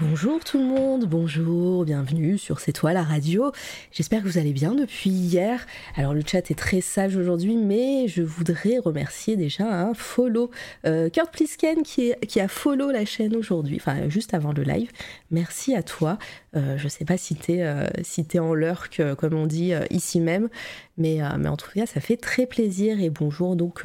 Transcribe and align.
Bonjour 0.00 0.42
tout 0.42 0.58
le 0.58 0.64
monde, 0.64 1.04
bonjour, 1.04 1.84
bienvenue 1.84 2.38
sur 2.38 2.58
C'est 2.58 2.72
toi 2.72 2.92
la 2.92 3.02
radio. 3.02 3.52
J'espère 3.92 4.22
que 4.22 4.28
vous 4.28 4.38
allez 4.38 4.52
bien 4.52 4.74
depuis 4.74 5.10
hier. 5.10 5.66
Alors 5.94 6.14
le 6.14 6.22
chat 6.26 6.50
est 6.50 6.58
très 6.58 6.80
sage 6.80 7.16
aujourd'hui, 7.16 7.56
mais 7.56 8.08
je 8.08 8.22
voudrais 8.22 8.78
remercier 8.78 9.36
déjà 9.36 9.66
un 9.66 9.94
follow, 9.94 10.50
euh, 10.86 11.10
Kurt 11.10 11.30
Plisken 11.30 11.82
qui 11.82 12.40
a 12.40 12.48
follow 12.48 12.90
la 12.90 13.04
chaîne 13.04 13.36
aujourd'hui, 13.36 13.76
enfin 13.76 14.08
juste 14.08 14.34
avant 14.34 14.52
le 14.52 14.62
live. 14.62 14.90
Merci 15.30 15.74
à 15.74 15.82
toi. 15.82 16.18
Euh, 16.56 16.76
je 16.76 16.88
sais 16.88 17.04
pas 17.04 17.16
si 17.16 17.34
t'es 17.34 17.62
euh, 17.62 17.86
si 18.02 18.26
es 18.32 18.38
en 18.38 18.54
lurk, 18.54 19.00
euh, 19.00 19.14
comme 19.14 19.34
on 19.34 19.46
dit 19.46 19.72
ici 19.90 20.20
même, 20.20 20.48
mais, 20.96 21.20
mais 21.38 21.48
en 21.48 21.56
tout 21.56 21.70
cas 21.74 21.86
ça 21.86 22.00
fait 22.00 22.16
très 22.16 22.46
plaisir 22.46 23.00
et 23.00 23.10
bonjour. 23.10 23.56
Donc 23.56 23.84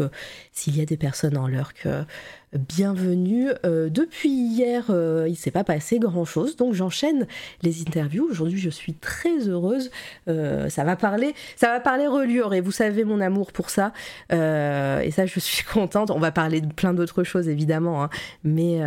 s'il 0.52 0.77
y 0.77 0.82
a 0.82 0.86
des 0.86 0.98
personnes 0.98 1.38
en 1.38 1.48
lurk 1.48 1.88
bienvenue. 2.68 3.50
Depuis 3.63 4.30
hier, 4.30 4.91
il 5.27 5.36
s'est 5.36 5.52
pas 5.52 5.63
passé 5.63 6.00
grand 6.00 6.26
chose, 6.26 6.55
donc 6.55 6.74
j'enchaîne 6.74 7.27
les 7.62 7.82
interviews. 7.82 8.27
Aujourd'hui, 8.30 8.60
je 8.60 8.72
suis 8.72 8.94
très 8.94 9.48
heureuse. 9.48 9.91
Ça 10.27 10.84
va 10.84 10.96
parler, 10.96 11.34
ça 11.55 11.68
va 11.68 11.80
parler 11.80 12.08
reliure 12.08 12.54
et 12.54 12.62
vous 12.62 12.72
savez 12.72 13.04
mon 13.04 13.21
amour 13.21 13.52
pour 13.52 13.70
ça. 13.70 13.91
Et 14.32 15.12
ça, 15.12 15.26
je 15.26 15.40
suis 15.40 15.63
contente. 15.74 16.12
On 16.12 16.20
va 16.20 16.32
parler 16.32 16.62
de 16.62 16.71
plein 16.71 16.93
d'autres 16.93 17.24
choses 17.24 17.49
évidemment, 17.49 18.04
hein. 18.04 18.10
mais 18.43 18.82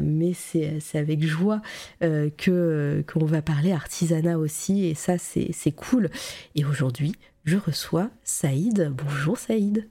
mais 0.00 0.32
c'est 0.32 0.98
avec 0.98 1.24
joie 1.24 1.62
que 2.00 3.04
qu'on 3.12 3.19
va 3.26 3.42
parler 3.42 3.72
artisanat 3.72 4.38
aussi 4.38 4.86
et 4.86 4.94
ça 4.94 5.18
c'est 5.18 5.72
cool. 5.72 6.10
Et 6.54 6.64
aujourd'hui, 6.64 7.14
je 7.44 7.56
reçois 7.56 8.10
Saïd. 8.24 8.92
Bonjour 8.92 9.38
Saïd. 9.38 9.88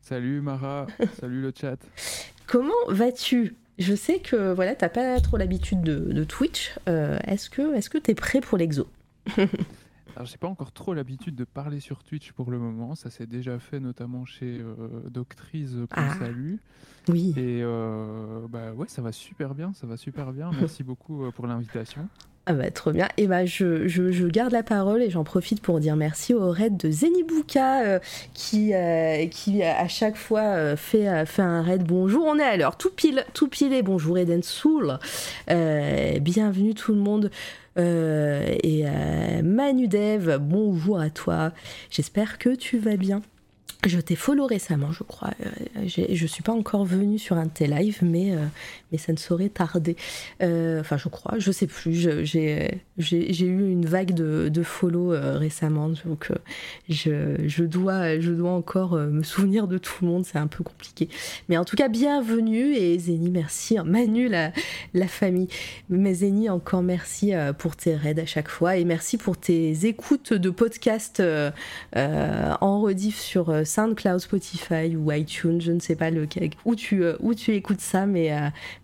Salut 0.00 0.40
Mara, 0.40 0.86
salut 1.20 1.40
le 1.40 1.52
chat. 1.58 1.76
Comment 2.46 2.72
vas-tu? 2.88 3.54
Je 3.78 3.94
sais 3.94 4.18
que 4.18 4.52
voilà, 4.52 4.74
t'as 4.74 4.88
pas 4.88 5.20
trop 5.20 5.36
l'habitude 5.36 5.82
de, 5.82 5.96
de 5.96 6.24
Twitch. 6.24 6.72
Euh, 6.88 7.18
est-ce 7.26 7.48
que 7.48 7.74
est-ce 7.74 7.88
que 7.88 7.98
t'es 7.98 8.14
prêt 8.14 8.40
pour 8.40 8.58
l'exo? 8.58 8.88
Alors 10.20 10.28
j'ai 10.28 10.36
pas 10.36 10.48
encore 10.48 10.72
trop 10.72 10.92
l'habitude 10.92 11.34
de 11.34 11.44
parler 11.44 11.80
sur 11.80 12.04
Twitch 12.04 12.32
pour 12.32 12.50
le 12.50 12.58
moment, 12.58 12.94
ça 12.94 13.08
s'est 13.08 13.24
déjà 13.24 13.58
fait 13.58 13.80
notamment 13.80 14.26
chez 14.26 14.58
euh, 14.60 14.74
Doctrice 15.08 15.70
qu'on 15.70 15.86
Ah. 15.96 16.14
salue. 16.18 16.56
Oui. 17.08 17.32
Et 17.38 17.62
euh, 17.62 18.46
bah 18.50 18.72
ouais, 18.76 18.84
ça 18.86 19.00
va 19.00 19.12
super 19.12 19.54
bien, 19.54 19.72
ça 19.72 19.86
va 19.86 19.96
super 19.96 20.32
bien. 20.32 20.50
Merci 20.60 20.82
beaucoup 20.82 21.24
euh, 21.24 21.30
pour 21.30 21.46
l'invitation. 21.46 22.06
Ah 22.44 22.52
bah 22.54 22.70
trop 22.70 22.90
bien. 22.90 23.08
Et 23.16 23.28
bah 23.28 23.46
je, 23.46 23.86
je, 23.88 24.10
je 24.10 24.26
garde 24.26 24.52
la 24.52 24.62
parole 24.62 25.02
et 25.02 25.08
j'en 25.08 25.24
profite 25.24 25.62
pour 25.62 25.78
dire 25.78 25.94
merci 25.96 26.34
au 26.34 26.50
raid 26.50 26.76
de 26.76 26.90
Zenibuka 26.90 27.82
euh, 27.84 27.98
qui, 28.34 28.74
euh, 28.74 29.26
qui 29.26 29.62
à 29.62 29.88
chaque 29.88 30.16
fois 30.16 30.40
euh, 30.40 30.76
fait, 30.76 31.08
euh, 31.08 31.24
fait 31.26 31.42
un 31.42 31.62
raid. 31.62 31.82
Bonjour, 31.84 32.24
on 32.26 32.38
est 32.38 32.42
à 32.44 32.56
l'heure. 32.56 32.76
Tout 32.76 32.90
pile, 32.90 33.24
tout 33.34 33.48
pilé. 33.48 33.82
Bonjour 33.82 34.18
Eden 34.18 34.42
Soul. 34.42 34.98
Euh, 35.50 36.18
bienvenue 36.18 36.74
tout 36.74 36.92
le 36.92 37.00
monde. 37.00 37.30
Euh, 37.78 38.56
et 38.62 38.82
euh, 38.86 39.42
Manu 39.42 39.88
bonjour 40.40 41.00
à 41.00 41.10
toi. 41.10 41.52
J'espère 41.90 42.38
que 42.38 42.54
tu 42.54 42.78
vas 42.78 42.96
bien. 42.96 43.22
Je 43.86 43.98
t'ai 43.98 44.14
follow 44.14 44.44
récemment, 44.46 44.92
je 44.92 45.02
crois. 45.04 45.30
Euh, 45.40 45.86
je 45.86 46.26
suis 46.26 46.42
pas 46.42 46.52
encore 46.52 46.84
venue 46.84 47.18
sur 47.18 47.36
un 47.36 47.46
de 47.46 47.50
tes 47.50 47.66
lives, 47.66 48.00
mais, 48.02 48.32
euh, 48.32 48.44
mais 48.92 48.98
ça 48.98 49.12
ne 49.12 49.16
saurait 49.16 49.48
tarder. 49.48 49.96
Euh, 50.42 50.80
Enfin, 50.80 50.98
je 50.98 51.08
crois, 51.08 51.38
je 51.38 51.50
sais 51.50 51.66
plus. 51.66 51.94
J'ai 52.24 52.82
j'ai- 53.00 53.32
eu 53.46 53.70
une 53.70 53.86
vague 53.86 54.12
de, 54.14 54.48
de 54.48 54.62
follow 54.62 55.12
euh, 55.12 55.36
récemment, 55.38 55.88
donc 56.04 56.30
euh, 56.30 56.34
je, 56.88 57.36
je, 57.46 57.64
dois, 57.64 58.20
je 58.20 58.30
dois 58.32 58.50
encore 58.52 58.94
euh, 58.94 59.06
me 59.08 59.22
souvenir 59.22 59.66
de 59.66 59.78
tout 59.78 59.92
le 60.04 60.08
monde, 60.08 60.24
c'est 60.24 60.38
un 60.38 60.46
peu 60.46 60.62
compliqué. 60.62 61.08
Mais 61.48 61.56
en 61.56 61.64
tout 61.64 61.76
cas, 61.76 61.88
bienvenue 61.88 62.74
et 62.74 62.98
Zeni, 62.98 63.30
merci. 63.30 63.76
Manu, 63.84 64.28
la, 64.28 64.52
la 64.94 65.08
famille. 65.08 65.48
Mais 65.88 66.14
Zeni, 66.14 66.48
encore 66.50 66.82
merci 66.82 67.32
pour 67.58 67.76
tes 67.76 67.94
raids 67.96 68.20
à 68.20 68.26
chaque 68.26 68.48
fois 68.48 68.76
et 68.76 68.84
merci 68.84 69.16
pour 69.16 69.36
tes 69.36 69.86
écoutes 69.86 70.32
de 70.32 70.50
podcasts 70.50 71.22
en 71.94 72.80
rediff 72.80 73.18
sur 73.18 73.66
SoundCloud, 73.66 74.20
Spotify 74.20 74.96
ou 74.96 75.10
iTunes, 75.12 75.60
je 75.60 75.72
ne 75.72 75.80
sais 75.80 75.96
pas 75.96 76.10
lequel, 76.10 76.50
où 76.64 76.74
tu, 76.74 77.02
où 77.20 77.34
tu 77.34 77.54
écoutes 77.54 77.80
ça, 77.80 78.06
mais, 78.06 78.30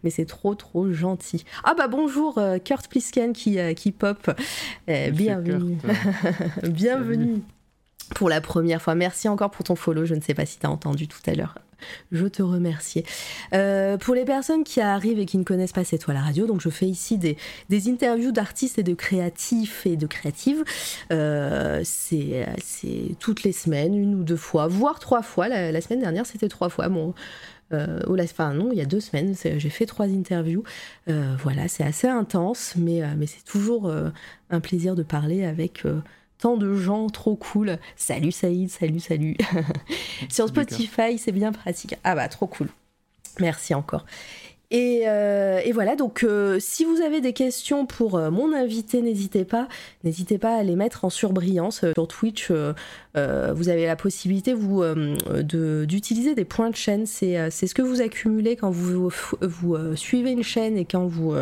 mais 0.03 0.11
c'est 0.11 0.25
trop 0.25 0.55
trop 0.55 0.91
gentil. 0.93 1.45
Ah 1.65 1.75
bah 1.77 1.89
bonjour 1.89 2.39
Kurt 2.65 2.89
Plisken 2.89 3.33
qui, 3.33 3.59
qui 3.75 3.93
pop. 4.15 4.39
Euh, 4.89 5.11
bienvenue. 5.11 5.79
Bienvenue 6.63 7.43
pour 8.15 8.29
la 8.29 8.41
première 8.41 8.81
fois. 8.81 8.95
Merci 8.95 9.29
encore 9.29 9.51
pour 9.51 9.65
ton 9.65 9.77
follow. 9.77 10.05
Je 10.05 10.15
ne 10.15 10.21
sais 10.21 10.35
pas 10.35 10.47
si 10.47 10.59
tu 10.59 10.67
as 10.67 10.71
entendu 10.71 11.09
tout 11.09 11.19
à 11.27 11.35
l'heure. 11.35 11.57
Je 12.11 12.27
te 12.27 12.43
remercie. 12.43 13.05
Euh, 13.53 13.99
pour 13.99 14.15
les 14.15 14.25
personnes 14.25 14.65
qui 14.65 14.81
arrivent 14.81 15.19
et 15.19 15.27
qui 15.27 15.37
ne 15.37 15.45
connaissent 15.45 15.73
pas 15.73 15.85
C'est 15.85 15.99
toi 15.99 16.15
la 16.15 16.23
radio, 16.23 16.47
donc 16.47 16.61
je 16.63 16.71
fais 16.71 16.87
ici 16.87 17.19
des, 17.19 17.37
des 17.69 17.91
interviews 17.91 18.33
d'artistes 18.33 18.79
et 18.79 18.83
de 18.83 18.95
créatifs 18.95 19.85
et 19.85 19.97
de 19.97 20.07
créatives. 20.07 20.65
Euh, 21.13 21.83
c'est 21.85 22.47
c'est 22.65 23.17
toutes 23.21 23.43
les 23.43 23.53
semaines, 23.53 23.95
une 23.95 24.15
ou 24.15 24.23
deux 24.23 24.37
fois, 24.37 24.69
voire 24.69 24.99
trois 24.99 25.23
fois. 25.23 25.49
La, 25.49 25.71
la 25.71 25.81
semaine 25.81 26.01
dernière, 26.01 26.25
c'était 26.25 26.49
trois 26.49 26.71
fois. 26.71 26.89
Bon, 26.89 27.15
euh, 27.73 28.01
la- 28.15 28.25
enfin 28.25 28.53
non, 28.55 28.71
il 28.73 28.79
y 28.79 28.81
a 28.81 28.85
deux 28.87 29.01
semaines, 29.01 29.35
j'ai 29.37 29.71
fait 29.71 29.87
trois 29.87 30.07
interviews. 30.07 30.63
Euh, 31.09 31.35
voilà, 31.43 31.69
c'est 31.69 31.85
assez 31.85 32.09
intense, 32.09 32.75
mais, 32.77 33.03
euh, 33.03 33.07
mais 33.17 33.27
c'est 33.27 33.45
toujours 33.45 33.93
un 34.51 34.61
plaisir 34.61 34.95
de 34.95 35.03
parler 35.03 35.45
avec 35.45 35.85
tant 36.39 36.57
de 36.57 36.75
gens 36.75 37.09
trop 37.09 37.35
cool. 37.37 37.79
Salut 37.97 38.33
Saïd, 38.33 38.71
salut, 38.71 39.01
salut. 39.01 39.37
Sur. 40.31 40.49
Spotify, 40.49 41.19
c'est 41.19 41.33
bien 41.33 41.53
pratique. 41.53 41.97
Ah 42.05 42.15
bah, 42.15 42.29
trop 42.29 42.47
cool. 42.47 42.69
Merci 43.41 43.75
encore. 43.75 44.07
Et, 44.73 45.03
euh, 45.07 45.61
et 45.65 45.71
voilà, 45.71 45.95
donc 45.95 46.25
euh, 46.25 46.59
si 46.59 46.85
vous 46.85 47.01
avez 47.01 47.21
des 47.21 47.33
questions 47.33 47.87
pour 47.87 48.17
euh, 48.17 48.33
mon 48.33 48.53
invité, 48.53 49.01
n'hésitez 49.01 49.45
pas, 49.45 49.69
n'hésitez 50.03 50.39
pas 50.39 50.57
à 50.57 50.65
les 50.65 50.75
mettre 50.75 51.05
en 51.05 51.11
surbrillance 51.11 51.85
sur 51.95 52.09
Twitch. 52.09 52.51
Euh, 53.17 53.53
vous 53.55 53.69
avez 53.69 53.87
la 53.87 53.97
possibilité 53.97 54.55
euh, 54.55 55.83
d'utiliser 55.87 56.35
des 56.35 56.45
points 56.45 56.71
de 56.71 56.77
chaîne. 56.77 57.07
C'est 57.07 57.39
euh, 57.39 57.49
c'est 57.51 57.67
ce 57.67 57.75
que 57.75 57.83
vous 57.83 58.03
accumulez 58.03 58.57
quand 58.57 58.71
vous, 58.71 59.11
vous 59.41 59.97
suivez 59.97 60.33
une 60.33 60.43
chaîne 60.43 60.77
et 60.77 60.85
quand 60.85 61.07
vous 61.07 61.35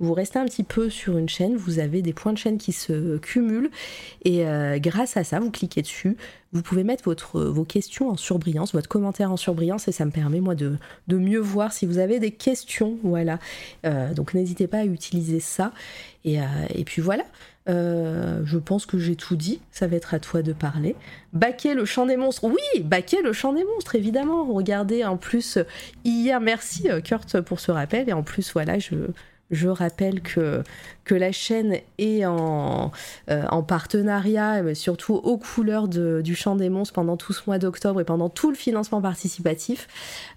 vous 0.00 0.12
restez 0.12 0.38
un 0.38 0.44
petit 0.44 0.62
peu 0.62 0.90
sur 0.90 1.18
une 1.18 1.28
chaîne. 1.28 1.56
Vous 1.56 1.78
avez 1.78 2.02
des 2.02 2.12
points 2.12 2.32
de 2.32 2.38
chaîne 2.38 2.58
qui 2.58 2.72
se 2.72 3.16
cumulent 3.18 3.70
et 4.24 4.44
grâce 4.78 5.16
à 5.16 5.24
ça, 5.24 5.40
vous 5.40 5.50
cliquez 5.50 5.82
dessus. 5.82 6.16
Vous 6.52 6.62
pouvez 6.62 6.84
mettre 6.84 7.04
votre, 7.04 7.42
vos 7.42 7.64
questions 7.64 8.08
en 8.08 8.16
surbrillance, 8.16 8.72
votre 8.72 8.88
commentaire 8.88 9.30
en 9.30 9.36
surbrillance, 9.36 9.88
et 9.88 9.92
ça 9.92 10.04
me 10.04 10.10
permet 10.10 10.40
moi 10.40 10.54
de, 10.54 10.76
de 11.08 11.16
mieux 11.16 11.40
voir 11.40 11.72
si 11.72 11.86
vous 11.86 11.98
avez 11.98 12.18
des 12.18 12.30
questions. 12.30 12.98
Voilà. 13.02 13.38
Donc 14.14 14.34
n'hésitez 14.34 14.66
pas 14.66 14.78
à 14.78 14.84
utiliser 14.84 15.40
ça. 15.40 15.72
Et, 16.24 16.38
et 16.74 16.84
puis 16.84 17.02
voilà. 17.02 17.24
Euh, 17.68 18.42
je 18.44 18.58
pense 18.58 18.86
que 18.86 18.98
j'ai 18.98 19.16
tout 19.16 19.36
dit. 19.36 19.60
Ça 19.70 19.86
va 19.86 19.96
être 19.96 20.14
à 20.14 20.20
toi 20.20 20.42
de 20.42 20.52
parler. 20.52 20.94
Baquer 21.32 21.74
le 21.74 21.84
chant 21.84 22.06
des 22.06 22.16
monstres. 22.16 22.44
Oui, 22.44 22.80
baquer 22.82 23.22
le 23.22 23.32
chant 23.32 23.52
des 23.52 23.64
monstres, 23.64 23.94
évidemment. 23.94 24.44
Regardez, 24.44 25.04
en 25.04 25.16
plus, 25.16 25.56
euh, 25.56 25.64
hier, 26.04 26.40
merci 26.40 26.88
euh, 26.90 27.00
Kurt 27.00 27.40
pour 27.40 27.60
ce 27.60 27.72
rappel. 27.72 28.08
Et 28.08 28.12
en 28.12 28.22
plus, 28.22 28.52
voilà, 28.52 28.78
je, 28.78 29.68
rappelle 29.68 30.22
que, 30.22 30.62
la 31.10 31.32
chaîne 31.32 31.78
est 31.98 32.24
en, 32.24 32.90
en 33.28 33.62
partenariat, 33.62 34.62
mais 34.62 34.74
surtout 34.74 35.14
aux 35.14 35.38
couleurs 35.38 35.86
du 35.88 36.34
chant 36.34 36.56
des 36.56 36.68
monstres 36.68 36.94
pendant 36.94 37.16
tout 37.16 37.32
ce 37.32 37.42
mois 37.46 37.58
d'octobre 37.58 38.00
et 38.00 38.04
pendant 38.04 38.28
tout 38.28 38.50
le 38.50 38.56
financement 38.56 39.00
participatif. 39.00 39.86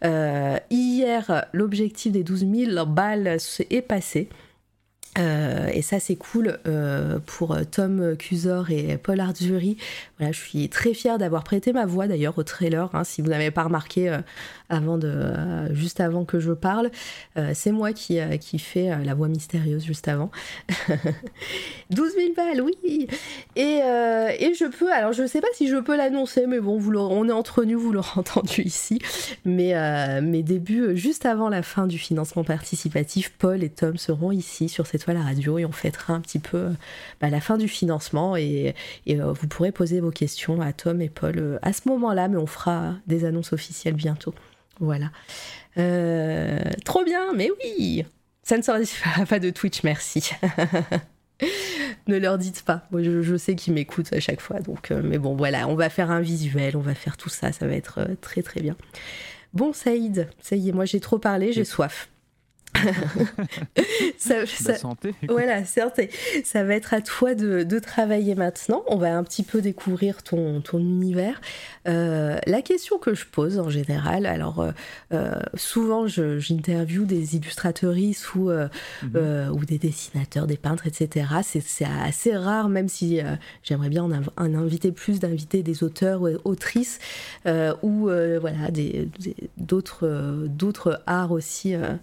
Hier, 0.03 1.45
l'objectif 1.53 2.11
des 2.11 2.23
12 2.23 2.45
000 2.73 2.85
balles 2.85 3.37
est 3.71 3.81
passé. 3.81 4.29
Euh, 5.17 5.67
et 5.73 5.81
ça 5.81 5.99
c'est 5.99 6.15
cool 6.15 6.59
euh, 6.67 7.19
pour 7.25 7.57
Tom 7.71 8.15
Cusor 8.15 8.69
et 8.69 8.97
Paul 8.97 9.19
Arzuri. 9.19 9.77
Voilà, 10.17 10.31
je 10.31 10.39
suis 10.39 10.69
très 10.69 10.93
fière 10.93 11.17
d'avoir 11.17 11.43
prêté 11.43 11.73
ma 11.73 11.85
voix 11.85 12.07
d'ailleurs 12.07 12.37
au 12.37 12.43
trailer. 12.43 12.89
hein, 12.93 13.03
si 13.03 13.21
vous 13.21 13.29
n'avez 13.29 13.51
pas 13.51 13.63
remarqué 13.63 14.09
euh, 14.09 14.19
avant 14.69 14.97
de, 14.97 15.07
euh, 15.07 15.73
juste 15.73 15.99
avant 15.99 16.25
que 16.25 16.39
je 16.39 16.51
parle, 16.51 16.91
euh, 17.37 17.51
c'est 17.53 17.71
moi 17.71 17.91
qui, 17.91 18.19
euh, 18.19 18.37
qui 18.37 18.59
fais 18.59 18.91
la 19.03 19.13
voix 19.15 19.27
mystérieuse 19.27 19.83
juste 19.83 20.07
avant. 20.07 20.31
12 21.89 22.13
000 22.13 22.33
balles, 22.35 22.61
oui. 22.61 23.07
Et, 23.55 23.79
et 23.79 24.53
je 24.53 24.65
peux, 24.65 24.91
alors 24.91 25.11
je 25.11 25.25
sais 25.25 25.41
pas 25.41 25.47
si 25.53 25.67
je 25.67 25.77
peux 25.77 25.97
l'annoncer, 25.97 26.45
mais 26.47 26.59
bon, 26.59 26.77
vous 26.77 26.93
on 26.95 27.27
est 27.27 27.31
entre 27.31 27.63
nous, 27.63 27.79
vous 27.79 27.91
l'aurez 27.91 28.11
entendu 28.15 28.61
ici. 28.61 28.99
Mais 29.43 29.73
mes 30.21 30.43
débuts, 30.43 30.95
juste 30.95 31.25
avant 31.25 31.49
la 31.49 31.63
fin 31.63 31.87
du 31.87 31.97
financement 31.97 32.43
participatif, 32.43 33.33
Paul 33.37 33.63
et 33.63 33.69
Tom 33.69 33.97
seront 33.97 34.31
ici 34.31 34.69
sur 34.69 34.85
cette 34.85 35.03
toile 35.03 35.17
à 35.17 35.23
radio 35.23 35.57
et 35.57 35.65
on 35.65 35.71
fêtera 35.71 36.13
un 36.13 36.21
petit 36.21 36.39
peu 36.39 36.69
bah, 37.21 37.29
la 37.29 37.41
fin 37.41 37.57
du 37.57 37.67
financement 37.67 38.35
et, 38.35 38.75
et, 39.07 39.15
vous 39.15 39.47
pourrez 39.47 39.71
poser 39.71 39.99
vos 39.99 40.11
questions 40.11 40.61
à 40.61 40.73
Tom 40.73 41.01
et 41.01 41.09
Paul 41.09 41.59
à 41.61 41.73
ce 41.73 41.81
moment-là, 41.87 42.27
mais 42.27 42.37
on 42.37 42.47
fera 42.47 42.93
des 43.07 43.25
annonces 43.25 43.53
officielles 43.53 43.95
bientôt. 43.95 44.33
Voilà. 44.79 45.11
Euh, 45.77 46.59
trop 46.85 47.03
bien, 47.03 47.33
mais 47.33 47.49
oui 47.63 48.05
Ça 48.43 48.57
ne 48.57 48.61
sera 48.61 48.79
pas 49.29 49.39
de 49.39 49.49
Twitch, 49.49 49.83
merci. 49.83 50.31
ne 52.07 52.17
leur 52.17 52.37
dites 52.37 52.63
pas. 52.63 52.87
Moi, 52.91 53.03
je, 53.03 53.37
sais 53.37 53.55
qu'ils 53.55 53.73
m'écoutent 53.73 54.13
à 54.13 54.19
chaque 54.19 54.41
fois. 54.41 54.59
Donc, 54.59 54.91
mais 54.91 55.17
bon, 55.17 55.35
voilà, 55.35 55.67
on 55.67 55.75
va 55.75 55.89
faire 55.89 56.11
un 56.11 56.21
visuel, 56.21 56.75
on 56.75 56.81
va 56.81 56.95
faire 56.95 57.17
tout 57.17 57.29
ça. 57.29 57.51
Ça 57.51 57.67
va 57.67 57.73
être 57.73 58.07
très 58.21 58.41
très 58.41 58.61
bien. 58.61 58.75
Bon, 59.53 59.73
Saïd, 59.73 60.29
ça 60.41 60.55
y 60.55 60.69
est, 60.69 60.71
moi 60.71 60.85
j'ai 60.85 60.99
trop 60.99 61.17
parlé, 61.17 61.53
j'ai 61.53 61.65
soif. 61.65 62.09
ça, 64.17 64.45
ça, 64.45 64.75
santé. 64.75 65.13
Voilà, 65.27 65.65
santé. 65.65 66.09
Ça 66.43 66.63
va 66.63 66.75
être 66.75 66.93
à 66.93 67.01
toi 67.01 67.35
de, 67.35 67.79
travailler 67.79 68.35
maintenant. 68.35 68.83
On 68.87 68.97
va 68.97 69.15
un 69.15 69.23
petit 69.23 69.43
peu 69.43 69.61
découvrir 69.61 70.21
ton, 70.21 70.61
ton 70.61 70.79
univers. 70.79 71.39
Euh, 71.87 72.37
la 72.45 72.61
question 72.61 72.97
que 72.97 73.13
je 73.13 73.25
pose 73.25 73.57
en 73.57 73.69
général, 73.69 74.25
alors 74.25 74.59
euh, 74.59 74.71
euh, 75.13 75.39
souvent 75.55 76.07
j'interviewe 76.07 77.05
des 77.05 77.37
illustrateuristes 77.37 78.35
ou, 78.35 78.51
mhm. 78.51 79.51
ou 79.53 79.65
des 79.65 79.77
dessinateurs, 79.77 80.45
des 80.45 80.57
peintres, 80.57 80.87
etc. 80.87 81.27
C'est 81.43 81.85
assez 81.85 82.35
rare, 82.35 82.69
même 82.69 82.89
si 82.89 83.21
j'aimerais 83.63 83.89
bien 83.89 84.03
en, 84.03 84.53
inviter 84.53 84.91
plus, 84.91 85.19
d'inviter 85.19 85.63
des 85.63 85.83
auteurs 85.83 86.21
ou 86.21 86.29
autrices 86.43 86.99
ou 87.81 88.09
voilà, 88.09 88.69
d'autres 89.57 90.47
d'autres 90.47 91.01
arts 91.05 91.31
aussi 91.31 91.75
euh, 91.75 91.95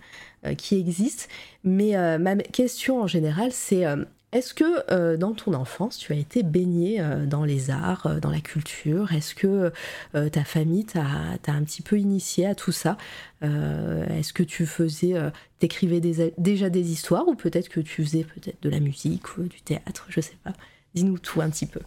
qui 0.57 0.79
existent. 0.79 1.25
Mais 1.65 1.97
euh, 1.97 2.19
ma 2.19 2.37
question 2.37 3.03
en 3.03 3.07
général, 3.07 3.51
c'est 3.53 3.87
euh, 3.87 4.05
est-ce 4.33 4.55
que 4.55 5.17
dans 5.17 5.33
ton 5.33 5.55
enfance, 5.55 5.97
tu 5.97 6.13
as 6.13 6.17
été 6.17 6.43
baigné 6.43 7.01
dans 7.27 7.45
les 7.45 7.71
arts, 7.71 8.21
dans 8.21 8.29
la 8.31 8.41
culture? 8.41 9.13
Est-ce 9.13 9.35
que 9.35 9.73
ta 10.13 10.45
famille 10.45 10.85
t'a 10.85 11.03
un 11.47 11.63
petit 11.63 11.81
peu 11.81 11.99
initié 11.99 12.45
à 12.45 12.55
tout 12.55 12.73
ça? 12.73 12.99
Est-ce 13.41 14.35
que 14.35 14.43
tu 14.43 14.67
faisais, 14.67 15.15
t'écrivais 15.59 16.01
déjà 16.01 16.69
des 16.69 16.91
histoires 16.91 17.27
ou 17.29 17.35
peut-être 17.35 17.71
que 17.71 17.81
tu 17.81 18.05
faisais 18.05 18.25
peut-être 18.25 18.61
de 18.63 18.69
la 18.69 18.81
musique 18.81 19.39
ou 19.39 19.45
du 19.45 19.63
théâtre? 19.63 20.05
Je 20.11 20.21
sais 20.21 20.37
pas. 20.45 20.53
Dis-nous 20.95 21.19
tout 21.19 21.41
un 21.41 21.49
petit 21.49 21.67
peu. 21.67 21.81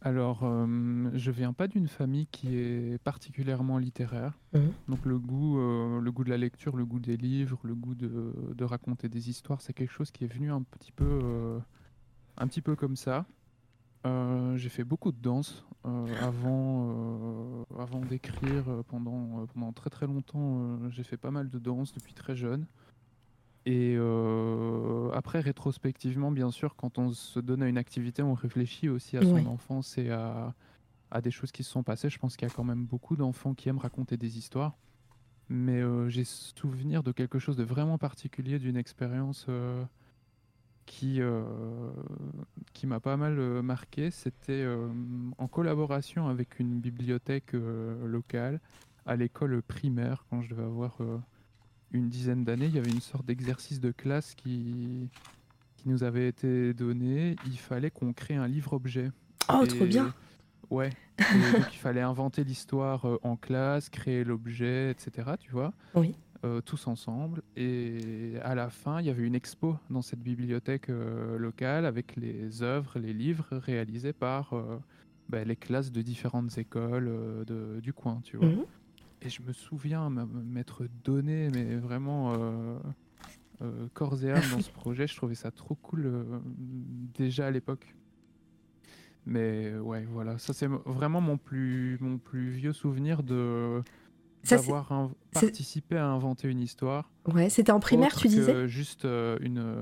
Alors, 0.00 0.40
euh, 0.44 1.10
je 1.14 1.30
viens 1.32 1.52
pas 1.52 1.66
d'une 1.66 1.88
famille 1.88 2.28
qui 2.28 2.56
est 2.56 3.02
particulièrement 3.02 3.78
littéraire. 3.78 4.38
Mmh. 4.52 4.58
Donc 4.88 5.04
le 5.04 5.18
goût, 5.18 5.58
euh, 5.58 6.00
le 6.00 6.12
goût 6.12 6.22
de 6.22 6.30
la 6.30 6.36
lecture, 6.36 6.76
le 6.76 6.84
goût 6.84 7.00
des 7.00 7.16
livres, 7.16 7.58
le 7.64 7.74
goût 7.74 7.94
de, 7.96 8.64
raconter 8.64 9.08
des 9.08 9.28
histoires, 9.28 9.60
c'est 9.60 9.72
quelque 9.72 9.92
chose 9.92 10.10
qui 10.10 10.24
est 10.24 10.32
venu 10.32 10.52
un 10.52 10.62
petit 10.62 10.92
peu, 10.92 11.18
euh, 11.22 11.58
un 12.36 12.46
petit 12.46 12.60
peu 12.60 12.76
comme 12.76 12.96
ça. 12.96 13.26
j'ai 14.54 14.68
fait 14.68 14.84
beaucoup 14.84 15.12
de 15.12 15.20
danse 15.20 15.66
avant, 15.84 17.64
avant 17.78 18.00
d'écrire. 18.00 18.64
Pendant, 18.88 19.46
pendant 19.52 19.72
très 19.72 19.90
très 19.90 20.06
longtemps, 20.06 20.88
j'ai 20.90 21.02
fait 21.02 21.16
pas 21.16 21.30
mal 21.30 21.50
de 21.50 21.58
danse 21.58 21.92
depuis 21.92 22.14
très 22.14 22.36
jeune. 22.36 22.66
Et 23.66 23.96
euh, 23.98 25.10
après, 25.12 25.40
rétrospectivement, 25.40 26.30
bien 26.30 26.50
sûr, 26.50 26.76
quand 26.76 26.98
on 26.98 27.12
se 27.12 27.40
donne 27.40 27.62
à 27.62 27.68
une 27.68 27.78
activité, 27.78 28.22
on 28.22 28.34
réfléchit 28.34 28.88
aussi 28.88 29.16
à 29.16 29.22
son 29.22 29.46
enfance 29.46 29.98
et 29.98 30.10
à, 30.10 30.54
des 31.22 31.30
choses 31.30 31.52
qui 31.52 31.62
se 31.64 31.70
sont 31.70 31.82
passées. 31.82 32.08
Je 32.10 32.18
pense 32.18 32.36
qu'il 32.36 32.48
y 32.48 32.50
a 32.50 32.54
quand 32.54 32.64
même 32.64 32.84
beaucoup 32.84 33.16
d'enfants 33.16 33.54
qui 33.54 33.68
aiment 33.68 33.78
raconter 33.78 34.16
des 34.16 34.38
histoires. 34.38 34.76
Mais 35.50 35.80
euh, 35.80 36.08
j'ai 36.08 36.24
souvenir 36.24 37.02
de 37.02 37.12
quelque 37.12 37.38
chose 37.38 37.56
de 37.56 37.64
vraiment 37.64 37.98
particulier, 37.98 38.58
d'une 38.58 38.76
expérience 38.76 39.46
euh, 39.48 39.84
qui, 40.84 41.20
qui 42.72 42.86
m'a 42.86 43.00
pas 43.00 43.18
mal 43.18 43.34
marqué. 43.62 44.10
C'était 44.10 44.66
en 45.36 45.46
collaboration 45.46 46.28
avec 46.28 46.58
une 46.58 46.80
bibliothèque 46.80 47.52
locale 47.52 48.60
à 49.04 49.16
l'école 49.16 49.60
primaire, 49.62 50.24
quand 50.30 50.40
je 50.40 50.50
devais 50.50 50.62
avoir 50.64 50.98
une 51.92 52.08
dizaine 52.08 52.44
d'années, 52.44 52.66
il 52.66 52.74
y 52.74 52.78
avait 52.78 52.90
une 52.90 53.00
sorte 53.00 53.26
d'exercice 53.26 53.80
de 53.80 53.90
classe 53.90 54.34
qui, 54.34 55.08
qui 55.76 55.88
nous 55.88 56.02
avait 56.02 56.28
été 56.28 56.74
donné. 56.74 57.36
Il 57.46 57.58
fallait 57.58 57.90
qu'on 57.90 58.12
crée 58.12 58.36
un 58.36 58.48
livre-objet. 58.48 59.10
Oh, 59.52 59.64
trop 59.66 59.86
bien 59.86 60.12
Ouais. 60.70 60.90
donc, 61.18 61.72
il 61.72 61.78
fallait 61.78 62.02
inventer 62.02 62.44
l'histoire 62.44 63.06
euh, 63.06 63.18
en 63.22 63.36
classe, 63.36 63.88
créer 63.88 64.22
l'objet, 64.22 64.90
etc. 64.90 65.30
Tu 65.38 65.50
vois 65.50 65.72
Oui. 65.94 66.14
Euh, 66.44 66.60
tous 66.60 66.86
ensemble. 66.86 67.42
Et 67.56 68.34
à 68.42 68.54
la 68.54 68.70
fin, 68.70 69.00
il 69.00 69.06
y 69.06 69.10
avait 69.10 69.24
une 69.24 69.34
expo 69.34 69.76
dans 69.90 70.02
cette 70.02 70.20
bibliothèque 70.20 70.88
euh, 70.90 71.36
locale 71.38 71.86
avec 71.86 72.16
les 72.16 72.62
œuvres, 72.62 72.98
les 72.98 73.12
livres 73.12 73.48
réalisés 73.50 74.12
par 74.12 74.54
bah, 75.28 75.42
les 75.42 75.56
classes 75.56 75.90
de 75.90 76.02
différentes 76.02 76.56
écoles 76.58 77.10
de, 77.46 77.80
du 77.80 77.92
coin, 77.92 78.20
tu 78.22 78.36
vois. 78.36 78.48
Mhm. 78.48 78.64
Et 79.22 79.30
je 79.30 79.42
me 79.42 79.52
souviens 79.52 80.10
m'être 80.10 80.86
donné, 81.04 81.50
mais 81.50 81.76
vraiment 81.76 82.34
euh, 82.34 82.78
euh, 83.62 83.88
corps 83.94 84.22
et 84.24 84.30
âme 84.30 84.42
dans 84.52 84.60
ce 84.60 84.70
projet. 84.72 85.06
Je 85.06 85.16
trouvais 85.16 85.34
ça 85.34 85.50
trop 85.50 85.74
cool 85.74 86.06
euh, 86.06 86.22
déjà 87.14 87.46
à 87.46 87.50
l'époque. 87.50 87.94
Mais 89.26 89.76
ouais, 89.76 90.06
voilà, 90.10 90.38
ça 90.38 90.52
c'est 90.52 90.68
vraiment 90.86 91.20
mon 91.20 91.36
plus, 91.36 91.98
mon 92.00 92.16
plus 92.16 92.48
vieux 92.48 92.72
souvenir 92.72 93.22
de 93.22 93.82
d'avoir 94.48 95.10
participé 95.32 95.96
à 95.96 96.06
inventer 96.06 96.48
une 96.48 96.60
histoire. 96.60 97.10
Ouais, 97.26 97.50
c'était 97.50 97.72
en 97.72 97.80
primaire, 97.80 98.16
tu 98.16 98.28
disais? 98.28 98.68
Juste 98.68 99.04
une, 99.04 99.76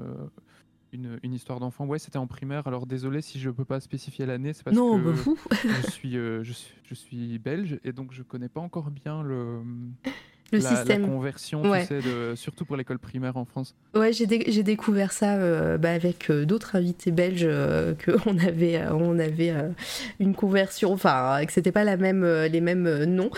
une, 0.93 1.33
histoire 1.33 1.61
d'enfant. 1.61 1.87
Ouais, 1.87 1.99
c'était 1.99 2.19
en 2.19 2.27
primaire. 2.27 2.67
Alors 2.67 2.87
désolé 2.87 3.21
si 3.21 3.39
je 3.39 3.51
peux 3.51 3.65
pas 3.65 3.81
spécifier 3.81 4.27
l'année, 4.27 4.53
c'est 4.53 4.63
parce 4.63 4.77
non, 4.77 4.99
que 4.99 5.11
bah, 5.11 5.35
je, 5.83 5.91
suis, 5.91 6.17
euh, 6.17 6.43
je, 6.43 6.53
suis, 6.53 6.75
je 6.85 6.95
suis 6.95 7.39
belge 7.39 7.79
et 7.85 7.93
donc 7.93 8.13
je 8.13 8.23
connais 8.23 8.49
pas 8.49 8.61
encore 8.61 8.91
bien 8.91 9.23
le 9.23 9.63
le 10.53 10.61
système. 10.61 11.03
La 11.03 11.09
conversion, 11.09 11.63
tu 11.63 11.87
sais, 11.87 12.01
surtout 12.37 12.65
pour 12.65 12.77
l'école 12.77 12.99
primaire 12.99 13.37
en 13.37 13.45
France. 13.45 13.75
Ouais, 13.95 14.13
j'ai, 14.13 14.27
découvert 14.27 15.13
ça 15.13 15.37
euh, 15.37 15.79
bah, 15.79 15.91
avec 15.91 16.31
euh, 16.31 16.45
d'autres 16.45 16.77
invités 16.77 17.11
belges 17.11 17.47
euh, 17.49 17.95
qu'on 18.05 18.39
avait, 18.39 18.81
on 18.91 19.19
avait 19.19 19.53
une 20.21 20.35
conversion, 20.35 20.93
enfin, 20.93 21.41
que 21.47 21.53
c'était 21.53 21.73
pas 21.73 21.85
la 21.85 21.97
même, 21.97 22.25
les 22.25 22.61
mêmes 22.61 23.05
noms, 23.05 23.31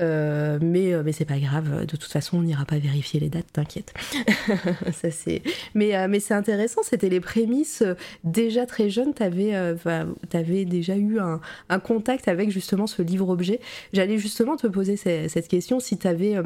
mais 0.00 0.92
mais 1.04 1.12
c'est 1.12 1.24
pas 1.24 1.38
grave. 1.38 1.86
De 1.86 1.96
toute 1.96 2.04
façon, 2.04 2.38
on 2.38 2.42
n'ira 2.42 2.64
pas 2.64 2.78
vérifier 2.78 3.20
les 3.20 3.28
dates, 3.28 3.52
t'inquiète. 3.52 3.92
ça 4.92 5.10
c'est, 5.10 5.42
mais 5.74 6.08
mais 6.08 6.20
c'est 6.20 6.34
intéressant. 6.34 6.82
C'était 6.82 7.08
les 7.08 7.20
prémices 7.20 7.82
déjà 8.24 8.66
très 8.66 8.90
jeune. 8.90 9.14
T'avais, 9.14 9.54
avais 9.54 10.64
déjà 10.64 10.96
eu 10.96 11.18
un, 11.18 11.40
un, 11.68 11.78
contact 11.78 12.28
avec 12.28 12.50
justement 12.50 12.86
ce 12.86 13.02
livre 13.02 13.28
objet. 13.28 13.60
J'allais 13.92 14.18
justement 14.18 14.56
te 14.56 14.66
poser 14.66 14.96
cette 14.96 15.48
question 15.48 15.80
si 15.80 15.98
t'avais 15.98 16.36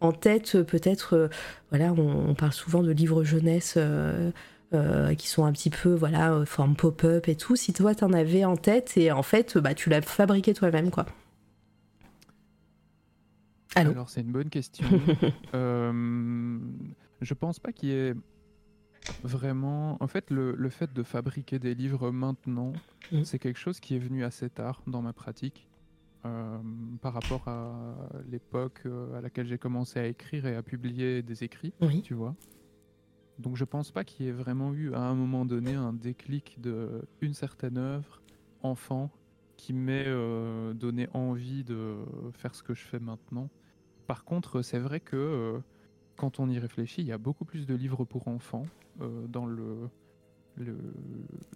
en 0.00 0.12
tête 0.12 0.62
peut-être, 0.62 1.14
euh, 1.14 1.28
voilà, 1.70 1.92
on, 1.92 2.34
parle 2.34 2.52
souvent 2.52 2.82
de 2.82 2.90
livres 2.90 3.24
jeunesse. 3.24 3.74
Euh, 3.76 4.30
euh, 4.74 5.14
qui 5.14 5.28
sont 5.28 5.44
un 5.44 5.52
petit 5.52 5.70
peu 5.70 5.94
voilà 5.94 6.44
forme 6.44 6.74
pop-up 6.74 7.28
et 7.28 7.36
tout 7.36 7.54
si 7.54 7.72
toi 7.72 7.94
t'en 7.94 8.12
avais 8.12 8.44
en 8.44 8.56
tête 8.56 8.96
et 8.96 9.12
en 9.12 9.22
fait 9.22 9.56
bah 9.58 9.74
tu 9.74 9.90
l'as 9.90 10.02
fabriqué 10.02 10.54
toi-même 10.54 10.90
quoi 10.90 11.06
alors 13.76 14.08
c'est 14.08 14.22
une 14.22 14.32
bonne 14.32 14.50
question 14.50 14.84
je 15.52 17.34
pense 17.34 17.60
pas 17.60 17.70
qu'il 17.70 17.90
y 17.90 17.92
ait 17.92 18.14
vraiment 19.22 19.96
en 20.00 20.08
fait 20.08 20.32
le, 20.32 20.56
le, 20.56 20.68
fait 20.68 20.92
de 20.92 21.04
fabriquer 21.04 21.60
des 21.60 21.76
livres 21.76 22.10
maintenant 22.10 22.72
mmh. 23.12 23.22
c'est 23.22 23.38
quelque 23.38 23.60
chose 23.60 23.78
qui 23.78 23.94
est 23.94 24.00
venu 24.00 24.24
assez 24.24 24.50
tard 24.50 24.82
dans 24.88 25.00
ma 25.00 25.12
pratique 25.12 25.68
euh, 26.26 26.58
par 27.00 27.12
rapport 27.12 27.46
à 27.46 27.96
l'époque 28.30 28.82
euh, 28.86 29.16
à 29.16 29.20
laquelle 29.20 29.46
j'ai 29.46 29.58
commencé 29.58 29.98
à 29.98 30.06
écrire 30.06 30.46
et 30.46 30.56
à 30.56 30.62
publier 30.62 31.22
des 31.22 31.44
écrits, 31.44 31.72
tu 32.02 32.14
vois. 32.14 32.34
Donc 33.38 33.56
je 33.56 33.64
pense 33.64 33.90
pas 33.90 34.04
qu'il 34.04 34.26
y 34.26 34.28
ait 34.28 34.32
vraiment 34.32 34.72
eu 34.72 34.94
à 34.94 35.00
un 35.00 35.14
moment 35.14 35.44
donné 35.44 35.74
un 35.74 35.92
déclic 35.92 36.60
de 36.60 37.02
une 37.20 37.34
certaine 37.34 37.78
œuvre 37.78 38.22
enfant 38.62 39.10
qui 39.56 39.72
m'ait 39.72 40.04
euh, 40.06 40.72
donné 40.72 41.08
envie 41.12 41.64
de 41.64 41.96
faire 42.32 42.54
ce 42.54 42.62
que 42.62 42.74
je 42.74 42.82
fais 42.82 42.98
maintenant. 42.98 43.48
Par 44.06 44.24
contre, 44.24 44.62
c'est 44.62 44.78
vrai 44.78 45.00
que 45.00 45.60
quand 46.16 46.40
on 46.40 46.48
y 46.48 46.58
réfléchit, 46.58 47.02
il 47.02 47.06
y 47.06 47.12
a 47.12 47.18
beaucoup 47.18 47.44
plus 47.44 47.66
de 47.66 47.74
livres 47.74 48.04
pour 48.04 48.28
enfants 48.28 48.66
dans 49.28 49.44
le 49.44 49.90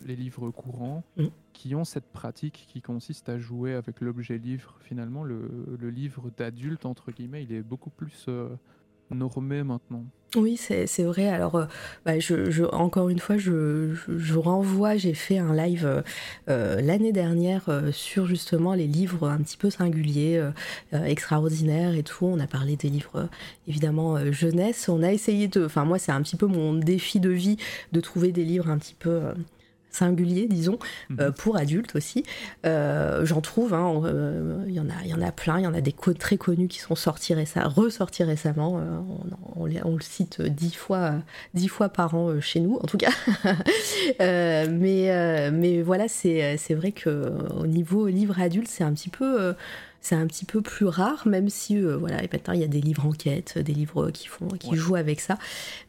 les 0.04 0.16
livres 0.16 0.50
courants 0.50 1.04
mm. 1.16 1.26
qui 1.52 1.74
ont 1.74 1.84
cette 1.84 2.10
pratique 2.12 2.66
qui 2.68 2.82
consiste 2.82 3.28
à 3.28 3.38
jouer 3.38 3.74
avec 3.74 4.00
l'objet 4.00 4.38
livre. 4.38 4.76
Finalement, 4.80 5.24
le, 5.24 5.48
livre 5.90 6.30
d'adulte, 6.36 6.86
entre 6.86 7.10
guillemets, 7.12 7.42
il 7.42 7.52
est 7.52 7.62
beaucoup 7.62 7.90
plus 7.90 8.26
euh, 8.28 8.48
normé 9.14 9.62
maintenant. 9.62 10.04
Oui, 10.36 10.56
c'est 10.56 11.02
vrai. 11.02 11.28
Alors, 11.28 11.56
euh, 11.56 11.66
bah, 12.06 12.20
je, 12.20 12.64
encore 12.72 13.08
une 13.08 13.18
fois, 13.18 13.36
je, 13.36 13.94
je 14.16 14.34
renvoie, 14.38 14.96
j'ai 14.96 15.14
fait 15.14 15.38
un 15.38 15.54
live 15.56 15.84
euh, 15.84 16.02
euh, 16.48 16.80
l'année 16.80 17.10
dernière 17.10 17.68
sur 17.92 18.26
justement 18.26 18.74
les 18.74 18.86
livres 18.86 19.28
un 19.28 19.38
petit 19.38 19.56
peu 19.56 19.70
singuliers, 19.70 20.40
extraordinaires 20.92 21.94
et 21.94 22.04
tout. 22.04 22.26
On 22.26 22.38
a 22.38 22.46
parlé 22.46 22.76
des 22.76 22.88
livres, 22.88 23.28
évidemment, 23.66 24.30
jeunesse. 24.30 24.88
On 24.88 25.02
a 25.02 25.12
essayé 25.12 25.48
de... 25.48 25.64
Enfin, 25.64 25.84
moi, 25.84 25.98
c'est 25.98 26.12
un 26.12 26.22
petit 26.22 26.36
peu 26.36 26.46
mon 26.46 26.74
défi 26.74 27.18
de 27.18 27.30
vie 27.30 27.56
de 27.92 28.00
trouver 28.00 28.30
des 28.30 28.44
livres 28.44 28.70
un 28.70 28.78
petit 28.78 28.96
peu 28.98 29.20
singulier, 29.90 30.46
disons, 30.48 30.78
mhm. 31.08 31.20
euh, 31.20 31.30
pour 31.30 31.56
adultes 31.56 31.94
aussi. 31.94 32.24
Euh, 32.66 33.24
j'en 33.24 33.40
trouve, 33.40 33.74
hein, 33.74 34.00
euh, 34.04 34.64
il 34.66 34.74
y, 34.74 34.80
en 34.80 34.88
a, 34.88 35.04
y 35.04 35.14
en 35.14 35.22
a 35.22 35.32
plein, 35.32 35.58
il 35.58 35.64
y 35.64 35.66
en 35.66 35.74
a 35.74 35.80
des 35.80 35.92
codes 35.92 36.18
très 36.18 36.36
connus 36.36 36.68
qui 36.68 36.78
sont 36.78 36.94
sortis 36.94 37.34
récemment, 37.34 37.68
ressortis 37.68 38.24
récemment. 38.24 38.80
On, 39.56 39.66
le 39.66 40.02
cite 40.02 40.40
dix 40.42 40.74
fois, 40.74 41.14
dix 41.54 41.68
fois 41.68 41.88
par 41.88 42.14
an 42.14 42.40
chez 42.40 42.60
nous, 42.60 42.76
en 42.76 42.86
tout 42.86 42.98
cas. 42.98 43.10
mais, 44.68 45.50
mais 45.50 45.82
voilà, 45.82 46.08
c'est 46.08 46.74
vrai 46.74 46.92
qu'au 46.92 47.66
niveau 47.66 48.06
livre 48.06 48.40
adulte, 48.40 48.68
c'est 48.68 48.84
un 48.84 48.92
petit 48.92 49.10
peu 49.10 49.54
c'est 50.00 50.14
un 50.14 50.26
petit 50.26 50.44
peu 50.44 50.62
plus 50.62 50.86
rare, 50.86 51.26
même 51.26 51.48
si 51.48 51.76
euh, 51.76 51.96
voilà, 51.96 52.16
maintenant 52.32 52.54
il 52.54 52.60
y 52.60 52.64
a 52.64 52.68
des 52.68 52.80
livres 52.80 53.06
enquêtes, 53.06 53.58
des 53.58 53.72
livres 53.72 54.10
qui 54.10 54.28
font, 54.28 54.48
qui 54.48 54.74
jouent 54.76 54.96
avec 54.96 55.20
ça. 55.20 55.38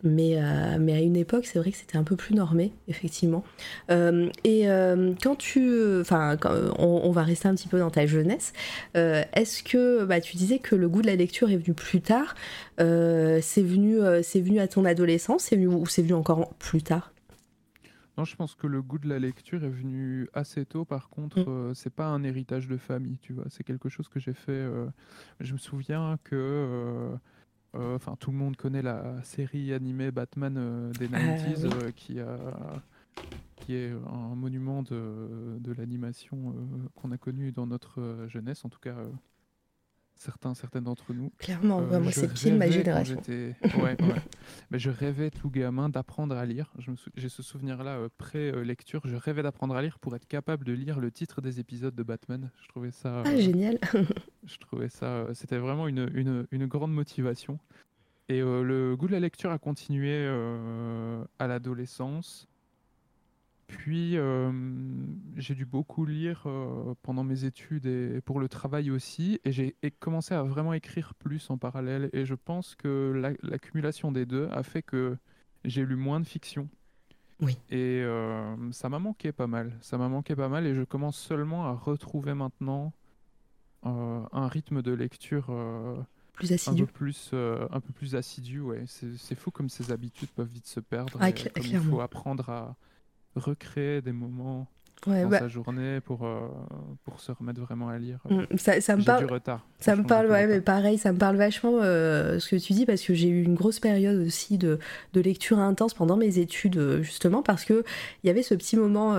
Mais, 0.03 0.35
euh, 0.35 0.77
mais 0.79 0.93
à 0.93 0.99
une 0.99 1.15
époque, 1.15 1.45
c'est 1.45 1.59
vrai 1.59 1.71
que 1.71 1.77
c'était 1.77 1.97
un 1.97 2.03
peu 2.03 2.15
plus 2.15 2.35
normé, 2.35 2.73
effectivement. 2.87 3.43
Euh, 3.89 4.29
et 4.43 4.65
quand 5.23 5.35
tu, 5.35 5.99
enfin, 6.01 6.37
on, 6.77 7.01
on, 7.03 7.11
va 7.11 7.23
rester 7.23 7.47
un 7.47 7.55
petit 7.55 7.67
peu 7.67 7.79
dans 7.79 7.89
ta 7.89 8.05
jeunesse. 8.05 8.53
Est-ce 8.93 9.63
que, 9.63 10.03
bah, 10.03 10.19
tu 10.19 10.37
disais 10.37 10.59
que 10.59 10.75
le 10.75 10.89
goût 10.89 11.01
de 11.01 11.07
la 11.07 11.15
lecture 11.15 11.49
est 11.49 11.57
venu 11.57 11.73
plus 11.73 12.01
tard. 12.01 12.35
c'est 12.77 13.63
venu, 13.63 13.99
c'est 14.23 14.41
venu 14.41 14.59
à 14.59 14.67
ton 14.67 14.85
adolescence, 14.85 15.43
c'est 15.43 15.55
venu 15.55 15.67
ou 15.67 15.85
c'est 15.87 16.01
venu 16.01 16.13
encore 16.13 16.53
plus 16.59 16.81
tard? 16.81 17.10
Non, 18.17 18.25
je 18.25 18.35
pense 18.35 18.55
que 18.55 18.67
le 18.67 18.81
goût 18.81 18.99
de 18.99 19.07
la 19.07 19.19
lecture 19.19 19.63
est 19.63 19.69
venu 19.69 20.27
assez 20.33 20.65
tôt. 20.65 20.83
Par 20.83 21.09
contre, 21.09 21.39
mm. 21.39 21.45
euh, 21.47 21.73
c'est 21.73 21.93
pas 21.93 22.07
un 22.07 22.23
héritage 22.23 22.67
de 22.67 22.77
famille, 22.77 23.17
tu 23.19 23.33
vois. 23.33 23.45
C'est 23.49 23.63
quelque 23.63 23.89
chose 23.89 24.09
que 24.09 24.19
j'ai 24.19 24.33
fait. 24.33 24.51
Euh, 24.51 24.87
je 25.39 25.53
me 25.53 25.57
souviens 25.57 26.17
que, 26.23 26.35
euh, 27.73 27.95
enfin, 27.95 28.15
tout 28.19 28.31
le 28.31 28.37
monde 28.37 28.57
connaît 28.57 28.81
la 28.81 29.23
série 29.23 29.73
animée 29.73 30.11
Batman 30.11 30.91
des 30.99 31.07
90s, 31.07 31.69
ah 31.71 31.91
qui 31.93 32.19
a, 32.19 32.37
qui 33.55 33.75
est 33.75 33.91
un 33.91 34.35
monument 34.35 34.83
de, 34.83 35.57
de 35.59 35.71
l'animation 35.71 36.53
qu'on 36.95 37.11
a 37.11 37.17
connu 37.17 37.53
dans 37.53 37.65
notre 37.65 38.25
jeunesse, 38.27 38.65
en 38.65 38.69
tout 38.69 38.79
cas 38.79 38.97
certains, 40.21 40.53
certaines 40.53 40.83
d'entre 40.83 41.13
nous. 41.13 41.31
Clairement, 41.39 41.81
euh, 41.81 41.99
moi 41.99 42.11
c'est 42.11 42.31
pile 42.31 42.57
ma 42.57 42.69
génération. 42.69 43.19
Ouais, 43.81 43.97
Mais 44.71 44.79
je 44.79 44.89
rêvais 44.89 45.31
tout 45.31 45.49
gamin 45.49 45.89
d'apprendre 45.89 46.35
à 46.37 46.45
lire. 46.45 46.71
J'ai 47.15 47.29
ce 47.29 47.43
souvenir-là 47.43 47.97
euh, 47.97 48.09
pré-lecture. 48.17 49.01
Je 49.05 49.15
rêvais 49.15 49.43
d'apprendre 49.43 49.75
à 49.75 49.81
lire 49.81 49.99
pour 49.99 50.15
être 50.15 50.27
capable 50.27 50.63
de 50.63 50.73
lire 50.73 50.99
le 50.99 51.11
titre 51.11 51.41
des 51.41 51.59
épisodes 51.59 51.95
de 51.95 52.03
Batman. 52.03 52.51
Je 52.61 52.67
trouvais 52.69 52.91
ça. 52.91 53.23
Ah, 53.25 53.35
génial. 53.35 53.79
je 54.45 54.57
trouvais 54.57 54.89
ça. 54.89 55.05
Euh, 55.05 55.33
c'était 55.33 55.57
vraiment 55.57 55.87
une, 55.87 56.09
une, 56.13 56.45
une, 56.51 56.67
grande 56.67 56.93
motivation. 56.93 57.59
Et 58.29 58.39
le 58.39 58.95
goût 58.95 59.07
de 59.07 59.11
la 59.11 59.19
lecture 59.19 59.51
a 59.51 59.57
continué 59.57 60.25
à 61.37 61.47
l'adolescence. 61.47 62.47
Puis, 63.77 64.17
euh, 64.17 64.51
j'ai 65.37 65.55
dû 65.55 65.65
beaucoup 65.65 66.05
lire 66.05 66.43
euh, 66.45 66.93
pendant 67.03 67.23
mes 67.23 67.45
études 67.45 67.85
et 67.85 68.19
pour 68.19 68.41
le 68.41 68.49
travail 68.49 68.91
aussi. 68.91 69.39
Et 69.45 69.53
j'ai 69.53 69.75
commencé 69.99 70.33
à 70.33 70.43
vraiment 70.43 70.73
écrire 70.73 71.13
plus 71.15 71.49
en 71.49 71.57
parallèle. 71.57 72.09
Et 72.11 72.25
je 72.25 72.35
pense 72.35 72.75
que 72.75 73.37
l'accumulation 73.41 74.11
des 74.11 74.25
deux 74.25 74.49
a 74.51 74.63
fait 74.63 74.81
que 74.81 75.17
j'ai 75.63 75.85
lu 75.85 75.95
moins 75.95 76.19
de 76.19 76.27
fiction. 76.27 76.67
Oui. 77.39 77.57
Et 77.69 78.01
euh, 78.03 78.71
ça 78.71 78.89
m'a 78.89 78.99
manqué 78.99 79.31
pas 79.31 79.47
mal. 79.47 79.77
Ça 79.79 79.97
m'a 79.97 80.09
manqué 80.09 80.35
pas 80.35 80.49
mal. 80.49 80.67
Et 80.67 80.75
je 80.75 80.83
commence 80.83 81.17
seulement 81.17 81.65
à 81.65 81.71
retrouver 81.71 82.33
maintenant 82.33 82.91
un 83.83 84.47
rythme 84.47 84.81
de 84.81 84.91
lecture. 84.91 85.49
plus 86.33 86.51
assidu. 86.51 86.83
Un 86.83 86.85
peu 86.85 86.91
plus, 86.91 87.33
un 87.33 87.79
peu 87.79 87.93
plus 87.93 88.15
assidu, 88.15 88.59
ouais. 88.59 88.83
C'est 88.85 89.35
fou 89.35 89.49
comme 89.49 89.69
ces 89.69 89.93
habitudes 89.93 90.29
peuvent 90.29 90.51
vite 90.51 90.67
se 90.67 90.81
perdre. 90.81 91.17
Ah, 91.21 91.29
il 91.29 91.79
faut 91.79 92.01
apprendre 92.01 92.49
à, 92.49 92.75
recréer 93.35 94.01
des 94.01 94.11
moments 94.11 94.67
dans 95.07 95.29
bah 95.29 95.39
sa 95.39 95.47
journée 95.47 95.99
pour, 96.01 96.25
euh, 96.25 96.47
pour 97.03 97.19
se 97.19 97.31
remettre 97.31 97.59
vraiment 97.61 97.89
à 97.89 97.97
lire. 97.97 98.19
Mm, 98.29 98.57
ça, 98.57 98.79
ça 98.81 98.95
me 98.95 99.03
parle. 99.03 99.25
du 99.25 99.33
retard. 99.33 99.65
Ça 99.79 99.95
me 99.95 100.03
parle, 100.03 100.27
ouais, 100.27 100.45
mais 100.47 100.61
pareil, 100.61 100.97
ça 100.97 101.11
me 101.11 101.17
parle 101.17 101.37
vachement 101.37 101.79
euh, 101.81 102.39
ce 102.39 102.49
que 102.49 102.55
tu 102.55 102.73
dis 102.73 102.85
parce 102.85 103.01
que 103.01 103.13
j'ai 103.13 103.27
eu 103.27 103.43
une 103.43 103.55
grosse 103.55 103.79
période 103.79 104.19
aussi 104.25 104.57
de, 104.57 104.79
de 105.13 105.21
lecture 105.21 105.59
intense 105.59 105.93
pendant 105.93 106.17
mes 106.17 106.37
études, 106.37 106.77
euh, 106.77 107.01
justement 107.01 107.41
parce 107.41 107.65
que 107.65 107.83
il 108.23 108.27
y 108.27 108.29
avait 108.29 108.43
ce 108.43 108.53
petit 108.53 108.77
moment, 108.77 109.15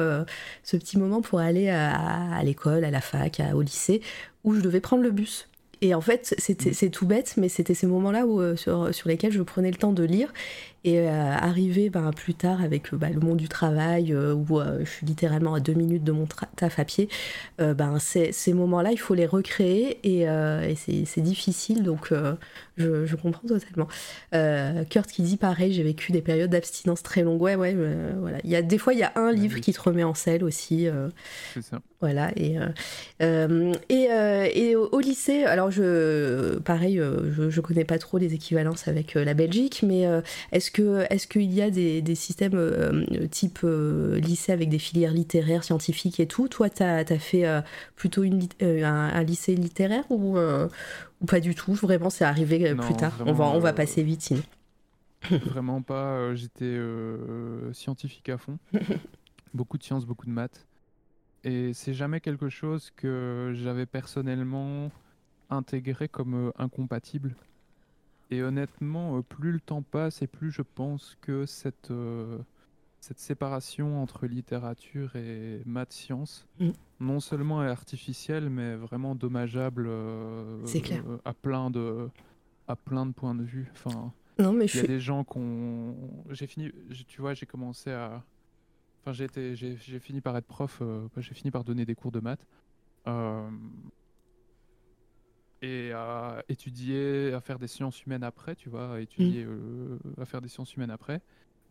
ce 0.63 0.77
petit 0.77 0.99
moment 0.99 1.21
pour 1.21 1.41
aller 1.41 1.69
à, 1.69 2.37
à 2.37 2.43
l'école, 2.45 2.85
à 2.85 2.91
la 2.91 3.01
fac, 3.01 3.43
au 3.55 3.63
lycée, 3.63 4.01
où 4.45 4.55
je 4.55 4.61
devais 4.61 4.81
prendre 4.81 5.03
le 5.03 5.11
bus. 5.11 5.49
Et 5.81 5.95
en 5.95 6.01
fait, 6.01 6.37
mm. 6.39 6.73
c'est 6.73 6.91
tout 6.91 7.07
bête, 7.07 7.35
mais 7.37 7.49
c'était 7.49 7.75
ces 7.75 7.89
moments-là 7.89 8.27
où, 8.27 8.57
sur, 8.57 8.95
sur 8.95 9.09
lesquels 9.09 9.33
je 9.33 9.43
prenais 9.43 9.71
le 9.71 9.77
temps 9.77 9.93
de 9.93 10.05
lire. 10.05 10.33
Et 10.85 10.99
euh, 10.99 11.11
arriver 11.11 11.91
ben, 11.91 12.11
plus 12.11 12.35
tard 12.35 12.61
avec 12.61 12.93
bah, 12.93 13.09
le 13.09 13.21
monde 13.21 13.37
du 13.37 13.49
travail, 13.49 14.13
euh, 14.13 14.35
où 14.35 14.59
euh, 14.59 14.81
je 14.81 14.91
suis 14.91 15.07
littéralement 15.07 15.55
à 15.55 15.61
deux 15.61 15.75
minutes 15.75 16.03
de 16.03 16.11
mon 16.11 16.27
taf 16.57 16.79
à 16.79 16.85
pied, 16.85 17.09
ben, 17.59 17.99
ces 18.01 18.53
moments-là, 18.53 18.91
il 18.91 18.99
faut 18.99 19.15
les 19.15 19.27
recréer 19.27 19.99
et, 20.03 20.23
et 20.23 21.05
c'est 21.07 21.21
difficile, 21.21 21.85
donc 21.85 22.13
je, 22.77 23.07
je, 23.07 23.17
comprends 23.17 23.47
totalement. 23.47 23.87
Kurt 24.91 25.11
qui 25.11 25.23
dit 25.23 25.37
pareil, 25.37 25.73
j'ai 25.73 25.85
vécu 25.85 26.11
des 26.11 26.23
périodes 26.23 26.51
d'abstinence 26.51 27.03
très 27.03 27.23
longues. 27.23 27.41
Ouais, 27.41 27.55
ouais, 27.55 27.77
voilà. 28.19 28.39
Il 28.43 28.51
y 28.51 28.57
a, 28.57 28.63
des 28.63 28.79
fois, 28.79 28.95
il 28.95 28.99
y 28.99 29.05
a 29.05 29.13
un 29.15 29.31
livre 29.31 29.61
qui 29.61 29.73
te 29.73 29.81
remet 29.81 30.03
en 30.03 30.15
selle 30.15 30.43
aussi. 30.43 30.89
C'est 31.55 31.63
ça. 31.63 31.81
Voilà, 32.01 32.33
et, 32.35 32.57
et, 33.21 34.09
et 34.55 34.77
au, 34.77 34.99
lycée, 34.99 35.45
alors 35.45 35.71
je, 35.71 36.59
pareil, 36.59 37.01
je, 37.31 37.49
je 37.49 37.61
connais 37.61 37.85
pas 37.85 37.99
trop 37.99 38.19
les 38.19 38.35
équivalences 38.35 38.89
avec 38.89 39.15
la 39.15 39.35
Belgique, 39.35 39.85
mais 39.87 40.05
est-ce 40.51 40.72
est-ce 40.79 41.27
qu'il 41.27 41.53
y 41.53 41.63
a 41.63 41.71
des, 41.71 42.15
systèmes 42.15 42.55
euh, 42.55 43.27
type 43.29 43.61
euh, 43.65 44.19
lycée 44.19 44.53
avec 44.53 44.69
des 44.69 44.79
filières 44.79 45.13
littéraires, 45.13 45.65
scientifiques 45.65 46.21
et 46.21 46.27
tout? 46.27 46.49
Toi, 46.49 46.71
tu 46.71 46.83
as, 46.83 47.05
fait 47.19 47.47
euh, 47.47 47.61
plutôt 47.97 48.23
une, 48.23 48.47
un, 48.61 49.23
lycée 49.23 49.55
littéraire 49.55 50.05
ou, 50.11 50.39
ou 50.39 51.27
pas 51.27 51.41
du 51.41 51.55
tout? 51.55 51.75
Vraiment, 51.75 52.11
c'est 52.11 52.25
arrivé 52.25 52.75
plus 52.75 52.97
tard. 52.97 53.13
On 53.27 53.33
va, 53.33 53.47
on 53.47 53.59
va 53.59 53.73
passer 53.73 54.03
vite 54.03 54.23
sinon. 54.23 54.43
Vraiment 55.31 55.83
pas. 55.83 56.35
J'étais 56.35 56.79
scientifique 57.73 58.29
à 58.29 58.39
fond. 58.39 58.59
beaucoup 59.55 59.79
de 59.79 59.83
sciences, 59.83 60.07
beaucoup 60.07 60.27
de 60.27 60.33
maths. 60.33 60.67
Et 61.45 61.73
c'est 61.75 61.95
jamais 61.95 62.21
quelque 62.21 62.49
chose 62.49 62.93
que 62.97 63.53
j'avais 63.55 63.87
personnellement 63.87 64.91
intégré 65.51 66.09
comme 66.09 66.53
incompatible. 66.57 67.35
Et 68.33 68.43
honnêtement, 68.43 69.19
euh, 69.19 69.23
plus 69.23 69.53
le 69.53 69.61
temps 69.61 69.83
passe 69.83 70.23
et 70.23 70.27
plus 70.27 70.51
je 70.51 70.63
pense 70.63 71.19
que 71.21 71.45
cette, 71.45 71.91
euh, 71.91 72.39
cette 72.99 73.19
séparation 73.19 74.03
entre 74.03 74.27
littérature 74.27 75.17
et 75.17 75.61
maths-sciences, 75.67 76.47
mm. 76.59 76.71
non 77.01 77.21
seulement 77.21 77.63
est 77.63 77.69
artificielle, 77.69 78.49
mais 78.49 78.75
vraiment 78.75 79.15
dommageable 79.15 79.85
euh, 79.87 80.65
à, 81.27 81.35
plein 81.35 81.69
de, 81.69 82.09
à 82.69 82.75
plein 82.75 83.05
de 83.05 83.13
points 83.13 83.35
de 83.35 83.43
vue. 83.43 83.71
Enfin, 83.75 84.11
non, 84.39 84.55
mais 84.55 84.65
il 84.65 84.77
y 84.77 84.81
a 84.81 84.87
des 84.87 85.01
gens 85.01 85.25
qu'on. 85.25 85.95
J'ai 86.31 86.47
fini, 86.47 86.73
tu 87.07 87.21
vois, 87.21 87.35
j'ai 87.35 87.45
commencé 87.45 87.91
à. 87.91 88.25
Enfin, 89.05 89.13
j'ai, 89.13 89.55
j'ai, 89.55 89.99
fini 89.99 90.23
par 90.23 90.35
être 90.39 90.47
prof, 90.47 90.81
j'ai 91.19 91.35
fini 91.35 91.51
par 91.51 91.65
donner 91.65 91.85
des 91.85 91.95
cours 91.95 92.13
de 92.13 92.21
maths 92.21 92.47
et 95.63 95.93
à 95.93 96.45
étudier, 96.49 97.33
à 97.33 97.41
faire 97.41 97.59
des 97.59 97.69
sciences 97.69 98.05
humaines 98.05 98.25
après, 98.25 98.57
tu 98.57 98.69
vois, 98.69 98.95
à 98.95 99.01
étudier, 99.01 99.45
mm. 99.45 99.49
euh, 99.49 99.99
à 100.21 100.25
faire 100.27 100.41
des 100.41 100.49
sciences 100.49 100.75
humaines 100.75 100.91
après. 100.91 101.23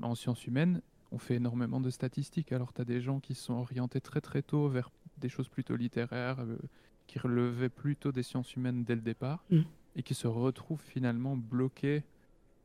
En 0.01 0.15
sciences 0.15 0.48
humaines, 0.48 0.81
on 1.12 1.17
fait 1.17 1.36
énormément 1.36 1.81
de 1.81 1.89
statistiques. 1.89 2.53
Alors, 2.53 2.74
tu 2.74 2.81
as 2.81 2.86
des 2.86 3.01
gens 3.01 3.19
qui 3.19 3.36
sont 3.36 3.53
orientés 3.53 4.00
très 4.00 4.21
très 4.21 4.41
tôt 4.41 4.69
vers 4.69 4.89
des 5.17 5.27
choses 5.27 5.50
plutôt 5.50 5.75
littéraires, 5.75 6.39
euh, 6.39 6.57
qui 7.05 7.19
relevaient 7.19 7.69
plutôt 7.69 8.13
des 8.13 8.24
sciences 8.24 8.55
humaines 8.55 8.86
dès 8.86 8.95
le 8.95 9.01
départ, 9.01 9.43
mm. 9.51 9.62
et 9.98 10.03
qui 10.03 10.15
se 10.15 10.27
retrouvent 10.27 10.81
finalement 10.81 11.36
bloqués 11.36 12.03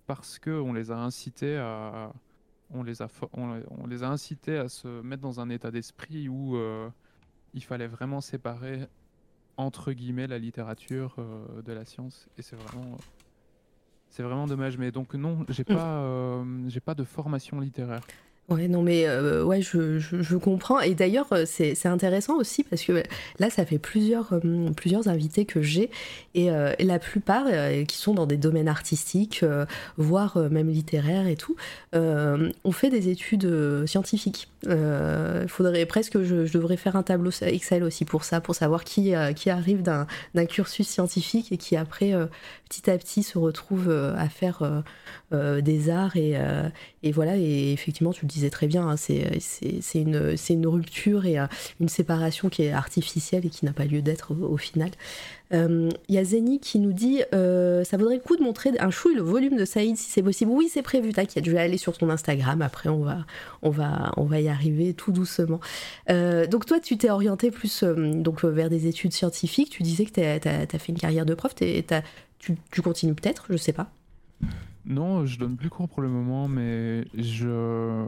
parce 0.07 0.39
qu'on 0.39 0.73
les 0.73 0.93
a 0.93 0.99
incités 0.99 1.57
à. 1.57 2.13
On 2.71 2.83
les, 2.83 3.01
a 3.01 3.07
on, 3.33 3.87
les 3.87 4.03
a 4.03 4.09
incités 4.09 4.57
à 4.59 4.69
se 4.69 4.89
mettre 5.03 5.23
dans 5.23 5.39
un 5.39 5.51
état 5.51 5.71
d'esprit 5.71 6.29
où 6.29 6.57
euh, 6.57 6.91
il 7.55 7.63
fallait 7.63 7.87
vraiment 7.87 8.21
séparer 8.21 8.89
entre 9.57 9.93
guillemets 9.93 10.27
la 10.27 10.39
littérature 10.39 11.17
euh, 11.19 11.63
de 11.63 11.73
la 11.73 11.85
science. 11.85 12.29
Et 12.39 12.43
c'est 12.43 12.57
vraiment 12.57 12.97
c'est 14.11 14.23
vraiment 14.23 14.47
dommage. 14.47 14.79
Mais 14.79 14.91
donc 14.91 15.15
non 15.15 15.45
j'ai 15.49 15.65
pas 15.65 15.99
euh, 15.99 16.45
j'ai 16.69 16.81
pas 16.81 16.95
de 16.95 17.05
formation 17.05 17.61
littéraire 17.61 18.07
Ouais, 18.49 18.69
non, 18.69 18.81
mais 18.81 19.09
euh, 19.09 19.43
ouais, 19.43 19.61
je, 19.61 19.99
je, 19.99 20.37
comprends. 20.37 20.79
Et 20.79 20.95
d'ailleurs, 20.95 21.27
euh, 21.33 21.45
c'est 21.47 21.87
intéressant 21.87 22.37
aussi 22.37 22.63
parce 22.63 22.85
que 22.85 23.03
là, 23.41 23.51
ça 23.51 23.67
fait 23.67 23.79
plusieurs, 23.79 24.33
euh, 24.35 24.71
plusieurs 24.77 25.09
invités 25.09 25.45
que 25.47 25.63
j'ai 25.63 25.91
et, 26.35 26.49
la 26.79 26.99
plupart 27.01 27.47
qui 27.89 27.97
sont 27.97 28.15
dans 28.15 28.27
des 28.27 28.37
domaines 28.37 28.69
artistiques, 28.69 29.45
voire 29.97 30.39
même 30.51 30.69
littéraires 30.69 31.27
et 31.27 31.35
tout, 31.35 31.57
ont 31.95 32.73
fait 32.73 32.91
des 32.91 33.09
études 33.09 33.87
scientifiques. 33.87 34.49
Il 34.65 35.49
faudrait 35.49 35.87
presque, 35.87 36.23
je, 36.23 36.47
je, 36.47 36.53
devrais 36.53 36.77
faire 36.77 36.95
un 36.95 37.03
tableau 37.03 37.31
Excel 37.41 37.83
aussi 37.83 38.05
pour 38.05 38.25
ça, 38.25 38.41
pour 38.41 38.55
savoir 38.55 38.85
qui, 38.85 39.15
qui 39.35 39.51
arrive 39.51 39.83
d'un 39.83 40.07
cursus 40.47 40.87
scientifique 40.87 41.51
et 41.53 41.57
qui 41.57 41.77
après, 41.77 42.13
petit 42.69 42.91
à 42.91 42.99
petit, 42.99 43.23
se 43.23 43.39
retrouve 43.39 43.91
à 43.91 44.29
faire 44.29 44.83
des 45.33 45.91
arts 45.91 46.17
et, 46.17 46.37
voilà. 47.13 47.37
Et 47.37 47.73
effectivement, 47.73 48.13
tu 48.13 48.25
le 48.25 48.29
dis 48.29 48.37
disais 48.37 48.51
très 48.51 48.67
bien, 48.67 48.89
hein, 48.89 48.97
c'est 48.97 49.95
une 49.95 50.67
rupture 50.67 51.27
et 51.27 51.39
une 51.81 51.89
séparation 51.89 52.49
qui 52.49 52.63
est 52.65 52.73
artificielle 52.73 53.47
et 53.47 53.51
qui 53.51 53.65
n'a 53.65 53.73
pas 53.73 53.85
lieu 53.85 54.03
d'être 54.03 54.35
au, 54.35 54.57
final. 54.57 54.91
Il 55.53 55.91
y 56.09 56.19
a 56.19 56.25
Zeni 56.25 56.59
qui 56.61 56.79
nous 56.79 56.93
dit 56.93 57.23
ça 57.33 57.97
vaudrait 57.97 58.17
le 58.17 58.23
coup 58.23 58.37
de 58.37 58.43
montrer 58.43 58.73
un 58.79 58.91
chou 58.91 59.11
et 59.11 59.15
le 59.15 59.23
volume 59.23 59.57
de 59.57 59.65
Saïd 59.65 59.97
si 59.97 60.11
c'est 60.11 60.23
possible. 60.23 60.51
Oui, 60.51 60.69
c'est 60.71 60.83
prévu, 60.83 61.13
t'inquiète, 61.13 61.45
je 61.45 61.51
vais 61.51 61.59
aller 61.59 61.79
sur 61.79 61.97
ton 61.97 62.11
Instagram. 62.11 62.63
Après, 62.63 62.89
on 62.89 63.03
va, 63.03 63.27
on 63.63 63.71
va, 63.71 64.13
on 64.17 64.25
va 64.25 64.41
y 64.41 64.49
arriver 64.49 64.95
tout 64.95 65.13
doucement. 65.13 65.61
donc, 66.09 66.67
toi, 66.67 66.81
tu 66.81 66.97
t'es 66.97 67.11
orienté 67.11 67.51
plus 67.51 67.85
donc, 67.85 68.45
vers 68.45 68.71
des 68.71 68.87
études 68.87 69.13
scientifiques. 69.13 69.71
Tu 69.71 69.83
disais 69.83 70.05
que 70.05 70.13
tu 70.13 70.21
as, 70.21 70.79
fait 70.79 70.93
une 70.93 70.99
carrière 70.99 71.27
de 71.27 71.35
prof. 71.35 71.55
tu, 71.55 72.57
tu 72.71 72.83
continues 72.83 73.15
peut-être, 73.15 73.47
je 73.51 73.57
sais 73.57 73.73
pas. 73.73 73.91
Non, 74.87 75.27
je 75.27 75.39
donne 75.39 75.57
plus 75.57 75.69
cours 75.69 75.89
pour 75.89 76.01
le 76.01 76.09
moment, 76.09 76.47
mais 76.47 77.05
je, 77.15 78.05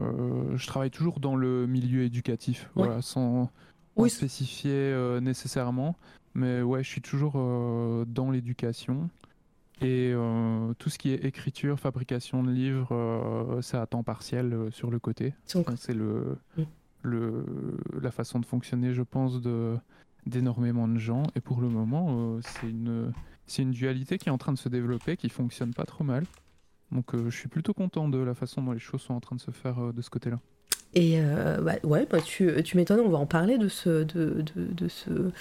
je 0.55 0.67
travaille 0.67 0.91
toujours 0.91 1.19
dans 1.19 1.35
le 1.35 1.67
milieu 1.67 2.03
éducatif, 2.03 2.69
voilà, 2.73 3.01
sans, 3.01 3.51
spécifier 4.07 4.71
euh, 4.71 5.19
nécessairement. 5.19 5.97
Mais 6.33 6.61
ouais, 6.61 6.83
je 6.83 6.89
suis 6.89 7.01
toujours 7.01 7.33
euh, 7.35 8.05
dans 8.07 8.31
l'éducation. 8.31 9.09
Et 9.81 10.11
euh, 10.13 10.73
tout 10.77 10.89
ce 10.89 10.97
qui 10.97 11.11
est 11.11 11.23
écriture, 11.23 11.79
fabrication 11.79 12.43
de 12.43 12.51
livres, 12.51 13.59
c'est 13.61 13.77
à 13.77 13.85
temps 13.85 14.03
partiel 14.03 14.67
sur 14.71 14.91
le 14.91 14.99
côté. 14.99 15.33
C'est 15.77 15.93
le, 15.93 16.37
le, 17.01 17.45
la 18.01 18.11
façon 18.11 18.39
de 18.39 18.45
fonctionner, 18.45 18.93
je 18.93 19.03
pense, 19.03 19.41
de 19.41 19.77
d'énormément 20.25 20.87
de 20.87 20.99
gens. 20.99 21.23
Et 21.35 21.39
pour 21.39 21.61
le 21.61 21.69
moment, 21.69 22.39
c'est 22.41 22.69
une, 22.69 23.13
c'est 23.47 23.61
une 23.61 23.71
dualité 23.71 24.17
qui 24.17 24.27
est 24.27 24.31
en 24.31 24.37
train 24.37 24.51
de 24.51 24.57
se 24.57 24.67
développer, 24.67 25.15
qui 25.15 25.29
fonctionne 25.29 25.73
pas 25.73 25.85
trop 25.85 26.03
mal. 26.03 26.25
Donc 26.91 27.13
euh, 27.13 27.29
je 27.29 27.37
suis 27.37 27.47
plutôt 27.47 27.73
content 27.73 28.09
de 28.09 28.17
la 28.17 28.33
façon 28.33 28.61
dont 28.61 28.71
les 28.71 28.79
choses 28.79 29.01
sont 29.01 29.13
en 29.13 29.19
train 29.19 29.35
de 29.35 29.41
se 29.41 29.51
faire 29.51 29.79
euh, 29.79 29.91
de 29.91 30.01
ce 30.01 30.09
côté-là. 30.09 30.39
Et 30.95 31.21
euh, 31.21 31.61
bah, 31.61 31.75
ouais, 31.83 32.07
bah, 32.09 32.19
tu, 32.19 32.51
tu 32.63 32.77
m'étonnes, 32.77 32.99
on 32.99 33.09
va 33.09 33.19
en 33.19 33.27
parler 33.27 33.57
de 33.57 33.67
ce, 33.67 34.03
de, 34.03 34.43
de, 34.55 34.65
de 34.73 34.87
ce, 34.87 35.31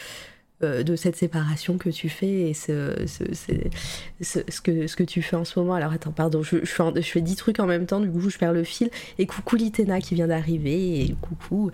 euh, 0.65 0.83
de 0.83 0.97
cette 0.97 1.15
séparation 1.15 1.79
que 1.79 1.89
tu 1.89 2.09
fais 2.09 2.51
et 2.51 2.53
ce, 2.53 3.07
ce, 3.07 4.61
que, 4.61 4.89
ce 4.89 4.97
que 4.97 5.05
tu 5.05 5.23
fais 5.23 5.37
en 5.37 5.45
ce 5.45 5.57
moment. 5.57 5.75
Alors 5.75 5.93
attends, 5.93 6.11
pardon, 6.11 6.43
je, 6.43 6.59
je, 6.65 6.73
fais, 6.73 6.83
je 6.97 7.09
fais 7.09 7.21
10 7.21 7.37
trucs 7.37 7.61
en 7.61 7.67
même 7.67 7.87
temps, 7.87 8.01
du 8.01 8.11
coup 8.11 8.29
je 8.29 8.37
perds 8.39 8.53
le 8.53 8.65
fil. 8.65 8.91
Et 9.19 9.27
coucou 9.27 9.55
Litena 9.55 10.01
qui 10.01 10.17
vient 10.17 10.27
d'arriver, 10.27 11.03
et 11.03 11.15
coucou. 11.21 11.71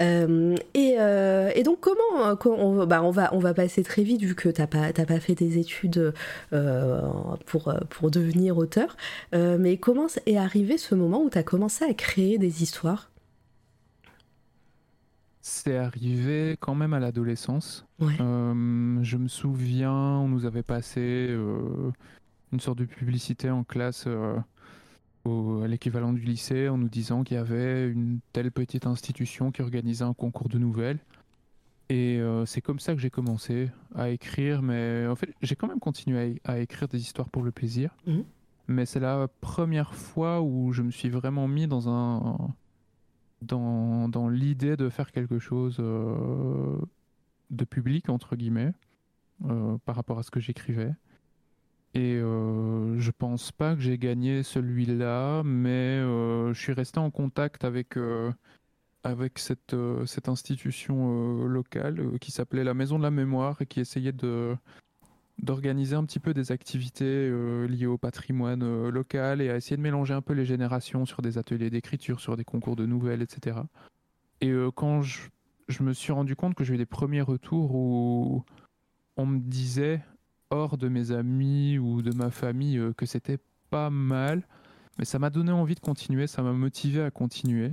Euh, 0.00 0.56
euh, 0.76 1.50
et, 1.54 1.62
donc 1.62 1.78
comment, 1.80 2.36
on, 2.44 2.86
bah, 2.86 3.04
on, 3.04 3.12
va, 3.12 3.32
on 3.32 3.38
va 3.38 3.54
passer 3.54 3.84
très 3.84 4.02
vite 4.02 4.22
vu 4.22 4.34
que 4.34 4.48
tu 4.48 4.60
n'as 4.60 4.66
pas, 4.66 4.92
pas 4.92 5.20
fait 5.20 5.36
tes 5.36 5.56
études 5.58 6.12
pour, 7.46 7.72
pour 7.88 8.10
devenir 8.10 8.58
auteur. 8.58 8.96
mais 9.32 9.76
comment 9.76 10.08
est 10.26 10.36
arrivé 10.36 10.76
ce 10.76 10.96
moment 10.96 11.22
où 11.22 11.30
tu 11.30 11.38
as 11.38 11.44
commencé 11.44 11.84
à 11.84 11.94
créer 11.94 12.38
des 12.38 12.64
histoires? 12.64 13.10
C'est 15.46 15.76
arrivé 15.76 16.56
quand 16.58 16.74
même 16.74 16.94
à 16.94 17.00
l'adolescence. 17.00 17.84
Euh, 18.00 18.98
je 19.02 19.16
me 19.18 19.28
souviens, 19.28 19.92
on 19.92 20.26
nous 20.26 20.46
avait 20.46 20.62
passé 20.62 21.26
euh, 21.28 21.92
une 22.50 22.60
sorte 22.60 22.78
de 22.78 22.86
publicité 22.86 23.50
en 23.50 23.62
classe 23.62 24.04
euh, 24.06 24.38
à 25.62 25.68
l'équivalent 25.68 26.14
du 26.14 26.22
lycée 26.22 26.70
en 26.70 26.78
nous 26.78 26.88
disant 26.88 27.24
qu'il 27.24 27.36
y 27.36 27.40
avait 27.40 27.86
une 27.90 28.20
telle 28.32 28.50
petite 28.52 28.86
institution 28.86 29.50
qui 29.52 29.60
organisait 29.60 30.04
un 30.04 30.14
concours 30.14 30.48
de 30.48 30.56
nouvelles. 30.56 30.98
Et 31.90 32.20
c'est 32.46 32.62
comme 32.62 32.78
ça 32.78 32.94
que 32.94 33.00
j'ai 33.00 33.10
commencé 33.10 33.68
à 33.94 34.08
écrire, 34.08 34.62
mais 34.62 35.06
en 35.06 35.14
fait 35.14 35.28
j'ai 35.42 35.56
quand 35.56 35.68
même 35.68 35.78
continué 35.78 36.40
à, 36.44 36.58
écrire 36.58 36.88
des 36.88 37.02
histoires 37.02 37.28
pour 37.28 37.42
le 37.42 37.52
plaisir. 37.52 37.94
Mmh. 38.06 38.20
Mais 38.68 38.86
c'est 38.86 39.00
la 39.00 39.28
première 39.42 39.94
fois 39.94 40.40
où 40.40 40.72
je 40.72 40.80
me 40.80 40.90
suis 40.90 41.10
vraiment 41.10 41.46
mis 41.46 41.66
dans 41.66 41.90
un 41.90 42.54
dans, 43.44 44.28
l'idée 44.28 44.76
de 44.76 44.88
faire 44.88 45.12
quelque 45.12 45.38
chose 45.38 45.76
euh, 45.80 46.76
de 47.50 47.64
public, 47.64 48.08
entre 48.08 48.36
guillemets, 48.36 48.72
euh, 49.46 49.78
par 49.84 49.96
rapport 49.96 50.18
à 50.18 50.22
ce 50.22 50.30
que 50.30 50.40
j'écrivais. 50.40 50.92
Et 51.94 52.16
euh, 52.16 52.98
je 52.98 53.10
pense 53.10 53.52
pas 53.52 53.74
que 53.74 53.80
j'ai 53.80 53.98
gagné 53.98 54.42
celui-là, 54.42 55.42
mais 55.44 56.00
euh, 56.00 56.52
je 56.52 56.60
suis 56.60 56.72
resté 56.72 56.98
en 56.98 57.10
contact 57.10 57.64
avec, 57.64 57.96
avec 59.04 59.38
cette, 59.38 59.76
cette 60.06 60.28
institution 60.28 61.44
locale 61.44 62.18
qui 62.20 62.32
s'appelait 62.32 62.64
la 62.64 62.74
Maison 62.74 62.98
de 62.98 63.04
la 63.04 63.10
Mémoire 63.10 63.62
et 63.62 63.66
qui 63.66 63.80
essayait 63.80 64.12
de, 64.12 64.56
d'organiser 65.42 65.96
un 65.96 66.04
petit 66.04 66.20
peu 66.20 66.32
des 66.32 66.52
activités 66.52 67.04
euh, 67.04 67.66
liées 67.66 67.86
au 67.86 67.98
patrimoine 67.98 68.62
euh, 68.62 68.90
local 68.90 69.40
et 69.40 69.50
à 69.50 69.56
essayer 69.56 69.76
de 69.76 69.82
mélanger 69.82 70.14
un 70.14 70.22
peu 70.22 70.32
les 70.32 70.44
générations 70.44 71.06
sur 71.06 71.22
des 71.22 71.38
ateliers 71.38 71.70
d'écriture, 71.70 72.20
sur 72.20 72.36
des 72.36 72.44
concours 72.44 72.76
de 72.76 72.86
nouvelles, 72.86 73.22
etc. 73.22 73.58
Et 74.40 74.50
euh, 74.50 74.70
quand 74.70 75.02
je, 75.02 75.22
je, 75.68 75.82
me 75.82 75.92
suis 75.92 76.12
rendu 76.12 76.36
compte 76.36 76.54
que 76.54 76.64
j'ai 76.64 76.74
eu 76.74 76.78
des 76.78 76.86
premiers 76.86 77.20
retours 77.20 77.74
où 77.74 78.44
on 79.16 79.26
me 79.26 79.38
disait, 79.40 80.02
hors 80.50 80.78
de 80.78 80.88
mes 80.88 81.10
amis 81.10 81.78
ou 81.78 82.02
de 82.02 82.14
ma 82.14 82.30
famille, 82.30 82.80
que 82.96 83.06
c'était 83.06 83.38
pas 83.70 83.90
mal, 83.90 84.46
mais 84.98 85.04
ça 85.04 85.18
m'a 85.18 85.30
donné 85.30 85.50
envie 85.50 85.74
de 85.74 85.80
continuer, 85.80 86.26
ça 86.26 86.42
m'a 86.42 86.52
motivé 86.52 87.02
à 87.02 87.10
continuer. 87.10 87.72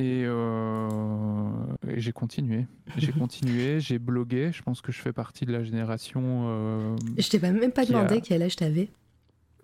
Euh, 0.00 0.88
et, 1.88 2.00
j'ai 2.00 2.12
continué. 2.12 2.66
J'ai 2.96 3.12
continué, 3.18 3.80
j'ai 3.80 3.98
blogué. 3.98 4.50
Je 4.52 4.62
pense 4.62 4.80
que 4.80 4.92
je 4.92 5.00
fais 5.00 5.12
partie 5.12 5.44
de 5.44 5.52
la 5.52 5.62
génération. 5.62 6.22
Euh, 6.24 6.96
je 7.16 7.28
t'ai 7.28 7.38
même 7.38 7.72
pas 7.72 7.84
demandé 7.84 8.20
quel 8.20 8.42
âge 8.42 8.56
t'avais. 8.56 8.88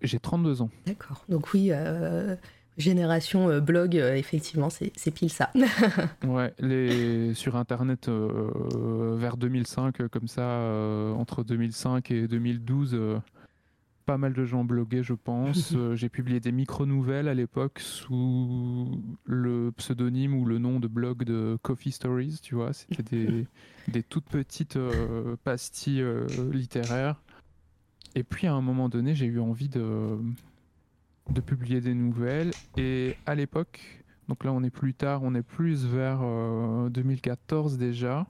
J'ai 0.02 0.18
32 0.18 0.62
ans. 0.62 0.70
D'accord. 0.86 1.24
Donc 1.28 1.52
oui, 1.52 1.68
euh, 1.72 2.36
génération 2.78 3.60
blog, 3.60 3.96
effectivement, 3.96 4.70
c'est 4.70 5.10
pile 5.10 5.30
ça. 5.30 5.50
ouais, 6.26 6.54
les, 6.58 7.34
sur 7.34 7.56
Internet, 7.56 8.08
vers 8.08 9.36
2005, 9.36 10.08
comme 10.08 10.28
ça, 10.28 10.42
entre 11.16 11.44
2005 11.44 12.10
et 12.12 12.28
2012 12.28 13.20
pas 14.10 14.18
mal 14.18 14.32
de 14.32 14.44
gens 14.44 14.64
bloguaient, 14.64 15.04
je 15.04 15.14
pense. 15.14 15.72
Euh, 15.80 15.94
j'ai 15.94 16.08
publié 16.08 16.40
des 16.40 16.50
micro-nouvelles 16.50 17.28
à 17.28 17.34
l'époque 17.34 17.78
sous 17.78 19.00
le 19.24 19.70
pseudonyme 19.76 20.34
ou 20.34 20.44
le 20.44 20.58
nom 20.58 20.80
de 20.80 20.88
blog 20.88 21.22
de 21.22 21.56
Coffee 21.62 21.92
Stories, 21.92 22.40
tu 22.42 22.56
vois. 22.56 22.72
C'était 22.72 23.04
des, 23.04 23.46
des, 23.88 24.02
toutes 24.02 24.24
petites 24.24 24.76
euh, 24.76 25.36
pastilles 25.44 26.02
euh, 26.02 26.26
littéraires. 26.50 27.22
Et 28.16 28.24
puis 28.24 28.48
à 28.48 28.52
un 28.52 28.60
moment 28.60 28.88
donné, 28.88 29.14
j'ai 29.14 29.26
eu 29.26 29.38
envie 29.38 29.68
de, 29.68 30.18
de 31.30 31.40
publier 31.40 31.80
des 31.80 31.94
nouvelles. 31.94 32.50
Et 32.76 33.16
à 33.26 33.36
l'époque, 33.36 33.80
donc 34.26 34.42
là 34.42 34.52
on 34.52 34.64
est 34.64 34.70
plus 34.70 34.94
tard, 34.94 35.22
on 35.22 35.36
est 35.36 35.46
plus 35.46 35.86
vers 35.86 36.20
2014 36.90 37.78
déjà, 37.78 38.26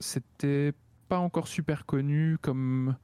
c'était 0.00 0.72
pas 1.08 1.18
encore 1.18 1.46
super 1.46 1.86
connu 1.86 2.38
comme 2.40 2.96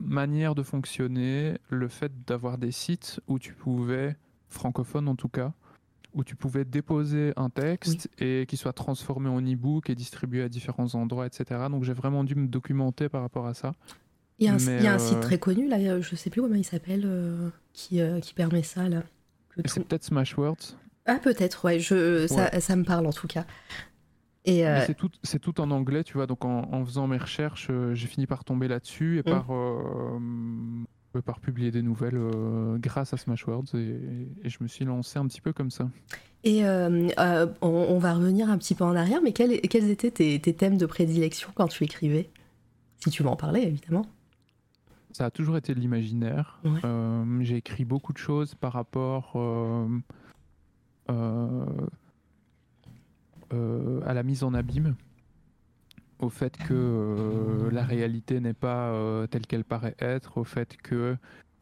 manière 0.00 0.54
de 0.54 0.62
fonctionner, 0.62 1.58
le 1.68 1.88
fait 1.88 2.12
d'avoir 2.26 2.58
des 2.58 2.72
sites 2.72 3.20
où 3.26 3.38
tu 3.38 3.54
pouvais, 3.54 4.16
francophone 4.48 5.08
en 5.08 5.16
tout 5.16 5.28
cas, 5.28 5.52
où 6.14 6.22
tu 6.22 6.36
pouvais 6.36 6.64
déposer 6.64 7.32
un 7.36 7.50
texte 7.50 8.08
et 8.18 8.46
qu'il 8.48 8.58
soit 8.58 8.72
transformé 8.72 9.28
en 9.28 9.40
e-book 9.40 9.90
et 9.90 9.94
distribué 9.94 10.42
à 10.42 10.48
différents 10.48 10.94
endroits, 10.94 11.26
etc. 11.26 11.62
Donc 11.70 11.84
j'ai 11.84 11.92
vraiment 11.92 12.24
dû 12.24 12.34
me 12.34 12.46
documenter 12.46 13.08
par 13.08 13.22
rapport 13.22 13.46
à 13.46 13.54
ça. 13.54 13.72
Il 14.38 14.46
y 14.46 14.48
a 14.48 14.54
un, 14.54 14.98
site 14.98 15.16
euh, 15.16 15.20
très 15.20 15.38
connu, 15.38 15.68
là, 15.68 16.00
je 16.00 16.16
sais 16.16 16.28
plus 16.28 16.42
comment 16.42 16.56
il 16.56 16.64
s'appelle, 16.64 17.02
euh, 17.04 17.50
qui, 17.72 18.00
euh, 18.00 18.18
qui 18.18 18.34
permet 18.34 18.64
ça. 18.64 18.88
là. 18.88 19.02
C'est 19.64 19.84
peut-être 19.84 20.02
Smashwords. 20.02 20.76
Ah 21.06 21.18
peut-être, 21.22 21.64
ouais, 21.64 21.78
je, 21.78 22.26
Ça, 22.26 22.60
ça, 22.60 22.74
me 22.74 22.82
parle 22.82 23.06
en 23.06 23.12
tout 23.12 23.28
cas. 23.28 23.44
Euh, 24.46 24.84
c'est 25.22 25.38
tout, 25.38 25.60
en 25.60 25.70
anglais, 25.70 26.04
tu 26.04 26.14
vois. 26.14 26.26
Donc 26.26 26.44
en, 26.44 26.84
faisant 26.84 27.06
mes 27.06 27.16
recherches, 27.16 27.68
euh, 27.70 27.94
j'ai 27.94 28.06
fini 28.06 28.26
par 28.26 28.44
tomber 28.44 28.68
là-dessus 28.68 29.18
et 29.18 29.20
mm. 29.20 29.32
par, 29.32 29.46
euh, 29.50 30.18
par 31.24 31.40
publier 31.40 31.70
des 31.70 31.82
nouvelles 31.82 32.20
grâce 32.78 33.14
à 33.14 33.16
Smashwords 33.16 33.74
et, 33.74 33.98
et, 34.42 34.48
je 34.48 34.58
me 34.60 34.68
suis 34.68 34.84
lancé 34.84 35.18
un 35.18 35.26
petit 35.26 35.40
peu 35.40 35.52
comme 35.52 35.70
ça. 35.70 35.88
Et 36.42 36.64
on, 36.64 37.98
va 37.98 38.14
revenir 38.14 38.50
un 38.50 38.58
petit 38.58 38.74
peu 38.74 38.84
en 38.84 38.94
arrière, 38.94 39.20
mais 39.22 39.32
quels, 39.32 39.60
quels 39.62 39.88
étaient 39.90 40.10
tes, 40.10 40.38
tes, 40.38 40.54
thèmes 40.54 40.76
de 40.76 40.86
prédilection 40.86 41.48
quand 41.54 41.68
tu 41.68 41.84
écrivais? 41.84 42.28
Si 42.98 43.10
tu 43.10 43.22
veux 43.22 43.28
en 43.28 43.36
parler, 43.36 43.62
évidemment. 43.62 44.06
Ça 45.12 45.26
a 45.26 45.30
toujours 45.30 45.56
été 45.56 45.74
de 45.74 45.80
l'imaginaire. 45.80 46.60
j'ai 47.40 47.56
écrit 47.56 47.84
beaucoup 47.84 48.12
de 48.12 48.18
choses 48.18 48.54
par 48.54 48.72
rapport 48.72 49.36
à 53.50 54.14
la 54.14 54.22
mise 54.22 54.44
en 54.44 54.54
abîme, 54.54 54.94
au 56.18 56.28
fait 56.28 56.56
que 56.56 56.74
euh, 56.74 57.70
la 57.70 57.84
réalité 57.84 58.40
n'est 58.40 58.54
pas 58.54 58.90
euh, 58.90 59.26
telle 59.26 59.46
qu'elle 59.46 59.64
paraît 59.64 59.94
être, 59.98 60.38
au 60.38 60.44
fait 60.44 60.76
que 60.76 61.16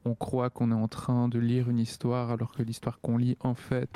on 0.04 0.14
croit 0.14 0.50
qu'on 0.50 0.70
est 0.72 0.74
en 0.74 0.88
train 0.88 1.28
de 1.28 1.38
lire 1.38 1.70
une 1.70 1.78
histoire 1.78 2.30
alors 2.30 2.52
que 2.52 2.62
l'histoire 2.62 3.00
qu'on 3.00 3.16
lit 3.16 3.36
en 3.38 3.54
fait 3.54 3.88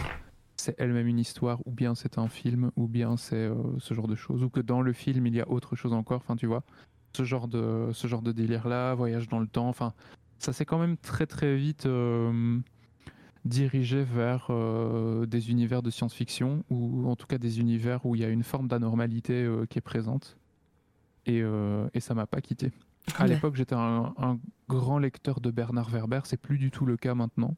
c'est 0.56 0.76
elle-même 0.78 1.08
une 1.08 1.18
histoire 1.18 1.58
ou 1.66 1.72
bien 1.72 1.96
c'est 1.96 2.18
un 2.18 2.28
film 2.28 2.70
ou 2.76 2.86
bien 2.86 3.16
c'est 3.16 3.50
ce 3.78 3.92
genre 3.92 4.06
de 4.06 4.14
choses 4.14 4.44
ou 4.44 4.48
que 4.48 4.60
dans 4.60 4.82
le 4.82 4.92
film 4.92 5.26
il 5.26 5.34
y 5.34 5.40
a 5.40 5.48
autre 5.50 5.74
chose 5.74 5.92
encore 5.92 6.18
enfin 6.18 6.36
tu 6.36 6.46
vois. 6.46 6.62
Ce 7.16 7.24
genre 7.24 7.48
de 7.48 7.90
ce 7.92 8.06
genre 8.06 8.22
de 8.22 8.30
délire 8.30 8.68
là 8.68 8.94
voyage 8.94 9.28
dans 9.28 9.40
le 9.40 9.48
temps 9.48 9.68
enfin 9.68 9.94
ça 10.38 10.52
s'est 10.52 10.64
quand 10.64 10.78
même 10.78 10.96
très 10.96 11.26
très 11.26 11.56
vite 11.56 11.88
dirigé 13.46 14.02
vers 14.04 14.50
des 15.26 15.50
univers 15.50 15.82
de 15.82 15.90
science-fiction 15.90 16.64
ou 16.70 17.08
en 17.08 17.16
tout 17.16 17.26
cas 17.26 17.38
des 17.38 17.60
univers 17.60 18.04
où 18.04 18.14
il 18.14 18.20
y 18.20 18.24
a 18.24 18.28
une 18.28 18.42
forme 18.42 18.68
d'anormalité 18.68 19.48
qui 19.70 19.78
est 19.78 19.82
présente. 19.82 20.36
Et, 21.26 21.42
et 21.94 22.00
ça 22.00 22.14
m'a 22.14 22.26
pas 22.26 22.40
quitté. 22.40 22.72
À 23.18 23.26
l'époque, 23.26 23.56
j'étais 23.56 23.74
un, 23.74 24.38
grand 24.68 24.98
lecteur 24.98 25.40
de 25.40 25.50
Bernard 25.50 25.90
Werber. 25.90 26.20
C'est 26.24 26.40
plus 26.40 26.58
du 26.58 26.70
tout 26.70 26.86
le 26.86 26.96
cas 26.96 27.14
maintenant. 27.14 27.54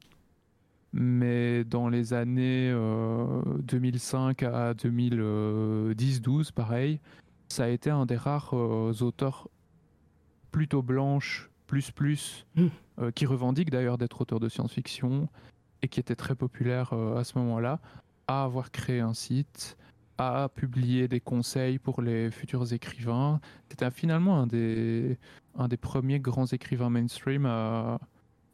Mais 0.93 1.63
dans 1.63 1.89
les 1.89 2.13
années 2.13 2.71
2005 2.71 4.43
à 4.43 4.73
2010-12, 4.73 6.51
pareil, 6.51 6.99
ça 7.47 7.65
a 7.65 7.67
été 7.67 7.89
un 7.89 8.05
des 8.05 8.15
rares 8.15 8.53
auteurs 8.53 9.49
plutôt 10.51 10.81
blanches, 10.81 11.49
plus 11.67 11.91
plus, 11.91 12.45
mmh. 12.55 13.11
qui 13.13 13.25
revendiquent 13.25 13.69
d'ailleurs 13.69 13.97
d'être 13.97 14.21
auteur 14.21 14.39
de 14.39 14.49
science-fiction 14.49 15.29
et 15.81 15.87
qui 15.87 15.99
était 15.99 16.15
très 16.15 16.35
populaire 16.35 16.93
à 16.93 17.23
ce 17.23 17.37
moment-là, 17.37 17.79
à 18.27 18.43
avoir 18.43 18.71
créé 18.71 18.99
un 18.99 19.13
site, 19.13 19.77
à 20.17 20.49
publier 20.53 21.07
des 21.07 21.21
conseils 21.21 21.79
pour 21.79 22.01
les 22.01 22.29
futurs 22.31 22.73
écrivains. 22.73 23.39
C'était 23.69 23.89
finalement 23.89 24.41
un 24.41 24.47
des, 24.47 25.17
un 25.55 25.67
des 25.67 25.77
premiers 25.77 26.19
grands 26.19 26.45
écrivains 26.45 26.89
mainstream 26.89 27.45
à, 27.45 27.99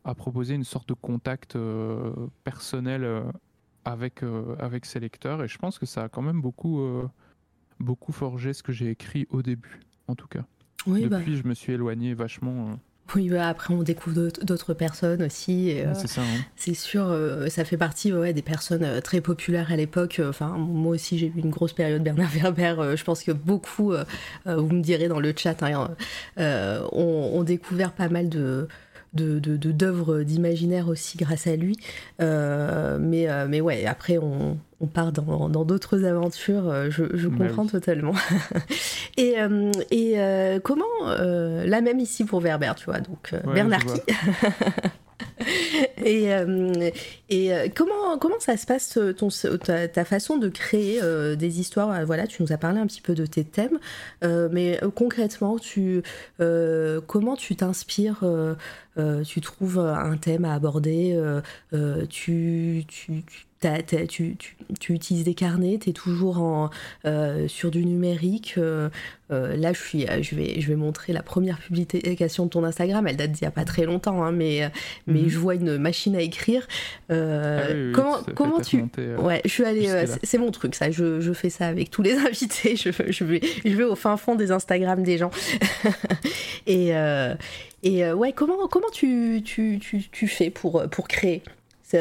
à 0.05 0.13
proposer 0.13 0.53
une 0.53 0.63
sorte 0.63 0.88
de 0.89 0.93
contact 0.93 1.55
euh, 1.55 2.13
personnel 2.43 3.03
euh, 3.03 3.23
avec, 3.83 4.23
euh, 4.23 4.55
avec 4.59 4.85
ses 4.85 4.99
lecteurs. 4.99 5.43
Et 5.43 5.47
je 5.47 5.57
pense 5.57 5.79
que 5.79 5.88
ça 5.88 6.03
a 6.03 6.09
quand 6.09 6.21
même 6.21 6.41
beaucoup, 6.41 6.79
beaucoup 7.79 8.11
forgé 8.11 8.53
ce 8.53 8.63
que 8.63 8.71
j'ai 8.71 8.89
écrit 8.89 9.27
au 9.29 9.41
début, 9.41 9.79
en 10.07 10.15
tout 10.15 10.27
cas. 10.27 10.45
Oui, 10.85 11.07
bah. 11.07 11.17
Depuis, 11.17 11.35
je 11.35 11.47
me 11.47 11.55
suis 11.55 11.73
éloigné 11.73 12.13
vachement 12.13 12.79
oui, 13.13 13.29
bah, 13.29 13.47
après 13.47 13.73
on 13.73 13.83
découvre 13.83 14.29
d'autres 14.43 14.73
personnes 14.73 15.23
aussi. 15.23 15.79
Euh, 15.79 15.93
c'est 15.93 16.07
ça. 16.07 16.21
Hein. 16.21 16.41
C'est 16.55 16.73
sûr, 16.73 17.05
euh, 17.07 17.47
ça 17.47 17.63
fait 17.63 17.77
partie 17.77 18.11
ouais, 18.11 18.33
des 18.33 18.41
personnes 18.41 18.83
euh, 18.83 18.99
très 18.99 19.21
populaires 19.21 19.71
à 19.71 19.75
l'époque. 19.75 20.21
Enfin, 20.27 20.49
moi 20.57 20.95
aussi 20.95 21.17
j'ai 21.17 21.27
eu 21.27 21.33
une 21.39 21.51
grosse 21.51 21.73
période 21.73 22.03
Bernard 22.03 22.31
Werber. 22.31 22.95
je 22.95 23.03
pense 23.03 23.23
que 23.23 23.31
beaucoup, 23.31 23.93
vous 24.45 24.69
me 24.69 24.81
direz 24.81 25.07
dans 25.07 25.19
le 25.19 25.33
chat, 25.35 25.61
hein, 25.63 25.95
ont, 26.91 27.43
découvert 27.43 27.91
pas 27.91 28.09
mal 28.09 28.27
de, 28.27 28.67
d'œuvres 29.15 30.23
d'imaginaire 30.23 30.88
aussi 30.88 31.17
grâce 31.17 31.47
à 31.47 31.56
lui. 31.56 31.78
mais, 32.19 33.28
mais 33.47 33.62
ouais, 33.62 33.86
après 33.86 34.17
on, 34.17 34.58
on 34.82 34.88
part 34.88 35.12
dans 35.12 35.65
d'autres 35.65 36.04
aventures, 36.04 36.69
euh, 36.69 36.89
je, 36.89 37.28
bah 37.28 37.47
comprends 37.47 37.65
totalement. 37.65 38.13
et 39.17 39.39
euh, 39.39 39.71
et 39.89 40.13
euh, 40.17 40.60
comment, 40.60 40.86
la 41.08 41.82
même 41.82 41.99
ici 41.99 42.25
pour 42.25 42.41
Werber, 42.41 42.73
tu 42.75 42.86
vois, 42.86 42.99
donc 42.99 43.34
Bernard 43.54 43.86
qui 43.86 44.01
et, 46.06 46.30
et 47.30 47.51
comment, 47.75 48.17
comment 48.19 48.39
ça 48.39 48.58
se 48.58 48.65
passe 48.65 48.99
ton, 49.17 49.30
ta, 49.58 50.06
façon 50.06 50.38
de 50.38 50.49
créer 50.49 51.01
des 51.36 51.60
histoires? 51.60 52.06
Voilà, 52.06 52.28
tu 52.28 52.41
nous 52.41 52.51
as 52.51 52.58
parlé 52.58 52.80
un 52.80 52.88
petit 52.88 53.01
peu 53.01 53.15
de 53.15 53.25
tes 53.25 53.43
thèmes, 53.43 53.80
mais 54.21 54.80
concrètement, 54.95 55.58
tu, 55.58 56.04
comment 56.38 57.36
tu 57.36 57.56
t'inspires 57.56 58.23
Tu 59.25 59.41
trouves 59.41 59.80
un 59.80 60.17
thème 60.17 60.45
à 60.45 60.54
aborder 60.54 61.17
tu, 62.10 62.84
tu, 62.88 63.23
tu 63.23 63.45
tu, 64.08 64.36
tu, 64.80 64.93
utilises 64.93 65.23
des 65.23 65.34
carnets, 65.34 65.78
tu 65.82 65.89
es 65.89 65.93
toujours 65.93 66.39
en, 66.39 66.69
euh, 67.06 67.47
sur 67.47 67.71
du 67.71 67.86
numérique. 67.86 68.56
Euh, 68.58 68.89
euh, 69.32 69.56
là, 69.56 69.73
je, 69.73 69.82
suis, 69.82 70.06
je, 70.21 70.36
vais, 70.36 70.60
je 70.62 70.67
vais 70.67 70.75
montrer 70.75 71.13
la 71.13 71.23
première 71.23 71.58
publication 71.58 72.45
de 72.45 72.49
ton 72.49 72.63
Instagram. 72.63 73.08
Elle 73.08 73.17
date 73.17 73.32
d'il 73.32 73.43
n'y 73.43 73.47
a 73.47 73.51
pas 73.51 73.65
très 73.65 73.86
longtemps, 73.86 74.23
hein, 74.23 74.32
mais, 74.32 74.69
mais 75.08 75.21
mhm. 75.21 75.30
je 75.30 75.39
vois 75.39 75.56
une 75.56 75.78
machine 75.78 76.15
à 76.15 76.21
écrire. 76.21 76.67
Ah 77.10 77.67
comment 77.93 78.19
comment 78.36 78.60
tu. 78.60 78.84
ouais, 79.19 79.41
je 79.45 79.49
suis 79.49 79.63
allée. 79.63 80.06
c'est 80.23 80.38
mon 80.38 80.51
truc, 80.51 80.75
ça. 80.75 80.91
Je, 80.91 81.21
je, 81.21 81.34
fais 81.34 81.49
ça 81.49 81.67
avec 81.67 81.89
tous 81.89 82.01
les 82.01 82.13
invités. 82.28 82.75
Je, 82.75 82.89
je, 83.10 83.23
vais, 83.23 83.41
je 83.63 83.75
vais 83.75 83.84
au 83.84 83.95
fin 83.95 84.17
fond 84.17 84.36
des 84.36 84.51
Instagram 84.51 85.04
des 85.04 85.17
gens. 85.17 85.32
et. 86.67 86.93
Et 87.84 88.04
ouais, 88.12 88.34
comment, 88.34 88.67
comment 88.67 88.89
tu, 88.91 89.43
tu, 89.45 89.78
tu, 89.80 90.01
tu, 90.10 90.28
fais 90.28 90.49
pour, 90.49 90.89
pour 90.89 91.08
créer? 91.08 91.43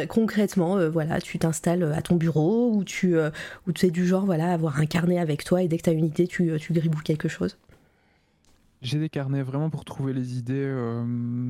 Concrètement, 0.08 0.78
euh, 0.78 0.88
voilà, 0.88 1.20
tu 1.20 1.38
t'installes 1.38 1.84
à 1.92 2.02
ton 2.02 2.16
bureau 2.16 2.72
ou 2.74 2.84
tu, 2.84 3.16
euh, 3.16 3.30
ou 3.66 3.72
tu 3.72 3.86
es 3.86 3.90
du 3.90 4.06
genre 4.06 4.24
voilà, 4.24 4.52
avoir 4.52 4.78
un 4.78 4.86
carnet 4.86 5.18
avec 5.18 5.44
toi 5.44 5.62
et 5.62 5.68
dès 5.68 5.78
que 5.78 5.82
tu 5.82 5.90
as 5.90 5.92
une 5.92 6.06
idée, 6.06 6.26
tu, 6.26 6.50
euh, 6.50 6.58
tu 6.58 6.72
gribouilles 6.72 7.02
quelque 7.02 7.28
chose? 7.28 7.58
J'ai 8.82 8.98
des 8.98 9.08
carnets 9.08 9.42
vraiment 9.42 9.70
pour 9.70 9.84
trouver 9.84 10.12
les 10.12 10.36
idées. 10.36 10.70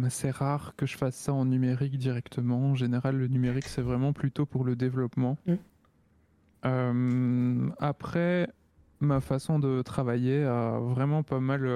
c'est 0.08 0.30
rare 0.30 0.74
que 0.76 0.86
je 0.86 0.96
fasse 0.96 1.16
ça 1.16 1.32
en 1.32 1.44
numérique 1.46 1.98
directement. 1.98 2.70
En 2.70 2.74
général, 2.76 3.16
le 3.16 3.26
numérique, 3.26 3.66
c'est 3.66 3.82
vraiment 3.82 4.12
plutôt 4.12 4.46
pour 4.46 4.62
le 4.62 4.76
développement. 4.76 5.36
Mmh. 6.62 7.70
après, 7.80 8.48
ma 9.00 9.20
façon 9.20 9.58
de 9.58 9.82
travailler 9.82 10.44
a 10.44 10.78
vraiment 10.78 11.24
pas 11.24 11.40
mal 11.40 11.68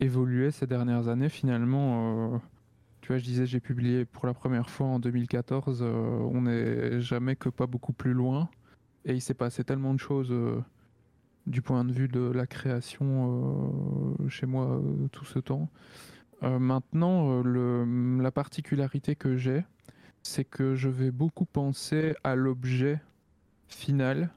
évolué 0.00 0.50
ces 0.50 0.66
dernières 0.66 1.06
années. 1.06 1.28
Finalement, 1.28 2.40
je 3.18 3.24
disais, 3.24 3.46
j'ai 3.46 3.60
publié 3.60 4.04
pour 4.04 4.26
la 4.26 4.34
première 4.34 4.70
fois 4.70 4.86
en 4.86 4.98
2014. 4.98 5.80
Euh, 5.82 6.18
on 6.32 6.42
n'est 6.42 7.00
jamais 7.00 7.36
que 7.36 7.48
pas 7.48 7.66
beaucoup 7.66 7.92
plus 7.92 8.12
loin. 8.12 8.48
Et 9.04 9.14
il 9.14 9.20
s'est 9.20 9.34
passé 9.34 9.64
tellement 9.64 9.94
de 9.94 9.98
choses 10.00 10.30
euh, 10.30 10.60
du 11.46 11.62
point 11.62 11.84
de 11.84 11.92
vue 11.92 12.08
de 12.08 12.20
la 12.20 12.46
création 12.46 14.14
euh, 14.20 14.28
chez 14.28 14.46
moi 14.46 14.80
tout 15.12 15.24
ce 15.24 15.38
temps. 15.38 15.68
maintenant, 16.42 17.42
le, 17.42 18.20
la 18.20 18.30
particularité 18.30 19.16
que 19.16 19.36
j'ai, 19.36 19.64
c'est 20.22 20.44
que 20.44 20.74
je 20.74 20.88
vais 20.88 21.10
beaucoup 21.10 21.46
penser 21.46 22.14
à 22.24 22.34
l'objet 22.34 23.00
final, 23.68 24.30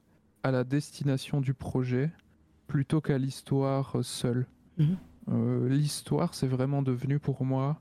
à 0.43 0.51
la 0.51 0.63
destination 0.63 1.41
du 1.41 1.53
projet, 1.53 2.11
plutôt 2.67 3.01
qu'à 3.01 3.17
l'histoire 3.17 3.97
seule. 4.01 4.47
Mhm. 4.77 5.67
l'histoire, 5.67 6.33
c'est 6.33 6.47
vraiment 6.47 6.81
devenu 6.81 7.19
pour 7.19 7.45
moi 7.45 7.79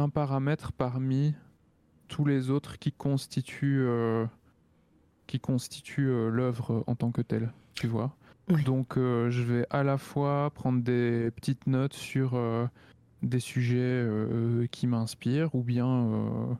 un 0.00 0.08
paramètre 0.08 0.72
parmi 0.72 1.34
tous 2.08 2.24
les 2.24 2.50
autres 2.50 2.78
qui 2.78 2.92
constituent, 2.92 3.84
euh, 3.86 4.26
qui 5.26 5.40
constituent 5.40 6.10
euh, 6.10 6.28
l'œuvre 6.28 6.84
en 6.86 6.94
tant 6.96 7.12
que 7.12 7.22
telle, 7.22 7.52
tu 7.74 7.86
vois. 7.86 8.16
Donc 8.64 8.96
euh, 8.96 9.30
je 9.30 9.42
vais 9.42 9.66
à 9.70 9.84
la 9.84 9.96
fois 9.96 10.50
prendre 10.50 10.82
des 10.82 11.30
petites 11.30 11.68
notes 11.68 11.94
sur 11.94 12.38
des 13.22 13.38
sujets 13.38 14.08
qui 14.72 14.86
m'inspirent, 14.86 15.54
ou 15.54 15.62
bien, 15.62 16.58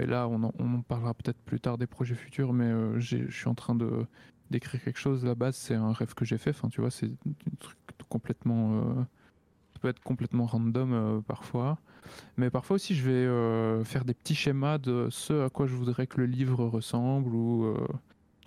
et 0.00 0.06
là 0.06 0.26
on 0.26 0.42
en, 0.42 0.82
parlera 0.82 1.14
peut-être 1.14 1.38
plus 1.38 1.60
tard 1.60 1.78
des 1.78 1.86
projets 1.86 2.16
futurs, 2.16 2.52
mais 2.52 3.00
je 3.00 3.30
suis 3.30 3.48
en 3.48 3.54
train 3.54 3.74
de 3.74 4.04
d'écrire 4.50 4.82
quelque 4.82 4.98
chose. 4.98 5.26
La 5.26 5.34
base, 5.34 5.56
c'est 5.56 5.74
un 5.74 5.92
rêve 5.92 6.14
que 6.14 6.24
j'ai 6.24 6.38
fait. 6.38 6.50
Enfin, 6.50 6.68
tu 6.70 6.80
vois, 6.80 6.90
c'est 6.90 7.06
un 7.06 7.56
truc 7.60 7.76
complètement, 8.08 9.06
peut 9.78 9.88
être 9.88 10.00
complètement 10.00 10.46
random 10.46 11.22
parfois. 11.26 11.78
Mais 12.36 12.50
parfois 12.50 12.76
aussi, 12.76 12.94
je 12.94 13.04
vais 13.04 13.12
euh, 13.12 13.84
faire 13.84 14.04
des 14.04 14.14
petits 14.14 14.34
schémas 14.34 14.78
de 14.78 15.08
ce 15.10 15.44
à 15.44 15.50
quoi 15.50 15.66
je 15.66 15.74
voudrais 15.74 16.06
que 16.06 16.18
le 16.18 16.26
livre 16.26 16.64
ressemble 16.64 17.34
ou, 17.34 17.64
euh, 17.64 17.86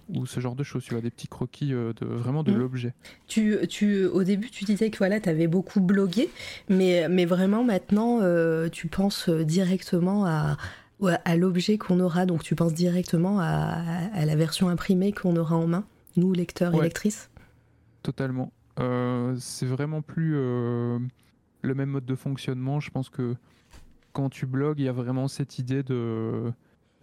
ou 0.10 0.26
ce 0.26 0.40
genre 0.40 0.56
de 0.56 0.64
choses. 0.64 0.84
Tu 0.84 0.94
vois, 0.94 1.02
des 1.02 1.12
petits 1.12 1.28
croquis 1.28 1.74
euh, 1.74 1.94
de, 1.94 2.06
vraiment 2.06 2.44
de 2.44 2.52
mmh. 2.52 2.58
l'objet. 2.58 2.94
Tu, 3.28 3.58
tu, 3.70 4.06
au 4.06 4.24
début, 4.24 4.50
tu 4.50 4.66
disais 4.66 4.90
que 4.90 4.98
voilà, 4.98 5.20
tu 5.20 5.30
avais 5.30 5.48
beaucoup 5.48 5.82
blogué, 5.82 6.30
mais, 6.70 7.08
mais 7.10 7.26
vraiment 7.26 7.64
maintenant, 7.64 8.20
tu 8.70 8.88
penses 8.88 9.30
directement 9.30 10.26
à, 10.26 10.58
à 11.02 11.36
l'objet 11.36 11.78
qu'on 11.78 12.00
aura. 12.00 12.26
Donc, 12.26 12.44
tu 12.44 12.56
penses 12.56 12.74
directement 12.74 13.40
à, 13.40 13.82
à 14.14 14.26
la 14.26 14.36
version 14.36 14.70
imprimée 14.70 15.12
qu'on 15.12 15.36
aura 15.36 15.56
en 15.56 15.68
main, 15.68 15.86
nous, 16.16 16.34
lecteurs 16.34 16.74
et 16.76 16.82
lectrices? 16.82 17.30
Totalement. 18.04 18.52
c'est 19.38 19.68
vraiment 19.68 20.02
plus 20.02 20.36
le 21.62 21.76
même 21.76 21.90
mode 21.90 22.06
de 22.06 22.16
fonctionnement. 22.16 22.80
Je 22.80 22.92
pense 22.92 23.10
que 23.10 23.36
quand 24.14 24.30
tu 24.30 24.46
blogues, 24.46 24.80
il 24.80 24.86
y 24.86 24.90
a 24.90 24.94
vraiment 24.94 25.28
cette 25.28 25.60
idée 25.60 25.84
de 25.84 26.52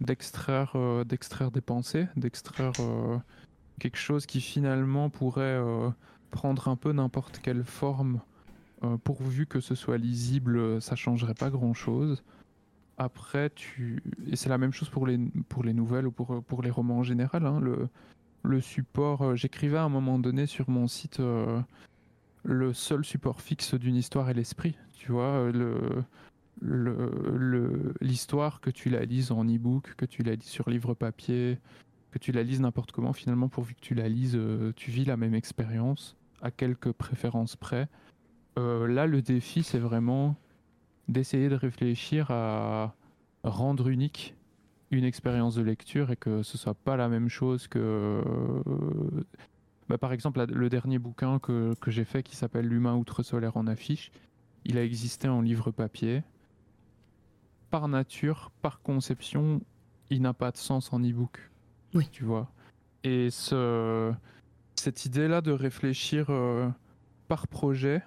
d'extraire 0.01 0.73
euh, 0.75 1.03
d'extraire 1.03 1.51
des 1.51 1.61
pensées, 1.61 2.07
d'extraire 2.15 2.71
euh, 2.79 3.17
quelque 3.79 3.97
chose 3.97 4.25
qui 4.25 4.39
finalement 4.39 5.09
pourrait 5.09 5.41
euh, 5.41 5.89
prendre 6.31 6.67
un 6.69 6.75
peu 6.75 6.91
n'importe 6.93 7.39
quelle 7.39 7.63
forme, 7.63 8.21
pourvu 9.03 9.45
que 9.45 9.59
ce 9.59 9.75
soit 9.75 9.97
lisible, 9.97 10.81
ça 10.81 10.95
changerait 10.95 11.33
pas 11.33 11.49
grand 11.49 11.73
chose. 11.73 12.23
Après, 12.97 13.49
tu 13.49 14.01
et 14.25 14.37
c'est 14.37 14.47
la 14.47 14.57
même 14.57 14.71
chose 14.71 14.89
pour 14.89 15.05
les 15.05 15.17
pour 15.49 15.63
les 15.63 15.73
nouvelles 15.73 16.07
ou 16.07 16.11
pour 16.11 16.41
pour 16.43 16.61
les 16.61 16.69
romans 16.69 16.99
en 16.99 17.03
général. 17.03 17.45
Hein. 17.45 17.59
le 17.59 17.89
le 18.43 18.61
support, 18.61 19.35
j'écrivais 19.35 19.77
à 19.77 19.83
un 19.83 19.89
moment 19.89 20.17
donné 20.17 20.45
sur 20.45 20.69
mon 20.69 20.87
site 20.87 21.19
le 22.43 22.73
seul 22.73 23.05
support 23.05 23.41
fixe 23.41 23.73
d'une 23.73 23.95
histoire 23.95 24.29
est 24.29 24.33
l'esprit. 24.33 24.75
Tu 24.93 25.11
vois, 25.11 25.51
le, 25.51 26.03
l'histoire, 28.01 28.61
que 28.61 28.69
tu 28.69 28.89
la 28.89 29.05
lises 29.05 29.31
en 29.31 29.45
e-book, 29.45 29.95
que 29.95 30.05
tu 30.05 30.23
la 30.23 30.35
lises 30.35 30.47
sur 30.47 30.69
livre 30.69 30.93
papier, 30.93 31.59
que 32.11 32.19
tu 32.19 32.31
la 32.31 32.43
lises 32.43 32.61
n'importe 32.61 32.91
comment, 32.91 33.13
finalement, 33.13 33.49
pourvu 33.49 33.75
que 33.75 33.81
tu 33.81 33.93
la 33.93 34.09
lises, 34.09 34.35
euh, 34.35 34.71
tu 34.75 34.91
vis 34.91 35.05
la 35.05 35.17
même 35.17 35.35
expérience, 35.35 36.17
à 36.41 36.51
quelques 36.51 36.91
préférences 36.91 37.55
près. 37.55 37.87
Euh, 38.57 38.87
là, 38.87 39.05
le 39.05 39.21
défi, 39.21 39.63
c'est 39.63 39.79
vraiment 39.79 40.35
d'essayer 41.07 41.49
de 41.49 41.55
réfléchir 41.55 42.27
à 42.29 42.95
rendre 43.43 43.87
unique 43.87 44.35
une 44.91 45.03
expérience 45.03 45.55
de 45.55 45.61
lecture 45.61 46.11
et 46.11 46.15
que 46.15 46.43
ce 46.43 46.57
soit 46.57 46.73
pas 46.73 46.97
la 46.97 47.09
même 47.09 47.29
chose 47.29 47.67
que. 47.67 48.23
Bah, 49.89 49.97
par 49.97 50.13
exemple, 50.13 50.45
le 50.45 50.69
dernier 50.69 50.99
bouquin 50.99 51.39
que, 51.39 51.73
que 51.81 51.89
j'ai 51.89 52.05
fait 52.05 52.21
qui 52.21 52.35
s'appelle 52.35 52.67
L'humain 52.67 52.95
outre-solaire 52.95 53.57
en 53.57 53.65
affiche, 53.65 54.11
il 54.65 54.77
a 54.77 54.83
existé 54.83 55.27
en 55.27 55.41
livre 55.41 55.71
papier. 55.71 56.23
Par 57.71 57.87
nature, 57.87 58.51
par 58.61 58.81
conception, 58.81 59.61
il 60.09 60.21
n'a 60.21 60.33
pas 60.33 60.51
de 60.51 60.57
sens 60.57 60.93
en 60.93 60.99
e-book. 60.99 61.49
Oui. 61.95 62.07
Tu 62.11 62.23
vois. 62.23 62.51
Et 63.03 63.31
ce, 63.31 64.13
cette 64.75 65.05
idée-là 65.05 65.41
de 65.41 65.51
réfléchir 65.51 66.27
euh, 66.29 66.69
par 67.27 67.47
projet 67.47 68.03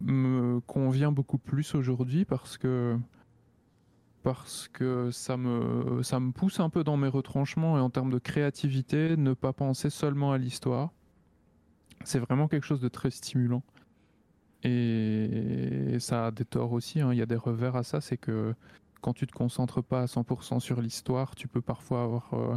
me 0.00 0.60
convient 0.60 1.10
beaucoup 1.10 1.38
plus 1.38 1.74
aujourd'hui 1.74 2.24
parce 2.24 2.58
que 2.58 2.96
parce 4.22 4.68
que 4.68 5.10
ça 5.10 5.36
me, 5.36 6.02
ça 6.02 6.20
me 6.20 6.32
pousse 6.32 6.60
un 6.60 6.70
peu 6.70 6.84
dans 6.84 6.96
mes 6.96 7.08
retranchements 7.08 7.76
et 7.78 7.80
en 7.80 7.90
termes 7.90 8.10
de 8.10 8.18
créativité, 8.18 9.16
ne 9.16 9.34
pas 9.34 9.52
penser 9.52 9.90
seulement 9.90 10.32
à 10.32 10.38
l'histoire. 10.38 10.90
C'est 12.04 12.18
vraiment 12.18 12.48
quelque 12.48 12.66
chose 12.66 12.80
de 12.80 12.88
très 12.88 13.10
stimulant. 13.10 13.62
Et 14.64 15.96
ça 15.98 16.26
a 16.26 16.30
des 16.30 16.44
torts 16.44 16.72
aussi, 16.72 17.00
hein. 17.00 17.12
il 17.12 17.18
y 17.18 17.22
a 17.22 17.26
des 17.26 17.36
revers 17.36 17.74
à 17.74 17.82
ça, 17.82 18.00
c'est 18.00 18.16
que 18.16 18.54
quand 19.00 19.12
tu 19.12 19.26
te 19.26 19.32
concentres 19.32 19.82
pas 19.82 20.02
à 20.02 20.06
100% 20.06 20.60
sur 20.60 20.80
l'histoire, 20.80 21.34
tu 21.34 21.48
peux 21.48 21.60
parfois 21.60 22.04
avoir 22.04 22.34
euh, 22.34 22.56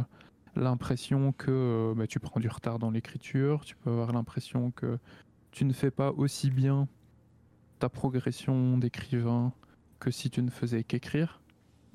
l'impression 0.54 1.32
que 1.32 1.50
euh, 1.50 1.94
bah, 1.96 2.06
tu 2.06 2.20
prends 2.20 2.38
du 2.38 2.48
retard 2.48 2.78
dans 2.78 2.92
l'écriture, 2.92 3.64
tu 3.64 3.74
peux 3.74 3.90
avoir 3.90 4.12
l'impression 4.12 4.70
que 4.70 4.98
tu 5.50 5.64
ne 5.64 5.72
fais 5.72 5.90
pas 5.90 6.12
aussi 6.12 6.50
bien 6.50 6.86
ta 7.80 7.88
progression 7.88 8.78
d'écrivain 8.78 9.52
que 9.98 10.12
si 10.12 10.30
tu 10.30 10.42
ne 10.42 10.50
faisais 10.50 10.84
qu'écrire. 10.84 11.40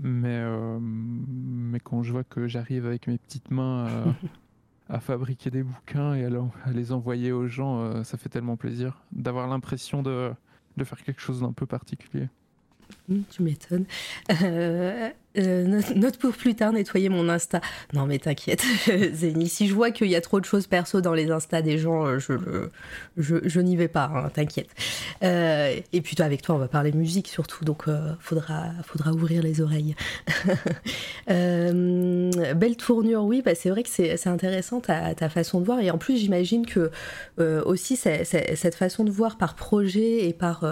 Mais, 0.04 0.40
euh, 0.42 0.80
mais 0.82 1.80
quand 1.80 2.02
je 2.02 2.12
vois 2.12 2.24
que 2.24 2.48
j'arrive 2.48 2.88
avec 2.88 3.08
mes 3.08 3.20
petites 3.20 3.52
mains 3.52 4.16
à, 4.90 5.00
fabriquer 5.00 5.52
des 5.52 5.62
bouquins 5.62 6.16
et 6.16 6.26
à, 6.26 6.72
les 6.72 6.92
envoyer 6.92 7.32
aux 7.32 7.48
gens, 7.48 7.82
euh, 7.82 8.04
ça 8.04 8.18
fait 8.18 8.30
tellement 8.30 8.58
plaisir 8.58 9.04
d'avoir 9.12 9.48
l'impression 9.48 10.02
de, 10.02 10.32
de 10.78 10.84
faire 10.84 11.04
quelque 11.04 11.22
chose 11.22 11.42
d'un 11.42 11.54
peu 11.54 11.68
particulier. 11.68 12.30
Mmh, 13.08 13.20
tu 13.30 13.44
m'étonnes. 13.44 13.86
Euh, 14.42 15.10
euh, 15.38 15.82
note 15.96 16.18
pour 16.18 16.34
plus 16.34 16.56
tard, 16.56 16.74
nettoyer 16.74 17.10
mon 17.10 17.30
Insta. 17.30 17.62
Non, 17.94 18.06
mais 18.06 18.20
t'inquiète, 18.20 18.64
Zéni. 19.14 19.48
Si 19.48 19.68
je 19.68 19.74
vois 19.74 19.92
qu'il 19.92 20.10
y 20.10 20.16
a 20.16 20.22
trop 20.22 20.40
de 20.40 20.46
choses 20.46 20.68
perso 20.68 21.00
dans 21.02 21.14
les 21.14 21.32
Insta 21.32 21.62
des 21.62 21.78
gens, 21.78 22.06
euh, 22.06 22.20
je, 22.20 22.34
je, 23.44 23.60
n'y 23.62 23.76
vais 23.78 23.88
pas, 23.88 24.12
hein, 24.14 24.30
t'inquiète. 24.34 24.70
Euh, 25.24 25.80
et 25.94 26.02
puis 26.02 26.16
toi, 26.16 26.26
avec 26.26 26.42
toi, 26.42 26.56
on 26.56 26.58
va 26.58 26.68
parler 26.68 26.92
musique 26.92 27.30
surtout, 27.30 27.64
donc 27.64 27.86
faudra, 28.20 28.72
faudra 28.84 29.12
ouvrir 29.12 29.42
les 29.42 29.62
oreilles. 29.62 29.96
belle 31.28 32.76
tournure, 32.78 33.24
oui, 33.24 33.42
bah, 33.42 33.56
c'est 33.56 33.70
vrai 33.70 33.84
que 33.84 33.90
c'est 33.90 34.28
intéressant 34.28 34.82
ta, 34.82 35.16
ta, 35.16 35.30
façon 35.30 35.62
de 35.62 35.66
voir. 35.66 35.80
Et 35.80 35.92
en 35.92 35.98
plus, 35.98 36.18
j'imagine 36.18 36.66
que 36.66 36.92
aussi 37.38 37.96
cette 37.96 38.76
façon 38.76 39.04
de 39.06 39.12
voir 39.12 39.38
par 39.38 39.56
projet 39.56 40.28
et 40.28 40.34
par 40.34 40.66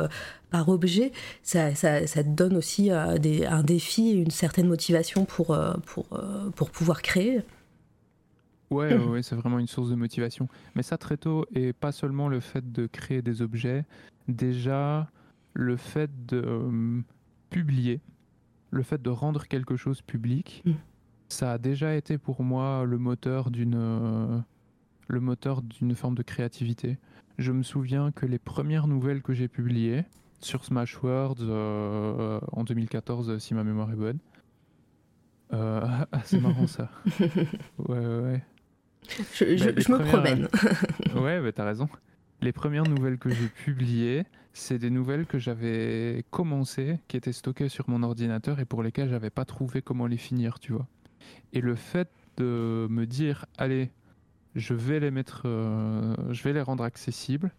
par 0.49 0.69
objet, 0.69 1.11
ça, 1.43 1.75
ça, 1.75 2.07
ça, 2.07 2.23
te 2.23 2.29
donne 2.29 2.55
aussi 2.57 2.89
des, 3.19 3.45
un 3.45 3.63
défi, 3.63 4.11
une 4.11 4.31
certaine 4.31 4.67
motivation 4.67 5.25
pour, 5.25 5.51
euh, 5.51 5.73
pour, 5.85 6.07
euh, 6.13 6.49
pour 6.51 6.71
pouvoir 6.71 7.01
créer. 7.01 7.41
Ouais, 8.69 8.95
ouais, 8.95 9.23
c'est 9.23 9.35
vraiment 9.35 9.59
une 9.59 9.67
source 9.67 9.89
de 9.89 9.95
motivation. 9.95 10.47
Mais 10.75 10.83
ça 10.83 10.97
très 10.97 11.17
tôt, 11.17 11.45
et 11.53 11.73
pas 11.73 11.91
seulement 11.91 12.27
le 12.29 12.39
fait 12.39 12.71
de 12.71 12.87
créer 12.87 13.21
des 13.21 13.41
objets, 13.41 13.85
déjà 14.27 15.09
le 15.53 15.75
fait 15.75 16.11
de 16.27 16.43
euh, 16.45 17.01
publier, 17.49 17.99
le 18.69 18.83
fait 18.83 19.01
de 19.01 19.09
rendre 19.09 19.47
quelque 19.47 19.75
chose 19.75 20.01
public, 20.01 20.61
mm. 20.65 20.73
ça 21.29 21.53
a 21.53 21.57
déjà 21.57 21.95
été 21.95 22.17
pour 22.17 22.43
moi 22.43 22.85
le 22.85 22.97
moteur 22.97 23.49
d'une 23.49 24.43
le 25.07 25.19
moteur 25.19 25.63
d'une 25.63 25.95
forme 25.95 26.13
de 26.13 26.21
créativité. 26.21 26.99
Je 27.39 27.51
me 27.51 27.63
souviens 27.63 28.11
que 28.11 28.27
les 28.27 28.37
premières 28.37 28.85
nouvelles 28.85 29.23
que 29.23 29.33
j'ai 29.33 29.47
publiées 29.47 30.03
sur 30.41 30.65
Smashwords 30.65 31.41
en 32.51 32.63
2014, 32.63 33.37
si 33.39 33.53
ma 33.53 33.63
mémoire 33.63 33.91
est 33.91 33.95
bonne, 33.95 34.19
euh, 35.53 35.81
ah, 36.11 36.21
c'est 36.23 36.39
marrant 36.39 36.67
ça. 36.67 36.89
Ouais, 37.77 37.97
ouais, 37.97 38.21
ouais. 38.21 38.43
Je, 39.33 39.71
bah, 39.71 39.97
me 39.97 40.05
promène. 40.05 40.47
ouais, 41.15 41.41
bah, 41.41 41.51
t'as 41.51 41.65
raison. 41.65 41.89
Les 42.41 42.51
premières 42.51 42.83
nouvelles 42.83 43.17
que 43.17 43.29
j'ai 43.29 43.47
publiées, 43.47 44.25
c'est 44.53 44.77
des 44.77 44.89
nouvelles 44.89 45.25
que 45.25 45.39
j'avais 45.39 46.23
commencées, 46.29 46.99
qui 47.07 47.17
étaient 47.17 47.33
stockées 47.33 47.69
sur 47.69 47.89
mon 47.89 48.03
ordinateur 48.03 48.59
et 48.59 48.65
pour 48.65 48.83
lesquelles 48.83 49.09
j'avais 49.09 49.29
pas 49.29 49.45
trouvé 49.45 49.81
comment 49.81 50.05
les 50.05 50.17
finir, 50.17 50.59
tu 50.59 50.73
vois. 50.73 50.87
Et 51.53 51.61
le 51.61 51.75
fait 51.75 52.09
de 52.37 52.87
me 52.89 53.05
dire, 53.05 53.45
allez, 53.57 53.91
je 54.55 54.73
vais 54.73 54.99
les 54.99 55.11
mettre, 55.11 55.43
euh, 55.45 56.15
je 56.31 56.43
vais 56.43 56.53
les 56.53 56.61
rendre 56.61 56.83
accessibles, 56.83 57.51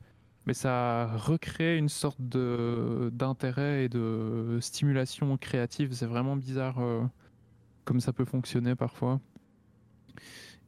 mais 0.51 0.55
ça 0.55 1.03
a 1.03 1.17
recréé 1.17 1.77
une 1.77 1.89
sorte 1.89 2.21
de 2.21 3.09
d'intérêt 3.13 3.85
et 3.85 3.89
de 3.89 4.59
stimulation 4.61 5.37
créative. 5.37 5.93
C'est 5.93 6.07
vraiment 6.07 6.35
bizarre. 6.35 6.81
Euh, 6.81 7.05
comme 7.85 8.01
ça 8.01 8.13
peut 8.13 8.25
fonctionner 8.25 8.75
parfois. 8.75 9.21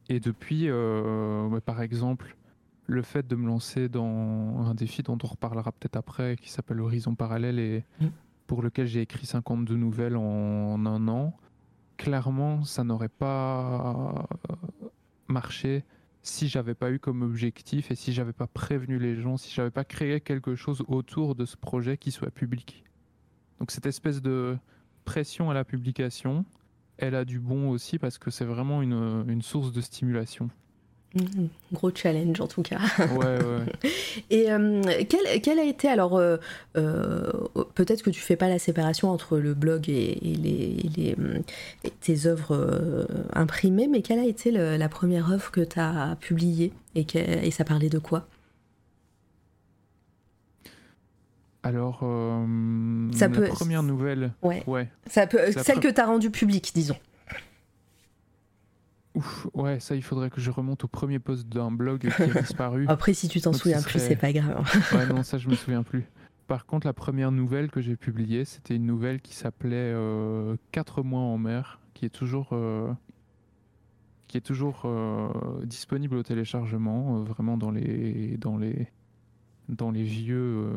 Et 0.07 0.21
depuis, 0.21 0.69
euh, 0.69 1.59
par 1.65 1.81
exemple, 1.81 2.37
le 2.85 3.01
fait 3.01 3.27
de 3.27 3.35
me 3.35 3.45
lancer 3.45 3.89
dans 3.89 4.65
un 4.65 4.73
défi 4.73 5.03
dont 5.03 5.17
on 5.21 5.27
reparlera 5.27 5.73
peut-être 5.73 5.97
après, 5.97 6.37
qui 6.37 6.49
s'appelle 6.49 6.79
Horizon 6.79 7.13
Parallèle 7.13 7.59
et 7.59 7.83
mm. 7.99 8.07
pour 8.47 8.61
lequel 8.63 8.87
j'ai 8.87 9.01
écrit 9.01 9.25
52 9.25 9.75
nouvelles 9.75 10.15
en 10.15 10.85
un 10.85 11.07
an, 11.09 11.35
clairement, 11.97 12.63
ça 12.63 12.85
n'aurait 12.85 13.09
pas 13.09 14.29
marché 15.27 15.83
si 16.23 16.47
j'avais 16.47 16.73
pas 16.73 16.89
eu 16.89 16.99
comme 16.99 17.21
objectif 17.21 17.91
et 17.91 17.95
si 17.95 18.13
j'avais 18.13 18.33
pas 18.33 18.47
prévenu 18.47 18.97
les 18.97 19.17
gens, 19.17 19.37
si 19.37 19.53
j'avais 19.53 19.71
pas 19.71 19.83
créé 19.83 20.21
quelque 20.21 20.55
chose 20.55 20.83
autour 20.87 21.35
de 21.35 21.45
ce 21.45 21.57
projet 21.57 21.97
qui 21.97 22.11
soit 22.11 22.31
public. 22.31 22.85
Donc 23.59 23.71
cette 23.71 23.85
espèce 23.85 24.21
de 24.21 24.57
pression 25.03 25.49
à 25.49 25.53
la 25.53 25.65
publication, 25.65 26.45
elle 26.97 27.15
a 27.15 27.25
du 27.25 27.39
bon 27.39 27.69
aussi 27.69 27.99
parce 27.99 28.17
que 28.17 28.31
c'est 28.31 28.45
vraiment 28.45 28.81
une, 28.81 29.41
source 29.41 29.73
de 29.73 29.81
stimulation. 29.81 30.49
Mmh, 31.15 31.45
gros 31.71 31.91
challenge 31.93 32.41
en 32.41 32.47
tout 32.47 32.63
cas. 32.63 32.79
Ouais, 33.15 33.37
ouais. 33.37 33.91
Et 34.31 34.51
euh, 34.51 34.81
quel, 35.07 35.41
quel, 35.41 35.59
a 35.59 35.63
été 35.63 35.87
alors 35.87 36.17
euh, 36.17 36.37
euh, 36.75 37.31
peut-être 37.75 38.01
que 38.01 38.09
tu 38.09 38.19
fais 38.19 38.35
pas 38.35 38.47
la 38.49 38.57
séparation 38.57 39.11
entre 39.11 39.37
le 39.37 39.53
blog 39.53 39.89
et, 39.89 40.17
les, 40.23 40.89
les, 40.95 41.15
tes 42.01 42.25
œuvres 42.25 43.07
imprimées, 43.33 43.87
mais 43.87 44.01
quelle 44.01 44.19
a 44.19 44.25
été 44.25 44.49
la 44.51 44.89
première 44.89 45.31
œuvre 45.31 45.51
que 45.51 45.61
tu 45.61 45.79
as 45.79 46.17
publiée 46.19 46.73
et, 46.95 47.05
et 47.15 47.51
ça 47.51 47.63
parlait 47.63 47.89
de 47.89 47.99
quoi? 47.99 48.25
Alors, 51.63 52.01
euh, 52.03 53.09
ça 53.13 53.29
la 53.29 53.47
première 53.47 53.83
nouvelle. 53.83 54.31
Ouais. 54.41 54.63
ouais. 54.67 54.89
Ça 55.07 55.27
peut, 55.27 55.39
celle 55.57 55.79
que 55.79 55.87
tu 55.87 56.01
as 56.01 56.05
rendue 56.05 56.29
publique, 56.29 56.71
disons. 56.75 56.97
Ouf, 59.15 59.47
ouais, 59.53 59.79
ça, 59.79 59.95
il 59.95 60.01
faudrait 60.01 60.29
que 60.29 60.41
je 60.41 60.49
remonte 60.49 60.83
au 60.83 60.87
premier 60.87 61.19
post 61.19 61.47
d'un 61.47 61.71
blog 61.71 62.11
qui 62.15 62.21
a 62.21 62.27
disparu. 62.41 62.85
Après, 62.87 63.13
si 63.13 63.27
tu 63.27 63.41
t'en 63.41 63.53
souviens 63.53 63.81
plus, 63.81 63.99
c'est 63.99 64.15
pas 64.15 64.33
grave. 64.33 64.67
ouais, 64.93 65.05
non, 65.05 65.23
ça, 65.23 65.37
je 65.37 65.49
me 65.49 65.55
souviens 65.55 65.83
plus. 65.83 66.05
Par 66.47 66.65
contre, 66.65 66.87
la 66.87 66.93
première 66.93 67.31
nouvelle 67.31 67.71
que 67.71 67.81
j'ai 67.81 67.95
publiée, 67.95 68.43
c'était 68.45 68.75
une 68.75 68.85
nouvelle 68.85 69.21
qui 69.21 69.33
s'appelait 69.33 69.93
4 70.71 70.99
euh, 70.99 71.03
mois 71.03 71.21
en 71.21 71.37
mer, 71.37 71.79
qui 71.93 72.05
est 72.05 72.09
toujours, 72.09 72.49
euh, 72.51 72.91
qui 74.27 74.37
est 74.37 74.41
toujours 74.41 74.81
euh, 74.85 75.29
disponible 75.63 76.15
au 76.15 76.23
téléchargement, 76.23 77.21
vraiment 77.21 77.57
dans 77.57 77.71
les, 77.71 78.37
dans 78.37 78.57
les, 78.57 78.87
dans 79.69 79.91
les 79.91 80.03
vieux 80.03 80.69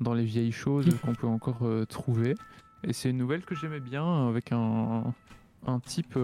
dans 0.00 0.14
les 0.14 0.24
vieilles 0.24 0.52
choses 0.52 0.86
qu'on 1.02 1.14
peut 1.14 1.26
encore 1.26 1.60
trouver. 1.88 2.34
Et 2.84 2.92
c'est 2.92 3.10
une 3.10 3.18
nouvelle 3.18 3.44
que 3.44 3.54
j'aimais 3.54 3.80
bien 3.80 4.28
avec 4.28 4.52
un, 4.52 5.12
un 5.66 5.80
type. 5.80 6.18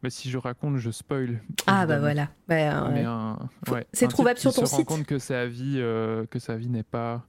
Euh, 0.00 0.02
bah, 0.02 0.10
si 0.10 0.30
je 0.30 0.38
raconte, 0.38 0.78
je 0.78 0.90
spoil. 0.90 1.40
Ah 1.66 1.86
bah 1.86 1.98
voilà. 1.98 2.28
Bah, 2.48 3.80
c'est 3.92 4.08
trouvable 4.08 4.38
sur 4.38 4.52
ton 4.52 4.66
site. 4.66 4.70
Se 4.70 4.76
rend 4.76 4.84
compte 4.84 5.06
que 5.06 5.18
sa 5.18 5.46
vie, 5.46 5.76
euh, 5.76 6.26
que 6.26 6.38
sa 6.38 6.56
vie 6.56 6.68
n'est 6.68 6.82
pas 6.82 7.22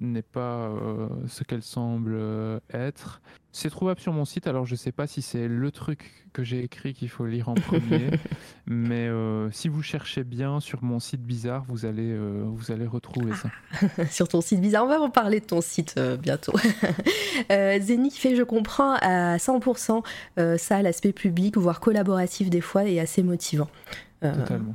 n'est 0.00 0.22
pas 0.22 0.68
euh, 0.68 1.08
ce 1.28 1.44
qu'elle 1.44 1.62
semble 1.62 2.14
euh, 2.14 2.58
être. 2.72 3.20
C'est 3.52 3.68
trouvable 3.68 4.00
sur 4.00 4.12
mon 4.12 4.24
site, 4.24 4.46
alors 4.46 4.64
je 4.64 4.72
ne 4.72 4.78
sais 4.78 4.92
pas 4.92 5.06
si 5.06 5.20
c'est 5.20 5.46
le 5.46 5.70
truc 5.70 6.26
que 6.32 6.42
j'ai 6.42 6.64
écrit 6.64 6.94
qu'il 6.94 7.10
faut 7.10 7.26
lire 7.26 7.50
en 7.50 7.54
premier, 7.54 8.10
mais 8.66 9.08
euh, 9.08 9.50
si 9.50 9.68
vous 9.68 9.82
cherchez 9.82 10.24
bien 10.24 10.58
sur 10.58 10.82
mon 10.82 11.00
site 11.00 11.20
bizarre, 11.20 11.64
vous 11.68 11.84
allez, 11.84 12.18
vous 12.18 12.72
allez 12.72 12.86
retrouver 12.86 13.32
ça. 13.34 13.50
sur 14.10 14.28
ton 14.28 14.40
site 14.40 14.60
bizarre, 14.60 14.84
on 14.84 14.88
va 14.88 14.98
reparler 14.98 15.40
de 15.40 15.44
ton 15.44 15.60
site 15.60 16.00
bientôt. 16.20 16.54
Zénith 17.50 18.14
fait, 18.14 18.36
je 18.36 18.42
comprends 18.42 18.94
à 18.94 19.36
100% 19.36 20.02
ça, 20.56 20.80
l'aspect 20.80 21.12
public, 21.12 21.58
voire 21.58 21.80
collaboratif 21.80 22.48
des 22.48 22.62
fois, 22.62 22.84
est 22.84 23.00
assez 23.00 23.22
motivant. 23.22 23.68
Euh, 24.24 24.34
totalement, 24.36 24.74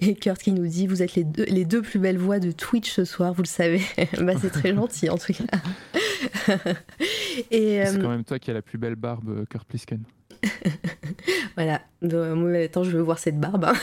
Et 0.00 0.14
Kurt 0.14 0.40
qui 0.40 0.52
nous 0.52 0.66
dit 0.66 0.86
Vous 0.86 1.02
êtes 1.02 1.14
les 1.14 1.24
deux, 1.24 1.44
les 1.44 1.64
deux 1.64 1.82
plus 1.82 1.98
belles 1.98 2.18
voix 2.18 2.38
de 2.38 2.52
Twitch 2.52 2.92
ce 2.92 3.04
soir, 3.04 3.32
vous 3.32 3.42
le 3.42 3.48
savez. 3.48 3.80
bah, 4.20 4.34
c'est 4.40 4.50
très 4.50 4.74
gentil 4.74 5.10
en 5.10 5.18
tout 5.18 5.32
cas. 5.32 5.44
Et 7.50 7.82
c'est 7.84 8.00
quand 8.00 8.08
même 8.08 8.24
toi 8.24 8.38
qui 8.38 8.50
as 8.50 8.54
la 8.54 8.62
plus 8.62 8.78
belle 8.78 8.94
barbe, 8.94 9.44
Kurt 9.46 9.66
Plisken. 9.66 10.02
voilà. 11.56 11.80
attends, 12.02 12.84
je 12.84 12.90
veux 12.90 13.02
voir 13.02 13.18
cette 13.18 13.40
barbe. 13.40 13.64
Hein. 13.64 13.74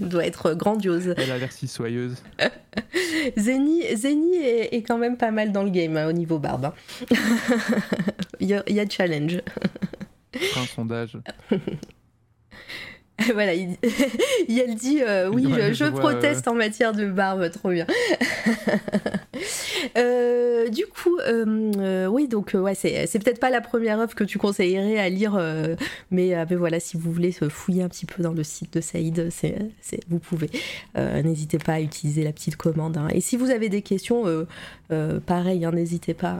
Elle 0.00 0.08
doit 0.08 0.24
être 0.24 0.54
grandiose. 0.54 1.14
Elle 1.16 1.30
a 1.32 1.38
l'air 1.38 1.50
si 1.50 1.66
soyeuse. 1.66 2.22
Zeni, 3.36 3.82
Zeni 3.96 4.36
est, 4.36 4.86
quand 4.86 4.98
même 4.98 5.16
pas 5.16 5.32
mal 5.32 5.50
dans 5.50 5.64
le 5.64 5.70
game 5.70 5.96
hein, 5.96 6.06
au 6.06 6.12
niveau 6.12 6.38
barbe. 6.38 6.66
Hein. 6.66 6.74
il, 8.40 8.48
y 8.48 8.54
a, 8.54 8.62
il 8.68 8.76
y 8.76 8.80
a 8.80 8.88
challenge. 8.88 9.40
Un 10.56 10.66
sondage. 10.66 11.18
voilà, 13.34 13.54
il, 13.54 13.76
elle 14.48 14.74
dit 14.74 15.00
euh, 15.02 15.28
oui, 15.28 15.46
je, 15.72 15.90
proteste 15.90 16.48
en 16.48 16.54
matière 16.54 16.92
de 16.92 17.06
barbe, 17.06 17.50
trop 17.50 17.70
bien. 17.70 17.86
Euh, 19.98 20.68
du 20.68 20.86
coup, 20.86 21.18
euh, 21.26 22.06
oui, 22.06 22.28
donc 22.28 22.52
ouais, 22.54 22.74
c'est, 22.76 23.18
peut-être 23.18 23.40
pas 23.40 23.50
la 23.50 23.60
première 23.60 23.98
œuvre 23.98 24.14
que 24.14 24.22
tu 24.22 24.38
conseillerais 24.38 24.98
à 24.98 25.08
lire, 25.08 25.38
mais, 26.12 26.44
voilà, 26.54 26.78
si 26.78 26.96
vous 26.96 27.10
voulez 27.10 27.32
fouiller 27.32 27.82
un 27.82 27.88
petit 27.88 28.06
peu 28.06 28.22
dans 28.22 28.32
le 28.32 28.44
site 28.44 28.72
de 28.74 28.80
Saïd, 28.80 29.28
c'est, 29.30 29.58
vous 30.08 30.20
pouvez. 30.20 30.50
n'hésitez 30.96 31.58
pas 31.58 31.74
à 31.74 31.80
utiliser 31.80 32.22
la 32.22 32.32
petite 32.32 32.56
commande. 32.56 32.96
Hein. 32.96 33.08
Et 33.12 33.20
si 33.20 33.36
vous 33.36 33.50
avez 33.50 33.68
des 33.68 33.82
questions, 33.82 34.24
pareil, 35.26 35.64
hein, 35.64 35.72
n'hésitez 35.72 36.14
pas 36.14 36.38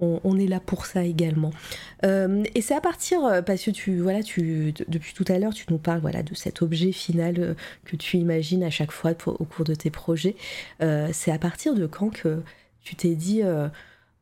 on, 0.00 0.38
est 0.38 0.46
là 0.46 0.60
pour 0.60 0.86
ça 0.86 1.04
également. 1.04 1.50
Euh, 2.04 2.42
et 2.54 2.60
c'est 2.60 2.74
à 2.74 2.80
partir, 2.80 3.24
euh, 3.24 3.42
parce 3.42 3.62
que 3.62 3.70
tu, 3.70 3.98
voilà, 4.00 4.22
tu, 4.22 4.74
depuis 4.88 5.14
tout 5.14 5.24
à 5.28 5.38
l'heure, 5.38 5.54
tu 5.54 5.66
nous 5.70 5.78
parles 5.78 6.00
voilà, 6.00 6.22
de 6.22 6.34
cet 6.34 6.62
objet 6.62 6.92
final 6.92 7.36
euh, 7.38 7.54
que 7.84 7.96
tu 7.96 8.16
imagines 8.16 8.62
à 8.64 8.70
chaque 8.70 8.92
fois 8.92 9.12
au 9.26 9.44
cours 9.44 9.64
de 9.64 9.74
tes 9.74 9.90
projets. 9.90 10.36
c'est 10.80 11.30
à 11.30 11.38
partir 11.38 11.74
de 11.74 11.86
quand 11.86 12.10
que 12.10 12.42
tu 12.82 12.96
t'es 12.96 13.14
dit, 13.14 13.42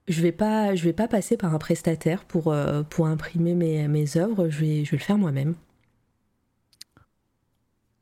je 0.09 0.23
vais 0.23 0.33
pas, 0.33 0.75
je 0.75 0.85
vais 0.85 0.93
pas 0.93 1.09
passer 1.09 1.37
par 1.37 1.55
un 1.55 1.59
prestataire 1.59 2.25
pour, 2.25 2.55
pour 2.91 3.07
imprimer 3.07 3.55
mes, 3.55 3.89
mes 3.89 4.17
œuvres, 4.17 4.49
je 4.49 4.61
vais, 4.61 4.85
je 4.85 4.91
vais 4.93 4.99
le 4.99 5.03
faire 5.03 5.19
moi-même? 5.19 5.55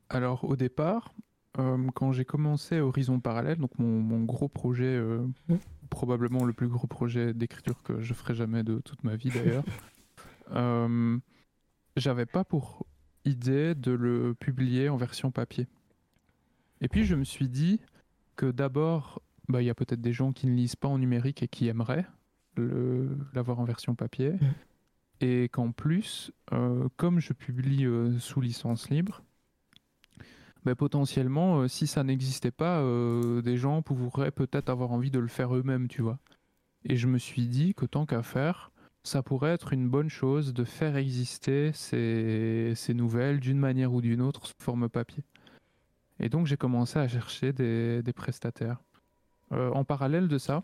Alors 0.09 0.43
au 0.43 0.55
départ, 0.55 1.13
quand 1.55 2.11
j'ai 2.11 2.25
commencé 2.25 2.79
Horizon 2.79 3.19
Parallèle, 3.19 3.57
donc 3.57 3.71
mon, 3.79 4.23
gros 4.23 4.49
projet 4.49 4.99
mmh 5.47 5.55
probablement 5.91 6.45
le 6.45 6.53
plus 6.53 6.67
gros 6.67 6.87
projet 6.87 7.35
d'écriture 7.35 7.83
que 7.83 8.01
je 8.01 8.15
ferai 8.15 8.33
jamais 8.33 8.63
de 8.63 8.79
toute 8.79 9.03
ma 9.03 9.15
vie 9.15 9.29
d'ailleurs. 9.29 9.63
euh, 10.51 11.19
J'avais 11.95 12.25
pas 12.25 12.43
pour 12.43 12.87
idée 13.25 13.75
de 13.75 13.91
le 13.91 14.33
publier 14.33 14.89
en 14.89 14.97
version 14.97 15.29
papier. 15.29 15.67
Et 16.79 16.87
puis 16.87 17.05
je 17.05 17.13
me 17.13 17.23
suis 17.23 17.49
dit 17.49 17.79
que 18.35 18.49
d'abord, 18.49 19.21
bah, 19.49 19.61
il 19.61 19.65
y 19.65 19.69
a 19.69 19.75
peut-être 19.75 20.01
des 20.01 20.13
gens 20.13 20.31
qui 20.31 20.47
ne 20.47 20.55
lisent 20.55 20.77
pas 20.77 20.87
en 20.87 20.97
numérique 20.97 21.43
et 21.43 21.47
qui 21.47 21.67
aimeraient 21.67 22.07
l'avoir 23.33 23.59
en 23.59 23.65
version 23.65 23.93
papier. 23.93 24.31
Mmh. 24.31 24.45
Et 25.21 25.49
qu'en 25.49 25.71
plus, 25.71 26.31
euh, 26.51 26.87
comme 26.97 27.19
je 27.19 27.33
publie 27.33 27.85
euh, 27.85 28.17
sous 28.17 28.41
licence 28.41 28.89
libre, 28.89 29.23
bah, 30.63 30.75
potentiellement, 30.75 31.61
euh, 31.61 31.67
si 31.67 31.87
ça 31.87 32.03
n'existait 32.03 32.51
pas, 32.51 32.79
euh, 32.81 33.41
des 33.41 33.57
gens 33.57 33.81
pourraient 33.81 34.31
peut-être 34.31 34.69
avoir 34.69 34.91
envie 34.91 35.09
de 35.09 35.19
le 35.19 35.27
faire 35.27 35.55
eux-mêmes, 35.55 35.87
tu 35.87 36.01
vois. 36.01 36.19
Et 36.85 36.97
je 36.97 37.07
me 37.07 37.17
suis 37.17 37.47
dit 37.47 37.73
que 37.73 37.85
tant 37.85 38.05
qu'à 38.05 38.21
faire, 38.21 38.71
ça 39.03 39.23
pourrait 39.23 39.51
être 39.51 39.73
une 39.73 39.89
bonne 39.89 40.09
chose 40.09 40.53
de 40.53 40.63
faire 40.63 40.97
exister 40.97 41.71
ces, 41.73 42.73
ces 42.75 42.93
nouvelles 42.93 43.39
d'une 43.39 43.57
manière 43.57 43.93
ou 43.93 44.01
d'une 44.01 44.21
autre 44.21 44.45
sous 44.45 44.53
forme 44.59 44.87
papier. 44.89 45.23
Et 46.19 46.29
donc 46.29 46.45
j'ai 46.45 46.57
commencé 46.57 46.99
à 46.99 47.07
chercher 47.07 47.53
des, 47.53 48.03
des 48.03 48.13
prestataires. 48.13 48.77
Euh, 49.53 49.71
en 49.71 49.83
parallèle 49.83 50.27
de 50.27 50.37
ça, 50.37 50.61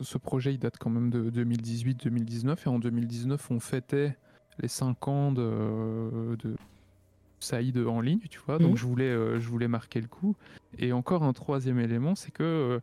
ce 0.00 0.18
projet 0.18 0.54
il 0.54 0.58
date 0.58 0.78
quand 0.78 0.90
même 0.90 1.10
de 1.10 1.30
2018-2019 1.30 2.56
et 2.64 2.68
en 2.68 2.78
2019 2.78 3.50
on 3.50 3.58
fêtait 3.58 4.16
les 4.60 4.68
5 4.68 5.08
ans 5.08 5.32
de 5.32 6.36
Saïd 7.44 7.76
en 7.78 8.00
ligne, 8.00 8.20
tu 8.30 8.40
vois. 8.46 8.58
Donc 8.58 8.72
mhm. 8.72 8.76
je 8.76 8.86
voulais, 8.86 9.10
euh, 9.10 9.38
je 9.38 9.48
voulais 9.48 9.68
marquer 9.68 10.00
le 10.00 10.08
coup. 10.08 10.34
Et 10.78 10.92
encore 10.92 11.22
un 11.22 11.32
troisième 11.32 11.78
élément, 11.78 12.14
c'est 12.14 12.30
que 12.30 12.42
euh, 12.42 12.80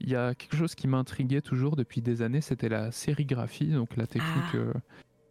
il 0.00 0.08
y 0.08 0.16
a 0.16 0.34
quelque 0.34 0.56
chose 0.56 0.74
qui 0.74 0.88
m'intriguait 0.88 1.42
toujours 1.42 1.76
depuis 1.76 2.00
des 2.00 2.22
années, 2.22 2.40
c'était 2.40 2.68
la 2.68 2.90
sérigraphie, 2.92 3.68
donc 3.68 3.96
la 3.96 4.06
technique 4.06 4.54
ah. 4.54 4.56
euh, 4.56 4.72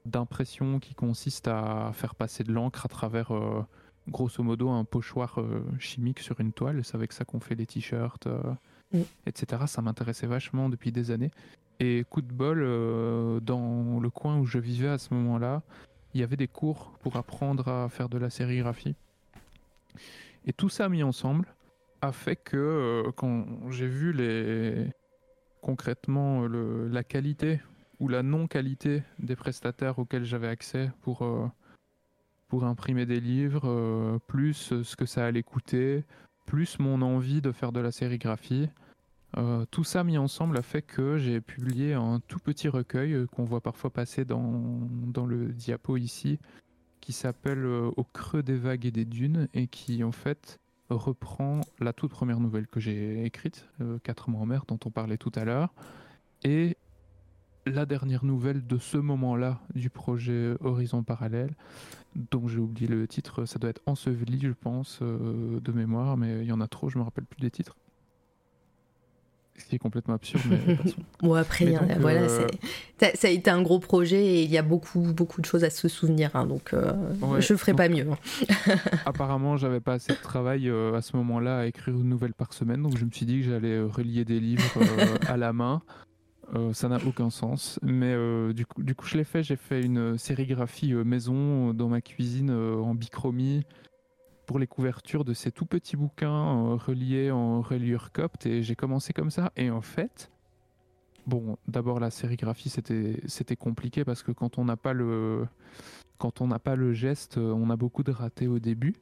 d'impression 0.06 0.80
qui 0.80 0.94
consiste 0.94 1.48
à 1.48 1.92
faire 1.94 2.14
passer 2.16 2.44
de 2.44 2.52
l'encre 2.52 2.86
à 2.86 2.90
travers, 2.90 3.32
grosso 4.08 4.44
modo, 4.44 4.70
un 4.70 4.84
pochoir 4.84 5.40
chimique 5.80 6.20
sur 6.20 6.40
une 6.40 6.54
toile. 6.54 6.84
C'est 6.84 6.94
avec 6.94 7.12
ça 7.12 7.26
qu'on 7.26 7.40
fait 7.40 7.56
les 7.56 7.66
t-shirts, 7.66 8.28
mm. 8.94 9.00
etc. 9.26 9.64
Ça 9.66 9.82
m'intéressait 9.82 10.28
vachement 10.28 10.70
depuis 10.70 10.92
des 10.92 11.10
années. 11.10 11.32
Et 11.80 12.06
coup 12.08 12.22
de 12.22 12.32
bol, 12.32 12.60
dans 13.42 14.00
le 14.00 14.10
coin 14.12 14.38
où 14.38 14.46
je 14.46 14.60
vivais 14.60 14.90
à 14.90 15.00
ce 15.00 15.12
moment-là, 15.16 15.64
il 16.16 16.22
y 16.22 16.24
avait 16.24 16.38
des 16.38 16.48
cours 16.48 16.94
pour 17.02 17.18
apprendre 17.18 17.68
à 17.68 17.90
faire 17.90 18.08
de 18.08 18.18
la 18.18 18.30
sérigraphie. 18.30 18.96
Et 20.46 20.54
tout 20.54 20.70
ça 20.70 20.88
mis 20.88 21.04
ensemble 21.04 21.54
a 22.02 22.14
fait 22.14 22.38
que 22.38 22.56
euh, 22.56 23.12
quand 23.12 23.46
j'ai 23.70 23.88
vu 23.88 24.14
les 24.14 24.88
concrètement 25.62 26.46
le, 26.48 26.88
la 26.88 27.04
qualité 27.04 27.60
ou 28.00 28.08
la 28.08 28.24
non-qualité 28.24 29.04
des 29.20 29.36
prestataires 29.36 30.00
auxquels 30.00 30.24
j'avais 30.24 30.48
accès 30.48 30.90
pour, 31.02 31.24
euh, 31.24 31.48
pour 32.48 32.64
imprimer 32.64 33.06
des 33.06 33.20
livres, 33.20 33.64
euh, 33.66 34.18
plus 34.28 34.82
ce 34.84 34.96
que 34.96 35.06
ça 35.06 35.26
allait 35.26 35.44
coûter, 35.44 36.06
plus 36.46 36.80
mon 36.80 37.02
envie 37.02 37.42
de 37.42 37.52
faire 37.52 37.74
de 37.74 37.82
la 37.82 37.92
sérigraphie, 37.92 38.70
euh, 39.38 39.66
tout 39.70 39.84
ça 39.84 40.04
mis 40.04 40.18
ensemble 40.18 40.58
a 40.58 40.62
fait 40.62 40.82
que 40.82 41.18
j'ai 41.18 41.42
publié 41.42 41.94
un 41.94 42.22
tout 42.28 42.40
petit 42.40 42.70
recueil 42.70 43.14
euh, 43.14 43.28
qu'on 43.28 43.44
voit 43.44 43.60
parfois 43.60 43.90
passer 43.90 44.24
dans, 44.24 44.80
dans, 45.08 45.26
le 45.26 45.52
diapo 45.52 45.98
ici, 45.98 46.40
qui 47.02 47.12
s'appelle 47.12 47.66
euh, 47.66 47.92
Au 47.98 48.06
creux 48.06 48.44
des 48.44 48.56
vagues 48.56 48.86
et 48.86 48.92
des 48.92 49.04
dunes, 49.04 49.50
et 49.54 49.68
qui 49.68 50.04
en 50.04 50.14
fait 50.14 50.58
reprend 50.90 51.62
la 51.80 51.92
toute 51.92 52.12
première 52.12 52.40
nouvelle 52.40 52.68
que 52.68 52.80
j'ai 52.80 53.26
écrite, 53.26 53.68
Quatre 54.04 54.30
mois 54.30 54.42
en 54.42 54.46
mer, 54.46 54.66
dont 54.68 54.80
on 54.86 54.92
parlait 54.92 55.18
tout 55.18 55.32
à 55.36 55.44
l'heure, 55.44 55.74
et 56.44 56.78
la 57.66 57.88
dernière 57.88 58.24
nouvelle 58.24 58.66
de 58.68 58.78
ce 58.78 58.98
moment-là 58.98 59.60
du 59.74 59.90
projet 59.90 60.54
Horizon 60.62 61.02
Parallèle, 61.02 61.56
dont 62.16 62.48
j'ai 62.48 62.60
oublié 62.60 62.88
le 62.88 63.08
titre, 63.08 63.46
ça 63.46 63.58
doit 63.58 63.72
être 63.72 63.82
Enseveli, 63.88 64.40
je 64.42 64.52
pense, 64.52 65.02
de 65.02 65.72
mémoire, 65.72 66.18
mais 66.18 66.42
il 66.42 66.46
y 66.46 66.52
en 66.52 66.62
a 66.62 66.68
trop, 66.68 66.90
je 66.90 67.00
me 67.00 67.04
rappelle 67.04 67.26
plus 67.26 67.42
des 67.42 67.50
titres. 67.50 67.76
Ce 69.58 69.66
qui 69.66 69.76
est 69.76 69.80
complètement 69.80 70.16
absurde, 70.16 70.44
mais 70.50 70.78
bon, 71.22 71.34
après, 71.34 71.78
voilà, 72.00 72.24
euh, 72.24 72.48
ça 72.98 73.28
a 73.28 73.30
été 73.30 73.50
un 73.50 73.62
gros 73.62 73.80
projet 73.80 74.24
et 74.26 74.44
il 74.44 74.52
y 74.52 74.58
a 74.58 74.62
beaucoup, 74.62 75.14
beaucoup 75.14 75.40
de 75.40 75.46
choses 75.46 75.64
à 75.64 75.70
se 75.70 75.88
souvenir, 75.88 76.32
hein, 76.36 76.46
donc 76.46 76.74
euh, 76.74 76.92
je 77.40 77.54
ne 77.54 77.58
ferai 77.58 77.74
pas 77.74 77.88
mieux. 77.88 78.06
Hein. 78.12 78.76
apparemment, 79.06 79.56
j'avais 79.56 79.80
pas 79.80 79.94
assez 79.94 80.12
de 80.12 80.18
travail 80.18 80.70
euh, 80.70 80.94
à 80.94 81.02
ce 81.02 81.16
moment-là 81.16 81.60
à 81.60 81.66
écrire 81.68 81.96
une 81.96 82.10
nouvelle 82.10 82.34
par 82.34 82.52
semaine, 82.52 82.84
donc 82.84 82.98
je 82.98 83.06
me 83.06 83.12
suis 83.12 83.26
dit 83.26 83.40
que 83.42 83.50
j'allais 83.50 83.80
relier 83.82 84.26
des 84.26 84.42
livres 84.42 84.64
à 85.28 85.38
la 85.38 85.54
main. 85.54 85.82
ça 86.74 86.90
n'a 86.90 86.98
aucun 87.08 87.30
sens, 87.30 87.80
mais 87.82 88.14
du, 88.54 88.66
coup, 88.66 88.84
du 88.84 88.94
coup, 88.94 89.08
je 89.08 89.18
l'ai 89.18 89.24
fait. 89.24 89.42
J'ai 89.42 89.56
fait 89.56 89.82
une 89.82 90.18
sérigraphie 90.18 90.94
maison 90.94 91.74
dans 91.74 91.88
ma 91.88 92.02
cuisine 92.02 92.52
en 92.52 92.94
bichromie 92.94 93.64
pour 94.46 94.60
les 94.60 94.68
couvertures 94.68 95.26
de 95.26 95.34
ces 95.34 95.52
tout 95.52 95.66
petits 95.66 95.98
bouquins 95.98 96.30
euh, 96.30 96.76
reliés 96.76 97.32
en 97.32 97.62
reliure 97.62 98.12
copte 98.12 98.46
et 98.46 98.64
j'ai 98.64 98.76
commencé 98.76 99.14
comme 99.14 99.32
ça. 99.32 99.52
Et 99.58 99.70
en 99.70 99.82
fait, 99.82 100.32
bon, 101.28 101.58
d'abord 101.68 102.00
la 102.00 102.12
sérigraphie 102.12 102.70
c'était 102.70 103.56
compliqué 103.56 104.06
parce 104.06 104.24
que 104.24 104.32
quand 104.32 104.58
on 104.58 104.66
n'a 104.66 104.78
pas 104.78 104.94
le 104.94 105.48
quand 106.18 106.40
on 106.40 106.48
n'a 106.48 106.60
pas 106.60 106.76
le 106.76 106.94
geste, 106.94 107.38
euh, 107.38 107.52
on 107.52 107.70
a 107.70 107.76
beaucoup 107.76 108.04
de 108.04 108.12
ratés 108.12 108.48
au 108.48 108.60
début. 108.60 108.94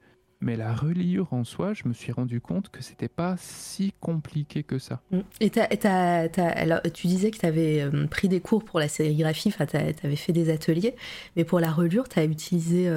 Mais 0.41 0.57
la 0.57 0.73
reliure 0.73 1.31
en 1.31 1.45
soi, 1.45 1.73
je 1.73 1.87
me 1.87 1.93
suis 1.93 2.11
rendu 2.11 2.41
compte 2.41 2.67
que 2.67 2.83
c'était 2.83 3.07
pas 3.07 3.35
si 3.37 3.93
compliqué 4.01 4.63
que 4.63 4.77
ça. 4.77 5.01
Mm. 5.11 5.19
Et 5.39 5.49
tu 5.49 7.07
disais 7.07 7.31
que 7.31 7.37
tu 7.37 7.45
avais 7.45 7.81
euh, 7.81 8.07
pris 8.07 8.27
des 8.27 8.41
cours 8.41 8.65
pour 8.65 8.81
la 8.81 8.89
sérigraphie, 8.89 9.53
tu 9.53 9.77
avais 9.77 10.15
fait 10.17 10.33
des 10.33 10.49
ateliers, 10.49 10.95
mais 11.37 11.45
pour 11.45 11.61
la 11.61 11.71
reliure, 11.71 12.09
tu 12.09 12.19
as 12.19 12.25
utilisé 12.25 12.89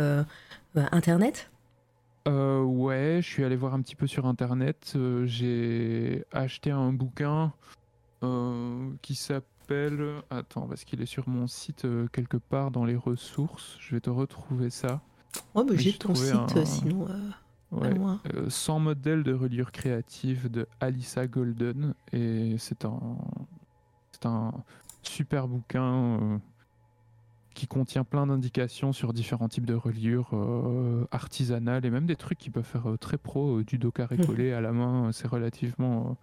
Internet? 0.74 1.48
Euh, 2.26 2.62
ouais, 2.62 3.20
je 3.22 3.26
suis 3.26 3.44
allé 3.44 3.56
voir 3.56 3.74
un 3.74 3.82
petit 3.82 3.96
peu 3.96 4.06
sur 4.06 4.26
internet. 4.26 4.94
Euh, 4.96 5.26
j'ai 5.26 6.24
acheté 6.32 6.70
un 6.70 6.92
bouquin 6.92 7.52
euh, 8.22 8.90
qui 9.02 9.14
s'appelle. 9.14 10.22
Attends, 10.30 10.66
parce 10.66 10.84
qu'il 10.84 11.02
est 11.02 11.06
sur 11.06 11.28
mon 11.28 11.46
site 11.46 11.86
quelque 12.12 12.36
part 12.36 12.70
dans 12.70 12.84
les 12.84 12.96
ressources. 12.96 13.76
Je 13.80 13.94
vais 13.94 14.00
te 14.00 14.10
retrouver 14.10 14.70
ça. 14.70 15.00
Oh, 15.54 15.64
mais 15.68 15.76
j'ai 15.76 15.92
ton 15.92 16.14
site 16.14 16.64
sinon. 16.64 17.08
Ouais, 17.72 17.92
100 18.48 18.78
modèles 18.78 19.24
de 19.24 19.34
reliure 19.34 19.72
créative 19.72 20.48
de 20.50 20.66
Alissa 20.80 21.26
Golden. 21.26 21.94
Et 22.12 22.56
c'est 22.58 22.84
un, 22.84 23.00
c'est 24.12 24.26
un 24.26 24.52
super 25.02 25.48
bouquin 25.48 26.40
qui 27.56 27.66
contient 27.66 28.04
plein 28.04 28.26
d'indications 28.26 28.92
sur 28.92 29.14
différents 29.14 29.48
types 29.48 29.64
de 29.64 29.74
reliures 29.74 30.28
euh, 30.34 31.08
artisanales 31.10 31.86
et 31.86 31.90
même 31.90 32.04
des 32.04 32.14
trucs 32.14 32.36
qui 32.36 32.50
peuvent 32.50 32.62
faire 32.62 32.90
euh, 32.90 32.98
très 32.98 33.16
pro, 33.16 33.60
euh, 33.60 33.64
du 33.64 33.78
dos 33.78 33.90
carré 33.90 34.18
collé 34.18 34.52
à 34.52 34.60
la 34.60 34.72
main, 34.72 35.10
c'est 35.10 35.26
relativement, 35.26 36.18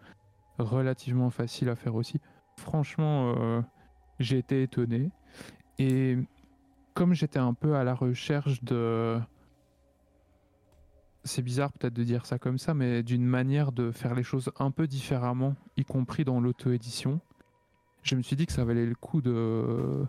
relativement 0.60 1.32
facile 1.32 1.70
à 1.70 1.76
faire 1.76 1.96
aussi. 1.96 2.20
franchement, 2.56 3.64
j'ai 4.20 4.38
été 4.38 4.62
étonné. 4.62 5.10
Et 5.80 6.18
comme 6.94 7.16
j'étais 7.16 7.40
un 7.40 7.56
peu 7.56 7.76
à 7.76 7.84
la 7.84 7.96
recherche 7.96 8.64
de 8.64 9.20
c'est 11.24 11.42
bizarre 11.42 11.72
peut-être 11.72 11.94
de 11.94 12.04
dire 12.04 12.28
ça 12.28 12.38
comme 12.38 12.60
ça, 12.60 12.76
mais 12.76 13.02
d'une 13.02 13.26
manière 13.26 13.72
de 13.72 13.92
faire 13.92 14.14
les 14.14 14.24
choses 14.24 14.52
un 14.60 14.70
peu 14.70 14.86
différemment, 14.86 15.56
y 15.78 15.84
compris 15.84 16.26
dans 16.26 16.40
l'auto-édition. 16.40 17.22
Je 18.04 18.16
me 18.16 18.22
suis 18.22 18.36
dit 18.36 18.46
que 18.46 18.52
ça 18.52 18.66
valait 18.66 18.86
le 18.86 18.96
coup 18.96 19.22
de, 19.22 20.06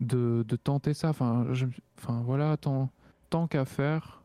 de, 0.00 0.44
tenter 0.62 0.94
ça. 0.94 1.10
Enfin, 1.10 1.46
enfin 1.98 2.22
voilà, 2.22 2.56
tant, 2.56 2.90
tant 3.30 3.46
qu'à 3.46 3.64
faire, 3.64 4.22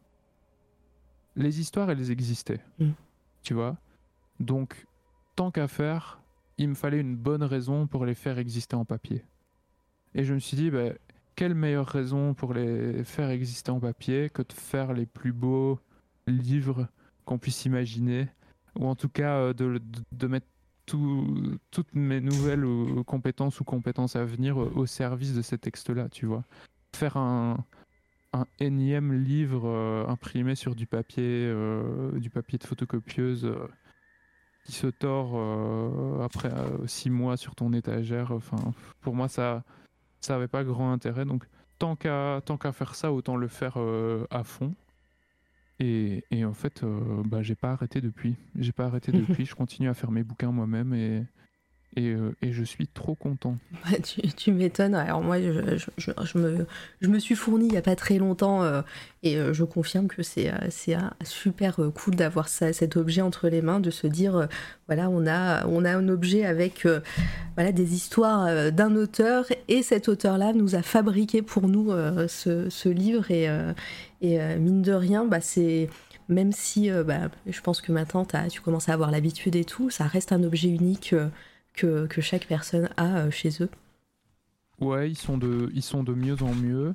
les 1.35 1.59
histoires, 1.59 1.89
elles 1.89 2.11
existaient. 2.11 2.61
Mm. 2.79 2.91
Tu 3.43 3.53
vois? 3.53 3.77
Donc, 4.39 4.85
tant 5.35 5.51
qu'à 5.51 5.67
faire, 5.67 6.21
il 6.57 6.69
me 6.69 6.75
fallait 6.75 6.99
une 6.99 7.15
bonne 7.15 7.43
raison 7.43 7.87
pour 7.87 8.05
les 8.05 8.15
faire 8.15 8.39
exister 8.39 8.75
en 8.75 8.85
papier. 8.85 9.23
Et 10.15 10.23
je 10.23 10.33
me 10.33 10.39
suis 10.39 10.57
dit, 10.57 10.71
bah, 10.71 10.93
quelle 11.35 11.53
meilleure 11.53 11.87
raison 11.87 12.33
pour 12.33 12.53
les 12.53 13.03
faire 13.03 13.29
exister 13.29 13.71
en 13.71 13.79
papier 13.79 14.29
que 14.29 14.41
de 14.41 14.53
faire 14.53 14.93
les 14.93 15.05
plus 15.05 15.33
beaux 15.33 15.79
livres 16.25 16.87
qu'on 17.25 17.37
puisse 17.37 17.65
imaginer, 17.65 18.27
ou 18.75 18.87
en 18.87 18.95
tout 18.95 19.09
cas 19.09 19.37
euh, 19.37 19.53
de, 19.53 19.81
de, 20.11 20.27
mettre 20.27 20.47
toutes 20.87 21.93
mes 21.93 22.21
nouvelles 22.21 22.65
compétences 23.05 23.59
ou 23.59 23.63
compétences 23.63 24.15
à 24.15 24.25
venir 24.25 24.57
au 24.57 24.85
service 24.85 25.35
de 25.35 25.41
ces 25.41 25.57
textes-là, 25.57 26.09
tu 26.09 26.25
vois. 26.25 26.43
Faire 26.95 27.17
un, 27.17 27.63
un 28.33 28.45
énième 28.59 29.13
livre 29.13 29.67
euh, 29.67 30.07
imprimé 30.07 30.55
sur 30.55 30.75
du 30.75 30.87
papier, 30.87 31.45
euh, 31.45 32.17
du 32.19 32.29
papier 32.29 32.57
de 32.57 32.63
photocopieuse 32.63 33.53
qui 34.65 34.71
se 34.73 34.87
tord 34.87 35.39
après 36.21 36.51
six 36.87 37.09
mois 37.09 37.37
sur 37.37 37.55
ton 37.55 37.71
étagère. 37.71 38.31
Enfin, 38.31 38.57
pour 38.99 39.15
moi, 39.15 39.29
ça, 39.29 39.63
ça 40.19 40.35
avait 40.35 40.49
pas 40.49 40.63
grand 40.65 40.91
intérêt. 40.91 41.23
Donc, 41.23 41.45
tant 41.79 41.95
qu'à 41.95 42.41
qu'à 42.59 42.71
faire 42.71 42.95
ça, 42.95 43.11
autant 43.11 43.35
le 43.35 43.47
faire 43.47 43.75
euh, 43.77 44.25
à 44.29 44.43
fond. 44.43 44.73
Et, 45.79 46.23
et 46.31 46.43
en 46.45 46.53
fait, 46.53 46.83
euh, 46.83 47.23
bah, 47.25 47.43
j'ai 47.43 47.55
pas 47.55 47.71
arrêté 47.71 48.01
depuis. 48.01 48.35
J'ai 48.55 48.71
pas 48.71 48.85
arrêté 48.85 49.11
depuis. 49.13 49.45
je 49.45 49.55
continue 49.55 49.89
à 49.89 49.93
faire 49.93 50.11
mes 50.11 50.23
bouquins 50.23 50.51
moi-même 50.51 50.93
et, 50.93 51.23
euh, 51.97 52.31
et, 52.41 52.51
je 52.51 52.63
suis 52.63 52.87
trop 52.87 53.15
content. 53.15 53.57
Bah, 53.89 53.97
tu, 54.35 54.51
m'étonnes. 54.51 54.95
Alors 54.95 55.21
moi, 55.21 55.37
je, 55.39 57.07
me, 57.07 57.19
suis 57.19 57.35
fourni 57.35 57.67
il 57.67 57.71
n'y 57.71 57.77
a 57.77 57.81
pas 57.81 57.95
très 57.95 58.17
longtemps 58.17 58.63
euh, 58.63 58.81
et 59.23 59.37
euh, 59.37 59.53
je 59.53 59.63
confirme 59.63 60.07
que 60.07 60.23
c'est 60.23 60.51
super 61.23 61.79
cool 61.95 62.15
d'avoir 62.15 62.49
cet 62.49 62.97
objet 62.97 63.21
entre 63.21 63.49
les 63.49 63.61
mains, 63.61 63.79
de 63.79 63.91
se 63.91 64.07
dire, 64.07 64.47
voilà, 64.87 65.09
on 65.09 65.25
a, 65.25 65.65
un 65.65 66.09
objet 66.09 66.45
avec 66.45 66.87
des 67.57 67.93
histoires 67.93 68.71
d'un 68.71 68.95
auteur 68.95 69.45
et 69.67 69.83
cet 69.83 70.09
auteur-là 70.09 70.53
nous 70.53 70.75
a 70.75 70.81
fabriqué 70.81 71.41
pour 71.41 71.67
nous 71.67 71.91
ce, 72.27 72.89
livre 72.89 73.31
et, 73.31 73.47
et 74.21 74.39
mine 74.57 74.81
de 74.81 74.93
rien, 74.93 75.25
bah, 75.25 75.41
c'est 75.41 75.89
même 76.29 76.51
si 76.51 76.89
bah, 76.89 77.29
je 77.45 77.61
pense 77.61 77.81
que 77.81 77.91
maintenant 77.91 78.25
tu 78.49 78.61
commences 78.61 78.89
à 78.89 78.93
avoir 78.93 79.11
l'habitude 79.11 79.55
et 79.55 79.65
tout, 79.65 79.89
ça 79.89 80.05
reste 80.05 80.31
un 80.31 80.43
objet 80.43 80.69
unique 80.69 81.13
que, 81.77 82.21
chaque 82.21 82.47
personne 82.47 82.89
a 82.97 83.19
euh, 83.19 83.31
chez 83.31 83.61
eux 83.61 83.69
Ouais, 84.79 85.09
ils 85.09 85.17
sont, 85.17 85.37
de, 85.37 85.71
ils 85.73 85.81
sont 85.81 86.03
de 86.03 86.13
mieux 86.13 86.41
en 86.43 86.53
mieux, 86.53 86.93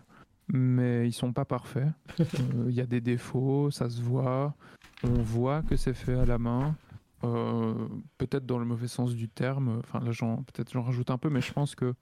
mais 0.48 1.08
ils 1.08 1.12
sont 1.12 1.32
pas 1.32 1.44
parfaits. 1.44 1.88
Euh, 2.20 2.66
il 2.68 2.74
y 2.74 2.80
a 2.80 2.86
des 2.86 3.00
défauts, 3.00 3.70
ça 3.70 3.88
se 3.88 4.00
voit. 4.00 4.54
On 5.02 5.22
voit 5.22 5.62
que 5.62 5.76
c'est 5.76 5.94
fait 5.94 6.14
à 6.14 6.24
la 6.24 6.38
main. 6.38 6.76
Euh, 7.24 7.74
peut-être 8.18 8.46
dans 8.46 8.58
le 8.58 8.64
mauvais 8.64 8.88
sens 8.88 9.14
du 9.14 9.28
terme. 9.28 9.80
Enfin, 9.80 10.00
là, 10.00 10.10
peut-être 10.12 10.72
j'en 10.72 10.82
rajoute 10.82 11.10
un 11.10 11.18
peu, 11.18 11.30
mais 11.30 11.40
je 11.40 11.52
pense 11.52 11.74
que 11.74 11.94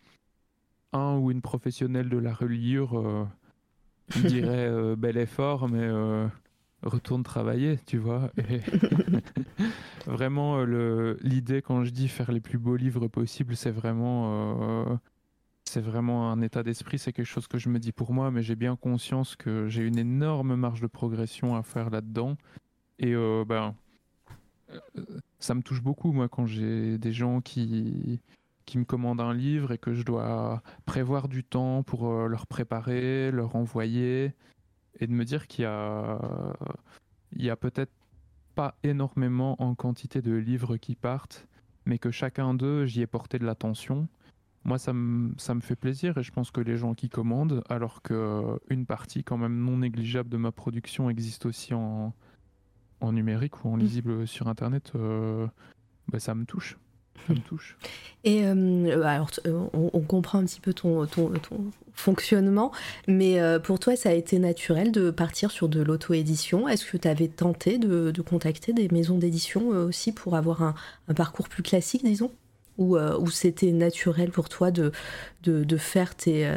un 0.92 1.16
ou 1.16 1.30
une 1.30 1.40
professionnelle 1.40 2.08
de 2.08 2.18
la 2.18 2.34
reliure 2.34 3.28
dirait 4.16 4.70
bel 4.96 5.16
effort, 5.16 5.68
mais 5.68 5.88
retourne 6.82 7.22
travailler, 7.22 7.78
tu 7.86 7.98
vois. 7.98 8.30
vraiment, 10.06 10.60
euh, 10.60 11.16
l'idée 11.20 11.62
quand 11.62 11.84
je 11.84 11.90
dis 11.90 12.08
faire 12.08 12.32
les 12.32 12.40
plus 12.40 12.58
beaux 12.58 12.76
livres 12.76 13.08
possibles, 13.08 13.56
c'est 13.56 13.70
vraiment, 13.70 14.86
euh, 14.90 14.96
c'est 15.64 15.80
vraiment 15.80 16.30
un 16.32 16.40
état 16.40 16.62
d'esprit, 16.62 16.98
c'est 16.98 17.12
quelque 17.12 17.26
chose 17.26 17.46
que 17.46 17.58
je 17.58 17.68
me 17.68 17.78
dis 17.78 17.92
pour 17.92 18.12
moi, 18.12 18.30
mais 18.30 18.42
j'ai 18.42 18.56
bien 18.56 18.76
conscience 18.76 19.36
que 19.36 19.68
j'ai 19.68 19.82
une 19.82 19.98
énorme 19.98 20.54
marge 20.56 20.80
de 20.80 20.86
progression 20.86 21.56
à 21.56 21.62
faire 21.62 21.90
là-dedans. 21.90 22.36
Et 22.98 23.14
euh, 23.14 23.44
ben, 23.46 23.74
ça 25.38 25.54
me 25.54 25.62
touche 25.62 25.82
beaucoup, 25.82 26.12
moi, 26.12 26.28
quand 26.28 26.46
j'ai 26.46 26.98
des 26.98 27.12
gens 27.12 27.40
qui, 27.40 28.20
qui 28.66 28.78
me 28.78 28.84
commandent 28.84 29.20
un 29.20 29.34
livre 29.34 29.72
et 29.72 29.78
que 29.78 29.94
je 29.94 30.02
dois 30.02 30.62
prévoir 30.86 31.28
du 31.28 31.44
temps 31.44 31.82
pour 31.82 32.10
leur 32.28 32.46
préparer, 32.46 33.30
leur 33.30 33.56
envoyer 33.56 34.34
et 34.98 35.06
de 35.06 35.12
me 35.12 35.24
dire 35.24 35.46
qu'il 35.46 35.62
y 35.62 35.66
a, 35.66 36.18
il 37.32 37.42
y 37.44 37.50
a 37.50 37.56
peut-être 37.56 37.92
pas 38.54 38.76
énormément 38.82 39.60
en 39.62 39.74
quantité 39.74 40.20
de 40.22 40.32
livres 40.32 40.76
qui 40.76 40.96
partent, 40.96 41.46
mais 41.86 41.98
que 41.98 42.10
chacun 42.10 42.54
d'eux, 42.54 42.86
j'y 42.86 43.02
ai 43.02 43.06
porté 43.06 43.38
de 43.38 43.46
l'attention. 43.46 44.08
Moi, 44.64 44.78
ça 44.78 44.92
me, 44.92 45.32
ça 45.38 45.54
me 45.54 45.60
fait 45.60 45.76
plaisir 45.76 46.18
et 46.18 46.22
je 46.22 46.32
pense 46.32 46.50
que 46.50 46.60
les 46.60 46.76
gens 46.76 46.94
qui 46.94 47.08
commandent, 47.08 47.62
alors 47.68 48.02
qu'une 48.02 48.86
partie 48.86 49.24
quand 49.24 49.38
même 49.38 49.58
non 49.58 49.78
négligeable 49.78 50.28
de 50.28 50.36
ma 50.36 50.52
production 50.52 51.08
existe 51.08 51.46
aussi 51.46 51.72
en, 51.72 52.14
en 53.00 53.12
numérique 53.12 53.64
ou 53.64 53.68
en 53.68 53.76
mmh. 53.76 53.80
lisible 53.80 54.26
sur 54.26 54.48
Internet, 54.48 54.92
euh, 54.96 55.46
bah, 56.08 56.20
ça 56.20 56.34
me 56.34 56.44
touche 56.44 56.78
ça 57.26 57.34
me 57.34 57.40
touche. 57.40 57.76
Et 58.24 58.44
euh, 58.44 59.02
alors, 59.02 59.30
euh, 59.46 59.64
on, 59.72 60.00
comprend 60.00 60.38
un 60.40 60.44
petit 60.44 60.60
peu 60.60 60.74
ton, 60.74 61.06
fonctionnement, 61.94 62.72
mais 63.08 63.40
euh, 63.40 63.58
pour 63.58 63.78
toi, 63.78 63.96
ça 63.96 64.10
a 64.10 64.12
été 64.12 64.38
naturel 64.38 64.92
de 64.92 65.10
partir 65.10 65.50
sur 65.50 65.68
de 65.68 65.80
l'auto-édition. 65.80 66.68
Est-ce 66.68 66.84
que 66.84 66.96
tu 66.96 67.08
avais 67.08 67.28
tenté 67.28 67.78
de, 67.78 68.12
contacter 68.22 68.72
des 68.72 68.88
maisons 68.88 69.18
d'édition 69.18 69.68
aussi 69.68 70.12
pour 70.12 70.36
avoir 70.36 70.62
un, 70.62 70.74
parcours 71.14 71.48
plus 71.48 71.62
classique, 71.62 72.04
disons? 72.04 72.30
Ou, 72.78 72.96
c'était 73.30 73.72
naturel 73.72 74.30
pour 74.30 74.48
toi 74.48 74.70
de, 74.70 74.92
de, 75.42 75.76
faire 75.76 76.14
tes. 76.14 76.50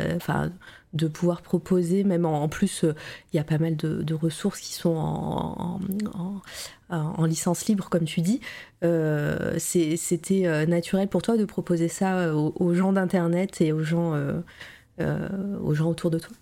De 0.93 1.07
pouvoir 1.07 1.41
proposer, 1.41 2.03
même 2.03 2.25
en, 2.25 2.47
plus, 2.47 2.83
il 2.83 3.35
y 3.35 3.39
a 3.39 3.43
pas 3.43 3.57
mal 3.57 3.75
de, 3.75 4.13
ressources 4.13 4.59
qui 4.59 4.73
sont 4.73 4.95
en, 4.95 5.79
en 6.93 7.25
licence 7.25 7.67
libre, 7.67 7.89
comme 7.89 8.05
tu 8.05 8.21
dis, 8.21 8.39
euh, 8.83 9.55
c'était 9.57 10.45
euh, 10.45 10.65
naturel 10.65 11.07
pour 11.07 11.21
toi 11.21 11.37
de 11.37 11.45
proposer 11.45 11.87
ça 11.87 12.17
euh, 12.17 12.33
aux, 12.33 12.73
gens 12.73 12.93
d'Internet 12.93 13.61
et 13.61 13.71
aux 13.71 13.83
gens, 13.83 14.13
aux 14.99 15.73
gens 15.73 15.89
autour 15.89 16.11
de 16.11 16.19
toi? 16.19 16.35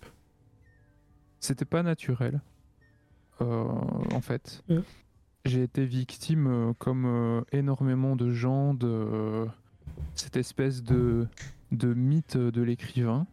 C'était 1.40 1.64
pas 1.64 1.82
naturel, 1.82 2.40
en 3.40 4.20
fait. 4.20 4.62
Mmh. 4.68 4.78
J'ai 5.44 5.62
été 5.64 5.84
victime, 5.84 6.72
comme 6.78 7.44
énormément 7.50 8.14
de 8.14 8.30
gens, 8.30 8.74
de 8.74 9.46
cette 10.14 10.36
espèce 10.36 10.82
de, 10.84 11.26
de 11.72 11.94
mythe 11.94 12.36
de 12.36 12.62
l'écrivain. 12.62 13.26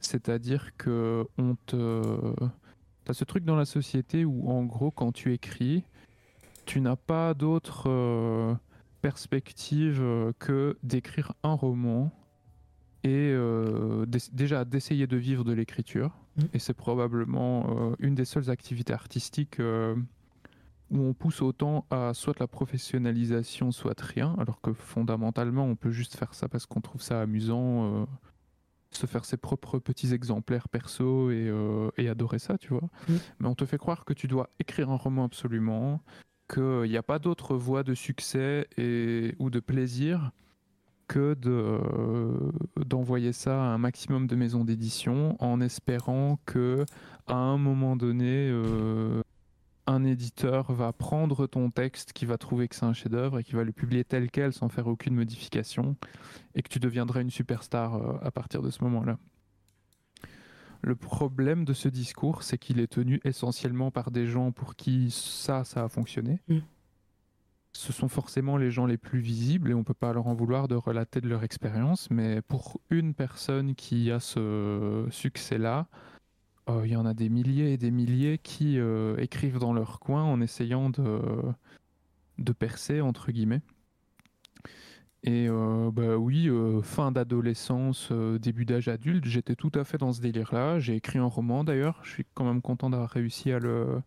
C'est-à-dire 0.00 0.76
que 0.76 1.26
on 1.38 1.56
te... 1.66 2.34
T'as 3.04 3.14
ce 3.14 3.24
truc 3.24 3.44
dans 3.44 3.56
la 3.56 3.64
société 3.64 4.24
où, 4.24 4.50
en 4.50 4.64
gros, 4.64 4.90
quand 4.90 5.12
tu 5.12 5.32
écris, 5.32 5.84
tu 6.68 6.82
n'as 6.82 6.96
pas 6.96 7.32
d'autre 7.32 7.88
euh, 7.88 8.54
perspective 9.00 10.00
euh, 10.02 10.32
que 10.38 10.76
d'écrire 10.82 11.32
un 11.42 11.54
roman 11.54 12.12
et 13.04 13.32
euh, 13.32 14.04
déjà 14.32 14.66
d'essayer 14.66 15.06
de 15.06 15.16
vivre 15.16 15.44
de 15.44 15.52
l'écriture. 15.52 16.12
Mmh. 16.36 16.42
Et 16.52 16.58
c'est 16.58 16.74
probablement 16.74 17.94
une 17.98 18.14
des 18.14 18.26
seules 18.26 18.50
activités 18.50 18.92
artistiques 18.92 19.60
où 19.60 20.98
on 21.00 21.14
pousse 21.14 21.40
autant 21.40 21.86
à 21.90 22.12
soit 22.12 22.38
la 22.38 22.46
professionnalisation, 22.46 23.72
soit 23.72 23.98
rien, 24.00 24.34
alors 24.38 24.60
que 24.60 24.72
fondamentalement 24.74 25.64
on 25.64 25.76
peut 25.76 25.90
juste 25.90 26.16
faire 26.16 26.34
ça 26.34 26.48
parce 26.48 26.66
qu'on 26.66 26.80
trouve 26.80 27.00
ça 27.00 27.22
amusant, 27.22 28.06
se 28.90 29.06
faire 29.06 29.24
ses 29.24 29.36
propres 29.36 29.78
petits 29.78 30.14
exemplaires 30.14 30.68
perso 30.68 31.30
et, 31.30 32.08
adorer 32.08 32.38
ça, 32.38 32.58
tu 32.58 32.68
vois. 32.68 32.88
Mmh. 33.08 33.14
Mais 33.40 33.48
on 33.48 33.54
te 33.54 33.64
fait 33.64 33.78
croire 33.78 34.04
que 34.04 34.12
tu 34.12 34.28
dois 34.28 34.48
écrire 34.58 34.90
un 34.90 34.96
roman 34.96 35.24
absolument, 35.24 36.02
qu'il 36.52 36.90
n'y 36.90 36.96
a 36.96 37.02
pas 37.02 37.18
d'autre 37.18 37.54
voie 37.56 37.82
de 37.82 37.94
succès 37.94 38.66
et, 38.76 39.34
ou 39.38 39.50
de 39.50 39.60
plaisir 39.60 40.32
que 41.08 41.34
de, 41.34 41.80
d'envoyer 42.84 43.32
ça 43.32 43.54
à 43.54 43.66
un 43.66 43.78
maximum 43.78 44.26
de 44.26 44.36
maisons 44.36 44.64
d'édition 44.64 45.36
en 45.42 45.60
espérant 45.60 46.38
que 46.44 46.84
à 47.26 47.34
un 47.34 47.56
moment 47.56 47.96
donné 47.96 48.48
euh, 48.50 49.22
un 49.88 50.04
éditeur 50.04 50.70
va 50.72 50.92
prendre 50.92 51.46
ton 51.46 51.70
texte 51.70 52.12
qui 52.12 52.26
va 52.26 52.36
trouver 52.36 52.68
que 52.68 52.76
c'est 52.76 52.84
un 52.84 52.92
chef-d'œuvre 52.92 53.38
et 53.38 53.44
qui 53.44 53.54
va 53.54 53.64
le 53.64 53.72
publier 53.72 54.04
tel 54.04 54.30
quel 54.30 54.52
sans 54.52 54.68
faire 54.68 54.86
aucune 54.86 55.14
modification 55.14 55.96
et 56.54 56.62
que 56.62 56.68
tu 56.68 56.78
deviendras 56.78 57.22
une 57.22 57.30
superstar 57.30 57.94
euh, 57.94 58.18
à 58.22 58.30
partir 58.30 58.60
de 58.60 58.70
ce 58.70 58.84
moment-là. 58.84 59.18
Le 60.82 60.94
problème 60.94 61.64
de 61.64 61.72
ce 61.72 61.88
discours, 61.88 62.42
c'est 62.42 62.58
qu'il 62.58 62.80
est 62.80 62.86
tenu 62.86 63.20
essentiellement 63.24 63.90
par 63.90 64.10
des 64.10 64.26
gens 64.26 64.52
pour 64.52 64.76
qui 64.76 65.10
ça, 65.10 65.64
ça 65.64 65.84
a 65.84 65.88
fonctionné. 65.88 66.40
Mm. 66.48 66.58
ce 67.72 67.92
sont 67.92 68.08
forcément 68.08 68.58
les 68.58 68.70
gens 68.70 68.86
les 68.86 68.98
plus 68.98 69.20
visibles 69.20 69.70
et 69.70 69.74
on 69.74 69.84
peut 69.84 69.94
pas 69.94 70.12
leur 70.12 70.26
en 70.26 70.34
vouloir 70.34 70.68
de 70.68 70.74
relater 70.74 71.20
de 71.22 71.28
leur 71.28 71.44
expérience. 71.44 72.10
Mais 72.10 72.42
pour 72.42 72.78
une 72.90 73.14
personne 73.14 73.74
qui 73.74 74.10
a 74.10 74.20
ce 74.20 75.06
succès-là, 75.10 75.86
euh, 76.68 76.82
il 76.84 76.92
y 76.92 76.96
en 76.96 77.06
a 77.06 77.14
des 77.14 77.28
milliers 77.28 77.72
et 77.72 77.76
des 77.76 77.90
milliers 77.90 78.38
qui 78.38 78.78
euh, 78.78 79.16
écrivent 79.18 79.58
dans 79.58 79.72
leur 79.72 80.00
coin 80.00 80.22
en 80.22 80.40
essayant 80.40 80.90
de, 80.90 81.20
de 82.38 82.52
percer, 82.52 83.00
entre 83.00 83.32
guillemets. 83.32 83.62
Et 85.24 85.48
euh, 85.48 85.90
bah 85.90 86.16
oui, 86.16 86.48
fin 86.82 87.10
d'adolescence, 87.10 88.12
début 88.12 88.64
d'âge 88.64 88.88
adulte, 88.88 89.24
j'étais 89.24 89.56
tout 89.56 89.72
à 89.74 89.84
fait 89.84 89.98
dans 89.98 90.12
ce 90.12 90.20
délire-là. 90.20 90.78
J'ai 90.78 90.94
écrit 90.94 91.18
un 91.18 91.26
roman 91.26 91.64
d'ailleurs, 91.64 92.00
je 92.04 92.10
suis 92.10 92.26
quand 92.34 92.44
même 92.44 92.62
content 92.62 92.90
d'avoir 92.90 93.10
réussi 93.10 93.50
à 93.50 93.58
le, 93.58 94.00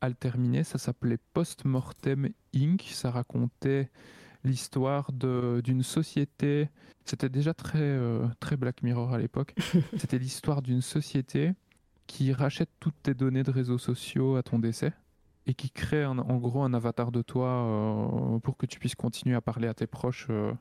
à 0.00 0.08
le 0.08 0.14
terminer. 0.14 0.64
Ça 0.64 0.78
s'appelait 0.78 1.18
Post-Mortem 1.32 2.28
Inc. 2.54 2.82
Ça 2.82 3.10
racontait 3.10 3.90
l'histoire 4.44 5.12
d'une 5.12 5.82
société. 5.82 6.68
C'était 7.06 7.30
déjà 7.30 7.54
très, 7.54 7.98
très 8.38 8.56
Black 8.56 8.82
Mirror 8.82 9.14
à 9.14 9.18
l'époque. 9.18 9.54
C'était 9.96 10.18
l'histoire 10.18 10.60
d'une 10.60 10.82
société 10.82 11.54
qui 12.06 12.32
rachète 12.32 12.70
toutes 12.80 12.94
tes 13.02 13.14
données 13.14 13.42
de 13.42 13.50
réseaux 13.50 13.78
sociaux 13.78 14.36
à 14.36 14.42
ton 14.42 14.58
décès 14.58 14.92
et 15.46 15.54
qui 15.54 15.70
crée 15.70 16.06
en 16.06 16.36
gros 16.36 16.62
un 16.62 16.72
avatar 16.74 17.12
de 17.12 17.22
toi 17.22 17.48
euh, 17.48 18.38
pour 18.38 18.56
que 18.56 18.66
tu 18.66 18.78
puisses 18.78 18.94
continuer 18.94 19.36
à 19.36 19.40
parler 19.40 19.68
à 19.68 19.74
tes 19.74 19.86
proches 19.86 20.26
euh, 20.30 20.52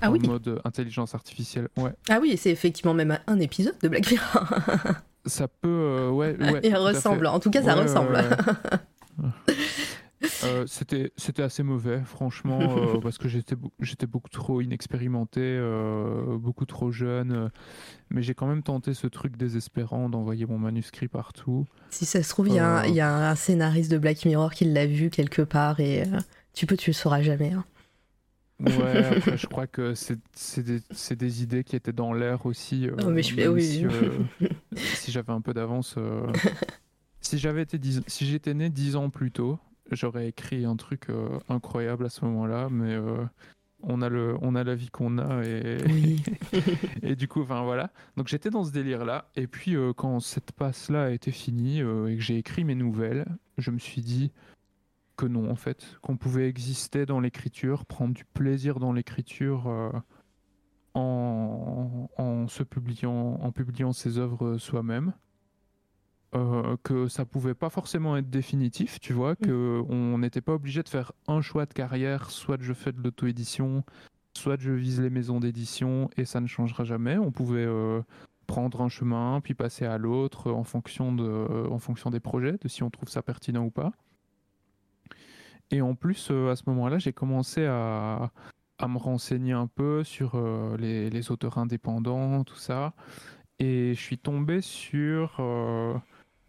ah 0.00 0.10
en 0.10 0.18
mode 0.18 0.60
intelligence 0.64 1.14
artificielle. 1.14 1.68
Ouais. 1.76 1.92
Ah 2.08 2.18
oui, 2.20 2.36
c'est 2.36 2.50
effectivement 2.50 2.94
même 2.94 3.18
un 3.26 3.40
épisode 3.40 3.76
de 3.82 3.88
Black 3.88 4.10
Mirror. 4.10 4.48
ça 5.26 5.48
peut, 5.48 5.68
euh, 5.68 6.10
ouais, 6.10 6.36
ouais. 6.40 6.60
Il 6.64 6.76
ressemble, 6.76 7.26
en 7.26 7.40
tout 7.40 7.50
cas, 7.50 7.62
ça 7.62 7.74
ressemble. 7.74 8.18
Euh, 10.44 10.64
c'était 10.66 11.12
c'était 11.16 11.42
assez 11.42 11.62
mauvais, 11.62 12.00
franchement, 12.04 12.58
euh, 12.60 12.98
parce 13.02 13.18
que 13.18 13.28
j'étais 13.28 13.54
j'étais 13.80 14.06
beaucoup 14.06 14.28
trop 14.28 14.60
inexpérimenté, 14.60 15.40
euh, 15.40 16.36
beaucoup 16.38 16.66
trop 16.66 16.90
jeune. 16.90 17.50
mais 18.10 18.22
j'ai 18.22 18.34
quand 18.34 18.46
même 18.46 18.62
tenté 18.62 18.94
ce 18.94 19.06
truc 19.06 19.36
désespérant 19.36 20.08
d'envoyer 20.08 20.46
mon 20.46 20.58
manuscrit 20.58 21.08
partout. 21.08 21.66
Si 21.90 22.04
ça 22.04 22.22
se 22.22 22.28
trouve, 22.30 22.48
il 22.48 22.54
y, 22.54 22.58
a 22.58 23.30
un 23.30 23.34
scénariste 23.36 23.90
de 23.90 23.98
Black 23.98 24.24
Mirror 24.24 24.52
qui 24.52 24.64
l'a 24.64 24.86
vu 24.86 25.10
quelque 25.10 25.42
part 25.42 25.78
et 25.78 26.04
tu 26.52 26.66
peux, 26.66 26.76
tu 26.76 26.90
le 26.90 26.94
sauras 26.94 27.22
jamais. 27.22 27.52
Hein. 27.52 27.64
Ouais, 28.60 29.04
après, 29.04 29.36
je 29.38 29.46
crois 29.46 29.68
que 29.68 29.94
c'est 29.94 30.18
des, 30.64 30.80
des, 31.16 31.42
idées 31.44 31.62
qui 31.62 31.76
étaient 31.76 31.92
dans 31.92 32.12
l'air 32.12 32.44
aussi. 32.44 32.88
Oh, 33.04 33.10
mais 33.10 33.22
je 33.22 33.34
fais, 33.34 33.46
oui. 33.46 33.62
Si, 33.62 33.86
si 34.96 35.12
j'avais 35.12 35.32
un 35.32 35.40
peu 35.40 35.54
d'avance. 35.54 35.94
si 37.20 37.38
j'avais 37.38 37.62
été 37.62 37.78
si 38.08 38.26
j'étais 38.26 38.54
né 38.54 38.68
dix 38.68 38.96
ans 38.96 39.10
plus 39.10 39.30
tôt, 39.30 39.60
j'aurais 39.96 40.28
écrit 40.28 40.64
un 40.64 40.76
truc 40.76 41.10
euh, 41.10 41.38
incroyable 41.48 42.06
à 42.06 42.08
ce 42.08 42.24
moment-là, 42.24 42.68
mais 42.70 42.94
euh, 42.94 43.24
on 43.82 44.02
a 44.02 44.08
le, 44.08 44.36
on 44.42 44.54
a 44.54 44.64
la 44.64 44.74
vie 44.74 44.90
qu'on 44.90 45.18
a 45.18 45.44
et, 45.44 45.78
et 47.02 47.16
du 47.16 47.28
coup, 47.28 47.42
enfin 47.42 47.62
voilà. 47.62 47.90
Donc 48.16 48.28
j'étais 48.28 48.50
dans 48.50 48.64
ce 48.64 48.72
délire-là, 48.72 49.30
et 49.36 49.46
puis 49.46 49.76
euh, 49.76 49.92
quand 49.92 50.20
cette 50.20 50.52
passe-là 50.52 51.04
a 51.04 51.10
été 51.10 51.30
finie 51.30 51.80
et 51.80 52.16
que 52.16 52.20
j'ai 52.20 52.38
écrit 52.38 52.64
mes 52.64 52.74
nouvelles, 52.74 53.26
je 53.56 53.70
me 53.70 53.78
suis 53.78 54.02
dit 54.02 54.32
que 55.16 55.26
non, 55.26 55.50
en 55.50 55.56
fait, 55.56 55.98
qu'on 56.00 56.16
pouvait 56.16 56.48
exister 56.48 57.04
dans 57.04 57.20
l'écriture, 57.20 57.86
prendre 57.86 58.14
du 58.14 58.24
plaisir 58.24 58.78
dans 58.78 58.92
l'écriture. 58.92 59.92
En, 60.94 62.08
en, 62.16 62.48
se 62.48 62.64
publiant, 62.64 63.38
en 63.40 63.52
publiant 63.52 63.92
ses 63.92 64.18
œuvres 64.18 64.58
soi-même, 64.58 65.12
euh, 66.34 66.76
que 66.82 67.08
ça 67.08 67.24
pouvait 67.24 67.54
pas 67.54 67.70
forcément 67.70 68.14
être 68.18 68.28
définitif, 68.28 69.00
tu 69.00 69.14
vois, 69.14 69.32
mm. 69.32 69.36
que 69.36 69.82
on 69.88 70.18
n'était 70.18 70.42
pas 70.42 70.52
obligé 70.52 70.82
de 70.82 70.88
faire 70.90 71.12
un 71.26 71.40
choix 71.40 71.64
de 71.64 71.72
carrière, 71.72 72.30
soit 72.30 72.60
je 72.60 72.74
fais 72.74 72.92
de 72.92 73.02
l'auto-édition, 73.02 73.82
soit 74.36 74.60
je 74.60 74.70
vise 74.70 75.00
les 75.00 75.08
maisons 75.08 75.40
d'édition 75.40 76.10
et 76.18 76.26
ça 76.26 76.42
ne 76.42 76.46
changera 76.46 76.84
jamais. 76.84 77.16
On 77.16 77.32
pouvait 77.32 77.64
euh, 77.64 78.02
prendre 78.46 78.82
un 78.82 78.90
chemin 78.90 79.40
puis 79.40 79.54
passer 79.54 79.86
à 79.86 79.96
l'autre 79.96 80.52
en 80.52 80.64
fonction 80.64 81.14
de, 81.14 81.66
en 81.70 81.78
fonction 81.78 82.10
des 82.10 82.20
projets, 82.20 82.58
de 82.60 82.68
si 82.68 82.82
on 82.82 82.90
trouve 82.90 83.08
ça 83.08 83.22
pertinent 83.22 83.64
ou 83.64 83.70
pas. 83.70 83.92
Et 85.70 85.80
en 85.80 85.94
plus, 85.94 86.28
euh, 86.30 86.50
à 86.50 86.56
ce 86.56 86.64
moment-là, 86.66 86.98
j'ai 86.98 87.14
commencé 87.14 87.64
à, 87.64 88.30
à, 88.78 88.86
me 88.88 88.98
renseigner 88.98 89.52
un 89.52 89.66
peu 89.66 90.04
sur 90.04 90.38
les, 90.76 91.08
les, 91.08 91.30
auteurs 91.30 91.56
indépendants, 91.56 92.44
tout 92.44 92.56
ça. 92.56 92.92
Et 93.58 93.94
je 93.94 94.00
suis 94.00 94.18
tombé 94.18 94.60
sur 94.60 95.40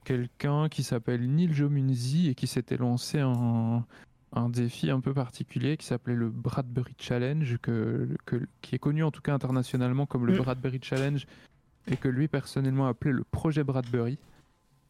quelqu'un 0.03 0.69
qui 0.69 0.83
s'appelle 0.83 1.29
Neil 1.29 1.53
Jomunzi 1.53 2.29
et 2.29 2.35
qui 2.35 2.47
s'était 2.47 2.77
lancé 2.77 3.19
un, 3.19 3.85
un, 4.33 4.49
défi 4.49 4.89
un 4.89 4.99
peu 4.99 5.13
particulier 5.13 5.77
qui 5.77 5.85
s'appelait 5.85 6.15
le 6.15 6.29
Bradbury 6.29 6.95
Challenge, 6.97 7.57
que, 7.61 8.09
qui 8.61 8.75
est 8.75 8.79
connu 8.79 9.03
en 9.03 9.11
tout 9.11 9.21
cas 9.21 9.33
internationalement 9.33 10.05
comme 10.05 10.25
le 10.25 10.33
mm. 10.33 10.37
Bradbury 10.37 10.79
Challenge 10.81 11.25
et 11.87 11.97
que 11.97 12.07
lui 12.07 12.27
personnellement 12.27 12.87
appelait 12.87 13.11
le 13.11 13.23
projet 13.23 13.63
Bradbury. 13.63 14.17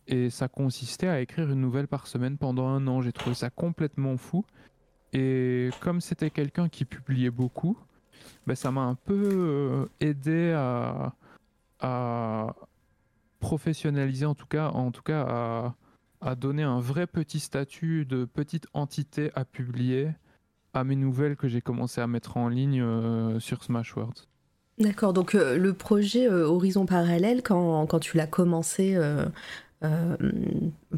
Et 0.07 0.29
ça 0.29 0.47
consistait 0.47 1.07
à 1.07 1.21
écrire 1.21 1.51
une 1.51 1.61
nouvelle 1.61 1.87
par 1.87 2.07
semaine 2.07 2.37
pendant 2.37 2.67
un 2.67 2.87
an. 2.87 3.01
J'ai 3.01 3.11
trouvé 3.11 3.35
ça 3.35 3.49
complètement 3.49 4.17
fou. 4.17 4.43
Et 5.13 5.69
comme 5.81 6.01
c'était 6.01 6.31
quelqu'un 6.31 6.67
qui 6.67 6.85
publiait 6.85 7.29
beaucoup, 7.29 7.77
ben 8.47 8.55
ça 8.55 8.71
m'a 8.71 8.81
un 8.81 8.95
peu 8.95 9.29
euh, 9.31 9.85
aidé 9.99 10.51
à, 10.51 11.13
à, 11.79 12.55
professionnaliser 13.39 14.25
en 14.25 14.35
tout 14.35 14.45
cas, 14.45 14.69
en 14.69 14.91
tout 14.91 15.01
cas 15.01 15.21
à, 15.21 15.75
à, 16.21 16.35
donner 16.35 16.63
un 16.63 16.79
vrai 16.79 17.07
petit 17.07 17.39
statut 17.39 18.05
de 18.05 18.25
petite 18.25 18.67
entité 18.73 19.31
à 19.35 19.45
publier 19.45 20.09
à 20.73 20.83
mes 20.83 20.95
nouvelles 20.95 21.35
que 21.35 21.47
j'ai 21.47 21.61
commencé 21.61 22.01
à 22.01 22.07
mettre 22.07 22.37
en 22.37 22.47
ligne 22.47 22.81
euh, 22.81 23.39
sur 23.39 23.63
Smashwords. 23.63 24.27
D'accord, 24.77 25.13
donc 25.13 25.35
euh, 25.35 25.57
le 25.57 25.73
projet 25.73 26.29
euh, 26.29 26.47
Horizon 26.47 26.85
Parallèle, 26.85 27.41
quand, 27.43 27.85
quand 27.87 27.99
tu 27.99 28.17
l'as 28.17 28.27
commencé 28.27 28.97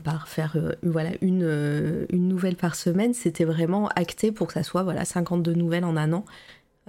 par 0.04 0.28
faire 0.28 0.58
voilà, 0.82 1.12
une, 1.22 2.08
une 2.10 2.28
nouvelle 2.28 2.56
par 2.56 2.76
semaine, 2.76 3.14
c'était 3.14 3.46
vraiment 3.46 3.90
acté 3.90 4.32
pour 4.32 4.48
que 4.48 4.54
ça 4.54 4.64
soit 4.64 4.84
voilà, 4.84 5.06
52 5.06 5.54
nouvelles 5.54 5.86
en 5.86 5.98
un 5.98 6.14
an. 6.14 6.26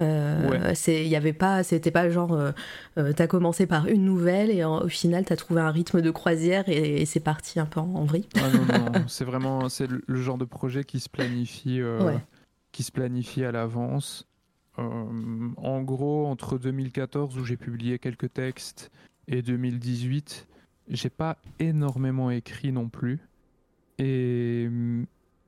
Euh, 0.01 0.73
y 0.87 1.15
avait 1.15 1.33
pas, 1.33 1.63
c'était 1.63 1.91
pas 1.91 2.09
genre, 2.09 2.33
euh, 2.33 2.51
euh, 2.97 3.13
t'as 3.13 3.27
commencé 3.27 3.67
par 3.67 3.87
une 3.87 4.03
nouvelle 4.03 4.49
et 4.49 4.63
au 4.63 4.87
final 4.87 5.23
t'as 5.23 5.35
trouvé 5.35 5.61
un 5.61 5.69
rythme 5.69 6.01
de 6.01 6.09
croisière 6.09 6.67
et, 6.67 7.05
c'est 7.05 7.19
parti 7.19 7.59
un 7.59 7.65
peu 7.65 7.79
en, 7.79 8.03
vrille. 8.03 8.27
Ah 8.35 8.49
non, 8.49 8.65
non, 8.65 9.03
c'est 9.07 9.25
vraiment, 9.25 9.69
c'est 9.69 9.87
le, 9.87 10.21
genre 10.21 10.37
de 10.37 10.45
projet 10.45 10.83
qui 10.83 10.99
se 10.99 11.09
planifie, 11.09 11.79
qui 12.71 12.83
se 12.83 12.91
planifie 12.91 13.43
à 13.43 13.51
l'avance. 13.51 14.27
en 14.77 15.81
gros, 15.81 16.25
entre 16.25 16.57
2014 16.57 17.37
où 17.37 17.45
j'ai 17.45 17.57
publié 17.57 17.99
quelques 17.99 18.33
textes 18.33 18.91
et 19.27 19.41
2018, 19.41 20.47
j'ai 20.89 21.09
pas 21.09 21.37
énormément 21.59 22.31
écrit 22.31 22.71
non 22.71 22.89
plus. 22.89 23.19
Et 23.99 24.67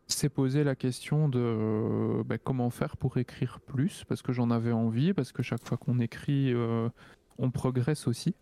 s'est 0.07 0.29
posé 0.29 0.63
la 0.63 0.75
question 0.75 1.29
de 1.29 2.21
bah, 2.25 2.37
comment 2.37 2.69
faire 2.69 2.97
pour 2.97 3.17
écrire 3.17 3.59
plus, 3.59 4.03
parce 4.07 4.21
que 4.21 4.33
j'en 4.33 4.51
avais 4.51 4.71
envie, 4.71 5.13
parce 5.13 5.31
que 5.31 5.41
chaque 5.41 5.65
fois 5.65 5.77
qu'on 5.77 5.99
écrit, 5.99 6.53
euh, 6.53 6.89
on 7.37 7.51
progresse 7.51 8.07
aussi. 8.07 8.35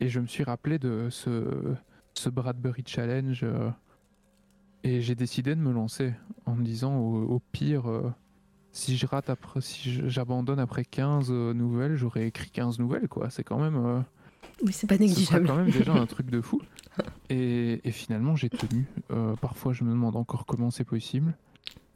Et 0.00 0.08
je 0.08 0.20
me 0.20 0.26
suis 0.26 0.44
rappelé 0.44 0.78
de 0.78 1.08
ce, 1.10 1.76
Bradbury 2.28 2.82
Challenge, 2.84 3.40
euh, 3.44 3.70
et 4.82 5.00
j'ai 5.00 5.14
décidé 5.14 5.54
de 5.54 5.60
me 5.60 5.72
lancer 5.72 6.14
en 6.46 6.54
me 6.54 6.64
disant 6.64 6.96
au, 6.98 7.40
pire, 7.52 7.88
euh, 7.88 8.12
si 8.72 8.96
je 8.96 9.06
rate 9.06 9.30
après, 9.30 9.60
si 9.60 10.08
j'abandonne 10.08 10.58
après 10.58 10.84
15 10.84 11.30
nouvelles, 11.30 11.96
j'aurais 11.96 12.26
écrit 12.26 12.50
15 12.50 12.78
nouvelles, 12.78 13.08
quoi. 13.08 13.30
C'est 13.30 13.44
quand 13.44 13.58
même. 13.58 14.04
Oui, 14.62 14.72
c'est 14.72 14.86
pas 14.86 14.96
négligeable. 14.96 15.46
C'est 15.46 15.52
quand 15.52 15.58
même 15.58 15.70
déjà 15.70 15.92
un 15.92 16.06
truc 16.06 16.30
de 16.30 16.40
fou. 16.40 16.60
Et, 17.30 17.80
finalement, 17.90 18.36
j'ai 18.36 18.48
tenu. 18.48 18.86
Euh, 19.10 19.34
parfois, 19.40 19.72
je 19.72 19.84
me 19.84 19.90
demande 19.90 20.16
encore 20.16 20.46
comment 20.46 20.70
c'est 20.70 20.84
possible. 20.84 21.34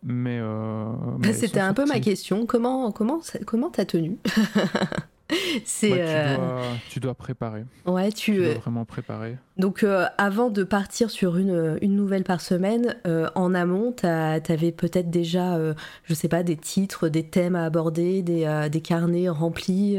Mais, 0.02 0.38
euh, 0.40 0.86
bah, 1.18 1.32
c'était 1.32 1.60
un 1.60 1.74
peu 1.74 1.84
ma 1.86 2.00
question. 2.00 2.46
Comment 2.46 2.90
comment 2.90 3.20
comment 3.46 3.70
t'as 3.70 3.84
tenu 3.84 4.16
C'est. 5.64 5.90
Bah, 5.90 5.96
euh, 5.96 6.74
tu, 6.88 7.00
dois, 7.00 7.14
préparer. 7.14 7.64
Ouais, 7.86 8.10
tu. 8.10 8.36
dois 8.36 8.54
vraiment 8.54 8.84
préparer. 8.84 9.36
Donc, 9.58 9.84
avant 10.18 10.50
de 10.50 10.64
partir 10.64 11.10
sur 11.10 11.36
une, 11.36 11.78
une 11.82 11.94
nouvelle 11.96 12.24
par 12.24 12.40
semaine, 12.40 12.96
en 13.34 13.54
amont, 13.54 13.92
t'avais 13.92 14.72
peut-être 14.72 15.10
déjà, 15.10 15.58
je 16.04 16.14
sais 16.14 16.28
pas, 16.28 16.42
des 16.42 16.56
titres, 16.56 17.08
des 17.08 17.24
thèmes 17.24 17.54
à 17.54 17.64
aborder, 17.64 18.22
des, 18.22 18.68
des 18.70 18.80
carnets 18.80 19.28
remplis, 19.28 19.98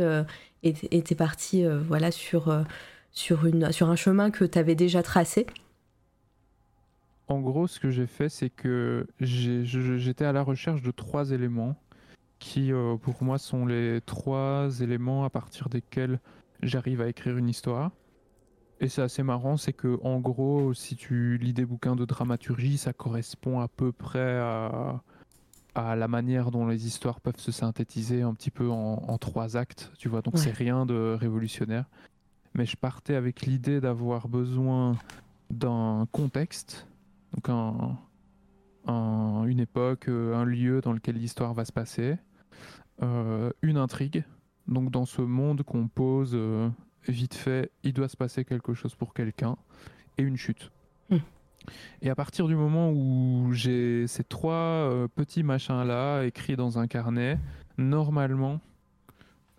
et 0.64 1.02
t'es 1.02 1.16
parti, 1.16 1.64
voilà, 1.88 2.12
sur 2.12 2.52
sur, 3.12 3.46
une, 3.46 3.72
sur 3.72 3.90
un 3.90 3.96
chemin 3.96 4.32
que 4.32 4.46
tu 4.46 4.58
avais 4.58 4.76
déjà 4.76 5.04
tracé 5.04 5.46
En 7.28 7.40
gros, 7.40 7.68
ce 7.68 7.80
que 7.80 7.92
j'ai 7.92 8.08
fait, 8.08 8.30
c'est 8.30 8.50
que 8.50 9.08
j'étais 9.20 10.26
à 10.26 10.32
la 10.32 10.44
recherche 10.44 10.82
de 10.82 10.92
trois 10.92 11.32
éléments 11.32 11.76
qui, 12.40 12.74
euh, 12.74 12.98
pour 12.98 13.22
moi, 13.22 13.38
sont 13.38 13.66
les 13.66 14.02
trois 14.02 14.82
éléments 14.82 15.24
à 15.24 15.30
partir 15.30 15.70
desquels 15.70 16.20
j'arrive 16.64 17.02
à 17.02 17.08
écrire 17.08 17.38
une 17.38 17.50
histoire. 17.50 17.92
Et 18.80 18.88
c'est 18.88 19.04
assez 19.04 19.22
marrant, 19.22 19.58
c'est 19.58 19.74
que 19.74 20.00
en 20.02 20.20
gros, 20.20 20.74
si 20.74 20.96
tu 20.96 21.38
lis 21.38 21.54
des 21.54 21.66
bouquins 21.66 21.96
de 21.96 22.04
dramaturgie, 22.04 22.80
ça 22.80 22.94
correspond 22.94 23.60
à 23.60 23.68
peu 23.68 23.92
près 23.92 24.40
à, 24.40 25.04
à 25.76 25.96
la 25.96 26.08
manière 26.08 26.52
dont 26.52 26.68
les 26.68 26.86
histoires 26.86 27.22
peuvent 27.22 27.40
se 27.40 27.52
synthétiser 27.52 28.22
un 28.22 28.34
petit 28.34 28.52
peu 28.52 28.70
en, 28.70 29.18
trois 29.18 29.58
actes, 29.58 29.92
tu 29.98 30.10
vois. 30.10 30.22
Donc 30.22 30.38
c'est 30.38 30.52
rien 30.52 30.86
de 30.86 31.16
révolutionnaire. 31.20 31.86
Mais 32.54 32.66
je 32.66 32.76
partais 32.76 33.16
avec 33.16 33.44
l'idée 33.44 33.80
d'avoir 33.80 34.28
besoin 34.28 34.98
d'un 35.50 36.08
contexte, 36.12 36.88
donc 37.34 37.48
un, 37.50 37.98
une 39.46 39.60
époque, 39.60 40.10
euh, 40.10 40.36
un 40.36 40.44
lieu 40.44 40.82
dans 40.82 40.92
lequel 40.92 41.16
l'histoire 41.16 41.54
va 41.54 41.66
se 41.66 41.72
passer, 41.72 42.18
euh, 43.02 43.52
une 43.62 43.78
intrigue. 43.78 44.24
Donc 44.68 44.92
dans 44.92 45.06
ce 45.06 45.22
monde 45.22 45.64
qu'on 45.64 45.88
pose 45.88 46.32
euh, 46.34 46.70
vite 47.08 47.34
fait, 47.34 47.72
il 47.84 47.94
doit 47.94 48.10
se 48.10 48.18
passer 48.18 48.44
quelque 48.44 48.74
chose 48.74 48.96
pour 48.96 49.14
quelqu'un, 49.14 49.56
et 50.18 50.24
une 50.24 50.38
chute. 50.38 50.72
Et 52.02 52.10
à 52.10 52.16
partir 52.16 52.48
du 52.48 52.56
moment 52.56 52.92
où 52.92 53.52
j'ai 53.54 54.08
ces 54.08 54.24
trois 54.24 54.54
euh, 54.54 55.08
petits 55.08 55.44
machins-là 55.44 56.24
écrits 56.24 56.56
dans 56.56 56.80
un 56.80 56.88
carnet, 56.88 57.38
normalement, 57.78 58.60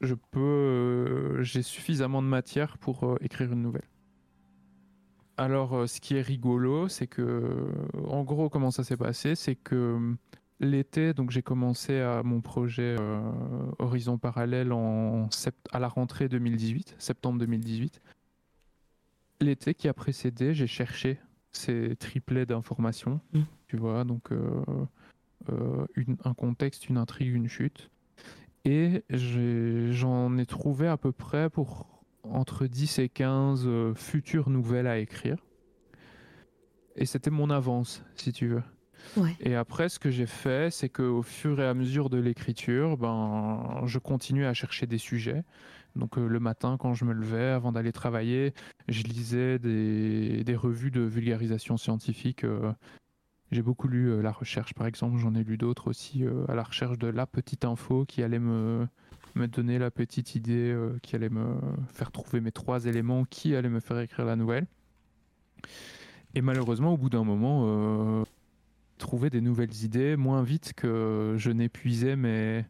je 0.00 0.14
peux, 0.14 0.40
euh, 0.40 1.42
j'ai 1.42 1.62
suffisamment 1.62 2.22
de 2.22 2.28
matière 2.28 2.78
pour 2.78 3.04
euh, 3.04 3.16
écrire 3.20 3.52
une 3.52 3.62
nouvelle. 3.62 3.88
Alors, 5.38 5.88
ce 5.88 6.00
qui 6.00 6.14
est 6.14 6.20
rigolo, 6.20 6.88
c'est 6.88 7.06
que, 7.06 7.66
en 8.06 8.22
gros, 8.22 8.50
comment 8.50 8.70
ça 8.70 8.84
s'est 8.84 8.98
passé, 8.98 9.34
c'est 9.34 9.56
que 9.56 10.14
l'été, 10.60 11.14
donc 11.14 11.30
j'ai 11.30 11.42
commencé 11.42 12.00
à 12.00 12.22
mon 12.22 12.42
projet 12.42 12.96
Horizon 13.78 14.18
Parallèle 14.18 14.72
en 14.72 15.28
à 15.72 15.78
la 15.78 15.88
rentrée 15.88 16.28
2018, 16.28 16.96
septembre 16.98 17.38
2018. 17.40 18.02
L'été 19.40 19.74
qui 19.74 19.88
a 19.88 19.94
précédé, 19.94 20.52
j'ai 20.52 20.66
cherché 20.66 21.18
c'est 21.52 21.96
triplé 21.98 22.46
d'informations, 22.46 23.20
mm. 23.32 23.40
tu 23.68 23.76
vois, 23.76 24.04
donc 24.04 24.32
euh, 24.32 24.64
euh, 25.50 25.86
un 26.24 26.34
contexte, 26.34 26.88
une 26.88 26.96
intrigue, 26.96 27.34
une 27.34 27.48
chute. 27.48 27.90
Et 28.64 29.04
j'en 29.10 30.38
ai, 30.38 30.46
trouvé 30.46 30.86
à 30.86 30.96
peu 30.96 31.12
près 31.12 31.50
pour 31.50 32.04
entre 32.22 32.66
10 32.66 33.00
et 33.00 33.08
15 33.08 33.64
euh, 33.66 33.94
futures 33.94 34.50
nouvelles 34.50 34.86
à 34.86 34.98
écrire. 34.98 35.38
Et 36.94 37.06
c'était 37.06 37.30
mon 37.30 37.50
avance, 37.50 38.04
si 38.14 38.32
tu 38.32 38.46
veux. 38.48 38.62
Et 39.40 39.54
après, 39.54 39.88
ce 39.88 39.98
que 39.98 40.10
j'ai 40.10 40.26
fait, 40.26 40.72
c'est 40.72 40.88
qu'au 40.88 41.22
fur 41.22 41.60
et 41.60 41.66
à 41.66 41.74
mesure 41.74 42.10
de 42.10 42.18
l'écriture, 42.18 42.96
ben, 42.96 43.82
je 43.86 43.98
continuais 43.98 44.46
à 44.46 44.54
chercher 44.54 44.86
des 44.86 44.98
sujets. 44.98 45.44
Donc 45.96 46.16
euh, 46.16 46.26
le 46.26 46.40
matin, 46.40 46.76
quand 46.78 46.94
je 46.94 47.04
me 47.04 47.12
levais, 47.12 47.50
avant 47.50 47.72
d'aller 47.72 47.92
travailler, 47.92 48.54
je 48.88 49.02
lisais 49.02 49.58
des, 49.58 50.56
revues 50.56 50.90
de 50.90 51.00
vulgarisation 51.00 51.76
scientifique. 51.76 52.44
Euh. 52.44 52.72
j'ai 53.50 53.62
beaucoup 53.62 53.88
lu 53.88 54.10
euh, 54.10 54.22
la 54.22 54.32
recherche, 54.32 54.74
par 54.74 54.86
exemple. 54.86 55.18
J'en 55.18 55.34
ai 55.34 55.44
lu 55.44 55.56
d'autres 55.56 55.88
aussi 55.88 56.24
à 56.48 56.54
la 56.54 56.62
recherche 56.62 56.98
de 56.98 57.08
la 57.08 57.26
petite 57.26 57.64
info 57.64 58.04
qui 58.06 58.22
allait 58.22 58.38
me, 58.38 58.86
me 59.34 59.46
donner 59.46 59.78
la 59.78 59.90
petite 59.90 60.34
idée, 60.34 60.74
qui 61.02 61.16
allait 61.16 61.28
me 61.28 61.56
faire 61.92 62.10
trouver 62.10 62.40
mes 62.40 62.52
trois 62.52 62.86
éléments, 62.86 63.24
qui 63.24 63.54
allait 63.54 63.68
me 63.68 63.80
faire 63.80 63.98
écrire 64.00 64.24
la 64.24 64.36
nouvelle. 64.36 64.66
Et 66.34 66.40
malheureusement, 66.40 66.94
au 66.94 66.96
bout 66.96 67.10
d'un 67.10 67.24
moment, 67.24 68.24
trouver 69.02 69.30
des 69.30 69.40
nouvelles 69.40 69.84
idées 69.84 70.16
moins 70.16 70.42
vite 70.42 70.72
que 70.74 71.34
je 71.36 71.50
n'épuisais 71.50 72.14
mes, 72.14 72.64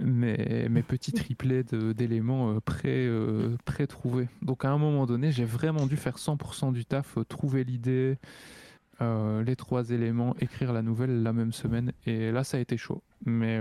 mes, 0.00 0.68
mes 0.68 0.82
petits 0.82 1.12
triplets 1.12 1.64
d'éléments 1.64 2.50
euh, 2.50 2.60
pré, 2.60 3.06
euh, 3.06 3.56
pré-trouvés. 3.64 4.28
Donc 4.42 4.64
à 4.64 4.70
un 4.70 4.78
moment 4.78 5.06
donné, 5.06 5.32
j'ai 5.32 5.46
vraiment 5.46 5.86
dû 5.86 5.96
faire 5.96 6.18
100% 6.18 6.72
du 6.72 6.84
taf, 6.84 7.16
euh, 7.16 7.24
trouver 7.24 7.64
l'idée, 7.64 8.18
les 9.00 9.56
trois 9.56 9.90
éléments, 9.90 10.36
écrire 10.38 10.72
la 10.72 10.80
nouvelle 10.80 11.24
la 11.24 11.32
même 11.32 11.52
semaine. 11.52 11.90
Et 12.06 12.30
là, 12.30 12.44
ça 12.44 12.58
a 12.58 12.60
été 12.60 12.76
chaud. 12.76 13.02
Mais, 13.26 13.60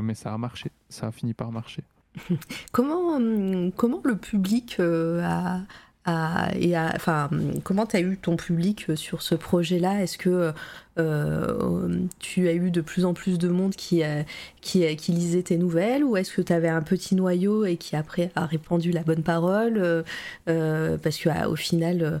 mais 0.00 0.14
ça 0.14 0.32
a 0.32 0.38
marché. 0.38 0.70
Ça 0.88 1.08
a 1.08 1.10
fini 1.10 1.34
par 1.34 1.50
marcher. 1.50 1.82
comment, 2.72 3.16
hum, 3.16 3.72
comment 3.72 4.00
le 4.04 4.16
public 4.16 4.78
a, 4.78 5.62
et 6.06 6.74
comment 7.62 7.86
tu 7.86 7.96
as 7.96 8.00
eu 8.00 8.18
ton 8.18 8.36
public 8.36 8.86
euh, 8.90 8.96
sur 8.96 9.22
ce 9.22 9.34
projet-là? 9.34 10.02
Est-ce 10.02 10.18
que 10.18 10.52
euh, 10.98 11.98
tu 12.18 12.48
as 12.48 12.52
eu 12.52 12.70
de 12.70 12.80
plus 12.82 13.04
en 13.04 13.14
plus 13.14 13.38
de 13.38 13.48
monde 13.48 13.74
qui, 13.74 14.02
lisait 15.08 15.42
tes 15.42 15.56
nouvelles? 15.56 16.04
Ou 16.04 16.16
est-ce 16.16 16.32
que 16.32 16.42
tu 16.42 16.52
avais 16.52 16.68
un 16.68 16.82
petit 16.82 17.14
noyau 17.14 17.64
et 17.64 17.76
qui 17.76 17.96
après 17.96 18.30
a 18.34 18.44
répandu 18.44 18.90
la 18.90 19.02
bonne 19.02 19.22
parole? 19.22 20.04
Euh, 20.48 20.98
Parce 20.98 21.16
que 21.16 21.46
au 21.46 21.56
final, 21.56 22.20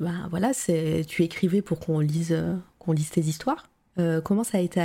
bah, 0.00 0.10
voilà, 0.30 0.52
tu 1.06 1.22
écrivais 1.22 1.60
pour 1.62 1.80
qu'on 1.80 2.00
lise, 2.00 2.34
tes 3.12 3.20
histoires. 3.20 3.68
comment 4.24 4.44
ça 4.44 4.56
a 4.56 4.60
été 4.62 4.80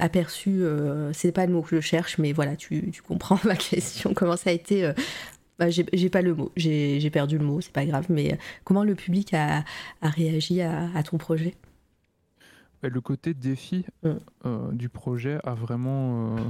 aperçu 0.00 0.64
C'est 1.12 1.30
pas 1.30 1.46
le 1.46 1.52
mot 1.52 1.62
que 1.62 1.76
je 1.76 1.80
cherche, 1.80 2.18
mais 2.18 2.32
voilà, 2.32 2.56
tu 2.56 2.92
comprends 3.06 3.38
ma 3.44 3.54
question. 3.54 4.14
Comment 4.14 4.36
ça 4.36 4.50
a 4.50 4.52
été 4.52 4.92
bah, 5.58 5.70
j'ai 5.70 6.10
pas 6.10 6.20
le 6.20 6.34
mot, 6.34 6.52
j'ai 6.56 7.10
perdu 7.10 7.38
le 7.38 7.44
mot, 7.44 7.60
c'est 7.60 7.72
pas 7.72 7.86
grave, 7.86 8.06
mais 8.10 8.34
euh, 8.34 8.36
comment 8.64 8.84
le 8.84 8.94
public 8.94 9.32
a, 9.32 9.64
a 10.02 10.08
réagi 10.08 10.60
à, 10.60 10.90
à, 10.94 11.02
ton 11.02 11.16
projet? 11.16 11.54
Bah, 12.82 12.90
Le 12.90 13.00
côté 13.00 13.32
défi 13.32 13.86
mm. 14.02 14.10
euh, 14.44 14.72
du 14.72 14.90
projet 14.90 15.38
a 15.44 15.54
vraiment 15.54 16.36
euh, 16.36 16.40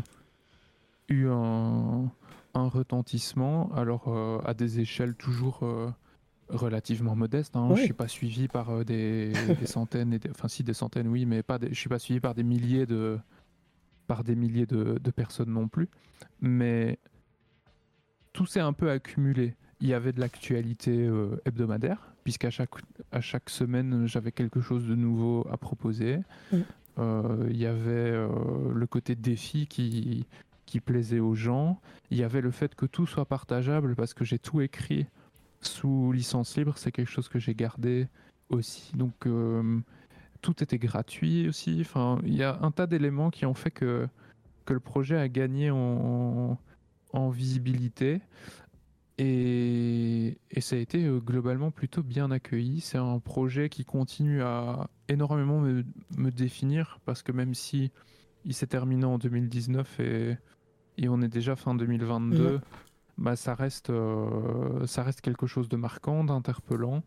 eu 1.09 1.29
un, 1.29 2.11
un, 2.55 2.69
retentissement, 2.69 3.71
alors 3.77 4.43
à 4.45 4.55
des 4.55 4.81
échelles 4.81 5.15
toujours 5.15 5.61
relativement 6.49 7.15
modestes. 7.15 7.55
Hein. 7.55 7.75
Je 7.77 7.83
suis 7.83 7.93
pas 7.93 8.09
suivi 8.09 8.49
par 8.49 8.85
des, 8.85 9.33
des 9.61 9.67
centaines, 9.67 10.15
et 10.15 10.21
enfin 10.31 10.49
si 10.49 10.65
des 10.65 10.75
centaines 10.75 11.07
oui, 11.07 11.27
mais 11.27 11.45
pas 11.45 11.61
des, 11.61 11.69
je 11.69 11.79
suis 11.79 11.89
pas 11.89 12.01
suivi 12.01 12.19
par 12.19 12.35
des 12.35 12.43
milliers 12.43 12.87
de 12.87 13.19
par 14.09 14.25
des 14.25 14.37
milliers 14.37 14.67
de, 14.67 14.99
de 15.01 15.11
personnes 15.11 15.51
non 15.51 15.69
plus. 15.69 15.89
Mais 16.41 16.99
tout 18.37 18.45
s'est 18.45 18.61
un 18.61 18.75
peu 18.75 18.91
accumulé. 18.91 19.55
Il 19.81 19.89
y 19.89 19.95
avait 19.95 20.13
de 20.13 20.21
l'actualité 20.21 20.93
euh, 20.93 21.41
hebdomadaire, 21.47 22.13
puisqu'à 22.23 22.51
chaque, 22.51 22.71
à 23.11 23.23
chaque 23.23 23.49
semaine, 23.49 24.07
j'avais 24.07 24.31
quelque 24.31 24.61
chose 24.61 24.87
de 24.87 24.95
nouveau 24.95 25.47
à 25.51 25.57
proposer. 25.57 26.19
Euh, 26.99 27.47
il 27.51 27.57
y 27.57 27.67
avait 27.67 28.13
euh, 28.13 28.29
le 28.75 28.87
côté 28.87 29.15
défi 29.15 29.67
qui, 29.67 30.27
qui 30.67 30.81
plaisait 30.81 31.19
aux 31.19 31.35
gens. 31.35 31.81
Il 32.11 32.19
y 32.19 32.25
avait 32.25 32.43
le 32.43 32.51
fait 32.51 32.75
que 32.75 32.85
tout 32.85 33.07
soit 33.07 33.25
partageable, 33.25 33.97
parce 33.97 34.13
que 34.13 34.25
j'ai 34.25 34.39
tout 34.39 34.61
écrit 34.61 35.07
sous 35.63 36.13
licence 36.13 36.59
libre. 36.59 36.75
C'est 36.77 36.93
quelque 36.93 37.11
chose 37.11 37.29
que 37.31 37.39
j'ai 37.39 37.55
gardé 37.55 38.07
aussi. 38.51 38.93
Donc, 38.95 39.27
tout 40.43 40.63
était 40.63 40.79
gratuit 40.79 41.49
aussi. 41.49 41.79
Enfin, 41.81 42.19
il 42.23 42.35
y 42.35 42.43
a 42.43 42.59
un 42.61 42.71
tas 42.71 42.87
d'éléments 42.87 43.31
qui 43.31 43.47
ont 43.47 43.55
fait 43.55 43.71
que, 43.71 44.07
que 44.67 44.75
le 44.75 44.81
projet 44.81 45.17
a 45.17 45.29
gagné 45.29 45.71
en 45.71 46.59
en 47.13 47.31
visibilité. 47.31 48.21
Et, 49.19 50.39
ça 50.61 50.77
a 50.77 50.79
été 50.79 51.05
euh, 51.05 51.21
globalement 51.21 51.71
plutôt 51.71 52.03
bien 52.03 52.31
accueilli. 52.31 52.81
C'est 52.81 52.99
un 52.99 53.19
projet 53.19 53.69
qui 53.69 53.85
continue 53.85 54.43
à 54.43 54.89
énormément 55.09 55.61
me, 55.61 55.85
définir 56.31 56.99
parce 57.05 57.23
que 57.23 57.33
même 57.33 57.55
si 57.55 57.93
il 58.45 58.55
s'est 58.55 58.67
terminé 58.67 59.05
en 59.05 59.19
2019 59.19 60.01
et, 60.01 60.37
et, 60.99 61.09
on 61.09 61.21
est 61.23 61.29
déjà 61.29 61.57
fin 61.57 61.75
2022, 61.75 62.61
bah 63.19 63.37
ça 63.37 63.55
reste, 63.55 63.91
euh, 63.91 64.87
ça 64.87 65.03
reste 65.03 65.21
quelque 65.23 65.47
chose 65.47 65.69
de 65.69 65.77
marquant, 65.77 66.25
d'interpellant. 66.25 67.03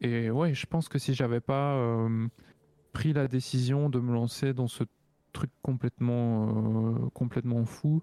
Et 0.00 0.30
ouais, 0.30 0.54
je 0.54 0.66
pense 0.66 0.88
que 0.88 0.98
si 0.98 1.14
j'avais 1.14 1.40
pas 1.40 1.74
euh, 1.74 2.28
pris 2.92 3.12
la 3.12 3.26
décision 3.26 3.88
de 3.88 3.98
me 3.98 4.12
lancer 4.12 4.52
dans 4.52 4.68
ce 4.68 4.84
truc 5.32 5.50
complètement, 5.62 7.10
complètement 7.14 7.64
fou, 7.64 8.02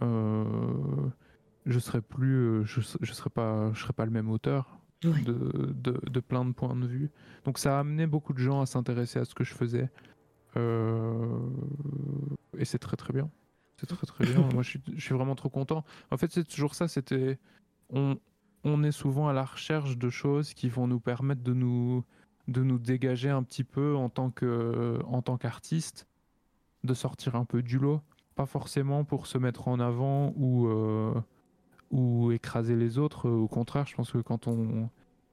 je 0.00 1.78
serais 1.78 2.00
plus, 2.00 2.34
euh, 2.34 2.64
je, 2.64 2.80
je 3.00 3.12
serais 3.12 3.30
pas, 3.30 3.72
je 3.74 3.82
serais 3.82 3.92
pas 3.92 4.04
le 4.04 4.10
même 4.10 4.30
auteur 4.30 4.80
de, 5.02 5.12
de, 6.10 6.20
plein 6.20 6.44
de 6.44 6.52
points 6.52 6.74
de 6.74 6.86
vue. 6.86 7.10
Donc 7.44 7.58
ça 7.58 7.76
a 7.76 7.80
amené 7.80 8.06
beaucoup 8.06 8.32
de 8.32 8.38
gens 8.38 8.60
à 8.60 8.66
s'intéresser 8.66 9.18
à 9.18 9.24
ce 9.24 9.34
que 9.34 9.44
je 9.44 9.54
faisais. 9.54 9.90
Euh, 10.56 11.38
et 12.56 12.64
c'est 12.64 12.78
très 12.78 12.96
très 12.96 13.12
bien. 13.12 13.30
C'est 13.76 13.86
très 13.86 14.06
très 14.06 14.24
bien. 14.24 14.40
Moi 14.54 14.62
je 14.62 14.70
suis, 14.70 14.82
je 14.96 15.00
suis, 15.00 15.14
vraiment 15.14 15.36
trop 15.36 15.50
content. 15.50 15.84
En 16.10 16.16
fait 16.16 16.32
c'est 16.32 16.44
toujours 16.44 16.74
ça. 16.74 16.88
C'était, 16.88 17.38
on, 17.90 18.18
on 18.64 18.82
est 18.82 18.92
souvent 18.92 19.28
à 19.28 19.32
la 19.32 19.44
recherche 19.44 19.96
de 19.96 20.10
choses 20.10 20.54
qui 20.54 20.68
vont 20.68 20.88
nous 20.88 21.00
permettre 21.00 21.42
de 21.42 21.52
nous, 21.52 22.04
de 22.48 22.62
nous 22.62 22.78
dégager 22.78 23.30
un 23.30 23.42
petit 23.42 23.64
peu 23.64 23.94
en 23.94 24.08
tant 24.08 24.30
que, 24.30 24.98
en 25.04 25.22
tant 25.22 25.36
qu'artiste, 25.36 26.08
de 26.82 26.94
sortir 26.94 27.36
un 27.36 27.44
peu 27.44 27.62
du 27.62 27.78
lot 27.78 28.00
pas 28.38 28.46
forcément 28.46 29.02
pour 29.02 29.26
se 29.26 29.36
mettre 29.36 29.66
en 29.66 29.80
avant 29.80 30.32
ou, 30.36 30.68
euh, 30.68 31.12
ou 31.90 32.30
écraser 32.30 32.76
les 32.76 32.96
autres. 32.96 33.28
Au 33.28 33.48
contraire, 33.48 33.84
je 33.88 33.96
pense 33.96 34.12
que 34.12 34.18
quand 34.18 34.46
on, 34.46 34.88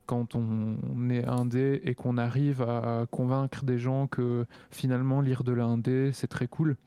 quand 0.08 0.34
on 0.34 0.76
est 1.12 1.24
indé 1.24 1.82
et 1.84 1.94
qu'on 1.94 2.18
arrive 2.18 2.64
à 2.64 3.06
convaincre 3.12 3.64
des 3.64 3.78
gens 3.78 4.08
que 4.08 4.48
finalement 4.72 5.22
lire 5.22 5.44
de 5.44 5.52
l'indé, 5.52 6.14
c'est 6.14 6.26
très 6.26 6.48
cool, 6.48 6.78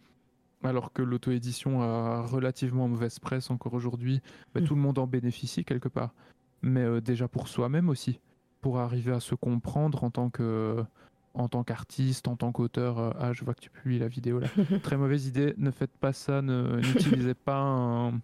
alors 0.64 0.92
que 0.92 1.02
l'auto-édition 1.02 1.82
a 1.82 2.22
relativement 2.22 2.88
mauvaise 2.88 3.20
presse 3.20 3.48
encore 3.52 3.74
aujourd'hui, 3.74 4.20
bah, 4.54 4.60
mm. 4.60 4.64
tout 4.64 4.74
le 4.74 4.80
monde 4.80 4.98
en 4.98 5.06
bénéficie 5.06 5.64
quelque 5.64 5.88
part. 5.88 6.14
Mais 6.62 6.82
euh, 6.82 7.00
déjà 7.00 7.28
pour 7.28 7.46
soi-même 7.46 7.88
aussi, 7.88 8.18
pour 8.60 8.80
arriver 8.80 9.12
à 9.12 9.20
se 9.20 9.36
comprendre 9.36 10.02
en 10.02 10.10
tant 10.10 10.30
que 10.30 10.84
en 11.38 11.48
tant 11.48 11.64
qu'artiste, 11.64 12.28
en 12.28 12.36
tant 12.36 12.52
qu'auteur. 12.52 13.14
ah, 13.18 13.32
je 13.32 13.44
vois 13.44 13.54
que 13.54 13.60
tu 13.60 13.70
publies 13.70 13.98
la 13.98 14.08
vidéo 14.08 14.38
là. 14.40 14.48
Très 14.82 14.96
mauvaise 14.96 15.26
idée. 15.26 15.54
Ne 15.56 15.70
faites 15.70 15.96
pas 15.96 16.12
ça. 16.12 16.42
N'utilisez 16.42 17.34
pas 17.44 17.58
un 17.58 18.20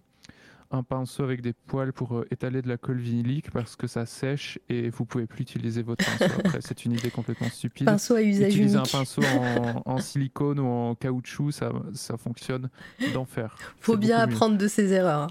un 0.74 0.82
pinceau 0.82 1.22
avec 1.22 1.40
des 1.40 1.52
poils 1.52 1.92
pour 1.92 2.16
euh, 2.16 2.26
étaler 2.30 2.62
de 2.62 2.68
la 2.68 2.76
colle 2.76 2.98
vinylique 2.98 3.50
parce 3.50 3.76
que 3.76 3.86
ça 3.86 4.06
sèche 4.06 4.58
et 4.68 4.90
vous 4.90 5.04
pouvez 5.04 5.26
plus 5.26 5.42
utiliser 5.42 5.82
votre 5.82 6.04
pinceau. 6.04 6.34
Après, 6.44 6.60
c'est 6.60 6.84
une 6.84 6.92
idée 6.92 7.10
complètement 7.10 7.48
stupide. 7.48 7.86
Pinceau 7.86 8.16
à 8.16 8.22
usage 8.22 8.52
Utiliser 8.52 8.76
un 8.76 8.82
pinceau 8.82 9.22
en, 9.84 9.98
silicone 9.98 10.60
ou 10.60 10.66
en 10.66 10.94
caoutchouc, 10.94 11.52
ça, 11.52 11.72
ça 11.92 12.16
fonctionne 12.16 12.68
d'enfer. 13.12 13.56
Faut 13.80 13.96
bien 13.96 14.18
apprendre 14.18 14.58
de 14.58 14.68
ses 14.68 14.92
erreurs. 14.92 15.28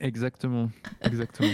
exactement, 0.00 0.70
exactement. 1.02 1.48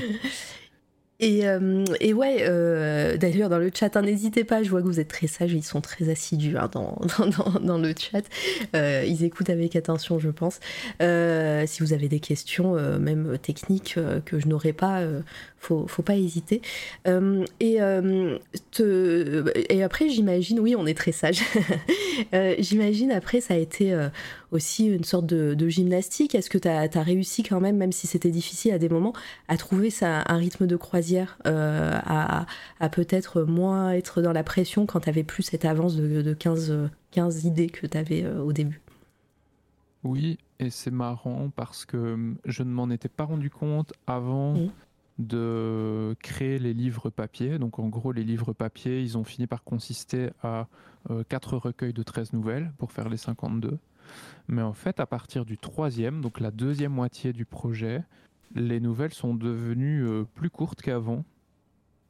Et, 1.21 1.49
euh, 1.49 1.85
et 2.01 2.13
ouais, 2.13 2.39
euh, 2.43 3.17
d'ailleurs 3.17 3.49
dans 3.49 3.59
le 3.59 3.73
chat, 3.75 3.97
hein, 3.97 4.03
n'hésitez 4.03 4.45
pas, 4.45 4.63
je 4.63 4.71
vois 4.71 4.83
que 4.83 4.87
vous 4.87 5.01
êtes 5.01 5.09
très 5.09 5.27
sages, 5.27 5.53
ils 5.53 5.65
sont 5.65 5.81
très 5.81 6.11
assidus 6.11 6.57
hein, 6.57 6.71
dans, 6.73 6.97
dans, 7.61 7.79
le 7.79 7.93
chat. 7.99 8.23
Euh, 8.77 9.05
ils 9.05 9.25
écoutent 9.25 9.51
avec 9.51 9.75
attention, 9.75 10.21
je 10.21 10.31
pense. 10.31 10.61
si 11.01 11.83
vous 11.83 11.93
avez 11.93 12.09
des 12.09 12.21
questions, 12.21 12.75
même 13.01 13.37
techniques, 13.39 13.99
que 14.25 14.39
je 14.39 14.47
n'aurais 14.47 14.73
pas, 14.73 15.03
faut, 15.59 15.89
faut 15.89 16.03
pas 16.03 16.17
hésiter. 16.17 16.63
Et, 17.61 17.79
et 19.71 19.83
après, 19.83 20.09
j'imagine, 20.09 20.61
oui, 20.61 20.77
on 20.77 20.87
est 20.87 20.97
très 20.97 21.13
sage. 21.13 21.41
Euh, 22.35 22.57
j'imagine, 22.59 23.13
après, 23.13 23.41
ça 23.41 23.55
a 23.55 23.57
été 23.57 23.97
aussi 24.51 24.87
une 24.87 25.05
sorte 25.05 25.25
de, 25.27 25.69
gymnastique. 25.69 26.35
Est-ce 26.35 26.51
que 26.51 26.59
tu 26.59 26.69
as, 26.69 27.03
réussi 27.03 27.45
quand 27.45 27.61
même, 27.61 27.77
même 27.77 27.93
si 27.93 28.07
c'était 28.07 28.31
difficile 28.31 28.73
à 28.73 28.79
des 28.79 28.89
moments, 28.89 29.13
à 29.47 29.57
trouver 29.57 29.91
un 30.03 30.37
rythme 30.37 30.67
de 30.67 30.77
croisière, 30.77 31.08
à, 31.17 32.47
à 32.81 32.89
peut-être 32.89 33.43
moins 33.43 33.93
être 33.93 34.23
dans 34.23 34.33
la 34.33 34.43
pression 34.43 34.87
quand 34.87 35.01
tu 35.01 35.09
avais 35.09 35.25
plus 35.25 35.43
cette 35.43 35.65
avance 35.65 35.97
de, 35.97 36.23
de 36.23 36.35
15, 36.35 36.91
15 37.13 37.45
idées 37.45 37.71
que 37.71 37.87
tu 37.87 37.97
avais 37.97 38.27
au 38.27 38.53
début 38.53 38.81
oui, 40.05 40.39
et 40.61 40.71
c'est 40.71 40.93
marrant 40.93 41.51
parce 41.55 41.85
que 41.85 42.35
je 42.45 42.63
ne 42.63 42.71
m'en 42.71 42.89
étais 42.89 43.09
pas 43.09 43.25
rendu 43.25 43.51
compte 43.51 43.93
avant 44.07 44.55
mmh 44.55 44.71
de 45.19 46.15
créer 46.23 46.59
les 46.59 46.73
livres 46.73 47.11
papier. 47.11 47.59
Donc 47.59 47.79
en 47.79 47.89
gros, 47.89 48.13
les 48.13 48.25
livres 48.25 48.53
papier, 48.53 49.03
ils 49.03 49.19
ont 49.19 49.25
fini 49.25 49.47
par 49.47 49.65
consister 49.65 50.31
à 50.43 50.69
euh, 51.11 51.25
quatre 51.29 51.57
recueils 51.57 51.93
de 51.93 52.03
13 52.03 52.33
nouvelles 52.33 52.73
pour 52.79 52.93
faire 52.93 53.09
les 53.09 53.17
52. 53.17 53.79
Mais 54.47 54.63
en 54.63 54.73
fait, 54.73 55.01
à 55.01 55.07
partir 55.07 55.45
du 55.45 55.59
troisième, 55.59 56.21
donc 56.21 56.41
la 56.41 56.51
deuxième 56.51 56.93
moitié 56.93 57.33
du 57.33 57.45
projet, 57.45 58.03
les 58.55 58.81
nouvelles 58.81 59.15
sont 59.15 59.35
devenues 59.35 60.07
euh, 60.07 60.25
plus 60.25 60.51
courtes 60.51 60.81
qu'avant. 60.81 61.25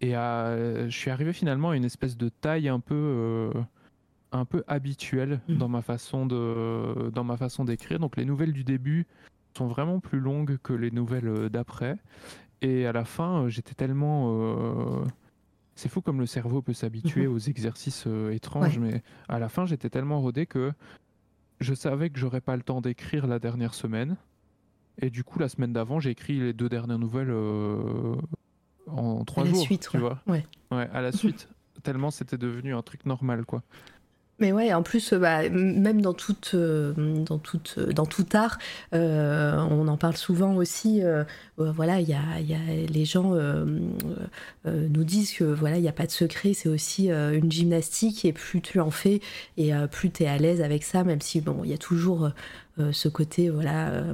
Et 0.00 0.12
je 0.12 0.90
suis 0.90 1.10
arrivé 1.10 1.32
finalement 1.32 1.70
à 1.70 1.76
une 1.76 1.84
espèce 1.84 2.16
de 2.16 2.28
taille 2.28 2.68
un 2.68 2.78
peu, 2.78 2.94
euh, 2.94 3.52
un 4.30 4.44
peu 4.44 4.62
habituelle 4.68 5.40
mmh. 5.48 5.56
dans 5.56 5.68
ma 5.68 5.82
façon 5.82 6.24
de, 6.24 7.10
dans 7.10 7.24
ma 7.24 7.36
façon 7.36 7.64
d'écrire. 7.64 7.98
Donc 7.98 8.16
les 8.16 8.24
nouvelles 8.24 8.52
du 8.52 8.62
début 8.62 9.06
sont 9.56 9.66
vraiment 9.66 9.98
plus 9.98 10.20
longues 10.20 10.58
que 10.62 10.72
les 10.72 10.92
nouvelles 10.92 11.48
d'après. 11.48 11.98
Et 12.60 12.86
à 12.86 12.92
la 12.92 13.04
fin, 13.04 13.42
euh, 13.42 13.48
j'étais 13.48 13.74
tellement. 13.74 14.32
Euh, 14.32 15.04
c'est 15.74 15.88
fou 15.88 16.00
comme 16.00 16.18
le 16.18 16.26
cerveau 16.26 16.60
peut 16.60 16.72
s'habituer 16.72 17.26
mhm. 17.26 17.34
aux 17.34 17.38
exercices 17.38 18.04
euh, 18.06 18.30
étranges, 18.30 18.78
mais 18.78 19.02
à 19.28 19.38
la 19.38 19.48
fin, 19.48 19.64
j'étais 19.64 19.90
tellement 19.90 20.20
rodé 20.20 20.46
que 20.46 20.72
je 21.60 21.74
savais 21.74 22.10
que 22.10 22.18
j'aurais 22.18 22.40
pas 22.40 22.56
le 22.56 22.62
temps 22.62 22.80
d'écrire 22.80 23.26
la 23.26 23.38
dernière 23.38 23.74
semaine. 23.74 24.16
Et 25.00 25.10
du 25.10 25.24
coup, 25.24 25.38
la 25.38 25.48
semaine 25.48 25.72
d'avant, 25.72 26.00
j'ai 26.00 26.10
écrit 26.10 26.38
les 26.40 26.52
deux 26.52 26.68
dernières 26.68 26.98
nouvelles 26.98 27.32
en 28.86 29.24
trois 29.24 29.44
jours. 29.44 29.62
Suite, 29.62 29.88
tu 29.90 29.98
vois 29.98 30.20
ouais. 30.26 30.44
ouais, 30.70 30.88
à 30.92 31.00
la 31.00 31.12
suite. 31.12 31.48
tellement 31.82 32.10
c'était 32.10 32.38
devenu 32.38 32.74
un 32.74 32.82
truc 32.82 33.06
normal, 33.06 33.44
quoi. 33.44 33.62
Mais 34.40 34.52
ouais, 34.52 34.72
en 34.72 34.84
plus, 34.84 35.12
euh, 35.12 35.18
bah, 35.18 35.48
même 35.48 36.00
dans, 36.00 36.12
toute, 36.12 36.52
euh, 36.54 36.92
dans, 37.24 37.38
toute, 37.38 37.74
euh, 37.76 37.92
dans 37.92 38.06
tout 38.06 38.26
art, 38.34 38.58
on 38.92 39.88
en 39.88 39.96
parle 39.96 40.16
souvent 40.16 40.54
aussi. 40.54 41.02
voilà, 41.56 42.00
il 42.00 42.08
y 42.08 42.14
a, 42.14 42.40
y 42.40 42.54
a, 42.54 42.86
les 42.88 43.04
gens 43.04 43.34
nous 44.64 45.04
disent 45.04 45.32
que 45.32 45.44
voilà, 45.44 45.78
il 45.78 45.82
n'y 45.82 45.88
a 45.88 45.92
pas 45.92 46.06
de 46.06 46.12
secret, 46.12 46.52
c'est 46.54 46.68
aussi 46.68 47.10
une 47.10 47.50
gymnastique 47.50 48.24
et 48.24 48.32
plus 48.32 48.60
tu 48.60 48.80
en 48.80 48.90
fais 48.90 49.20
et 49.56 49.72
plus 49.90 50.10
tu 50.10 50.22
es 50.22 50.26
à 50.26 50.38
l'aise 50.38 50.62
avec 50.62 50.84
ça, 50.84 51.04
même 51.04 51.20
si 51.20 51.40
bon, 51.40 51.62
il 51.64 51.70
y 51.70 51.74
a 51.74 51.78
toujours 51.78 52.30
ce 52.78 53.08
côté 53.08 53.50
voilà 53.50 54.04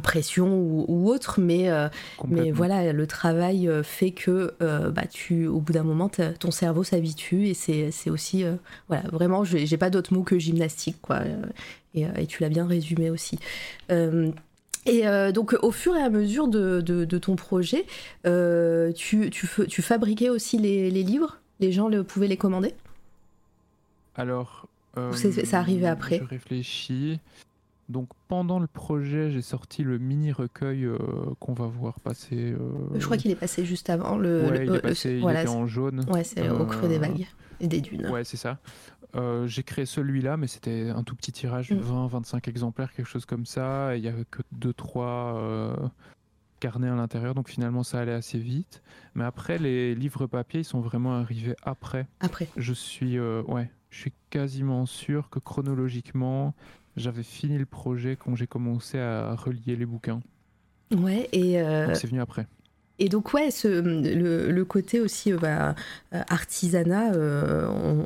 pression 0.00 0.58
ou, 0.58 1.08
autre, 1.10 1.40
mais, 1.40 1.70
euh, 1.70 1.88
mais 2.26 2.50
voilà, 2.50 2.92
le 2.92 3.06
travail 3.06 3.68
euh, 3.68 3.82
fait 3.82 4.10
que 4.10 4.54
euh, 4.62 4.90
bah, 4.90 5.06
tu, 5.10 5.46
au 5.46 5.60
bout 5.60 5.72
d'un 5.72 5.82
moment, 5.82 6.08
ton 6.08 6.50
cerveau 6.50 6.84
s'habitue 6.84 7.48
et 7.48 7.54
c'est 7.54 8.10
aussi, 8.10 8.44
voilà, 8.88 9.04
vraiment, 9.10 9.44
j'ai 9.44 9.76
pas 9.76 9.90
d'autre 9.90 10.14
mot 10.14 10.22
que 10.22 10.38
gymnastique, 10.38 10.98
quoi. 11.00 11.20
Et, 11.94 12.06
et 12.16 12.26
tu 12.26 12.42
l'as 12.42 12.48
bien 12.48 12.66
résumé 12.66 13.10
aussi. 13.10 13.38
Et 13.90 15.02
donc, 15.32 15.56
au 15.62 15.70
fur 15.70 15.96
et 15.96 16.02
à 16.02 16.10
mesure 16.10 16.48
de, 16.48 16.80
de, 16.80 17.18
ton 17.18 17.36
projet, 17.36 17.86
tu, 18.24 19.30
tu, 19.30 19.48
tu, 19.68 19.82
fabriquais 19.82 20.30
aussi 20.30 20.58
les, 20.58 20.90
les, 20.90 21.02
livres? 21.02 21.38
Les 21.60 21.72
gens 21.72 21.88
le, 21.88 22.04
pouvaient 22.04 22.28
les 22.28 22.36
commander? 22.36 22.74
Alors. 24.14 24.68
ça 25.12 25.58
arrivait 25.58 25.86
après 25.86 26.18
Je 26.18 26.28
réfléchis. 26.28 27.20
Donc 27.88 28.08
pendant 28.26 28.58
le 28.58 28.66
projet, 28.66 29.30
j'ai 29.30 29.42
sorti 29.42 29.84
le 29.84 29.98
mini 29.98 30.32
recueil 30.32 30.84
euh, 30.84 30.98
qu'on 31.38 31.52
va 31.52 31.66
voir 31.66 32.00
passer. 32.00 32.52
Euh, 32.52 32.58
Je 32.96 33.04
crois 33.04 33.16
qu'il 33.16 33.30
est 33.30 33.36
passé 33.36 33.64
juste 33.64 33.90
avant. 33.90 34.16
Le, 34.16 34.50
ouais, 34.50 34.66
il 34.66 34.74
est 34.74 34.80
passé, 34.80 35.20
il 35.22 35.30
était 35.30 35.48
en 35.48 35.66
jaune. 35.66 36.04
Ouais, 36.10 36.24
c'est 36.24 36.48
au 36.50 36.66
creux 36.66 36.88
des 36.88 36.96
euh, 36.96 37.00
vagues 37.00 37.26
et 37.60 37.68
des 37.68 37.80
dunes. 37.80 38.08
Ouais, 38.08 38.24
c'est 38.24 38.36
ça. 38.36 38.58
j'ai 39.46 39.62
créé 39.62 39.86
celui-là, 39.86 40.36
mais 40.36 40.48
c'était 40.48 40.90
un 40.90 41.04
tout 41.04 41.14
petit 41.14 41.32
tirage, 41.32 41.70
20-25 41.70 42.36
mm. 42.36 42.40
exemplaires, 42.46 42.92
quelque 42.92 43.08
chose 43.08 43.26
comme 43.26 43.46
ça. 43.46 43.96
Il 43.96 44.02
n'y 44.02 44.08
avait 44.08 44.24
que 44.24 44.42
2-3 44.58 45.90
carnets 46.58 46.88
à 46.88 46.96
l'intérieur, 46.96 47.34
donc 47.34 47.48
finalement 47.48 47.84
ça 47.84 48.00
allait 48.00 48.14
assez 48.14 48.38
vite. 48.38 48.82
Mais 49.14 49.24
après, 49.24 49.58
les 49.58 49.94
livres 49.94 50.26
papier, 50.26 50.60
ils 50.60 50.64
sont 50.64 50.80
vraiment 50.80 51.14
arrivés 51.14 51.54
après. 51.62 52.08
Après. 52.18 52.48
Je 52.56 52.72
suis, 52.72 53.20
ouais, 53.20 53.70
je 53.90 54.00
suis 54.00 54.12
quasiment 54.30 54.86
sûr 54.86 55.30
que 55.30 55.38
chronologiquement, 55.38 56.52
j'avais 56.96 57.22
fini 57.22 57.58
le 57.58 57.66
projet 57.66 58.16
quand 58.16 58.34
j'ai 58.34 58.46
commencé 58.46 58.98
à 58.98 59.34
relier 59.34 59.76
les 59.76 59.86
bouquins. 59.86 60.20
Ouais, 60.94 61.28
et. 61.32 61.60
Euh, 61.60 61.92
c'est 61.94 62.06
venu 62.06 62.20
après. 62.20 62.46
Et 62.98 63.10
donc, 63.10 63.34
ouais, 63.34 63.50
ce, 63.50 63.68
le, 63.68 64.64
côté 64.64 65.00
aussi 65.00 65.30
euh, 65.30 65.36
bah, 65.36 65.74
euh, 66.14 66.22
artisanat, 66.30 67.12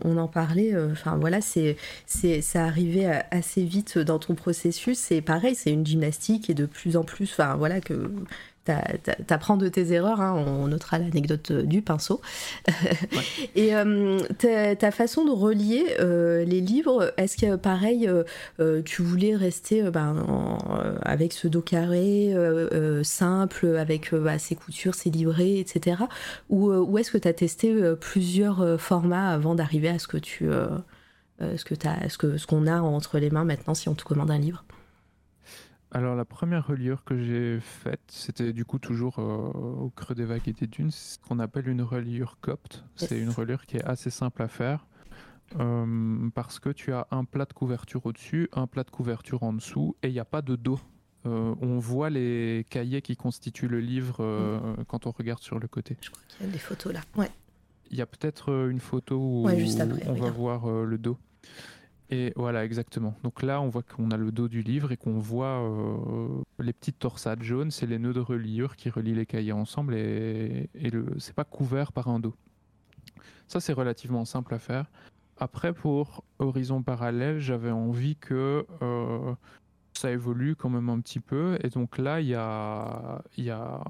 on, 0.05 0.17
en 0.17 0.27
parlait, 0.27 0.75
enfin 0.91 1.17
voilà, 1.17 1.41
c'est, 1.41 1.77
c'est, 2.07 2.41
ça 2.41 2.65
arrivait 2.65 3.23
assez 3.31 3.63
vite 3.63 3.99
dans 3.99 4.19
ton 4.19 4.35
processus. 4.35 4.99
C'est 4.99 5.21
pareil, 5.21 5.55
c'est 5.55 5.71
une 5.71 5.87
gymnastique 5.87 6.51
et 6.51 6.55
de 6.55 6.67
plus 6.67 6.97
en 6.97 7.05
plus, 7.05 7.31
enfin 7.31 7.55
voilà, 7.55 7.81
que 7.81 8.11
t'apprends 9.27 9.57
de 9.57 9.69
tes 9.69 9.93
erreurs, 9.93 10.21
hein, 10.21 10.35
on 10.35 10.69
notera 10.69 10.99
l'anecdote 10.99 11.51
euh, 11.51 11.63
du 11.63 11.83
pinceau. 11.83 12.21
et 13.55 13.75
euh, 13.75 14.21
ta, 14.39 14.91
façon 14.91 15.25
de 15.25 15.31
relier 15.31 15.97
euh, 16.01 16.45
les 16.45 16.61
livres, 16.61 17.13
est-ce 17.17 17.37
que 17.37 17.57
pareil, 17.57 18.11
tu 18.85 19.03
voulais 19.03 19.37
rester 19.37 19.83
ben, 19.91 20.27
avec 21.03 21.33
ce 21.33 21.49
dos 21.49 21.63
carré 21.63 22.35
simple, 23.03 23.77
avec 23.77 24.15
bah, 24.15 24.39
ses 24.39 24.55
coutures, 24.55 24.95
ses 24.95 25.11
livrets, 25.11 25.59
etc. 25.59 26.03
Ou, 26.49 26.71
ou 26.71 26.99
est-ce 26.99 27.11
que 27.11 27.19
tu 27.19 27.29
as 27.29 27.33
testé 27.33 27.75
plusieurs 28.01 28.81
formats 28.81 29.31
avant 29.31 29.55
d'arriver 29.55 29.89
à 29.89 29.99
ce 29.99 30.09
que 30.09 30.19
tu... 30.19 30.49
ce 31.41 31.65
que 31.65 31.75
as, 31.87 32.09
ce 32.09 32.19
que 32.19 32.37
ce 32.37 32.47
qu'on 32.47 32.67
a 32.67 32.81
entre 32.81 33.19
les 33.19 33.31
mains 33.31 33.45
maintenant 33.45 33.75
si 33.75 33.89
on 33.89 33.95
te 33.95 34.05
commande 34.05 34.31
un 34.31 34.39
livre? 34.39 34.65
Alors 35.93 36.15
la 36.15 36.25
première 36.25 36.67
reliure 36.67 37.03
que 37.05 37.19
j'ai 37.19 37.59
faite, 37.61 38.01
c'était 38.09 38.53
du 38.53 38.65
coup 38.65 38.79
toujours 38.79 39.19
euh, 39.19 39.23
au 39.23 39.91
creux 39.91 40.15
des 40.15 40.25
vagues 40.25 40.47
et 40.49 40.53
des 40.53 40.69
dunes, 40.69 40.93
c'est 40.93 41.15
ce 41.15 41.19
qu'on 41.19 41.41
appelle 41.41 41.69
une 41.69 41.83
reliure 41.83 42.39
copte. 42.41 42.85
C'est 42.95 43.19
une 43.19 43.31
reliure 43.31 43.67
qui 43.67 43.77
est 43.77 43.85
assez 43.85 44.11
simple 44.11 44.43
à 44.43 44.49
faire 44.49 44.87
euh, 45.59 46.31
parce 46.33 46.61
que 46.61 46.71
tu 46.71 46.93
as 46.93 47.09
un 47.11 47.25
plat 47.25 47.45
de 47.45 47.53
couverture 47.53 48.07
au-dessus, 48.07 48.49
un 48.53 48.69
plat 48.69 48.85
de 48.85 48.91
couverture 48.91 49.43
en 49.43 49.53
dessous 49.53 49.97
et 50.05 50.09
il 50.09 50.13
n'y 50.13 50.21
a 50.21 50.25
pas 50.25 50.43
de 50.43 50.55
dos. 50.55 50.79
Euh, 51.27 51.55
on 51.61 51.79
voit 51.79 52.09
les 52.09 52.65
cahiers 52.71 53.03
qui 53.03 53.17
constituent 53.17 53.69
le 53.69 53.81
livre 53.81 54.25
mm. 54.25 54.85
quand 54.85 55.07
on 55.07 55.11
regarde 55.11 55.43
sur 55.43 55.59
le 55.59 55.67
côté. 55.67 55.97
Je 56.01 56.11
crois 56.11 56.23
qu'il 56.29 56.47
y 56.47 56.49
a 56.49 56.53
des 56.53 56.59
photos 56.59 56.93
là. 56.93 57.01
Ouais. 57.17 57.31
Il 57.91 57.99
y 57.99 58.03
a 58.03 58.07
peut-être 58.07 58.69
une 58.71 58.79
photo 58.79 59.17
où 59.17 59.49
on 59.49 60.15
va 60.15 60.31
voir 60.31 60.71
le 60.71 60.99
dos. 60.99 61.19
Et 62.11 62.33
voilà, 62.35 62.65
exactement. 62.65 63.15
Donc 63.23 63.43
là, 63.43 63.61
on 63.61 63.69
voit 63.69 63.83
qu'on 63.83 64.11
a 64.11 64.17
le 64.17 64.33
dos 64.33 64.49
du 64.49 64.63
livre 64.63 64.91
et 64.91 64.97
qu'on 64.97 65.19
voit 65.19 65.63
euh, 65.63 66.27
les 66.59 66.73
petites 66.73 66.99
torsades 66.99 67.43
jaunes, 67.43 67.71
c'est 67.71 67.87
les 67.87 67.99
nœuds 67.99 68.13
de 68.13 68.21
reliure 68.21 68.75
qui 68.75 68.91
relient 68.91 69.15
les 69.15 69.27
cahiers 69.27 69.53
ensemble 69.53 69.95
et, 69.95 70.69
et 70.75 70.91
le, 70.91 71.07
c'est 71.19 71.35
pas 71.35 71.45
couvert 71.45 71.93
par 71.93 72.09
un 72.09 72.19
dos. 72.19 72.35
Ça, 73.47 73.61
c'est 73.61 73.73
relativement 73.73 74.25
simple 74.25 74.55
à 74.55 74.59
faire. 74.59 74.87
Après, 75.41 75.73
pour 75.73 76.23
Horizon 76.39 76.83
Parallèle, 76.83 77.41
j'avais 77.41 77.71
envie 77.71 78.15
que 78.17 78.67
euh, 78.83 79.35
ça 79.95 80.11
évolue 80.11 80.55
quand 80.55 80.69
même 80.69 80.91
un 80.91 81.01
petit 81.01 81.19
peu. 81.19 81.59
Et 81.63 81.69
donc 81.71 81.97
là, 81.97 82.21
il 82.21 82.29
y 82.29 82.35
a, 82.35 83.23
y 83.39 83.51
a 83.51 83.83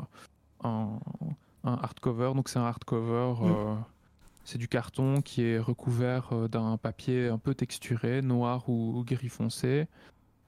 un, 0.63 0.99
hardcover. 1.65 2.33
Donc 2.35 2.49
c'est 2.49 2.61
un 2.61 2.65
hardcover. 2.65 3.35
Mm. 3.41 3.45
Euh, 3.45 3.75
C'est 4.45 4.59
du 4.59 4.69
carton 4.69 5.21
qui 5.21 5.43
est 5.43 5.59
recouvert 5.59 6.49
d'un 6.49 6.77
papier 6.77 7.29
un 7.29 7.39
peu 7.39 7.55
texturé, 7.55 8.23
noir 8.23 8.69
ou 8.69 9.05
gris 9.05 9.29
foncé, 9.29 9.87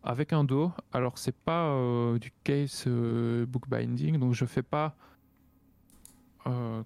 avec 0.02 0.32
un 0.32 0.44
dos. 0.44 0.72
Alors 0.92 1.18
c'est 1.18 1.36
pas 1.36 1.72
du 2.20 2.32
case 2.42 2.88
bookbinding, 2.88 4.18
donc 4.18 4.34
je 4.34 4.44
fais 4.44 4.62
pas 4.62 4.96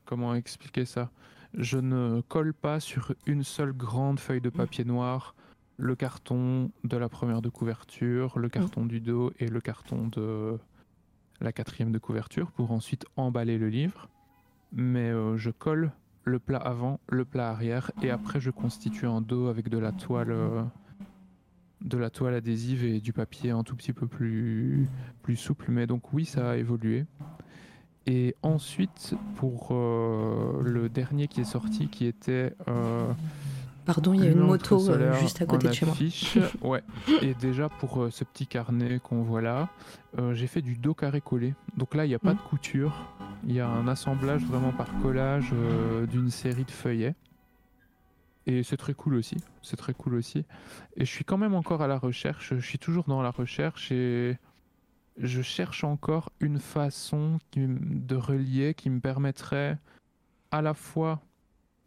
comment 0.05 0.35
expliquer 0.35 0.85
ça? 0.85 1.11
Je 1.55 1.79
ne 1.79 2.21
colle 2.21 2.53
pas 2.53 2.81
sur 2.81 3.15
une 3.25 3.45
seule 3.45 3.73
grande 3.73 4.21
feuille 4.21 4.43
de 4.43 4.51
papier 4.51 4.85
noir 4.85 5.35
le 5.79 5.95
carton 5.95 6.71
de 6.85 6.97
la 6.97 7.09
première 7.09 7.41
de 7.41 7.49
couverture, 7.49 8.39
le 8.39 8.49
carton 8.51 8.85
du 8.85 9.01
dos 9.01 9.33
et 9.39 9.49
le 9.49 9.61
carton 9.61 10.09
de 10.09 10.59
la 11.41 11.53
quatrième 11.53 11.93
de 11.93 11.99
couverture 11.99 12.51
pour 12.51 12.73
ensuite 12.73 13.07
emballer 13.17 13.57
le 13.59 13.69
livre. 13.69 14.09
Mais 14.73 15.11
euh, 15.11 15.37
je 15.37 15.51
colle 15.51 15.93
le 16.27 16.39
plat 16.41 16.59
avant, 16.59 17.01
le 17.09 17.25
plat 17.25 17.51
arrière 17.51 17.93
et 18.03 18.11
après 18.11 18.41
je 18.41 18.51
constitue 18.51 19.07
un 19.07 19.21
dos 19.21 19.47
avec 19.47 19.69
de 19.69 19.79
la 19.79 19.93
toile, 19.93 20.33
euh, 20.33 20.63
de 21.83 21.97
la 21.97 22.11
toile 22.11 22.35
adhésive 22.35 22.85
et 22.85 23.01
du 23.01 23.13
papier 23.13 23.53
un 23.53 23.63
tout 23.63 23.77
petit 23.77 23.93
peu 23.93 24.07
plus, 24.07 24.89
souple. 25.37 25.67
Mais 25.69 25.87
donc 25.87 26.13
oui, 26.13 26.25
ça 26.25 26.51
a 26.51 26.57
évolué. 26.57 27.07
Et 28.07 28.37
ensuite, 28.43 29.15
pour 29.37 29.69
euh, 29.71 30.63
le 30.63 30.89
dernier 30.89 31.29
qui 31.29 31.41
est 31.41 31.45
sorti, 31.45 31.89
qui 31.89 32.07
était 32.07 32.53
Pardon, 33.87 34.13
il 34.15 34.25
y 34.25 34.27
a 34.27 34.31
une 34.31 34.41
moto 34.41 34.91
euh, 34.91 35.15
juste 35.21 35.41
à 35.41 35.47
côté 35.47 35.69
de 35.69 35.73
chez 35.73 35.87
moi. 35.87 35.95
ouais. 36.63 36.83
Et 37.23 37.35
déjà 37.35 37.69
pour 37.69 38.03
euh, 38.03 38.11
ce 38.11 38.25
petit 38.25 38.47
carnet 38.47 38.99
qu'on 38.99 39.23
voit 39.23 39.41
là, 39.41 39.69
euh, 40.19 40.35
j'ai 40.35 40.49
fait 40.49 40.61
du 40.61 40.77
dos 40.77 40.93
carré 40.93 41.21
collé. 41.21 41.55
Donc 41.77 41.95
là, 41.95 42.05
il 42.05 42.09
n'y 42.09 42.15
a 42.15 42.19
pas 42.19 42.35
mm. 42.35 42.37
de 42.37 42.43
couture. 42.43 43.15
Il 43.47 43.55
y 43.55 43.61
a 43.61 43.69
un 43.69 43.87
assemblage 43.87 44.43
vraiment 44.43 44.73
par 44.73 44.89
collage 45.03 45.53
d'une 46.11 46.31
série 46.31 46.65
de 46.65 46.71
feuillets. 46.71 47.15
Et 48.47 48.65
c'est 48.65 48.77
très 48.77 48.95
cool 48.95 49.15
aussi. 49.15 49.37
C'est 49.63 49.77
très 49.77 49.95
cool 49.95 50.15
aussi. 50.15 50.45
Et 50.97 51.05
je 51.05 51.11
suis 51.11 51.25
quand 51.25 51.39
même 51.39 51.55
encore 51.55 51.81
à 51.81 51.87
la 51.87 51.99
recherche. 51.99 52.55
Je 52.55 52.67
suis 52.67 52.79
toujours 52.79 53.05
dans 53.05 53.23
la 53.23 53.31
recherche 53.31 53.93
et 53.93 54.37
je 55.19 55.43
cherche 55.43 55.85
encore 55.85 56.31
une 56.41 56.59
façon 56.59 57.39
de 57.55 58.17
relier 58.17 58.75
qui 58.75 58.91
me 58.91 59.01
permettrait 59.01 59.79
à 60.51 60.63
la 60.63 60.75
fois 60.75 61.21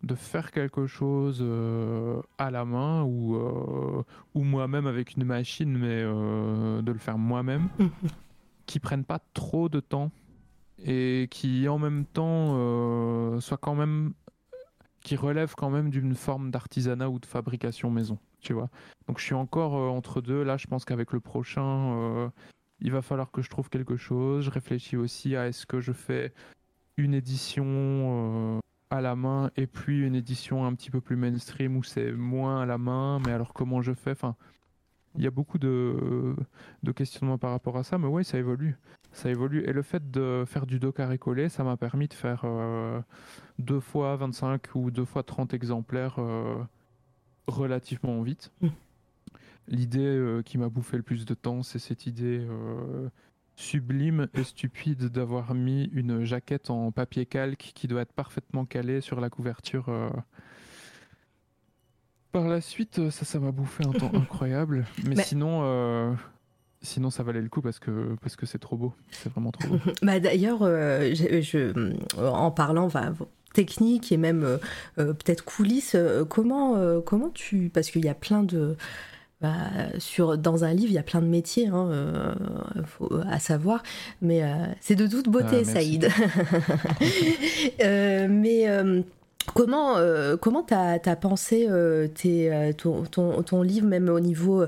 de 0.04 0.16
faire 0.16 0.52
quelque 0.52 0.88
chose 0.88 1.40
euh, 1.42 2.22
à 2.38 2.52
la 2.52 2.66
main 2.66 3.04
ou, 3.04 3.36
euh, 3.36 4.04
ou 4.34 4.44
moi-même 4.44 4.88
avec 4.88 5.16
une 5.16 5.26
machine, 5.26 5.78
mais 5.78 6.02
euh, 6.04 6.82
de 6.82 6.92
le 6.92 6.98
faire 6.98 7.18
moi-même, 7.18 7.70
qui 8.66 8.80
prennent 8.80 9.04
pas 9.04 9.20
trop 9.34 9.68
de 9.68 9.80
temps 9.80 10.12
et 10.86 11.28
qui 11.30 11.68
en 11.68 11.78
même 11.78 12.06
temps 12.06 13.40
soit 13.42 13.58
quand 13.58 13.76
même 13.76 14.14
qui 15.02 15.16
relève 15.16 15.54
quand 15.56 15.70
même 15.70 15.90
d'une 15.90 16.16
forme 16.16 16.52
d'artisanat 16.52 17.10
ou 17.10 17.20
de 17.20 17.26
fabrication 17.26 17.90
maison, 17.90 18.18
tu 18.40 18.54
vois. 18.54 18.70
Donc 19.08 19.20
je 19.20 19.26
suis 19.26 19.34
encore 19.34 19.74
entre 19.74 20.22
deux. 20.22 20.44
Là, 20.44 20.56
je 20.56 20.68
pense 20.68 20.86
qu'avec 20.86 21.12
le 21.12 21.20
prochain, 21.20 22.32
il 22.80 22.92
va 22.92 23.02
falloir 23.02 23.32
que 23.32 23.42
je 23.42 23.50
trouve 23.50 23.70
quelque 23.70 23.98
chose. 23.98 24.46
Je 24.46 24.52
réfléchis 24.52 24.96
aussi 24.96 25.36
à 25.36 25.48
est-ce 25.48 25.66
que 25.66 25.82
je 25.82 25.92
fais 25.92 26.34
une 26.96 27.14
édition 27.14 28.62
à 28.90 29.02
la 29.02 29.16
main 29.16 29.52
et 29.56 29.68
puis 29.68 30.06
une 30.06 30.16
édition 30.16 30.66
un 30.66 30.74
petit 30.74 30.90
peu 30.90 31.02
plus 31.02 31.16
mainstream 31.16 31.78
où 31.78 31.84
c'est 31.84 32.12
moins 32.12 32.62
à 32.62 32.66
la 32.66 32.78
main, 32.78 33.20
mais 33.20 33.32
alors 33.32 33.54
comment 33.54 33.82
je 33.82 33.94
fais? 33.94 34.12
Enfin, 34.12 34.36
il 35.16 35.24
y 35.24 35.28
a 35.28 35.32
beaucoup 35.32 35.58
de, 35.58 36.36
de, 36.84 36.92
questionnements 36.92 37.38
par 37.38 37.52
rapport 37.52 37.78
à 37.78 37.84
ça, 37.84 37.98
mais 37.98 38.08
ouais, 38.08 38.24
ça 38.24 38.38
évolue. 38.38 38.78
Ça 39.12 39.30
évolue. 39.30 39.64
Et 39.68 39.74
le 39.74 39.82
fait 39.82 40.12
de 40.12 40.44
faire 40.48 40.66
du 40.66 40.80
dos 40.80 40.92
carré 40.92 41.18
collé, 41.18 41.50
ça 41.50 41.64
m'a 41.64 41.78
permis 41.78 42.08
de 42.08 42.14
faire 42.14 42.42
euh, 42.46 43.02
deux 43.58 43.80
fois 43.80 44.16
25 44.18 44.76
ou 44.76 44.92
deux 44.92 45.06
fois 45.06 45.24
30 45.24 45.54
exemplaires 45.54 46.16
euh, 46.20 46.56
relativement 47.48 48.22
vite. 48.22 48.52
Mmh. 48.62 48.68
L'idée 49.68 50.06
euh, 50.06 50.42
qui 50.42 50.58
m'a 50.58 50.70
bouffé 50.70 50.98
le 50.98 51.04
plus 51.04 51.26
de 51.26 51.34
temps, 51.34 51.64
c'est 51.64 51.80
cette 51.80 52.06
idée 52.06 52.46
sublime 53.60 54.28
et 54.34 54.44
stupide 54.44 55.10
d'avoir 55.10 55.54
mis 55.54 55.90
une 55.94 56.24
jaquette 56.24 56.70
en 56.70 56.92
papier 56.92 57.26
calque 57.26 57.72
qui 57.76 57.88
doit 57.88 58.02
être 58.02 58.14
parfaitement 58.14 58.66
calée 58.66 59.02
sur 59.02 59.20
la 59.20 59.30
couverture. 59.30 59.90
Euh. 59.90 60.10
Par 62.32 62.48
la 62.48 62.62
suite, 62.62 63.00
euh, 63.00 63.12
ça, 63.12 63.26
ça 63.26 63.40
m'a 63.40 63.52
bouffé 63.52 63.86
un 63.86 63.92
temps 63.92 64.12
incroyable. 64.14 64.86
Mais, 65.06 65.22
sinon, 65.24 65.62
euh, 65.64 66.14
sinon, 66.82 67.10
ça 67.10 67.24
valait 67.24 67.42
le 67.42 67.50
coup 67.50 67.62
parce 67.62 67.80
que 67.80 68.16
parce 68.22 68.38
que 68.38 68.46
c'est 68.46 68.60
trop 68.60 68.78
beau. 68.78 68.94
C'est 69.12 69.30
vraiment 69.30 69.52
trop 69.52 69.68
beau. 69.76 69.80
bah 70.02 70.20
d'ailleurs, 70.22 70.60
je, 70.60 71.92
en 72.18 72.52
parlant, 72.52 72.88
va 72.88 73.12
technique 73.54 74.12
et 74.12 74.18
même 74.18 74.60
peut-être 74.96 75.44
coulisses, 75.44 75.98
comment 76.30 77.02
comment 77.02 77.30
tu 77.30 77.70
parce 77.70 77.90
qu'il 77.90 78.06
y 78.06 78.10
a 78.10 78.14
plein 78.14 78.44
de 78.44 78.78
bah, 79.42 79.70
sur, 80.00 80.38
dans 80.38 80.66
un 80.66 80.74
livre, 80.74 80.92
il 80.92 80.96
y 80.96 80.98
a 80.98 81.04
plein 81.04 81.22
de 81.22 81.28
métiers 81.28 81.68
hein, 81.68 81.88
euh, 81.92 82.34
à 83.30 83.40
savoir, 83.40 83.84
mais 84.22 84.44
euh, 84.44 84.66
c'est 84.82 84.96
de 84.96 85.08
toute 85.08 85.30
beauté, 85.30 85.60
ah, 85.62 85.64
Saïd. 85.64 86.10
euh, 87.82 88.28
mais 88.30 88.68
euh, 88.68 89.02
Comment 89.46 89.98
euh, 89.98 90.38
comment 90.38 90.64
t'as 90.64 91.00
as 91.04 91.16
pensé 91.16 91.66
euh, 91.70 92.08
tes, 92.08 92.54
euh, 92.54 92.72
ton, 92.74 93.04
ton, 93.04 93.42
ton, 93.42 93.62
livre 93.62 93.88
même 93.88 94.10
au 94.10 94.20
niveau 94.20 94.66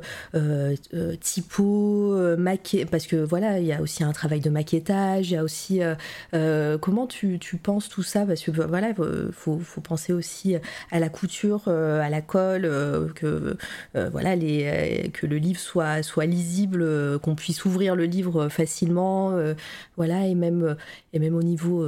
typo 1.20 2.16
maquet 2.38 2.86
parce 2.86 3.06
que 3.06 3.18
voilà 3.18 3.60
il 3.60 3.66
y 3.66 3.74
a 3.74 3.82
aussi 3.82 4.04
un 4.04 4.12
travail 4.12 4.40
de 4.40 4.50
maquettage 4.50 5.32
il 5.32 5.34
y 5.34 5.38
a 5.38 5.44
aussi 5.44 5.82
comment 6.82 7.08
tu, 7.08 7.38
tu, 7.40 7.58
penses 7.58 7.90
tout 7.90 8.04
ça? 8.04 8.26
Parce 8.26 8.42
que 8.42 8.52
voilà 8.52 8.94
faut, 9.32 9.60
faut 9.60 9.82
penser 9.82 10.14
aussi 10.14 10.56
à 10.92 11.00
la 11.00 11.10
couture 11.10 11.68
à 11.68 12.10
la 12.10 12.22
colle 12.22 13.12
que 13.16 13.58
voilà 13.94 14.36
les 14.36 15.12
que 15.14 15.28
le 15.28 15.38
livre 15.38 15.60
soit 15.60 16.02
soit 16.02 16.26
lisible 16.26 17.20
qu'on 17.20 17.36
puisse 17.36 17.66
ouvrir 17.66 17.96
le 17.96 18.06
livre 18.06 18.50
facilement 18.50 19.38
voilà 19.98 20.26
et 20.28 20.36
même 20.36 20.76
et 21.14 21.20
même 21.20 21.36
au 21.36 21.44
niveau 21.44 21.86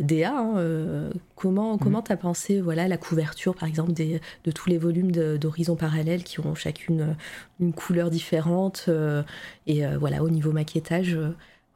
DA 0.00 0.30
hein, 0.30 1.10
comment 1.42 1.76
comment 1.76 2.00
mm. 2.00 2.04
t'as 2.04 2.16
penser 2.16 2.60
voilà, 2.60 2.86
la 2.86 2.96
couverture, 2.96 3.56
par 3.56 3.68
exemple, 3.68 3.92
des, 3.92 4.20
de 4.44 4.50
tous 4.52 4.68
les 4.68 4.78
volumes 4.78 5.10
d'Horizon 5.10 5.74
Parallèle 5.74 6.22
qui 6.22 6.38
ont 6.38 6.54
chacune 6.54 7.00
euh, 7.00 7.14
une 7.58 7.72
couleur 7.72 8.10
différente. 8.10 8.84
Euh, 8.88 9.24
et 9.66 9.84
euh, 9.84 9.98
voilà, 9.98 10.22
au 10.22 10.30
niveau 10.30 10.52
maquettage, 10.52 11.18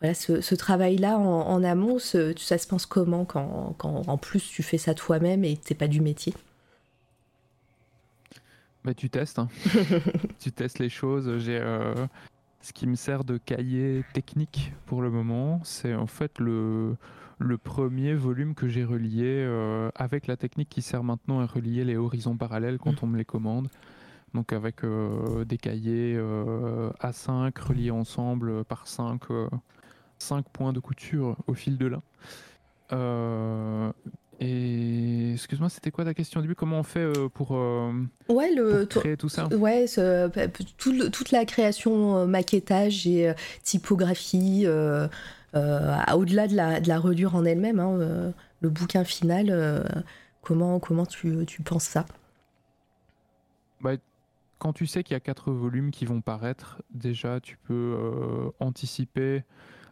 voilà, 0.00 0.14
ce, 0.14 0.54
travail-là 0.54 1.18
en, 1.18 1.64
amont, 1.64 1.98
ça 1.98 2.58
se 2.58 2.66
pense 2.68 2.86
comment 2.86 3.24
quand, 3.24 3.74
quand, 3.78 4.02
en 4.06 4.18
plus 4.18 4.48
tu 4.48 4.62
fais 4.62 4.78
ça 4.78 4.94
toi-même 4.94 5.42
et 5.42 5.58
c'est 5.62 5.74
pas 5.74 5.88
du 5.88 6.00
métier? 6.00 6.32
Bah, 8.84 8.94
tu 8.94 9.10
testes, 9.10 9.40
hein. 9.40 9.48
tu 10.38 10.52
testes 10.52 10.78
les 10.78 10.90
choses. 10.90 11.38
J'ai 11.38 11.60
ce 12.60 12.72
qui 12.72 12.86
me 12.86 12.94
sert 12.94 13.24
de 13.24 13.38
cahier 13.38 14.04
technique 14.12 14.72
pour 14.86 15.02
le 15.02 15.10
moment, 15.10 15.60
c'est 15.64 15.94
en 15.94 16.06
fait 16.06 16.38
le, 16.38 16.96
le 17.39 17.59
premier 17.59 18.14
volume 18.14 18.55
que 18.55 18.68
j'ai 18.68 18.84
relié 18.84 19.24
euh, 19.24 19.91
avec 19.95 20.26
la 20.26 20.37
technique 20.37 20.68
qui 20.68 20.82
sert 20.82 21.05
maintenant 21.05 21.41
à 21.41 21.47
relier 21.47 21.84
les 21.84 21.97
horizons 21.97 22.37
parallèles 22.37 22.78
quand 22.78 22.93
mm. 22.93 23.05
on 23.05 23.07
me 23.07 23.18
les 23.18 23.24
commande. 23.24 23.68
Donc 24.34 24.53
avec 24.53 24.84
euh, 24.84 25.45
des 25.45 25.57
cahiers 25.57 26.14
euh, 26.16 26.91
A5 27.01 27.53
reliés 27.61 27.91
ensemble 27.91 28.64
par 28.64 28.87
5, 28.87 29.22
5 30.18 30.47
points 30.49 30.72
de 30.72 30.80
couture 30.80 31.37
au 31.47 31.55
fil 31.55 31.78
de 31.78 31.87
lin. 31.87 32.03
Et 34.39 35.32
excuse-moi, 35.32 35.70
c'était 35.70 35.91
quoi 35.91 36.05
ta 36.05 36.12
question 36.12 36.41
au 36.41 36.43
début? 36.43 36.55
Comment 36.55 36.80
on 36.80 36.82
fait 36.82 37.11
pour, 37.32 37.53
ouais, 37.53 38.55
le, 38.55 38.84
créer 38.84 39.16
tout 39.16 39.30
ça? 39.30 39.49
Ouais, 39.49 39.87
toute 40.76 41.30
la 41.30 41.45
création, 41.47 42.26
maquettage 42.26 43.07
et 43.07 43.32
typographie, 43.62 44.64
euh, 44.66 45.09
au-delà 46.14 46.48
de 46.48 46.54
la, 46.54 46.80
de 46.80 46.88
la, 46.88 46.98
reliure 46.98 47.34
en 47.34 47.44
elle-même, 47.44 47.80
hein, 47.80 47.98
euh, 48.00 48.32
le 48.61 48.70
bouquin 48.70 49.04
final, 49.04 49.46
euh, 49.50 49.82
comment, 50.42 50.78
comment 50.80 51.07
tu, 51.07 51.44
tu 51.46 51.62
penses 51.62 51.84
ça? 51.84 52.07
Bah, 53.80 53.92
Quand 54.59 54.72
tu 54.72 54.86
sais 54.86 55.02
qu'il 55.02 55.14
y 55.14 55.16
a 55.16 55.20
quatre 55.20 55.52
volumes 55.52 55.90
qui 55.90 56.04
vont 56.04 56.20
paraître, 56.20 56.82
déjà 56.90 57.40
tu 57.40 57.59
peux 57.59 57.96
anticiper 58.61 59.44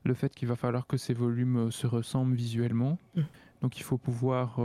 le 0.05 0.15
fait 0.15 0.35
qu'il 0.35 0.49
va 0.49 0.57
falloir 0.57 0.87
que 0.87 0.97
ces 0.97 1.15
volumes 1.15 1.71
se 1.71 1.87
ressemblent 1.87 2.35
visuellement. 2.35 2.99
Mmh. 3.15 3.23
Donc 3.63 3.79
il 3.79 3.83
faut 3.83 3.99
pouvoir 3.99 4.59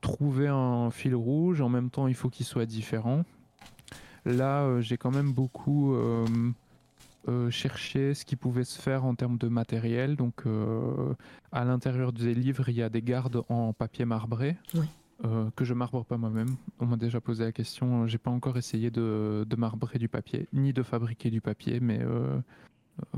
trouver 0.00 0.46
un 0.48 0.90
fil 0.90 1.14
rouge, 1.14 1.60
en 1.60 1.68
même 1.68 1.90
temps 1.90 2.06
il 2.06 2.14
faut 2.14 2.28
qu'il 2.28 2.46
soit 2.46 2.66
différent. 2.66 3.24
Là, 4.26 4.80
j'ai 4.80 4.96
quand 4.96 5.12
même 5.12 5.32
beaucoup 5.32 5.94
euh, 5.94 6.26
chercher 7.50 8.14
ce 8.14 8.24
qui 8.24 8.36
pouvait 8.36 8.64
se 8.64 8.80
faire 8.80 9.04
en 9.04 9.14
termes 9.14 9.38
de 9.38 9.48
matériel. 9.48 10.16
Donc, 10.16 10.46
euh, 10.46 11.14
à 11.52 11.64
l'intérieur 11.64 12.12
des 12.12 12.34
livres, 12.34 12.68
il 12.68 12.76
y 12.76 12.82
a 12.82 12.88
des 12.88 13.02
gardes 13.02 13.42
en 13.48 13.72
papier 13.72 14.04
marbré. 14.04 14.56
Euh, 15.24 15.48
que 15.56 15.64
je 15.64 15.72
marbre 15.72 16.04
pas 16.04 16.18
moi-même. 16.18 16.56
On 16.78 16.84
m'a 16.86 16.96
déjà 16.96 17.22
posé 17.22 17.44
la 17.44 17.52
question. 17.52 18.06
J'ai 18.06 18.18
pas 18.18 18.30
encore 18.30 18.58
essayé 18.58 18.90
de, 18.90 19.46
de, 19.48 19.56
marbrer 19.56 19.98
du 19.98 20.08
papier, 20.08 20.46
ni 20.52 20.74
de 20.74 20.82
fabriquer 20.82 21.30
du 21.30 21.40
papier, 21.40 21.80
mais 21.80 22.00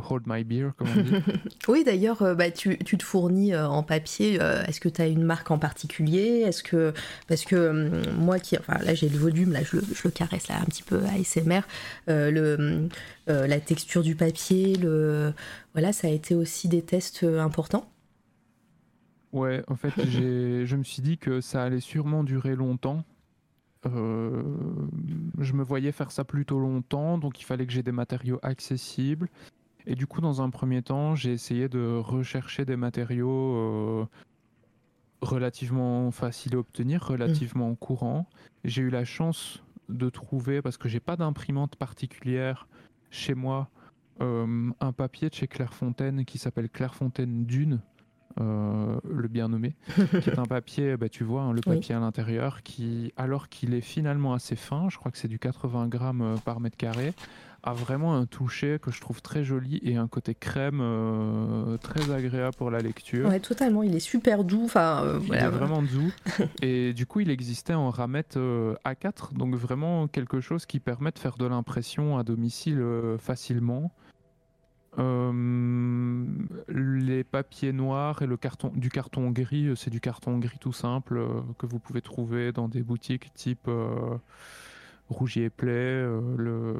hold 0.08 0.22
my 0.26 0.44
beer, 0.44 0.72
comme 0.76 0.88
on 0.96 1.02
dit. 1.02 1.22
oui, 1.68 1.84
d'ailleurs, 1.84 2.22
euh, 2.22 2.34
bah, 2.34 2.50
tu, 2.50 2.78
tu, 2.78 2.98
te 2.98 3.04
fournis 3.04 3.54
euh, 3.54 3.68
en 3.68 3.82
papier. 3.82 4.38
Euh, 4.40 4.64
est-ce 4.64 4.80
que 4.80 4.88
tu 4.88 5.00
as 5.00 5.06
une 5.06 5.22
marque 5.22 5.50
en 5.50 5.58
particulier? 5.58 6.42
Est-ce 6.46 6.62
que 6.62 6.92
parce 7.26 7.44
que 7.44 8.12
moi 8.12 8.38
qui, 8.38 8.58
enfin 8.58 8.78
là 8.84 8.94
j'ai 8.94 9.08
le 9.08 9.18
volume, 9.18 9.52
là 9.52 9.62
je, 9.62 9.78
je, 9.78 10.02
le 10.04 10.10
caresse 10.10 10.48
là 10.48 10.56
un 10.60 10.64
petit 10.64 10.82
peu 10.82 11.02
ASMR, 11.04 11.60
le 12.06 12.88
la 13.26 13.60
texture 13.60 14.02
du 14.02 14.14
papier, 14.14 14.74
le 14.76 15.32
voilà, 15.74 15.92
ça 15.92 16.08
a 16.08 16.10
été 16.10 16.34
aussi 16.34 16.68
des 16.68 16.82
tests 16.82 17.24
importants. 17.24 17.90
Ouais, 19.32 19.62
en 19.68 19.76
fait, 19.76 19.92
je 20.08 20.76
me 20.76 20.82
suis 20.82 21.02
dit 21.02 21.18
que 21.18 21.40
ça 21.40 21.62
allait 21.62 21.80
sûrement 21.80 22.24
durer 22.24 22.56
longtemps. 22.56 23.04
je 23.84 25.52
me 25.52 25.62
voyais 25.62 25.92
faire 25.92 26.10
ça 26.10 26.24
plutôt 26.24 26.58
longtemps, 26.58 27.18
donc 27.18 27.40
il 27.40 27.44
fallait 27.44 27.66
que 27.66 27.72
j'ai 27.72 27.82
des 27.82 27.92
matériaux 27.92 28.38
accessibles. 28.42 29.28
Et 29.86 29.94
du 29.94 30.06
coup, 30.06 30.20
dans 30.20 30.42
un 30.42 30.50
premier 30.50 30.82
temps, 30.82 31.14
j'ai 31.14 31.32
essayé 31.32 31.68
de 31.68 31.96
rechercher 31.96 32.64
des 32.64 32.76
matériaux 32.76 33.56
euh, 33.56 34.06
relativement 35.22 36.10
faciles 36.10 36.56
à 36.56 36.58
obtenir, 36.58 37.02
relativement 37.02 37.74
courants. 37.74 38.28
J'ai 38.64 38.82
eu 38.82 38.90
la 38.90 39.04
chance 39.04 39.62
de 39.88 40.10
trouver, 40.10 40.60
parce 40.60 40.76
que 40.76 40.88
j'ai 40.88 41.00
pas 41.00 41.16
d'imprimante 41.16 41.76
particulière 41.76 42.68
chez 43.10 43.34
moi, 43.34 43.70
euh, 44.20 44.70
un 44.80 44.92
papier 44.92 45.30
de 45.30 45.34
chez 45.34 45.46
Clairefontaine 45.46 46.24
qui 46.24 46.38
s'appelle 46.38 46.68
Clairefontaine 46.68 47.46
Dune. 47.46 47.80
Euh, 48.40 49.00
le 49.10 49.26
bien 49.26 49.48
nommé, 49.48 49.74
qui 50.22 50.30
est 50.30 50.38
un 50.38 50.44
papier, 50.44 50.96
bah, 50.96 51.08
tu 51.08 51.24
vois, 51.24 51.42
hein, 51.42 51.52
le 51.52 51.60
papier 51.60 51.94
à 51.96 51.98
l'intérieur, 51.98 52.62
qui, 52.62 53.12
alors 53.16 53.48
qu'il 53.48 53.74
est 53.74 53.80
finalement 53.80 54.32
assez 54.32 54.54
fin, 54.54 54.88
je 54.90 54.96
crois 54.96 55.10
que 55.10 55.18
c'est 55.18 55.26
du 55.26 55.40
80 55.40 55.88
grammes 55.88 56.36
par 56.44 56.60
mètre 56.60 56.76
carré, 56.76 57.14
a 57.62 57.72
vraiment 57.72 58.14
un 58.14 58.26
toucher 58.26 58.78
que 58.80 58.92
je 58.92 59.00
trouve 59.00 59.20
très 59.20 59.42
joli 59.42 59.80
et 59.82 59.96
un 59.96 60.06
côté 60.06 60.34
crème 60.34 60.80
euh, 60.80 61.76
très 61.78 62.12
agréable 62.12 62.54
pour 62.56 62.70
la 62.70 62.78
lecture. 62.78 63.28
Ouais, 63.28 63.40
totalement. 63.40 63.82
Il 63.82 63.96
est 63.96 64.00
super 64.00 64.44
doux. 64.44 64.64
Enfin, 64.64 65.02
euh, 65.04 65.20
il 65.26 65.34
est 65.34 65.48
vraiment 65.48 65.82
doux. 65.82 66.12
et 66.62 66.92
du 66.92 67.06
coup, 67.06 67.20
il 67.20 67.30
existait 67.30 67.74
en 67.74 67.90
ramette 67.90 68.36
euh, 68.36 68.76
A4, 68.84 69.34
donc 69.34 69.56
vraiment 69.56 70.06
quelque 70.06 70.40
chose 70.40 70.66
qui 70.66 70.78
permet 70.78 71.10
de 71.10 71.18
faire 71.18 71.36
de 71.36 71.46
l'impression 71.46 72.16
à 72.16 72.22
domicile 72.22 72.80
facilement. 73.18 73.90
les 74.96 75.04
papiers 77.24 77.72
noirs 77.72 78.22
et 78.22 78.26
le 78.26 78.36
carton, 78.36 78.70
du 78.74 78.88
carton 78.88 79.30
gris, 79.30 79.72
c'est 79.76 79.90
du 79.90 80.00
carton 80.00 80.38
gris 80.38 80.58
tout 80.60 80.72
simple 80.72 81.20
que 81.58 81.66
vous 81.66 81.80
pouvez 81.80 82.02
trouver 82.02 82.52
dans 82.52 82.68
des 82.68 82.82
boutiques 82.82 83.34
type 83.34 83.68
Rougier 85.08 85.46
et 85.46 85.50
Play, 85.50 86.04
le 86.36 86.76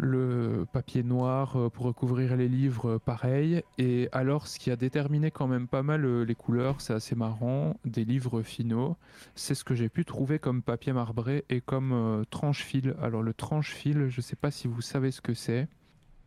le 0.00 0.66
papier 0.72 1.02
noir 1.02 1.56
euh, 1.56 1.68
pour 1.68 1.84
recouvrir 1.84 2.36
les 2.36 2.48
livres, 2.48 2.92
euh, 2.92 2.98
pareil. 2.98 3.62
Et 3.76 4.08
alors, 4.12 4.46
ce 4.46 4.58
qui 4.58 4.70
a 4.70 4.76
déterminé 4.76 5.30
quand 5.30 5.46
même 5.46 5.68
pas 5.68 5.82
mal 5.82 6.04
euh, 6.04 6.24
les 6.24 6.34
couleurs, 6.34 6.80
c'est 6.80 6.94
assez 6.94 7.14
marrant, 7.14 7.76
des 7.84 8.04
livres 8.04 8.42
finaux, 8.42 8.96
c'est 9.34 9.54
ce 9.54 9.62
que 9.62 9.74
j'ai 9.74 9.90
pu 9.90 10.04
trouver 10.04 10.38
comme 10.38 10.62
papier 10.62 10.92
marbré 10.92 11.44
et 11.50 11.60
comme 11.60 12.24
tranche-fil. 12.30 12.94
Alors, 13.02 13.22
le 13.22 13.34
tranche-fil, 13.34 14.08
je 14.08 14.18
ne 14.18 14.22
sais 14.22 14.36
pas 14.36 14.50
si 14.50 14.68
vous 14.68 14.80
savez 14.80 15.10
ce 15.10 15.20
que 15.20 15.34
c'est 15.34 15.68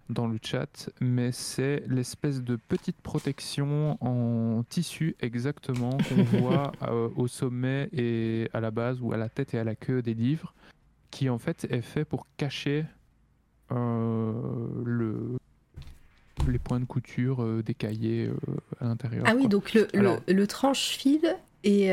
dans 0.09 0.27
le 0.27 0.37
chat, 0.41 0.89
mais 1.01 1.31
c'est 1.31 1.83
l'espèce 1.87 2.43
de 2.43 2.57
petite 2.57 2.97
protection 2.97 3.97
en 4.01 4.63
tissu 4.63 5.15
exactement 5.21 5.97
qu'on 5.97 6.23
voit 6.39 6.73
au 7.15 7.27
sommet 7.27 7.89
et 7.93 8.49
à 8.53 8.59
la 8.59 8.69
base 8.69 9.01
ou 9.01 9.13
à 9.13 9.17
la 9.17 9.29
tête 9.29 9.53
et 9.53 9.59
à 9.59 9.63
la 9.63 9.75
queue 9.75 10.01
des 10.01 10.13
livres, 10.13 10.53
qui 11.09 11.29
en 11.29 11.39
fait 11.39 11.65
est 11.71 11.81
fait 11.81 12.05
pour 12.05 12.27
cacher 12.37 12.85
le, 13.73 15.37
les 16.49 16.59
points 16.59 16.79
de 16.79 16.85
couture 16.85 17.41
euh, 17.41 17.63
des 17.63 17.73
cahiers 17.73 18.27
euh, 18.27 18.35
à 18.79 18.85
l'intérieur. 18.85 19.25
Ah 19.27 19.33
oui, 19.35 19.47
donc 19.47 19.73
le, 19.73 19.87
le, 20.27 20.47
tranche-fil 20.47 21.35
et 21.63 21.91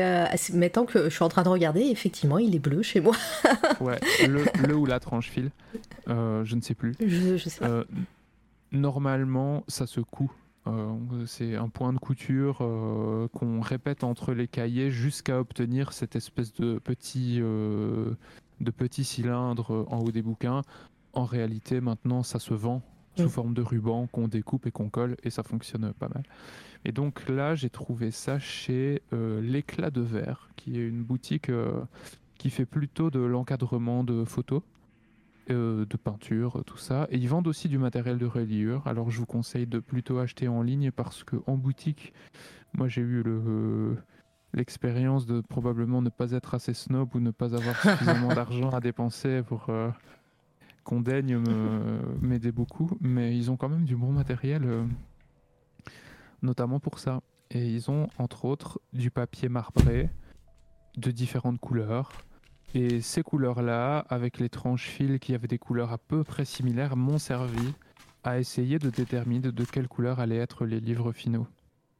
maintenant 0.53 0.85
que 0.85 1.05
je 1.05 1.09
suis 1.09 1.23
en 1.23 1.29
train 1.29 1.43
de 1.43 1.49
regarder, 1.49 1.81
effectivement, 1.81 2.37
il 2.37 2.55
est 2.55 2.59
bleu 2.59 2.81
chez 2.81 2.99
moi. 2.99 3.15
ouais, 3.79 3.99
le, 4.27 4.43
le, 4.67 4.75
ou 4.75 4.85
la 4.85 4.99
tranche-fil, 4.99 5.51
je 6.07 6.55
ne 6.55 6.61
sais 6.61 6.75
plus. 6.75 6.93
Je, 6.99 7.37
je 7.37 7.49
sais 7.49 7.59
pas. 7.59 7.85
normalement, 8.73 9.63
ça 9.69 9.87
se 9.87 10.01
coud. 10.01 10.27
c'est 11.25 11.55
un 11.55 11.69
point 11.69 11.93
de 11.93 11.99
couture 11.99 12.57
qu'on 13.33 13.61
répète 13.61 14.03
entre 14.03 14.33
les 14.33 14.47
cahiers 14.47 14.91
jusqu'à 14.91 15.39
obtenir 15.39 15.93
cette 15.93 16.17
espèce 16.17 16.53
de 16.53 16.77
petit, 16.79 17.37
de 17.39 18.71
petit 18.75 19.05
cylindre 19.05 19.85
en 19.89 19.99
haut 19.99 20.11
des 20.11 20.21
bouquins 20.21 20.63
en 21.13 21.25
réalité, 21.25 21.81
maintenant, 21.81 22.23
ça 22.23 22.39
se 22.39 22.53
vend 22.53 22.81
sous 23.17 23.29
forme 23.29 23.53
de 23.53 23.61
ruban 23.61 24.07
qu'on 24.07 24.27
découpe 24.27 24.67
et 24.67 24.71
qu'on 24.71 24.89
colle 24.89 25.17
et 25.23 25.29
ça 25.29 25.43
fonctionne 25.43 25.93
pas 25.93 26.07
mal. 26.07 26.23
Et 26.85 26.91
donc 26.91 27.27
là, 27.27 27.55
j'ai 27.55 27.69
trouvé 27.69 28.11
ça 28.11 28.39
chez 28.39 29.01
euh, 29.13 29.41
l'éclat 29.41 29.91
de 29.91 30.01
verre, 30.01 30.49
qui 30.55 30.79
est 30.79 30.87
une 30.87 31.03
boutique 31.03 31.49
euh, 31.49 31.83
qui 32.37 32.49
fait 32.49 32.65
plutôt 32.65 33.11
de 33.11 33.19
l'encadrement 33.19 34.03
de 34.03 34.23
photos, 34.23 34.63
euh, 35.51 35.85
de 35.85 35.97
peinture, 35.97 36.63
tout 36.65 36.77
ça. 36.77 37.07
Et 37.11 37.17
ils 37.17 37.27
vendent 37.27 37.47
aussi 37.47 37.69
du 37.69 37.77
matériel 37.77 38.17
de 38.17 38.25
reliure. 38.25 38.87
Alors 38.87 39.11
je 39.11 39.19
vous 39.19 39.25
conseille 39.25 39.67
de 39.67 39.79
plutôt 39.79 40.17
acheter 40.17 40.47
en 40.47 40.61
ligne 40.61 40.91
parce 40.91 41.23
que 41.23 41.35
en 41.45 41.57
boutique, 41.57 42.13
moi 42.73 42.87
j'ai 42.87 43.01
eu 43.01 43.21
le 43.23 43.97
l'expérience 44.53 45.25
de 45.25 45.39
probablement 45.39 46.01
ne 46.01 46.09
pas 46.09 46.31
être 46.31 46.55
assez 46.55 46.73
snob 46.73 47.15
ou 47.15 47.21
ne 47.21 47.31
pas 47.31 47.55
avoir 47.55 47.79
suffisamment 47.81 48.33
d'argent 48.33 48.69
à 48.71 48.81
dépenser 48.81 49.43
pour 49.43 49.67
qu'on 50.83 51.01
daigne 51.01 51.37
m'aider 52.21 52.51
beaucoup, 52.51 52.91
mais 53.01 53.37
ils 53.37 53.51
ont 53.51 53.57
quand 53.57 53.69
même 53.69 53.85
du 53.85 53.95
bon 53.95 54.11
matériel, 54.11 54.63
euh, 54.65 54.85
notamment 56.41 56.79
pour 56.79 56.99
ça. 56.99 57.21
Et 57.49 57.67
ils 57.67 57.91
ont 57.91 58.07
entre 58.17 58.45
autres 58.45 58.79
du 58.93 59.11
papier 59.11 59.49
marbré 59.49 60.09
de 60.97 61.11
différentes 61.11 61.59
couleurs. 61.59 62.11
Et 62.73 63.01
ces 63.01 63.21
couleurs-là, 63.23 63.99
avec 64.09 64.39
les 64.39 64.47
tranches 64.47 64.87
fils 64.87 65.19
qui 65.19 65.33
avaient 65.33 65.47
des 65.47 65.57
couleurs 65.57 65.91
à 65.91 65.97
peu 65.97 66.23
près 66.23 66.45
similaires, 66.45 66.95
m'ont 66.95 67.17
servi 67.17 67.73
à 68.23 68.39
essayer 68.39 68.79
de 68.79 68.89
déterminer 68.89 69.51
de 69.51 69.65
quelle 69.65 69.87
couleur 69.87 70.19
allaient 70.19 70.37
être 70.37 70.65
les 70.65 70.79
livres 70.79 71.11
finaux. 71.11 71.47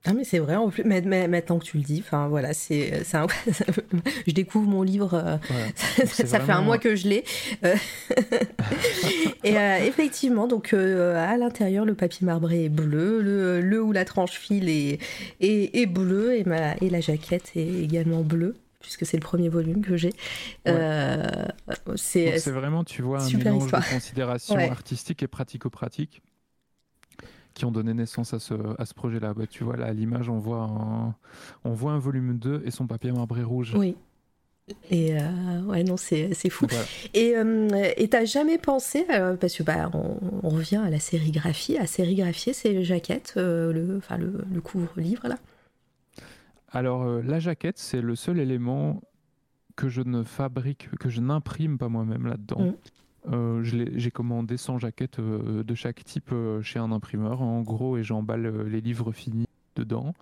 Ah 0.04 0.14
mais 0.14 0.24
c'est 0.24 0.39
vrai 0.39 0.56
en 0.56 0.70
plus 0.70 0.84
mais, 0.84 1.28
maintenant 1.28 1.60
que 1.60 1.66
tu 1.66 1.78
le 1.78 1.84
dis 1.84 2.02
enfin 2.04 2.28
voilà 2.28 2.56
c'est 2.56 3.04
je 4.28 4.32
découvre 4.34 4.68
mon 4.68 4.82
livre 4.82 5.14
euh, 5.14 5.38
ça, 6.06 6.39
fait 6.39 6.52
un 6.52 6.62
mois 6.62 6.80
que 6.80 6.95
je 6.95 7.08
l'ai. 7.08 7.24
Euh, 7.64 7.76
et 9.43 9.58
euh, 9.58 9.78
effectivement 9.86 10.47
donc 10.47 10.74
à 10.74 11.38
l'intérieur 11.38 11.86
le 11.86 11.93
papier 11.93 12.26
marbré 12.26 12.66
est 12.66 12.70
bleu 12.70 13.22
le, 13.22 13.62
le 13.62 13.84
ou 13.84 13.91
la 13.91 14.04
tranche 14.04 14.32
fil 14.32 14.70
est, 14.70 14.99
est, 15.39 15.86
bleu 15.86 16.36
et 16.36 16.45
ma 16.45 16.76
et 16.78 16.89
la 16.89 16.99
jaquette 16.99 17.52
est 17.56 17.84
également 17.84 18.22
bleue 18.22 18.56
puisque 18.80 19.06
c'est 19.06 19.18
le 19.18 19.22
premier 19.22 19.49
volume 19.49 19.86
que 19.86 19.97
j'ai. 19.97 20.14
c'est 21.95 22.49
vraiment, 22.49 22.84
tu 22.84 23.04
vois, 23.04 23.22
un 23.22 23.30
mélange 23.30 23.72
de 23.72 23.93
considération 23.93 24.58
artistique 24.58 25.22
et 25.22 25.28
pratico-pratique 25.28 26.24
qui 27.54 27.66
ont 27.66 27.72
donné 27.72 27.93
naissance 27.93 28.34
à 28.34 28.39
ce, 28.39 28.54
à 28.80 28.86
ce 28.86 28.93
projet-là. 28.93 29.34
Bah, 29.34 29.47
tu 29.47 29.64
vois, 29.64 29.78
là, 29.78 29.88
à 29.88 29.93
l'image, 29.93 30.30
on, 30.30 30.39
voit 30.39 30.64
un, 30.64 31.16
on 31.64 31.74
voit 31.74 31.91
un 31.91 31.99
volume 31.99 32.38
2 32.38 32.64
et 32.66 32.72
son 32.72 32.88
papier 32.88 33.12
marbré 33.12 33.43
rouge. 33.43 33.74
Oui. 33.76 33.95
Et 34.89 35.18
euh, 35.20 35.62
ouais, 35.64 35.84
non, 35.84 35.97
c'est 35.97 36.34
fou. 36.49 36.68
Et 37.14 37.36
euh, 37.36 37.68
t'as 38.10 38.26
jamais 38.26 38.58
pensé, 38.58 39.06
euh, 39.10 39.36
parce 39.36 39.56
que 39.56 39.64
bah, 39.64 39.89
on, 39.93 40.49
revient 40.49 40.78
à 40.78 40.89
la 40.89 40.99
sérigraphie, 40.99 41.78
à 41.78 41.88
sérigraphier 41.88 42.54
ces 42.54 42.84
jaquettes, 42.84 43.34
le, 43.36 43.97
enfin, 43.97 44.18
le, 44.18 44.45
le 44.52 44.62
couvre-livre 44.62 45.28
là? 45.28 45.38
Alors, 46.74 47.06
la 47.06 47.39
jaquette, 47.39 47.78
c'est 47.78 47.99
le 47.99 48.16
seul 48.16 48.39
élément 48.39 49.02
que 49.76 49.89
je 49.89 50.02
ne 50.02 50.24
fabrique, 50.24 50.89
que 50.99 51.10
je 51.10 51.20
n'imprime 51.20 51.78
pas 51.78 51.89
moi-même 51.89 52.28
là-dedans. 52.28 52.62
Mm. 52.62 52.74
Euh, 53.28 53.61
j'ai 53.63 54.11
commandé 54.11 54.57
100 54.57 54.80
jaquettes 54.80 55.19
euh, 55.19 55.63
de 55.63 55.76
chaque 55.76 56.03
type 56.03 56.32
euh, 56.32 56.61
chez 56.61 56.80
un 56.80 56.91
imprimeur, 56.91 57.41
en 57.41 57.61
gros, 57.61 57.97
et 57.97 58.03
j'emballe 58.03 58.67
les 58.67 58.82
livres 58.82 59.11
finis 59.11 59.47
dedans. 59.76 60.13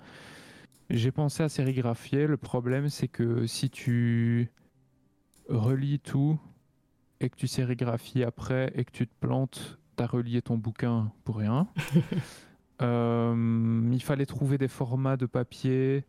J'ai 0.90 1.12
pensé 1.12 1.44
à 1.44 1.50
sérigraphier. 1.50 2.28
Le 2.28 2.38
problème, 2.38 2.90
c'est 2.90 3.08
que 3.08 3.46
si 3.46 3.70
tu 3.70 4.52
relis 5.48 6.00
tout 6.00 6.40
et 7.22 7.30
que 7.30 7.36
tu 7.36 7.48
sérigraphies 7.48 8.24
après 8.24 8.72
et 8.76 8.84
que 8.86 8.92
tu 8.92 9.08
te 9.08 9.14
plantes, 9.20 9.80
t'as 9.96 10.08
relié 10.08 10.42
ton 10.42 10.58
bouquin 10.58 11.12
pour 11.24 11.38
rien. 11.38 11.68
il 12.82 14.02
fallait 14.02 14.26
trouver 14.26 14.58
des 14.58 14.68
formats 14.68 15.18
de 15.18 15.26
papier 15.26 16.06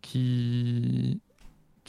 qui 0.00 1.20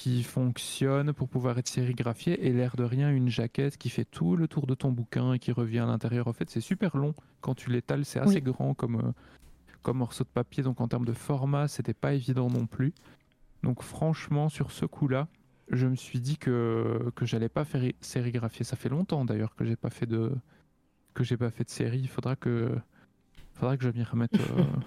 qui 0.01 0.23
fonctionne 0.23 1.13
pour 1.13 1.29
pouvoir 1.29 1.59
être 1.59 1.67
sérigraphié 1.67 2.47
et 2.47 2.51
l'air 2.51 2.75
de 2.75 2.83
rien 2.83 3.11
une 3.11 3.29
jaquette 3.29 3.77
qui 3.77 3.89
fait 3.89 4.03
tout 4.03 4.35
le 4.35 4.47
tour 4.47 4.65
de 4.65 4.73
ton 4.73 4.91
bouquin 4.91 5.33
et 5.33 5.37
qui 5.37 5.51
revient 5.51 5.77
à 5.77 5.85
l'intérieur. 5.85 6.27
En 6.27 6.33
fait, 6.33 6.49
c'est 6.49 6.59
super 6.59 6.97
long 6.97 7.13
quand 7.39 7.53
tu 7.53 7.69
l'étales, 7.69 8.03
c'est 8.03 8.17
assez 8.17 8.41
grand 8.41 8.73
comme, 8.73 8.95
euh, 8.95 9.11
comme 9.83 9.97
morceau 9.97 10.23
de 10.23 10.29
papier. 10.29 10.63
Donc 10.63 10.81
en 10.81 10.87
termes 10.87 11.05
de 11.05 11.13
format, 11.13 11.67
c'était 11.67 11.93
pas 11.93 12.15
évident 12.15 12.49
non 12.49 12.65
plus. 12.65 12.95
Donc 13.61 13.83
franchement, 13.83 14.49
sur 14.49 14.71
ce 14.71 14.87
coup-là, 14.87 15.27
je 15.69 15.85
me 15.85 15.95
suis 15.95 16.19
dit 16.19 16.37
que, 16.37 17.11
que 17.15 17.27
j'allais 17.27 17.47
pas 17.47 17.63
faire 17.63 17.83
sérigraphier. 17.99 18.65
Ça 18.65 18.77
fait 18.77 18.89
longtemps 18.89 19.23
d'ailleurs 19.23 19.53
que 19.55 19.65
j'ai 19.65 19.75
pas 19.75 19.91
fait 19.91 20.07
de 20.07 20.31
que 21.13 21.23
j'ai 21.23 21.37
pas 21.37 21.51
fait 21.51 21.63
de 21.63 21.69
série. 21.69 21.99
Il 21.99 22.09
faudra 22.09 22.35
que, 22.35 22.75
faudra 23.53 23.77
que 23.77 23.83
je 23.83 23.89
m'y 23.89 24.01
remette. 24.01 24.31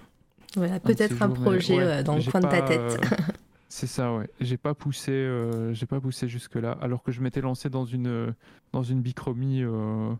voilà, 0.57 0.81
peut-être 0.81 1.21
un 1.21 1.29
projet 1.29 2.03
dans 2.03 2.17
le 2.17 2.29
coin 2.29 2.41
de 2.41 2.49
ta 2.49 2.63
tête. 2.63 2.99
C'est 3.69 3.87
ça, 3.87 4.13
ouais. 4.13 4.29
J'ai 4.39 4.57
pas 4.57 4.73
poussé, 4.73 5.11
euh, 5.11 5.73
j'ai 5.73 5.85
pas 5.85 5.99
poussé 5.99 6.27
jusque 6.27 6.55
là, 6.55 6.77
alors 6.81 7.03
que 7.03 7.11
je 7.11 7.21
m'étais 7.21 7.41
lancé 7.41 7.69
dans 7.69 7.85
une 7.85 8.33
dans 8.73 8.83
une 8.83 9.01
bichromie 9.01 9.63
euh, 9.63 10.13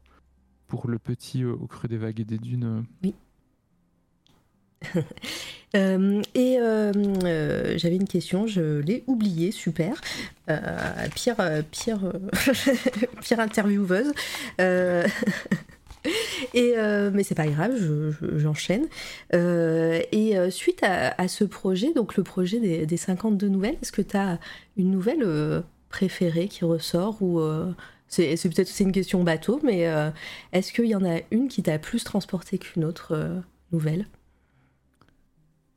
pour 0.68 0.88
le 0.88 0.98
petit 0.98 1.44
euh, 1.44 1.54
au 1.54 1.68
creux 1.68 1.88
des 1.88 1.98
vagues 1.98 2.20
et 2.20 2.26
des 2.26 2.38
dunes. 2.38 2.86
Oui. 3.04 3.14
et 5.74 6.58
j'avais 7.78 7.96
une 7.96 8.08
question, 8.08 8.48
je 8.48 8.80
l'ai 8.80 9.04
oubliée, 9.08 9.52
super. 9.52 10.02
pire, 11.16 11.38
pire, 11.72 12.14
pire 13.22 13.40
intervieweuse. 13.40 14.12
Et, 16.54 16.74
euh, 16.78 17.12
mais 17.14 17.24
c'est 17.24 17.36
pas 17.36 17.48
grave, 17.48 17.74
j'enchaîne. 18.38 18.88
Euh, 19.34 20.02
et 20.12 20.38
euh, 20.38 20.50
suite 20.50 20.84
à, 20.84 21.28
ce 21.28 21.44
projet, 21.44 21.94
donc 21.94 22.16
le 22.16 22.24
projet 22.24 22.60
des, 22.60 22.86
des 22.86 22.98
52 22.98 23.48
nouvelles, 23.48 23.78
est-ce 23.82 23.92
que 23.92 24.02
tu 24.02 24.18
as 24.18 24.40
une 24.78 24.92
nouvelle 24.92 25.64
préférée 25.90 26.48
qui 26.48 26.66
ressort 26.66 27.22
ou 27.22 27.42
c'est 28.08 28.36
peut-être 28.44 28.68
c'est 28.68 28.84
une 28.84 28.92
question 28.92 29.24
bateau, 29.24 29.60
mais 29.64 29.90
est-ce 30.52 30.72
qu'il 30.72 30.86
y 30.86 30.96
en 30.96 31.06
a 31.06 31.20
une 31.32 31.48
qui 31.48 31.64
t'a 31.64 31.80
plus 31.80 32.04
transporté 32.04 32.58
qu'une 32.58 32.86
autre 32.86 33.44
nouvelle? 33.72 34.08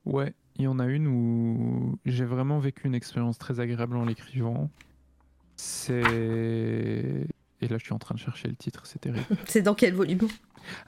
Ouais, 0.04 0.32
il 0.56 0.64
y 0.64 0.66
en 0.66 0.78
a 0.78 0.86
une 0.86 1.06
où 1.06 1.98
j'ai 2.04 2.24
vraiment 2.24 2.58
vécu 2.58 2.86
une 2.86 2.94
expérience 2.94 3.38
très 3.38 3.60
agréable 3.60 3.96
en 3.96 4.04
l'écrivant. 4.04 4.70
C'est 5.56 7.26
et 7.60 7.68
là, 7.68 7.78
je 7.78 7.84
suis 7.84 7.92
en 7.92 7.98
train 7.98 8.14
de 8.14 8.20
chercher 8.20 8.48
le 8.48 8.56
titre, 8.56 8.86
c'est 8.86 9.00
terrible. 9.00 9.26
c'est 9.46 9.62
dans 9.62 9.74
quel 9.74 9.94
volume? 9.94 10.28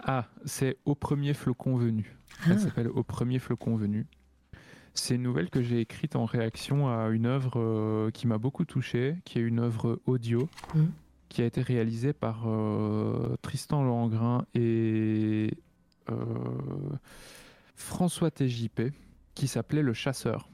Ah, 0.05 0.27
c'est 0.45 0.77
Au 0.85 0.95
premier 0.95 1.35
flocon 1.35 1.77
venu. 1.77 2.17
Elle 2.47 2.53
ah. 2.53 2.59
s'appelle 2.59 2.89
Au 2.89 3.03
premier 3.03 3.39
flocon 3.39 3.77
venu. 3.77 4.07
C'est 4.95 5.15
une 5.15 5.23
nouvelle 5.23 5.51
que 5.51 5.63
j'ai 5.63 5.81
écrite 5.81 6.17
en 6.17 6.25
réaction 6.25 6.89
à 6.89 7.09
une 7.09 7.27
œuvre 7.27 7.61
euh, 7.61 8.11
qui 8.11 8.27
m'a 8.27 8.39
beaucoup 8.39 8.65
touché, 8.65 9.17
qui 9.25 9.39
est 9.39 9.43
une 9.43 9.61
œuvre 9.61 10.01
audio, 10.07 10.49
mmh. 10.75 10.81
qui 11.29 11.43
a 11.43 11.45
été 11.45 11.63
réalisée 11.63 12.13
par 12.13 12.45
euh, 12.47 13.37
Tristan 13.41 13.85
Langrin 13.85 14.45
et 14.55 15.53
euh, 16.11 16.15
François 17.77 18.31
TJP, 18.31 18.93
qui 19.35 19.47
s'appelait 19.47 19.83
Le 19.83 19.93
Chasseur. 19.93 20.49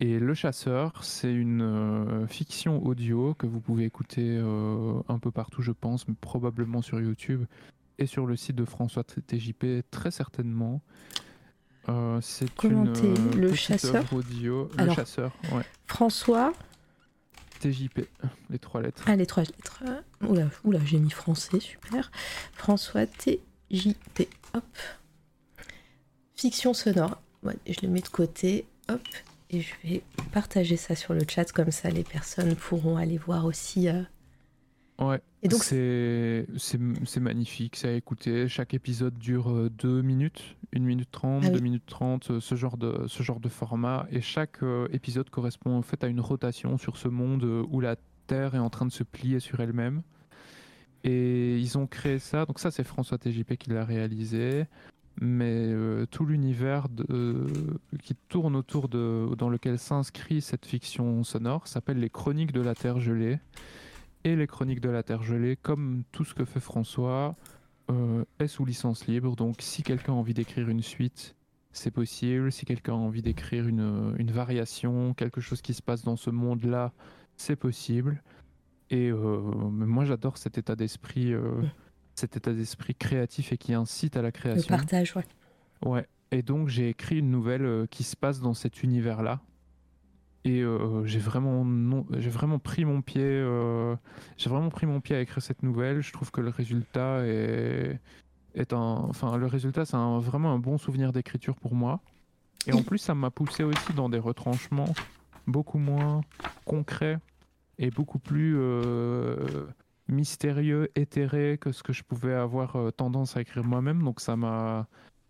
Et 0.00 0.20
Le 0.20 0.32
Chasseur, 0.32 1.02
c'est 1.02 1.32
une 1.32 1.62
euh, 1.62 2.26
fiction 2.28 2.84
audio 2.84 3.34
que 3.34 3.46
vous 3.46 3.60
pouvez 3.60 3.84
écouter 3.84 4.36
euh, 4.40 5.00
un 5.08 5.18
peu 5.18 5.32
partout, 5.32 5.60
je 5.60 5.72
pense, 5.72 6.06
mais 6.06 6.14
probablement 6.20 6.82
sur 6.82 7.00
YouTube 7.00 7.46
et 7.98 8.06
sur 8.06 8.24
le 8.24 8.36
site 8.36 8.54
de 8.54 8.64
François 8.64 9.02
TJP, 9.02 9.82
très 9.90 10.12
certainement. 10.12 10.80
Euh, 11.88 12.20
c'est 12.20 12.62
une 12.62 12.92
le 13.34 13.52
chasseur 13.54 14.04
audio. 14.12 14.68
le 14.78 14.92
chasseur, 14.92 15.32
ouais. 15.52 15.64
François 15.86 16.52
TJP, 17.58 18.02
les 18.50 18.58
trois 18.60 18.82
lettres. 18.82 19.02
Ah, 19.06 19.16
les 19.16 19.26
trois 19.26 19.42
lettres. 19.42 19.82
Oula, 20.28 20.48
oula 20.62 20.78
j'ai 20.84 21.00
mis 21.00 21.10
français, 21.10 21.58
super. 21.58 22.12
François 22.52 23.04
TJP, 23.06 24.28
hop. 24.54 24.64
Fiction 26.36 26.72
sonore. 26.72 27.20
Ouais, 27.42 27.56
je 27.66 27.80
le 27.82 27.88
mets 27.88 28.00
de 28.00 28.08
côté, 28.08 28.64
hop 28.88 29.00
et 29.50 29.60
je 29.60 29.74
vais 29.84 30.02
partager 30.32 30.76
ça 30.76 30.94
sur 30.94 31.14
le 31.14 31.22
chat, 31.28 31.50
comme 31.52 31.70
ça 31.70 31.90
les 31.90 32.04
personnes 32.04 32.54
pourront 32.54 32.96
aller 32.96 33.18
voir 33.18 33.44
aussi. 33.44 33.88
Euh. 33.88 34.02
Ouais, 34.98 35.20
et 35.42 35.48
donc 35.48 35.62
c'est 35.62 37.20
magnifique, 37.20 37.76
ça 37.76 37.88
à 37.88 37.92
écouter. 37.92 38.48
Chaque 38.48 38.74
épisode 38.74 39.16
dure 39.16 39.70
2 39.70 39.88
euh, 39.88 40.02
minutes, 40.02 40.56
1 40.74 40.80
minute 40.80 41.08
30, 41.10 41.44
2 41.44 41.50
ah 41.54 41.60
minutes 41.60 41.86
30, 41.86 42.30
euh, 42.30 42.40
ce 42.40 42.56
genre 42.56 42.76
de, 42.76 43.04
ce 43.06 43.22
genre 43.22 43.38
de 43.40 43.48
format. 43.48 44.06
Et 44.10 44.20
chaque 44.20 44.58
épisode 44.92 45.30
correspond 45.30 45.76
en 45.76 45.82
fait 45.82 46.02
à 46.02 46.08
une 46.08 46.20
rotation 46.20 46.78
sur 46.78 46.96
ce 46.96 47.08
monde 47.08 47.44
où 47.44 47.80
la 47.80 47.96
Terre 48.26 48.54
est 48.54 48.58
en 48.58 48.70
train 48.70 48.86
de 48.86 48.92
se 48.92 49.04
plier 49.04 49.40
sur 49.40 49.60
elle-même. 49.60 50.02
Et 51.04 51.56
ils 51.58 51.78
ont 51.78 51.86
créé 51.86 52.18
ça, 52.18 52.44
donc 52.44 52.58
ça 52.58 52.72
c'est 52.72 52.82
François 52.82 53.18
TJP 53.18 53.54
qui 53.54 53.70
l'a 53.70 53.84
réalisé 53.84 54.66
mais 55.20 55.66
euh, 55.68 56.06
tout 56.06 56.24
l'univers 56.24 56.86
qui 58.02 58.14
tourne 58.28 58.56
autour 58.56 58.88
de 58.88 59.28
dans 59.36 59.48
lequel 59.48 59.78
s'inscrit 59.78 60.40
cette 60.40 60.66
fiction 60.66 61.24
sonore 61.24 61.66
s'appelle 61.66 61.98
les 61.98 62.10
Chroniques 62.10 62.52
de 62.52 62.60
la 62.60 62.74
Terre 62.74 63.00
gelée. 63.00 63.38
Et 64.24 64.36
les 64.36 64.46
Chroniques 64.46 64.80
de 64.80 64.90
la 64.90 65.02
Terre 65.02 65.22
gelée, 65.22 65.56
comme 65.56 66.02
tout 66.12 66.24
ce 66.24 66.34
que 66.34 66.44
fait 66.44 66.60
François, 66.60 67.36
euh, 67.90 68.24
est 68.38 68.48
sous 68.48 68.64
licence 68.64 69.06
libre. 69.06 69.36
Donc 69.36 69.56
si 69.60 69.82
quelqu'un 69.82 70.12
a 70.12 70.16
envie 70.16 70.34
d'écrire 70.34 70.68
une 70.68 70.82
suite, 70.82 71.36
c'est 71.72 71.90
possible. 71.90 72.52
Si 72.52 72.64
quelqu'un 72.66 72.94
a 72.94 72.96
envie 72.96 73.22
d'écrire 73.22 73.66
une, 73.66 74.14
une, 74.18 74.30
variation, 74.30 75.14
quelque 75.14 75.40
chose 75.40 75.62
qui 75.62 75.74
se 75.74 75.82
passe 75.82 76.02
dans 76.02 76.16
ce 76.16 76.30
monde-là, 76.30 76.92
c'est 77.36 77.56
possible. 77.56 78.22
Et 78.90 79.10
euh, 79.10 79.40
moi 79.40 80.04
j'adore 80.04 80.38
cet 80.38 80.58
état 80.58 80.74
d'esprit 80.76 81.32
cet 82.18 82.36
état 82.36 82.52
d'esprit 82.52 82.94
créatif 82.94 83.52
et 83.52 83.58
qui 83.58 83.72
incite 83.74 84.16
à 84.16 84.22
la 84.22 84.32
création. 84.32 84.74
Le 84.74 84.76
partage, 84.76 85.16
ouais. 85.16 85.24
Ouais. 85.84 86.06
Et 86.30 86.42
donc 86.42 86.68
j'ai 86.68 86.90
écrit 86.90 87.18
une 87.18 87.30
nouvelle 87.30 87.64
euh, 87.64 87.86
qui 87.86 88.02
se 88.02 88.16
passe 88.16 88.40
dans 88.40 88.54
cet 88.54 88.82
univers-là. 88.82 89.40
Et 90.44 90.62
euh, 90.62 91.04
j'ai 91.04 91.18
vraiment, 91.18 91.66
j'ai 92.18 92.30
vraiment 92.30 92.58
pris 92.58 92.84
mon 92.84 93.02
pied, 93.02 93.22
euh, 93.22 93.96
j'ai 94.36 94.48
vraiment 94.48 94.68
pris 94.68 94.86
mon 94.86 95.00
pied 95.00 95.16
à 95.16 95.20
écrire 95.20 95.42
cette 95.42 95.62
nouvelle. 95.62 96.00
Je 96.00 96.12
trouve 96.12 96.30
que 96.30 96.40
le 96.40 96.48
résultat 96.48 97.26
est, 97.26 97.98
est 98.54 98.72
un, 98.72 98.78
enfin 99.08 99.36
le 99.36 99.46
résultat 99.46 99.84
c'est 99.84 99.96
vraiment 99.96 100.52
un 100.52 100.58
bon 100.58 100.78
souvenir 100.78 101.12
d'écriture 101.12 101.56
pour 101.56 101.74
moi. 101.74 102.00
Et 102.66 102.72
en 102.72 102.82
plus 102.82 102.98
ça 102.98 103.14
m'a 103.14 103.30
poussé 103.30 103.62
aussi 103.62 103.92
dans 103.94 104.08
des 104.08 104.18
retranchements 104.18 104.92
beaucoup 105.46 105.78
moins 105.78 106.20
concrets 106.64 107.18
et 107.78 107.90
beaucoup 107.90 108.18
plus 108.18 108.56
mystérieux, 110.08 110.90
éthéré 110.94 111.58
que 111.60 111.72
ce 111.72 111.82
que 111.82 111.92
je 111.92 112.02
pouvais 112.02 112.34
avoir 112.34 112.76
euh, 112.76 112.90
tendance 112.90 113.36
à 113.36 113.42
écrire 113.42 113.64
moi-même. 113.64 114.02
Donc 114.02 114.20
ça 114.20 114.36
m'a, 114.36 114.88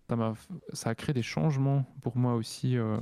ça 0.08 0.16
m'a, 0.16 0.34
ça 0.72 0.90
a 0.90 0.94
créé 0.94 1.12
des 1.12 1.22
changements 1.22 1.84
pour 2.00 2.16
moi 2.16 2.34
aussi 2.34 2.76
euh, 2.76 2.96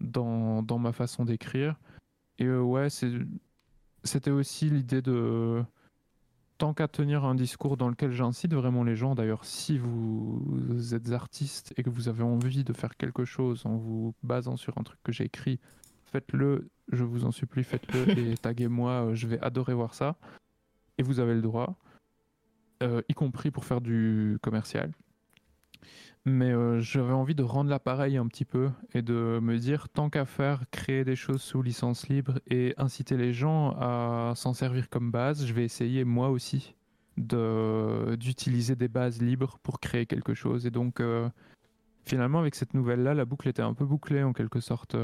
dans, 0.00 0.62
dans, 0.62 0.78
ma 0.78 0.92
façon 0.92 1.24
d'écrire. 1.24 1.76
Et 2.38 2.46
euh, 2.46 2.60
ouais, 2.60 2.88
c'était 4.02 4.30
aussi 4.30 4.70
l'idée 4.70 5.02
de 5.02 5.62
tant 6.56 6.74
qu'à 6.74 6.88
tenir 6.88 7.24
un 7.24 7.34
discours 7.34 7.76
dans 7.76 7.88
lequel 7.88 8.12
j'incite 8.12 8.52
vraiment 8.54 8.84
les 8.84 8.96
gens. 8.96 9.14
D'ailleurs, 9.14 9.44
si 9.44 9.78
vous 9.78 10.94
êtes 10.94 11.10
artiste 11.12 11.72
et 11.76 11.82
que 11.82 11.90
vous 11.90 12.08
avez 12.08 12.22
envie 12.22 12.64
de 12.64 12.72
faire 12.72 12.96
quelque 12.96 13.24
chose 13.24 13.64
en 13.64 13.76
vous 13.76 14.14
basant 14.22 14.56
sur 14.56 14.76
un 14.76 14.82
truc 14.82 14.98
que 15.02 15.12
j'ai 15.12 15.24
écrit, 15.24 15.58
faites-le. 16.04 16.68
Je 16.92 17.04
vous 17.04 17.24
en 17.24 17.30
supplie, 17.30 17.64
faites-le 17.64 18.10
et 18.18 18.36
taguez-moi. 18.36 19.14
Je 19.14 19.26
vais 19.26 19.40
adorer 19.40 19.74
voir 19.74 19.94
ça 19.94 20.16
et 21.00 21.02
vous 21.02 21.18
avez 21.18 21.32
le 21.34 21.40
droit, 21.40 21.76
euh, 22.82 23.00
y 23.08 23.14
compris 23.14 23.50
pour 23.50 23.64
faire 23.64 23.80
du 23.80 24.38
commercial. 24.42 24.92
Mais 26.26 26.52
euh, 26.52 26.78
j'avais 26.80 27.14
envie 27.14 27.34
de 27.34 27.42
rendre 27.42 27.70
l'appareil 27.70 28.18
un 28.18 28.26
petit 28.26 28.44
peu 28.44 28.68
et 28.92 29.00
de 29.00 29.40
me 29.40 29.56
dire, 29.56 29.88
tant 29.88 30.10
qu'à 30.10 30.26
faire, 30.26 30.64
créer 30.70 31.02
des 31.02 31.16
choses 31.16 31.40
sous 31.40 31.62
licence 31.62 32.08
libre 32.10 32.38
et 32.46 32.74
inciter 32.76 33.16
les 33.16 33.32
gens 33.32 33.70
à 33.80 34.34
s'en 34.36 34.52
servir 34.52 34.90
comme 34.90 35.10
base, 35.10 35.46
je 35.46 35.54
vais 35.54 35.64
essayer 35.64 36.04
moi 36.04 36.28
aussi 36.28 36.76
d'utiliser 37.16 38.76
des 38.76 38.88
bases 38.88 39.22
libres 39.22 39.58
pour 39.62 39.80
créer 39.80 40.04
quelque 40.04 40.34
chose. 40.34 40.66
Et 40.66 40.70
donc, 40.70 41.00
euh, 41.00 41.30
finalement, 42.04 42.40
avec 42.40 42.54
cette 42.54 42.74
nouvelle-là, 42.74 43.14
la 43.14 43.24
boucle 43.24 43.48
était 43.48 43.62
un 43.62 43.72
peu 43.72 43.86
bouclée 43.86 44.22
en 44.22 44.34
quelque 44.34 44.60
sorte. 44.60 44.96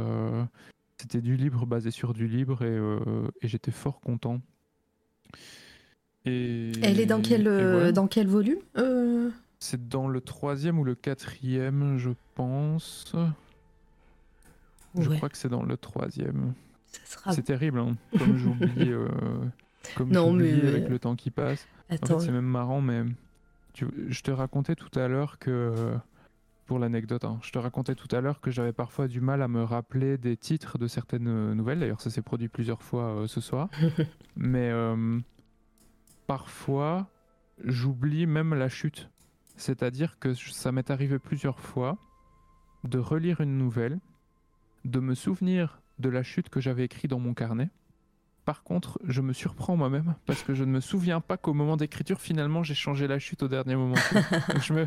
C'était 0.99 1.23
du 1.23 1.37
libre 1.37 1.65
basé 1.65 1.91
sur 1.91 2.13
du 2.13 2.29
libre 2.29 2.63
et, 2.63 2.79
et 3.41 3.49
j'étais 3.49 3.71
fort 3.71 4.01
content. 4.01 4.43
Elle 6.27 7.01
est 7.01 7.07
dans 7.07 7.21
quel, 7.21 7.47
euh, 7.47 7.93
dans 7.93 8.09
quel 8.09 8.27
volume 8.27 8.59
euh 8.77 9.31
C'est 9.61 9.89
dans 9.89 10.09
le 10.09 10.21
troisième 10.21 10.79
ou 10.79 10.85
le 10.85 10.95
quatrième, 10.95 11.99
je 11.99 12.11
pense. 12.35 13.15
Je 14.99 15.09
crois 15.11 15.29
que 15.29 15.37
c'est 15.37 15.49
dans 15.49 15.63
le 15.63 15.77
troisième. 15.77 16.55
C'est 17.31 17.45
terrible, 17.45 17.79
hein, 17.79 17.97
comme 18.19 18.37
j'oublie 18.39 18.91
euh, 18.91 19.09
comme 19.95 20.09
mais... 20.37 20.67
avec 20.67 20.89
le 20.89 20.99
temps 20.99 21.15
qui 21.15 21.31
passe. 21.31 21.67
En 21.91 21.97
fait, 21.97 22.21
c'est 22.21 22.33
même 22.33 22.47
marrant, 22.47 22.81
mais 22.81 23.05
je 23.75 24.23
te 24.23 24.31
racontais 24.31 24.75
tout 24.75 24.99
à 24.99 25.07
l'heure 25.07 25.39
que, 25.39 25.95
pour 26.65 26.81
l'anecdote, 26.81 27.25
hein, 27.25 27.39
je 27.43 27.53
te 27.53 27.59
racontais 27.59 27.95
tout 27.95 28.09
à 28.17 28.21
l'heure 28.21 28.41
que 28.41 28.51
j'avais 28.51 28.73
parfois 28.73 29.07
du 29.07 29.21
mal 29.21 29.43
à 29.43 29.49
me 29.49 29.63
rappeler 29.63 30.19
des 30.19 30.37
titres 30.37 30.79
de 30.79 30.89
certaines 30.89 31.53
nouvelles. 31.53 31.79
D'ailleurs, 31.79 32.01
ça 32.01 32.11
s'est 32.11 32.23
produit 32.23 32.49
plusieurs 32.49 32.83
fois 32.83 33.27
ce 33.29 33.41
soir. 33.41 33.69
mais 34.37 34.73
parfois, 36.27 37.09
j'oublie 37.65 38.27
même 38.27 38.55
la 38.55 38.69
chute. 38.69 39.11
C'est-à-dire 39.57 40.19
que 40.19 40.35
ça 40.35 40.73
m'est 40.73 40.91
arrivé 40.91 41.19
plusieurs 41.19 41.61
fois 41.61 41.99
de 42.85 42.99
relire 42.99 43.41
une 43.41 43.57
nouvelle, 43.59 43.99
de 44.85 45.01
me 45.01 45.15
souvenir 45.15 45.81
de 45.99 46.09
la 46.09 46.23
chute 46.23 46.49
que 46.49 46.61
j'avais 46.61 46.85
écrite 46.85 47.11
dans 47.11 47.19
mon 47.19 47.35
carnet, 47.35 47.71
par 48.47 48.63
contre, 48.63 49.01
je 49.05 49.21
me 49.23 49.33
surprends 49.33 49.77
moi-même 49.77 50.15
parce 50.25 50.45
que 50.45 50.55
je 50.55 50.63
ne 50.63 50.71
me 50.71 50.81
souviens 50.81 51.21
pas 51.21 51.37
qu'au 51.37 51.53
moment 51.53 51.77
d'écriture, 51.77 52.21
finalement, 52.21 52.63
j'ai 52.63 52.75
changé 52.75 53.09
la 53.09 53.19
chute 53.19 53.43
au 53.43 53.49
dernier 53.49 53.75
moment. 53.75 53.97
je 54.63 54.73
me, 54.73 54.87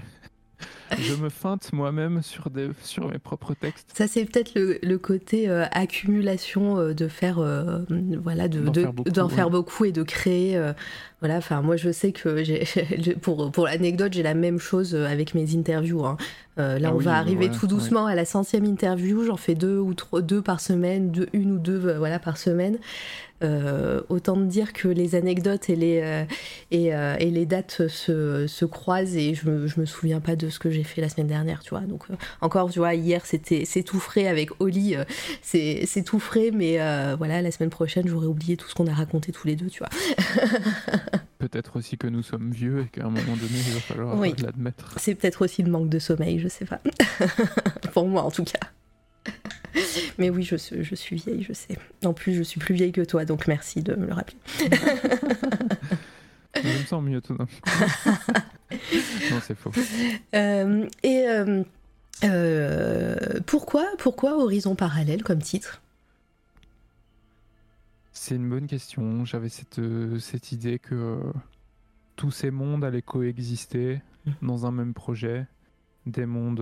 je 0.98 1.14
me 1.16 1.28
feinte 1.28 1.74
moi-même 1.74 2.22
sur, 2.22 2.50
des, 2.50 2.70
sur 2.82 3.10
mes 3.10 3.20
propres 3.20 3.54
textes. 3.54 3.92
Ça, 3.94 4.08
c'est 4.08 4.24
peut-être 4.24 4.54
le, 4.56 4.98
côté 4.98 5.50
euh, 5.50 5.66
accumulation 5.72 6.78
euh, 6.78 6.94
de 6.94 7.10
faire, 7.10 7.40
euh, 7.40 7.80
voilà, 8.22 8.48
de, 8.48 8.62
d'en, 8.62 8.74
faire, 8.74 8.94
beaucoup, 8.94 9.30
faire 9.30 9.50
beaucoup, 9.50 9.86
et 9.86 9.92
de 9.92 10.04
créer. 10.04 10.58
Voilà, 11.22 11.38
enfin, 11.38 11.62
moi, 11.62 11.76
je 11.76 11.92
sais 11.92 12.12
que 12.12 12.44
j'ai, 12.44 12.66
pour, 13.22 13.52
pour 13.52 13.66
l'anecdote, 13.66 14.14
j'ai 14.14 14.24
la 14.24 14.34
même 14.34 14.60
chose 14.60 14.96
avec 14.96 15.36
mes 15.36 15.56
interviews. 15.56 16.06
Hein. 16.06 16.18
là, 16.58 16.78
ah 16.84 16.94
on 16.94 16.98
va 16.98 17.16
arriver 17.16 17.50
tout 17.50 17.68
doucement 17.68 18.06
à 18.06 18.16
la 18.16 18.26
centième 18.26 18.66
interview. 18.66 19.26
J'en 19.26 19.38
fais 19.38 19.56
deux 19.56 19.78
ou 19.80 19.94
trois, 19.94 20.22
deux 20.22 20.42
par 20.42 20.60
semaine, 20.60 21.12
deux, 21.12 21.28
une 21.34 21.52
ou 21.52 21.60
deux, 21.60 21.98
voilà, 21.98 22.20
par 22.20 22.38
semaine. 22.38 22.78
Euh, 23.42 24.02
autant 24.10 24.36
de 24.36 24.46
dire 24.46 24.74
que 24.74 24.90
les 24.90 25.16
anecdotes 25.16 25.70
et 25.70 25.76
les, 25.78 26.02
euh, 26.04 26.26
euh, 26.74 27.16
et, 27.20 27.32
les 27.32 27.46
dates 27.46 27.88
se, 27.88 28.48
se, 28.48 28.66
croisent 28.66 29.16
et 29.16 29.34
je 29.34 29.50
me, 29.50 29.66
je 29.66 29.80
me 29.80 29.86
souviens 29.86 30.20
pas 30.20 30.36
de 30.36 30.50
ce 30.50 30.60
que 30.60 30.70
j'ai 30.70 30.84
fait 30.84 31.00
la 31.00 31.08
semaine 31.08 31.28
dernière, 31.28 31.62
tu 31.62 31.70
vois. 31.70 31.82
Donc, 31.82 32.04
encore, 32.42 32.70
tu 32.70 32.80
vois, 32.80 32.96
hier, 32.96 33.26
c'était, 33.26 33.64
c'est 33.64 33.84
tout 33.84 34.00
frais 34.00 34.28
avec 34.28 34.50
Oli, 34.60 34.96
c'est, 35.42 35.84
c'est 35.86 36.04
tout 36.04 36.20
frais, 36.20 36.52
mais 36.54 36.80
voilà, 37.16 37.42
la 37.42 37.52
semaine 37.52 37.70
prochaine, 37.70 38.08
j'aurais 38.08 38.28
oublié 38.28 38.58
tout 38.58 38.68
ce 38.68 38.76
qu'on 38.76 38.88
a 38.88 38.94
raconté 38.94 39.32
tous 39.32 39.48
les 39.48 39.56
deux, 39.56 39.68
tu 39.68 39.80
vois. 39.80 39.90
peut-être 41.40 41.78
aussi 41.78 41.98
que 41.98 42.06
nous 42.06 42.22
sommes 42.22 42.52
vieux 42.52 42.82
et 42.82 42.86
qu'à 42.88 43.06
un 43.06 43.10
moment 43.10 43.36
donné, 43.36 43.58
il 43.68 43.74
va 43.74 43.80
falloir 43.80 44.16
l'admettre. 44.16 44.94
C'est 44.98 45.16
peut-être 45.16 45.44
aussi 45.44 45.64
le 45.64 45.72
manque 45.72 45.90
de 45.90 45.98
sommeil, 45.98 46.40
je 46.40 46.48
sais 46.48 46.66
pas. 46.66 46.80
Pour 47.94 48.08
moi, 48.08 48.24
en 48.24 48.32
tout 48.32 48.44
cas. 48.44 48.60
Mais 50.18 50.30
oui, 50.30 50.44
je, 50.44 50.58
je, 50.58 50.96
suis 50.96 51.16
vieille, 51.16 51.44
je 51.44 51.54
sais. 51.54 51.78
En 52.04 52.14
plus, 52.14 52.36
je 52.36 52.44
suis 52.44 52.60
plus 52.60 52.76
vieille 52.76 52.92
que 52.92 53.02
toi, 53.02 53.26
donc 53.26 53.48
merci 53.48 53.82
de 53.82 53.96
me 53.96 54.06
le 54.06 54.14
rappeler. 54.14 54.38
je 56.56 56.68
me 56.68 56.86
sens 56.86 57.02
mieux 57.02 57.22
tout 57.22 57.34
d'un 57.38 57.48
Non, 59.32 59.40
c'est 59.42 59.58
faux. 59.58 59.72
Euh, 60.36 60.86
et 61.04 61.26
euh, 61.28 61.64
euh, 62.26 63.16
pourquoi, 63.46 63.86
pourquoi 63.98 64.38
Horizon 64.38 64.76
Parallèle 64.76 65.24
comme 65.24 65.42
titre? 65.42 65.82
C'est 68.30 68.36
une 68.36 68.48
bonne 68.48 68.68
question. 68.68 69.26
J'avais 69.26 69.50
cette, 69.50 69.82
cette 70.20 70.52
idée 70.52 70.78
que 70.78 71.20
tous 72.16 72.30
ces 72.30 72.52
mondes 72.52 72.84
allaient 72.84 73.02
coexister 73.02 74.04
dans 74.44 74.68
un 74.68 74.72
même 74.72 74.94
projet. 74.94 75.48
Des 76.06 76.28
mondes 76.28 76.62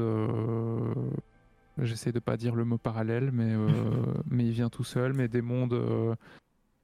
J'essaie 1.79 2.11
de 2.11 2.19
pas 2.19 2.37
dire 2.37 2.55
le 2.55 2.65
mot 2.65 2.77
parallèle, 2.77 3.31
mais, 3.31 3.53
euh, 3.53 3.67
mais 4.29 4.45
il 4.45 4.51
vient 4.51 4.69
tout 4.69 4.83
seul, 4.83 5.13
mais 5.13 5.27
des 5.27 5.41
mondes 5.41 5.73
euh, 5.73 6.15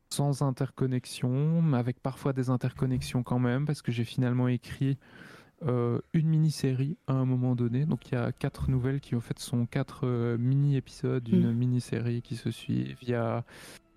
sans 0.09 0.41
interconnexion, 0.43 1.73
avec 1.73 1.99
parfois 1.99 2.33
des 2.33 2.49
interconnexions 2.49 3.23
quand 3.23 3.39
même, 3.39 3.65
parce 3.65 3.81
que 3.81 3.91
j'ai 3.91 4.03
finalement 4.03 4.47
écrit 4.47 4.97
euh, 5.65 5.99
une 6.13 6.27
mini-série 6.27 6.97
à 7.07 7.13
un 7.13 7.25
moment 7.25 7.55
donné. 7.55 7.85
Donc 7.85 8.11
il 8.11 8.15
y 8.15 8.17
a 8.17 8.31
quatre 8.31 8.69
nouvelles 8.69 8.99
qui 8.99 9.15
en 9.15 9.21
fait 9.21 9.39
sont 9.39 9.65
quatre 9.65 10.35
mini-épisodes 10.37 11.23
d'une 11.23 11.51
mm. 11.51 11.55
mini-série 11.55 12.21
qui 12.21 12.35
se 12.35 12.51
suivent. 12.51 12.97
Il 13.01 13.09
y 13.09 13.15
a 13.15 13.43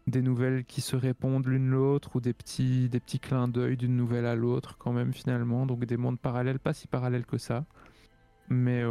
des 0.07 0.23
nouvelles 0.23 0.65
qui 0.65 0.81
se 0.81 0.97
répondent 0.97 1.47
l'une 1.47 1.70
l'autre 1.70 2.16
ou 2.16 2.20
des 2.20 2.33
petits, 2.33 2.89
des 2.89 3.01
petits 3.01 3.19
clins 3.19 3.49
d'œil 3.49 3.77
d'une 3.77 3.97
nouvelle 3.97 4.27
à 4.27 4.37
l'autre 4.37 4.77
quand 4.78 4.93
même 4.93 5.12
finalement. 5.12 5.66
Donc 5.66 5.85
des 5.85 5.97
mondes 5.97 6.19
parallèles, 6.19 6.59
pas 6.59 6.73
si 6.73 6.87
parallèles 6.87 7.27
que 7.27 7.39
ça. 7.39 7.65
Mais 8.49 8.85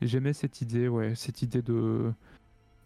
j'aimais 0.00 0.32
cette 0.32 0.62
idée, 0.62 0.88
ouais, 0.88 1.14
cette 1.14 1.42
idée 1.42 1.62
de, 1.62 2.12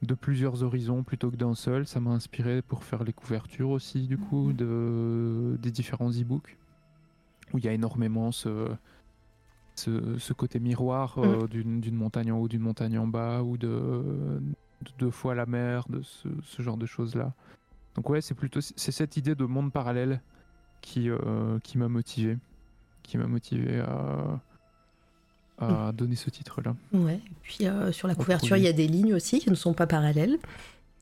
de 0.02 0.14
plusieurs 0.14 0.62
horizons 0.62 1.02
plutôt 1.02 1.30
que 1.30 1.36
d'un 1.36 1.54
seul. 1.54 1.86
Ça 1.86 2.00
m'a 2.00 2.10
inspiré 2.10 2.62
pour 2.62 2.84
faire 2.84 3.04
les 3.04 3.12
couvertures 3.12 3.70
aussi, 3.70 4.06
du 4.06 4.18
coup, 4.18 4.48
mhm. 4.48 4.56
de, 4.56 5.58
des 5.60 5.70
différents 5.70 6.10
e-books, 6.10 6.56
où 7.52 7.58
il 7.58 7.64
y 7.64 7.68
a 7.68 7.72
énormément 7.72 8.32
ce, 8.32 8.68
ce, 9.74 10.32
côté 10.32 10.60
miroir 10.60 11.18
euh, 11.18 11.46
mhm. 11.52 11.80
d'une 11.80 11.96
montagne 11.96 12.32
en 12.32 12.38
haut, 12.38 12.48
d'une 12.48 12.62
montagne 12.62 12.98
en 12.98 13.06
bas, 13.06 13.42
ou 13.42 13.56
de, 13.56 14.40
deux 14.98 15.10
fois 15.10 15.34
la 15.34 15.46
mer, 15.46 15.84
de 15.88 16.02
ce, 16.02 16.28
ce 16.42 16.62
genre 16.62 16.76
de 16.76 16.86
choses-là. 16.86 17.32
Donc 17.94 18.10
ouais, 18.10 18.20
c'est 18.20 18.34
plutôt 18.34 18.60
c'est 18.60 18.92
cette 18.92 19.16
idée 19.16 19.34
de 19.34 19.44
monde 19.44 19.72
parallèle 19.72 20.20
qui, 20.82 21.08
euh, 21.08 21.58
qui 21.62 21.78
m'a 21.78 21.88
motivé, 21.88 22.36
qui 23.02 23.18
m'a 23.18 23.26
motivé 23.26 23.80
à 23.80 24.40
à 25.58 25.92
donner 25.92 26.16
ce 26.16 26.30
titre-là. 26.30 26.74
Ouais, 26.92 27.14
et 27.14 27.34
puis 27.42 27.66
euh, 27.66 27.92
sur 27.92 28.08
la 28.08 28.14
couverture, 28.14 28.56
il 28.56 28.62
y 28.62 28.68
a 28.68 28.72
des 28.72 28.86
lignes 28.86 29.14
aussi 29.14 29.38
qui 29.38 29.50
ne 29.50 29.54
sont 29.54 29.72
pas 29.72 29.86
parallèles, 29.86 30.38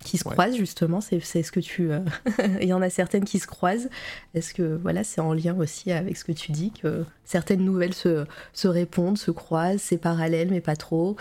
qui 0.05 0.19
se 0.19 0.25
croisent 0.25 0.57
justement. 0.57 1.01
C'est 1.01 1.21
ce 1.21 1.51
que 1.51 1.61
tu. 1.61 1.91
Euh, 1.91 2.01
il 2.61 2.69
y 2.69 2.73
en 2.73 2.83
a 2.83 2.91
certaines 2.91 3.25
qui 3.25 3.39
se 3.39 3.47
croisent. 3.47 3.89
Est-ce 4.35 4.55
que 4.55 4.79
voilà, 4.81 5.03
c'est 5.03 5.21
en 5.21 5.33
lien 5.33 5.57
aussi 5.57 5.91
avec 5.93 6.17
ce 6.17 6.25
que 6.25 6.33
tu 6.33 6.53
dis, 6.53 6.71
que 6.71 7.05
certaines 7.25 7.65
nouvelles 7.65 7.95
se, 7.95 8.27
se 8.53 8.69
répondent, 8.69 9.19
se 9.19 9.31
croisent, 9.31 9.81
c'est 9.81 9.99
parallèle, 9.99 10.51
mais 10.51 10.61
pas 10.61 10.77
trop? 10.77 11.17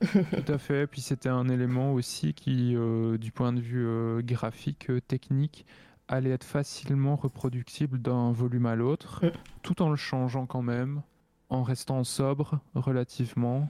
Tout 0.12 0.52
à 0.52 0.58
fait. 0.58 0.86
Puis 0.86 1.00
c'était 1.00 1.28
un 1.28 1.48
élément 1.48 1.92
aussi 1.92 2.34
qui, 2.34 2.74
euh, 2.76 3.18
du 3.18 3.32
point 3.32 3.52
de 3.52 3.60
vue 3.60 4.22
graphique, 4.22 4.90
technique, 5.08 5.66
allait 6.08 6.30
être 6.30 6.44
facilement 6.44 7.16
reproductible 7.16 8.00
d'un 8.00 8.32
volume 8.32 8.66
à 8.66 8.74
l'autre, 8.74 9.24
tout 9.62 9.82
en 9.82 9.90
le 9.90 9.96
changeant 9.96 10.46
quand 10.46 10.62
même 10.62 11.02
en 11.50 11.62
restant 11.62 12.02
sobre 12.04 12.60
relativement. 12.74 13.68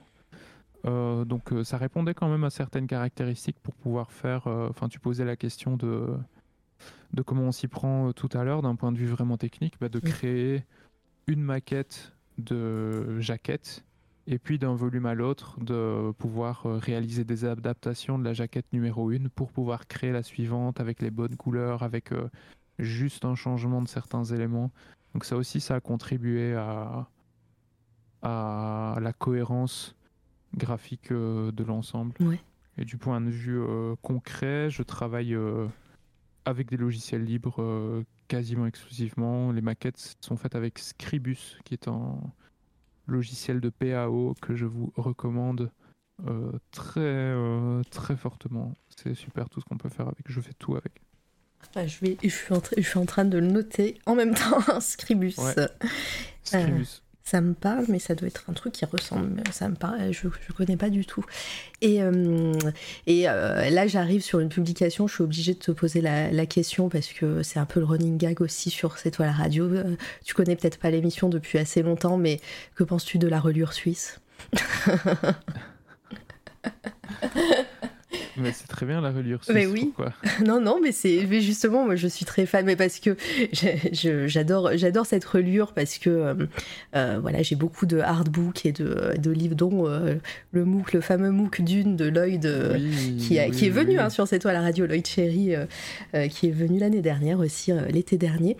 Euh, 0.85 1.25
donc 1.25 1.51
euh, 1.51 1.63
ça 1.63 1.77
répondait 1.77 2.13
quand 2.13 2.29
même 2.29 2.45
à 2.45 2.49
certaines 2.49 2.87
caractéristiques 2.87 3.59
pour 3.61 3.75
pouvoir 3.75 4.11
faire. 4.11 4.47
Euh, 4.47 4.69
enfin, 4.69 4.87
tu 4.87 4.99
posais 4.99 5.25
la 5.25 5.35
question 5.35 5.77
de 5.77 6.17
de 7.11 7.21
comment 7.21 7.43
on 7.43 7.51
s'y 7.51 7.67
prend 7.67 8.13
tout 8.13 8.29
à 8.33 8.43
l'heure 8.43 8.61
d'un 8.61 8.75
point 8.75 8.91
de 8.91 8.97
vue 8.97 9.07
vraiment 9.07 9.35
technique, 9.35 9.73
bah, 9.81 9.89
de 9.89 9.99
créer 9.99 10.63
une 11.27 11.41
maquette 11.41 12.13
de 12.37 13.19
jaquette 13.19 13.83
et 14.29 14.39
puis 14.39 14.59
d'un 14.59 14.75
volume 14.75 15.05
à 15.05 15.15
l'autre 15.15 15.59
de 15.59 16.11
pouvoir 16.11 16.63
réaliser 16.63 17.25
des 17.25 17.43
adaptations 17.43 18.17
de 18.17 18.23
la 18.23 18.33
jaquette 18.33 18.71
numéro 18.71 19.09
1 19.09 19.29
pour 19.35 19.51
pouvoir 19.51 19.87
créer 19.87 20.11
la 20.11 20.23
suivante 20.23 20.79
avec 20.79 21.01
les 21.01 21.11
bonnes 21.11 21.35
couleurs, 21.35 21.83
avec 21.83 22.11
juste 22.77 23.25
un 23.25 23.35
changement 23.35 23.81
de 23.81 23.87
certains 23.87 24.23
éléments. 24.23 24.71
Donc 25.13 25.25
ça 25.25 25.35
aussi, 25.35 25.59
ça 25.59 25.75
a 25.75 25.79
contribué 25.79 26.53
à, 26.53 27.09
à 28.21 28.97
la 29.01 29.13
cohérence 29.13 29.95
graphique 30.55 31.11
euh, 31.11 31.51
de 31.51 31.63
l'ensemble. 31.63 32.15
Et 32.77 32.85
du 32.85 32.97
point 32.97 33.21
de 33.21 33.29
vue 33.29 33.59
euh, 33.59 33.95
concret, 34.01 34.69
je 34.69 34.83
travaille 34.83 35.33
euh, 35.33 35.67
avec 36.45 36.69
des 36.69 36.77
logiciels 36.77 37.23
libres 37.23 38.03
quasiment 38.27 38.65
exclusivement. 38.65 39.51
Les 39.51 39.61
maquettes 39.61 40.15
sont 40.21 40.37
faites 40.37 40.55
avec 40.55 40.79
Scribus, 40.79 41.59
qui 41.65 41.73
est 41.73 41.87
un 41.87 42.17
logiciel 43.09 43.59
de 43.59 43.69
PAO 43.69 44.35
que 44.41 44.55
je 44.55 44.65
vous 44.65 44.91
recommande 44.95 45.71
très 46.71 47.33
très 47.91 48.17
fortement. 48.17 48.73
C'est 48.89 49.13
super 49.13 49.49
tout 49.49 49.61
ce 49.61 49.65
qu'on 49.65 49.77
peut 49.77 49.89
faire 49.89 50.07
avec. 50.07 50.25
Je 50.25 50.41
fais 50.41 50.53
tout 50.59 50.75
avec. 50.75 51.01
Ah, 51.75 51.87
je, 51.87 51.99
vais, 51.99 52.17
je, 52.23 52.29
suis 52.29 52.53
en 52.53 52.61
je 52.77 52.81
suis 52.81 52.99
en 52.99 53.05
train 53.05 53.25
de 53.25 53.37
le 53.37 53.47
noter 53.47 53.99
en 54.05 54.15
même 54.15 54.33
temps, 54.35 54.79
Scribus. 54.79 55.35
Scribus 56.43 57.01
ça 57.23 57.41
me 57.41 57.53
parle, 57.53 57.85
mais 57.89 57.99
ça 57.99 58.15
doit 58.15 58.27
être 58.27 58.45
un 58.49 58.53
truc 58.53 58.73
qui 58.73 58.85
ressemble. 58.85 59.43
Ça 59.51 59.69
me 59.69 59.75
parle, 59.75 60.11
je, 60.11 60.27
ne 60.27 60.53
connais 60.55 60.77
pas 60.77 60.89
du 60.89 61.05
tout. 61.05 61.23
Et, 61.81 62.01
euh, 62.01 62.53
et 63.05 63.29
euh, 63.29 63.69
là, 63.69 63.87
j'arrive 63.87 64.21
sur 64.21 64.39
une 64.39 64.49
publication, 64.49 65.07
je 65.07 65.13
suis 65.13 65.23
obligée 65.23 65.53
de 65.53 65.59
te 65.59 65.71
poser 65.71 66.01
la, 66.01 66.45
question 66.47 66.89
parce 66.89 67.09
que 67.09 67.43
c'est 67.43 67.59
un 67.59 67.65
peu 67.65 67.79
le 67.79 67.85
running 67.85 68.17
gag 68.17 68.41
aussi 68.41 68.71
sur 68.71 68.97
cette 68.97 69.15
toile 69.15 69.29
radio. 69.29 69.65
Euh, 69.65 69.95
tu 70.25 70.33
connais 70.33 70.55
peut-être 70.55 70.79
pas 70.79 70.89
l'émission 70.89 71.29
depuis 71.29 71.59
assez 71.59 71.83
longtemps, 71.83 72.17
mais 72.17 72.39
que 72.75 72.83
penses-tu 72.83 73.19
de 73.19 73.27
la 73.27 73.39
relure 73.39 73.73
suisse? 73.73 74.19
Mais 78.37 78.51
c'est 78.53 78.67
très 78.67 78.85
bien 78.85 79.01
la 79.01 79.11
reliure 79.11 79.39
Mais 79.53 79.65
oui. 79.65 79.93
non, 80.45 80.59
non, 80.59 80.79
mais 80.81 80.91
c'est 80.91 81.27
mais 81.29 81.41
justement, 81.41 81.85
moi 81.85 81.95
je 81.95 82.07
suis 82.07 82.25
très 82.25 82.45
fan, 82.45 82.65
mais 82.65 82.75
parce 82.75 82.99
que 82.99 83.15
j'adore 84.27 84.71
j'adore 84.75 85.05
cette 85.05 85.25
reliure 85.25 85.73
parce 85.73 85.97
que 85.97 86.09
euh, 86.09 86.33
euh, 86.95 87.19
voilà, 87.21 87.43
j'ai 87.43 87.55
beaucoup 87.55 87.85
de 87.85 87.99
hardbooks 87.99 88.65
et 88.65 88.71
de, 88.71 89.13
de 89.17 89.31
livres, 89.31 89.55
dont 89.55 89.87
euh, 89.87 90.15
le 90.51 90.65
MOOC, 90.65 90.93
le 90.93 91.01
fameux 91.01 91.31
MOOC 91.31 91.61
d'une 91.61 91.95
de 91.95 92.05
Lloyd 92.05 92.47
qui, 93.19 93.37
a, 93.37 93.49
qui 93.49 93.67
est 93.67 93.71
venu 93.71 93.99
hein, 93.99 94.09
sur 94.09 94.27
cette 94.27 94.41
toile 94.41 94.55
à 94.55 94.59
la 94.59 94.65
radio, 94.65 94.85
Lloyd 94.85 95.05
Cherry, 95.05 95.53
qui 96.29 96.47
est 96.47 96.51
venu 96.51 96.79
l'année 96.79 97.01
dernière 97.01 97.39
aussi, 97.39 97.71
l'été 97.89 98.17
dernier. 98.17 98.57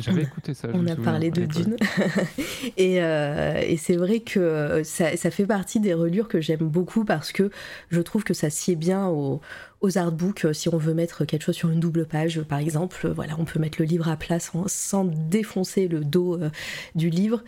J'avais 0.00 0.22
écouté 0.22 0.54
ça. 0.54 0.68
On 0.74 0.86
a 0.86 0.96
parlé 0.96 1.30
de 1.30 1.46
Dune. 1.46 1.76
et, 2.76 3.02
euh, 3.02 3.60
et 3.66 3.76
c'est 3.76 3.96
vrai 3.96 4.20
que 4.20 4.82
ça, 4.84 5.16
ça, 5.16 5.30
fait 5.30 5.46
partie 5.46 5.80
des 5.80 5.94
relures 5.94 6.28
que 6.28 6.40
j'aime 6.40 6.68
beaucoup 6.68 7.04
parce 7.04 7.32
que 7.32 7.50
je 7.90 8.00
trouve 8.00 8.24
que 8.24 8.34
ça 8.34 8.50
sied 8.50 8.76
bien 8.76 9.06
au, 9.06 9.40
aux 9.80 9.98
artbooks, 9.98 10.46
euh, 10.46 10.52
si 10.52 10.68
on 10.68 10.78
veut 10.78 10.94
mettre 10.94 11.24
quelque 11.24 11.42
chose 11.42 11.54
sur 11.54 11.70
une 11.70 11.80
double 11.80 12.06
page, 12.06 12.40
par 12.42 12.58
exemple, 12.58 13.08
voilà, 13.08 13.34
on 13.38 13.44
peut 13.44 13.58
mettre 13.58 13.78
le 13.80 13.84
livre 13.84 14.08
à 14.08 14.16
plat 14.16 14.38
sans, 14.40 15.04
défoncer 15.04 15.88
le 15.88 16.04
dos 16.04 16.40
euh, 16.40 16.50
du 16.94 17.10
livre. 17.10 17.42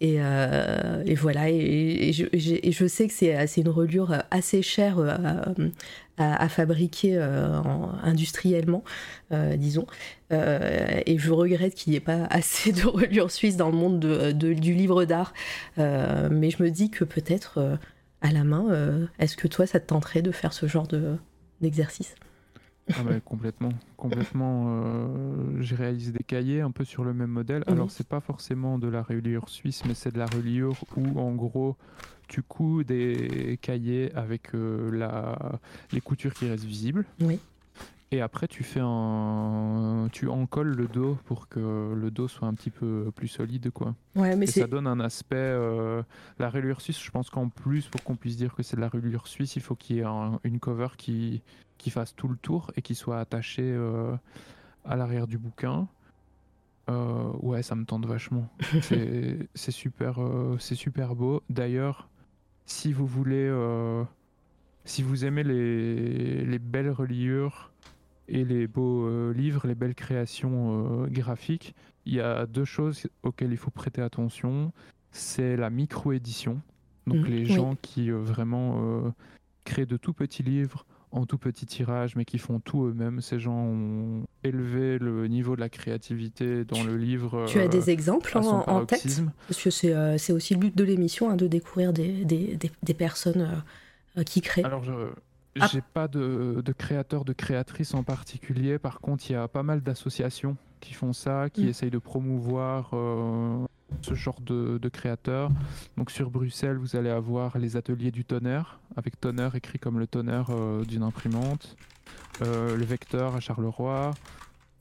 Et, 0.00 0.16
euh, 0.18 1.04
voilà, 1.20 1.50
et, 1.50 2.12
je, 2.12 2.86
sais 2.86 3.08
que 3.08 3.14
c'est 3.14 3.56
une 3.56 3.68
reliure 3.68 4.22
assez 4.30 4.60
chère 4.60 4.96
à, 6.16 6.48
fabriquer 6.48 7.18
industriellement, 8.02 8.84
disons. 9.56 9.86
et 10.30 11.16
je 11.18 11.32
regrette 11.32 11.74
qu'il 11.74 11.90
n'y 11.90 11.96
ait 11.96 12.00
pas 12.00 12.24
assez 12.30 12.72
de 12.72 12.86
reliures 12.86 13.30
suisses 13.30 13.56
dans 13.56 13.70
le 13.70 13.76
monde 13.76 14.00
du 14.00 14.74
livre 14.74 15.04
d'art. 15.04 15.32
mais 15.76 16.50
je 16.50 16.62
me 16.62 16.70
dis 16.70 16.90
que 16.90 17.04
peut-être 17.04 17.78
à 18.20 18.30
la 18.30 18.44
main, 18.44 19.08
est-ce 19.18 19.36
que 19.36 19.48
toi, 19.48 19.66
ça 19.66 19.80
te 19.80 19.86
tenterait 19.86 20.22
de 20.22 20.32
faire 20.32 20.52
ce 20.52 20.66
genre 20.66 20.86
d'exercice? 21.60 22.14
Ah 22.92 23.02
bah, 23.02 23.20
complètement, 23.20 23.70
complètement. 23.96 24.66
Euh, 24.68 25.60
j'ai 25.60 25.74
réalisé 25.74 26.12
des 26.12 26.24
cahiers 26.24 26.60
un 26.60 26.70
peu 26.70 26.84
sur 26.84 27.04
le 27.04 27.14
même 27.14 27.30
modèle. 27.30 27.62
Alors, 27.66 27.74
Alors 27.74 27.90
c'est 27.90 28.06
pas 28.06 28.20
forcément 28.20 28.78
de 28.78 28.88
la 28.88 29.02
reliure 29.02 29.48
suisse, 29.48 29.84
mais 29.86 29.94
c'est 29.94 30.12
de 30.12 30.18
la 30.18 30.26
reliure 30.26 30.76
où 30.96 31.18
en 31.18 31.32
gros 31.34 31.76
tu 32.28 32.42
couds 32.42 32.84
des 32.84 33.58
cahiers 33.60 34.12
avec 34.14 34.54
euh, 34.54 34.90
la... 34.90 35.58
les 35.92 36.00
coutures 36.00 36.34
qui 36.34 36.48
restent 36.48 36.64
visibles. 36.64 37.04
Oui. 37.20 37.38
Et 38.14 38.20
après, 38.20 38.46
tu 38.46 38.62
fais 38.62 38.80
un, 38.80 40.08
tu 40.12 40.28
encolles 40.28 40.72
le 40.76 40.86
dos 40.86 41.18
pour 41.24 41.48
que 41.48 41.92
le 41.92 42.10
dos 42.12 42.28
soit 42.28 42.46
un 42.46 42.54
petit 42.54 42.70
peu 42.70 43.10
plus 43.12 43.26
solide, 43.26 43.72
quoi. 43.72 43.96
Ouais, 44.14 44.36
mais 44.36 44.44
et 44.44 44.50
ça 44.52 44.68
donne 44.68 44.86
un 44.86 45.00
aspect. 45.00 45.34
Euh, 45.34 46.00
la 46.38 46.48
reliure 46.48 46.80
suisse, 46.80 47.02
je 47.02 47.10
pense 47.10 47.28
qu'en 47.28 47.48
plus, 47.48 47.88
pour 47.88 48.04
qu'on 48.04 48.14
puisse 48.14 48.36
dire 48.36 48.54
que 48.54 48.62
c'est 48.62 48.76
de 48.76 48.80
la 48.80 48.88
reliure 48.88 49.26
suisse, 49.26 49.56
il 49.56 49.62
faut 49.62 49.74
qu'il 49.74 49.96
y 49.96 49.98
ait 49.98 50.04
une 50.44 50.60
cover 50.60 50.86
qui 50.96 51.42
qui 51.76 51.90
fasse 51.90 52.14
tout 52.14 52.28
le 52.28 52.36
tour 52.36 52.70
et 52.76 52.82
qui 52.82 52.94
soit 52.94 53.18
attaché 53.18 53.62
euh, 53.64 54.14
à 54.84 54.94
l'arrière 54.94 55.26
du 55.26 55.36
bouquin. 55.36 55.88
Euh, 56.88 57.32
ouais, 57.40 57.64
ça 57.64 57.74
me 57.74 57.84
tente 57.84 58.06
vachement. 58.06 58.48
c'est 58.80 59.70
super, 59.72 60.20
c'est 60.60 60.76
super 60.76 61.16
beau. 61.16 61.42
D'ailleurs, 61.50 62.08
si 62.64 62.92
vous 62.92 63.08
voulez, 63.08 63.52
si 64.84 65.02
vous 65.02 65.24
aimez 65.24 65.42
les, 65.42 66.44
les 66.44 66.58
belles 66.60 66.90
reliures 66.90 67.72
et 68.28 68.44
les 68.44 68.66
beaux 68.66 69.06
euh, 69.06 69.32
livres, 69.32 69.66
les 69.66 69.74
belles 69.74 69.94
créations 69.94 71.04
euh, 71.04 71.06
graphiques, 71.06 71.74
il 72.06 72.14
y 72.14 72.20
a 72.20 72.46
deux 72.46 72.64
choses 72.64 73.06
auxquelles 73.22 73.52
il 73.52 73.56
faut 73.56 73.70
prêter 73.70 74.02
attention. 74.02 74.72
C'est 75.10 75.56
la 75.56 75.70
micro-édition. 75.70 76.60
Donc 77.06 77.28
mm, 77.28 77.30
les 77.30 77.44
gens 77.44 77.76
qui 77.80 78.10
euh, 78.10 78.18
vraiment 78.18 79.12
créent 79.64 79.86
de 79.86 79.96
tout 79.96 80.12
petits 80.12 80.42
livres 80.42 80.86
en 81.10 81.26
tout 81.26 81.38
petit 81.38 81.64
tirage, 81.64 82.16
mais 82.16 82.24
qui 82.24 82.38
font 82.38 82.58
tout 82.58 82.86
eux-mêmes. 82.86 83.20
Ces 83.20 83.38
gens 83.38 83.56
ont 83.56 84.24
élevé 84.42 84.98
le 84.98 85.28
niveau 85.28 85.54
de 85.54 85.60
la 85.60 85.68
créativité 85.68 86.64
dans 86.64 86.82
le 86.82 86.96
livre. 86.96 87.44
Tu 87.46 87.60
as 87.60 87.68
des 87.68 87.90
exemples 87.90 88.36
en, 88.36 88.84
tête? 88.84 89.22
Parce 89.46 89.62
que 89.62 89.70
c'est 89.70 90.32
aussi 90.32 90.54
le 90.54 90.60
but 90.60 90.76
de 90.76 90.82
l'émission, 90.82 91.30
hein, 91.30 91.36
de 91.36 91.46
découvrir 91.46 91.92
des, 91.92 92.24
des, 92.24 92.58
des, 92.82 92.94
personnes 92.94 93.62
qui 94.26 94.40
créent. 94.40 94.64
Alors, 94.64 94.82
je, 94.82 94.92
ah. 95.60 95.68
J'ai 95.70 95.82
pas 95.82 96.08
de, 96.08 96.62
de 96.64 96.72
créateurs, 96.72 97.24
de 97.24 97.32
créatrices 97.32 97.94
en 97.94 98.02
particulier. 98.02 98.78
Par 98.78 99.00
contre, 99.00 99.30
il 99.30 99.34
y 99.34 99.36
a 99.36 99.46
pas 99.46 99.62
mal 99.62 99.82
d'associations 99.82 100.56
qui 100.80 100.94
font 100.94 101.12
ça, 101.12 101.48
qui 101.50 101.64
mm. 101.64 101.68
essayent 101.68 101.90
de 101.90 101.98
promouvoir 101.98 102.90
euh, 102.92 103.64
ce 104.02 104.14
genre 104.14 104.40
de, 104.40 104.78
de, 104.78 104.88
créateurs. 104.88 105.50
Donc 105.96 106.10
sur 106.10 106.30
Bruxelles, 106.30 106.76
vous 106.76 106.96
allez 106.96 107.10
avoir 107.10 107.58
les 107.58 107.76
ateliers 107.76 108.10
du 108.10 108.24
tonnerre, 108.24 108.80
avec 108.96 109.20
tonnerre 109.20 109.54
écrit 109.54 109.78
comme 109.78 109.98
le 109.98 110.06
tonnerre 110.06 110.48
euh, 110.50 110.84
d'une 110.84 111.02
imprimante. 111.02 111.76
Euh, 112.42 112.76
le 112.76 112.84
vecteur 112.84 113.36
à 113.36 113.40
Charleroi. 113.40 114.12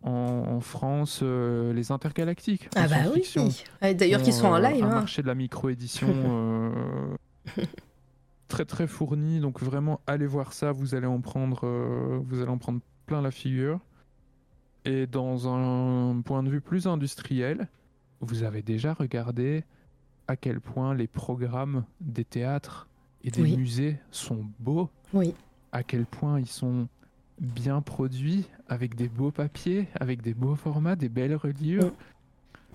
En, 0.06 0.60
France, 0.60 1.24
les 1.24 1.94
intergalactiques. 1.94 2.68
Ah 2.76 2.90
bah 2.90 2.96
oui. 3.16 3.24
D'ailleurs, 3.96 4.22
qui 4.22 4.34
sont 4.34 4.48
en 4.48 4.58
live. 4.58 4.84
Un 4.84 4.88
hein. 4.88 4.96
marché 4.96 5.22
de 5.22 5.28
la 5.28 5.34
micro-édition 5.34 6.74
très 8.48 8.66
très 8.66 8.88
fourni, 8.88 9.40
donc 9.40 9.62
vraiment 9.62 10.02
allez 10.08 10.28
voir 10.28 10.54
ça, 10.54 10.72
vous 10.72 10.96
allez 10.96 11.08
en 11.08 11.22
prendre, 11.22 11.62
euh, 11.64 12.20
vous 12.24 12.42
allez 12.42 12.50
en 12.50 12.58
prendre 12.58 12.82
plein 13.06 13.22
la 13.22 13.32
figure. 13.32 13.80
Et 14.86 15.08
dans 15.08 15.48
un 15.48 16.22
point 16.22 16.44
de 16.44 16.50
vue 16.50 16.62
plus 16.62 16.88
industriel, 16.88 17.68
vous 18.20 18.44
avez 18.44 18.62
déjà 18.62 18.94
regardé 18.94 19.64
à 20.28 20.36
quel 20.36 20.60
point 20.60 20.94
les 20.94 21.08
programmes 21.08 21.86
des 22.02 22.26
théâtres 22.26 22.88
et 23.24 23.32
des 23.32 23.56
musées 23.56 23.98
sont 24.12 24.46
beaux. 24.60 24.90
Oui. 25.14 25.34
À 25.72 25.84
quel 25.84 26.06
point 26.06 26.40
ils 26.40 26.48
sont 26.48 26.88
bien 27.40 27.82
produits, 27.82 28.46
avec 28.68 28.96
des 28.96 29.08
beaux 29.08 29.32
papiers, 29.32 29.88
avec 29.96 30.22
des 30.22 30.34
beaux 30.34 30.56
formats, 30.56 30.96
des 30.96 31.10
belles 31.10 31.36
reliures. 31.36 31.92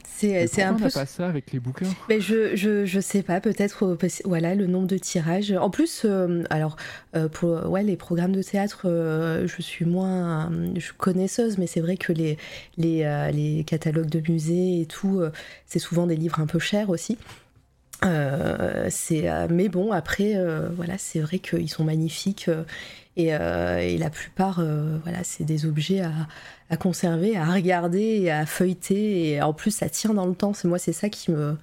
C'est 0.04 0.62
un 0.62 0.74
peu. 0.74 0.88
pas 0.90 1.06
ça 1.06 1.28
avec 1.28 1.52
les 1.52 1.60
bouquins? 1.60 1.86
Mais 2.08 2.20
je, 2.20 2.56
je, 2.56 2.84
je 2.84 3.00
sais 3.00 3.22
pas, 3.22 3.40
peut-être 3.40 3.84
euh, 3.84 4.08
voilà 4.24 4.54
le 4.54 4.66
nombre 4.66 4.86
de 4.86 4.98
tirages. 4.98 5.52
En 5.52 5.70
plus, 5.70 6.02
euh, 6.04 6.42
alors 6.50 6.76
euh, 7.16 7.28
pour 7.28 7.70
ouais 7.70 7.82
les 7.82 7.96
programmes 7.96 8.32
de 8.32 8.42
théâtre, 8.42 8.86
je 8.86 9.62
suis 9.62 9.84
moins 9.84 10.50
je 10.74 10.80
suis 10.80 10.94
connaisseuse, 10.94 11.58
mais 11.58 11.66
c'est 11.66 11.80
vrai 11.80 11.96
que 11.96 12.12
les 12.12 12.36
les, 12.76 13.30
les 13.32 13.64
catalogues 13.64 14.10
de 14.10 14.22
musées 14.30 14.80
et 14.80 14.86
tout, 14.86 15.22
c'est 15.66 15.78
souvent 15.78 16.06
des 16.06 16.16
livres 16.16 16.40
un 16.40 16.46
peu 16.46 16.58
chers 16.58 16.90
aussi. 16.90 17.18
c'est 18.02 19.48
mais 19.50 19.68
bon 19.68 19.92
après 19.92 20.34
voilà 20.74 20.98
c'est 20.98 21.20
vrai 21.20 21.38
qu'ils 21.38 21.70
sont 21.70 21.84
magnifiques 21.84 22.50
et, 23.18 23.28
et, 23.28 23.98
la 23.98 24.10
plupart 24.10 24.62
voilà 25.02 25.24
c'est 25.24 25.44
des 25.44 25.66
objets 25.66 26.00
à 26.00 26.12
à 26.70 26.76
conserver, 26.76 27.36
à 27.36 27.46
regarder 27.46 28.20
et 28.22 28.30
à 28.30 28.46
feuilleter. 28.46 29.30
Et 29.30 29.42
en 29.42 29.52
plus, 29.52 29.70
ça 29.70 29.88
tient 29.88 30.14
dans 30.14 30.26
le 30.26 30.34
temps. 30.34 30.52
C'est 30.52 30.68
moi, 30.68 30.78
c'est 30.78 30.92
ça 30.92 31.08
qui 31.08 31.30
me 31.30 31.56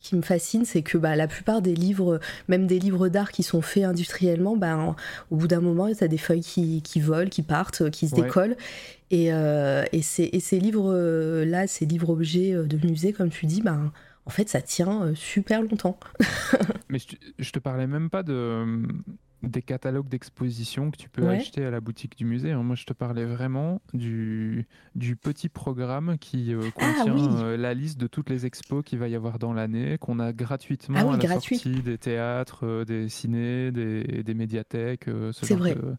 qui 0.00 0.14
me 0.14 0.22
fascine, 0.22 0.64
c'est 0.64 0.82
que 0.82 0.98
bah, 0.98 1.16
la 1.16 1.26
plupart 1.26 1.62
des 1.62 1.74
livres, 1.74 2.20
même 2.46 2.68
des 2.68 2.78
livres 2.78 3.08
d'art 3.08 3.32
qui 3.32 3.42
sont 3.42 3.60
faits 3.60 3.82
industriellement, 3.82 4.56
bah, 4.56 4.94
au 5.32 5.36
bout 5.36 5.48
d'un 5.48 5.60
moment, 5.60 5.92
tu 5.92 6.04
as 6.04 6.06
des 6.06 6.18
feuilles 6.18 6.42
qui, 6.42 6.80
qui, 6.82 7.00
volent, 7.00 7.28
qui 7.28 7.42
partent, 7.42 7.90
qui 7.90 8.06
se 8.06 8.14
décollent. 8.14 8.56
Et, 9.10 9.32
euh, 9.32 9.82
et, 9.90 10.02
ces, 10.02 10.30
et 10.32 10.38
ces 10.38 10.60
livres-là, 10.60 11.66
ces 11.66 11.86
livres-objets 11.86 12.54
euh, 12.54 12.66
de 12.66 12.76
musée, 12.86 13.12
comme 13.12 13.30
tu 13.30 13.46
dis, 13.46 13.62
bah, 13.62 13.76
en 14.26 14.30
fait, 14.30 14.48
ça 14.48 14.60
tient 14.60 15.02
euh, 15.02 15.14
super 15.16 15.60
longtemps. 15.60 15.98
Mais 16.88 17.00
je, 17.00 17.16
je 17.40 17.50
te 17.50 17.58
parlais 17.58 17.88
même 17.88 18.08
pas 18.08 18.22
de, 18.22 18.64
des 19.46 19.62
catalogues 19.62 20.08
d'exposition 20.08 20.90
que 20.90 20.96
tu 20.96 21.08
peux 21.08 21.28
acheter 21.28 21.64
à 21.64 21.70
la 21.70 21.80
boutique 21.80 22.16
du 22.16 22.24
musée. 22.24 22.52
Hein. 22.52 22.62
Moi, 22.62 22.76
je 22.76 22.84
te 22.84 22.92
parlais 22.92 23.24
vraiment 23.24 23.80
du, 23.94 24.66
du 24.94 25.16
petit 25.16 25.48
programme 25.48 26.18
qui 26.18 26.54
euh, 26.54 26.70
ah 26.76 26.94
contient 27.04 27.42
euh, 27.42 27.56
la 27.56 27.74
liste 27.74 27.98
de 27.98 28.06
toutes 28.06 28.30
les 28.30 28.46
expos 28.46 28.84
qu'il 28.84 28.98
va 28.98 29.08
y 29.08 29.14
avoir 29.14 29.38
dans 29.38 29.52
l'année, 29.52 29.98
qu'on 29.98 30.18
a 30.18 30.32
gratuitement 30.32 31.12
ah 31.12 31.14
à 31.14 31.16
la 31.16 31.40
sortie 31.40 31.82
des 31.82 31.98
théâtres, 31.98 32.66
euh, 32.66 32.84
des 32.84 33.08
cinés, 33.08 33.70
des, 33.72 34.22
des 34.22 34.34
médiathèques, 34.34 35.04
ce, 35.04 35.46
genre 35.46 35.58
De, 35.58 35.96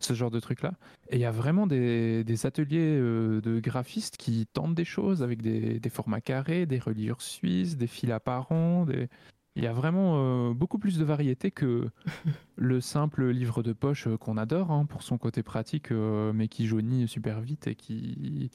ce 0.00 0.14
genre 0.14 0.30
de 0.30 0.40
trucs-là. 0.40 0.72
Et 1.08 1.16
il 1.16 1.20
y 1.20 1.26
a 1.26 1.32
vraiment 1.32 1.66
des, 1.66 2.24
des 2.24 2.46
ateliers 2.46 2.98
de 2.98 3.60
graphistes 3.60 4.16
qui 4.16 4.46
tentent 4.52 4.74
des 4.74 4.84
choses 4.84 5.22
avec 5.22 5.42
des, 5.42 5.80
des 5.80 5.90
formats 5.90 6.20
carrés, 6.20 6.66
des 6.66 6.78
reliures 6.78 7.22
suisses, 7.22 7.76
des 7.76 7.86
fils 7.86 8.10
apparents, 8.10 8.84
des 8.86 9.08
il 9.60 9.64
y 9.64 9.66
a 9.66 9.74
vraiment 9.74 10.14
euh, 10.16 10.54
beaucoup 10.54 10.78
plus 10.78 10.96
de 10.96 11.04
variété 11.04 11.50
que 11.50 11.88
le 12.56 12.80
simple 12.80 13.28
livre 13.28 13.62
de 13.62 13.74
poche 13.74 14.06
euh, 14.06 14.16
qu'on 14.16 14.38
adore 14.38 14.70
hein, 14.70 14.86
pour 14.86 15.02
son 15.02 15.18
côté 15.18 15.42
pratique, 15.42 15.92
euh, 15.92 16.32
mais 16.34 16.48
qui 16.48 16.66
jaunit 16.66 17.06
super 17.06 17.42
vite 17.42 17.66
et 17.66 17.74
qui, 17.74 18.50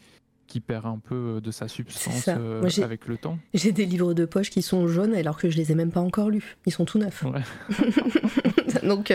qui 0.48 0.61
perd 0.61 0.88
un 0.88 0.98
peu 0.98 1.41
de 1.44 1.52
sa 1.52 1.68
substance 1.68 2.27
avec 2.27 3.06
le 3.06 3.18
temps. 3.18 3.38
J'ai 3.53 3.72
des 3.72 3.86
livres 3.86 4.15
de 4.15 4.26
poche 4.26 4.49
qui 4.49 4.64
sont 4.64 4.88
jaunes 4.88 5.14
alors 5.14 5.38
que 5.38 5.48
je 5.52 5.57
les 5.57 5.72
ai 5.72 5.76
même 5.76 5.91
pas 5.91 6.02
encore 6.02 6.32
lus. 6.32 6.57
Ils 6.65 6.73
sont 6.73 6.86
tout 6.86 6.98
neufs. 6.98 7.23
donc 8.84 9.14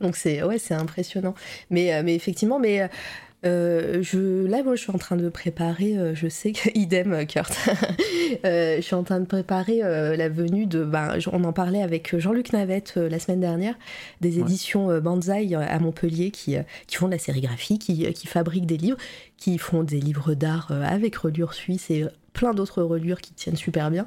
donc 0.00 0.16
c'est 0.16 0.42
ouais 0.42 0.58
c'est 0.58 0.74
impressionnant. 0.74 1.34
Mais 1.70 2.02
mais 2.02 2.14
effectivement 2.14 2.58
mais 2.58 2.90
euh, 3.46 4.02
je, 4.02 4.46
là, 4.46 4.62
moi, 4.62 4.74
je 4.74 4.82
suis 4.82 4.90
en 4.92 4.98
train 4.98 5.16
de 5.16 5.28
préparer, 5.28 5.96
euh, 5.96 6.14
je 6.14 6.28
sais 6.28 6.52
que, 6.52 6.68
idem, 6.74 7.12
euh, 7.12 7.24
Kurt, 7.24 7.52
je 8.44 8.80
suis 8.80 8.94
en 8.94 9.04
train 9.04 9.20
de 9.20 9.26
préparer 9.26 9.78
la 9.78 10.28
venue 10.28 10.66
de, 10.66 10.84
ben, 10.84 11.18
on 11.32 11.44
en 11.44 11.52
parlait 11.52 11.82
avec 11.82 12.18
Jean-Luc 12.18 12.52
Navette 12.52 12.96
la 12.96 13.18
semaine 13.18 13.40
dernière, 13.40 13.74
des 14.20 14.40
éditions 14.40 14.98
Banzai 15.00 15.54
à 15.54 15.78
Montpellier 15.78 16.30
qui, 16.30 16.56
qui 16.86 16.96
font 16.96 17.06
de 17.06 17.12
la 17.12 17.18
sérigraphie, 17.18 17.78
qui, 17.78 18.12
qui 18.12 18.26
fabriquent 18.26 18.66
des 18.66 18.76
livres, 18.76 18.98
qui 19.36 19.58
font 19.58 19.82
des 19.82 20.00
livres 20.00 20.34
d'art 20.34 20.70
avec 20.70 21.16
reliure 21.16 21.54
suisse 21.54 21.90
et 21.90 22.04
plein 22.36 22.52
d'autres 22.52 22.82
reliures 22.82 23.22
qui 23.22 23.32
tiennent 23.32 23.56
super 23.56 23.90
bien. 23.90 24.06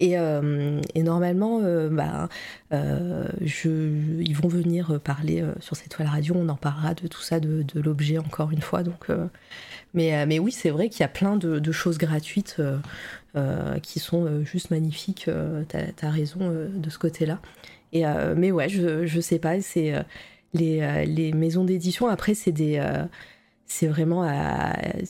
Et, 0.00 0.18
euh, 0.18 0.80
normalement, 0.96 1.60
euh, 1.62 1.88
bah, 1.88 2.28
euh, 2.72 3.28
ils 3.40 4.34
vont 4.34 4.48
venir 4.48 4.98
parler 5.00 5.44
sur 5.60 5.76
cette 5.76 5.90
toile 5.90 6.08
radio. 6.08 6.34
On 6.36 6.48
en 6.48 6.56
parlera 6.56 6.94
de 6.94 7.06
tout 7.06 7.22
ça, 7.22 7.38
de, 7.38 7.64
l'objet 7.76 8.18
encore 8.18 8.50
une 8.50 8.60
fois. 8.60 8.82
Donc, 8.82 9.06
mais, 9.94 10.38
oui, 10.40 10.50
c'est 10.50 10.70
vrai 10.70 10.88
qu'il 10.88 11.00
y 11.00 11.04
a 11.04 11.08
plein 11.08 11.36
de, 11.36 11.72
choses 11.72 11.98
gratuites 11.98 12.60
qui 13.82 14.00
sont 14.00 14.42
juste 14.44 14.72
magnifiques. 14.72 15.30
tu 15.68 16.06
as, 16.06 16.10
raison 16.10 16.50
de 16.74 16.90
ce 16.90 16.98
côté-là. 16.98 17.40
Mais 17.92 18.50
ouais, 18.50 18.68
je, 18.68 19.06
je 19.06 19.20
sais 19.20 19.38
pas, 19.38 19.60
c'est 19.60 19.94
les, 20.52 21.32
maisons 21.32 21.62
d'édition. 21.62 22.08
Après, 22.08 22.34
c'est 22.34 23.86
vraiment 23.86 24.28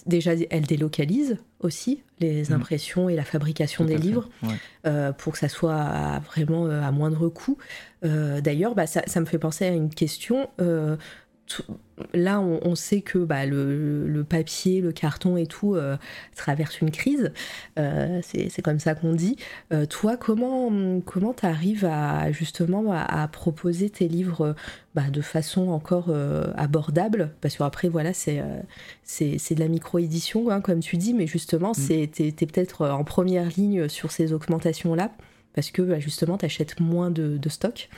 déjà 0.07 0.33
elles 0.51 0.67
délocalisent 0.67 1.39
aussi 1.61 2.03
les 2.21 2.45
mmh. 2.45 2.53
impressions 2.53 3.09
et 3.09 3.17
la 3.17 3.25
fabrication 3.25 3.85
des 3.85 3.97
livres 3.97 4.29
euh, 4.87 5.13
pour 5.13 5.33
que 5.33 5.39
ça 5.39 5.49
soit 5.49 6.21
vraiment 6.27 6.67
euh, 6.67 6.83
à 6.83 6.91
moindre 6.91 7.29
coût. 7.29 7.59
Euh, 8.05 8.41
d'ailleurs, 8.41 8.75
bah, 8.75 8.87
ça, 8.87 9.21
me 9.21 9.27
fait 9.27 9.39
penser 9.39 9.65
à 9.67 9.71
une 9.71 9.91
question. 9.91 10.49
Là, 12.15 12.41
on, 12.41 12.75
sait 12.75 13.01
que 13.01 13.19
bah, 13.19 13.47
le, 13.47 14.25
papier, 14.29 14.81
le 14.81 14.93
carton 14.93 15.37
et 15.37 15.47
tout 15.47 15.75
euh, 15.75 15.97
traverse 16.37 16.81
une 16.81 16.91
crise. 16.91 17.33
Euh, 17.79 18.21
c'est 18.23 18.63
comme 18.63 18.79
ça 18.79 18.95
qu'on 18.95 19.15
dit. 19.15 19.37
Euh, 19.73 19.87
toi, 19.87 20.17
comment 20.17 21.01
comment 21.01 21.35
arrives 21.43 21.85
à 21.85 22.31
justement 22.33 22.93
à, 22.93 23.29
proposer 23.29 23.91
tes 23.91 24.09
livres 24.09 24.55
bah, 24.95 25.11
de 25.11 25.21
façon 25.21 25.69
encore 25.69 26.13
abordable? 26.57 27.33
Parce 27.41 27.57
qu'après, 27.57 27.89
voilà, 27.89 28.13
c'est 28.13 28.43
c'est 29.03 29.55
de 29.55 29.61
la 29.61 29.69
micro-édition, 29.69 30.51
hein, 30.51 30.61
comme 30.61 30.81
tu 30.81 30.97
dis, 30.97 31.15
mais 31.15 31.27
justement, 31.27 31.73
mm. 31.73 32.09
tu 32.13 32.25
es, 32.25 32.33
peut-être 32.33 32.87
en 32.89 33.05
première 33.05 33.49
ligne 33.49 33.89
sur 33.89 34.13
ces 34.13 34.33
augmentations-là, 34.33 35.13
parce 35.55 35.71
que 35.71 35.83
bah, 35.83 35.99
justement, 35.99 36.39
tu 36.39 36.45
achètes 36.45 36.81
moins 36.81 37.11
de, 37.11 37.37
de 37.37 37.49
stock. 37.49 37.89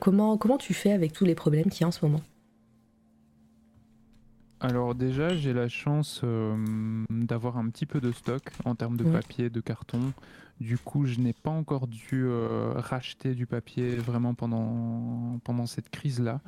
Comment, 0.00 0.36
comment 0.36 0.58
tu 0.58 0.74
fais 0.74 0.92
avec 0.92 1.12
tous 1.12 1.24
les 1.24 1.34
problèmes 1.34 1.70
qu'il 1.70 1.82
y 1.82 1.84
a 1.84 1.88
en 1.88 1.92
ce 1.92 2.04
moment? 2.04 2.20
Alors 4.64 4.94
déjà, 4.94 5.34
j'ai 5.34 5.52
la 5.52 5.68
chance 5.68 6.22
euh, 6.24 6.56
d'avoir 7.10 7.58
un 7.58 7.68
petit 7.68 7.84
peu 7.84 8.00
de 8.00 8.12
stock 8.12 8.42
en 8.64 8.74
termes 8.74 8.96
de 8.96 9.04
papier, 9.04 9.50
de 9.50 9.60
carton. 9.60 10.14
Du 10.58 10.78
coup, 10.78 11.04
je 11.04 11.20
n'ai 11.20 11.34
pas 11.34 11.50
encore 11.50 11.86
dû 11.86 12.24
euh, 12.24 12.72
racheter 12.76 13.34
du 13.34 13.44
papier 13.44 13.96
vraiment 13.96 14.32
pendant, 14.32 15.38
pendant 15.44 15.66
cette 15.66 15.90
crise-là. 15.90 16.40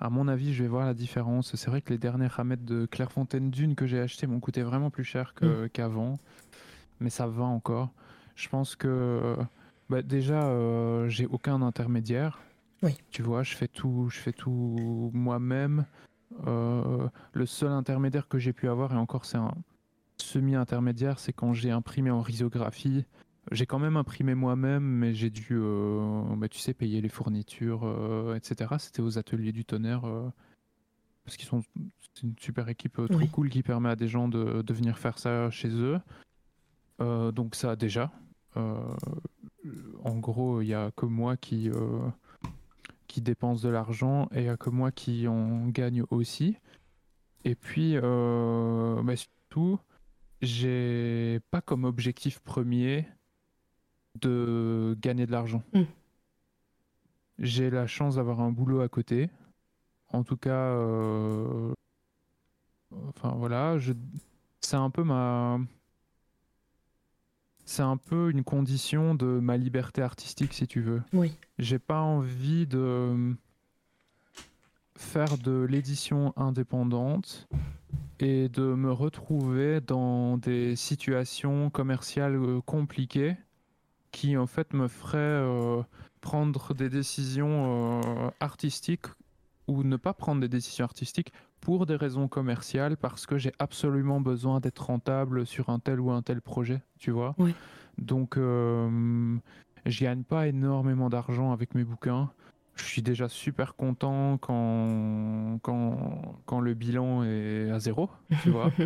À 0.00 0.10
mon 0.10 0.26
avis, 0.26 0.52
je 0.52 0.64
vais 0.64 0.68
voir 0.68 0.84
la 0.84 0.94
différence. 0.94 1.54
C'est 1.54 1.70
vrai 1.70 1.80
que 1.80 1.90
les 1.92 1.98
dernières 1.98 2.32
ramettes 2.32 2.64
de 2.64 2.86
Clairefontaine 2.86 3.52
Dune 3.52 3.76
que 3.76 3.86
j'ai 3.86 4.00
achetées 4.00 4.26
m'ont 4.26 4.40
coûté 4.40 4.62
vraiment 4.62 4.90
plus 4.90 5.04
cher 5.04 5.34
qu'avant. 5.72 6.18
Mais 6.98 7.10
ça 7.10 7.28
va 7.28 7.44
encore. 7.44 7.90
Je 8.34 8.48
pense 8.48 8.74
que 8.74 9.36
bah, 9.90 10.02
déjà, 10.02 10.44
euh, 10.44 11.08
j'ai 11.08 11.26
aucun 11.26 11.60
intermédiaire. 11.62 12.40
Oui. 12.82 12.96
Tu 13.10 13.22
vois, 13.22 13.42
je 13.42 13.56
fais 13.56 13.66
tout, 13.66 14.08
je 14.08 14.18
fais 14.18 14.32
tout 14.32 15.10
moi-même. 15.12 15.84
Euh, 16.46 17.08
le 17.32 17.44
seul 17.44 17.72
intermédiaire 17.72 18.28
que 18.28 18.38
j'ai 18.38 18.52
pu 18.52 18.68
avoir, 18.68 18.92
et 18.92 18.96
encore 18.96 19.24
c'est 19.24 19.36
un 19.36 19.52
semi-intermédiaire, 20.16 21.18
c'est 21.18 21.32
quand 21.32 21.52
j'ai 21.54 21.72
imprimé 21.72 22.12
en 22.12 22.20
risographie. 22.20 23.04
J'ai 23.50 23.66
quand 23.66 23.80
même 23.80 23.96
imprimé 23.96 24.36
moi-même, 24.36 24.84
mais 24.84 25.12
j'ai 25.12 25.28
dû, 25.28 25.48
euh, 25.52 26.22
bah, 26.36 26.48
tu 26.48 26.60
sais, 26.60 26.72
payer 26.72 27.00
les 27.00 27.08
fournitures, 27.08 27.82
euh, 27.82 28.36
etc. 28.36 28.76
C'était 28.78 29.02
aux 29.02 29.18
ateliers 29.18 29.50
du 29.50 29.64
tonnerre, 29.64 30.02
parce 31.24 31.36
qu'ils 31.36 31.48
sont, 31.48 31.62
c'est 32.00 32.22
une 32.22 32.34
super 32.38 32.68
équipe 32.68 33.00
trop 33.10 33.26
cool 33.32 33.48
qui 33.48 33.64
permet 33.64 33.88
à 33.88 33.96
des 33.96 34.06
gens 34.06 34.28
de, 34.28 34.62
de 34.62 34.72
venir 34.72 34.98
faire 34.98 35.18
ça 35.18 35.50
chez 35.50 35.70
eux. 35.70 35.98
donc 37.32 37.56
ça 37.56 37.74
déjà. 37.74 38.12
En 40.04 40.18
gros, 40.18 40.60
il 40.62 40.66
n'y 40.66 40.74
a 40.74 40.90
que 40.92 41.06
moi 41.06 41.36
qui 41.36 41.70
qui 43.10 43.20
dépense 43.20 43.60
de 43.60 43.68
l'argent 43.68 44.28
et 44.32 44.38
il 44.38 44.42
n'y 44.44 44.48
a 44.48 44.56
que 44.56 44.70
moi 44.70 44.92
qui 44.92 45.26
en 45.26 45.66
gagne 45.66 46.04
aussi. 46.10 46.56
Et 47.44 47.56
puis, 47.56 47.94
euh, 47.96 49.02
bah, 49.02 49.16
surtout, 49.16 49.80
j'ai 50.42 51.40
pas 51.50 51.60
comme 51.60 51.84
objectif 51.84 52.38
premier 52.38 53.08
de 54.20 54.96
gagner 55.00 55.26
de 55.26 55.32
l'argent. 55.32 55.62
Mm. 55.72 55.82
J'ai 57.40 57.70
la 57.70 57.88
chance 57.88 58.14
d'avoir 58.14 58.40
un 58.40 58.52
boulot 58.52 58.80
à 58.80 58.88
côté. 58.88 59.28
En 60.12 60.22
tout 60.22 60.36
cas, 60.36 60.50
euh, 60.50 61.72
enfin 63.08 63.34
voilà, 63.36 63.78
je... 63.78 63.92
c'est 64.60 64.76
un 64.76 64.90
peu 64.90 65.02
ma 65.02 65.58
c'est 67.70 67.82
un 67.82 67.96
peu 67.96 68.30
une 68.30 68.42
condition 68.42 69.14
de 69.14 69.26
ma 69.26 69.56
liberté 69.56 70.02
artistique, 70.02 70.54
si 70.54 70.66
tu 70.66 70.80
veux. 70.80 71.02
Oui. 71.12 71.32
J'ai 71.60 71.78
pas 71.78 72.00
envie 72.00 72.66
de 72.66 73.36
faire 74.96 75.38
de 75.38 75.68
l'édition 75.70 76.32
indépendante 76.36 77.48
et 78.18 78.48
de 78.48 78.74
me 78.74 78.90
retrouver 78.90 79.80
dans 79.80 80.36
des 80.36 80.74
situations 80.74 81.70
commerciales 81.70 82.34
euh, 82.34 82.60
compliquées 82.60 83.36
qui 84.10 84.36
en 84.36 84.48
fait 84.48 84.74
me 84.74 84.88
feraient 84.88 85.18
euh, 85.18 85.80
prendre 86.20 86.74
des 86.74 86.88
décisions 86.88 88.00
euh, 88.02 88.30
artistiques 88.40 89.06
ou 89.68 89.84
ne 89.84 89.96
pas 89.96 90.12
prendre 90.12 90.40
des 90.40 90.48
décisions 90.48 90.84
artistiques 90.84 91.32
pour 91.60 91.86
des 91.86 91.96
raisons 91.96 92.28
commerciales 92.28 92.96
parce 92.96 93.26
que 93.26 93.38
j'ai 93.38 93.52
absolument 93.58 94.20
besoin 94.20 94.60
d'être 94.60 94.86
rentable 94.86 95.46
sur 95.46 95.68
un 95.68 95.78
tel 95.78 96.00
ou 96.00 96.10
un 96.10 96.22
tel 96.22 96.40
projet, 96.40 96.82
tu 96.98 97.10
vois. 97.10 97.34
Donc, 97.98 98.36
euh, 98.36 99.36
je 99.86 100.04
gagne 100.04 100.22
pas 100.22 100.48
énormément 100.48 101.10
d'argent 101.10 101.52
avec 101.52 101.74
mes 101.74 101.84
bouquins. 101.84 102.30
Je 102.76 102.84
suis 102.84 103.02
déjà 103.02 103.28
super 103.28 103.74
content 103.74 104.38
quand, 104.38 105.58
quand, 105.62 106.38
quand 106.46 106.60
le 106.60 106.74
bilan 106.74 107.24
est 107.24 107.70
à 107.70 107.78
zéro, 107.78 108.08
tu 108.42 108.50
vois. 108.50 108.70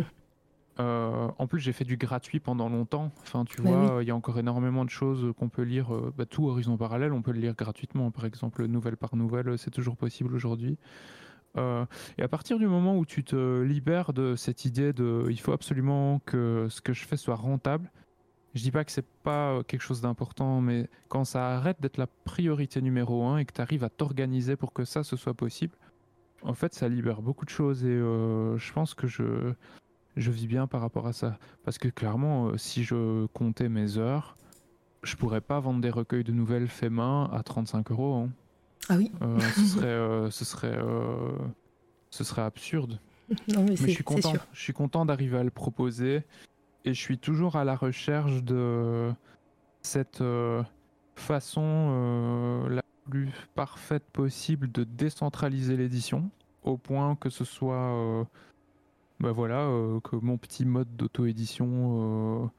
Euh, 0.79 1.29
en 1.37 1.47
plus, 1.47 1.59
j'ai 1.59 1.71
fait 1.71 1.85
du 1.85 1.97
gratuit 1.97 2.39
pendant 2.39 2.69
longtemps. 2.69 3.11
Enfin, 3.21 3.45
tu 3.45 3.61
bah 3.61 3.69
vois, 3.69 4.03
il 4.03 4.07
y 4.07 4.11
a 4.11 4.15
encore 4.15 4.37
énormément 4.39 4.83
de 4.83 4.89
choses 4.89 5.33
qu'on 5.37 5.49
peut 5.49 5.61
lire. 5.61 5.93
Euh, 5.93 6.13
bah, 6.17 6.25
tout 6.25 6.47
Horizon 6.47 6.75
Parallèle, 6.77 7.13
on 7.13 7.21
peut 7.21 7.31
le 7.31 7.39
lire 7.39 7.55
gratuitement. 7.55 8.11
Par 8.11 8.25
exemple, 8.25 8.65
nouvelle 8.65 8.97
par 8.97 9.15
nouvelle, 9.15 9.57
c'est 9.57 9.71
toujours 9.71 9.95
possible 9.95 10.35
aujourd'hui. 10.35 10.77
Euh, 11.57 11.85
et 12.17 12.23
à 12.23 12.27
partir 12.27 12.59
du 12.59 12.67
moment 12.67 12.97
où 12.97 13.05
tu 13.05 13.23
te 13.23 13.61
libères 13.61 14.13
de 14.13 14.35
cette 14.35 14.65
idée 14.65 14.93
de 14.93 15.25
il 15.29 15.39
faut 15.39 15.53
absolument 15.53 16.19
que 16.25 16.67
ce 16.69 16.81
que 16.81 16.93
je 16.93 17.05
fais 17.05 17.17
soit 17.17 17.35
rentable, 17.35 17.91
je 18.53 18.61
dis 18.61 18.71
pas 18.71 18.83
que 18.85 18.91
c'est 18.91 19.05
pas 19.23 19.63
quelque 19.63 19.81
chose 19.81 20.01
d'important, 20.01 20.61
mais 20.61 20.89
quand 21.09 21.25
ça 21.25 21.55
arrête 21.55 21.81
d'être 21.81 21.97
la 21.97 22.07
priorité 22.07 22.81
numéro 22.81 23.25
un 23.25 23.37
et 23.37 23.45
que 23.45 23.53
tu 23.53 23.61
arrives 23.61 23.83
à 23.83 23.89
t'organiser 23.89 24.55
pour 24.55 24.73
que 24.73 24.85
ça 24.85 25.03
ce 25.03 25.15
soit 25.15 25.33
possible, 25.33 25.75
en 26.43 26.53
fait 26.53 26.73
ça 26.73 26.87
libère 26.87 27.21
beaucoup 27.21 27.45
de 27.45 27.49
choses 27.49 27.83
et 27.85 27.89
euh, 27.89 28.57
je 28.57 28.73
pense 28.73 28.93
que 28.93 29.07
je, 29.07 29.53
je 30.15 30.31
vis 30.31 30.47
bien 30.47 30.67
par 30.67 30.81
rapport 30.81 31.07
à 31.07 31.13
ça. 31.13 31.37
Parce 31.63 31.77
que 31.77 31.89
clairement, 31.89 32.47
euh, 32.47 32.57
si 32.57 32.83
je 32.83 33.25
comptais 33.27 33.69
mes 33.69 33.97
heures, 33.97 34.37
je 35.03 35.15
pourrais 35.15 35.41
pas 35.41 35.59
vendre 35.59 35.81
des 35.81 35.89
recueils 35.89 36.23
de 36.23 36.31
nouvelles 36.31 36.67
faits 36.67 36.91
main 36.91 37.29
à 37.31 37.43
35 37.43 37.91
euros. 37.91 38.15
Hein. 38.15 38.29
Ah 38.89 38.95
oui. 38.97 39.11
Euh, 39.21 39.39
ce 39.39 39.65
serait, 39.65 39.87
euh, 39.87 40.29
ce 40.31 40.45
serait, 40.45 40.77
euh, 40.77 41.31
ce 42.09 42.23
serait 42.23 42.41
absurde. 42.43 42.99
mais, 43.47 43.75
je 43.75 43.87
suis 43.87 44.03
content. 44.03 44.33
Je 44.53 44.61
suis 44.61 44.73
content 44.73 45.05
d'arriver 45.05 45.37
à 45.37 45.43
le 45.43 45.49
proposer 45.49 46.23
et 46.83 46.93
je 46.93 46.99
suis 46.99 47.17
toujours 47.17 47.55
à 47.55 47.63
la 47.63 47.75
recherche 47.75 48.43
de 48.43 49.11
cette 49.81 50.23
façon 51.15 52.67
la 52.69 52.83
plus 53.09 53.29
parfaite 53.55 54.03
possible 54.11 54.71
de 54.71 54.83
décentraliser 54.83 55.77
l'édition 55.77 56.29
au 56.63 56.77
point 56.77 57.15
que 57.15 57.29
ce 57.29 57.45
soit 57.45 58.27
bah 59.19 59.31
voilà 59.31 59.67
que 60.03 60.15
mon 60.15 60.37
petit 60.37 60.65
mode 60.65 60.95
d'auto-édition 60.95 62.51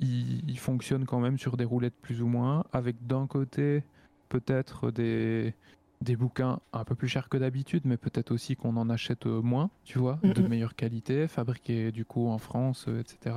il, 0.00 0.50
il, 0.50 0.58
fonctionne 0.58 1.04
quand 1.04 1.20
même 1.20 1.38
sur 1.38 1.56
des 1.56 1.64
roulettes 1.64 1.96
plus 2.00 2.22
ou 2.22 2.26
moins 2.26 2.64
avec 2.72 3.06
d'un 3.06 3.26
côté 3.26 3.84
peut-être 4.32 4.90
des, 4.90 5.54
des 6.00 6.16
bouquins 6.16 6.60
un 6.72 6.84
peu 6.84 6.94
plus 6.94 7.08
chers 7.08 7.28
que 7.28 7.36
d'habitude, 7.36 7.82
mais 7.84 7.98
peut-être 7.98 8.32
aussi 8.32 8.56
qu'on 8.56 8.78
en 8.78 8.88
achète 8.88 9.26
moins, 9.26 9.70
tu 9.84 9.98
vois, 9.98 10.18
de 10.22 10.40
meilleure 10.40 10.74
qualité, 10.74 11.28
fabriqués 11.28 11.92
du 11.92 12.06
coup 12.06 12.28
en 12.28 12.38
France, 12.38 12.86
euh, 12.88 13.00
etc. 13.00 13.36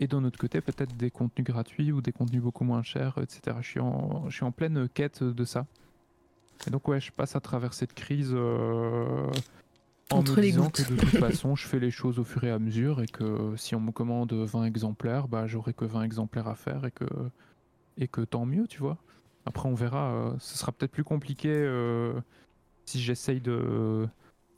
Et 0.00 0.08
d'un 0.08 0.24
autre 0.24 0.38
côté, 0.38 0.60
peut-être 0.60 0.96
des 0.96 1.12
contenus 1.12 1.46
gratuits 1.46 1.92
ou 1.92 2.00
des 2.00 2.10
contenus 2.10 2.42
beaucoup 2.42 2.64
moins 2.64 2.82
chers, 2.82 3.16
etc. 3.18 3.56
Je 3.60 3.68
suis 3.68 3.80
en, 3.80 4.28
je 4.28 4.34
suis 4.34 4.44
en 4.44 4.50
pleine 4.50 4.88
quête 4.88 5.22
de 5.22 5.44
ça. 5.44 5.66
Et 6.66 6.70
donc 6.70 6.88
ouais, 6.88 7.00
je 7.00 7.12
passe 7.12 7.36
à 7.36 7.40
travers 7.40 7.72
cette 7.72 7.94
crise 7.94 8.32
euh, 8.34 9.30
en 10.10 10.22
me 10.22 10.40
disant 10.40 10.70
que 10.70 10.82
de 10.82 10.96
toute 10.96 11.08
façon, 11.20 11.54
je 11.54 11.64
fais 11.64 11.78
les 11.78 11.92
choses 11.92 12.18
au 12.18 12.24
fur 12.24 12.42
et 12.42 12.50
à 12.50 12.58
mesure 12.58 13.02
et 13.02 13.06
que 13.06 13.54
si 13.56 13.76
on 13.76 13.80
me 13.80 13.92
commande 13.92 14.32
20 14.32 14.64
exemplaires, 14.64 15.28
bah, 15.28 15.46
j'aurai 15.46 15.74
que 15.74 15.84
20 15.84 16.02
exemplaires 16.02 16.48
à 16.48 16.56
faire 16.56 16.84
et 16.84 16.90
que, 16.90 17.06
et 17.98 18.08
que 18.08 18.22
tant 18.22 18.46
mieux, 18.46 18.66
tu 18.66 18.80
vois. 18.80 18.98
Après, 19.46 19.68
on 19.68 19.74
verra. 19.74 20.12
Euh, 20.12 20.32
ce 20.38 20.58
sera 20.58 20.72
peut-être 20.72 20.92
plus 20.92 21.04
compliqué 21.04 21.48
euh, 21.50 22.12
si 22.84 23.00
j'essaye 23.00 23.40
de, 23.40 24.06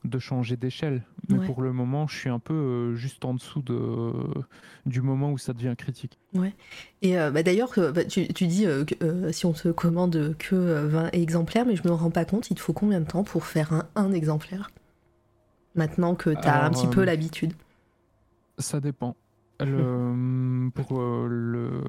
de 0.05 0.19
changer 0.19 0.57
d'échelle. 0.57 1.03
Mais 1.29 1.47
pour 1.47 1.63
le 1.63 1.73
moment, 1.73 2.09
je 2.09 2.17
suis 2.17 2.29
un 2.29 2.41
peu 2.41 2.55
euh, 2.55 2.95
juste 2.97 3.25
en 3.25 3.35
dessous 3.35 3.63
de, 3.63 4.13
du 4.85 5.01
moment 5.01 5.31
où 5.31 5.39
ça 5.39 5.53
devient 5.53 5.75
critique. 5.79 6.19
Ouais. 6.35 6.55
Et 7.03 7.15
bah, 7.15 7.43
d'ailleurs, 7.43 7.73
bah, 7.77 8.05
tu, 8.05 8.27
tu, 8.29 8.47
dis 8.47 8.65
que 8.65 9.31
si 9.31 9.47
on 9.47 9.53
te 9.53 9.69
commande 9.69 10.35
que 10.39 10.57
20 10.57 11.11
exemplaires, 11.13 11.67
mais 11.67 11.77
je 11.77 11.87
me 11.87 11.93
rends 11.93 12.11
pas 12.11 12.25
compte, 12.25 12.51
il 12.51 12.55
te 12.55 12.61
faut 12.61 12.73
combien 12.73 13.01
de 13.01 13.07
temps 13.07 13.23
pour 13.23 13.47
faire 13.47 13.73
un, 13.73 13.89
un 13.95 14.13
exemplaire? 14.13 14.71
Maintenant 15.77 16.17
que 16.17 16.31
tu 16.31 16.49
as 16.49 16.65
un 16.65 16.71
petit 16.71 16.89
peu 16.89 17.05
l'habitude 17.05 17.53
Ça 18.59 18.81
dépend. 18.81 19.15
Le, 19.61 20.71
pour 20.75 20.99
le 21.29 21.83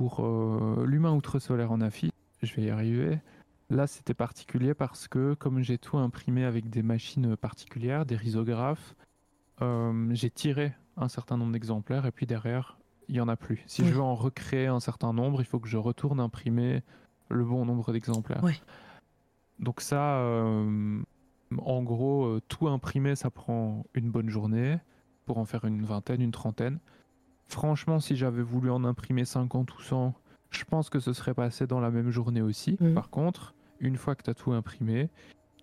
pour 0.00 0.20
euh, 0.20 0.86
l'humain 0.86 1.12
outre-solaire 1.12 1.72
en 1.72 1.82
affiche, 1.82 2.10
je 2.42 2.54
vais 2.54 2.62
y 2.62 2.70
arriver. 2.70 3.18
Là, 3.68 3.86
c'était 3.86 4.14
particulier 4.14 4.72
parce 4.72 5.08
que 5.08 5.34
comme 5.34 5.60
j'ai 5.60 5.76
tout 5.76 5.98
imprimé 5.98 6.46
avec 6.46 6.70
des 6.70 6.82
machines 6.82 7.36
particulières, 7.36 8.06
des 8.06 8.16
risographes, 8.16 8.94
euh, 9.60 10.08
j'ai 10.12 10.30
tiré 10.30 10.72
un 10.96 11.08
certain 11.08 11.36
nombre 11.36 11.52
d'exemplaires 11.52 12.06
et 12.06 12.12
puis 12.12 12.24
derrière, 12.24 12.78
il 13.08 13.14
n'y 13.16 13.20
en 13.20 13.28
a 13.28 13.36
plus. 13.36 13.62
Si 13.66 13.84
je 13.84 13.92
veux 13.92 14.00
en 14.00 14.14
recréer 14.14 14.68
un 14.68 14.80
certain 14.80 15.12
nombre, 15.12 15.42
il 15.42 15.44
faut 15.44 15.60
que 15.60 15.68
je 15.68 15.76
retourne 15.76 16.18
imprimer 16.18 16.82
le 17.28 17.44
bon 17.44 17.66
nombre 17.66 17.92
d'exemplaires. 17.92 18.42
Donc 19.58 19.82
ça, 19.82 20.24
en 21.58 21.82
gros, 21.82 22.40
tout 22.48 22.68
imprimer, 22.68 23.16
ça 23.16 23.28
prend 23.28 23.84
une 23.92 24.10
bonne 24.10 24.30
journée 24.30 24.78
pour 25.26 25.36
en 25.36 25.44
faire 25.44 25.66
une 25.66 25.84
vingtaine, 25.84 26.22
une 26.22 26.32
trentaine. 26.32 26.78
Franchement, 27.50 28.00
si 28.00 28.16
j'avais 28.16 28.42
voulu 28.42 28.70
en 28.70 28.84
imprimer 28.84 29.24
50 29.24 29.76
ou 29.76 29.82
100, 29.82 30.14
je 30.50 30.64
pense 30.64 30.88
que 30.88 31.00
ce 31.00 31.12
serait 31.12 31.34
passé 31.34 31.66
dans 31.66 31.80
la 31.80 31.90
même 31.90 32.10
journée 32.10 32.42
aussi. 32.42 32.76
Mmh. 32.80 32.94
Par 32.94 33.10
contre, 33.10 33.54
une 33.80 33.96
fois 33.96 34.14
que 34.14 34.22
tu 34.22 34.30
as 34.30 34.34
tout 34.34 34.52
imprimé, 34.52 35.10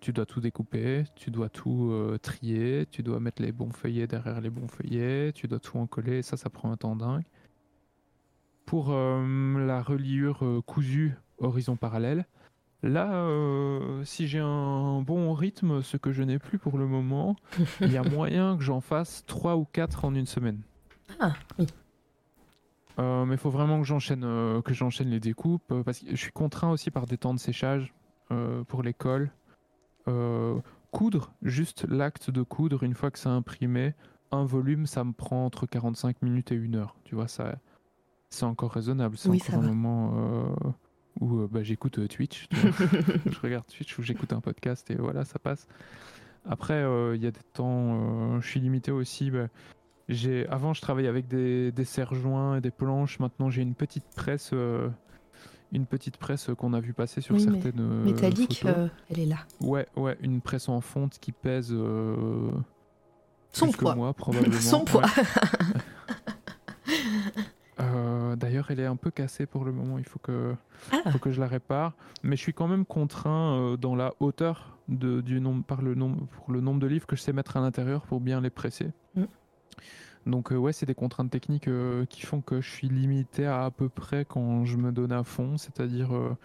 tu 0.00 0.12
dois 0.12 0.26
tout 0.26 0.40
découper, 0.40 1.04
tu 1.16 1.30
dois 1.30 1.48
tout 1.48 1.90
euh, 1.90 2.18
trier, 2.18 2.86
tu 2.90 3.02
dois 3.02 3.20
mettre 3.20 3.42
les 3.42 3.52
bons 3.52 3.70
feuillets 3.70 4.06
derrière 4.06 4.40
les 4.40 4.50
bons 4.50 4.68
feuillets, 4.68 5.32
tu 5.32 5.48
dois 5.48 5.58
tout 5.58 5.78
en 5.78 5.86
coller, 5.86 6.22
ça, 6.22 6.36
ça 6.36 6.50
prend 6.50 6.70
un 6.70 6.76
temps 6.76 6.96
dingue. 6.96 7.24
Pour 8.66 8.90
euh, 8.90 9.66
la 9.66 9.82
reliure 9.82 10.44
euh, 10.44 10.60
cousue 10.60 11.14
horizon 11.38 11.76
parallèle, 11.76 12.26
là, 12.82 13.26
si 14.04 14.28
j'ai 14.28 14.40
un 14.40 15.00
bon 15.00 15.32
rythme, 15.32 15.82
ce 15.82 15.96
que 15.96 16.12
je 16.12 16.22
n'ai 16.22 16.38
plus 16.38 16.58
pour 16.58 16.78
le 16.78 16.86
moment, 16.86 17.36
il 17.80 17.92
y 17.92 17.96
a 17.96 18.02
moyen 18.02 18.56
que 18.56 18.62
j'en 18.62 18.80
fasse 18.80 19.24
3 19.26 19.56
ou 19.56 19.64
4 19.64 20.04
en 20.04 20.14
une 20.14 20.26
semaine. 20.26 20.60
Ah, 21.20 21.34
oui. 21.58 21.66
mais 22.98 23.34
il 23.34 23.38
faut 23.38 23.50
vraiment 23.50 23.80
que 23.80 23.86
j'enchaîne 23.86 24.22
que 24.62 24.74
j'enchaîne 24.74 25.08
les 25.08 25.20
découpes 25.20 25.82
parce 25.84 26.00
que 26.00 26.10
je 26.10 26.16
suis 26.16 26.32
contraint 26.32 26.70
aussi 26.70 26.90
par 26.90 27.06
des 27.06 27.18
temps 27.18 27.34
de 27.34 27.38
séchage 27.38 27.94
pour 28.68 28.82
l'école 28.82 29.30
euh, 30.08 30.58
coudre, 30.90 31.34
juste 31.42 31.84
l'acte 31.86 32.30
de 32.30 32.42
coudre, 32.42 32.82
une 32.82 32.94
fois 32.94 33.10
que 33.10 33.18
c'est 33.18 33.28
imprimé, 33.28 33.94
un 34.32 34.44
volume, 34.44 34.86
ça 34.86 35.04
me 35.04 35.12
prend 35.12 35.44
entre 35.44 35.66
45 35.66 36.22
minutes 36.22 36.50
et 36.50 36.54
une 36.54 36.76
heure. 36.76 36.96
Tu 37.04 37.14
vois, 37.14 37.28
ça, 37.28 37.58
c'est 38.30 38.44
encore 38.44 38.72
raisonnable. 38.72 39.16
C'est 39.18 39.28
encore 39.28 39.62
un 39.62 39.66
moment 39.66 40.12
euh, 40.16 40.70
où 41.20 41.40
euh, 41.40 41.48
bah, 41.50 41.62
j'écoute 41.62 42.08
Twitch. 42.08 42.48
je 42.52 43.40
regarde 43.40 43.66
Twitch 43.66 43.98
ou 43.98 44.02
j'écoute 44.02 44.32
un 44.32 44.40
podcast 44.40 44.90
et 44.90 44.94
voilà, 44.94 45.26
ça 45.26 45.38
passe. 45.38 45.66
Après, 46.46 46.82
il 47.14 47.22
y 47.22 47.26
a 47.26 47.30
des 47.30 47.40
temps, 47.52 48.40
je 48.40 48.48
suis 48.48 48.60
limité 48.60 48.90
aussi. 48.90 49.30
Bah, 49.30 49.48
j'ai, 50.08 50.46
avant, 50.48 50.74
je 50.74 50.80
travaillais 50.80 51.08
avec 51.08 51.28
des, 51.28 51.72
des 51.72 51.84
serre-joints 51.84 52.56
et 52.56 52.60
des 52.60 52.70
planches. 52.70 53.18
Maintenant, 53.18 53.50
j'ai 53.50 53.62
une 53.62 53.74
petite 53.74 54.06
presse 54.16 54.52
une 55.72 55.86
petite 55.86 56.16
presse 56.16 56.50
qu'on 56.56 56.72
a 56.72 56.80
vu 56.80 56.92
passer 56.92 57.20
sur 57.20 57.38
certaines. 57.40 57.72
Mais... 57.76 57.82
Euh, 57.82 58.04
métallique, 58.04 58.62
euh, 58.64 58.88
elle 59.10 59.20
est 59.20 59.26
là. 59.26 59.38
Ouais, 59.60 59.86
ouais, 59.96 60.16
une 60.20 60.40
presse 60.40 60.68
en 60.68 60.80
fonte 60.80 61.18
qui 61.18 61.32
pèse. 61.32 61.72
Euh, 61.72 62.50
Son 63.52 63.70
poids. 63.70 63.94
moi, 63.94 64.12
probablement. 64.14 64.60
Son 64.60 64.84
poids. 64.84 65.06
D'ailleurs, 68.36 68.70
elle 68.70 68.78
est 68.78 68.86
un 68.86 68.94
peu 68.94 69.10
cassée 69.10 69.46
pour 69.46 69.64
le 69.64 69.72
moment. 69.72 69.98
Il 69.98 70.04
faut 70.04 70.20
que, 70.20 70.54
ah. 70.92 71.10
faut 71.10 71.18
que 71.18 71.32
je 71.32 71.40
la 71.40 71.48
répare. 71.48 71.94
Mais 72.22 72.36
je 72.36 72.42
suis 72.42 72.54
quand 72.54 72.68
même 72.68 72.84
contraint 72.84 73.76
dans 73.80 73.96
la 73.96 74.14
hauteur 74.20 74.78
de, 74.86 75.20
du 75.20 75.40
nombre, 75.40 75.64
par 75.64 75.82
le 75.82 75.96
nombre, 75.96 76.24
pour 76.26 76.52
le 76.52 76.60
nombre 76.60 76.78
de 76.78 76.86
livres 76.86 77.06
que 77.06 77.16
je 77.16 77.20
sais 77.20 77.32
mettre 77.32 77.56
à 77.56 77.60
l'intérieur 77.60 78.02
pour 78.02 78.20
bien 78.20 78.40
les 78.40 78.50
presser. 78.50 78.92
Mm. 79.16 79.24
Donc 80.28 80.52
euh, 80.52 80.56
ouais, 80.56 80.74
c'est 80.74 80.84
des 80.84 80.94
contraintes 80.94 81.30
techniques 81.30 81.68
euh, 81.68 82.04
qui 82.04 82.20
font 82.20 82.42
que 82.42 82.60
je 82.60 82.70
suis 82.70 82.88
limité 82.88 83.46
à 83.46 83.64
à 83.64 83.70
peu 83.70 83.88
près 83.88 84.26
quand 84.26 84.66
je 84.66 84.76
me 84.76 84.92
donne 84.92 85.10
à 85.10 85.24
fond, 85.24 85.56
c'est-à-dire 85.56 86.14
euh, 86.14 86.36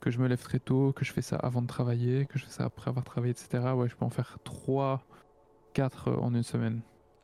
que 0.00 0.10
je 0.10 0.18
me 0.18 0.26
lève 0.26 0.42
très 0.42 0.58
tôt, 0.58 0.92
que 0.94 1.04
je 1.04 1.12
fais 1.12 1.22
ça 1.22 1.36
avant 1.36 1.60
de 1.60 1.66
travailler, 1.66 2.24
que 2.24 2.38
je 2.38 2.46
fais 2.46 2.50
ça 2.50 2.64
après 2.64 2.88
avoir 2.88 3.04
travaillé, 3.04 3.32
etc. 3.32 3.74
Ouais, 3.76 3.88
je 3.88 3.96
peux 3.96 4.06
en 4.06 4.10
faire 4.10 4.38
3, 4.44 5.02
4 5.74 6.12
en 6.12 6.34
une 6.34 6.42
semaine. 6.42 6.80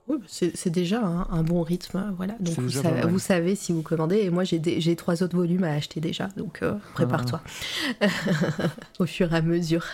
Oui, 0.08 0.18
c'est 0.28 0.70
déjà 0.70 1.04
un, 1.04 1.42
bon 1.42 1.62
rythme, 1.62 2.14
voilà. 2.16 2.36
Donc 2.38 2.58
vous, 2.58 3.18
savez, 3.18 3.56
si 3.56 3.72
vous 3.72 3.82
commandez. 3.82 4.18
Et 4.18 4.30
moi, 4.30 4.44
j'ai 4.44 4.96
trois 4.96 5.22
autres 5.22 5.36
volumes 5.36 5.64
à 5.64 5.72
acheter 5.72 6.00
déjà, 6.00 6.28
donc 6.36 6.60
euh, 6.62 6.74
prépare-toi 6.94 7.40
au 9.00 9.06
fur 9.06 9.32
et 9.32 9.36
à 9.36 9.42
mesure. 9.42 9.84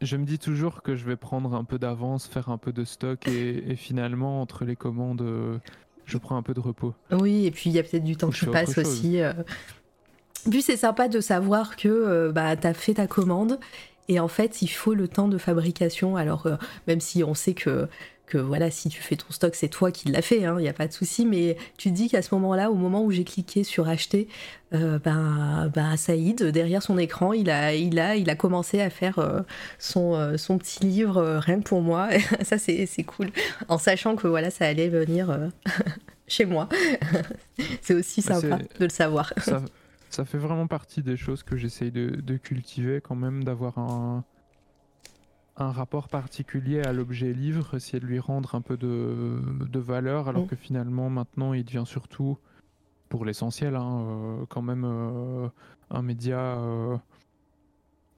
je, 0.00 0.16
me 0.16 0.24
dis 0.24 0.40
toujours 0.40 0.82
que 0.82 0.96
je 0.96 1.04
vais 1.04 1.14
prendre 1.14 1.54
un 1.54 1.62
peu 1.62 1.78
d'avance, 1.78 2.26
faire 2.26 2.48
un 2.48 2.58
peu 2.58 2.72
de 2.72 2.84
stock, 2.84 3.28
et, 3.28 3.76
finalement, 3.76 4.42
entre 4.42 4.64
les 4.64 4.74
commandes, 4.74 5.22
euh, 5.22 5.58
je 6.06 6.18
prends 6.18 6.36
un 6.36 6.42
peu 6.42 6.54
de 6.54 6.60
repos. 6.60 6.94
Oui, 7.12 7.46
et 7.46 7.52
puis 7.52 7.70
il 7.70 7.74
y 7.74 7.78
a 7.78 7.84
peut-être 7.84 8.04
du 8.04 8.16
temps 8.16 8.30
qui 8.30 8.46
passe 8.46 8.76
aussi. 8.78 9.20
Euh. 9.20 9.32
Puis 10.50 10.62
c'est 10.62 10.76
sympa 10.76 11.06
de 11.06 11.20
savoir 11.20 11.76
que 11.76 12.32
bah, 12.34 12.56
tu 12.56 12.66
as 12.66 12.74
fait 12.74 12.94
ta 12.94 13.06
commande. 13.06 13.60
Et 14.08 14.18
en 14.18 14.26
fait, 14.26 14.60
il 14.62 14.68
faut 14.68 14.94
le 14.94 15.06
temps 15.06 15.28
de 15.28 15.38
fabrication. 15.38 16.16
Alors, 16.16 16.48
même 16.88 16.98
si 16.98 17.22
on 17.22 17.34
sait 17.34 17.54
que 17.54 17.88
voilà, 18.34 18.70
si 18.70 18.88
tu 18.88 19.00
fais 19.00 19.16
ton 19.16 19.30
stock, 19.30 19.54
c'est 19.54 19.68
toi 19.68 19.90
qui 19.90 20.08
l'as 20.08 20.22
fait, 20.22 20.40
il 20.40 20.44
hein, 20.44 20.58
n'y 20.58 20.68
a 20.68 20.72
pas 20.72 20.86
de 20.86 20.92
souci. 20.92 21.26
Mais 21.26 21.56
tu 21.76 21.90
te 21.90 21.94
dis 21.94 22.08
qu'à 22.08 22.22
ce 22.22 22.34
moment-là, 22.34 22.70
au 22.70 22.74
moment 22.74 23.04
où 23.04 23.10
j'ai 23.10 23.24
cliqué 23.24 23.64
sur 23.64 23.88
acheter, 23.88 24.28
euh, 24.74 24.98
ben, 24.98 25.70
ben, 25.74 25.96
Saïd, 25.96 26.42
derrière 26.42 26.82
son 26.82 26.98
écran, 26.98 27.32
il 27.32 27.50
a, 27.50 27.74
il 27.74 27.98
a, 27.98 28.16
il 28.16 28.30
a 28.30 28.34
commencé 28.34 28.80
à 28.80 28.90
faire 28.90 29.18
euh, 29.18 29.40
son, 29.78 30.14
euh, 30.14 30.36
son 30.36 30.58
petit 30.58 30.84
livre 30.84 31.20
rien 31.38 31.60
que 31.60 31.68
pour 31.68 31.82
moi. 31.82 32.08
ça, 32.42 32.58
c'est 32.58 33.04
cool. 33.04 33.30
En 33.68 33.78
sachant 33.78 34.16
que 34.16 34.26
voilà, 34.26 34.50
ça 34.50 34.66
allait 34.66 34.88
venir 34.88 35.50
chez 36.26 36.44
moi. 36.44 36.68
c'est 37.82 37.94
aussi 37.94 38.22
bah, 38.22 38.40
sympa 38.40 38.58
de 38.58 38.84
le 38.84 38.88
savoir. 38.88 39.32
Ça, 40.10 40.24
fait 40.24 40.38
vraiment 40.38 40.66
partie 40.66 41.02
des 41.02 41.16
choses 41.16 41.42
que 41.42 41.56
j'essaye 41.56 41.90
de 41.90 42.36
cultiver 42.36 43.00
quand 43.00 43.16
même, 43.16 43.44
d'avoir 43.44 43.78
un 43.78 44.24
un 45.56 45.70
rapport 45.70 46.08
particulier 46.08 46.82
à 46.82 46.92
l'objet 46.92 47.32
livre, 47.32 47.76
essayer 47.76 48.00
de 48.00 48.06
lui 48.06 48.18
rendre 48.18 48.54
un 48.54 48.60
peu 48.60 48.76
de, 48.76 49.78
valeur, 49.78 50.28
alors 50.28 50.46
que 50.46 50.56
finalement 50.56 51.10
maintenant 51.10 51.52
il 51.52 51.64
devient 51.64 51.84
surtout, 51.86 52.38
pour 53.08 53.24
l'essentiel, 53.24 53.76
hein, 53.76 54.04
euh, 54.06 54.46
quand 54.48 54.62
même 54.62 54.84
euh, 54.86 55.48
un 55.90 56.02
média 56.02 56.38
euh, 56.38 56.96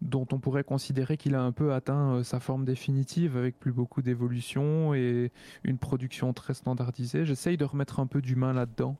dont 0.02 0.26
on 0.30 0.38
pourrait 0.38 0.62
considérer 0.62 1.16
qu'il 1.16 1.34
a 1.34 1.42
un 1.42 1.52
peu 1.52 1.72
atteint 1.72 2.22
sa 2.22 2.38
forme 2.38 2.64
définitive 2.64 3.36
avec 3.36 3.58
plus 3.58 3.72
beaucoup 3.72 4.02
d'évolution 4.02 4.94
et 4.94 5.32
une 5.64 5.78
production 5.78 6.32
très 6.32 6.54
standardisée. 6.54 7.24
J'essaye 7.24 7.56
de 7.56 7.64
remettre 7.64 7.98
un 7.98 8.06
peu 8.06 8.20
d'humain 8.20 8.52
là-dedans 8.52 8.96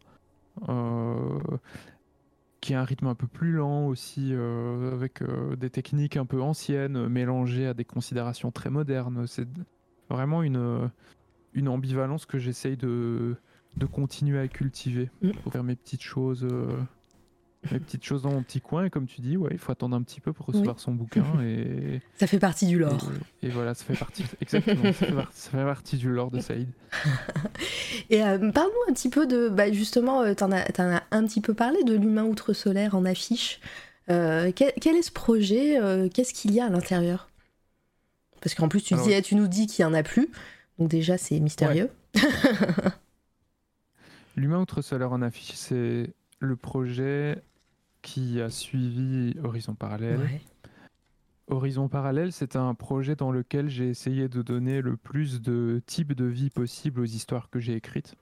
qui 2.64 2.72
a 2.72 2.80
un 2.80 2.84
rythme 2.84 3.08
un 3.08 3.14
peu 3.14 3.26
plus 3.26 3.52
lent 3.52 3.88
aussi, 3.88 4.30
euh, 4.32 4.94
avec 4.94 5.20
euh, 5.20 5.54
des 5.54 5.68
techniques 5.68 6.16
un 6.16 6.24
peu 6.24 6.40
anciennes 6.40 6.96
euh, 6.96 7.08
mélangées 7.10 7.66
à 7.66 7.74
des 7.74 7.84
considérations 7.84 8.50
très 8.50 8.70
modernes. 8.70 9.26
C'est 9.26 9.46
vraiment 10.08 10.42
une, 10.42 10.90
une 11.52 11.68
ambivalence 11.68 12.24
que 12.24 12.38
j'essaye 12.38 12.78
de, 12.78 13.36
de 13.76 13.84
continuer 13.84 14.38
à 14.38 14.48
cultiver 14.48 15.10
mm. 15.20 15.32
pour 15.42 15.52
faire 15.52 15.62
mes 15.62 15.76
petites 15.76 16.02
choses 16.02 16.48
les 17.72 17.80
petites 17.80 18.04
choses 18.04 18.22
dans 18.22 18.30
mon 18.30 18.42
petit 18.42 18.60
coin. 18.60 18.84
Et 18.84 18.90
comme 18.90 19.06
tu 19.06 19.20
dis, 19.20 19.36
ouais, 19.36 19.50
il 19.52 19.58
faut 19.58 19.72
attendre 19.72 19.96
un 19.96 20.02
petit 20.02 20.20
peu 20.20 20.32
pour 20.32 20.46
recevoir 20.46 20.78
son 20.80 20.92
bouquin. 20.92 21.24
Et, 21.42 22.00
ça 22.16 22.26
fait 22.26 22.38
partie 22.38 22.66
du 22.66 22.78
lore. 22.78 23.10
Et, 23.42 23.48
voilà, 23.48 23.74
ça 23.74 23.84
fait 23.84 23.96
partie, 23.96 24.24
exactement, 24.40 24.92
ça, 24.92 24.92
fait 25.50 25.64
partie, 25.64 25.96
du 25.96 26.10
lore 26.10 26.30
de 26.30 26.40
Saïd. 26.40 26.68
et 28.10 28.22
euh, 28.22 28.50
parle-nous 28.50 28.90
un 28.90 28.92
petit 28.92 29.08
peu 29.08 29.26
de, 29.26 29.48
bah, 29.48 29.70
justement, 29.72 30.22
euh, 30.22 30.34
tu 30.34 30.44
en, 30.44 30.52
as 30.52 31.02
un 31.10 31.26
petit 31.26 31.40
peu 31.40 31.54
parlé 31.54 31.82
de 31.84 31.94
l'humain 31.94 32.24
outre-solaire 32.24 32.94
en 32.94 33.04
affiche. 33.04 33.60
Euh, 34.10 34.52
quel, 34.54 34.96
est 34.96 35.02
ce 35.02 35.12
projet 35.12 35.78
Qu'est-ce 36.12 36.34
qu'il 36.34 36.52
y 36.52 36.60
a 36.60 36.66
à 36.66 36.68
l'intérieur? 36.68 37.28
Parce 38.40 38.54
qu'en 38.54 38.68
plus, 38.68 38.82
tu, 38.82 38.94
dis, 38.94 39.22
tu 39.22 39.34
nous 39.34 39.48
dis 39.48 39.66
qu'il 39.66 39.84
n'y 39.84 39.90
en 39.90 39.94
a 39.94 40.02
plus. 40.02 40.28
Donc 40.78 40.88
déjà, 40.88 41.16
c'est 41.16 41.40
mystérieux. 41.40 41.88
L'humain 44.36 44.60
outre-solaire 44.60 45.12
en 45.12 45.22
affiche, 45.22 45.52
c'est 45.54 46.12
le 46.40 46.56
projet 46.56 47.42
qui 48.04 48.40
a 48.42 48.50
suivi 48.50 49.34
Horizon 49.42 49.74
Parallèle. 49.74 50.20
Horizon 51.48 51.88
Parallèle, 51.88 52.32
c'est 52.32 52.54
un 52.54 52.74
projet 52.74 53.16
dans 53.16 53.32
lequel 53.32 53.68
j'ai 53.68 53.88
essayé 53.88 54.28
de 54.28 54.42
donner 54.42 54.82
le 54.82 54.96
plus 54.98 55.40
de 55.40 55.82
types 55.86 56.12
de 56.12 56.26
vie 56.26 56.50
possible 56.50 57.00
aux 57.00 57.06
histoires 57.06 57.48
que 57.48 57.58
j'ai 57.58 57.74
écrites. 57.74 58.14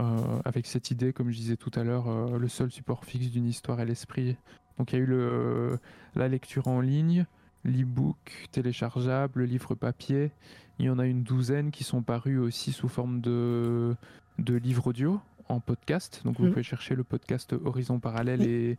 Euh, 0.00 0.40
avec 0.46 0.66
cette 0.66 0.90
idée, 0.90 1.12
comme 1.12 1.30
je 1.30 1.36
disais 1.36 1.56
tout 1.58 1.70
à 1.74 1.84
l'heure, 1.84 2.08
euh, 2.08 2.38
le 2.38 2.48
seul 2.48 2.72
support 2.72 3.04
fixe 3.04 3.30
d'une 3.30 3.46
histoire 3.46 3.80
est 3.80 3.84
l'esprit. 3.84 4.36
Donc 4.78 4.92
il 4.92 4.96
y 4.96 4.98
a 4.98 5.02
eu 5.02 5.06
le, 5.06 5.78
la 6.14 6.28
lecture 6.28 6.66
en 6.66 6.80
ligne, 6.80 7.26
l'e-book 7.64 8.48
téléchargeable, 8.50 9.40
le 9.40 9.44
livre 9.44 9.74
papier. 9.74 10.32
Il 10.78 10.86
y 10.86 10.90
en 10.90 10.98
a 10.98 11.06
une 11.06 11.22
douzaine 11.22 11.70
qui 11.70 11.84
sont 11.84 12.02
parus 12.02 12.38
aussi 12.38 12.72
sous 12.72 12.88
forme 12.88 13.20
de, 13.20 13.94
de 14.38 14.54
livres 14.54 14.86
audio 14.86 15.20
en 15.48 15.60
podcast. 15.60 16.22
Donc 16.24 16.38
vous 16.38 16.46
mm. 16.46 16.50
pouvez 16.50 16.62
chercher 16.62 16.94
le 16.94 17.04
podcast 17.04 17.54
Horizon 17.64 17.98
Parallèle 17.98 18.42
et, 18.42 18.78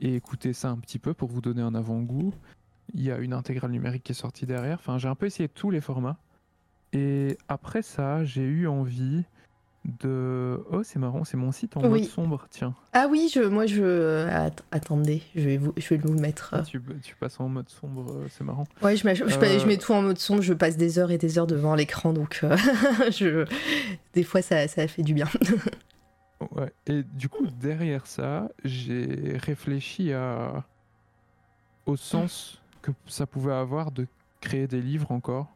écouter 0.00 0.52
ça 0.52 0.70
un 0.70 0.78
petit 0.78 0.98
peu 0.98 1.14
pour 1.14 1.28
vous 1.28 1.40
donner 1.40 1.62
un 1.62 1.74
avant-goût. 1.74 2.32
Il 2.94 3.02
y 3.02 3.10
a 3.10 3.18
une 3.18 3.32
intégrale 3.32 3.70
numérique 3.70 4.04
qui 4.04 4.12
est 4.12 4.14
sortie 4.14 4.46
derrière. 4.46 4.78
Enfin, 4.78 4.98
j'ai 4.98 5.08
un 5.08 5.14
peu 5.14 5.26
essayé 5.26 5.48
tous 5.48 5.70
les 5.70 5.80
formats. 5.80 6.18
Et 6.92 7.38
après 7.48 7.82
ça, 7.82 8.24
j'ai 8.24 8.42
eu 8.42 8.66
envie 8.66 9.24
de. 9.84 10.62
Oh, 10.70 10.82
c'est 10.82 10.98
marrant, 10.98 11.24
c'est 11.24 11.36
mon 11.36 11.52
site 11.52 11.76
en 11.76 11.88
mode 11.88 12.04
sombre, 12.04 12.46
tiens. 12.50 12.74
Ah 12.92 13.06
oui, 13.08 13.30
je, 13.32 13.40
moi 13.40 13.66
je. 13.66 14.26
attendez, 14.70 15.22
je 15.34 15.40
vais, 15.40 15.56
vous, 15.56 15.72
je 15.76 15.88
vais 15.88 15.96
vous 15.96 16.12
mettre. 16.12 16.50
Ah, 16.52 16.62
tu, 16.62 16.80
passes 17.18 17.40
en 17.40 17.48
mode 17.48 17.68
sombre, 17.68 18.12
euh, 18.12 18.26
c'est 18.28 18.44
marrant. 18.44 18.66
Ouais, 18.82 18.96
je, 18.96 19.06
mets 19.66 19.76
tout 19.78 19.92
en 19.92 20.02
mode 20.02 20.18
sombre, 20.18 20.42
je 20.42 20.52
passe 20.52 20.76
des 20.76 20.98
heures 20.98 21.10
et 21.10 21.18
des 21.18 21.38
heures 21.38 21.46
devant 21.46 21.74
l'écran, 21.74 22.12
donc 22.12 22.40
euh, 22.42 22.56
je... 23.10 23.46
des 24.14 24.22
fois 24.22 24.42
ça, 24.42 24.68
ça 24.68 24.86
fait 24.86 25.02
du 25.02 25.14
bien. 25.14 25.28
Et 26.86 27.02
du 27.02 27.28
coup, 27.28 27.46
derrière 27.46 28.06
ça, 28.06 28.50
j'ai 28.64 29.36
réfléchi 29.36 30.12
au 31.86 31.96
sens 31.96 32.62
que 32.82 32.92
ça 33.06 33.26
pouvait 33.26 33.52
avoir 33.52 33.92
de 33.92 34.06
créer 34.40 34.66
des 34.66 34.80
livres 34.80 35.12
encore. 35.12 35.52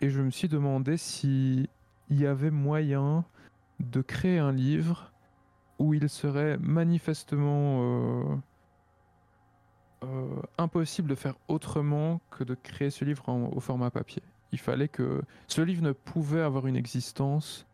Et 0.00 0.10
je 0.10 0.20
me 0.20 0.30
suis 0.30 0.48
demandé 0.48 0.96
si 0.96 1.68
il 2.10 2.20
y 2.20 2.26
avait 2.26 2.50
moyen 2.50 3.24
de 3.80 4.00
créer 4.00 4.38
un 4.38 4.52
livre 4.52 5.12
où 5.78 5.94
il 5.94 6.08
serait 6.08 6.58
manifestement 6.58 7.80
euh, 7.82 8.36
euh, 10.04 10.42
impossible 10.56 11.08
de 11.08 11.14
faire 11.14 11.34
autrement 11.46 12.20
que 12.30 12.44
de 12.44 12.54
créer 12.54 12.90
ce 12.90 13.04
livre 13.04 13.28
au 13.28 13.60
format 13.60 13.90
papier. 13.90 14.22
Il 14.50 14.58
fallait 14.58 14.88
que 14.88 15.22
ce 15.46 15.60
livre 15.60 15.82
ne 15.82 15.92
pouvait 15.92 16.40
avoir 16.40 16.66
une 16.66 16.76
existence 16.76 17.66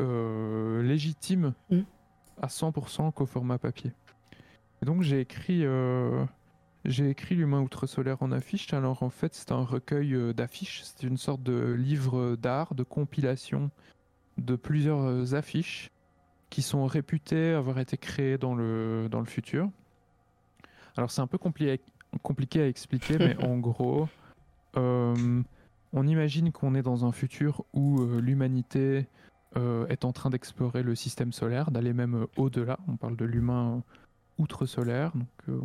euh, 0.00 0.82
légitime 0.82 1.54
mm. 1.70 1.80
à 2.42 2.46
100% 2.46 3.12
qu'au 3.12 3.26
format 3.26 3.58
papier. 3.58 3.92
Et 4.82 4.86
donc 4.86 5.02
j'ai 5.02 5.20
écrit 5.20 5.64
j'ai 6.84 7.08
écrit 7.08 7.34
L'humain 7.34 7.62
outre-solaire 7.62 8.22
en 8.22 8.30
affiche. 8.30 8.74
Alors 8.74 9.02
en 9.02 9.08
fait, 9.08 9.34
c'est 9.34 9.52
un 9.52 9.64
recueil 9.64 10.34
d'affiches. 10.34 10.82
C'est 10.84 11.06
une 11.06 11.16
sorte 11.16 11.42
de 11.42 11.72
livre 11.72 12.36
d'art, 12.36 12.74
de 12.74 12.82
compilation 12.82 13.70
de 14.36 14.56
plusieurs 14.56 15.34
affiches 15.34 15.90
qui 16.54 16.62
sont 16.62 16.86
réputés 16.86 17.52
avoir 17.52 17.80
été 17.80 17.96
créés 17.96 18.38
dans 18.38 18.54
le, 18.54 19.08
dans 19.10 19.18
le 19.18 19.26
futur. 19.26 19.68
Alors 20.96 21.10
c'est 21.10 21.20
un 21.20 21.26
peu 21.26 21.36
compliqué, 21.38 21.80
compliqué 22.22 22.62
à 22.62 22.68
expliquer, 22.68 23.18
mais 23.18 23.36
en 23.44 23.58
gros, 23.58 24.08
euh, 24.76 25.42
on 25.92 26.06
imagine 26.06 26.52
qu'on 26.52 26.76
est 26.76 26.82
dans 26.82 27.04
un 27.04 27.10
futur 27.10 27.64
où 27.72 28.00
euh, 28.00 28.20
l'humanité 28.20 29.08
euh, 29.56 29.86
est 29.88 30.04
en 30.04 30.12
train 30.12 30.30
d'explorer 30.30 30.82
le 30.82 30.94
système 30.94 31.32
solaire, 31.32 31.70
d'aller 31.70 31.92
même 31.92 32.26
au-delà. 32.36 32.78
On 32.88 32.96
parle 32.96 33.16
de 33.16 33.24
l'humain 33.24 33.82
outre-solaire, 34.38 35.12
donc 35.14 35.58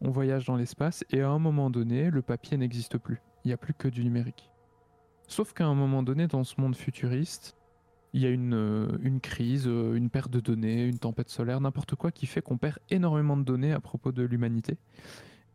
on, 0.00 0.10
voyage 0.10 0.46
dans 0.46 0.56
l'espace, 0.56 1.04
et 1.10 1.20
à 1.20 1.30
un 1.30 1.38
moment 1.38 1.70
donné, 1.70 2.10
le 2.10 2.20
papier 2.22 2.56
n'existe 2.56 2.98
plus. 2.98 3.20
Il 3.44 3.48
n'y 3.48 3.54
a 3.54 3.56
plus 3.56 3.74
que 3.74 3.86
du 3.86 4.02
numérique. 4.02 4.50
Sauf 5.28 5.52
qu'à 5.52 5.66
un 5.66 5.74
moment 5.74 6.02
donné, 6.02 6.26
dans 6.26 6.44
ce 6.44 6.60
monde 6.60 6.76
futuriste, 6.76 7.56
il 8.12 8.22
y 8.22 8.26
a 8.26 8.30
une, 8.30 8.54
euh, 8.54 8.88
une 9.02 9.20
crise, 9.20 9.66
euh, 9.66 9.94
une 9.94 10.10
perte 10.10 10.30
de 10.30 10.40
données, 10.40 10.84
une 10.86 10.98
tempête 10.98 11.28
solaire, 11.28 11.60
n'importe 11.60 11.94
quoi 11.96 12.10
qui 12.10 12.26
fait 12.26 12.40
qu'on 12.40 12.56
perd 12.56 12.78
énormément 12.90 13.36
de 13.36 13.42
données 13.42 13.72
à 13.72 13.80
propos 13.80 14.10
de 14.10 14.22
l'humanité. 14.22 14.78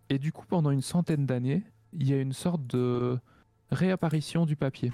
Et 0.09 0.19
du 0.19 0.31
coup, 0.31 0.45
pendant 0.47 0.71
une 0.71 0.81
centaine 0.81 1.25
d'années, 1.25 1.63
il 1.93 2.07
y 2.07 2.13
a 2.13 2.21
une 2.21 2.33
sorte 2.33 2.65
de 2.67 3.17
réapparition 3.71 4.45
du 4.45 4.55
papier. 4.55 4.91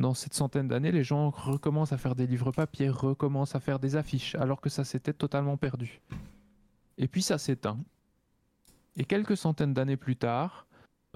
Dans 0.00 0.14
cette 0.14 0.34
centaine 0.34 0.68
d'années, 0.68 0.90
les 0.90 1.04
gens 1.04 1.30
recommencent 1.30 1.92
à 1.92 1.98
faire 1.98 2.14
des 2.14 2.26
livres 2.26 2.50
papier, 2.50 2.88
recommencent 2.88 3.54
à 3.54 3.60
faire 3.60 3.78
des 3.78 3.96
affiches, 3.96 4.34
alors 4.34 4.60
que 4.60 4.68
ça 4.68 4.84
s'était 4.84 5.12
totalement 5.12 5.56
perdu. 5.56 6.00
Et 6.98 7.06
puis 7.06 7.22
ça 7.22 7.38
s'éteint. 7.38 7.78
Et 8.96 9.04
quelques 9.04 9.36
centaines 9.36 9.74
d'années 9.74 9.96
plus 9.96 10.16
tard, 10.16 10.66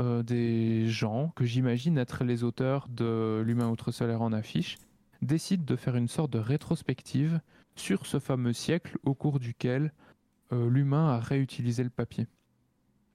euh, 0.00 0.22
des 0.22 0.88
gens, 0.88 1.32
que 1.34 1.44
j'imagine 1.44 1.98
être 1.98 2.22
les 2.22 2.44
auteurs 2.44 2.86
de 2.88 3.42
L'humain 3.44 3.68
outre-solaire 3.68 4.22
en 4.22 4.32
affiche, 4.32 4.78
décide 5.22 5.64
de 5.64 5.74
faire 5.74 5.96
une 5.96 6.08
sorte 6.08 6.32
de 6.32 6.38
rétrospective 6.38 7.40
sur 7.74 8.06
ce 8.06 8.20
fameux 8.20 8.52
siècle 8.52 8.96
au 9.04 9.14
cours 9.14 9.40
duquel 9.40 9.92
euh, 10.52 10.70
l'humain 10.70 11.08
a 11.08 11.18
réutilisé 11.18 11.82
le 11.82 11.90
papier. 11.90 12.26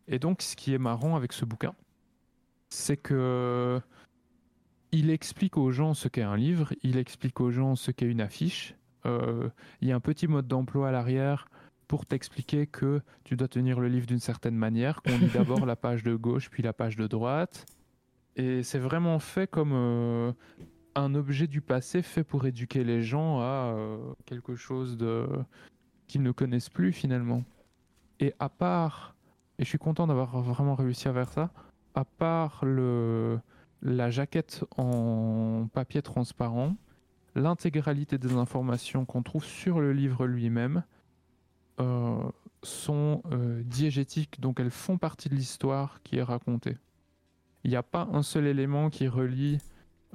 Et 0.07 0.19
donc, 0.19 0.41
ce 0.41 0.57
qui 0.57 0.73
est 0.73 0.77
marrant 0.77 1.15
avec 1.15 1.31
ce 1.31 1.45
bouquin, 1.45 1.73
c'est 2.69 2.97
que 2.97 3.81
il 4.93 5.09
explique 5.09 5.57
aux 5.57 5.71
gens 5.71 5.95
ce 5.95 6.07
qu'est 6.07 6.21
un 6.21 6.37
livre, 6.37 6.71
il 6.83 6.97
explique 6.97 7.41
aux 7.41 7.49
gens 7.49 7.75
ce 7.75 7.89
qu'est 7.89 8.05
une 8.05 8.21
affiche. 8.21 8.75
Euh, 9.05 9.49
il 9.81 9.87
y 9.87 9.91
a 9.91 9.95
un 9.95 9.99
petit 9.99 10.27
mode 10.27 10.47
d'emploi 10.47 10.89
à 10.89 10.91
l'arrière 10.91 11.49
pour 11.87 12.05
t'expliquer 12.05 12.67
que 12.67 13.01
tu 13.23 13.35
dois 13.35 13.47
tenir 13.47 13.79
le 13.79 13.87
livre 13.87 14.05
d'une 14.05 14.19
certaine 14.19 14.55
manière, 14.55 15.01
qu'on 15.01 15.17
lit 15.17 15.31
d'abord 15.33 15.65
la 15.65 15.75
page 15.75 16.03
de 16.03 16.15
gauche 16.15 16.49
puis 16.49 16.61
la 16.61 16.73
page 16.73 16.95
de 16.95 17.07
droite. 17.07 17.65
Et 18.35 18.61
c'est 18.61 18.79
vraiment 18.79 19.17
fait 19.17 19.49
comme 19.49 19.71
euh, 19.73 20.31
un 20.93 21.15
objet 21.15 21.47
du 21.47 21.61
passé 21.61 22.03
fait 22.03 22.23
pour 22.23 22.45
éduquer 22.45 22.83
les 22.83 23.01
gens 23.01 23.39
à 23.39 23.73
euh, 23.75 23.97
quelque 24.25 24.55
chose 24.55 24.95
de 24.95 25.27
qu'ils 26.07 26.21
ne 26.21 26.31
connaissent 26.31 26.69
plus 26.69 26.93
finalement. 26.93 27.43
Et 28.19 28.35
à 28.37 28.47
part, 28.47 29.15
et 29.57 29.63
je 29.63 29.69
suis 29.69 29.79
content 29.79 30.05
d'avoir 30.05 30.39
vraiment 30.43 30.75
réussi 30.75 31.07
à 31.07 31.13
faire 31.13 31.29
ça, 31.29 31.49
à 31.95 32.05
part 32.05 32.63
le, 32.63 33.39
la 33.83 34.09
jaquette 34.09 34.63
en 34.77 35.67
papier 35.73 36.01
transparent, 36.01 36.75
l'intégralité 37.35 38.17
des 38.17 38.33
informations 38.33 39.05
qu'on 39.05 39.21
trouve 39.21 39.43
sur 39.43 39.79
le 39.81 39.93
livre 39.93 40.25
lui-même 40.25 40.83
euh, 41.79 42.23
sont 42.63 43.21
euh, 43.31 43.61
diégétiques, 43.63 44.39
donc 44.39 44.59
elles 44.59 44.71
font 44.71 44.97
partie 44.97 45.29
de 45.29 45.35
l'histoire 45.35 46.01
qui 46.03 46.17
est 46.17 46.23
racontée. 46.23 46.77
Il 47.63 47.71
n'y 47.71 47.75
a 47.75 47.83
pas 47.83 48.07
un 48.11 48.23
seul 48.23 48.47
élément 48.47 48.89
qui 48.89 49.07
relie 49.07 49.59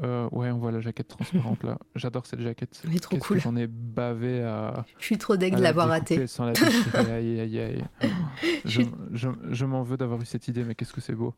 euh, 0.02 0.28
ouais, 0.30 0.50
on 0.52 0.58
voit 0.58 0.70
la 0.70 0.80
jaquette 0.80 1.08
transparente 1.08 1.64
là. 1.64 1.76
J'adore 1.96 2.24
cette 2.24 2.40
jaquette. 2.40 2.80
Elle 2.84 2.94
est 2.94 3.00
trop 3.00 3.16
cool. 3.16 3.40
J'en 3.40 3.56
ai 3.56 3.66
bavé 3.66 4.44
à. 4.44 4.84
Je 4.98 5.04
suis 5.04 5.18
trop 5.18 5.36
deg 5.36 5.56
de 5.56 5.60
l'avoir 5.60 5.88
raté. 5.88 6.26
Sans 6.28 6.44
la 6.44 6.52
aïe, 6.94 7.40
aïe, 7.40 7.58
aïe. 7.58 7.84
Je, 8.64 8.82
je, 9.12 9.28
je 9.50 9.64
m'en 9.64 9.82
veux 9.82 9.96
d'avoir 9.96 10.20
eu 10.20 10.24
cette 10.24 10.46
idée, 10.46 10.62
mais 10.62 10.74
qu'est-ce 10.74 10.92
que 10.92 11.00
c'est 11.00 11.14
beau. 11.14 11.34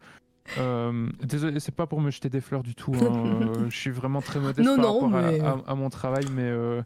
Euh, 0.58 1.08
désolé, 1.22 1.60
c'est 1.60 1.74
pas 1.74 1.86
pour 1.86 2.00
me 2.00 2.10
jeter 2.10 2.28
des 2.28 2.40
fleurs 2.40 2.62
du 2.62 2.74
tout. 2.74 2.92
Hein. 2.94 3.26
Euh, 3.40 3.70
je 3.70 3.76
suis 3.76 3.90
vraiment 3.90 4.20
très 4.20 4.38
modeste 4.40 4.66
par 4.76 5.00
rapport 5.00 5.64
à, 5.66 5.74
mon 5.74 5.88
travail, 5.88 6.24
mais, 6.34 6.42
euh, 6.44 6.82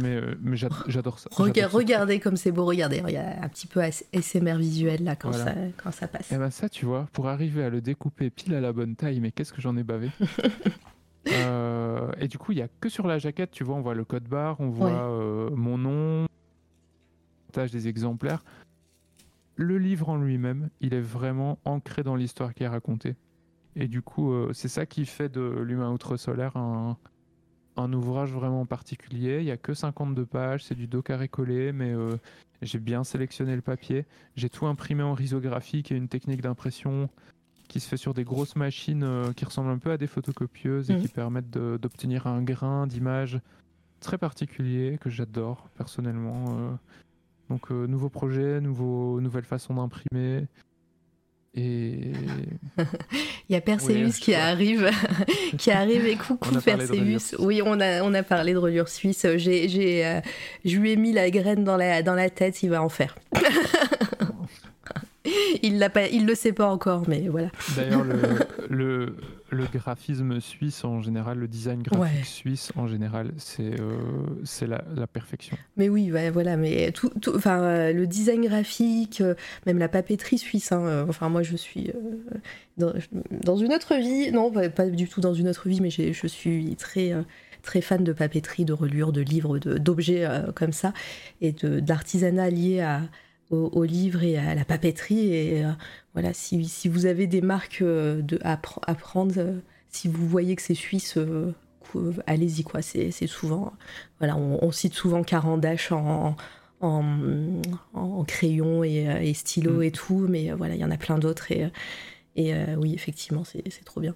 mais, 0.00 0.20
mais 0.40 0.56
j'adore 0.56 1.18
ça. 1.18 1.28
regardez 1.36 2.20
comme 2.20 2.36
c'est 2.36 2.52
beau, 2.52 2.64
regardez. 2.64 3.02
Il 3.06 3.14
y 3.14 3.16
a 3.16 3.42
un 3.42 3.48
petit 3.48 3.66
peu 3.66 3.80
SMR 4.12 4.56
visuel 4.56 5.04
là 5.04 5.16
quand, 5.16 5.32
ça, 5.32 5.52
quand 5.82 5.90
ça 5.90 6.08
passe. 6.08 6.30
Et 6.30 6.34
eh 6.36 6.38
ben 6.38 6.50
ça, 6.50 6.68
tu 6.68 6.86
vois, 6.86 7.08
pour 7.12 7.28
arriver 7.28 7.64
à 7.64 7.70
le 7.70 7.80
découper 7.80 8.30
pile 8.30 8.54
à 8.54 8.60
la 8.60 8.72
bonne 8.72 8.96
taille, 8.96 9.20
mais 9.20 9.32
qu'est-ce 9.32 9.52
que 9.52 9.60
j'en 9.60 9.76
ai 9.76 9.82
bavé? 9.82 10.10
et 11.26 12.28
du 12.28 12.38
coup, 12.38 12.52
il 12.52 12.58
y 12.58 12.62
a 12.62 12.68
que 12.80 12.88
sur 12.88 13.06
la 13.06 13.18
jaquette, 13.18 13.50
tu 13.50 13.64
vois, 13.64 13.76
on 13.76 13.82
voit 13.82 13.94
le 13.94 14.04
code 14.04 14.28
barre, 14.28 14.60
on 14.60 14.68
voit 14.68 15.50
mon 15.54 15.78
nom, 15.78 16.26
des 17.52 17.88
exemplaires 17.88 18.42
le 19.62 19.78
livre 19.78 20.08
en 20.10 20.16
lui-même, 20.16 20.68
il 20.80 20.92
est 20.92 21.00
vraiment 21.00 21.58
ancré 21.64 22.02
dans 22.02 22.16
l'histoire 22.16 22.52
qui 22.54 22.64
est 22.64 22.68
racontée. 22.68 23.16
Et 23.76 23.88
du 23.88 24.02
coup, 24.02 24.32
euh, 24.32 24.52
c'est 24.52 24.68
ça 24.68 24.84
qui 24.84 25.06
fait 25.06 25.30
de 25.30 25.40
L'humain 25.40 25.90
outre-solaire 25.90 26.56
un, 26.56 26.96
ouvrage 27.92 28.32
vraiment 28.32 28.66
particulier. 28.66 29.38
Il 29.38 29.44
n'y 29.44 29.50
a 29.50 29.56
que 29.56 29.72
52 29.72 30.26
pages, 30.26 30.64
c'est 30.64 30.74
du 30.74 30.86
dos 30.86 31.02
carré 31.02 31.28
collé, 31.28 31.72
mais 31.72 31.92
euh, 31.92 32.16
j'ai 32.60 32.78
bien 32.78 33.02
sélectionné 33.02 33.56
le 33.56 33.62
papier. 33.62 34.04
J'ai 34.36 34.50
tout 34.50 34.66
imprimé 34.66 35.02
en 35.02 35.14
risographie, 35.14 35.82
qui 35.82 35.94
est 35.94 35.96
une 35.96 36.08
technique 36.08 36.42
d'impression 36.42 37.08
qui 37.68 37.80
se 37.80 37.88
fait 37.88 37.96
sur 37.96 38.12
des 38.12 38.24
grosses 38.24 38.56
machines 38.56 39.04
euh, 39.04 39.32
qui 39.32 39.46
ressemblent 39.46 39.70
un 39.70 39.78
peu 39.78 39.90
à 39.90 39.96
des 39.96 40.06
photocopieuses 40.06 40.90
et 40.90 40.96
mmh. 40.96 41.00
qui 41.00 41.08
permettent 41.08 41.50
d'obtenir 41.50 42.26
un 42.26 42.42
grain 42.42 42.86
d'image 42.86 43.40
très 44.00 44.18
particulier 44.18 44.98
que 45.00 45.08
j'adore 45.08 45.70
personnellement. 45.76 46.76
Donc 47.52 47.70
euh, 47.70 47.86
nouveau 47.86 48.08
projet, 48.08 48.62
nouveau, 48.62 49.20
nouvelle 49.20 49.44
façon 49.44 49.74
d'imprimer. 49.74 50.46
Et 51.54 52.12
il 52.78 53.52
y 53.52 53.54
a 53.56 53.60
Perseus 53.60 54.12
qui 54.18 54.34
arrive, 54.34 54.88
qui 55.58 55.70
arrive 55.70 56.06
et 56.06 56.16
coucou 56.16 56.48
Perseus. 56.64 57.36
Oui, 57.38 57.60
on 57.62 57.78
a 57.78 58.02
on 58.04 58.14
a 58.14 58.22
parlé 58.22 58.54
de 58.54 58.58
reliure 58.58 58.88
suisse. 58.88 59.26
J'ai 59.36 59.68
j'ai 59.68 60.06
euh, 60.06 60.20
je 60.64 60.78
lui 60.78 60.92
ai 60.92 60.96
mis 60.96 61.12
la 61.12 61.28
graine 61.28 61.62
dans 61.62 61.76
la 61.76 62.02
dans 62.02 62.14
la 62.14 62.30
tête, 62.30 62.62
il 62.62 62.70
va 62.70 62.82
en 62.82 62.88
faire. 62.88 63.16
il 65.62 65.78
l'a 65.78 65.90
pas, 65.90 66.06
il 66.08 66.24
le 66.24 66.34
sait 66.34 66.54
pas 66.54 66.68
encore, 66.68 67.06
mais 67.06 67.28
voilà. 67.28 67.50
D'ailleurs, 67.76 68.02
le, 68.02 68.16
le, 68.70 69.16
graphisme 69.72 70.40
suisse 70.40 70.84
en 70.84 71.00
général, 71.00 71.38
le 71.38 71.48
design 71.48 71.82
graphique 71.82 72.24
suisse 72.24 72.72
en 72.76 72.86
général, 72.86 73.32
c'est 73.36 73.78
euh, 73.80 74.66
la, 74.66 74.84
la, 74.94 75.06
perfection. 75.06 75.56
Mais 75.76 75.88
oui, 75.88 76.10
voilà, 76.10 76.56
mais 76.56 76.92
tout, 76.92 77.12
enfin, 77.34 77.60
euh, 77.60 77.92
le 77.92 78.06
design 78.06 78.46
graphique, 78.46 79.20
euh, 79.20 79.34
même 79.66 79.78
la 79.78 79.88
papeterie 79.88 80.38
suisse. 80.38 80.72
Hein, 80.72 81.06
enfin, 81.08 81.28
moi, 81.28 81.42
je 81.42 81.56
suis 81.56 81.92
dans, 82.78 82.92
dans, 83.30 83.56
une 83.56 83.72
autre 83.72 83.96
vie, 83.96 84.32
non, 84.32 84.50
pas 84.50 84.86
du 84.86 85.08
tout 85.08 85.20
dans 85.20 85.34
une 85.34 85.48
autre 85.48 85.68
vie, 85.68 85.80
mais 85.80 85.90
je 85.90 86.26
suis 86.26 86.76
très 86.76 87.14
très 87.62 87.80
fan 87.80 88.02
de 88.02 88.12
papeterie, 88.12 88.64
de 88.64 88.72
reliure, 88.72 89.12
de 89.12 89.20
livres, 89.20 89.58
d'objets 89.58 90.28
comme 90.56 90.72
ça, 90.72 90.92
et 91.40 91.52
d'artisanat 91.52 92.50
lié 92.50 92.80
à, 92.80 93.02
au, 93.52 93.84
livre 93.84 94.22
et 94.22 94.36
à 94.36 94.54
la 94.54 94.64
papeterie. 94.64 95.34
Et 95.34 95.64
euh, 95.64 95.70
voilà, 96.14 96.32
si, 96.32 96.64
si, 96.64 96.88
vous 96.88 97.06
avez 97.06 97.26
des 97.26 97.40
marques 97.40 97.82
euh, 97.82 98.22
de, 98.22 98.38
à, 98.42 98.56
prendre, 98.56 99.34
euh, 99.38 99.58
si 99.88 100.08
vous 100.08 100.26
voyez 100.26 100.56
que 100.56 100.62
c'est 100.62 100.74
suisse, 100.74 101.18
allez-y 102.26 102.62
quoi. 102.64 102.82
C'est 102.82 103.10
souvent, 103.26 103.72
voilà, 104.18 104.36
on, 104.36 104.70
cite 104.72 104.94
souvent 104.94 105.22
Carandache 105.22 105.92
en, 105.92 106.36
en, 106.80 107.04
en, 107.92 108.24
crayon 108.24 108.82
et, 108.82 109.32
stylo 109.34 109.78
mm. 109.78 109.82
et 109.82 109.90
tout, 109.90 110.26
mais 110.28 110.50
voilà, 110.52 110.74
il 110.74 110.80
y 110.80 110.84
en 110.84 110.90
a 110.90 110.96
plein 110.96 111.18
d'autres 111.18 111.52
et, 111.52 111.70
et 112.34 112.54
oui, 112.78 112.94
effectivement, 112.94 113.44
c'est 113.44 113.84
trop 113.84 114.00
bien. 114.00 114.14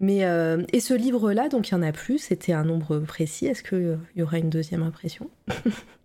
Mais 0.00 0.26
et 0.72 0.80
ce 0.80 0.94
livre-là, 0.94 1.48
donc 1.48 1.68
il 1.68 1.72
y 1.72 1.74
en 1.76 1.82
a 1.82 1.92
plus. 1.92 2.18
C'était 2.18 2.52
un 2.52 2.64
nombre 2.64 2.98
précis. 2.98 3.46
Est-ce 3.46 3.62
qu'il 3.62 3.98
y 4.16 4.22
aura 4.22 4.38
une 4.38 4.50
deuxième 4.50 4.82
impression? 4.82 5.30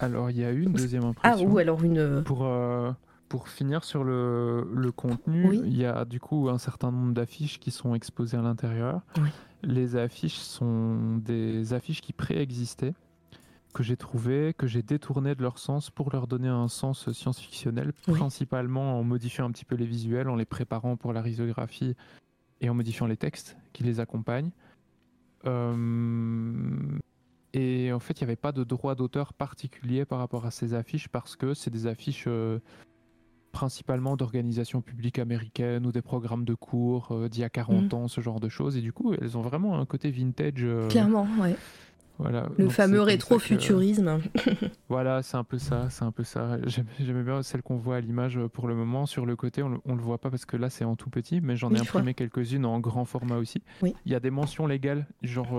Alors, 0.00 0.30
il 0.30 0.38
y 0.38 0.44
a 0.44 0.50
une 0.50 0.72
deuxième 0.72 1.04
impression. 1.04 1.46
Ah, 1.46 1.52
ou 1.52 1.58
alors 1.58 1.82
une. 1.84 2.22
Pour, 2.24 2.44
euh, 2.44 2.90
pour 3.28 3.48
finir 3.48 3.84
sur 3.84 4.02
le, 4.02 4.66
le 4.74 4.90
contenu, 4.92 5.54
il 5.64 5.76
y 5.76 5.84
a 5.84 6.04
du 6.04 6.18
coup 6.18 6.48
un 6.48 6.58
certain 6.58 6.90
nombre 6.90 7.12
d'affiches 7.12 7.60
qui 7.60 7.70
sont 7.70 7.94
exposées 7.94 8.36
à 8.36 8.42
l'intérieur. 8.42 9.02
Les 9.62 9.96
affiches 9.96 10.38
sont 10.38 11.18
des 11.18 11.74
affiches 11.74 12.00
qui 12.00 12.14
préexistaient, 12.14 12.94
que 13.74 13.82
j'ai 13.82 13.96
trouvées, 13.96 14.54
que 14.56 14.66
j'ai 14.66 14.82
détournées 14.82 15.34
de 15.34 15.42
leur 15.42 15.58
sens 15.58 15.90
pour 15.90 16.10
leur 16.10 16.26
donner 16.26 16.48
un 16.48 16.68
sens 16.68 17.12
science-fictionnel, 17.12 17.92
principalement 18.06 18.98
en 18.98 19.04
modifiant 19.04 19.44
un 19.44 19.50
petit 19.52 19.66
peu 19.66 19.76
les 19.76 19.86
visuels, 19.86 20.28
en 20.30 20.36
les 20.36 20.46
préparant 20.46 20.96
pour 20.96 21.12
la 21.12 21.20
risographie 21.20 21.94
et 22.62 22.70
en 22.70 22.74
modifiant 22.74 23.06
les 23.06 23.18
textes 23.18 23.56
qui 23.74 23.84
les 23.84 24.00
accompagnent. 24.00 24.50
Euh, 25.46 25.72
et 27.52 27.92
en 27.92 28.00
fait, 28.00 28.20
il 28.20 28.24
n'y 28.24 28.28
avait 28.28 28.36
pas 28.36 28.52
de 28.52 28.64
droit 28.64 28.94
d'auteur 28.94 29.32
particulier 29.32 30.04
par 30.04 30.18
rapport 30.18 30.46
à 30.46 30.50
ces 30.50 30.74
affiches 30.74 31.08
parce 31.08 31.36
que 31.36 31.54
c'est 31.54 31.70
des 31.70 31.86
affiches 31.86 32.24
euh, 32.26 32.60
principalement 33.52 34.16
d'organisations 34.16 34.80
publiques 34.80 35.18
américaines 35.18 35.86
ou 35.86 35.92
des 35.92 36.02
programmes 36.02 36.44
de 36.44 36.54
cours 36.54 37.08
euh, 37.10 37.28
d'il 37.28 37.40
y 37.40 37.44
a 37.44 37.50
40 37.50 37.92
mm. 37.92 37.96
ans, 37.96 38.08
ce 38.08 38.20
genre 38.20 38.40
de 38.40 38.48
choses. 38.48 38.76
Et 38.76 38.80
du 38.80 38.92
coup, 38.92 39.14
elles 39.14 39.36
ont 39.36 39.42
vraiment 39.42 39.78
un 39.78 39.86
côté 39.86 40.10
vintage. 40.10 40.66
Clairement, 40.88 41.26
ouais. 41.40 41.56
Le 42.58 42.68
fameux 42.68 43.00
rétro-futurisme. 43.00 44.20
voilà, 44.88 45.22
c'est 45.22 45.36
un 45.36 45.44
peu 45.44 45.58
ça, 45.58 45.88
c'est 45.90 46.04
un 46.04 46.12
peu 46.12 46.24
ça. 46.24 46.58
J'aimais 46.66 47.22
bien 47.22 47.42
celle 47.42 47.62
qu'on 47.62 47.76
voit 47.76 47.96
à 47.96 48.00
l'image 48.00 48.36
euh, 48.38 48.48
pour 48.48 48.68
le 48.68 48.74
moment. 48.74 49.06
Sur 49.06 49.26
le 49.26 49.36
côté, 49.36 49.62
on, 49.62 49.70
ne 49.70 49.94
le 49.94 50.02
voit 50.02 50.18
pas 50.18 50.30
parce 50.30 50.44
que 50.44 50.56
là 50.56 50.70
c'est 50.70 50.84
en 50.84 50.96
tout 50.96 51.10
petit, 51.10 51.40
mais 51.40 51.56
j'en 51.56 51.72
ai 51.72 51.80
imprimé 51.80 52.14
quelques-unes 52.14 52.66
en 52.66 52.80
grand 52.80 53.04
format 53.04 53.36
aussi. 53.36 53.62
Il 53.82 54.12
y 54.12 54.14
a 54.14 54.20
des 54.20 54.30
mentions 54.30 54.66
légales, 54.66 55.06
genre 55.22 55.58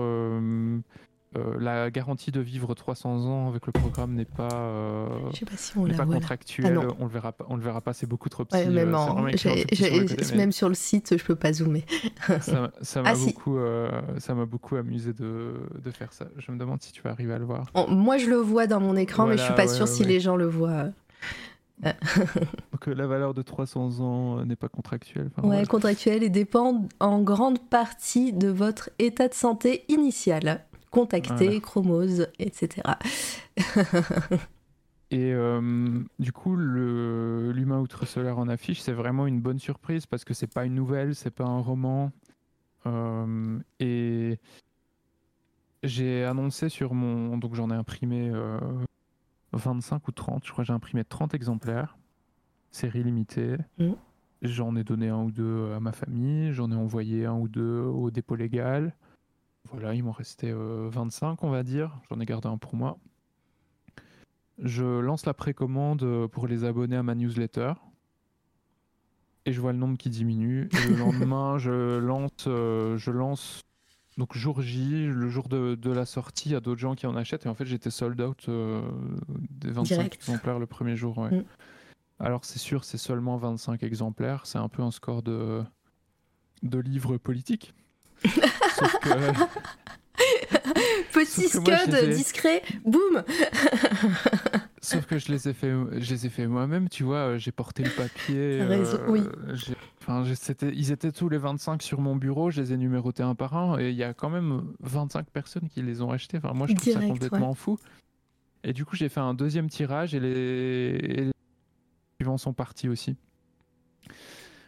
euh, 1.36 1.42
euh, 1.42 1.56
la 1.58 1.90
garantie 1.90 2.30
de 2.30 2.40
vivre 2.40 2.74
300 2.74 3.26
ans 3.26 3.48
avec 3.48 3.66
le 3.66 3.72
programme 3.72 4.14
n'est 4.14 4.24
pas, 4.24 4.48
euh, 4.52 5.06
pas 5.96 6.06
contractuelle. 6.06 6.78
Ah 6.80 6.94
on 6.98 7.04
le 7.04 7.10
verra 7.10 7.32
pas. 7.32 7.46
On 7.48 7.56
le 7.56 7.62
verra 7.62 7.80
pas. 7.80 7.92
C'est 7.92 8.06
beaucoup 8.06 8.28
trop 8.28 8.44
petit. 8.44 8.56
Euh, 8.56 10.36
même, 10.36 10.52
sur 10.52 10.68
le 10.68 10.74
site, 10.74 11.16
je 11.16 11.24
peux 11.24 11.34
pas 11.34 11.52
zoomer. 11.52 11.84
ça 12.40 12.70
m'a 13.02 13.10
ah, 13.10 13.14
beaucoup, 13.14 13.58
ça 14.18 14.34
m'a 14.34 14.46
beaucoup 14.46 14.76
amusé 14.76 15.12
de, 15.12 15.54
de, 15.82 15.90
faire 15.90 16.12
ça. 16.12 16.26
Je 16.38 16.52
me 16.52 16.58
demande 16.58 16.82
si 16.82 16.92
tu 16.92 17.02
vas 17.02 17.10
arriver 17.10 17.34
à 17.34 17.38
le 17.38 17.44
voir. 17.44 17.66
moi, 17.88 18.18
je 18.18 18.28
le 18.28 18.36
vois 18.36 18.66
dans 18.66 18.80
mon 18.80 18.96
écran, 18.96 19.26
mais 19.26 19.36
je 19.36 19.42
suis 19.42 19.54
pas 19.54 19.68
sûr 19.68 19.88
si 19.88 20.04
les 20.04 20.20
gens 20.20 20.36
le 20.36 20.46
voient. 20.46 20.86
Donc 21.82 22.86
la 22.86 23.06
valeur 23.08 23.34
de 23.34 23.42
300 23.42 24.00
ans 24.00 24.44
n'est 24.44 24.56
pas 24.56 24.68
contractuelle. 24.68 25.30
Enfin, 25.36 25.48
ouais, 25.48 25.66
contractuelle 25.66 26.22
et 26.22 26.28
dépend 26.28 26.86
en 27.00 27.20
grande 27.22 27.58
partie 27.58 28.32
de 28.32 28.48
votre 28.48 28.90
état 29.00 29.26
de 29.26 29.34
santé 29.34 29.84
initial 29.88 30.64
contacter, 30.92 31.60
chromose, 31.60 32.28
etc. 32.38 32.82
Et 35.10 35.34
euh, 35.34 36.00
du 36.18 36.32
coup, 36.32 36.56
l'humain 36.56 37.80
outre-solaire 37.80 38.38
en 38.38 38.48
affiche, 38.48 38.80
c'est 38.80 38.92
vraiment 38.92 39.26
une 39.26 39.40
bonne 39.40 39.58
surprise 39.58 40.06
parce 40.06 40.24
que 40.24 40.32
c'est 40.32 40.46
pas 40.46 40.64
une 40.64 40.74
nouvelle, 40.74 41.14
c'est 41.14 41.30
pas 41.30 41.44
un 41.44 41.60
roman. 41.60 42.12
Euh, 42.86 43.58
et 43.78 44.38
j'ai 45.82 46.24
annoncé 46.24 46.70
sur 46.70 46.94
mon. 46.94 47.36
Donc 47.36 47.54
j'en 47.54 47.70
ai 47.70 47.74
imprimé 47.74 48.32
25 49.52 49.96
euh, 49.96 49.98
ou 50.08 50.12
30, 50.12 50.46
je 50.46 50.52
crois 50.52 50.64
que 50.64 50.68
j'ai 50.68 50.72
imprimé 50.72 51.04
30 51.04 51.34
exemplaires, 51.34 51.98
série 52.70 53.02
limitée. 53.02 53.58
Mm. 53.78 53.92
J'en 54.40 54.74
ai 54.76 54.82
donné 54.82 55.08
un 55.08 55.24
ou 55.24 55.30
deux 55.30 55.72
à 55.72 55.80
ma 55.80 55.92
famille, 55.92 56.52
j'en 56.54 56.72
ai 56.72 56.74
envoyé 56.74 57.26
un 57.26 57.34
ou 57.34 57.48
deux 57.48 57.80
au 57.80 58.10
dépôt 58.10 58.34
légal. 58.34 58.94
Voilà, 59.70 59.94
il 59.94 60.02
m'en 60.04 60.12
restait 60.12 60.52
25, 60.52 61.30
euh, 61.30 61.36
on 61.46 61.50
va 61.50 61.62
dire. 61.62 61.98
J'en 62.10 62.20
ai 62.20 62.26
gardé 62.26 62.48
un 62.48 62.58
pour 62.58 62.74
moi. 62.74 62.98
Je 64.58 64.84
lance 64.84 65.24
la 65.24 65.34
précommande 65.34 66.26
pour 66.28 66.46
les 66.46 66.64
abonnés 66.64 66.96
à 66.96 67.02
ma 67.02 67.14
newsletter. 67.14 67.72
Et 69.44 69.52
je 69.52 69.60
vois 69.60 69.72
le 69.72 69.78
nombre 69.78 69.98
qui 69.98 70.10
diminue. 70.10 70.68
Et 70.72 70.88
le 70.88 70.96
lendemain, 70.98 71.58
je 71.58 71.98
lance, 71.98 72.44
euh, 72.46 72.96
je 72.96 73.10
lance 73.10 73.62
donc 74.18 74.36
jour 74.36 74.60
J, 74.60 75.06
le 75.06 75.28
jour 75.28 75.48
de, 75.48 75.90
la 75.90 76.04
sortie, 76.04 76.50
il 76.50 76.52
y 76.52 76.54
a 76.54 76.60
d'autres 76.60 76.80
gens 76.80 76.94
qui 76.94 77.06
en 77.06 77.16
achètent. 77.16 77.46
Et 77.46 77.48
en 77.48 77.54
fait, 77.54 77.64
j'étais 77.64 77.90
sold 77.90 78.20
out 78.20 78.44
euh, 78.48 78.82
des 79.28 79.70
25 79.70 80.14
exemplaires 80.14 80.58
le 80.58 80.66
premier 80.66 80.96
jour. 80.96 81.18
Mm. 81.20 81.44
Alors 82.20 82.44
c'est 82.44 82.58
sûr, 82.58 82.84
c'est 82.84 82.98
seulement 82.98 83.36
25 83.36 83.82
exemplaires. 83.82 84.46
C'est 84.46 84.58
un 84.58 84.68
peu 84.68 84.82
un 84.82 84.90
score 84.90 85.22
de, 85.22 85.64
de 86.62 86.78
livres 86.78 87.16
politiques. 87.16 87.74
Petit 91.12 91.48
scud 91.48 92.10
discret, 92.10 92.62
boum 92.84 93.22
Sauf 94.80 95.06
que 95.06 95.18
je 95.18 95.30
les 95.30 95.48
ai 95.48 95.52
fait, 95.52 95.70
je 95.70 96.12
les 96.12 96.26
ai 96.26 96.28
fait 96.28 96.46
moi-même, 96.46 96.88
tu 96.88 97.04
vois. 97.04 97.38
J'ai 97.38 97.52
porté 97.52 97.84
le 97.84 97.90
papier. 97.90 98.60
Euh, 98.60 98.84
oui. 99.08 99.22
Enfin, 100.00 100.24
ils 100.62 100.90
étaient 100.90 101.12
tous 101.12 101.28
les 101.28 101.38
25 101.38 101.82
sur 101.82 102.00
mon 102.00 102.16
bureau. 102.16 102.50
Je 102.50 102.60
les 102.60 102.72
ai 102.72 102.76
numérotés 102.76 103.22
un 103.22 103.36
par 103.36 103.56
un, 103.56 103.78
et 103.78 103.90
il 103.90 103.96
y 103.96 104.02
a 104.02 104.12
quand 104.12 104.28
même 104.28 104.74
25 104.80 105.30
personnes 105.30 105.68
qui 105.68 105.82
les 105.82 106.02
ont 106.02 106.10
achetés. 106.10 106.38
Enfin, 106.38 106.52
moi, 106.52 106.66
je 106.66 106.74
trouve 106.74 106.92
ça 106.92 107.00
complètement 107.00 107.54
fou. 107.54 107.78
Et 108.64 108.72
du 108.72 108.84
coup, 108.84 108.96
j'ai 108.96 109.08
fait 109.08 109.20
un 109.20 109.34
deuxième 109.34 109.68
tirage, 109.68 110.14
et 110.14 110.20
les, 110.20 110.28
et 110.28 111.24
les 111.26 111.32
suivants 112.20 112.38
sont 112.38 112.52
partis 112.52 112.88
aussi. 112.88 113.16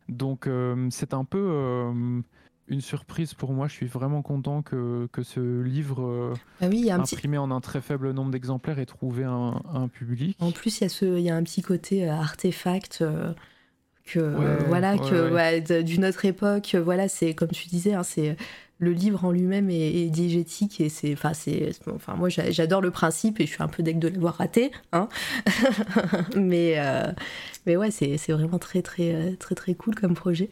Donc, 0.09 0.47
euh, 0.47 0.89
c'est 0.91 1.15
un 1.15 1.25
peu. 1.25 1.39
Euh, 1.39 2.23
une 2.69 2.81
surprise 2.81 3.35
pour 3.35 3.53
moi. 3.53 3.69
Je 3.69 3.75
suis 3.75 3.87
vraiment 3.87 4.23
content 4.23 4.63
que, 4.63 5.09
que 5.13 5.23
ce 5.23 5.63
livre 5.63 6.03
euh, 6.03 6.35
ah 6.61 6.95
imprimé 6.95 7.39
en 7.39 7.51
un 7.51 7.61
très 7.61 7.81
faible 7.81 8.13
nombre 8.13 8.31
d'exemplaires 8.31 8.79
ait 8.79 8.87
trouvé 8.87 9.25
un, 9.25 9.61
un, 9.73 9.89
public. 9.89 10.37
En 10.41 10.51
plus, 10.51 10.81
il 10.81 10.85
y, 10.85 10.87
a 10.87 10.89
ce, 10.89 11.21
y 11.21 11.31
a 11.31 11.37
un 11.37 11.43
petit 11.43 11.63
côté 11.63 12.09
artefact. 12.09 13.01
Euh, 13.03 13.33
que 14.07 14.67
voilà 14.69 14.99
que 14.99 15.81
d'une 15.81 16.05
autre 16.05 16.27
époque 16.27 16.77
voilà 16.85 17.09
c'est 17.09 17.33
comme 17.33 17.49
tu 17.49 17.69
disais 17.69 17.95
hein, 17.95 18.03
c'est 18.03 18.37
le 18.79 18.93
livre 18.93 19.25
en 19.25 19.31
lui-même 19.31 19.71
est, 19.71 20.09
diégétique 20.11 20.81
et 20.81 20.89
c'est 20.89 21.13
enfin 21.13 21.33
c'est 21.33 21.71
enfin 21.95 22.15
moi 22.15 22.29
j'adore 22.29 22.81
le 22.81 22.91
principe 22.91 23.41
et 23.41 23.47
je 23.47 23.53
suis 23.53 23.63
un 23.63 23.69
peu 23.69 23.83
deck 23.83 23.99
de 23.99 24.09
l'avoir 24.09 24.35
raté 24.35 24.73
hein 24.93 25.09
mais 26.37 26.77
mais 27.67 27.77
ouais 27.77 27.91
c'est 27.91 28.19
vraiment 28.31 28.59
très 28.59 28.83
très 28.83 29.37
très 29.37 29.55
très 29.55 29.75
cool 29.75 29.95
comme 29.95 30.15
projet 30.15 30.51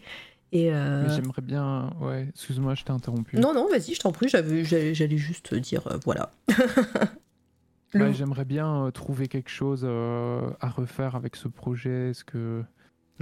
euh, 0.54 1.08
j'aimerais 1.08 1.42
bien. 1.42 1.90
Ouais, 2.00 2.26
excuse-moi, 2.28 2.74
je 2.74 2.84
t'ai 2.84 2.92
interrompu. 2.92 3.38
Non, 3.38 3.54
non, 3.54 3.68
vas-y, 3.68 3.94
je 3.94 4.00
t'en 4.00 4.12
prie, 4.12 4.28
j'allais 4.28 5.16
juste 5.16 5.54
dire 5.54 5.86
euh, 5.86 5.98
voilà. 6.04 6.30
j'aimerais 8.12 8.44
bien 8.44 8.86
euh, 8.86 8.90
trouver 8.90 9.28
quelque 9.28 9.50
chose 9.50 9.84
à 9.84 10.68
refaire 10.68 11.16
avec 11.16 11.36
ce 11.36 11.48
projet. 11.48 12.10
Est-ce 12.10 12.24
que 12.24 12.62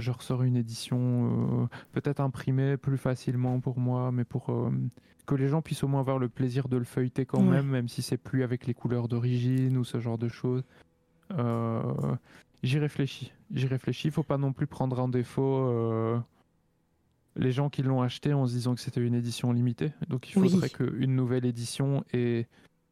je 0.01 0.11
ressors 0.11 0.43
une 0.43 0.57
édition 0.57 1.69
peut-être 1.93 2.19
imprimée 2.19 2.77
plus 2.77 2.97
facilement 2.97 3.59
pour 3.59 3.79
moi, 3.79 4.11
mais 4.11 4.25
pour 4.25 4.47
que 5.25 5.35
les 5.35 5.47
gens 5.47 5.61
puissent 5.61 5.83
au 5.83 5.87
moins 5.87 6.01
avoir 6.01 6.19
le 6.19 6.27
plaisir 6.27 6.67
de 6.67 6.77
le 6.77 6.83
feuilleter 6.83 7.25
quand 7.25 7.41
même, 7.41 7.67
même 7.67 7.87
si 7.87 8.01
c'est 8.01 8.17
plus 8.17 8.43
avec 8.43 8.67
les 8.67 8.73
couleurs 8.73 9.07
d'origine 9.07 9.77
ou 9.77 9.83
ce 9.83 9.99
genre 9.99 10.17
de 10.17 10.27
choses. 10.27 10.63
J'y 12.63 12.79
réfléchis. 12.79 13.31
J'y 13.53 13.67
réfléchis. 13.67 14.09
Il 14.09 14.11
faut 14.11 14.23
pas 14.23 14.37
non 14.37 14.53
plus 14.53 14.67
prendre 14.67 14.99
en 14.99 15.07
défaut 15.07 16.21
les 17.37 17.51
gens 17.53 17.69
qui 17.69 17.81
l'ont 17.81 18.01
acheté 18.01 18.33
en 18.33 18.45
se 18.45 18.51
disant 18.51 18.75
que 18.75 18.81
c'était 18.81 18.99
une 18.99 19.13
édition 19.13 19.53
limitée. 19.53 19.93
Donc 20.09 20.29
il 20.29 20.33
faudrait 20.33 20.69
qu'une 20.69 21.15
nouvelle 21.15 21.45
édition 21.45 22.03
ait 22.13 22.47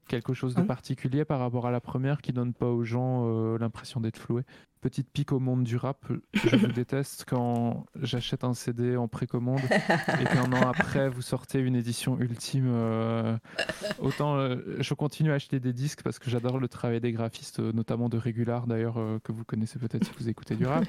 quelque 0.09 0.33
chose 0.33 0.55
de 0.55 0.61
particulier 0.63 1.23
par 1.23 1.39
rapport 1.39 1.67
à 1.67 1.71
la 1.71 1.79
première 1.79 2.21
qui 2.21 2.33
donne 2.33 2.53
pas 2.53 2.65
aux 2.65 2.83
gens 2.83 3.23
euh, 3.27 3.57
l'impression 3.57 4.01
d'être 4.01 4.17
floués. 4.17 4.43
Petite 4.81 5.09
pique 5.11 5.31
au 5.31 5.39
monde 5.39 5.63
du 5.63 5.77
rap, 5.77 6.05
je 6.33 6.55
vous 6.55 6.67
déteste 6.73 7.25
quand 7.27 7.85
j'achète 8.01 8.43
un 8.43 8.53
CD 8.53 8.97
en 8.97 9.07
précommande 9.07 9.61
et 10.19 10.23
qu'un 10.23 10.51
an 10.51 10.69
après 10.69 11.09
vous 11.09 11.21
sortez 11.21 11.59
une 11.59 11.75
édition 11.75 12.19
ultime. 12.19 12.69
Euh, 12.73 13.37
autant 13.99 14.35
euh, 14.35 14.57
je 14.79 14.93
continue 14.93 15.31
à 15.31 15.35
acheter 15.35 15.59
des 15.59 15.73
disques 15.73 16.01
parce 16.01 16.17
que 16.17 16.29
j'adore 16.29 16.59
le 16.59 16.67
travail 16.67 16.99
des 16.99 17.11
graphistes, 17.11 17.59
notamment 17.59 18.09
de 18.09 18.17
Régular 18.17 18.67
d'ailleurs 18.67 18.99
que 19.23 19.31
vous 19.31 19.45
connaissez 19.45 19.79
peut-être 19.79 20.05
si 20.05 20.11
vous 20.17 20.27
écoutez 20.27 20.55
du 20.55 20.65
rap. 20.65 20.85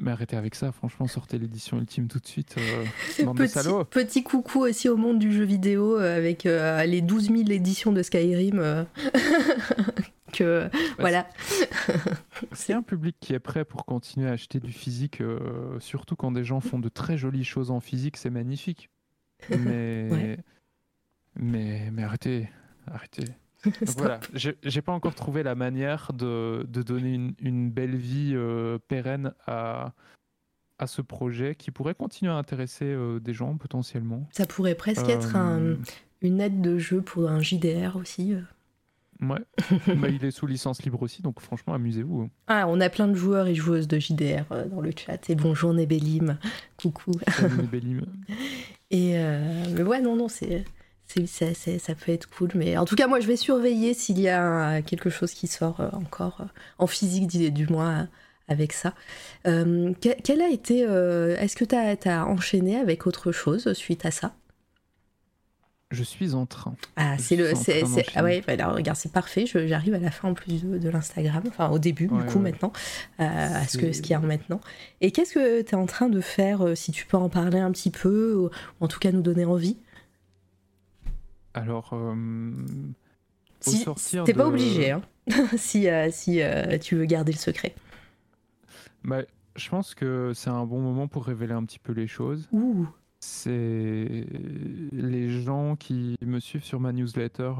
Mais 0.00 0.10
arrêtez 0.10 0.36
avec 0.36 0.54
ça, 0.54 0.72
franchement, 0.72 1.06
sortez 1.06 1.38
l'édition 1.38 1.78
ultime 1.78 2.08
tout 2.08 2.18
de 2.18 2.26
suite. 2.26 2.56
Euh, 2.58 2.84
petit, 3.34 3.58
petit, 3.90 4.22
coucou 4.24 4.60
aussi 4.60 4.88
au 4.88 4.96
monde 4.96 5.18
du 5.18 5.32
jeu 5.32 5.44
vidéo 5.44 5.98
euh, 5.98 6.16
avec 6.16 6.46
euh, 6.46 6.84
les 6.84 7.00
12 7.00 7.28
000 7.28 7.50
éditions 7.50 7.92
de 7.92 8.02
Skyrim. 8.02 8.86
que 10.32 10.68
bah, 10.72 10.78
voilà. 10.98 11.28
C'est 12.52 12.72
un 12.72 12.82
public 12.82 13.16
qui 13.20 13.34
est 13.34 13.38
prêt 13.38 13.64
pour 13.64 13.84
continuer 13.84 14.28
à 14.28 14.32
acheter 14.32 14.58
du 14.58 14.72
physique, 14.72 15.22
surtout 15.78 16.16
quand 16.16 16.32
des 16.32 16.44
gens 16.44 16.60
font 16.60 16.80
de 16.80 16.88
très 16.88 17.16
jolies 17.16 17.44
choses 17.44 17.70
en 17.70 17.80
physique, 17.80 18.16
c'est 18.16 18.30
magnifique. 18.30 18.90
Mais... 19.50 20.38
mais, 21.36 21.90
mais 21.92 22.02
arrêtez, 22.02 22.48
arrêtez. 22.86 23.24
voilà, 23.96 24.20
j'ai 24.34 24.82
pas 24.82 24.92
encore 24.92 25.14
trouvé 25.14 25.42
la 25.42 25.54
manière 25.54 26.12
de, 26.12 26.66
de 26.68 26.82
donner 26.82 27.14
une, 27.14 27.34
une, 27.40 27.70
belle 27.70 27.96
vie 27.96 28.32
euh, 28.34 28.78
pérenne 28.88 29.32
à, 29.46 29.92
à 30.78 30.86
ce 30.86 31.02
projet 31.02 31.54
qui 31.54 31.70
pourrait 31.70 31.94
continuer 31.94 32.32
à 32.32 32.36
intéresser 32.36 32.86
euh, 32.86 33.20
des 33.20 33.32
gens 33.32 33.56
potentiellement. 33.56 34.28
Ça 34.32 34.46
pourrait 34.46 34.74
presque 34.74 35.08
être 35.08 35.36
un, 35.36 35.58
euh, 35.60 35.76
une 36.20 36.40
aide 36.40 36.60
de 36.60 36.78
jeu 36.78 37.00
pour 37.00 37.28
un 37.28 37.40
JDR 37.40 37.96
aussi. 37.96 38.34
Ouais, 39.20 39.40
bah, 39.96 40.08
il 40.08 40.24
est 40.24 40.30
sous 40.30 40.46
licence 40.46 40.82
libre 40.82 41.02
aussi, 41.02 41.22
donc 41.22 41.40
franchement, 41.40 41.72
amusez-vous. 41.74 42.22
Hein. 42.22 42.30
Ah, 42.48 42.66
on 42.68 42.80
a 42.80 42.90
plein 42.90 43.08
de 43.08 43.14
joueurs 43.14 43.46
et 43.46 43.54
joueuses 43.54 43.88
de 43.88 43.98
JDR 43.98 44.44
dans 44.70 44.80
le 44.80 44.90
chat. 44.94 45.30
Et 45.30 45.34
bonjour 45.34 45.72
Nébelim, 45.72 46.38
coucou. 46.76 47.12
Salut 47.28 47.56
Nébelim. 47.56 48.04
et 48.90 49.14
mais 49.72 49.82
ouais, 49.82 50.00
non, 50.00 50.16
non, 50.16 50.28
c'est 50.28 50.64
ça 51.06 51.94
peut 51.94 52.12
être 52.12 52.28
cool. 52.28 52.50
Mais 52.54 52.76
en 52.76 52.84
tout 52.84 52.96
cas, 52.96 53.06
moi, 53.06 53.20
je 53.20 53.26
vais 53.26 53.36
surveiller 53.36 53.94
s'il 53.94 54.20
y 54.20 54.28
a 54.28 54.82
quelque 54.82 55.10
chose 55.10 55.32
qui 55.32 55.46
sort 55.46 55.80
euh, 55.80 55.88
encore 55.92 56.38
euh, 56.40 56.44
en 56.78 56.86
physique, 56.86 57.28
du 57.52 57.66
moins 57.66 58.08
avec 58.48 58.72
ça. 58.72 58.94
Euh, 59.46 59.92
quel 60.00 60.42
a 60.42 60.48
été. 60.48 60.80
Est-ce 60.80 61.56
que 61.56 61.64
tu 61.64 62.08
as, 62.08 62.26
enchaîné 62.26 62.76
avec 62.76 63.06
autre 63.06 63.32
chose 63.32 63.72
suite 63.72 64.04
à 64.04 64.10
ça? 64.10 64.34
Je 65.90 66.02
suis 66.02 66.34
en 66.34 66.44
train. 66.44 66.74
Ah, 66.96 67.16
c'est 67.18 67.36
le. 67.36 67.52
ah 68.16 68.24
ouais, 68.24 68.42
bah 68.46 68.68
regarde, 68.68 68.98
c'est 68.98 69.12
parfait. 69.12 69.44
J'arrive 69.46 69.94
à 69.94 69.98
la 69.98 70.10
fin 70.10 70.28
en 70.28 70.34
plus 70.34 70.64
de, 70.64 70.88
l'Instagram, 70.88 71.44
enfin 71.46 71.68
au 71.70 71.78
début, 71.78 72.08
du 72.08 72.24
coup, 72.24 72.40
maintenant, 72.40 72.72
à 73.18 73.66
ce 73.68 73.78
qu'il 73.78 73.94
ce 73.94 74.02
y 74.08 74.14
a 74.14 74.18
maintenant. 74.18 74.60
Et 75.00 75.12
qu'est-ce 75.12 75.34
que 75.34 75.62
tu 75.62 75.70
es 75.70 75.74
en 75.74 75.86
train 75.86 76.08
de 76.08 76.20
faire, 76.20 76.66
si 76.74 76.90
tu 76.90 77.06
peux 77.06 77.16
en 77.16 77.28
parler 77.28 77.60
un 77.60 77.70
petit 77.70 77.90
peu, 77.90 78.34
ou 78.34 78.50
en 78.80 78.88
tout 78.88 78.98
cas 78.98 79.12
nous 79.12 79.22
donner 79.22 79.44
envie? 79.44 79.76
Alors, 81.54 81.90
euh, 81.92 82.52
si, 83.60 83.84
T'es 84.24 84.34
pas 84.34 84.48
obligé, 84.48 84.90
hein, 84.90 85.02
si, 85.56 85.88
euh, 85.88 86.08
si 86.10 86.42
euh, 86.42 86.78
tu 86.78 86.96
veux 86.96 87.04
garder 87.04 87.32
le 87.32 87.38
secret. 87.38 87.74
Bah, 89.04 89.22
je 89.54 89.68
pense 89.70 89.94
que 89.94 90.32
c'est 90.34 90.50
un 90.50 90.66
bon 90.66 90.80
moment 90.80 91.06
pour 91.06 91.24
révéler 91.24 91.52
un 91.52 91.64
petit 91.64 91.78
peu 91.78 91.92
les 91.92 92.08
choses. 92.08 92.48
C'est 93.20 94.26
les 94.92 95.42
gens 95.42 95.76
qui 95.76 96.16
me 96.20 96.40
suivent 96.40 96.64
sur 96.64 96.80
ma 96.80 96.92
newsletter 96.92 97.52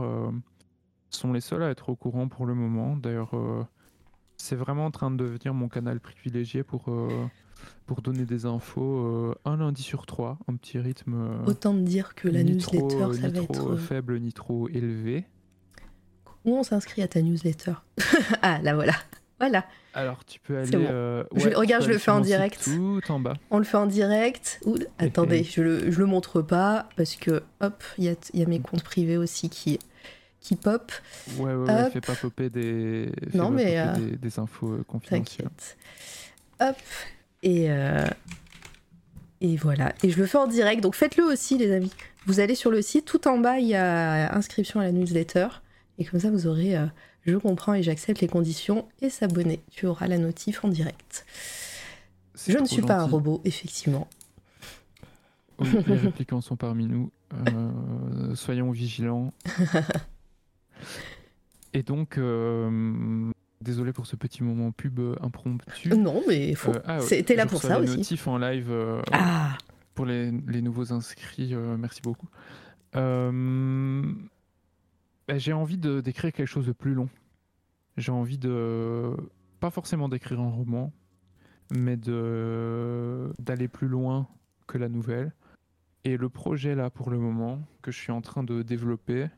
sont 1.08 1.32
les 1.32 1.40
seuls 1.40 1.62
à 1.62 1.70
être 1.70 1.88
au 1.88 1.96
courant 1.96 2.28
pour 2.28 2.44
le 2.44 2.54
moment. 2.54 2.96
D'ailleurs, 2.96 3.30
c'est 4.36 4.56
vraiment 4.56 4.86
en 4.86 4.90
train 4.90 5.10
de 5.10 5.16
devenir 5.16 5.54
mon 5.54 5.68
canal 5.68 6.00
privilégié 6.00 6.64
pour 6.64 6.84
pour 7.86 8.02
donner 8.02 8.24
des 8.24 8.46
infos 8.46 8.98
euh, 8.98 9.34
un 9.44 9.56
lundi 9.56 9.82
sur 9.82 10.06
trois, 10.06 10.38
un 10.48 10.56
petit 10.56 10.78
rythme. 10.78 11.14
Euh, 11.14 11.46
Autant 11.46 11.74
de 11.74 11.80
dire 11.80 12.14
que 12.14 12.28
la 12.28 12.42
newsletter, 12.42 13.20
ça 13.20 13.28
va 13.28 13.42
être. 13.42 13.72
Euh, 13.72 13.76
faible 13.76 14.18
ni 14.20 14.32
trop 14.32 14.68
élevé. 14.68 15.26
Où 16.44 16.56
on 16.56 16.62
s'inscrit 16.62 17.02
à 17.02 17.08
ta 17.08 17.22
newsletter 17.22 17.74
Ah, 18.42 18.60
là 18.62 18.74
voilà. 18.74 18.94
Voilà. 19.38 19.66
Alors 19.92 20.24
tu 20.24 20.40
peux 20.40 20.58
aller. 20.58 20.76
regarde, 21.54 21.84
je 21.84 21.88
le 21.90 21.98
fais 21.98 22.10
en 22.10 22.20
direct. 22.20 22.62
Tout 22.64 23.00
en 23.08 23.20
bas. 23.20 23.34
On 23.50 23.58
le 23.58 23.64
fait 23.64 23.76
en 23.76 23.86
direct. 23.86 24.60
attendez, 24.98 25.44
je 25.44 25.60
le, 25.60 25.90
je 25.90 25.98
le 25.98 26.06
montre 26.06 26.40
pas 26.40 26.88
parce 26.96 27.16
que 27.16 27.42
hop, 27.60 27.82
il 27.98 28.04
y 28.04 28.08
a, 28.08 28.14
y 28.32 28.42
a, 28.42 28.46
mes 28.46 28.60
comptes 28.60 28.84
privés 28.84 29.16
aussi 29.16 29.50
qui 29.50 29.78
qui 30.40 30.56
pop. 30.56 30.92
Ouais, 31.38 31.54
ouais, 31.54 31.72
ouais 31.72 31.90
fais 31.90 32.00
pas 32.00 32.14
popper 32.14 32.48
des. 32.48 33.10
Non, 33.34 33.50
mais 33.50 33.82
des, 33.98 34.16
des, 34.16 34.38
infos 34.38 34.78
confidentielles. 34.86 35.48
Hop, 36.60 36.76
et, 37.44 37.70
euh, 37.70 38.06
et 39.40 39.56
voilà. 39.56 39.94
Et 40.02 40.10
je 40.10 40.18
le 40.18 40.26
fais 40.26 40.38
en 40.38 40.46
direct, 40.46 40.82
donc 40.82 40.96
faites-le 40.96 41.24
aussi, 41.24 41.58
les 41.58 41.72
amis. 41.72 41.92
Vous 42.26 42.40
allez 42.40 42.54
sur 42.54 42.70
le 42.70 42.80
site, 42.80 43.04
tout 43.04 43.28
en 43.28 43.38
bas, 43.38 43.58
il 43.58 43.68
y 43.68 43.74
a 43.74 44.34
inscription 44.34 44.80
à 44.80 44.84
la 44.84 44.92
newsletter. 44.92 45.48
Et 45.98 46.06
comme 46.06 46.18
ça, 46.18 46.30
vous 46.30 46.46
aurez 46.46 46.76
euh, 46.76 46.86
je 47.26 47.36
comprends 47.36 47.74
et 47.74 47.82
j'accepte 47.82 48.20
les 48.20 48.28
conditions 48.28 48.88
et 49.02 49.10
s'abonner. 49.10 49.60
Tu 49.70 49.86
auras 49.86 50.08
la 50.08 50.18
notif 50.18 50.64
en 50.64 50.68
direct. 50.68 51.26
Je 52.48 52.58
ne 52.58 52.66
suis 52.66 52.82
pas 52.82 52.96
un 52.96 53.06
robot, 53.06 53.40
effectivement. 53.44 54.08
Oui, 55.58 55.68
les 55.86 55.96
répliquants 55.96 56.40
sont 56.40 56.56
parmi 56.56 56.86
nous. 56.86 57.12
Euh, 57.34 58.34
soyons 58.34 58.70
vigilants. 58.70 59.32
et 61.74 61.82
donc, 61.82 62.18
Désolé 63.64 63.92
pour 63.94 64.06
ce 64.06 64.14
petit 64.14 64.44
moment 64.44 64.72
pub 64.72 64.98
euh, 64.98 65.16
impromptu. 65.22 65.88
Non, 65.88 66.22
mais 66.28 66.54
faut... 66.54 66.74
Euh, 66.74 66.82
ah, 66.84 67.00
c'était 67.00 67.34
là 67.34 67.46
pour 67.46 67.62
ça 67.62 67.80
aussi. 67.80 67.96
notif 67.96 68.28
en 68.28 68.36
live 68.36 68.70
euh, 68.70 69.00
ah. 69.10 69.56
pour 69.94 70.04
les, 70.04 70.30
les, 70.30 70.60
nouveaux 70.60 70.92
inscrits. 70.92 71.54
merci 71.78 72.02
beaucoup. 72.02 72.28
Bah, 72.92 73.30
j'ai 75.38 75.54
envie 75.54 75.78
de 75.78 76.02
d'écrire 76.02 76.30
quelque 76.30 76.46
chose 76.46 76.66
de 76.66 76.72
plus 76.72 76.92
long. 76.92 77.08
J'ai 77.96 78.12
envie 78.12 78.36
de 78.36 79.16
pas 79.60 79.70
forcément 79.70 80.10
d'écrire 80.10 80.40
un 80.40 80.50
roman, 80.50 80.92
mais 81.74 81.96
de 81.96 83.32
d'aller 83.38 83.68
plus 83.68 83.88
loin 83.88 84.28
que 84.66 84.76
la 84.76 84.90
nouvelle. 84.90 85.32
Et 86.04 86.18
le 86.18 86.28
projet 86.28 86.74
là 86.74 86.90
pour 86.90 87.08
le 87.08 87.18
moment 87.18 87.66
que 87.80 87.90
je 87.90 87.98
suis 87.98 88.12
en 88.12 88.20
train 88.20 88.42
de 88.42 88.60
développer, 88.60 89.28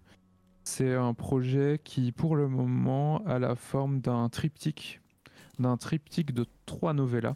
c'est 0.67 0.95
un 0.95 1.15
projet 1.15 1.81
qui, 1.83 2.11
pour 2.11 2.35
le 2.35 2.49
moment, 2.49 3.25
a 3.25 3.39
la 3.39 3.55
forme 3.55 4.01
d'un 4.01 4.29
triptyque, 4.29 5.01
d'un 5.61 5.77
triptyque 5.77 6.33
de 6.35 6.45
trois 6.67 6.93
novellas, 6.93 7.35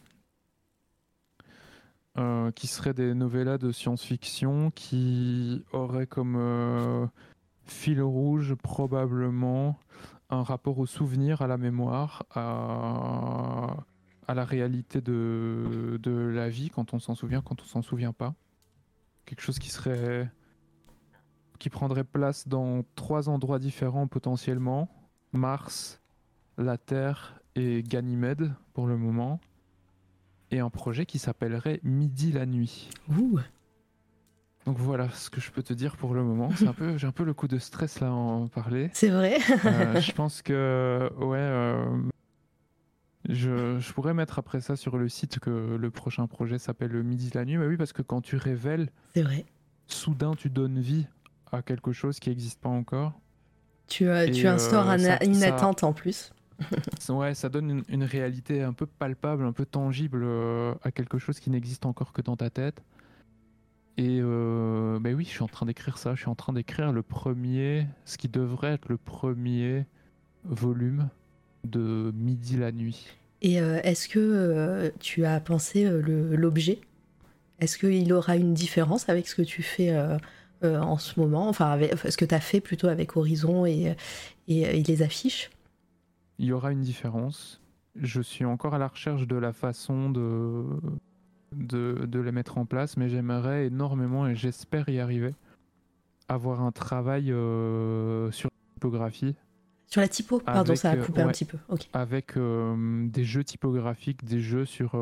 euh, 2.18 2.50
qui 2.50 2.66
seraient 2.66 2.92
des 2.92 3.14
novellas 3.14 3.56
de 3.56 3.70
science-fiction 3.70 4.72
qui 4.72 5.62
auraient 5.72 6.08
comme 6.08 6.34
euh, 6.36 7.06
fil 7.66 8.02
rouge 8.02 8.56
probablement 8.56 9.78
un 10.28 10.42
rapport 10.42 10.78
au 10.80 10.86
souvenir, 10.86 11.40
à 11.40 11.46
la 11.46 11.56
mémoire, 11.56 12.24
à, 12.34 13.76
la 14.28 14.44
réalité 14.44 15.00
de, 15.00 15.98
de 16.02 16.10
la 16.10 16.48
vie 16.48 16.70
quand 16.70 16.94
on 16.94 16.98
s'en 16.98 17.14
souvient, 17.14 17.42
quand 17.42 17.62
on 17.62 17.64
s'en 17.64 17.82
souvient 17.82 18.12
pas. 18.12 18.34
Quelque 19.24 19.42
chose 19.42 19.60
qui 19.60 19.70
serait 19.70 20.30
qui 21.60 21.70
prendrait 21.70 22.04
place 22.04 22.48
dans 22.48 22.82
trois 22.96 23.28
endroits 23.28 23.60
différents 23.60 24.08
potentiellement 24.08 24.88
Mars, 25.32 26.00
la 26.58 26.76
Terre 26.78 27.40
et 27.54 27.84
Ganymède 27.84 28.52
pour 28.72 28.88
le 28.88 28.96
moment. 28.96 29.40
Et 30.50 30.58
un 30.58 30.70
projet 30.70 31.06
qui 31.06 31.20
s'appellerait 31.20 31.78
Midi 31.84 32.32
la 32.32 32.46
nuit. 32.46 32.90
Ouh. 33.10 33.38
Donc 34.66 34.78
voilà 34.78 35.08
ce 35.10 35.30
que 35.30 35.40
je 35.40 35.52
peux 35.52 35.62
te 35.62 35.72
dire 35.72 35.96
pour 35.96 36.14
le 36.14 36.24
moment. 36.24 36.50
C'est 36.56 36.66
un 36.66 36.72
peu, 36.72 36.98
j'ai 36.98 37.06
un 37.06 37.12
peu 37.12 37.24
le 37.24 37.34
coup 37.34 37.46
de 37.46 37.58
stress 37.58 38.00
là 38.00 38.08
à 38.08 38.10
en 38.10 38.48
parler. 38.48 38.90
C'est 38.92 39.10
vrai. 39.10 39.38
Euh, 39.64 40.00
je 40.00 40.12
pense 40.12 40.42
que 40.42 41.10
ouais, 41.18 41.38
euh, 41.38 42.02
je, 43.28 43.78
je, 43.78 43.92
pourrais 43.92 44.14
mettre 44.14 44.38
après 44.38 44.60
ça 44.60 44.76
sur 44.76 44.96
le 44.96 45.08
site 45.08 45.38
que 45.38 45.76
le 45.76 45.90
prochain 45.90 46.26
projet 46.26 46.58
s'appelle 46.58 47.02
Midi 47.02 47.30
la 47.34 47.44
nuit. 47.44 47.58
Mais 47.58 47.66
oui, 47.66 47.76
parce 47.76 47.92
que 47.92 48.02
quand 48.02 48.22
tu 48.22 48.36
révèles, 48.36 48.90
c'est 49.14 49.22
vrai. 49.22 49.44
Soudain, 49.86 50.34
tu 50.34 50.50
donnes 50.50 50.80
vie 50.80 51.06
à 51.52 51.62
quelque 51.62 51.92
chose 51.92 52.18
qui 52.18 52.30
n'existe 52.30 52.60
pas 52.60 52.68
encore. 52.68 53.18
Tu, 53.88 54.08
tu 54.32 54.46
instaures 54.46 54.88
euh, 54.90 55.16
une 55.22 55.42
attente 55.42 55.82
en 55.82 55.92
plus. 55.92 56.32
ouais, 57.08 57.34
ça 57.34 57.48
donne 57.48 57.82
une, 57.88 58.04
réalité 58.04 58.62
un 58.62 58.72
peu 58.72 58.86
palpable, 58.86 59.44
un 59.44 59.52
peu 59.52 59.66
tangible 59.66 60.22
euh, 60.22 60.74
à 60.82 60.92
quelque 60.92 61.18
chose 61.18 61.40
qui 61.40 61.50
n'existe 61.50 61.86
encore 61.86 62.12
que 62.12 62.22
dans 62.22 62.36
ta 62.36 62.50
tête. 62.50 62.82
Et 63.96 64.20
euh, 64.20 64.98
ben 65.00 65.14
oui, 65.14 65.24
je 65.24 65.30
suis 65.30 65.42
en 65.42 65.48
train 65.48 65.66
d'écrire 65.66 65.98
ça. 65.98 66.14
Je 66.14 66.20
suis 66.20 66.30
en 66.30 66.34
train 66.34 66.52
d'écrire 66.52 66.92
le 66.92 67.02
premier, 67.02 67.86
ce 68.04 68.16
qui 68.16 68.28
devrait 68.28 68.74
être 68.74 68.88
le 68.88 68.96
premier 68.96 69.86
volume 70.44 71.08
de 71.64 72.12
Midi 72.14 72.56
la 72.56 72.72
nuit. 72.72 73.08
Et 73.42 73.54
est-ce 73.54 74.08
que 74.08 74.92
tu 75.00 75.24
as 75.24 75.40
pensé 75.40 75.88
l'objet? 76.02 76.80
Est-ce 77.60 77.76
qu'il 77.76 78.12
aura 78.12 78.36
une 78.36 78.54
différence 78.54 79.08
avec 79.08 79.28
ce 79.28 79.34
que 79.34 79.42
tu 79.42 79.62
fais 79.62 79.90
euh, 79.90 80.16
en 80.62 80.98
ce 80.98 81.18
moment, 81.18 81.48
enfin 81.48 81.78
ce 82.08 82.16
que 82.16 82.24
tu 82.24 82.34
as 82.34 82.40
fait 82.40 82.60
plutôt 82.60 82.88
avec 82.88 83.16
Horizon 83.16 83.66
et, 83.66 83.96
et, 84.48 84.82
les 84.82 85.02
affiches 85.02 85.50
Il 86.38 86.46
y 86.46 86.52
aura 86.52 86.72
une 86.72 86.82
différence. 86.82 87.60
Je 87.96 88.20
suis 88.20 88.44
encore 88.44 88.74
à 88.74 88.78
la 88.78 88.88
recherche 88.88 89.26
de 89.26 89.36
la 89.36 89.52
façon 89.52 90.10
de, 90.10 90.64
de, 91.52 92.06
de 92.06 92.20
les 92.20 92.32
mettre 92.32 92.58
en 92.58 92.66
place, 92.66 92.96
mais 92.96 93.08
j'aimerais 93.08 93.66
énormément, 93.66 94.26
et 94.26 94.36
j'espère 94.36 94.88
y 94.88 95.00
arriver, 95.00 95.34
avoir 96.28 96.62
un 96.62 96.72
travail 96.72 97.32
euh, 97.32 98.30
sur 98.30 98.50
la 98.50 98.74
typographie. 98.74 99.34
Sur 99.86 100.00
la 100.00 100.08
typo? 100.08 100.38
Pardon, 100.38 100.76
ça 100.76 100.90
a 100.90 100.96
coupé 100.96 101.22
un 101.22 101.28
petit 101.28 101.44
peu. 101.44 101.58
Avec 101.92 102.36
euh, 102.36 103.08
des 103.08 103.24
jeux 103.24 103.42
typographiques, 103.42 104.24
des 104.24 104.40
jeux 104.40 104.64
sur 104.64 104.94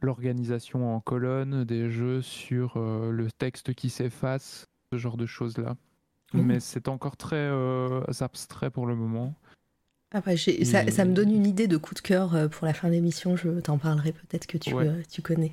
l'organisation 0.00 0.94
en 0.94 1.00
colonne, 1.00 1.64
des 1.64 1.90
jeux 1.90 2.22
sur 2.22 2.74
euh, 2.76 3.10
le 3.10 3.30
texte 3.30 3.74
qui 3.74 3.90
s'efface, 3.90 4.66
ce 4.92 4.98
genre 4.98 5.16
de 5.16 5.26
choses-là. 5.26 5.76
Mmh. 6.32 6.40
Mais 6.40 6.60
c'est 6.60 6.88
encore 6.88 7.16
très 7.16 7.36
euh, 7.36 8.02
abstrait 8.20 8.70
pour 8.70 8.86
le 8.86 8.96
moment. 8.96 9.34
Ah 10.12 10.20
bah, 10.24 10.36
ça, 10.36 10.90
ça, 10.90 11.04
me 11.04 11.12
donne 11.12 11.32
une 11.32 11.46
idée 11.46 11.66
de 11.66 11.76
coup 11.76 11.94
de 11.94 12.00
cœur 12.00 12.34
euh, 12.34 12.48
pour 12.48 12.66
la 12.66 12.72
fin 12.72 12.88
de 12.88 12.92
l'émission. 12.92 13.36
Je 13.36 13.60
t'en 13.60 13.76
parlerai 13.76 14.12
peut-être 14.12 14.46
que 14.46 14.56
tu, 14.56 14.72
tu 15.10 15.22
connais. 15.22 15.52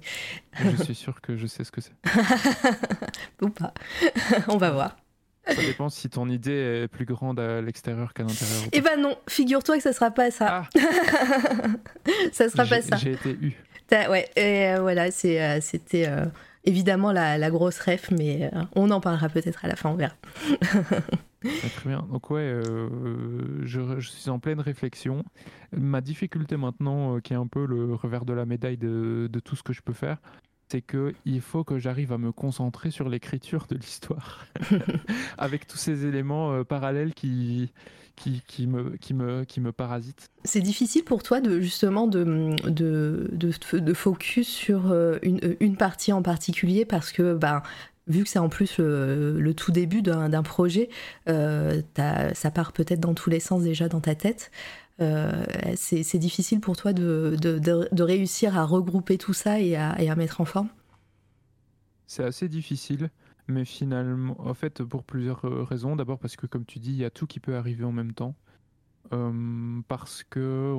je 0.60 0.84
suis 0.84 0.96
sûr 0.96 1.22
que 1.22 1.36
je 1.38 1.48
sais 1.48 1.64
ce 1.64 1.72
que 1.72 1.82
c'est. 1.82 1.94
Ou 3.42 3.50
pas. 3.50 3.74
On 4.48 4.58
va 4.58 4.72
voir. 4.72 4.98
Ça 5.48 5.62
dépend 5.62 5.90
si 5.90 6.10
ton 6.10 6.30
idée 6.30 6.84
est 6.84 6.88
plus 6.88 7.06
grande 7.06 7.40
à 7.40 7.62
l'extérieur 7.62 8.14
qu'à 8.14 8.24
l'intérieur. 8.24 8.64
Eh 8.72 8.80
ben 8.80 9.02
non, 9.02 9.18
figure-toi 9.28 9.78
que 9.78 9.84
ça 9.84 9.92
sera 9.92 10.12
pas 10.12 10.32
ça. 10.32 10.64
Ah. 10.64 10.80
ça 12.32 12.48
sera 12.48 12.66
pas 12.66 12.82
ça. 12.82 12.96
J'ai 12.96 13.14
été 13.14 13.32
eu 13.32 13.54
ouais, 13.92 14.30
et 14.36 14.70
euh, 14.70 14.82
voilà, 14.82 15.08
euh, 15.26 15.58
c'était 15.62 16.08
euh, 16.08 16.26
évidemment 16.64 17.12
la, 17.12 17.50
grosse 17.50 17.80
ref, 17.80 18.12
mais 18.12 18.52
on 18.76 18.92
en 18.92 19.02
parlera 19.02 19.30
peut-être 19.30 19.66
à 19.66 19.68
la 19.68 19.76
fin, 19.76 19.90
on 19.90 19.96
verra. 19.96 20.16
très 21.42 21.90
bien. 21.90 22.06
Donc 22.12 22.30
ouais, 22.30 22.60
je, 23.64 24.00
suis 24.00 24.30
en 24.30 24.40
pleine 24.40 24.60
réflexion. 24.60 25.24
Ma 25.76 26.02
difficulté 26.02 26.58
maintenant, 26.58 27.20
qui 27.20 27.34
est 27.34 27.38
un 27.38 27.48
peu 27.48 27.66
le 27.66 27.94
revers 27.96 28.26
de 28.26 28.34
la 28.34 28.46
médaille 28.46 28.78
de, 28.78 29.30
tout 29.44 29.56
ce 29.56 29.64
que 29.64 29.74
je 29.74 29.82
peux 29.82 29.94
faire, 29.94 30.18
c'est 30.74 30.82
que 30.82 31.14
il 31.26 31.40
faut 31.40 31.64
que 31.64 31.78
j'arrive 31.78 32.12
à 32.14 32.18
me 32.18 32.32
concentrer 32.32 32.90
sur 32.90 33.08
l'écriture 33.08 33.68
de 33.70 33.76
l'histoire, 33.76 34.48
avec 35.38 35.68
tous 35.68 35.78
ces 35.78 36.08
éléments 36.08 36.52
euh, 36.52 36.64
parallèles 36.64 37.14
qui, 37.14 37.72
qui, 38.16 38.42
qui, 38.48 38.66
me, 38.66 38.98
qui, 38.98 39.14
me, 39.14 39.44
qui 39.44 39.62
me 39.62 39.72
parasitent. 39.72 40.32
C'est 40.46 40.62
difficile 40.62 41.04
pour 41.04 41.22
toi 41.22 41.42
de 41.42 41.60
justement 41.60 42.08
de, 42.08 42.56
de, 42.68 43.30
de, 43.34 43.78
de 43.78 43.94
focus 43.94 44.48
sur 44.48 44.92
une, 45.22 45.56
une, 45.60 45.78
partie 45.78 46.12
en 46.12 46.24
particulier 46.24 46.86
parce 46.86 47.12
que 47.12 47.36
ben, 47.36 47.62
vu 48.08 48.24
que 48.24 48.30
c'est 48.30 48.40
en 48.40 48.50
plus 48.50 48.80
le, 48.80 49.54
tout 49.54 49.72
début 49.72 50.02
d'un 50.02 50.44
projet, 50.44 50.90
euh, 51.30 51.82
ça 52.34 52.52
part 52.52 52.74
peut-être 52.74 53.00
dans 53.00 53.14
tous 53.14 53.30
les 53.30 53.40
sens 53.40 53.62
déjà 53.62 53.88
dans 53.90 54.02
ta 54.02 54.16
tête. 54.16 54.50
Euh, 55.02 55.44
c'est 55.76 56.18
difficile 56.18 56.60
pour 56.60 56.78
toi 56.78 56.94
de, 56.94 58.04
réussir 58.04 58.58
à 58.58 58.66
regrouper 58.66 59.18
tout 59.18 59.34
ça 59.34 59.60
et 59.60 59.76
à, 59.76 60.00
et 60.02 60.10
à 60.10 60.16
mettre 60.16 60.42
en 60.42 60.46
forme? 60.46 60.70
C'est 62.06 62.24
assez 62.24 62.48
difficile, 62.48 63.10
mais 63.48 63.66
finalement, 63.66 64.36
en 64.40 64.54
fait, 64.54 64.84
pour 64.84 65.04
plusieurs 65.04 65.46
euh, 65.46 65.64
raisons. 65.64 65.96
D'abord 65.96 66.20
parce 66.20 66.36
que, 66.36 66.46
comme 66.46 66.66
tu 66.66 66.80
dis, 66.80 66.92
il 66.92 66.98
y 66.98 67.06
a 67.06 67.10
tout 67.10 67.26
qui 67.26 67.40
peut 67.40 67.56
arriver 67.56 67.84
en 67.84 67.92
même 67.92 68.14
temps. 68.14 68.36
parce 69.88 70.24
que 70.24 70.76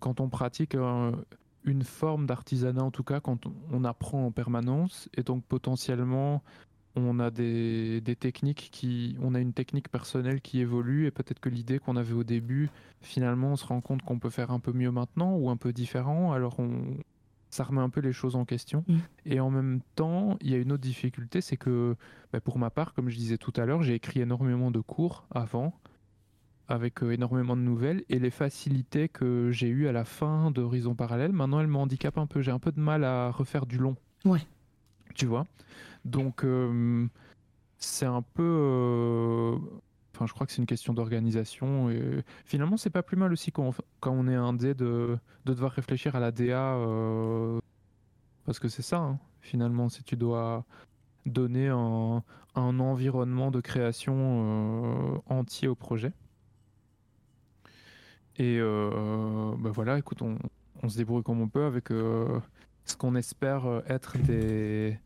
quand 0.00 0.20
on 0.20 0.28
pratique 0.28 0.76
une 1.64 1.82
forme 1.82 2.26
d'artisanat, 2.26 2.82
en 2.82 2.90
tout 2.90 3.04
cas 3.04 3.20
quand 3.20 3.46
on 3.72 3.84
apprend 3.84 4.26
en 4.26 4.32
permanence, 4.32 5.08
et 5.16 5.22
donc 5.22 5.44
potentiellement 5.44 6.42
on 6.96 7.18
a 7.18 7.30
des, 7.30 8.02
techniques 8.18 8.68
qui, 8.70 9.16
on 9.20 9.34
a 9.34 9.40
une 9.40 9.52
technique 9.52 9.88
personnelle 9.88 10.40
qui 10.40 10.60
évolue, 10.60 11.06
et 11.06 11.10
peut-être 11.10 11.40
que 11.40 11.48
l'idée 11.48 11.78
qu'on 11.78 11.96
avait 11.96 12.14
au 12.14 12.24
début, 12.24 12.70
finalement, 13.00 13.52
on 13.52 13.56
se 13.56 13.66
rend 13.66 13.80
compte 13.80 14.02
qu'on 14.02 14.18
peut 14.18 14.30
faire 14.30 14.50
un 14.50 14.60
peu 14.60 14.72
mieux 14.72 14.90
maintenant 14.90 15.34
ou 15.34 15.50
un 15.50 15.56
peu 15.56 15.72
différent. 15.72 16.32
Alors 16.32 16.60
on, 16.60 16.96
ça 17.50 17.64
remet 17.64 17.80
un 17.80 17.90
peu 17.90 18.00
les 18.00 18.12
choses 18.12 18.36
en 18.36 18.44
question. 18.44 18.84
Mm. 18.86 18.98
Et 19.26 19.40
en 19.40 19.50
même 19.50 19.80
temps, 19.94 20.36
il 20.40 20.50
y 20.50 20.54
a 20.54 20.58
une 20.58 20.72
autre 20.72 20.82
difficulté, 20.82 21.40
c'est 21.40 21.56
que, 21.56 21.96
bah, 22.32 22.40
pour 22.40 22.58
ma 22.58 22.70
part, 22.70 22.94
comme 22.94 23.08
je 23.08 23.16
disais 23.16 23.38
tout 23.38 23.52
à 23.56 23.64
l'heure, 23.64 23.82
j'ai 23.82 23.94
écrit 23.94 24.20
énormément 24.20 24.70
de 24.70 24.80
cours 24.80 25.26
avant 25.30 25.72
avec 26.68 27.02
euh, 27.02 27.12
énormément 27.12 27.56
de 27.56 27.62
nouvelles 27.62 28.04
et 28.08 28.18
les 28.18 28.30
facilités 28.30 29.08
que 29.08 29.50
j'ai 29.50 29.68
eues 29.68 29.86
à 29.86 29.92
la 29.92 30.04
fin 30.04 30.50
d'Horizon 30.50 30.94
Parallèle, 30.94 31.32
maintenant 31.32 31.60
elles 31.60 31.66
me 31.66 31.76
handicapent 31.76 32.18
un 32.18 32.26
peu. 32.26 32.40
J'ai 32.40 32.50
un 32.50 32.58
peu 32.58 32.72
de 32.72 32.80
mal 32.80 33.04
à 33.04 33.30
refaire 33.30 33.66
du 33.66 33.78
long. 33.78 33.96
Ouais. 34.24 34.40
Tu 35.14 35.26
vois? 35.26 35.44
Donc 36.04 36.44
euh, 36.44 37.06
c'est 37.78 38.06
un 38.06 38.22
peu. 38.22 38.42
Euh, 38.42 39.56
enfin, 40.14 40.26
je 40.26 40.32
crois 40.32 40.46
que 40.46 40.52
c'est 40.52 40.60
une 40.60 40.66
question 40.66 40.94
d'organisation. 40.94 41.88
Finalement, 42.44 42.76
c'est 42.76 42.90
pas 42.90 43.02
plus 43.02 43.16
mal 43.16 43.32
aussi 43.32 43.52
quand 43.52 43.74
on, 44.02 44.28
est 44.28 44.34
indé 44.34 44.74
de, 44.74 45.18
de 45.44 45.52
devoir 45.52 45.72
réfléchir 45.72 46.14
à 46.16 46.20
la 46.20 46.30
DA. 46.30 46.76
parce 48.44 48.58
que 48.58 48.68
c'est 48.68 48.82
ça, 48.82 48.98
hein, 48.98 49.18
finalement, 49.40 49.88
si 49.88 50.02
tu 50.02 50.16
dois 50.16 50.64
donner 51.26 51.68
un, 51.68 52.22
un 52.54 52.80
environnement 52.80 53.50
de 53.50 53.60
création 53.60 55.22
entier 55.28 55.68
au 55.68 55.74
projet. 55.74 56.12
Et 58.36 58.58
euh, 58.58 59.54
bah 59.58 59.70
voilà, 59.72 59.98
écoute, 59.98 60.20
on, 60.22 60.88
se 60.88 60.96
débrouille 60.96 61.22
comme 61.22 61.40
on 61.40 61.48
peut 61.48 61.64
avec 61.64 61.90
euh, 61.90 62.40
ce 62.84 62.96
qu'on 62.96 63.14
espère 63.14 63.66
euh, 63.66 63.80
être 63.88 64.18
des, 64.18 64.98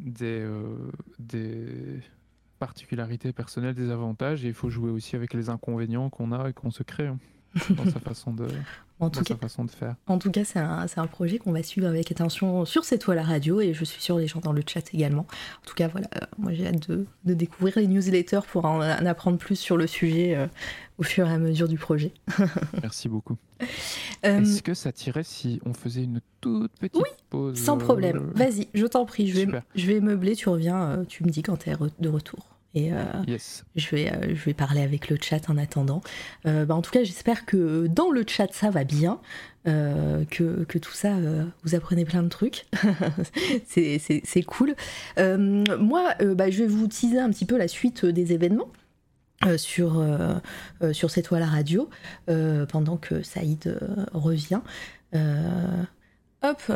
des, 0.00 0.46
des 1.18 2.00
particularités 2.58 3.32
personnelles, 3.32 3.74
des 3.74 3.90
avantages. 3.90 4.44
Et 4.44 4.48
il 4.48 4.54
faut 4.54 4.70
jouer 4.70 4.90
aussi 4.90 5.16
avec 5.16 5.34
les 5.34 5.48
inconvénients 5.48 6.10
qu'on 6.10 6.32
a 6.32 6.48
et 6.48 6.52
qu'on 6.52 6.70
se 6.70 6.82
crée 6.82 7.06
hein, 7.06 7.18
dans 7.70 7.86
sa 7.86 8.00
façon 8.08 8.32
de, 8.32 8.46
en 9.00 9.10
tout 9.10 9.22
cas, 9.22 9.36
façon 9.36 9.64
de 9.64 9.70
faire. 9.70 9.96
En 10.06 10.18
tout 10.18 10.30
cas, 10.30 10.44
c'est 10.44 10.58
un, 10.58 10.86
un, 10.96 11.06
projet 11.06 11.38
qu'on 11.38 11.52
va 11.52 11.62
suivre 11.62 11.86
avec 11.86 12.10
attention 12.10 12.64
sur 12.64 12.84
cette 12.84 13.02
toile 13.02 13.18
à 13.18 13.22
radio 13.22 13.60
et 13.60 13.74
je 13.74 13.84
suis 13.84 14.00
sûre 14.00 14.18
les 14.18 14.26
gens 14.26 14.40
dans 14.40 14.52
le 14.52 14.62
chat 14.66 14.94
également. 14.94 15.26
En 15.62 15.66
tout 15.66 15.74
cas, 15.74 15.88
voilà, 15.88 16.08
moi 16.38 16.52
j'ai 16.52 16.66
hâte 16.66 16.88
de, 16.88 17.06
de, 17.24 17.34
découvrir 17.34 17.74
les 17.76 17.86
newsletters 17.86 18.46
pour 18.50 18.64
en, 18.64 18.80
apprendre 18.80 19.38
plus 19.38 19.56
sur 19.56 19.76
le 19.76 19.86
sujet 19.86 20.48
au 20.98 21.02
fur 21.02 21.28
et 21.28 21.32
à 21.32 21.38
mesure 21.38 21.68
du 21.68 21.78
projet. 21.78 22.12
Merci 22.82 23.08
beaucoup. 23.08 23.36
Euh, 24.24 24.40
Est-ce 24.40 24.62
que 24.62 24.74
ça 24.74 24.92
tirait 24.92 25.24
si 25.24 25.60
on 25.64 25.74
faisait 25.74 26.04
une 26.04 26.20
toute 26.40 26.72
petite 26.78 26.96
oui, 26.96 27.10
pause? 27.30 27.58
Sans 27.58 27.78
problème. 27.78 28.16
Euh, 28.16 28.32
Vas-y, 28.34 28.68
je 28.74 28.86
t'en 28.86 29.04
prie. 29.04 29.28
Je 29.28 29.40
vais, 29.40 29.62
je 29.74 29.86
vais 29.86 30.00
meubler, 30.00 30.36
tu 30.36 30.48
reviens, 30.48 30.82
euh, 30.82 31.04
tu 31.04 31.24
me 31.24 31.30
dis 31.30 31.42
quand 31.42 31.56
tu 31.56 31.70
es 31.70 31.76
de 31.98 32.08
retour. 32.08 32.53
Et 32.74 32.90
yes. 33.28 33.64
je, 33.76 33.90
vais, 33.94 34.34
je 34.34 34.44
vais 34.44 34.54
parler 34.54 34.82
avec 34.82 35.08
le 35.08 35.16
chat 35.20 35.48
en 35.48 35.56
attendant. 35.56 36.02
Bah, 36.44 36.74
en 36.74 36.82
tout 36.82 36.90
cas, 36.90 37.04
j'espère 37.04 37.46
que 37.46 37.86
dans 37.86 38.10
le 38.10 38.24
chat, 38.26 38.52
ça 38.52 38.70
va 38.70 38.82
bien. 38.82 39.20
que, 39.64 40.64
que, 40.64 40.78
tout 40.78 40.92
ça, 40.92 41.12
vous 41.62 41.74
apprenez 41.76 42.04
plein 42.04 42.24
de 42.24 42.28
trucs. 42.28 42.66
c'est 43.66 44.42
cool. 44.46 44.74
moi, 45.16 46.14
bah, 46.20 46.50
je 46.50 46.64
vais 46.64 46.66
vous 46.66 46.88
teaser 46.88 47.20
un 47.20 47.30
petit 47.30 47.46
peu 47.46 47.56
la 47.56 47.68
suite 47.68 48.04
des 48.04 48.32
événements. 48.32 48.68
Euh, 49.46 49.58
sur, 49.58 49.98
euh, 49.98 50.36
euh, 50.82 50.92
sur 50.92 51.10
cette 51.10 51.26
toile 51.26 51.42
à 51.42 51.46
radio 51.46 51.90
pendant 52.26 52.96
que 52.96 53.22
Saïd 53.22 53.78
revient. 54.12 54.60
hop, 55.12 56.72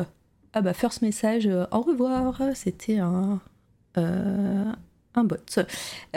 ah 0.52 0.60
bah 0.60 0.72
first 0.72 1.02
message, 1.02 1.46
au 1.46 1.80
revoir, 1.80 2.42
c'était 2.54 2.98
un, 2.98 3.40
un 5.14 5.24
bot. 5.24 5.36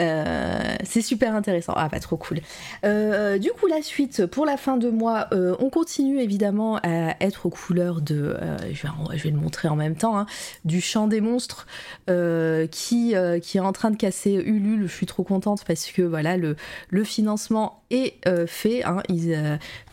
Euh, 0.00 0.74
c'est 0.84 1.02
super 1.02 1.34
intéressant. 1.34 1.72
Ah, 1.76 1.88
pas 1.88 2.00
trop 2.00 2.16
cool. 2.16 2.40
Euh, 2.84 3.38
du 3.38 3.50
coup, 3.50 3.66
la 3.66 3.82
suite, 3.82 4.26
pour 4.26 4.46
la 4.46 4.56
fin 4.56 4.76
de 4.76 4.88
mois, 4.88 5.28
euh, 5.32 5.56
on 5.58 5.70
continue 5.70 6.20
évidemment 6.20 6.76
à 6.82 7.16
être 7.20 7.46
aux 7.46 7.50
couleurs 7.50 8.00
de. 8.00 8.36
Je 8.72 8.86
vais, 9.22 9.30
le 9.30 9.36
montrer 9.36 9.68
en 9.68 9.76
même 9.76 9.96
temps. 9.96 10.18
Hein, 10.18 10.26
du 10.64 10.80
chant 10.80 11.06
des 11.06 11.20
monstres 11.20 11.66
qui, 12.06 13.14
qui 13.42 13.56
est 13.56 13.60
en 13.60 13.72
train 13.72 13.90
de 13.90 13.96
casser 13.96 14.32
Ulule. 14.32 14.86
Je 14.86 14.94
suis 14.94 15.06
trop 15.06 15.24
contente 15.24 15.64
parce 15.66 15.86
que 15.86 16.02
voilà, 16.02 16.36
le, 16.36 16.56
le 16.88 17.04
financement 17.04 17.82
est 17.90 18.20
fait. 18.46 18.84
Hein. 18.84 19.02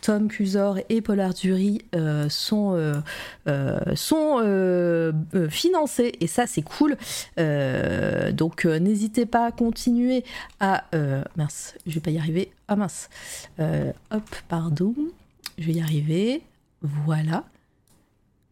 Tom 0.00 0.28
Cusor 0.28 0.78
et 0.88 1.00
Paul 1.00 1.20
Arturi 1.20 1.82
sont, 2.28 3.02
sont 3.94 5.12
financés 5.48 6.12
et 6.20 6.26
ça, 6.26 6.46
c'est 6.46 6.62
cool. 6.62 6.96
donc, 8.32 8.64
n'hésitez 8.64 8.89
pas 9.26 9.46
à 9.46 9.52
continuer 9.52 10.24
à... 10.60 10.84
Euh, 10.94 11.22
mince, 11.36 11.74
je 11.86 11.94
vais 11.94 12.00
pas 12.00 12.10
y 12.10 12.18
arriver. 12.18 12.52
Ah 12.68 12.76
mince. 12.76 13.08
Euh, 13.58 13.92
hop, 14.10 14.24
pardon. 14.48 14.94
Je 15.58 15.66
vais 15.66 15.74
y 15.74 15.80
arriver. 15.80 16.42
Voilà 16.82 17.44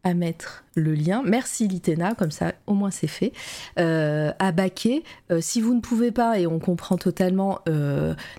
à 0.05 0.15
mettre 0.15 0.65
le 0.77 0.95
lien. 0.95 1.23
Merci 1.25 1.67
Litena, 1.67 2.15
comme 2.15 2.31
ça 2.31 2.55
au 2.67 2.75
moins 2.75 2.93
c'est 2.93 3.09
fait. 3.09 3.33
Euh, 3.81 4.33
à 4.39 4.53
baquer, 4.53 5.03
si 5.41 5.61
vous 5.61 5.75
ne 5.75 5.81
pouvez 5.81 6.13
pas 6.13 6.39
et 6.39 6.47
on 6.47 6.61
comprend 6.61 6.97
totalement, 6.97 7.59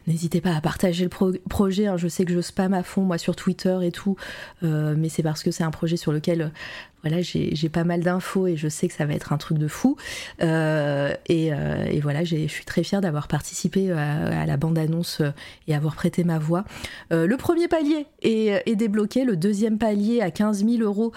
n'hésitez 0.08 0.40
pas 0.40 0.56
à 0.56 0.62
partager 0.62 1.04
le 1.04 1.10
projet. 1.50 1.88
Hein. 1.88 1.98
Je 1.98 2.08
sais 2.08 2.24
que 2.24 2.32
je 2.32 2.40
spam 2.40 2.74
à 2.74 2.82
fond 2.82 3.02
moi 3.02 3.18
sur 3.18 3.36
Twitter 3.36 3.78
et 3.84 3.92
tout, 3.92 4.16
mais 4.62 5.10
c'est 5.10 5.22
parce 5.22 5.44
que 5.44 5.52
c'est 5.52 5.66
un 5.66 5.72
projet 5.72 5.98
sur 5.98 6.14
lequel 6.14 6.54
voilà, 7.02 7.22
j'ai 7.22 7.70
pas 7.70 7.84
mal 7.84 8.02
d'infos 8.02 8.48
et 8.48 8.58
je 8.58 8.68
sais 8.68 8.88
que 8.88 8.94
ça 8.94 9.06
va 9.06 9.14
être 9.14 9.32
un 9.32 9.38
truc 9.38 9.58
de 9.58 9.68
fou. 9.68 9.96
Euh, 10.42 11.14
euh, 11.30 11.86
et, 11.86 12.00
voilà, 12.02 12.24
je 12.24 12.48
suis 12.48 12.66
très 12.66 12.84
fière 12.84 13.02
d'avoir 13.02 13.28
participé 13.28 13.92
à, 13.92 14.46
la 14.46 14.58
bande-annonce 14.58 15.22
et 15.68 15.76
avoir 15.76 15.96
prêté 15.96 16.24
ma 16.24 16.40
voix. 16.40 16.66
Euh, 17.14 17.26
le 17.28 17.38
premier 17.38 17.68
palier 17.68 18.06
est, 18.22 18.76
débloqué, 18.76 19.24
le 19.24 19.36
deuxième 19.36 19.78
palier 19.78 20.22
à 20.22 20.32
15 20.32 20.66
000 20.66 20.84
euros 20.84 21.12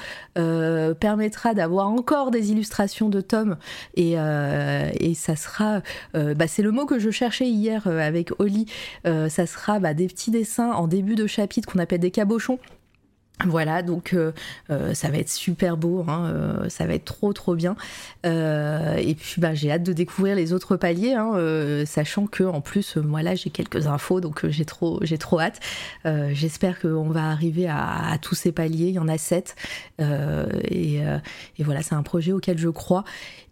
permettra 1.00 1.54
d'avoir 1.54 1.88
encore 1.88 2.30
des 2.30 2.50
illustrations 2.50 3.08
de 3.08 3.20
Tom 3.20 3.56
et, 3.94 4.16
ça 5.14 5.36
sera, 5.36 5.82
bah, 6.14 6.46
c'est 6.46 6.62
le 6.62 6.70
mot 6.70 6.86
que 6.86 6.98
je 6.98 7.10
cherchais 7.10 7.48
hier 7.48 7.86
avec 7.86 8.30
Oli, 8.40 8.66
ça 9.04 9.46
sera 9.46 9.78
bah, 9.78 9.94
des 9.94 10.06
petits 10.06 10.30
dessins 10.30 10.72
en 10.72 10.86
début 10.86 11.14
de 11.14 11.26
chapitre 11.26 11.70
qu'on 11.70 11.78
appelle 11.78 12.00
des 12.00 12.10
cabochons 12.10 12.58
voilà, 13.44 13.82
donc 13.82 14.12
euh, 14.12 14.32
euh, 14.70 14.94
ça 14.94 15.08
va 15.10 15.18
être 15.18 15.30
super 15.30 15.76
beau, 15.76 16.04
hein, 16.06 16.30
euh, 16.32 16.68
ça 16.68 16.86
va 16.86 16.94
être 16.94 17.04
trop 17.04 17.32
trop 17.32 17.54
bien. 17.54 17.76
et 18.24 19.16
puis 19.18 19.40
bah, 19.40 19.54
j'ai 19.54 19.70
hâte 19.70 19.82
de 19.82 19.92
découvrir 19.92 20.36
les 20.36 20.52
autres 20.52 20.76
paliers, 20.76 21.14
hein, 21.14 21.32
sachant 21.86 22.26
que 22.26 22.44
en 22.44 22.60
plus 22.60 22.96
moi 22.96 23.22
là 23.22 23.34
j'ai 23.34 23.50
quelques 23.50 23.86
infos, 23.86 24.20
donc 24.20 24.46
j'ai 24.48 24.64
trop 24.64 25.00
hâte. 25.40 25.60
J'espère 26.04 26.80
qu'on 26.80 27.10
va 27.10 27.30
arriver 27.30 27.68
à, 27.68 28.16
tous 28.20 28.34
ces 28.34 28.52
paliers, 28.52 28.88
il 28.88 28.94
y 28.94 28.98
en 28.98 29.08
a 29.08 29.18
sept, 29.18 29.56
et, 29.98 31.00
voilà 31.58 31.82
c'est 31.82 31.94
un 31.94 32.02
projet 32.02 32.32
auquel 32.32 32.58
je 32.58 32.68
crois. 32.68 33.04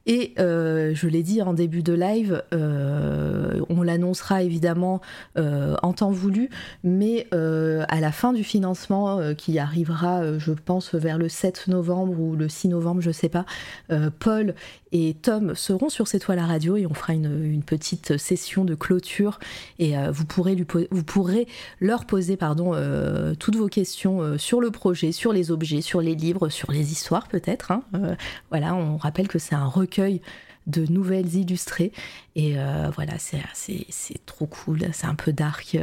Et 0.07 0.35
je 0.39 1.07
l'ai 1.07 1.23
dit 1.23 1.43
en 1.43 1.53
début 1.53 1.83
de 1.83 1.93
live, 1.93 2.43
on 2.53 3.83
l'annoncera 3.83 4.43
évidemment 4.43 5.01
en 5.37 5.93
temps 5.93 6.11
voulu, 6.11 6.51
mais 6.83 7.27
à 7.33 8.01
la 8.01 8.13
fin 8.13 8.33
du 8.33 8.45
financement 8.45 9.35
qui 9.35 9.59
arrivera, 9.59 10.39
je 10.39 10.53
pense, 10.53 10.95
vers 10.95 11.19
le 11.19 11.29
7 11.29 11.69
novembre 11.69 12.19
ou 12.19 12.35
le 12.35 12.49
6 12.49 12.69
novembre, 12.69 13.01
je 13.01 13.11
sais 13.11 13.29
pas, 13.29 13.45
Paul 14.19 14.55
et 14.93 15.15
Tom 15.15 15.55
seront 15.55 15.89
sur 15.89 16.09
cette 16.09 16.23
toile 16.23 16.39
à 16.39 16.47
radio 16.47 16.77
et 16.77 16.87
on 16.87 16.95
fera 16.95 17.15
une, 17.15 17.63
petite 17.63 18.17
session 18.17 18.65
de 18.65 18.75
clôture 18.75 19.39
et 19.79 19.95
vous, 20.11 20.25
pourrez 20.25 20.55
lui, 20.55 20.67
vous 20.91 21.05
pourrez 21.05 21.47
leur 21.79 22.05
poser 22.07 22.37
pardon, 22.37 22.73
toutes 23.39 23.57
vos 23.57 23.69
questions 23.69 24.39
sur 24.39 24.61
le 24.61 24.71
projet, 24.71 25.13
sur 25.13 25.33
les 25.33 25.51
objets, 25.51 25.83
sur 25.83 26.01
les 26.01 26.15
livres, 26.15 26.49
sur 26.49 26.73
les 26.73 26.91
histoires 26.93 27.29
peut-être. 27.29 27.71
Hein. 27.71 27.83
voilà, 28.51 28.75
on 28.75 28.97
rappelle 28.97 29.29
que 29.29 29.39
c'est 29.39 29.55
un 29.55 29.67
recueil 29.67 30.21
de 30.67 30.87
nouvelles 30.91 31.35
illustrées. 31.35 31.93
Et 32.35 32.59
euh, 32.59 32.91
voilà, 32.95 33.19
c'est, 33.19 33.43
c'est, 33.89 34.25
trop 34.27 34.47
cool, 34.47 34.81
c'est 34.93 35.07
un 35.07 35.15
peu 35.15 35.33
dark. 35.33 35.77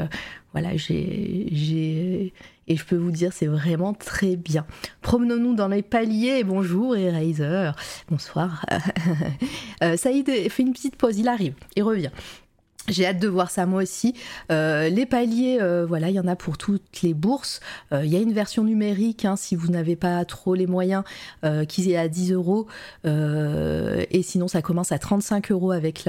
voilà, 0.54 0.76
j'ai... 0.76 2.34
Et 2.68 2.76
je 2.76 2.84
peux 2.84 2.98
vous 2.98 3.12
dire, 3.12 3.32
c'est 3.34 3.48
vraiment 3.48 3.94
très 3.94 4.36
bien. 4.36 4.66
Promenons-nous 5.02 5.56
dans 5.56 5.70
les 5.70 5.82
paliers. 5.82 6.44
Bonjour, 6.44 6.96
Eraser. 6.96 7.72
Bonsoir. 8.10 8.66
euh, 9.84 9.96
Saïd 9.96 10.30
fait 10.50 10.64
une 10.64 10.74
petite 10.74 10.98
pause, 10.98 11.18
il 11.18 11.30
arrive, 11.30 11.54
il 11.76 11.84
revient. 11.84 12.12
J'ai 12.90 13.06
hâte 13.06 13.20
de 13.20 13.28
voir 13.28 13.52
ça 13.52 13.66
moi 13.66 13.84
aussi. 13.84 14.14
Euh, 14.50 14.88
les 14.88 15.06
paliers, 15.06 15.60
euh, 15.62 15.86
voilà, 15.86 16.10
il 16.10 16.16
y 16.16 16.20
en 16.22 16.28
a 16.28 16.38
pour 16.38 16.58
toutes 16.58 17.02
les 17.02 17.14
bourses. 17.14 17.60
Il 17.92 18.06
y 18.06 18.16
a 18.16 18.20
une 18.20 18.32
version 18.32 18.64
numérique 18.64 19.26
hein, 19.26 19.36
si 19.36 19.58
vous 19.58 19.68
n'avez 19.68 19.98
pas 19.98 20.24
trop 20.24 20.56
les 20.56 20.68
moyens, 20.68 21.04
qui 21.68 21.92
est 21.92 21.98
à 21.98 22.08
10 22.08 22.32
euros. 22.34 22.68
Et 23.06 24.22
sinon, 24.24 24.48
ça 24.48 24.62
commence 24.62 24.94
à 24.94 25.00
35 25.00 25.52
euros 25.52 25.72
avec 25.72 26.06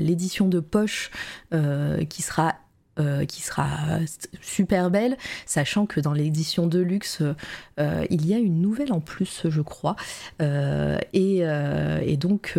l'édition 0.00 0.48
de 0.48 0.60
poche 0.60 1.10
qui 2.08 2.22
sera 2.22 2.54
qui 3.28 3.42
sera 3.42 3.66
super 4.40 4.90
belle, 4.90 5.16
sachant 5.46 5.86
que 5.86 6.00
dans 6.00 6.12
l'édition 6.12 6.66
de 6.66 6.78
luxe, 6.78 7.22
il 7.78 8.26
y 8.26 8.34
a 8.34 8.38
une 8.38 8.60
nouvelle 8.60 8.92
en 8.92 9.00
plus, 9.00 9.42
je 9.48 9.60
crois, 9.60 9.96
et, 10.40 11.38
et, 11.42 12.16
donc 12.16 12.58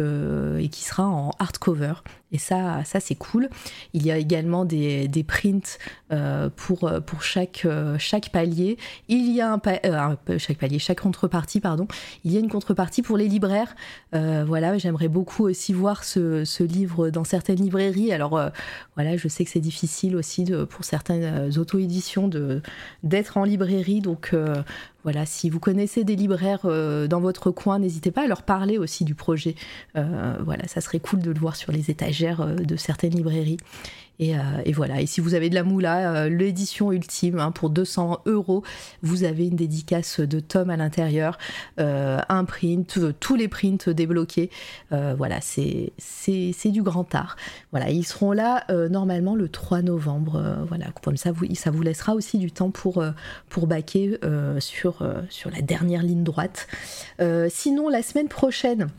et 0.59 0.69
qui 0.69 0.83
sera 0.83 1.07
en 1.07 1.31
hardcover. 1.39 1.93
Et 2.33 2.39
ça, 2.39 2.83
ça 2.83 2.99
c'est 2.99 3.15
cool. 3.15 3.47
Il 3.93 4.05
y 4.05 4.11
a 4.11 4.17
également 4.17 4.65
des, 4.65 5.07
des 5.07 5.23
prints 5.23 5.77
euh, 6.11 6.49
pour, 6.55 6.91
pour 7.05 7.21
chaque, 7.21 7.61
euh, 7.65 7.95
chaque 7.99 8.29
palier. 8.29 8.77
Il 9.07 9.31
y 9.31 9.39
a 9.39 9.53
un, 9.53 9.61
euh, 9.85 10.39
chaque 10.39 10.57
palier, 10.57 10.79
chaque 10.79 11.01
contrepartie, 11.01 11.59
pardon. 11.59 11.87
Il 12.25 12.33
y 12.33 12.37
a 12.37 12.39
une 12.39 12.49
contrepartie 12.49 13.03
pour 13.03 13.17
les 13.17 13.27
libraires. 13.27 13.75
voilà, 14.11 14.77
j'aimerais 14.79 15.07
beaucoup 15.07 15.43
aussi 15.43 15.73
voir 15.73 16.03
ce, 16.03 16.63
livre 16.63 17.09
dans 17.11 17.23
certaines 17.23 17.61
librairies. 17.61 18.11
Alors 18.11 18.41
voilà, 18.95 19.15
je 19.15 19.27
sais 19.27 19.45
que 19.45 19.51
c'est 19.51 19.59
difficile 19.59 20.15
aussi 20.15 20.32
pour 20.69 20.85
certaines 20.85 21.57
auto-éditions 21.57 22.29
d'être 23.03 23.37
en 23.37 23.43
librairie. 23.43 24.01
Donc 24.01 24.33
voilà, 25.03 25.25
si 25.25 25.49
vous 25.49 25.59
connaissez 25.59 26.03
des 26.05 26.15
libraires 26.15 26.61
euh, 26.65 27.07
dans 27.07 27.19
votre 27.19 27.51
coin, 27.51 27.79
n'hésitez 27.79 28.11
pas 28.11 28.23
à 28.23 28.27
leur 28.27 28.43
parler 28.43 28.77
aussi 28.77 29.03
du 29.03 29.15
projet. 29.15 29.55
Euh, 29.97 30.37
voilà, 30.43 30.65
ça 30.67 30.79
serait 30.79 30.99
cool 30.99 31.19
de 31.19 31.31
le 31.31 31.39
voir 31.39 31.57
sur 31.57 31.73
les 31.73 31.91
étagères 31.91 32.41
euh, 32.41 32.55
de 32.55 32.75
certaines 32.77 33.13
librairies. 33.13 33.57
Euh, 34.21 34.61
et, 34.65 34.73
voilà. 34.73 35.01
Et 35.01 35.05
si 35.05 35.21
vous 35.21 35.33
avez 35.33 35.49
de 35.49 35.55
la 35.55 35.63
moula, 35.63 36.13
euh, 36.15 36.29
l'édition 36.29 36.91
ultime 36.91 37.39
hein, 37.39 37.51
pour 37.51 37.69
200 37.69 38.21
euros, 38.25 38.63
vous 39.01 39.23
avez 39.23 39.47
une 39.47 39.55
dédicace 39.55 40.19
de 40.19 40.39
Tom 40.39 40.69
à 40.69 40.77
l'intérieur, 40.77 41.37
euh, 41.79 42.19
un 42.29 42.45
print, 42.45 42.99
tous 43.19 43.35
les 43.35 43.47
prints 43.47 43.89
débloqués. 43.89 44.49
voilà, 44.91 45.39
c'est 45.41 45.91
du 46.65 46.83
grand 46.83 47.13
art. 47.15 47.35
Voilà, 47.71 47.89
ils 47.89 48.03
seront 48.03 48.31
là 48.31 48.65
normalement 48.89 49.35
le 49.35 49.49
3 49.49 49.81
novembre. 49.81 50.65
voilà, 50.67 50.85
comme 51.03 51.17
ça, 51.17 51.31
vous, 51.31 51.45
ça 51.55 51.71
vous 51.71 51.81
laissera 51.81 52.13
aussi 52.13 52.37
du 52.37 52.51
temps 52.51 52.71
pour, 52.71 53.03
pour 53.49 53.67
baquer 53.67 54.19
sur, 54.59 55.07
sur 55.29 55.49
la 55.51 55.61
dernière 55.61 56.03
ligne 56.03 56.23
droite. 56.23 56.67
sinon, 57.49 57.89
la 57.89 58.01
semaine 58.01 58.27
prochaine, 58.27 58.89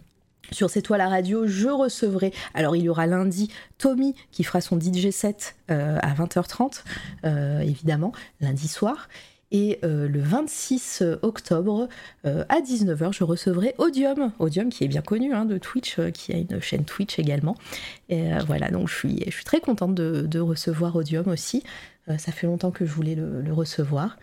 sur 0.52 0.70
cette 0.70 0.84
toile 0.84 1.00
à 1.00 1.08
radio, 1.08 1.46
je 1.46 1.68
recevrai, 1.68 2.32
alors 2.54 2.76
il 2.76 2.82
y 2.82 2.88
aura 2.88 3.06
lundi 3.06 3.50
Tommy 3.78 4.14
qui 4.30 4.44
fera 4.44 4.60
son 4.60 4.78
DJ 4.78 5.10
set 5.10 5.56
euh, 5.70 5.98
à 6.02 6.14
20h30, 6.14 6.82
euh, 7.24 7.60
évidemment, 7.60 8.12
lundi 8.40 8.68
soir. 8.68 9.08
Et 9.50 9.78
euh, 9.84 10.08
le 10.08 10.20
26 10.20 11.04
octobre 11.22 11.88
à 12.24 12.60
19h, 12.60 13.12
je 13.12 13.22
recevrai 13.22 13.74
Odium, 13.78 14.32
Odium 14.40 14.68
qui 14.68 14.82
est 14.82 14.88
bien 14.88 15.02
connu 15.02 15.32
hein, 15.32 15.44
de 15.44 15.58
Twitch, 15.58 16.00
qui 16.12 16.32
a 16.32 16.38
une 16.38 16.60
chaîne 16.60 16.84
Twitch 16.84 17.18
également. 17.18 17.56
Et 18.08 18.30
voilà, 18.46 18.70
donc 18.70 18.88
je 18.88 18.94
suis, 18.94 19.22
je 19.26 19.30
suis 19.30 19.44
très 19.44 19.60
contente 19.60 19.94
de, 19.94 20.40
recevoir 20.40 20.96
Odium 20.96 21.28
aussi. 21.28 21.62
ça 22.08 22.32
fait 22.32 22.48
longtemps 22.48 22.72
que 22.72 22.84
je 22.84 22.92
voulais 22.92 23.14
le 23.14 23.52
recevoir. 23.52 24.16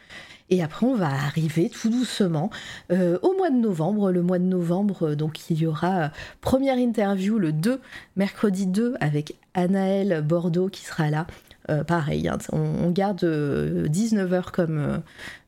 Et 0.54 0.62
après, 0.62 0.86
on 0.86 0.96
va 0.96 1.08
arriver 1.08 1.70
tout 1.70 1.90
doucement 1.90 2.50
euh, 2.92 3.18
au 3.22 3.34
mois 3.38 3.50
de 3.50 3.56
novembre. 3.56 4.12
Le 4.12 4.22
mois 4.22 4.38
de 4.38 4.44
novembre, 4.44 5.08
euh, 5.12 5.16
donc 5.16 5.50
il 5.50 5.62
y 5.62 5.66
aura 5.66 5.98
euh, 5.98 6.08
première 6.42 6.78
interview 6.78 7.40
le 7.40 7.54
2, 7.54 7.80
mercredi 8.18 8.68
2, 8.68 8.96
avec 9.00 9.38
Anaël 9.54 10.22
Bordeaux 10.22 10.68
qui 10.68 10.84
sera 10.84 11.10
là. 11.10 11.26
Euh, 11.70 11.84
pareil, 11.84 12.28
hein, 12.28 12.40
on, 12.52 12.90
garde 12.90 13.24
19h 13.24 14.34
euh, 14.34 14.42
comme, 14.52 15.04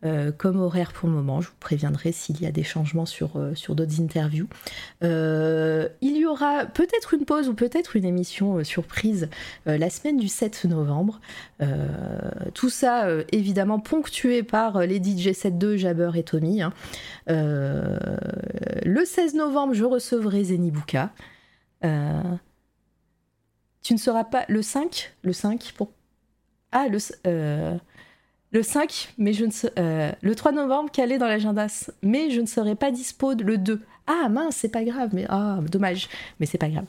euh, 0.06 0.32
comme 0.32 0.60
horaire 0.60 0.94
pour 0.94 1.10
le 1.10 1.16
moment. 1.16 1.42
Je 1.42 1.48
vous 1.48 1.56
préviendrai 1.60 2.12
s'il 2.12 2.40
y 2.42 2.46
a 2.46 2.52
des 2.52 2.64
changements 2.64 3.08
sur, 3.08 3.32
sur 3.56 3.74
d'autres 3.76 4.00
interviews. 4.00 4.48
il 5.02 6.18
y 6.18 6.26
aura 6.26 6.66
peut-être 6.66 7.14
une 7.14 7.26
pause 7.26 7.50
ou 7.50 7.54
peut-être 7.54 7.96
une 7.96 8.06
émission 8.06 8.64
surprise 8.64 9.30
la 9.66 9.90
semaine 9.90 10.18
du 10.18 10.28
7 10.28 10.66
novembre. 10.66 11.20
tout 12.54 12.70
ça, 12.70 13.08
évidemment, 13.32 13.80
ponctué 13.80 14.44
par 14.44 14.80
les 14.82 14.98
DJ 14.98 15.30
7.2, 15.30 15.78
Jabber 15.78 16.12
et 16.16 16.24
Tommy. 16.24 16.62
Hein. 16.62 16.74
le 17.28 19.06
16 19.06 19.36
novembre, 19.36 19.74
je 19.74 19.86
recevrai 19.86 20.44
Zenibuka. 20.46 21.12
tu 21.82 21.88
ne 23.94 23.98
seras 23.98 24.24
pas 24.26 24.46
le 24.48 24.62
5 24.62 25.16
Le 25.24 25.34
5 25.34 25.74
pour 25.76 25.90
ah, 26.74 26.88
le, 26.90 26.98
euh, 27.28 27.78
le 28.52 28.64
5, 28.64 29.14
mais 29.18 29.34
je 29.34 29.46
ne 29.46 29.52
euh, 29.80 30.12
le 30.22 30.36
3 30.36 30.52
novembre, 30.52 30.92
calé 30.92 31.18
dans 31.18 31.28
l'agenda, 31.28 31.68
mais 32.02 32.32
je 32.32 32.42
ne 32.42 32.46
serai 32.46 32.76
pas 32.76 32.92
dispo 32.92 33.34
le 33.34 33.58
2. 33.58 33.82
Ah 34.08 34.28
mince, 34.30 34.58
c'est 34.58 34.70
pas 34.70 34.84
grave, 34.84 35.12
mais 35.14 35.26
ah, 35.30 35.60
dommage, 35.72 36.10
mais 36.40 36.46
c'est 36.46 36.58
pas 36.58 36.70
grave. 36.70 36.86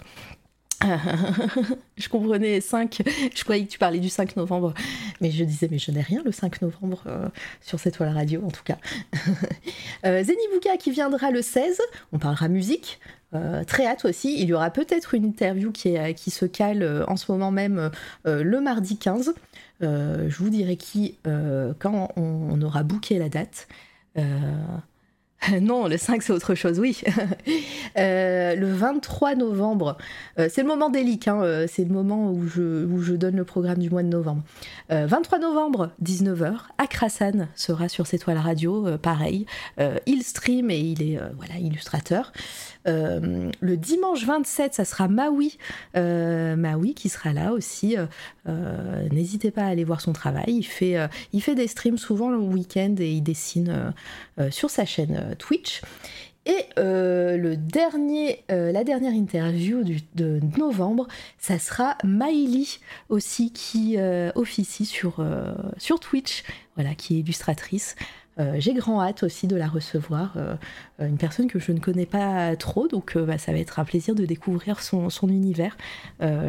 je 1.97 2.09
comprenais 2.09 2.61
5, 2.61 3.03
je 3.35 3.45
croyais 3.45 3.65
que 3.65 3.71
tu 3.71 3.79
parlais 3.79 3.99
du 3.99 4.09
5 4.09 4.37
novembre, 4.37 4.75
mais 5.21 5.31
je 5.31 5.45
disais, 5.45 5.69
mais 5.71 5.79
je 5.79 5.91
n'ai 5.91 6.01
rien 6.01 6.23
le 6.25 6.33
5 6.33 6.63
novembre 6.63 7.03
euh, 7.07 7.29
sur 7.61 7.81
cette 7.81 7.95
toile 7.95 8.15
radio 8.15 8.43
en 8.45 8.51
tout 8.51 8.65
cas. 8.65 8.79
euh, 10.07 10.23
qui 10.79 10.91
viendra 10.91 11.31
le 11.31 11.43
16, 11.43 11.81
on 12.13 12.19
parlera 12.19 12.49
musique, 12.49 13.01
très 13.67 13.87
hâte 13.87 14.05
aussi. 14.05 14.41
Il 14.41 14.49
y 14.49 14.53
aura 14.53 14.71
peut-être 14.71 15.15
une 15.15 15.25
interview 15.25 15.73
qui, 15.73 15.97
se 16.31 16.45
cale 16.45 17.05
en 17.09 17.17
ce 17.17 17.33
moment 17.33 17.51
même 17.51 17.91
le 18.25 18.61
mardi 18.61 18.97
15. 18.97 19.35
Euh, 19.83 20.31
je 20.31 20.37
vous 20.39 20.51
dirai 20.51 20.77
qui 20.77 21.19
euh, 21.27 21.75
quand 21.79 22.13
on, 22.17 22.61
aura 22.63 22.83
booké 22.83 23.19
la 23.19 23.29
date. 23.29 23.69
Euh, 25.53 25.61
non, 25.61 25.87
le 25.89 25.97
5 25.97 26.23
c'est 26.23 26.33
autre 26.33 26.55
chose, 26.55 26.79
oui. 26.79 27.03
le 27.97 28.73
23 28.73 29.35
novembre, 29.35 29.97
c'est 30.37 30.59
le 30.63 30.67
moment 30.67 30.91
délicat, 30.91 31.33
hein, 31.33 31.67
c'est 31.69 31.85
le 31.85 31.93
moment 31.93 32.31
où 32.31 32.47
je, 32.47 32.85
où 32.87 33.01
je, 33.03 33.15
donne 33.15 33.37
le 33.37 33.45
programme 33.45 33.79
du 33.79 33.91
mois 33.91 34.03
de 34.03 34.09
novembre. 34.09 34.43
23 34.91 35.39
novembre, 35.39 35.91
19h, 36.03 36.57
Akrasan 36.79 37.49
sera 37.55 37.89
sur 37.89 38.07
cette 38.07 38.23
toile 38.23 38.39
radio, 38.39 38.99
pareil. 38.99 39.47
il 40.07 40.23
stream 40.23 40.71
et 40.71 40.79
il 40.79 41.03
est 41.03 41.21
voilà, 41.37 41.59
illustrateur. 41.59 42.33
Euh, 42.87 43.51
le 43.61 43.77
dimanche 43.77 44.25
27, 44.25 44.75
ça 44.75 44.85
sera 44.85 45.09
Maui, 45.09 45.59
euh, 45.97 46.57
Maui 46.57 46.95
qui 46.95 47.09
sera 47.09 47.33
là 47.33 47.53
aussi. 47.53 47.97
Euh, 48.47 49.09
n'hésitez 49.11 49.51
pas 49.51 49.63
à 49.63 49.69
aller 49.69 49.85
voir 49.85 50.01
son 50.01 50.13
travail. 50.13 50.45
Il 50.49 50.65
fait, 50.65 51.55
des 51.55 51.67
streams 51.67 51.99
souvent 51.99 52.31
le 52.31 52.39
week-end 52.39 52.95
et 52.99 53.11
il 53.11 53.23
dessine 53.23 53.93
sur 54.51 54.71
sa 54.71 54.85
chaîne 54.85 55.35
Twitch. 55.39 55.83
Et 56.47 56.67
le 56.77 57.55
dernier, 57.55 58.45
la 58.49 58.85
dernière 58.85 59.13
interview 59.13 59.83
de 60.15 60.41
novembre, 60.59 61.07
ça 61.39 61.59
sera 61.59 61.97
Maïli 62.05 62.81
aussi 63.09 63.53
qui 63.53 63.97
officie 64.35 64.87
sur, 64.87 65.25
sur 65.79 66.01
Twitch, 66.01 66.45
voilà, 66.77 66.95
qui 66.95 67.17
est 67.17 67.21
illustratrice. 67.21 67.97
J'ai 68.57 68.75
grand 68.75 69.01
hâte 69.01 69.23
aussi 69.23 69.47
de 69.47 69.57
la 69.57 69.69
recevoir, 69.69 70.37
une 70.99 71.17
personne 71.17 71.47
que 71.47 71.59
je 71.59 71.73
ne 71.73 71.79
connais 71.79 72.07
pas 72.07 72.57
trop, 72.57 72.89
donc 72.89 73.17
bah, 73.17 73.39
ça 73.39 73.53
va 73.53 73.59
être 73.59 73.79
un 73.79 73.85
plaisir 73.85 74.15
de 74.15 74.25
découvrir 74.25 74.81
son, 74.81 75.09
univers. 75.29 75.77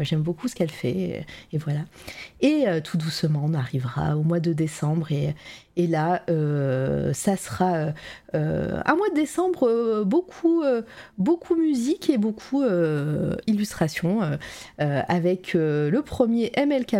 J'aime 0.02 0.22
beaucoup 0.22 0.48
ce 0.48 0.54
qu'elle 0.54 0.70
fait, 0.70 1.26
et, 1.52 1.58
voilà. 1.58 1.80
Et 2.40 2.64
tout 2.82 2.96
doucement, 2.96 3.42
on 3.44 3.54
arrivera 3.54 4.16
au 4.16 4.22
mois 4.22 4.40
de 4.40 4.52
décembre, 4.52 5.12
et, 5.12 5.34
et 5.76 5.86
là, 5.86 6.22
ça 7.12 7.36
sera 7.36 7.92
un 8.32 8.94
mois 8.96 9.08
de 9.10 9.14
décembre 9.14 10.02
beaucoup, 10.04 10.64
beaucoup 11.18 11.54
musique 11.54 12.10
et 12.10 12.18
beaucoup 12.18 12.64
illustration, 13.46 14.38
avec 14.78 15.54
le 15.54 16.00
premier 16.00 16.50
MLK+, 16.56 16.96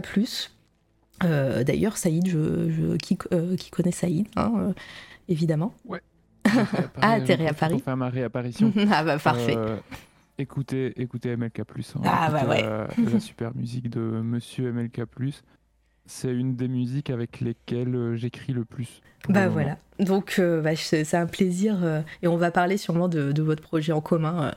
euh, 1.25 1.65
d'ailleurs, 1.65 1.97
Saïd, 1.97 2.29
je, 2.29 2.97
qui, 2.97 3.19
euh, 3.33 3.57
qui, 3.57 3.71
connaît 3.71 3.93
Saïd, 3.93 4.27
hein, 4.37 4.53
euh, 4.59 4.73
évidemment. 5.29 5.75
Ouais. 5.85 6.01
ah, 7.01 7.21
t'es 7.21 7.47
à 7.47 7.53
Paris. 7.53 7.75
Pour 7.75 7.83
faire 7.83 7.97
ma 7.97 8.09
réapparition. 8.09 8.73
ah 8.93 9.03
bah 9.03 9.19
parfait. 9.19 9.57
écoutez, 10.39 10.93
écoutez 11.01 11.37
MLK+. 11.37 11.61
Hein, 11.61 12.03
ah 12.05 12.31
bah 12.31 12.45
ouais. 12.47 12.63
la, 13.13 13.21
super 13.21 13.55
musique 13.55 13.91
de 13.91 14.01
Monsieur 14.01 14.73
MLK+. 14.73 15.03
C'est 16.09 16.33
une 16.33 16.55
des 16.55 16.69
musiques 16.69 17.11
avec 17.11 17.41
lesquelles 17.41 18.15
j'écris 18.15 18.53
le 18.53 18.65
plus. 18.65 19.01
Bah 19.29 19.49
voilà. 19.49 19.77
Donc 19.99 20.41
bah, 20.41 20.77
c'est 20.77 21.15
un 21.15 21.27
plaisir 21.27 22.05
et 22.23 22.29
on 22.29 22.37
va 22.37 22.53
parler 22.53 22.77
sûrement 22.77 23.09
de, 23.09 23.33
de 23.33 23.43
votre 23.43 23.61
projet 23.61 23.93
en 23.93 24.01
commun. 24.01 24.55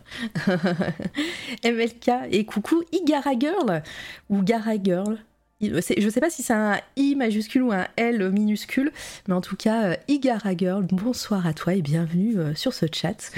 MLK 1.66 2.12
et 2.30 2.46
coucou 2.46 2.84
Igara 2.92 3.32
Girl 3.40 3.82
ou 4.30 4.44
Gara 4.44 4.76
Girl. 4.76 5.18
Je 5.62 6.06
ne 6.06 6.10
sais 6.10 6.22
pas 6.22 6.30
si 6.30 6.42
c'est 6.42 6.54
un 6.54 6.80
I 6.96 7.16
majuscule 7.16 7.64
ou 7.64 7.74
un 7.74 7.86
L 7.98 8.32
minuscule, 8.32 8.94
mais 9.28 9.34
en 9.34 9.42
tout 9.42 9.58
cas, 9.58 9.90
euh, 9.90 9.96
Igara 10.08 10.56
Girl, 10.56 10.86
bonsoir 10.90 11.46
à 11.46 11.54
toi 11.54 11.74
et 11.74 11.82
bienvenue 11.82 12.38
euh, 12.38 12.56
sur 12.56 12.74
ce 12.74 12.86
chat. 12.90 13.32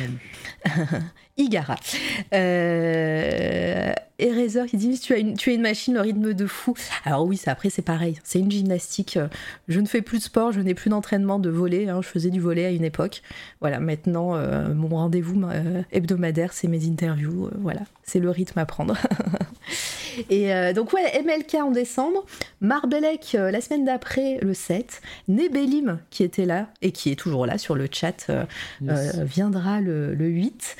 Igara. 1.37 1.75
Euh, 2.33 3.93
Eraser 4.21 4.65
qui 4.67 4.77
dit 4.77 4.99
tu 4.99 5.13
as, 5.13 5.17
une, 5.17 5.35
tu 5.35 5.49
as 5.49 5.53
une 5.53 5.61
machine, 5.61 5.95
le 5.95 6.01
rythme 6.01 6.33
de 6.33 6.45
fou. 6.45 6.75
Alors 7.05 7.25
oui, 7.25 7.41
après 7.47 7.69
c'est 7.69 7.81
pareil, 7.81 8.19
c'est 8.23 8.39
une 8.39 8.51
gymnastique. 8.51 9.17
Je 9.67 9.79
ne 9.79 9.87
fais 9.87 10.01
plus 10.01 10.19
de 10.19 10.23
sport, 10.23 10.51
je 10.51 10.61
n'ai 10.61 10.73
plus 10.73 10.89
d'entraînement 10.89 11.39
de 11.39 11.49
volet. 11.49 11.89
Hein. 11.89 12.01
je 12.01 12.07
faisais 12.07 12.29
du 12.29 12.39
volet 12.39 12.65
à 12.65 12.69
une 12.69 12.83
époque. 12.83 13.21
Voilà, 13.59 13.79
maintenant 13.79 14.35
euh, 14.35 14.73
mon 14.73 14.89
rendez-vous 14.89 15.41
euh, 15.43 15.81
hebdomadaire, 15.91 16.53
c'est 16.53 16.67
mes 16.67 16.85
interviews. 16.85 17.47
Euh, 17.47 17.51
voilà, 17.59 17.81
c'est 18.03 18.19
le 18.19 18.29
rythme 18.29 18.59
à 18.59 18.65
prendre. 18.65 18.95
Et 20.29 20.51
donc 20.73 20.91
ouais, 20.91 21.23
MLK 21.23 21.55
en 21.63 21.71
décembre, 21.71 22.25
Marbelec 22.59 23.31
la 23.31 23.61
semaine 23.61 23.85
d'après, 23.85 24.39
le 24.41 24.53
7, 24.53 25.01
Nebelim 25.29 25.99
qui 26.09 26.23
était 26.23 26.45
là 26.45 26.67
et 26.81 26.91
qui 26.91 27.11
est 27.11 27.15
toujours 27.15 27.45
là 27.45 27.57
sur 27.57 27.75
le 27.75 27.87
chat, 27.89 28.29
viendra 28.81 29.79
le, 29.79 30.13
le 30.13 30.25
8 30.25 30.75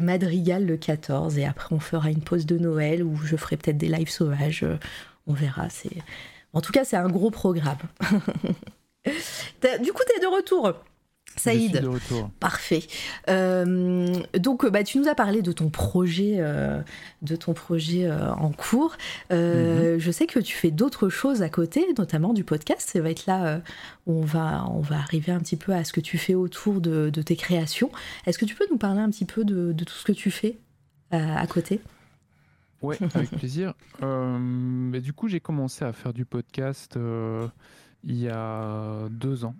Madrigal 0.00 0.66
le 0.66 0.76
14. 0.76 1.38
Et 1.38 1.44
après, 1.44 1.74
on 1.74 1.80
fera 1.80 2.10
une 2.10 2.22
pause 2.22 2.46
de 2.46 2.58
Noël 2.58 3.02
où 3.02 3.16
je 3.16 3.36
ferai 3.36 3.56
peut-être 3.56 3.78
des 3.78 3.88
lives 3.88 4.10
sauvages. 4.10 4.62
Euh, 4.62 4.78
on 5.26 5.32
verra. 5.32 5.68
En 6.52 6.60
tout 6.60 6.72
cas, 6.72 6.84
c'est 6.84 6.96
un 6.96 7.08
gros 7.08 7.30
programme. 7.30 7.78
du 8.02 9.92
coup, 9.92 10.02
tu 10.06 10.16
es 10.16 10.20
de 10.20 10.34
retour. 10.34 10.74
Saïd, 11.36 11.82
parfait. 12.38 12.84
Euh, 13.28 14.14
donc, 14.38 14.66
bah, 14.70 14.84
tu 14.84 14.98
nous 14.98 15.08
as 15.08 15.14
parlé 15.14 15.42
de 15.42 15.52
ton 15.52 15.68
projet, 15.68 16.36
euh, 16.38 16.80
de 17.22 17.36
ton 17.36 17.54
projet 17.54 18.06
euh, 18.06 18.32
en 18.32 18.50
cours. 18.50 18.96
Mhm. 19.30 19.98
Je 19.98 20.10
sais 20.10 20.26
que 20.26 20.38
tu 20.38 20.56
fais 20.56 20.70
d'autres 20.70 21.08
choses 21.08 21.42
à 21.42 21.48
côté, 21.48 21.86
notamment 21.98 22.32
du 22.32 22.44
podcast. 22.44 22.90
Ça 22.92 23.00
va 23.00 23.10
être 23.10 23.26
là 23.26 23.60
où 24.06 24.20
on 24.20 24.24
va, 24.24 24.66
on 24.70 24.80
va 24.80 24.96
arriver 24.96 25.32
un 25.32 25.40
petit 25.40 25.56
peu 25.56 25.72
à 25.72 25.84
ce 25.84 25.92
que 25.92 26.00
tu 26.00 26.18
fais 26.18 26.34
autour 26.34 26.80
de, 26.80 27.10
tes 27.10 27.36
créations. 27.36 27.90
Est-ce 28.26 28.38
que 28.38 28.44
tu 28.44 28.54
peux 28.54 28.66
nous 28.70 28.78
parler 28.78 29.00
un 29.00 29.10
petit 29.10 29.24
peu 29.24 29.44
de, 29.44 29.72
tout 29.84 29.94
ce 29.94 30.04
que 30.04 30.12
tu 30.12 30.30
fais 30.30 30.58
à 31.10 31.46
côté? 31.46 31.80
Ouais, 32.82 32.98
avec 33.14 33.30
plaisir. 33.38 33.74
mais 34.00 35.00
du 35.00 35.12
coup, 35.12 35.28
j'ai 35.28 35.40
commencé 35.40 35.84
à 35.84 35.92
faire 35.92 36.12
du 36.12 36.24
podcast 36.24 36.96
il 38.06 38.18
y 38.18 38.28
a 38.28 39.08
deux 39.10 39.44
ans 39.44 39.54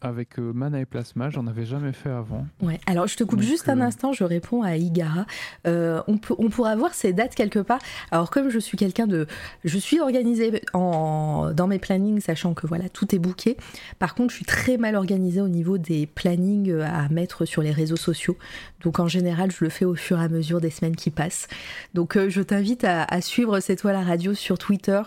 avec 0.00 0.38
euh, 0.38 0.52
Mana 0.52 0.80
et 0.80 0.86
Plasma, 0.86 1.30
j'en 1.30 1.46
avais 1.46 1.64
jamais 1.64 1.92
fait 1.92 2.10
avant. 2.10 2.46
Ouais, 2.62 2.80
alors 2.86 3.06
je 3.06 3.16
te 3.16 3.24
coupe 3.24 3.40
juste 3.40 3.68
un 3.68 3.80
euh, 3.80 3.84
instant, 3.84 4.12
je 4.12 4.24
réponds 4.24 4.62
à 4.62 4.76
Igara. 4.76 5.26
Euh, 5.66 6.02
on, 6.06 6.18
peut, 6.18 6.34
on 6.38 6.48
pourra 6.48 6.74
voir 6.76 6.94
ces 6.94 7.12
dates 7.12 7.34
quelque 7.34 7.58
part. 7.58 7.80
Alors 8.10 8.30
comme 8.30 8.48
je 8.48 8.58
suis 8.58 8.76
quelqu'un 8.76 9.06
de... 9.06 9.26
Je 9.64 9.78
suis 9.78 10.00
organisée 10.00 10.62
en, 10.72 11.52
dans 11.54 11.66
mes 11.66 11.78
plannings, 11.78 12.20
sachant 12.20 12.54
que 12.54 12.66
voilà, 12.66 12.88
tout 12.88 13.14
est 13.14 13.18
booké. 13.18 13.56
Par 13.98 14.14
contre, 14.14 14.30
je 14.30 14.36
suis 14.36 14.44
très 14.44 14.76
mal 14.76 14.96
organisée 14.96 15.40
au 15.40 15.48
niveau 15.48 15.78
des 15.78 16.06
plannings 16.06 16.72
à 16.80 17.08
mettre 17.08 17.44
sur 17.44 17.62
les 17.62 17.72
réseaux 17.72 17.96
sociaux. 17.96 18.36
Donc 18.82 18.98
en 18.98 19.08
général, 19.08 19.50
je 19.50 19.64
le 19.64 19.70
fais 19.70 19.84
au 19.84 19.94
fur 19.94 20.20
et 20.20 20.24
à 20.24 20.28
mesure 20.28 20.60
des 20.60 20.70
semaines 20.70 20.96
qui 20.96 21.10
passent. 21.10 21.48
Donc 21.94 22.18
je 22.28 22.42
t'invite 22.42 22.84
à, 22.84 23.04
à 23.04 23.20
suivre 23.20 23.60
cette 23.60 23.80
toile 23.80 23.96
à 23.96 24.02
radio 24.02 24.34
sur 24.34 24.58
Twitter, 24.58 25.02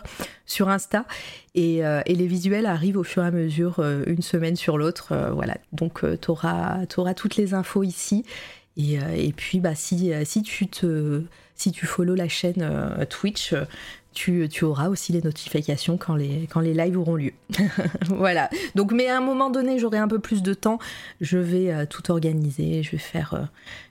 sur 0.45 0.70
Insta. 0.70 1.06
Et, 1.56 1.86
euh, 1.86 2.02
et, 2.06 2.16
les 2.16 2.26
visuels 2.26 2.66
arrivent 2.66 2.98
au 2.98 3.04
fur 3.04 3.24
et 3.24 3.28
à 3.28 3.32
mesure, 3.32 3.80
euh, 3.80 4.04
une 4.08 4.22
semaine 4.22 4.56
sur 4.56 4.78
l'autre. 4.78 5.12
Euh, 5.12 5.32
voilà. 5.32 5.58
Donc 5.72 6.02
tu 6.20 6.32
auras, 6.32 6.86
toutes 7.16 7.36
les 7.36 7.54
infos 7.54 7.84
ici. 7.84 8.26
Et, 8.76 8.98
et 9.16 9.34
puis 9.34 9.60
bah, 9.60 9.76
si, 9.76 10.12
si, 10.26 10.42
tu 10.42 10.68
te, 10.68 11.22
si 11.54 11.72
tu 11.72 11.86
follow 11.86 12.16
la 12.16 12.28
chaîne 12.28 12.68
Twitch, 13.08 13.54
tu, 14.14 14.48
tu, 14.49 14.65
auras 14.65 14.90
aussi 14.90 15.11
les 15.11 15.22
notifications 15.22 15.98
quand 15.98 16.15
les, 16.15 16.48
quand 16.52 16.60
les 16.60 16.73
lives 16.73 16.98
auront 16.98 17.15
lieu. 17.15 17.34
voilà. 18.07 18.49
Donc, 18.76 18.91
mais 18.91 19.07
à 19.07 19.18
un 19.18 19.22
moment 19.22 19.49
donné, 19.49 19.80
j'aurai 19.80 19.98
un 19.98 20.07
peu 20.07 20.19
plus 20.19 20.41
de 20.41 20.53
temps. 20.53 20.80
Je 21.22 21.38
vais 21.38 21.85
tout 21.88 22.11
organiser. 22.11 22.84
Je 22.84 22.91
vais 22.91 22.98
faire, 22.98 23.49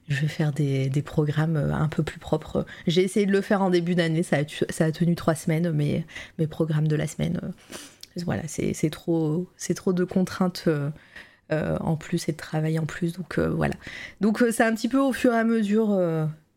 je 0.08 0.20
vais 0.20 0.28
faire 0.28 0.52
des, 0.52 0.88
des, 0.88 1.02
programmes 1.02 1.56
euh, 1.56 1.74
un 1.74 1.88
peu 1.88 2.02
plus 2.02 2.18
propres. 2.18 2.66
J'ai 2.86 3.02
essayé 3.02 3.26
de 3.26 3.32
le 3.32 3.40
faire 3.40 3.62
en 3.62 3.70
début 3.70 3.94
d'année, 3.94 4.22
ça, 4.22 4.38
ça, 4.70 4.86
a 4.86 4.92
tenu 4.92 5.14
trois 5.14 5.34
semaines, 5.34 5.70
mais 5.72 6.04
mes 6.38 6.46
programmes 6.46 6.88
de 6.88 6.96
la 6.96 7.06
semaine, 7.06 7.40
euh, 7.42 8.22
voilà, 8.24 8.42
c'est 8.46 8.90
trop, 8.90 9.48
trop 9.74 9.92
de 9.92 10.04
contraintes 10.04 10.64
euh, 10.66 11.78
en 11.80 11.96
plus 11.96 12.28
et 12.28 12.32
de 12.32 12.36
travail 12.36 12.78
en 12.78 12.84
plus, 12.86 13.14
donc 13.14 13.38
voilà. 13.38 13.74
Donc 14.20 14.44
c'est 14.50 14.64
un 14.64 14.74
petit 14.74 14.88
peu 14.88 14.98
au 14.98 15.12
fur 15.12 15.32
et 15.32 15.38
à 15.38 15.44
mesure 15.44 15.88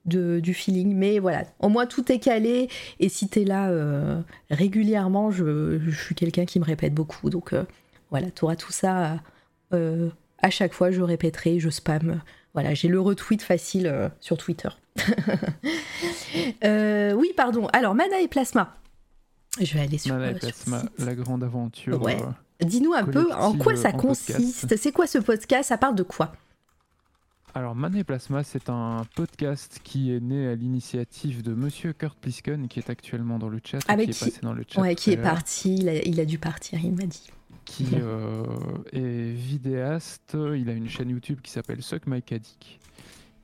de, 0.06 0.40
du 0.40 0.54
feeling, 0.54 0.96
mais 0.96 1.20
voilà, 1.20 1.44
au 1.60 1.70
moins 1.70 1.86
tout 1.86 2.12
est 2.12 2.20
calé, 2.20 2.70
et 3.00 3.10
si 3.10 3.28
t'es 3.28 3.44
là 3.44 3.72
régulièrement, 4.50 5.32
je, 5.32 5.80
je 5.80 5.92
suis 5.92 6.16
quelqu'un 6.16 6.46
qui 6.46 6.60
me 6.60 6.66
répète 6.66 6.94
beaucoup, 6.94 7.30
donc 7.30 7.54
voilà, 8.12 8.30
tu 8.32 8.46
auras 8.46 8.56
tout 8.56 8.72
ça 8.72 9.20
à 9.72 10.50
chaque 10.50 10.74
fois, 10.74 10.92
je 10.92 11.02
répéterai, 11.02 11.60
je 11.60 11.70
spam 11.70 12.22
voilà, 12.56 12.74
j'ai 12.74 12.88
le 12.88 13.02
retweet 13.02 13.44
facile 13.44 13.86
euh, 13.86 14.10
sur 14.20 14.38
Twitter. 14.38 14.70
Euh, 16.66 17.14
oui, 17.14 17.32
pardon. 17.36 17.68
Alors, 17.68 17.96
Mana 17.96 18.20
et 18.20 18.28
Plasma. 18.28 18.76
Je 19.62 19.74
vais 19.74 19.82
aller 19.82 19.98
sur. 19.98 20.14
Mana 20.14 20.32
et 20.32 20.34
Plasma, 20.34 20.84
la 20.98 21.16
grande 21.16 21.46
aventure. 21.46 22.02
Ouais. 22.02 22.18
Euh, 22.22 22.66
Dis-nous 22.66 22.94
un 22.94 23.06
peu 23.06 23.32
en 23.34 23.54
quoi 23.58 23.78
ça 23.78 23.94
consiste. 23.94 24.76
C'est 24.76 24.92
quoi 24.92 25.08
ce 25.08 25.18
podcast? 25.18 25.70
Ça 25.70 25.78
parle 25.78 25.96
de 25.96 26.04
quoi? 26.04 26.34
Alors, 27.56 27.74
Mana 27.74 28.00
et 28.00 28.04
Plasma, 28.04 28.44
c'est 28.44 28.70
un 28.70 29.04
podcast 29.16 29.80
qui 29.82 30.12
est 30.12 30.20
né 30.20 30.46
à 30.46 30.56
l'initiative 30.56 31.42
de 31.42 31.54
Monsieur 31.54 31.94
Kurt 31.94 32.18
Plisken, 32.20 32.68
qui 32.68 32.80
est 32.80 32.90
actuellement 32.90 33.40
dans 33.40 33.48
le 33.48 33.62
chat, 33.64 33.80
Avec 33.88 34.12
qui, 34.12 34.12
est 34.12 34.26
passé 34.28 34.42
dans 34.42 34.54
le 34.54 34.66
chat. 34.68 34.82
Ouais, 34.82 34.94
qui 34.94 35.12
est 35.12 35.18
parti, 35.18 35.76
il 35.76 35.88
a, 35.88 36.04
il 36.04 36.20
a 36.20 36.26
dû 36.26 36.38
partir, 36.38 36.84
il 36.84 36.92
m'a 36.92 37.06
dit 37.06 37.30
qui 37.64 37.88
euh, 37.94 38.44
est 38.94 39.34
vidéaste. 39.34 40.38
Il 40.56 40.70
a 40.70 40.74
une 40.74 40.88
chaîne 40.88 41.10
YouTube 41.10 41.40
qui 41.42 41.52
s'appelle 41.52 41.82
Suck 41.82 42.08
My 42.08 42.22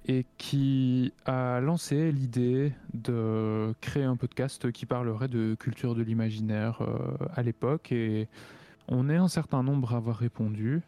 et 0.07 0.25
qui 0.37 1.13
a 1.25 1.59
lancé 1.59 2.11
l'idée 2.11 2.73
de 2.93 3.73
créer 3.81 4.03
un 4.03 4.15
podcast 4.15 4.71
qui 4.71 4.85
parlerait 4.85 5.27
de 5.27 5.55
culture 5.55 5.95
de 5.95 6.03
l'imaginaire 6.03 6.81
euh, 6.81 7.27
à 7.33 7.43
l'époque 7.43 7.91
et 7.91 8.27
on 8.87 9.09
est 9.09 9.15
un 9.15 9.27
certain 9.27 9.63
nombre 9.63 9.93
à 9.93 9.97
avoir 9.97 10.17
répondu. 10.17 10.81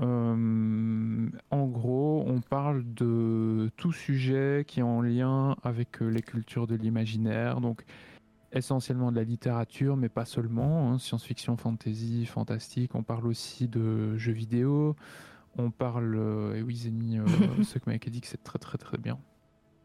Euh, 0.00 1.28
en 1.50 1.66
gros, 1.66 2.24
on 2.26 2.40
parle 2.40 2.82
de 2.94 3.70
tout 3.76 3.92
sujet 3.92 4.64
qui 4.66 4.80
est 4.80 4.84
en 4.84 5.02
lien 5.02 5.56
avec 5.62 6.00
les 6.00 6.22
cultures 6.22 6.66
de 6.66 6.74
l'imaginaire, 6.74 7.60
donc 7.60 7.84
essentiellement 8.52 9.10
de 9.10 9.16
la 9.16 9.24
littérature, 9.24 9.96
mais 9.96 10.08
pas 10.08 10.24
seulement, 10.24 10.92
hein, 10.92 10.98
science-fiction, 10.98 11.56
fantasy, 11.56 12.26
fantastique. 12.26 12.94
On 12.94 13.02
parle 13.02 13.26
aussi 13.26 13.68
de 13.68 14.16
jeux 14.16 14.32
vidéo. 14.32 14.96
On 15.56 15.70
parle, 15.70 16.14
euh, 16.16 16.54
et 16.54 16.62
oui, 16.62 16.76
Zeni, 16.76 17.18
euh, 17.18 17.26
ce 17.64 17.78
que 17.78 17.90
m'a 17.90 17.98
dit 17.98 18.20
que 18.20 18.26
c'est 18.26 18.42
très 18.42 18.58
très 18.58 18.78
très 18.78 18.98
bien. 18.98 19.18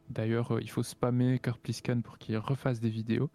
D'ailleurs, 0.10 0.56
euh, 0.56 0.62
il 0.62 0.70
faut 0.70 0.84
spammer 0.84 1.40
Carpliscan 1.40 2.02
pour 2.02 2.18
qu'il 2.18 2.38
refasse 2.38 2.80
des 2.80 2.90
vidéos. 2.90 3.30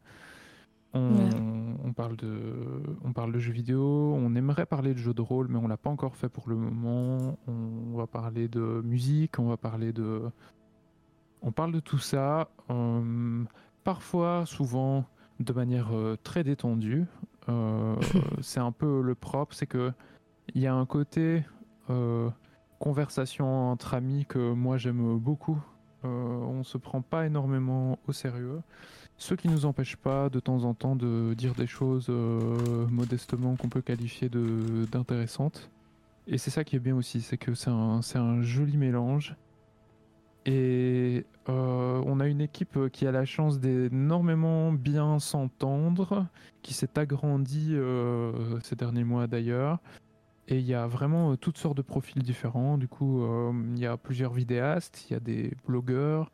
On, 0.94 1.92
parle 1.94 2.16
de, 2.16 2.82
on 3.04 3.12
parle 3.12 3.32
de 3.32 3.38
jeux 3.38 3.52
vidéo. 3.52 4.14
On 4.14 4.34
aimerait 4.34 4.66
parler 4.66 4.92
de 4.92 4.98
jeux 4.98 5.14
de 5.14 5.22
rôle, 5.22 5.48
mais 5.48 5.58
on 5.58 5.68
l'a 5.68 5.76
pas 5.76 5.90
encore 5.90 6.16
fait 6.16 6.28
pour 6.28 6.48
le 6.48 6.56
moment. 6.56 7.38
On 7.46 7.96
va 7.96 8.06
parler 8.06 8.48
de 8.48 8.82
musique. 8.84 9.38
On 9.38 9.48
va 9.48 9.56
parler 9.56 9.92
de, 9.92 10.22
on 11.42 11.52
parle 11.52 11.72
de 11.72 11.80
tout 11.80 11.98
ça. 11.98 12.48
parfois, 13.84 14.44
souvent, 14.46 15.04
de 15.40 15.52
manière 15.52 15.88
euh, 15.92 16.16
très 16.22 16.44
détendue. 16.44 17.06
Euh, 17.48 17.96
c'est 18.40 18.60
un 18.60 18.72
peu 18.72 19.00
le 19.02 19.14
propre, 19.14 19.54
c'est 19.54 19.66
que 19.66 19.92
il 20.54 20.60
y 20.60 20.66
a 20.66 20.74
un 20.74 20.86
côté 20.86 21.44
conversation 22.78 23.70
entre 23.70 23.92
amis 23.92 24.24
que 24.26 24.52
moi 24.52 24.78
j'aime 24.78 25.18
beaucoup. 25.18 25.60
on 26.04 26.62
se 26.62 26.78
prend 26.78 27.02
pas 27.02 27.26
énormément 27.26 27.98
au 28.06 28.12
sérieux. 28.12 28.62
Ce 29.22 29.34
qui 29.34 29.46
nous 29.46 29.66
empêche 29.66 29.94
pas 29.94 30.28
de 30.28 30.40
temps 30.40 30.64
en 30.64 30.74
temps 30.74 30.96
de 30.96 31.34
dire 31.34 31.54
des 31.54 31.68
choses 31.68 32.08
modestement 32.08 33.54
qu'on 33.54 33.68
peut 33.68 33.80
qualifier 33.80 34.28
d'intéressantes. 34.28 35.70
Et 36.26 36.38
c'est 36.38 36.50
ça 36.50 36.64
qui 36.64 36.74
est 36.74 36.80
bien 36.80 36.96
aussi, 36.96 37.20
c'est 37.20 37.36
que 37.36 37.54
c'est 37.54 37.70
un, 37.70 38.00
un, 38.16 38.42
joli 38.42 38.76
mélange. 38.76 39.36
Et 40.44 41.24
euh, 41.48 42.02
on 42.04 42.18
a 42.18 42.26
une 42.26 42.40
équipe 42.40 42.76
qui 42.92 43.06
a 43.06 43.12
la 43.12 43.24
chance 43.24 43.60
d'énormément 43.60 44.72
bien 44.72 45.20
s'entendre, 45.20 46.26
qui 46.62 46.74
s'est 46.74 46.98
agrandie 46.98 47.76
euh, 47.76 48.58
ces 48.64 48.74
derniers 48.74 49.04
mois 49.04 49.28
d'ailleurs. 49.28 49.78
Et 50.48 50.58
il 50.58 50.66
y 50.66 50.74
a 50.74 50.88
vraiment 50.88 51.36
toutes 51.36 51.58
sortes 51.58 51.76
de 51.76 51.82
profils 51.82 52.24
différents. 52.24 52.76
Du 52.76 52.88
coup, 52.88 53.22
euh, 53.22 53.52
il 53.72 53.78
y 53.78 53.86
a 53.86 53.96
plusieurs 53.96 54.32
vidéastes, 54.32 55.06
il 55.08 55.12
y 55.12 55.16
a 55.16 55.20
des 55.20 55.52
blogueurs, 55.64 56.32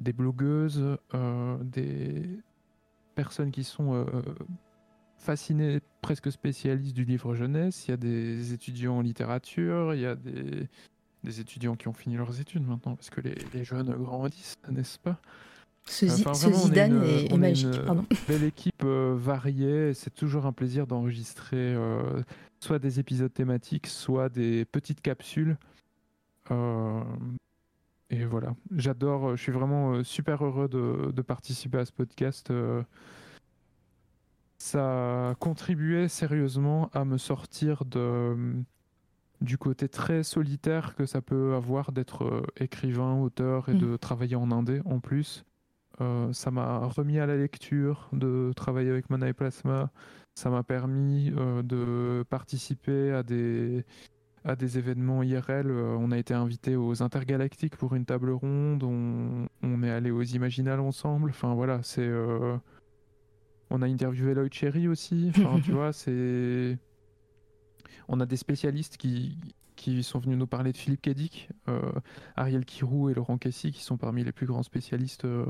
des 0.00 0.12
blogueuses, 0.12 0.98
des 1.62 2.22
personnes 3.14 3.50
qui 3.50 3.64
sont 3.64 4.06
fasciné, 5.16 5.80
presque 6.00 6.30
spécialiste 6.30 6.94
du 6.94 7.04
livre 7.04 7.34
jeunesse. 7.34 7.86
Il 7.86 7.90
y 7.90 7.94
a 7.94 7.96
des 7.96 8.52
étudiants 8.52 8.98
en 8.98 9.02
littérature, 9.02 9.94
il 9.94 10.00
y 10.00 10.06
a 10.06 10.14
des, 10.14 10.68
des 11.24 11.40
étudiants 11.40 11.76
qui 11.76 11.88
ont 11.88 11.92
fini 11.92 12.16
leurs 12.16 12.40
études 12.40 12.66
maintenant, 12.66 12.94
parce 12.94 13.10
que 13.10 13.20
les, 13.20 13.36
les 13.52 13.64
jeunes 13.64 13.90
grandissent, 13.90 14.56
n'est-ce 14.70 14.98
pas? 14.98 15.20
Ce, 15.88 16.06
Zidane 16.06 17.02
est, 17.02 17.36
magique. 17.36 17.82
Pardon. 17.84 18.04
Belle 18.28 18.44
équipe 18.44 18.84
euh, 18.84 19.14
variée. 19.18 19.94
C'est 19.94 20.14
toujours 20.14 20.46
un 20.46 20.52
plaisir 20.52 20.86
d'enregistrer 20.86 21.56
euh, 21.56 22.22
soit 22.60 22.78
des 22.78 23.00
épisodes 23.00 23.32
thématiques, 23.32 23.86
soit 23.86 24.28
des 24.28 24.64
petites 24.66 25.00
capsules. 25.00 25.56
Euh, 26.50 27.02
et 28.10 28.24
voilà, 28.24 28.54
j'adore. 28.74 29.36
Je 29.36 29.42
suis 29.42 29.52
vraiment 29.52 30.02
super 30.02 30.44
heureux 30.44 30.68
de, 30.68 31.12
de, 31.12 31.22
participer 31.22 31.78
à 31.78 31.84
ce 31.84 31.92
podcast 31.92 32.50
ça 34.58 35.30
a 35.30 35.34
contribué 35.36 36.08
sérieusement 36.08 36.90
à 36.92 37.04
me 37.04 37.16
sortir 37.16 37.84
de, 37.84 38.56
du 39.40 39.56
côté 39.56 39.88
très 39.88 40.22
solitaire 40.24 40.94
que 40.96 41.06
ça 41.06 41.22
peut 41.22 41.54
avoir 41.54 41.92
d'être 41.92 42.24
euh, 42.24 42.42
écrivain, 42.58 43.14
auteur 43.20 43.68
et 43.68 43.74
mm. 43.74 43.78
de 43.78 43.96
travailler 43.96 44.36
en 44.36 44.50
indé 44.50 44.82
en 44.84 44.98
plus. 44.98 45.44
Euh, 46.00 46.32
ça 46.32 46.50
m'a 46.50 46.78
remis 46.86 47.18
à 47.18 47.26
la 47.26 47.36
lecture, 47.36 48.08
de 48.12 48.52
travailler 48.54 48.90
avec 48.90 49.10
Mana 49.10 49.28
et 49.28 49.32
Plasma. 49.32 49.90
Ça 50.34 50.50
m'a 50.50 50.62
permis 50.62 51.32
euh, 51.36 51.62
de 51.62 52.24
participer 52.28 53.12
à 53.12 53.22
des, 53.22 53.84
à 54.48 54.56
des 54.56 54.78
événements 54.78 55.22
IRL. 55.22 55.70
on 55.70 56.10
a 56.10 56.18
été 56.18 56.34
invité 56.34 56.74
aux 56.74 57.02
Intergalactiques 57.02 57.76
pour 57.76 57.94
une 57.94 58.04
table 58.04 58.30
ronde. 58.30 58.82
On, 58.82 59.46
on 59.62 59.82
est 59.82 59.90
allé 59.90 60.10
aux 60.10 60.22
Imaginales 60.22 60.80
ensemble. 60.80 61.30
Enfin 61.30 61.54
voilà, 61.54 61.82
c'est 61.82 62.08
on 63.70 63.82
a 63.82 63.86
interviewé 63.86 64.34
Lloyd 64.34 64.52
Cherry 64.52 64.88
aussi. 64.88 65.30
Enfin, 65.30 65.60
tu 65.64 65.72
vois, 65.72 65.92
c'est. 65.92 66.78
On 68.08 68.20
a 68.20 68.26
des 68.26 68.36
spécialistes 68.36 68.96
qui, 68.96 69.36
qui 69.76 70.02
sont 70.02 70.18
venus 70.18 70.38
nous 70.38 70.46
parler 70.46 70.72
de 70.72 70.76
Philippe 70.76 71.02
Kedic, 71.02 71.50
euh, 71.68 71.92
Ariel 72.36 72.64
Kirou 72.64 73.10
et 73.10 73.14
Laurent 73.14 73.36
Kessy, 73.36 73.70
qui 73.70 73.82
sont 73.82 73.98
parmi 73.98 74.24
les 74.24 74.32
plus 74.32 74.46
grands 74.46 74.62
spécialistes 74.62 75.26
euh, 75.26 75.44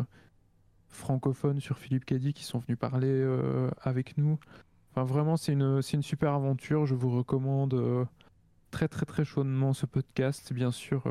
francophones 0.88 1.60
sur 1.60 1.78
Philippe 1.78 2.04
Kedic, 2.04 2.36
qui 2.36 2.44
sont 2.44 2.58
venus 2.58 2.78
parler 2.78 3.08
euh, 3.08 3.70
avec 3.80 4.18
nous. 4.18 4.38
Enfin, 4.90 5.04
vraiment, 5.04 5.36
c'est 5.36 5.52
une, 5.52 5.80
une 5.92 6.02
super 6.02 6.32
aventure. 6.32 6.84
Je 6.84 6.96
vous 6.96 7.10
recommande 7.10 8.08
très, 8.70 8.88
très, 8.88 9.06
très 9.06 9.24
chaudement 9.24 9.72
ce 9.72 9.86
podcast. 9.86 10.52
Bien 10.52 10.70
sûr, 10.70 11.04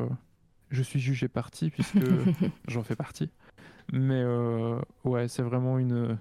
je 0.69 0.83
suis 0.83 0.99
jugé 0.99 1.27
parti, 1.27 1.69
puisque 1.69 1.97
j'en 2.67 2.83
fais 2.83 2.95
partie. 2.95 3.29
Mais 3.93 4.23
ouais, 5.03 5.27
c'est 5.27 5.43
vraiment 5.43 5.79
une 5.79 6.17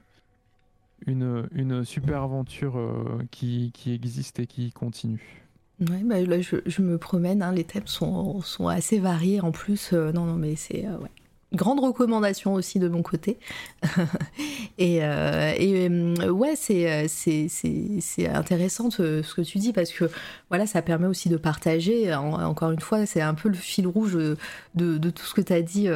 une, 1.07 1.49
une 1.53 1.85
super 1.85 2.23
aventure 2.23 2.79
euh, 2.79 3.19
qui, 3.31 3.71
qui, 3.75 3.93
existe 3.93 4.39
et 4.39 4.47
qui 4.47 4.73
continue. 4.73 5.45
Ouais, 5.81 6.03
bah 6.05 6.21
là, 6.21 6.41
je, 6.41 6.57
je 6.65 6.81
me 6.81 6.97
promène, 6.97 7.43
hein, 7.43 7.53
les 7.53 7.65
thèmes 7.65 7.87
sont, 7.87 8.41
sont, 8.41 8.69
assez 8.69 8.99
variés 8.99 9.41
en 9.41 9.53
plus. 9.53 9.93
Euh, 9.93 10.11
non, 10.13 10.25
non, 10.25 10.37
mais 10.37 10.57
c'est. 10.57 10.87
Euh, 10.87 10.97
ouais. 10.99 11.11
Grande 11.53 11.81
recommandation 11.81 12.55
aussi 12.55 12.79
de 12.79 12.89
mon 12.89 13.03
côté. 13.03 13.39
et, 14.79 14.97
et 14.97 15.89
ouais, 16.29 16.57
c'est, 16.57 17.07
c'est, 17.09 17.49
c'est, 17.49 18.29
intéressant 18.29 18.91
ce 18.91 19.35
que 19.35 19.43
tu 19.43 19.59
dis 19.59 19.73
parce 19.73 19.93
que 19.93 20.11
voilà, 20.49 20.67
ça 20.67 20.83
permet 20.83 21.07
aussi 21.07 21.29
de 21.29 21.37
partager. 21.37 22.13
encore 22.15 22.73
une 22.73 22.81
fois, 22.81 23.07
c'est 23.07 23.21
un 23.21 23.35
peu 23.35 23.49
le 23.49 23.55
fil 23.55 23.87
rouge 23.87 24.15
de, 24.15 24.37
de 24.75 25.11
tout 25.11 25.25
ce 25.25 25.35
que 25.35 25.41
tu 25.41 25.53
as 25.53 25.63
dit 25.63 25.89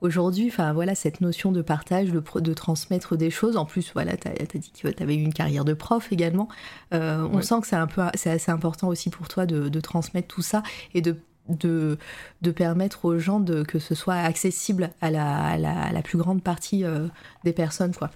aujourd'hui, 0.00 0.48
enfin 0.48 0.72
voilà, 0.72 0.94
cette 0.94 1.20
notion 1.20 1.52
de 1.52 1.62
partage, 1.62 2.10
de, 2.10 2.22
de, 2.40 2.54
transmettre 2.54 3.16
des 3.16 3.30
choses. 3.30 3.56
En 3.56 3.64
plus, 3.64 3.90
voilà, 3.92 4.16
tu 4.16 4.28
as, 4.28 4.58
dit 4.58 4.70
que 4.70 4.88
tu 4.88 5.02
avais 5.02 5.14
eu 5.14 5.22
une 5.22 5.32
carrière 5.32 5.64
de 5.64 5.74
prof 5.74 6.12
également. 6.12 6.48
Euh, 6.94 7.26
on 7.32 7.42
sent 7.42 7.60
que 7.60 7.66
c'est 7.66 7.76
un 7.76 7.86
peu, 7.86 8.02
c'est 8.14 8.30
assez 8.30 8.50
important 8.50 8.88
aussi 8.88 9.10
pour 9.10 9.28
toi 9.28 9.46
de, 9.46 9.80
transmettre 9.80 10.28
tout 10.28 10.42
ça 10.42 10.62
et 10.92 11.00
de 11.00 11.16
de, 11.48 11.98
de, 12.42 12.50
permettre 12.50 13.04
aux 13.04 13.18
gens 13.18 13.40
de, 13.40 13.62
que 13.62 13.78
ce 13.78 13.94
soit 13.94 14.14
accessible 14.16 14.90
à 15.00 15.10
la, 15.10 15.56
la, 15.58 16.02
plus 16.02 16.18
grande 16.18 16.42
partie 16.42 16.84
euh, 16.84 17.08
des 17.44 17.52
personnes. 17.52 17.94
quoi. 17.94 18.10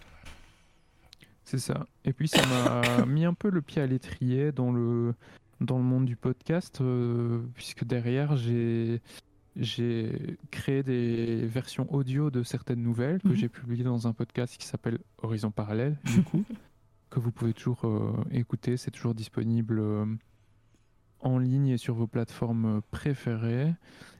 C'est 1.44 1.58
ça. 1.58 1.86
Et 2.04 2.12
puis 2.12 2.28
ça 2.28 2.40
m'a 2.46 3.06
mis 3.06 3.24
un 3.24 3.34
peu 3.34 3.50
le 3.50 3.62
pied 3.62 3.82
à 3.82 3.86
l'étrier 3.86 4.52
dans 4.52 4.72
le, 4.72 5.14
dans 5.60 5.78
le 5.78 5.84
monde 5.84 6.06
du 6.06 6.16
podcast, 6.16 6.80
euh, 6.80 7.40
puisque 7.54 7.84
derrière 7.84 8.36
j'ai 8.36 9.00
j'ai 9.56 10.38
créé 10.50 10.82
des 10.82 11.44
versions 11.46 11.92
audio 11.92 12.30
de 12.30 12.42
certaines 12.42 12.82
nouvelles 12.82 13.20
que 13.20 13.28
mhm. 13.28 13.34
j'ai 13.34 13.48
publiées 13.50 13.84
dans 13.84 14.06
un 14.06 14.14
podcast 14.14 14.56
qui 14.56 14.66
s'appelle 14.66 14.98
Horizon 15.22 15.50
Parallèle, 15.50 15.98
du 16.04 16.22
coup, 16.24 16.44
que 17.10 17.20
vous 17.20 17.30
pouvez 17.30 17.52
toujours 17.52 17.84
euh, 17.84 18.14
écouter. 18.30 18.78
C'est 18.78 18.90
toujours 18.90 19.14
disponible 19.14 19.82
en 21.22 21.38
ligne 21.38 21.68
et 21.68 21.78
sur 21.78 21.94
vos 21.94 22.06
plateformes 22.06 22.82
préférées. 22.90 23.74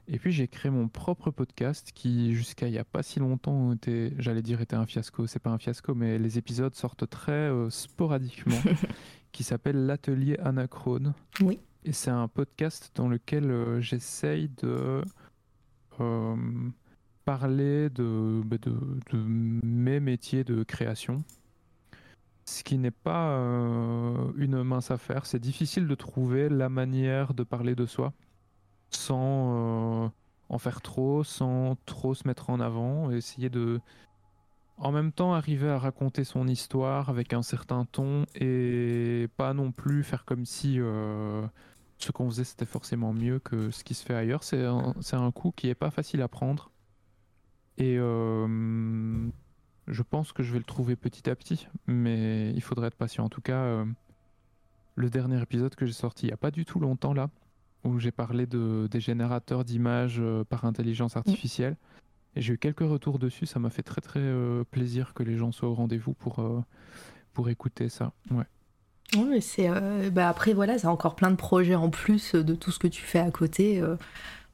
Et 0.09 0.19
puis 0.19 0.33
j'ai 0.33 0.49
créé 0.49 0.71
mon 0.71 0.89
propre 0.89 1.31
podcast 1.31 1.93
qui, 1.95 2.35
jusqu'à 2.35 2.67
il 2.67 2.73
n'y 2.73 2.79
a 2.79 2.85
pas 2.85 3.03
si 3.03 3.21
longtemps, 3.21 3.73
était, 3.73 4.13
j'allais 4.19 4.43
dire, 4.43 4.61
était 4.61 4.77
un 4.77 4.87
fiasco. 4.87 5.27
C'est 5.27 5.39
pas 5.39 5.51
un 5.51 5.59
fiasco, 5.59 5.95
mais 5.95 6.19
les 6.19 6.39
épisodes 6.39 6.75
sortent 6.75 7.09
très 7.09 7.33
euh, 7.33 7.71
sporadiquement, 7.71 8.61
qui 9.33 9.45
s'appelle 9.45 9.87
L'Atelier 9.87 10.39
Anachrone. 10.41 11.15
Oui. 11.41 11.61
Et 11.85 11.93
c'est 11.93 12.11
un 12.11 12.29
podcast 12.29 12.91
dans 12.95 13.09
lequel 13.09 13.81
j'essaye 13.81 14.49
de 14.63 15.03
euh, 16.01 16.37
parler 17.25 17.89
bah, 17.89 18.57
de, 18.59 19.01
de, 19.13 19.19
mes 19.19 20.01
métiers 20.01 20.45
de 20.45 20.63
création. 20.63 21.25
Ce 22.45 22.65
qui 22.65 22.79
n'est 22.79 22.91
pas 22.91 23.31
euh, 23.31 24.33
une 24.37 24.63
mince 24.63 24.91
affaire. 24.91 25.27
C'est 25.27 25.39
difficile 25.39 25.87
de 25.87 25.95
trouver 25.95 26.49
la 26.49 26.69
manière 26.69 27.35
de 27.35 27.45
parler 27.45 27.75
de 27.75 27.87
soi 27.87 28.13
sans 28.91 30.05
euh, 30.07 30.09
en 30.49 30.59
faire 30.59 30.83
trop, 30.83 31.25
sans 31.25 31.77
trop 31.87 32.15
se 32.15 32.27
mettre 32.27 32.51
en 32.51 32.61
avant, 32.61 33.11
essayer 33.11 33.49
de 33.49 33.81
en 34.79 34.91
même 34.91 35.13
temps 35.13 35.35
arriver 35.35 35.69
à 35.71 35.79
raconter 35.79 36.25
son 36.25 36.49
histoire 36.49 37.09
avec 37.09 37.33
un 37.33 37.43
certain 37.43 37.85
ton 37.85 38.27
et 38.35 39.29
pas 39.37 39.55
non 39.55 39.71
plus 39.71 40.03
faire 40.03 40.25
comme 40.25 40.45
si 40.45 40.81
ce 41.99 42.11
qu'on 42.13 42.29
faisait 42.29 42.45
c'était 42.45 42.67
forcément 42.67 43.13
mieux 43.13 43.39
que 43.39 43.71
ce 43.71 43.85
qui 43.85 43.95
se 43.95 44.05
fait 44.05 44.15
ailleurs. 44.15 44.43
C'est 44.43 44.65
un, 44.65 44.95
un, 45.13 45.31
coup 45.31 45.53
qui 45.55 45.69
est 45.69 45.75
pas 45.75 45.91
facile 45.91 46.21
à 46.23 46.29
prendre. 46.29 46.71
Et 47.79 47.97
euh, 47.99 49.29
je 49.89 50.03
pense 50.03 50.33
que 50.33 50.43
je 50.43 50.53
vais 50.53 50.59
le 50.59 50.65
trouver 50.65 50.97
petit 50.97 51.29
à 51.29 51.35
petit, 51.35 51.69
mais 51.87 52.53
il 52.53 52.63
faudrait 52.63 52.89
être 52.89 52.97
patient. 52.97 53.25
En 53.25 53.29
tout 53.29 53.41
cas, 53.41 53.63
euh, 53.63 53.85
le 54.95 55.11
dernier 55.11 55.41
épisode 55.41 55.75
que 55.75 55.87
j'ai 55.87 55.93
sorti 55.93 56.27
il 56.27 56.29
n'y 56.29 56.35
a 56.35 56.39
pas 56.39 56.51
du 56.51 56.65
tout 56.65 56.81
longtemps 56.81 57.15
là, 57.15 57.31
où 57.85 57.99
j'ai 57.99 58.13
parlé 58.13 58.47
de, 58.47 58.89
des 58.91 59.01
générateurs 59.01 59.65
d'images 59.65 60.21
euh, 60.21 60.45
par 60.45 60.65
intelligence 60.65 61.17
artificielle. 61.17 61.77
Et 62.35 62.41
j'ai 62.41 62.55
eu 62.55 62.59
quelques 62.59 62.81
retours 62.81 63.19
dessus, 63.19 63.45
ça 63.45 63.59
m'a 63.59 63.69
fait 63.69 63.83
très 63.83 64.01
très 64.01 64.23
plaisir 64.71 65.13
que 65.13 65.23
les 65.23 65.37
gens 65.37 65.53
soient 65.53 65.69
au 65.69 65.75
rendez-vous 65.75 66.15
pour, 66.15 66.43
pour 67.35 67.51
écouter 67.51 67.91
ça. 67.91 68.13
Ouais. 68.31 68.47
Oui, 69.17 69.43
c'est 69.43 69.69
euh, 69.69 70.11
bah 70.11 70.29
après 70.29 70.55
voilà, 70.55 70.79
c'est 70.79 70.87
encore 70.87 71.15
plein 71.15 71.31
de 71.31 71.37
projets 71.37 71.75
en 71.75 71.91
plus 71.91 72.35
de 72.35 72.55
tout 72.55 72.71
ce 72.71 72.79
que 72.79 72.89
tu 72.89 73.03
fais 73.03 73.19
à 73.19 73.31
côté. 73.31 73.81
Euh, 73.81 73.97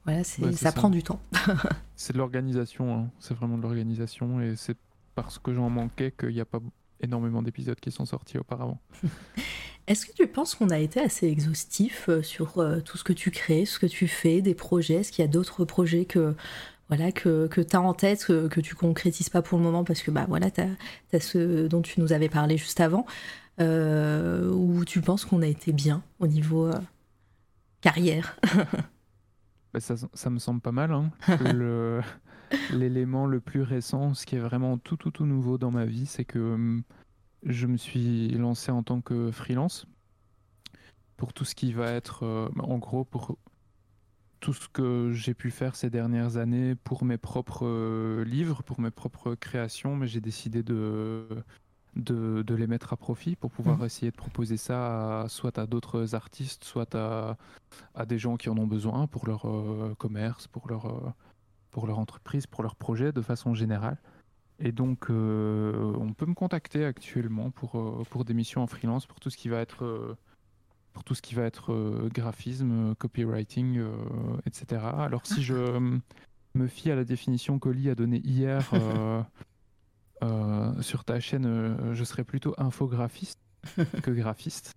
voilà, 0.05 0.25
c'est, 0.25 0.53
ça, 0.53 0.73
prend 0.73 0.91
du 0.91 1.03
temps. 1.03 1.21
c'est 1.97 2.13
de 2.13 2.19
l'organisation, 2.19 2.97
hein. 2.97 3.11
c'est 3.21 3.35
vraiment 3.35 3.57
de 3.57 3.63
l'organisation 3.63 4.41
et 4.41 4.57
c'est 4.57 4.77
parce 5.23 5.39
que 5.39 5.53
j'en 5.53 5.71
manquais 5.71 6.13
qu'il 6.19 6.31
n'y 6.31 6.41
a 6.41 6.45
pas 6.45 6.61
énormément 7.01 7.43
d'épisodes 7.43 7.79
qui 7.79 7.91
sont 7.91 8.07
sortis 8.07 8.39
auparavant. 8.39 8.81
Est-ce 9.87 10.05
que 10.05 10.13
tu 10.13 10.27
penses 10.27 10.55
qu'on 10.55 10.69
a 10.71 10.79
été 10.79 11.01
assez 11.01 11.27
exhaustif 11.29 12.09
euh, 12.09 12.23
sur 12.23 12.63
tout 12.85 12.99
ce 12.99 13.05
que 13.05 13.13
tu 13.13 13.31
crées, 13.31 13.65
ce 13.65 13.79
que 13.79 13.87
tu 13.87 14.07
fais, 14.07 14.43
des 14.43 14.55
projets? 14.55 14.95
Est-ce 14.95 15.13
qu'il 15.13 15.25
y 15.25 15.29
a 15.29 15.31
d'autres 15.31 15.65
projets 15.65 16.05
que 16.05 16.35
voilà 16.89 17.13
que, 17.13 17.47
que 17.49 17.61
tu 17.61 17.77
as 17.77 17.81
en 17.81 17.95
tête, 17.95 18.25
que, 18.25 18.49
que, 18.49 18.61
tu 18.61 18.75
concrétises 18.75 19.29
pas 19.29 19.43
pour 19.43 19.59
le 19.59 19.65
moment 19.65 19.85
parce 19.85 20.03
que 20.03 20.11
bah 20.11 20.25
voilà, 20.29 20.51
tu 20.51 20.63
as, 20.63 21.21
ce 21.21 21.67
dont 21.67 21.83
tu 21.83 22.01
nous 22.01 22.13
avais 22.13 22.31
parlé 22.31 22.57
juste 22.57 22.81
avant 22.81 23.05
euh, 23.61 24.51
où 24.51 24.85
tu 24.85 25.01
penses 25.01 25.25
qu'on 25.25 25.43
a 25.43 25.47
été 25.47 25.73
bien 25.73 26.03
au 26.19 26.27
niveau 26.27 26.67
euh, 26.67 26.81
carrière? 27.81 28.39
Bah, 29.75 29.81
ça, 29.81 29.97
ça, 30.15 30.31
me 30.31 30.39
semble 30.39 30.63
pas 30.63 30.73
mal. 30.73 30.93
Hein. 30.93 31.11
L'élément 32.73 33.27
le, 33.27 33.41
plus 33.41 33.63
récent, 33.63 34.15
ce 34.15 34.27
qui 34.27 34.37
est 34.37 34.41
vraiment 34.41 34.79
tout, 34.79 34.97
tout, 34.97 35.11
tout 35.11 35.27
nouveau 35.27 35.59
dans 35.59 35.71
ma 35.71 35.85
vie, 35.85 36.07
c'est 36.07 36.25
que 36.25 36.39
hum, 36.39 36.83
je 37.45 37.67
me 37.67 37.77
suis 37.77 38.31
lancé 38.31 38.71
en 38.71 38.83
tant 38.83 39.01
que 39.01 39.31
freelance 39.31 39.87
pour 41.17 41.33
tout 41.33 41.45
ce 41.45 41.55
qui 41.55 41.73
va 41.73 41.91
être, 41.91 42.25
euh, 42.25 42.49
en 42.59 42.79
gros, 42.79 43.05
pour 43.05 43.37
tout 44.41 44.53
ce 44.53 44.69
que 44.69 45.11
j'ai 45.13 45.35
pu 45.35 45.51
faire 45.51 45.75
ces 45.75 45.91
dernières 45.91 46.37
années 46.37 46.75
pour 46.77 47.05
mes 47.05 47.19
propres 47.19 47.67
euh, 47.67 48.25
livres, 48.25 48.63
pour 48.63 48.81
mes 48.81 48.91
propres 48.91 49.35
créations, 49.35 49.97
mais 49.97 50.07
j'ai 50.07 50.21
décidé 50.21 50.63
de, 50.63 51.27
de, 51.97 52.55
les 52.55 52.67
mettre 52.67 52.93
à 52.93 52.97
profit 52.97 53.37
pour 53.37 53.51
pouvoir 53.51 53.79
mmh. 53.79 53.85
essayer 53.85 54.11
de 54.11 54.17
proposer 54.17 54.57
ça 54.57 55.27
soit 55.29 55.59
à 55.59 55.67
d'autres 55.67 56.15
artistes, 56.15 56.65
soit 56.65 56.95
à, 56.95 57.37
à, 57.95 58.07
des 58.07 58.19
gens 58.19 58.37
qui 58.37 58.49
en 58.49 58.57
ont 58.59 58.67
besoin 58.67 59.07
pour 59.07 59.27
leur 59.27 59.47
euh, 59.47 59.95
commerce, 59.99 60.47
pour 60.47 60.69
leur, 60.69 60.87
euh, 60.87 61.13
pour 61.71 61.87
leur 61.87 61.99
entreprise, 61.99 62.47
pour 62.47 62.63
leur 62.63 62.77
projet 62.77 63.13
de 63.13 63.23
façon 63.23 63.55
générale. 63.55 63.99
Et 64.59 64.73
donc, 64.73 65.07
on 65.09 66.15
peut 66.17 66.27
me 66.27 66.35
contacter 66.35 66.85
actuellement 66.85 67.51
pour, 67.51 68.05
pour 68.11 68.25
des 68.25 68.35
missions 68.35 68.63
en 68.63 68.67
freelance, 68.67 69.07
pour 69.07 69.21
tout 69.21 69.31
ce 69.31 69.37
qui 69.37 69.49
va 69.49 69.61
être 69.61 70.17
pour 70.99 71.05
tout 71.05 71.15
ce 71.15 71.23
qui 71.23 71.37
va 71.37 71.45
être 71.45 71.73
euh, 71.73 72.11
graphisme, 72.13 72.97
copywriting, 72.97 73.79
euh, 73.79 73.93
etc. 74.47 74.83
Alors 74.99 75.25
si 75.25 75.45
je 75.45 75.55
me 76.55 76.67
fie 76.67 76.91
à 76.91 76.97
la 76.97 77.05
définition 77.05 77.61
qu'Oli 77.61 77.89
a 77.89 77.95
donnée 77.95 78.21
hier 78.25 78.69
euh, 80.25 80.83
sur 80.83 81.05
ta 81.05 81.21
chaîne, 81.21 81.95
je 81.95 82.03
serais 82.03 82.25
plutôt 82.25 82.53
infographiste 82.59 83.39
que 84.03 84.11
graphiste. 84.11 84.75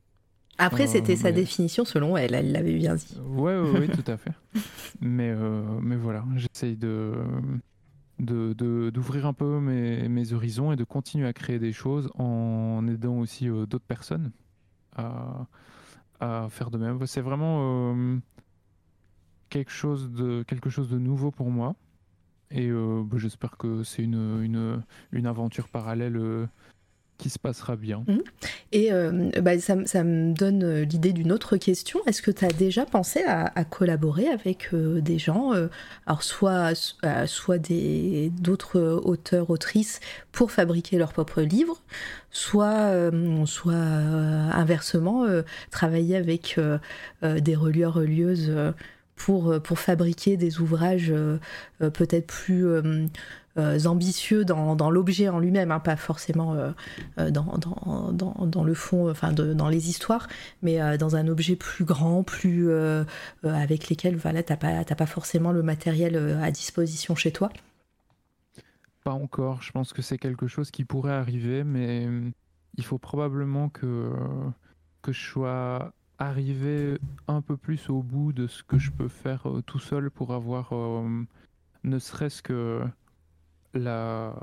Après, 0.65 0.88
c'était 0.88 1.15
sa 1.15 1.31
définition 1.31 1.85
selon 1.85 2.17
elle, 2.17 2.33
elle 2.33 2.51
l'avait 2.51 2.75
bien 2.75 2.95
dit. 2.95 3.17
Oui, 3.25 3.51
ouais, 3.53 3.71
ouais, 3.71 3.88
tout 4.03 4.09
à 4.09 4.17
fait. 4.17 4.31
Mais, 5.01 5.33
mais 5.81 5.95
voilà, 5.95 6.23
j'essaye 6.35 6.75
de 6.75 7.13
d'ouvrir 8.19 9.25
un 9.25 9.33
peu 9.33 9.59
mes, 9.59 10.07
mes, 10.07 10.33
horizons 10.33 10.71
et 10.71 10.75
de 10.75 10.83
continuer 10.83 11.25
à 11.25 11.33
créer 11.33 11.57
des 11.57 11.73
choses 11.73 12.07
en 12.19 12.88
aidant 12.88 13.17
aussi 13.17 13.47
d'autres 13.47 13.79
personnes 13.79 14.31
à, 14.95 15.47
à 16.21 16.47
faire 16.49 16.71
de 16.71 16.77
même. 16.77 17.05
C'est 17.07 17.21
vraiment 17.21 17.93
euh, 17.93 18.17
quelque, 19.49 19.71
chose 19.71 20.11
de, 20.11 20.43
quelque 20.43 20.69
chose 20.69 20.89
de 20.89 20.97
nouveau 20.97 21.31
pour 21.31 21.49
moi. 21.49 21.75
Et 22.51 22.67
euh, 22.67 23.03
bah, 23.03 23.17
j'espère 23.17 23.57
que 23.57 23.83
c'est 23.83 24.03
une, 24.03 24.41
une, 24.43 24.83
une, 25.11 25.25
aventure 25.25 25.67
parallèle 25.67 26.17
euh, 26.17 26.47
se 27.30 27.39
passera 27.39 27.76
bien. 27.76 28.03
Mmh. 28.07 28.18
Et 28.72 28.91
bah, 29.41 29.60
ça, 29.60 29.76
me 29.76 30.34
donne 30.34 30.81
l'idée 30.81 31.14
d'une 31.14 31.31
autre 31.31 31.57
question. 31.57 31.99
Est-ce 32.07 32.22
que 32.22 32.31
tu 32.31 32.45
as 32.45 32.49
déjà 32.49 32.85
pensé 32.85 33.22
à, 33.26 33.64
collaborer 33.65 34.27
avec 34.27 34.69
des 34.73 35.19
gens, 35.19 35.52
alors 36.06 36.23
soit, 36.23 36.73
soit 37.26 37.72
d'autres 38.39 39.02
auteurs, 39.03 39.49
autrices, 39.49 39.99
pour 40.31 40.52
fabriquer 40.52 40.98
leurs 40.98 41.14
propres 41.14 41.41
livres, 41.41 41.81
soit, 42.31 42.91
euh, 42.91 43.45
soit 43.45 43.73
euh, 43.73 44.49
inversement, 44.52 45.26
euh, 45.26 45.43
travailler 45.69 46.15
avec 46.15 46.60
des 47.22 47.56
relieurs, 47.56 47.93
relieuses 47.93 48.52
pour, 49.26 49.61
pour 49.61 49.80
fabriquer 49.80 50.38
des 50.38 50.60
ouvrages 50.60 51.14
peut-être 51.80 52.27
plus 52.27 52.65
ambitieux 53.57 54.45
dans, 54.45 54.76
dans 54.76 54.89
l'objet 54.89 55.30
en 55.30 55.39
lui-même, 55.39 55.72
hein, 55.72 55.80
pas 55.80 55.95
forcément 55.95 56.56
dans, 57.18 57.57
dans, 58.14 58.45
dans, 58.45 58.64
le 58.64 58.73
fond, 58.73 59.10
enfin 59.10 59.31
dans 59.31 59.69
les 59.69 59.89
histoires, 59.89 60.27
mais 60.61 60.98
dans 60.98 61.15
un 61.15 61.27
objet 61.27 61.56
plus 61.56 61.85
grand, 61.85 62.23
plus 62.23 62.69
avec 63.43 63.89
lesquels 63.89 64.15
voilà, 64.15 64.43
tu 64.43 64.53
n'as 64.53 64.57
pas, 64.57 64.84
pas 64.84 65.06
forcément 65.06 65.52
le 65.52 65.64
matériel 65.64 66.39
à 66.41 66.52
disposition 66.52 67.15
chez 67.15 67.31
toi. 67.31 67.49
Pas 69.03 69.11
encore. 69.11 69.61
Je 69.61 69.72
pense 69.72 69.93
que 69.93 70.02
c'est 70.02 70.18
quelque 70.18 70.48
chose 70.48 70.69
qui 70.69 70.85
pourrait 70.85 71.14
arriver, 71.14 71.64
mais 71.64 72.07
il 72.77 72.84
faut 72.84 72.99
probablement 72.99 73.69
que, 73.69 74.11
que 75.02 75.11
je 75.11 75.22
sois 75.22 75.93
arrivé 76.22 76.98
un 77.27 77.41
peu 77.41 77.57
plus 77.57 77.89
au 77.89 78.03
bout 78.03 78.31
de 78.31 78.48
ce 78.48 78.64
que 78.64 78.77
je 78.77 78.91
peux 78.91 79.07
faire 79.07 79.49
euh, 79.49 79.61
tout 79.61 79.80
seul 79.80 80.11
pour 80.11 80.34
avoir 80.34 80.73
euh, 80.73 81.26
ne 81.84 81.99
serait-ce 81.99 82.41
que 82.41 82.84
la 83.73 84.35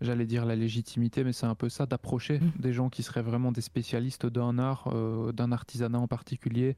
j'allais 0.00 0.24
dire 0.24 0.46
la 0.46 0.56
légitimité 0.56 1.22
mais 1.24 1.32
c'est 1.32 1.46
un 1.46 1.54
peu 1.54 1.68
ça 1.68 1.84
d'approcher 1.84 2.40
mmh. 2.40 2.52
des 2.58 2.72
gens 2.72 2.88
qui 2.88 3.02
seraient 3.02 3.22
vraiment 3.22 3.52
des 3.52 3.60
spécialistes 3.60 4.26
d'un 4.26 4.58
art 4.58 4.88
euh, 4.94 5.32
d'un 5.32 5.52
artisanat 5.52 5.98
en 5.98 6.08
particulier 6.08 6.76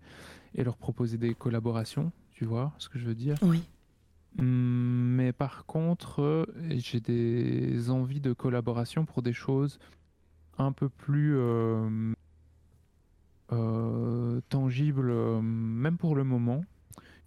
et 0.54 0.64
leur 0.64 0.76
proposer 0.76 1.18
des 1.18 1.34
collaborations 1.34 2.10
tu 2.32 2.44
vois 2.44 2.72
ce 2.78 2.88
que 2.88 2.98
je 2.98 3.06
veux 3.06 3.14
dire? 3.14 3.36
Oui 3.42 3.62
Hum, 4.38 5.14
mais 5.16 5.30
par 5.30 5.66
contre, 5.66 6.48
j'ai 6.70 7.00
des 7.00 7.90
envies 7.90 8.22
de 8.22 8.32
collaboration 8.32 9.04
pour 9.04 9.20
des 9.20 9.34
choses 9.34 9.78
un 10.56 10.72
peu 10.72 10.88
plus 10.88 11.36
euh, 13.52 14.36
euh, 14.36 14.40
tangibles, 14.48 15.12
même 15.42 15.96
pour 15.98 16.16
le 16.16 16.24
moment, 16.24 16.64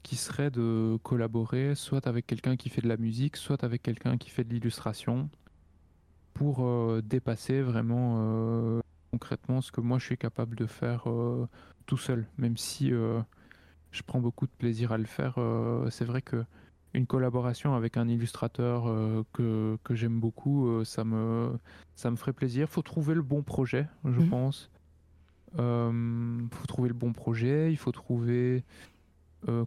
qui 0.04 0.16
serait 0.16 0.52
de 0.52 0.98
collaborer 1.04 1.76
soit 1.76 2.08
avec 2.08 2.28
quelqu'un 2.28 2.56
qui 2.56 2.70
fait 2.70 2.82
de 2.82 2.88
la 2.88 2.98
musique, 2.98 3.38
soit 3.38 3.64
avec 3.64 3.82
quelqu'un 3.84 4.18
qui 4.18 4.30
fait 4.30 4.44
de 4.44 4.54
l'illustration, 4.54 5.30
pour 6.34 6.68
dépasser 7.02 7.62
vraiment 7.62 8.82
concrètement 9.12 9.62
ce 9.62 9.72
que 9.72 9.80
moi 9.82 10.00
je 10.00 10.06
suis 10.06 10.18
capable 10.18 10.56
de 10.58 10.66
faire 10.66 11.06
tout 11.86 11.98
seul, 11.98 12.28
même 12.38 12.58
si 12.58 12.90
je 12.90 14.02
prends 14.06 14.20
beaucoup 14.20 14.46
de 14.46 14.52
plaisir 14.58 14.92
à 14.92 14.98
le 14.98 15.06
faire. 15.06 15.36
c'est 15.90 16.06
vrai 16.06 16.22
que 16.22 16.44
une 16.96 17.06
collaboration 17.06 17.76
avec 17.76 17.98
un 17.98 18.08
illustrateur 18.08 18.88
euh, 18.88 19.24
que, 19.34 19.78
que 19.84 19.94
j'aime 19.96 20.20
beaucoup, 20.20 20.68
euh, 20.68 20.84
ça, 20.86 21.04
me, 21.04 21.58
ça 21.96 22.10
me 22.10 22.16
ferait 22.16 22.34
plaisir. 22.34 22.70
faut 22.70 22.82
trouver 22.82 23.14
le 23.14 23.22
bon 23.22 23.44
projet, 23.44 23.88
je 24.06 24.22
mhm. 24.22 24.30
pense. 24.30 24.72
Il 25.56 25.62
euh, 25.62 26.48
faut 26.52 26.68
trouver 26.68 26.90
le 26.90 26.94
bon 26.94 27.14
projet, 27.14 27.72
il 27.72 27.78
faut 27.78 27.92
trouver 27.92 28.64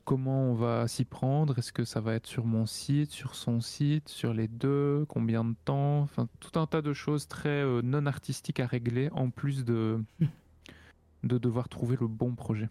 comment 0.04 0.50
on 0.50 0.54
va 0.54 0.88
s'y 0.88 1.04
prendre. 1.04 1.56
Est-ce 1.56 1.72
que 1.72 1.84
ça 1.84 2.00
va 2.00 2.14
être 2.14 2.26
sur 2.26 2.44
mon 2.44 2.66
site, 2.66 3.12
sur 3.12 3.36
son 3.36 3.60
site, 3.60 4.08
sur 4.08 4.34
les 4.34 4.48
deux, 4.48 5.06
combien 5.08 5.44
de 5.44 5.54
temps, 5.64 6.00
enfin 6.00 6.28
tout 6.40 6.58
un 6.58 6.66
tas 6.66 6.82
de 6.82 6.92
choses 6.92 7.28
très 7.28 7.64
non 7.84 8.06
artistiques 8.06 8.58
à 8.58 8.66
régler 8.66 9.08
en 9.12 9.30
plus 9.30 9.64
de, 9.64 10.02
mhm. 10.18 10.28
de 11.22 11.38
devoir 11.38 11.68
trouver 11.68 11.96
le 12.00 12.08
bon 12.08 12.34
projet. 12.34 12.68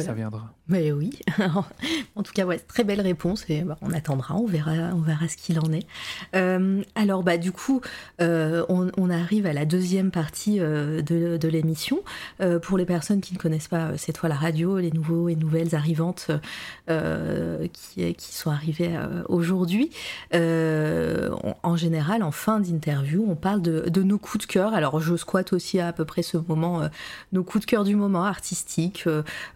Ça 0.00 0.12
viendra. 0.12 0.52
Mais 0.68 0.92
oui. 0.92 1.18
en 2.16 2.22
tout 2.22 2.32
cas, 2.32 2.44
ouais, 2.44 2.58
très 2.58 2.84
belle 2.84 3.00
réponse 3.00 3.44
et 3.48 3.62
bah, 3.62 3.78
on 3.80 3.92
attendra, 3.92 4.34
on 4.36 4.46
verra, 4.46 4.72
on 4.94 5.00
verra 5.00 5.28
ce 5.28 5.36
qu'il 5.36 5.58
en 5.60 5.72
est. 5.72 5.86
Euh, 6.34 6.82
alors, 6.94 7.22
bah, 7.22 7.38
du 7.38 7.52
coup, 7.52 7.80
euh, 8.20 8.64
on, 8.68 9.10
arrive 9.10 9.46
à 9.46 9.54
la 9.54 9.64
deuxième 9.64 10.10
partie 10.10 10.58
euh, 10.60 11.00
de, 11.00 11.48
l'émission. 11.48 12.00
pour 12.62 12.76
les 12.76 12.84
personnes 12.84 13.22
qui 13.22 13.32
ne 13.32 13.38
connaissent 13.38 13.68
pas 13.68 13.96
C'est 13.96 14.12
toi 14.12 14.28
la 14.28 14.34
radio, 14.34 14.78
les 14.78 14.90
nouveaux 14.90 15.30
et 15.30 15.34
nouvelles 15.34 15.74
arrivantes 15.74 16.30
qui, 16.86 18.14
qui, 18.14 18.34
sont 18.34 18.50
arrivées 18.50 18.98
aujourd'hui, 19.28 19.90
en 20.34 21.76
général, 21.76 22.22
en 22.22 22.32
fin 22.32 22.60
d'interview, 22.60 23.24
on 23.26 23.34
parle 23.34 23.62
de, 23.62 23.88
de, 23.88 24.02
nos 24.02 24.18
coups 24.18 24.46
de 24.46 24.52
cœur. 24.52 24.74
Alors, 24.74 25.00
je 25.00 25.16
squatte 25.16 25.54
aussi 25.54 25.80
à, 25.80 25.88
à 25.88 25.92
peu 25.94 26.04
près 26.04 26.22
ce 26.22 26.36
moment, 26.36 26.82
nos 27.32 27.42
coups 27.42 27.64
de 27.64 27.70
cœur 27.70 27.84
du 27.84 27.96
moment 27.96 28.24
artistique 28.24 29.06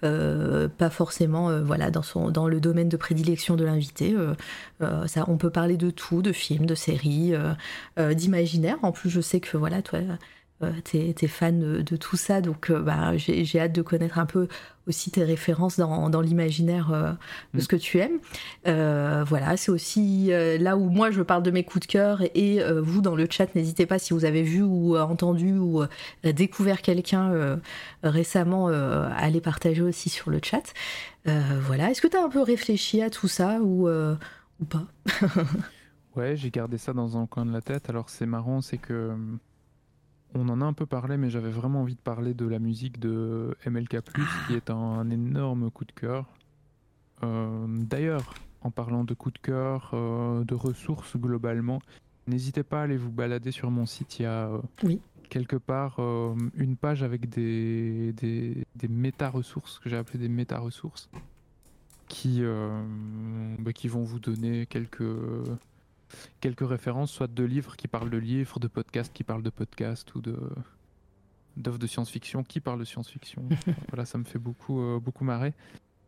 pas 0.02 0.90
forcément 0.90 1.50
euh, 1.50 1.62
voilà, 1.62 1.90
dans, 1.90 2.02
son, 2.02 2.30
dans 2.30 2.48
le 2.48 2.60
domaine 2.60 2.88
de 2.88 2.96
prédilection 2.96 3.56
de 3.56 3.64
l'invité. 3.64 4.14
Euh, 4.14 5.06
ça, 5.06 5.24
on 5.28 5.36
peut 5.36 5.50
parler 5.50 5.76
de 5.76 5.90
tout, 5.90 6.22
de 6.22 6.32
films, 6.32 6.66
de 6.66 6.74
séries, 6.74 7.34
d'imaginaire. 7.96 8.76
En 8.82 8.92
plus, 8.92 9.10
je 9.10 9.20
sais 9.20 9.40
que 9.40 9.56
voilà, 9.56 9.82
toi, 9.82 10.00
t'es 10.84 11.14
es 11.20 11.26
fan 11.26 11.82
de, 11.82 11.96
tout 11.96 12.16
ça, 12.16 12.40
donc 12.40 12.70
bah, 12.70 13.16
j'ai 13.16 13.60
hâte 13.60 13.72
de 13.72 13.82
connaître 13.82 14.18
un 14.18 14.26
peu 14.26 14.48
aussi 14.86 15.10
tes 15.10 15.24
références 15.24 15.78
dans, 15.78 16.10
dans 16.10 16.20
l'imaginaire 16.20 16.92
euh, 16.92 17.12
de 17.54 17.60
ce 17.60 17.64
mm. 17.64 17.68
que 17.68 17.76
tu 17.76 17.98
aimes. 17.98 18.18
Euh, 18.66 19.24
voilà, 19.26 19.56
c'est 19.56 19.70
aussi 19.70 20.32
euh, 20.32 20.58
là 20.58 20.76
où 20.76 20.88
moi 20.88 21.10
je 21.10 21.22
parle 21.22 21.42
de 21.42 21.50
mes 21.50 21.64
coups 21.64 21.86
de 21.86 21.92
cœur 21.92 22.22
et 22.34 22.62
vous 22.80 23.00
dans 23.00 23.14
le 23.14 23.26
chat, 23.30 23.54
n'hésitez 23.54 23.86
pas 23.86 23.98
si 23.98 24.12
vous 24.12 24.24
avez 24.24 24.42
vu 24.42 24.62
ou 24.62 24.96
entendu 24.96 25.52
ou 25.58 25.82
découvert 26.24 26.82
quelqu'un 26.82 27.58
récemment 28.02 28.68
à 28.68 29.30
les 29.30 29.40
partager 29.40 29.82
aussi 29.82 30.08
sur 30.08 30.30
le 30.30 30.40
chat. 30.42 30.72
voilà, 31.24 31.90
est-ce 31.90 32.00
que 32.00 32.08
tu 32.08 32.16
as 32.16 32.22
un 32.22 32.28
peu 32.28 32.42
réfléchi 32.42 33.02
à 33.02 33.10
tout 33.10 33.28
ça 33.28 33.60
ou, 33.60 33.88
ou 33.88 34.64
pas? 34.64 34.86
Ouais, 36.14 36.36
j'ai 36.36 36.50
gardé 36.50 36.76
ça 36.76 36.92
dans 36.92 37.16
un 37.16 37.26
coin 37.26 37.46
de 37.46 37.52
la 37.54 37.62
tête. 37.62 37.88
Alors 37.88 38.10
c'est 38.10 38.26
marrant, 38.26 38.60
c'est 38.60 38.76
que 38.76 39.16
on 40.34 40.48
en 40.48 40.60
a 40.60 40.64
un 40.64 40.72
peu 40.72 40.86
parlé, 40.86 41.16
mais 41.16 41.30
j'avais 41.30 41.50
vraiment 41.50 41.82
envie 41.82 41.94
de 41.94 42.00
parler 42.00 42.34
de 42.34 42.46
la 42.46 42.58
musique 42.58 42.98
de 42.98 43.56
MLK, 43.66 43.98
qui 44.46 44.54
est 44.54 44.70
un, 44.70 45.08
énorme 45.10 45.70
coup 45.70 45.84
de 45.84 45.92
cœur. 45.92 46.26
Euh, 47.22 47.66
d'ailleurs, 47.68 48.34
en 48.62 48.70
parlant 48.70 49.04
de 49.04 49.14
coup 49.14 49.30
de 49.30 49.38
cœur, 49.38 49.90
euh, 49.94 50.44
de 50.44 50.54
ressources 50.54 51.16
globalement, 51.16 51.80
n'hésitez 52.26 52.62
pas 52.62 52.80
à 52.80 52.84
aller 52.84 52.96
vous 52.96 53.12
balader 53.12 53.50
sur 53.50 53.70
mon 53.70 53.86
site. 53.86 54.18
Il 54.18 54.22
y 54.22 54.26
a 54.26 54.50
oui. 54.82 55.00
quelque 55.28 55.56
part 55.56 55.98
une 56.54 56.76
page 56.76 57.02
avec 57.02 57.28
des, 57.28 58.12
des, 58.12 58.64
des 58.76 58.88
méta-ressources, 58.88 59.78
que 59.78 59.88
j'ai 59.88 59.96
appelé 59.96 60.18
des 60.18 60.28
méta-ressources, 60.28 61.10
qui, 62.08 62.42
bah, 63.58 63.72
qui 63.72 63.88
vont 63.88 64.02
vous 64.02 64.18
donner 64.18 64.66
quelques 64.66 65.02
quelques 66.40 66.66
références, 66.66 67.10
soit 67.10 67.32
de 67.32 67.44
livres 67.44 67.76
qui 67.76 67.88
parlent 67.88 68.10
de 68.10 68.18
livres, 68.18 68.58
de 68.58 68.68
podcasts 68.68 69.12
qui 69.12 69.24
parlent 69.24 69.42
de 69.42 69.50
podcasts 69.50 70.14
ou 70.14 70.20
de 70.20 70.36
d'œuvres 71.56 71.78
de 71.78 71.86
science-fiction 71.86 72.44
qui 72.44 72.60
parlent 72.60 72.78
de 72.78 72.84
science-fiction. 72.84 73.48
voilà, 73.88 74.04
ça 74.04 74.18
me 74.18 74.24
fait 74.24 74.38
beaucoup, 74.38 74.80
euh, 74.80 74.98
beaucoup 74.98 75.24
marrer. 75.24 75.54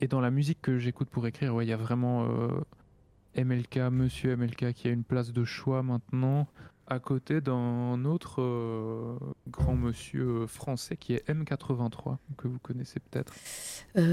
Et 0.00 0.08
dans 0.08 0.20
la 0.20 0.30
musique 0.30 0.60
que 0.60 0.78
j'écoute 0.78 1.08
pour 1.08 1.26
écrire, 1.26 1.60
il 1.62 1.68
y 1.68 1.72
a 1.72 1.76
vraiment 1.76 2.26
euh, 2.26 3.42
MLK, 3.42 3.76
Monsieur 3.90 4.36
MLK, 4.36 4.72
qui 4.72 4.88
a 4.88 4.90
une 4.90 5.04
place 5.04 5.32
de 5.32 5.44
choix 5.44 5.82
maintenant, 5.82 6.48
à 6.86 6.98
côté 6.98 7.40
d'un 7.40 8.04
autre 8.04 8.42
euh, 8.42 9.16
grand 9.48 9.74
monsieur 9.74 10.46
français 10.46 10.96
qui 10.96 11.14
est 11.14 11.28
M83, 11.28 12.16
que 12.36 12.48
vous 12.48 12.58
connaissez 12.58 13.00
peut-être. 13.00 13.32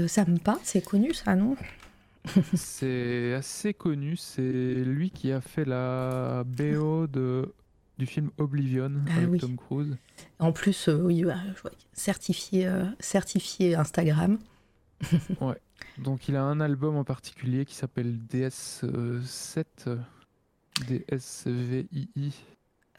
ça 0.08 0.24
me 0.24 0.38
parle, 0.38 0.60
c'est 0.62 0.84
connu 0.84 1.12
ça, 1.12 1.34
non? 1.34 1.56
C'est 2.54 3.34
assez 3.34 3.74
connu. 3.74 4.16
C'est 4.16 4.42
lui 4.42 5.10
qui 5.10 5.32
a 5.32 5.40
fait 5.40 5.64
la 5.64 6.44
BO 6.46 7.06
de, 7.06 7.52
du 7.98 8.06
film 8.06 8.30
Oblivion 8.38 8.92
ah 9.08 9.16
avec 9.16 9.40
Tom 9.40 9.56
Cruise. 9.56 9.96
En 10.38 10.52
plus, 10.52 10.88
euh, 10.88 11.00
oui, 11.02 11.24
bah, 11.24 11.38
certifié, 11.92 12.66
euh, 12.66 12.84
certifié 13.00 13.74
Instagram. 13.74 14.38
ouais. 15.40 15.58
Donc 15.98 16.28
il 16.28 16.36
a 16.36 16.42
un 16.42 16.60
album 16.60 16.96
en 16.96 17.04
particulier 17.04 17.64
qui 17.64 17.74
s'appelle 17.74 18.18
DS7, 18.32 19.64
DSVII. 20.88 22.32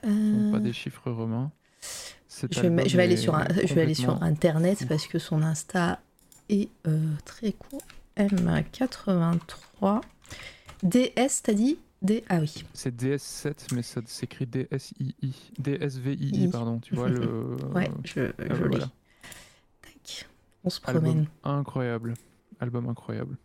Euh... 0.05 0.51
Pas 0.51 0.59
des 0.59 0.73
chiffres 0.73 1.11
romains. 1.11 1.51
Je 2.51 2.61
vais, 2.61 2.89
je 2.89 2.97
vais, 2.97 3.03
aller 3.03 3.17
sur, 3.17 3.37
je 3.49 3.73
vais 3.73 3.81
aller 3.81 3.93
sur 3.93 4.21
Internet 4.23 4.85
parce 4.87 5.05
que 5.07 5.19
son 5.19 5.43
Insta 5.43 6.01
est 6.49 6.69
euh, 6.87 7.13
très 7.25 7.51
court. 7.51 7.81
M83. 8.17 10.01
DS, 10.83 11.41
t'as 11.43 11.53
dit 11.53 11.77
D... 12.01 12.23
Ah 12.27 12.39
oui. 12.39 12.65
C'est 12.73 12.93
DS7, 12.93 13.73
mais 13.73 13.81
ça 13.81 14.01
s'écrit 14.05 14.45
DSII. 14.45 15.15
DSVII, 15.57 16.49
pardon. 16.49 16.79
Tu 16.79 16.95
vois 16.95 17.07
le. 17.07 17.55
ouais, 17.73 17.89
je, 18.03 18.19
euh, 18.19 18.31
je. 18.39 18.79
Tac. 19.81 20.27
On 20.65 20.69
se 20.69 20.81
promène. 20.81 21.27
incroyable. 21.43 22.13
Album 22.59 22.89
incroyable. 22.89 23.37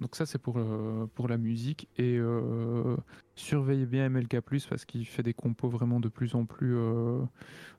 Donc 0.00 0.16
ça 0.16 0.24
c'est 0.24 0.38
pour, 0.38 0.56
euh, 0.56 1.06
pour 1.14 1.28
la 1.28 1.36
musique 1.36 1.86
et 1.98 2.16
euh, 2.16 2.96
surveillez 3.34 3.84
bien 3.84 4.08
MLK 4.08 4.40
parce 4.40 4.86
qu'il 4.86 5.04
fait 5.06 5.22
des 5.22 5.34
compos 5.34 5.68
vraiment 5.68 6.00
de 6.00 6.08
plus 6.08 6.34
en 6.34 6.46
plus 6.46 6.74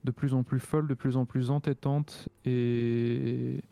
de 0.04 0.12
plus 0.12 0.36
en 0.36 0.44
plus 0.44 0.60
folles, 0.60 0.88
de 0.88 0.94
plus 0.94 1.18
en 1.18 1.26
plus 1.26 1.50
entêtantes 1.50 2.30
et 2.46 3.64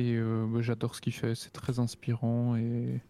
et 0.00 0.16
euh, 0.16 0.46
bah, 0.48 0.60
j'adore 0.62 0.94
ce 0.94 1.00
qu'il 1.00 1.12
fait, 1.12 1.34
c'est 1.34 1.52
très 1.52 1.78
inspirant 1.78 2.56
et, 2.56 3.00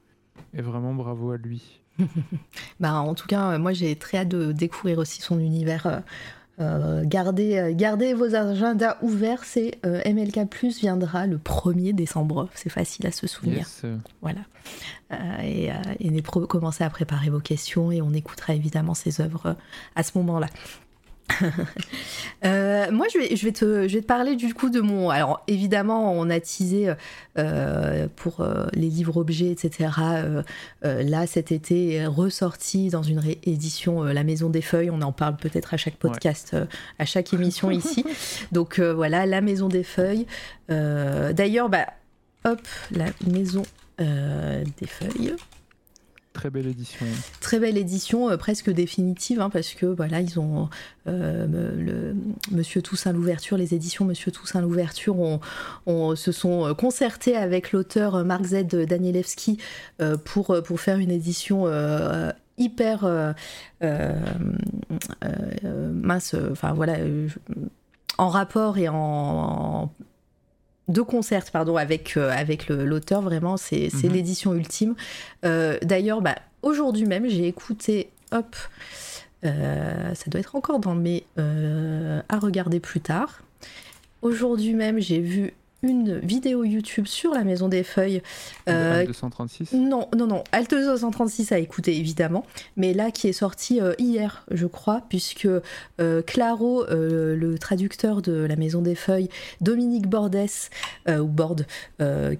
vraiment 0.54 0.94
bravo 0.94 1.32
à 1.32 1.36
lui. 1.36 1.80
bah, 2.80 2.94
en 2.94 3.14
tout 3.14 3.26
cas, 3.26 3.58
moi 3.58 3.72
j'ai 3.72 3.96
très 3.96 4.18
hâte 4.18 4.28
de 4.28 4.52
découvrir 4.52 4.98
aussi 4.98 5.20
son 5.20 5.38
univers. 5.38 5.86
Euh, 5.86 6.00
euh, 6.58 7.04
gardez, 7.06 7.72
gardez, 7.74 8.12
vos 8.12 8.34
agendas 8.34 8.98
ouverts, 9.00 9.44
c'est 9.44 9.78
MLK 9.84 10.46
Plus 10.46 10.78
viendra 10.80 11.26
le 11.26 11.38
1er 11.38 11.94
décembre, 11.94 12.50
c'est 12.54 12.68
facile 12.68 13.06
à 13.06 13.12
se 13.12 13.26
souvenir. 13.26 13.66
Voilà. 14.20 14.40
et, 15.42 15.70
et 16.00 16.22
commencez 16.22 16.84
à 16.84 16.90
préparer 16.90 17.30
vos 17.30 17.40
questions 17.40 17.90
et 17.90 18.02
on 18.02 18.12
écoutera 18.12 18.54
évidemment 18.54 18.92
ses 18.92 19.22
œuvres 19.22 19.56
à 19.96 20.02
ce 20.02 20.18
moment-là. 20.18 20.48
Euh, 22.42 22.90
moi, 22.90 23.06
je 23.12 23.18
vais, 23.18 23.36
je, 23.36 23.44
vais 23.44 23.52
te, 23.52 23.86
je 23.86 23.94
vais 23.96 24.00
te 24.00 24.06
parler 24.06 24.34
du 24.34 24.54
coup 24.54 24.70
de 24.70 24.80
mon. 24.80 25.10
Alors, 25.10 25.42
évidemment, 25.46 26.10
on 26.14 26.30
a 26.30 26.40
teasé 26.40 26.90
euh, 27.36 28.08
pour 28.16 28.40
euh, 28.40 28.66
les 28.72 28.88
livres-objets, 28.88 29.50
etc. 29.50 29.90
là, 30.82 31.26
cet 31.26 31.52
été, 31.52 32.06
ressorti 32.06 32.88
dans 32.88 33.02
une 33.02 33.18
réédition 33.18 34.04
La 34.04 34.24
Maison 34.24 34.48
des 34.48 34.62
Feuilles. 34.62 34.88
On 34.90 35.02
en 35.02 35.12
parle 35.12 35.36
peut-être 35.36 35.74
à 35.74 35.76
chaque 35.76 35.96
podcast, 35.96 36.56
à 36.98 37.04
chaque 37.04 37.34
émission 37.34 37.70
ici. 37.70 38.06
Donc, 38.52 38.80
voilà, 38.80 39.26
La 39.26 39.42
Maison 39.42 39.68
des 39.68 39.84
Feuilles. 39.84 40.26
D'ailleurs, 40.70 41.68
bah, 41.68 41.88
hop, 42.46 42.62
La 42.90 43.06
Maison 43.26 43.64
des 43.98 44.86
Feuilles. 44.86 45.34
Très 46.40 46.48
belle 46.48 46.68
édition. 46.68 47.04
Très 47.42 47.58
belle 47.58 47.76
édition, 47.76 48.30
euh, 48.30 48.38
presque 48.38 48.70
définitive, 48.70 49.42
hein, 49.42 49.50
parce 49.50 49.74
que 49.74 49.84
voilà, 49.84 50.20
ils 50.20 50.40
ont 50.40 50.70
euh, 51.06 52.14
Monsieur 52.50 52.80
Toussaint 52.80 53.12
l'ouverture, 53.12 53.58
les 53.58 53.74
éditions 53.74 54.06
Monsieur 54.06 54.32
Toussaint 54.32 54.62
l'ouverture 54.62 55.16
on, 55.84 56.16
se 56.16 56.32
sont 56.32 56.74
concertés 56.74 57.36
avec 57.36 57.72
l'auteur 57.72 58.24
Marc 58.24 58.44
Z 58.44 58.64
Danielewski 58.64 59.58
euh, 60.00 60.16
pour, 60.16 60.56
pour 60.64 60.80
faire 60.80 60.96
une 60.96 61.10
édition 61.10 61.66
hyper 62.56 63.34
mince, 65.92 66.34
enfin 66.52 66.72
voilà, 66.72 66.94
en 68.16 68.28
rapport 68.30 68.78
et 68.78 68.88
en 68.88 69.92
de 70.90 71.00
concert 71.02 71.44
pardon 71.50 71.76
avec 71.76 72.16
euh, 72.16 72.30
avec 72.30 72.68
l'auteur 72.68 73.22
vraiment 73.22 73.56
c'est 73.56 73.90
mhm. 73.92 74.12
l'édition 74.12 74.54
ultime 74.54 74.94
euh, 75.44 75.78
d'ailleurs 75.82 76.20
bah, 76.20 76.36
aujourd'hui 76.62 77.06
même 77.06 77.28
j'ai 77.28 77.46
écouté 77.46 78.10
hop 78.32 78.56
euh, 79.44 80.14
ça 80.14 80.24
doit 80.30 80.40
être 80.40 80.56
encore 80.56 80.80
dans 80.80 80.94
mes 80.94 81.24
à 81.36 82.38
regarder 82.38 82.80
plus 82.80 83.00
tard 83.00 83.42
aujourd'hui 84.22 84.74
même 84.74 84.98
j'ai 84.98 85.20
vu 85.20 85.54
une 85.82 86.18
vidéo 86.18 86.64
YouTube 86.64 87.06
sur 87.06 87.32
la 87.32 87.44
Maison 87.44 87.68
des 87.68 87.82
Feuilles. 87.82 88.22
Euh, 88.68 89.06
236 89.06 89.72
Non, 89.72 90.08
non, 90.16 90.26
non. 90.26 90.44
Alt 90.52 90.70
236 90.70 91.52
à 91.52 91.58
écouter 91.58 91.96
évidemment, 91.96 92.44
mais 92.76 92.92
là 92.92 93.10
qui 93.10 93.28
est 93.28 93.32
sorti 93.32 93.80
euh, 93.80 93.94
hier, 93.98 94.44
je 94.50 94.66
crois, 94.66 95.02
puisque 95.08 95.48
euh, 96.00 96.22
Claro, 96.22 96.84
euh, 96.84 97.34
le 97.34 97.58
traducteur 97.58 98.22
de 98.22 98.32
la 98.32 98.56
Maison 98.56 98.82
des 98.82 98.94
Feuilles, 98.94 99.28
Dominique 99.60 100.08
Bordès, 100.08 100.70
ou 101.08 101.24
Borde, 101.24 101.66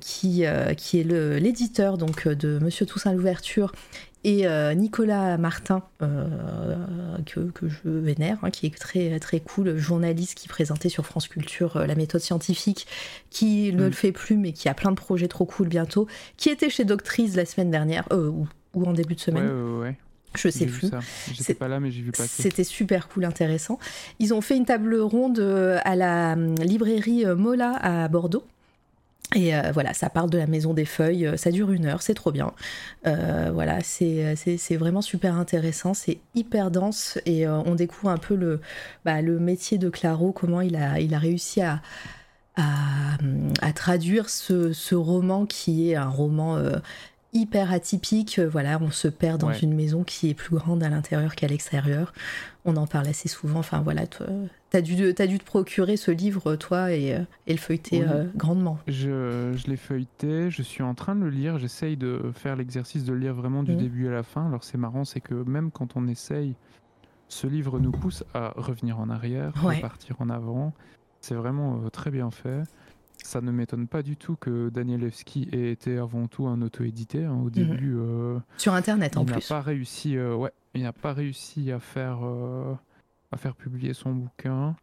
qui, 0.00 0.44
qui 0.76 1.00
est 1.00 1.04
l'éditeur 1.04 1.98
donc 1.98 2.28
de 2.28 2.58
Monsieur 2.60 2.86
Toussaint 2.86 3.12
l'ouverture 3.12 3.72
et 4.22 4.46
euh, 4.46 4.74
Nicolas 4.74 5.38
Martin, 5.38 5.82
euh, 6.02 6.76
que, 7.24 7.40
que, 7.40 7.68
je 7.68 7.88
vénère, 7.88 8.38
hein, 8.42 8.50
qui 8.50 8.66
est 8.66 8.78
très, 8.78 9.18
très 9.18 9.40
cool, 9.40 9.78
journaliste 9.78 10.34
qui 10.34 10.46
présentait 10.46 10.90
sur 10.90 11.06
France 11.06 11.26
Culture 11.26 11.78
euh, 11.78 11.86
la 11.86 11.94
méthode 11.94 12.20
scientifique, 12.20 12.86
qui 13.30 13.72
ne 13.72 13.84
mm. 13.84 13.86
le 13.86 13.92
fait 13.92 14.12
plus, 14.12 14.36
mais 14.36 14.52
qui 14.52 14.68
a 14.68 14.74
plein 14.74 14.90
de 14.90 14.96
projets 14.96 15.28
trop 15.28 15.46
cool 15.46 15.68
bientôt, 15.68 16.06
qui 16.36 16.50
était 16.50 16.68
chez 16.68 16.84
Doctrice 16.84 17.34
la 17.34 17.46
semaine 17.46 17.70
dernière, 17.70 18.06
ou, 18.12 18.46
ou, 18.74 18.84
en 18.84 18.92
début 18.92 19.14
de 19.14 19.20
semaine. 19.20 19.48
Ouais, 19.48 19.86
ouais, 19.86 19.96
Je 20.34 20.50
sais 20.50 20.66
plus. 20.66 20.90
J'étais 21.32 21.54
pas 21.54 21.68
là, 21.68 21.80
mais 21.80 21.90
j'ai 21.90 22.02
vu 22.02 22.12
passer. 22.12 22.42
C'était 22.42 22.64
super 22.64 23.08
cool, 23.08 23.24
intéressant. 23.24 23.78
Ils 24.18 24.34
ont 24.34 24.42
fait 24.42 24.56
une 24.56 24.66
table 24.66 24.96
ronde 24.96 25.40
à 25.82 25.96
la 25.96 26.34
librairie 26.34 27.24
Mola 27.24 27.72
à 27.76 28.08
Bordeaux. 28.08 28.44
Et 29.36 29.54
euh, 29.54 29.70
voilà, 29.72 29.94
ça 29.94 30.10
parle 30.10 30.28
de 30.28 30.38
la 30.38 30.46
maison 30.46 30.74
des 30.74 30.84
feuilles, 30.84 31.26
euh, 31.26 31.36
ça 31.36 31.52
dure 31.52 31.70
une 31.70 31.86
heure, 31.86 32.02
c'est 32.02 32.14
trop 32.14 32.32
bien. 32.32 32.52
Euh, 33.06 33.50
voilà, 33.54 33.78
c'est 33.82 34.76
vraiment 34.76 35.02
super 35.02 35.36
intéressant, 35.36 35.94
c'est 35.94 36.18
hyper 36.34 36.70
dense 36.70 37.18
et 37.26 37.46
on 37.46 37.74
découvre 37.74 38.10
un 38.10 38.16
peu 38.16 38.34
le, 38.34 38.60
bah, 39.04 39.22
le 39.22 39.38
métier 39.38 39.78
de 39.78 39.88
Claro, 39.88 40.32
comment 40.32 40.60
il 40.60 40.74
a, 40.76 40.98
il 41.00 41.14
a 41.14 41.18
réussi 41.18 41.60
à, 41.62 41.80
à, 42.56 43.72
traduire 43.72 44.28
ce, 44.28 44.72
ce, 44.72 44.94
roman 44.94 45.46
qui 45.46 45.90
est 45.90 45.96
un 45.96 46.08
roman 46.08 46.58
hyper 47.32 47.72
atypique. 47.72 48.40
Voilà, 48.40 48.78
on 48.80 48.90
se 48.90 49.08
perd 49.08 49.40
dans 49.40 49.52
une 49.52 49.74
maison 49.74 50.02
qui 50.02 50.30
est 50.30 50.34
plus 50.34 50.56
grande 50.56 50.82
à 50.82 50.88
l'intérieur 50.88 51.34
qu'à 51.36 51.46
l'extérieur. 51.46 52.12
On 52.64 52.76
en 52.76 52.86
parle 52.86 53.06
assez 53.08 53.28
souvent. 53.28 53.60
Enfin 53.60 53.80
voilà, 53.80 54.06
tu 54.70 54.76
as 54.76 54.82
dû, 54.82 55.14
as 55.18 55.26
dû 55.26 55.38
te 55.38 55.44
procurer 55.44 55.96
ce 55.96 56.10
livre, 56.10 56.56
toi, 56.56 56.92
et, 56.92 57.14
euh, 57.14 57.20
le 57.46 57.56
feuilleter 57.56 58.02
euh, 58.02 58.24
grandement. 58.36 58.78
Je, 58.86 59.52
je 59.56 59.66
l'ai 59.68 59.76
feuilleté, 59.76 60.50
je 60.50 60.62
suis 60.62 60.82
en 60.82 60.94
train 60.94 61.14
de 61.14 61.24
le 61.24 61.30
lire. 61.30 61.58
J'essaye 61.58 61.96
de 61.96 62.30
faire 62.34 62.56
l'exercice 62.56 63.04
de 63.04 63.12
le 63.12 63.18
lire 63.18 63.34
vraiment 63.34 63.62
du 63.62 63.72
mmh. 63.72 63.78
début 63.78 64.08
à 64.08 64.12
la 64.12 64.22
fin. 64.22 64.46
Alors 64.46 64.64
c'est 64.64 64.78
marrant, 64.78 65.04
c'est 65.04 65.20
que 65.20 65.34
même 65.34 65.70
quand 65.70 65.96
on 65.96 66.06
essaye, 66.06 66.54
ce 67.28 67.46
livre 67.46 67.78
nous 67.78 67.92
pousse 67.92 68.24
à 68.34 68.52
revenir 68.56 68.98
en 68.98 69.08
arrière, 69.08 69.52
à 69.66 69.74
partir 69.76 70.16
en 70.20 70.30
avant. 70.30 70.72
C'est 71.20 71.34
vraiment 71.34 71.80
très 71.90 72.10
bien 72.10 72.30
fait. 72.30 72.62
Ça 73.22 73.40
ne 73.40 73.50
m'étonne 73.50 73.86
pas 73.86 74.02
du 74.02 74.16
tout 74.16 74.36
que 74.36 74.70
Danielewski 74.70 75.48
ait 75.52 75.70
été 75.70 75.98
avant 75.98 76.26
tout 76.26 76.46
un 76.46 76.62
auto-édité. 76.62 77.24
Hein, 77.24 77.34
au 77.34 77.44
mhm. 77.44 77.50
début, 77.50 77.96
euh, 77.96 78.38
sur 78.56 78.74
Internet 78.74 79.16
en 79.16 79.24
il 79.24 79.32
plus. 79.32 79.48
Pas 79.48 79.60
réussi, 79.60 80.16
euh, 80.16 80.34
ouais, 80.34 80.52
il 80.74 80.82
n'a 80.82 80.92
pas 80.92 81.12
réussi 81.12 81.70
à 81.70 81.78
faire, 81.78 82.20
euh, 82.24 82.74
à 83.32 83.36
faire 83.36 83.54
publier 83.54 83.94
son 83.94 84.12
bouquin. 84.12 84.76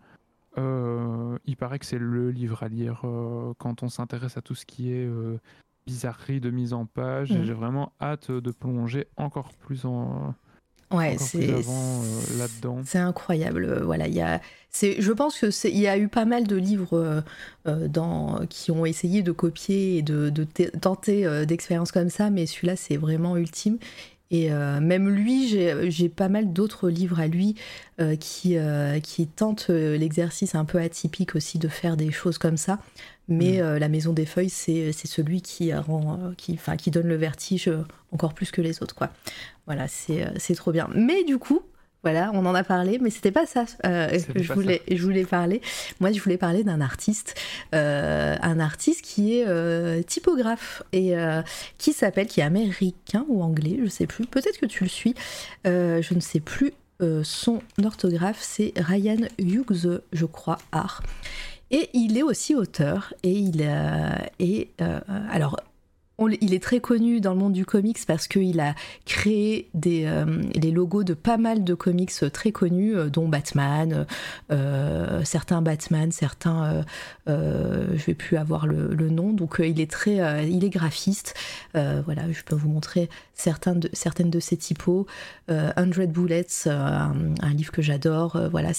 il 0.58 1.56
paraît 1.58 1.80
que 1.80 1.86
c'est 1.86 2.00
le 2.00 2.32
livre 2.32 2.64
à 2.64 2.68
lire 2.68 3.02
quand 3.58 3.84
on 3.84 3.90
s'intéresse 3.90 4.38
à 4.38 4.42
tout 4.42 4.56
ce 4.56 4.66
qui 4.66 4.92
est 4.92 5.10
bizarrerie 5.86 6.40
de 6.40 6.50
mise 6.50 6.74
en 6.74 6.86
page. 6.86 7.32
Mhm. 7.32 7.44
J'ai 7.44 7.54
vraiment 7.54 7.94
hâte 8.02 8.32
de 8.32 8.52
plonger 8.52 9.08
encore 9.18 9.54
plus 9.54 9.86
en, 9.86 10.34
Ouais, 10.90 11.18
c'est 11.20 11.48
là-dedans. 12.38 12.80
C'est 12.86 12.98
incroyable. 12.98 13.82
Voilà, 13.84 14.08
il 14.08 14.14
y 14.14 14.22
a 14.22 14.40
je 14.80 15.12
pense 15.12 15.40
que 15.40 15.68
il 15.68 15.80
y 15.80 15.88
a 15.88 15.98
eu 15.98 16.08
pas 16.08 16.26
mal 16.26 16.46
de 16.46 16.56
livres 16.56 17.24
dans, 17.66 18.46
qui 18.48 18.72
ont 18.72 18.86
essayé 18.86 19.22
de 19.22 19.32
copier 19.32 19.98
et 19.98 20.02
de, 20.02 20.30
de 20.30 20.46
tenter 20.80 21.46
d'expériences 21.46 21.92
comme 21.92 22.10
ça, 22.10 22.30
mais 22.30 22.46
celui-là 22.46 22.76
c'est 22.76 22.96
vraiment 22.96 23.36
ultime. 23.38 23.80
Et 24.30 24.52
euh, 24.52 24.80
même 24.82 25.10
lui, 25.10 25.48
j'ai 25.48 26.10
pas 26.10 26.30
mal 26.30 26.52
d'autres 26.52 26.90
livres 26.90 27.20
à 27.20 27.28
lui 27.28 27.56
euh, 28.02 28.16
qui, 28.16 28.58
euh, 28.58 29.00
qui 29.00 29.28
tentent 29.28 29.70
l'exercice 29.70 30.56
un 30.56 30.66
peu 30.66 30.80
atypique 30.80 31.36
aussi 31.36 31.60
de 31.60 31.68
faire 31.68 31.98
des 31.98 32.12
choses 32.12 32.38
comme 32.38 32.58
ça. 32.58 32.80
Mais 33.30 33.62
mm. 33.62 33.78
La 33.78 33.90
Maison 33.90 34.14
des 34.14 34.26
Feuilles, 34.26 34.50
c'est 34.50 34.92
celui 34.94 35.42
qui, 35.42 35.74
rend, 35.74 36.34
qui, 36.38 36.60
qui 36.78 36.92
donne 36.92 37.08
le 37.08 37.16
vertige 37.16 37.70
encore 38.12 38.34
plus 38.34 38.52
que 38.52 38.62
les 38.62 38.82
autres. 38.82 38.96
Quoi. 38.96 39.12
Voilà, 39.66 39.88
c'est 39.88 40.56
trop 40.56 40.72
bien. 40.72 40.90
Mais 40.96 41.24
du 41.24 41.38
coup, 41.38 41.62
voilà, 42.04 42.32
on 42.34 42.46
en 42.46 42.56
a 42.56 42.64
parlé, 42.64 43.00
mais 43.02 43.10
c'était 43.10 43.32
pas 43.32 43.46
ça 43.46 43.66
euh, 43.86 44.08
que 44.34 44.42
je 44.42 44.54
voulais, 44.54 44.82
je 44.90 45.02
voulais 45.02 45.26
parler. 45.26 45.62
Moi, 46.00 46.12
je 46.12 46.22
voulais 46.22 46.38
parler 46.38 46.64
d'un 46.64 46.80
artiste, 46.80 47.36
euh, 47.74 48.36
un 48.42 48.60
artiste 48.60 49.02
qui 49.02 49.38
est 49.38 49.46
euh, 49.48 50.04
typographe 50.04 50.84
et 50.94 51.16
qui 51.78 51.94
s'appelle, 51.94 52.28
qui 52.28 52.40
est 52.40 52.44
américain 52.44 53.26
ou 53.28 53.42
anglais, 53.42 53.80
je 53.84 53.90
sais 53.90 54.08
plus. 54.08 54.26
Peut-être 54.26 54.60
que 54.60 54.66
tu 54.66 54.84
le 54.84 54.90
suis. 54.90 55.16
je 55.66 56.14
ne 56.14 56.20
sais 56.20 56.40
plus 56.40 56.74
son 57.24 57.62
orthographe. 57.84 58.40
C'est 58.42 58.74
Ryan 58.78 59.28
Hughes, 59.40 60.02
je 60.14 60.26
crois, 60.26 60.60
art. 60.72 61.04
Et 61.72 61.90
il 61.94 62.18
est 62.18 62.24
aussi 62.24 62.56
auteur. 62.56 63.14
Et 63.24 63.32
il 63.32 63.62
est 63.62 64.68
alors 65.30 65.58
il 66.20 66.54
est 66.54 66.64
très 66.64 66.80
connu 66.80 67.22
dans 67.22 67.34
le 67.34 67.40
monde 67.40 67.54
du 67.54 67.66
comics 67.66 68.00
parce 68.08 68.28
qu'il 68.28 68.60
a 68.60 68.74
créé 69.06 69.70
des, 69.74 70.06
euh, 70.06 70.26
logos 70.72 71.04
de 71.04 71.14
pas 71.14 71.38
mal 71.38 71.64
de 71.64 71.74
comics 71.74 72.14
très 72.34 72.52
connus, 72.52 72.96
euh, 72.96 73.10
dont 73.10 73.28
Batman, 73.28 74.06
euh, 74.52 75.24
certains 75.24 75.62
Batman, 75.62 76.12
certains, 76.12 76.84
je 77.28 78.06
vais 78.06 78.14
plus 78.14 78.38
avoir 78.38 78.68
le, 78.68 79.10
nom. 79.10 79.32
Donc 79.32 79.62
il 79.64 79.80
est 79.80 79.90
très, 79.90 80.48
il 80.50 80.66
est 80.66 80.70
graphiste. 80.70 81.36
voilà, 81.74 82.32
je 82.32 82.44
peux 82.44 82.56
vous 82.56 82.70
montrer 82.70 83.10
certaines 83.34 83.80
de 83.80 84.40
ses 84.40 84.58
typos. 84.58 85.06
Hundred 85.50 86.12
Bullets, 86.12 86.68
un, 86.68 87.54
livre 87.54 87.72
que 87.72 87.82
j'adore. 87.82 88.40
voilà, 88.52 88.72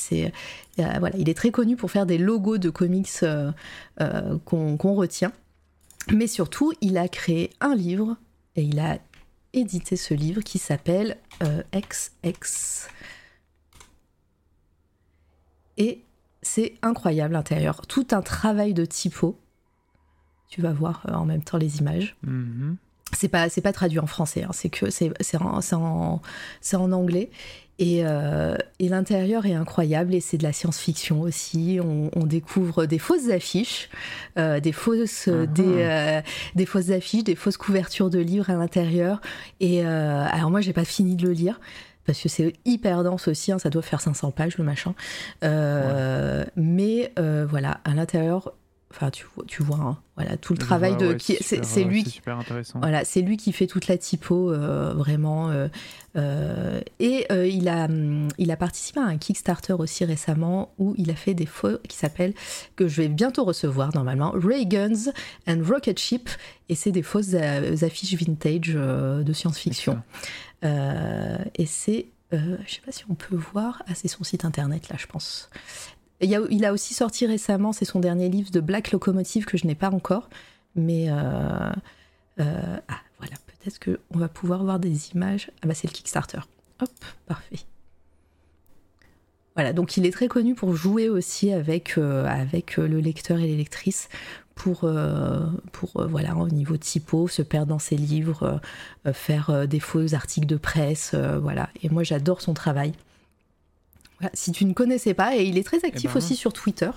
il 1.17 1.29
est 1.29 1.37
très 1.37 1.51
connu 1.51 1.77
pour 1.77 1.91
faire 1.91 2.07
des 2.07 2.19
logos 2.19 2.59
de 2.59 2.71
comics 2.71 3.25
qu'on 4.45 4.95
retient. 4.95 5.33
Mais 6.13 6.27
surtout, 6.27 6.73
il 6.81 6.97
a 6.97 7.09
créé 7.09 7.51
un 7.61 7.75
livre 7.75 8.17
et 8.57 8.63
il 8.63 8.81
a 8.81 8.99
édité 9.53 9.97
ce 9.97 10.15
livre 10.15 10.43
qui 10.43 10.59
s'appelle 10.59 11.19
XX. 11.41 12.11
Euh, 12.25 12.33
et 15.77 16.05
c'est 16.43 16.75
incroyable 16.83 17.35
l'intérieur. 17.35 17.87
Tout 17.87 18.09
un 18.13 18.23
travail 18.23 18.75
de 18.75 18.85
typo. 18.85 19.39
Tu 20.49 20.63
vas 20.63 20.73
voir 20.73 21.07
euh, 21.09 21.15
en 21.15 21.25
même 21.25 21.43
temps 21.43 21.59
les 21.59 21.79
images. 21.79 22.17
Mm-hmm. 22.27 22.77
C'est 23.17 23.29
pas, 23.29 23.49
pas 23.49 23.73
traduit 23.73 23.99
en 23.99 24.07
français, 24.07 24.45
hein. 24.45 24.51
c'est 24.53 24.69
que 24.69 24.91
c'est, 24.91 25.13
en, 25.41 25.61
en, 25.73 26.21
en 26.73 26.93
anglais. 26.93 27.31
Euh, 27.81 28.57
et, 28.81 28.89
l'intérieur 28.89 29.47
est 29.47 29.55
incroyable 29.55 30.15
et 30.15 30.21
c'est 30.21 30.37
de 30.37 30.43
la 30.43 30.53
science-fiction 30.53 31.21
aussi. 31.21 31.79
On, 31.83 32.27
découvre 32.27 32.87
des 32.87 32.99
fausses 32.99 33.31
affiches, 33.31 33.89
euh, 34.37 34.61
des, 34.61 34.73
fausses, 34.73 35.29
ah 35.29 35.47
des, 35.47 35.63
euh, 35.65 36.21
des, 36.57 36.67
fausses 36.67 36.91
affiches, 36.91 37.25
des 37.25 37.37
fausses 37.37 37.57
couvertures 37.57 38.11
de 38.11 38.19
livres 38.19 38.51
à 38.51 38.55
l'intérieur. 38.55 39.21
Et 39.61 39.85
alors 39.85 40.51
moi, 40.51 40.61
j'ai 40.61 40.73
pas 40.73 40.85
fini 40.85 41.17
de 41.17 41.27
le 41.27 41.33
lire 41.33 41.61
parce 42.05 42.23
que 42.23 42.29
c'est 42.31 42.55
hyper 42.65 43.05
dense 43.05 43.29
aussi, 43.29 43.53
hein, 43.53 43.59
ça 43.59 43.69
doit 43.69 43.83
faire 43.83 44.01
500 44.01 44.31
pages 44.31 44.57
le 44.59 44.65
machin. 44.65 44.95
Mais 46.57 47.13
voilà, 47.17 47.81
à 47.85 47.95
l'intérieur, 47.95 48.53
Enfin, 48.91 49.11
tu 49.11 49.27
vois, 49.35 49.45
tu 49.47 49.63
vois 49.63 49.77
hein, 49.77 49.99
voilà, 50.17 50.39
tout 50.39 50.55
le 50.55 50.59
travail 50.59 50.97
de. 50.97 51.13
qui, 51.13 51.37
c'est 51.41 51.85
lui 51.85 52.05
qui. 52.05 52.11
Super 52.11 52.39
intéressant. 52.39 52.81
Voilà, 52.81 53.05
c'est 53.05 53.21
lui 53.21 53.37
qui 53.37 53.53
fait 53.53 53.67
toute 53.67 53.87
la 53.87 53.99
typo, 53.99 54.51
euh, 54.51 54.95
vraiment. 54.95 55.51
Euh, 55.51 55.69
euh, 56.17 56.81
et 56.99 57.27
il, 57.51 57.69
a, 57.69 57.85
hum, 57.85 58.29
il 58.39 58.51
a 58.51 58.57
participé 58.57 58.99
à 58.99 59.05
un 59.05 59.19
Kickstarter 59.19 59.75
aussi 59.75 60.07
récemment 60.07 60.73
où 60.79 60.95
il 60.97 61.11
a 61.11 61.15
fait 61.15 61.35
des 61.35 61.45
faux 61.45 61.79
qui 61.87 61.99
s'appelle, 61.99 62.33
que 62.77 62.89
je 62.89 63.03
vais 63.03 63.09
bientôt 63.09 63.45
recevoir 63.45 63.95
normalement, 63.95 64.33
Ray 64.35 64.67
Guns 64.67 65.13
and 65.47 65.61
Rocket 65.69 65.99
Ship. 65.99 66.31
Et 66.71 66.75
c'est 66.75 66.93
des 66.93 67.03
fausses 67.03 67.35
affiches 67.35 68.15
vintage 68.15 68.73
de 68.73 69.33
science-fiction. 69.35 70.03
et 70.63 71.67
c'est. 71.67 72.07
je 72.33 72.39
sais 72.67 72.81
pas 72.85 72.93
si 72.93 73.05
on 73.11 73.15
peut 73.15 73.37
voir. 73.37 73.83
Ah, 73.87 73.95
c'est 73.95 74.09
son 74.09 74.25
site 74.25 74.47
internet 74.47 74.89
là, 74.89 74.97
je 74.99 75.07
pense. 75.07 75.51
Il, 76.21 76.65
a, 76.65 76.73
aussi 76.73 76.95
sorti 76.95 77.27
récemment, 77.27 77.73
c'est 77.73 77.85
son 77.85 78.01
dernier 78.01 78.29
livre 78.29 78.51
de 78.51 78.61
Black 78.61 78.91
Locomotive 78.91 79.45
que 79.45 79.57
je 79.57 79.67
n'ai 79.67 79.77
pas 79.77 79.91
encore. 79.91 80.29
Mais 80.75 81.07
euh, 81.11 81.15
euh, 82.41 82.79
ah, 82.89 83.01
voilà, 83.19 83.37
peut-être 83.47 83.79
qu'on 83.79 84.19
va 84.19 84.29
pouvoir 84.29 84.65
voir 84.65 84.81
des 84.81 85.11
images. 85.11 85.51
Ah 85.63 85.69
bah 85.69 85.75
c'est 85.75 85.87
le 85.87 85.93
Kickstarter. 85.93 86.41
Hop, 86.81 86.91
parfait. 87.27 87.59
Voilà, 89.55 89.73
donc 89.73 89.97
il 89.97 90.07
est 90.07 90.13
très 90.13 90.29
connu 90.29 90.55
pour 90.55 90.75
jouer 90.75 91.09
aussi 91.09 91.53
avec, 91.53 91.99
euh, 91.99 92.25
avec 92.27 92.77
le 92.77 93.01
lecteur 93.01 93.39
et 93.39 93.47
les 93.47 93.57
lectrices 93.57 94.09
pour, 94.55 94.91
pour 95.73 96.07
voilà, 96.09 96.35
au 96.35 96.49
niveau 96.49 96.77
typo, 96.77 97.29
se 97.29 97.43
perdre 97.43 97.69
dans 97.69 97.79
ses 97.79 97.97
livres, 97.97 98.61
faire 99.13 99.69
des 99.69 99.79
faux 99.79 100.15
articles 100.15 100.49
de 100.49 100.57
presse, 100.57 101.15
voilà. 101.15 101.71
Et 101.81 101.89
moi 101.89 102.03
j'adore 102.03 102.41
son 102.41 102.55
travail 102.55 102.93
si 104.35 104.53
tu 104.53 104.65
ne 104.65 104.73
connaissais 104.73 105.15
pas, 105.15 105.37
et 105.37 105.45
il 105.45 105.59
est 105.59 105.65
très 105.65 105.85
actif 105.85 106.11
eh 106.11 106.15
ben 106.15 106.17
aussi 106.17 106.37
sur 106.37 106.53
Twitter. 106.53 106.91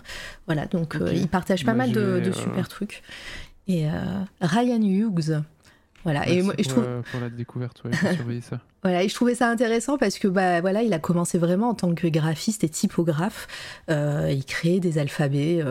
Voilà, 0.47 0.65
donc 0.65 0.95
euh, 0.95 1.13
il 1.13 1.27
partage 1.27 1.65
pas 1.65 1.73
mal 1.73 1.91
de, 1.91 2.01
euh, 2.01 2.33
super 2.33 2.67
trucs. 2.67 3.03
Et 3.67 3.87
euh, 3.87 3.91
Ryan 4.41 4.81
Hughes. 4.81 5.41
Voilà, 6.03 6.27
et, 6.27 6.41
moi, 6.41 6.55
je 6.57 6.67
trouve 6.67 6.87
pour 7.11 7.19
la 7.19 7.29
découverte, 7.29 7.83
ouais, 7.83 7.91
ça. 8.41 8.59
voilà, 8.81 9.03
et 9.03 9.07
je 9.07 9.13
trouvais 9.13 9.35
ça 9.35 9.47
intéressant 9.47 9.99
parce 9.99 10.17
que 10.17 10.27
bah 10.27 10.59
voilà, 10.59 10.81
il 10.81 10.91
a 10.93 10.97
commencé 10.97 11.37
vraiment 11.37 11.69
en 11.69 11.75
tant 11.75 11.93
que 11.93 12.07
graphiste 12.07 12.63
et 12.63 12.69
typographe. 12.69 13.47
il 13.87 14.43
créait 14.47 14.79
des 14.79 14.97
alphabets. 14.97 15.63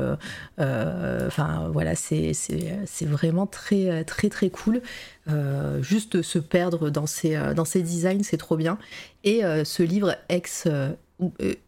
Enfin 0.56 1.68
voilà, 1.72 1.96
c'est 1.96 2.32
c'est 2.32 3.06
vraiment 3.06 3.48
très 3.48 4.04
très 4.04 4.28
très 4.28 4.50
cool. 4.50 4.82
juste 5.80 6.22
se 6.22 6.38
perdre 6.38 6.90
dans 6.90 7.06
ses 7.06 7.36
dans 7.56 7.64
ses 7.64 7.82
designs, 7.82 8.22
c'est 8.22 8.36
trop 8.36 8.56
bien. 8.56 8.78
Et 9.24 9.42
ce 9.64 9.82
livre 9.82 10.14
ex 10.28 10.68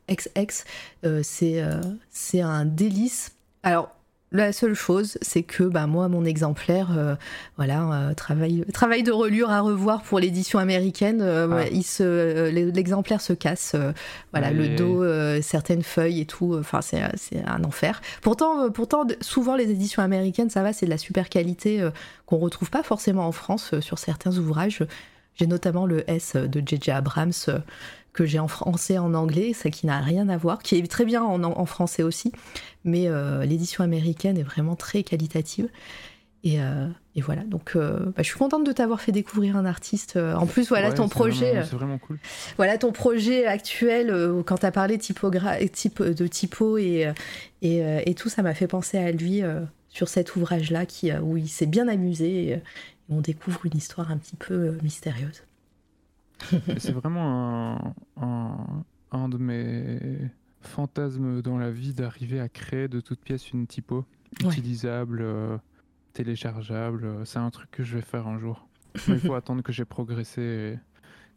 XX, 0.09 0.65
euh, 1.05 1.21
c'est 1.23 1.63
euh, 1.63 1.81
c'est 2.11 2.41
un 2.41 2.65
délice. 2.65 3.33
Alors, 3.63 3.95
la 4.35 4.53
seule 4.53 4.75
chose, 4.75 5.19
c'est 5.21 5.43
que 5.43 5.65
bah, 5.65 5.87
moi, 5.87 6.09
mon 6.09 6.25
exemplaire, 6.25 6.97
euh, 6.97 7.17
voilà, 7.57 8.15
travail, 8.17 8.65
travail 8.73 9.03
de 9.03 9.13
relure 9.13 9.51
à 9.51 9.61
revoir 9.61 10.03
pour 10.03 10.19
l'édition 10.21 10.59
américaine. 10.59 11.21
Ah. 11.21 11.65
l'exemplaire 11.71 13.21
se 13.21 13.35
casse, 13.35 13.77
voilà, 14.33 14.51
le 14.51 14.71
dos, 14.71 15.05
certaines 15.43 15.83
feuilles 15.83 16.23
et 16.23 16.25
tout. 16.25 16.57
Enfin, 16.59 16.81
c'est, 16.81 17.03
un 17.45 17.63
enfer. 17.65 18.01
Pourtant, 18.23 18.71
pourtant, 18.71 19.07
souvent 19.21 19.55
les 19.55 19.71
éditions 19.71 20.03
américaines, 20.03 20.49
ça 20.49 20.63
va, 20.63 20.73
c'est 20.73 20.87
de 20.87 20.91
la 20.91 20.99
super 20.99 21.29
qualité 21.29 21.87
qu'on 22.25 22.39
retrouve 22.39 22.71
pas 22.71 22.83
forcément 22.83 23.27
en 23.27 23.33
France 23.33 23.79
sur 23.81 23.99
certains 23.99 24.35
ouvrages. 24.39 24.83
J'ai 25.35 25.47
notamment 25.47 25.85
le 25.85 26.09
S 26.11 26.37
de 26.37 26.63
J.J. 26.65 26.91
Abrams 26.91 27.33
que 28.13 28.27
j'ai 28.27 28.39
en 28.39 28.49
français 28.49 28.95
et 28.95 28.99
en 28.99 29.15
anglais, 29.15 29.53
ça 29.53 29.71
qui 29.71 29.87
n'a 29.87 30.01
rien 30.01 30.29
à 30.29 30.37
voir, 30.37 30.63
qui 30.63 30.77
est 30.77 30.87
très 30.91 31.05
bien 31.05 31.23
en, 31.23 31.67
français 31.67 32.03
aussi, 32.03 32.33
mais 32.85 33.09
euh, 33.09 33.45
l'édition 33.45 33.83
américaine 33.83 34.37
est 34.37 34.43
vraiment 34.43 34.77
très 34.77 35.03
qualitative. 35.03 35.69
Et, 36.45 36.61
euh, 36.61 36.89
voilà, 37.19 37.43
donc 37.45 37.73
euh, 37.77 38.01
bah, 38.07 38.19
je 38.19 38.25
suis 38.25 38.37
contente 38.37 38.67
de 38.67 38.73
t'avoir 38.73 39.01
fait 39.01 39.13
découvrir 39.13 39.57
un 39.57 39.65
artiste. 39.65 40.17
En 40.17 40.47
plus, 40.47 40.69
voilà 40.69 40.93
ton 40.93 41.09
projet. 41.09 41.63
C'est 41.63 41.77
vraiment 41.77 41.99
cool. 41.99 42.19
Voilà 42.57 42.77
ton 42.79 42.93
projet 42.93 43.47
actuel, 43.47 44.15
quand 44.45 44.59
tu 44.59 44.67
as 44.67 44.73
parlé 44.73 44.99
type, 44.99 45.25
de 45.25 46.27
typo 46.27 46.79
et, 46.79 47.13
et, 47.63 48.15
tout, 48.15 48.29
ça 48.29 48.43
m'a 48.43 48.55
fait 48.55 48.67
penser 48.67 48.99
à 48.99 49.13
lui 49.13 49.43
sur 49.89 50.09
cet 50.09 50.37
ouvrage-là 50.37 50.85
où 51.23 51.37
il 51.37 51.49
s'est 51.49 51.67
bien 51.67 51.87
amusé 51.89 52.49
et 52.49 52.63
on 53.09 53.21
découvre 53.21 53.65
une 53.65 53.77
histoire 53.77 54.11
un 54.11 54.19
petit 54.19 54.37
peu 54.37 54.77
mystérieuse. 54.83 55.43
C'est 56.79 56.93
vraiment 56.93 57.95
un, 58.21 59.29
de 59.29 59.39
mes 59.39 60.31
fantasmes 60.61 61.43
dans 61.43 61.59
la 61.59 61.71
vie 61.71 61.93
d'arriver 61.93 62.41
à 62.41 62.49
créer 62.49 62.89
de 62.89 63.01
toutes 63.01 63.21
pièces 63.21 63.51
une 63.53 63.67
typo 63.67 64.05
utilisable, 64.41 65.21
euh, 65.23 65.59
téléchargeable. 66.13 67.07
C'est 67.25 67.39
un 67.39 67.51
truc 67.51 67.71
que 67.71 67.83
je 67.83 67.97
vais 67.97 68.03
faire 68.03 68.27
un 68.27 68.39
jour. 68.39 68.67
il 69.09 69.19
faut 69.21 69.35
attendre 69.35 69.63
que 69.63 69.73
j'ai 69.73 69.85
progressé. 69.85 70.79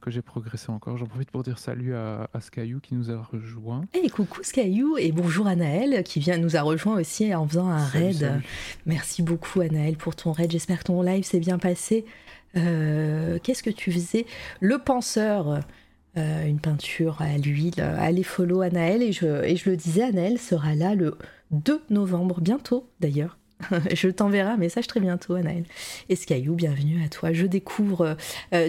Que 0.01 0.11
j'ai 0.11 0.21
progressé 0.21 0.69
encore. 0.69 0.97
J'en 0.97 1.07
profite 1.07 1.31
pour 1.31 1.41
dire 1.41 1.57
salut 1.57 1.95
à, 1.95 2.29
à 2.31 2.39
Skyou 2.39 2.79
qui 2.79 2.93
nous 2.93 3.09
a 3.09 3.19
rejoint. 3.23 3.85
Et 3.93 4.01
eh, 4.03 4.09
coucou 4.09 4.43
Skyou 4.43 4.97
et 4.97 5.11
bonjour 5.11 5.47
Anaël 5.47 6.03
qui 6.03 6.19
vient 6.19 6.37
nous 6.37 6.55
a 6.55 6.61
rejoint 6.61 6.99
aussi 6.99 7.33
en 7.33 7.47
faisant 7.47 7.69
un 7.69 7.83
raid. 7.83 8.39
Merci 8.85 9.23
beaucoup 9.23 9.61
Anaël 9.61 9.97
pour 9.97 10.15
ton 10.15 10.31
raid. 10.31 10.51
J'espère 10.51 10.79
que 10.79 10.83
ton 10.83 11.01
live 11.01 11.23
s'est 11.23 11.39
bien 11.39 11.57
passé. 11.57 12.05
Euh, 12.57 13.39
qu'est-ce 13.41 13.63
que 13.63 13.69
tu 13.69 13.91
faisais? 13.91 14.25
Le 14.59 14.77
penseur. 14.77 15.59
une 16.15 16.59
peinture 16.59 17.21
à 17.21 17.37
l'huile. 17.37 17.81
Allez 17.81 18.23
follow 18.23 18.61
Anaël 18.61 19.01
et 19.03 19.11
je, 19.11 19.43
et 19.43 19.55
je 19.55 19.69
le 19.69 19.75
disais, 19.75 20.03
Anaël 20.03 20.39
sera 20.39 20.73
là 20.73 20.95
le 20.95 21.17
2 21.51 21.81
novembre, 21.89 22.39
bientôt 22.39 22.89
d'ailleurs. 22.99 23.37
je 23.93 24.09
t'enverrai 24.09 24.51
un 24.51 24.57
message 24.57 24.87
très 24.87 24.99
bientôt, 24.99 25.33
Anaël. 25.35 25.65
Et 26.09 26.15
Skyou, 26.15 26.55
bienvenue 26.55 27.03
à 27.03 27.09
toi. 27.09 27.33
Je 27.33 27.45
découvre. 27.45 28.15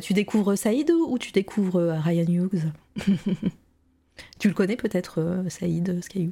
tu 0.02 0.12
découvres 0.12 0.56
Saïd 0.58 0.90
ou 0.90 1.18
tu 1.18 1.32
découvres 1.32 2.00
Ryan 2.04 2.26
Hughes? 2.28 2.72
Tu 4.38 4.48
le 4.48 4.54
connais 4.54 4.76
peut-être, 4.76 5.44
Saïd 5.48 6.02
Skyou 6.02 6.30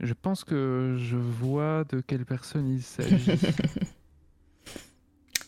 Je 0.00 0.12
pense 0.12 0.44
que 0.44 0.96
je 0.98 1.16
vois 1.16 1.84
de 1.90 2.00
quelle 2.00 2.24
personne 2.24 2.68
il 2.68 2.82
s'agit. 2.82 3.32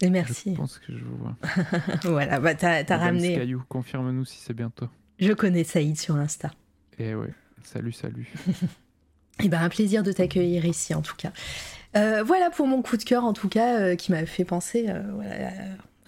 Et 0.00 0.10
merci. 0.10 0.50
Je 0.52 0.56
pense 0.56 0.78
que 0.78 0.96
je 0.96 1.04
vois. 1.04 1.36
voilà, 2.04 2.40
bah 2.40 2.54
t'as, 2.54 2.84
ramené. 2.96 3.36
Skyou, 3.36 3.62
confirme-nous 3.68 4.24
si 4.24 4.38
c'est 4.38 4.54
bientôt. 4.54 4.88
Je 5.18 5.32
connais 5.32 5.64
Saïd 5.64 5.98
sur 5.98 6.16
Insta. 6.16 6.50
Eh 6.98 7.14
ouais, 7.14 7.32
salut, 7.62 7.92
salut. 7.92 8.32
Et 8.48 8.52
eh 9.44 9.48
ben 9.48 9.60
un 9.60 9.68
plaisir 9.68 10.02
de 10.02 10.12
t'accueillir 10.12 10.64
ici 10.64 10.94
en 10.94 11.02
tout 11.02 11.16
cas. 11.16 11.32
Euh, 11.96 12.22
voilà 12.24 12.50
pour 12.50 12.66
mon 12.66 12.82
coup 12.82 12.96
de 12.96 13.04
cœur 13.04 13.24
en 13.24 13.32
tout 13.32 13.48
cas 13.48 13.78
euh, 13.78 13.94
qui 13.94 14.10
m'a 14.10 14.26
fait 14.26 14.44
penser 14.44 14.86
euh, 14.88 15.00
voilà, 15.12 15.52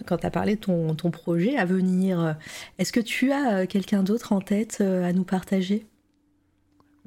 quand 0.05 0.17
tu 0.17 0.25
as 0.25 0.31
parlé 0.31 0.55
de 0.55 0.61
ton, 0.61 0.93
ton, 0.95 1.11
projet 1.11 1.57
à 1.57 1.65
venir. 1.65 2.35
Est-ce 2.77 2.91
que 2.91 2.99
tu 2.99 3.31
as 3.31 3.65
quelqu'un 3.67 4.03
d'autre 4.03 4.33
en 4.33 4.41
tête 4.41 4.81
à 4.81 5.11
nous 5.13 5.23
partager? 5.23 5.87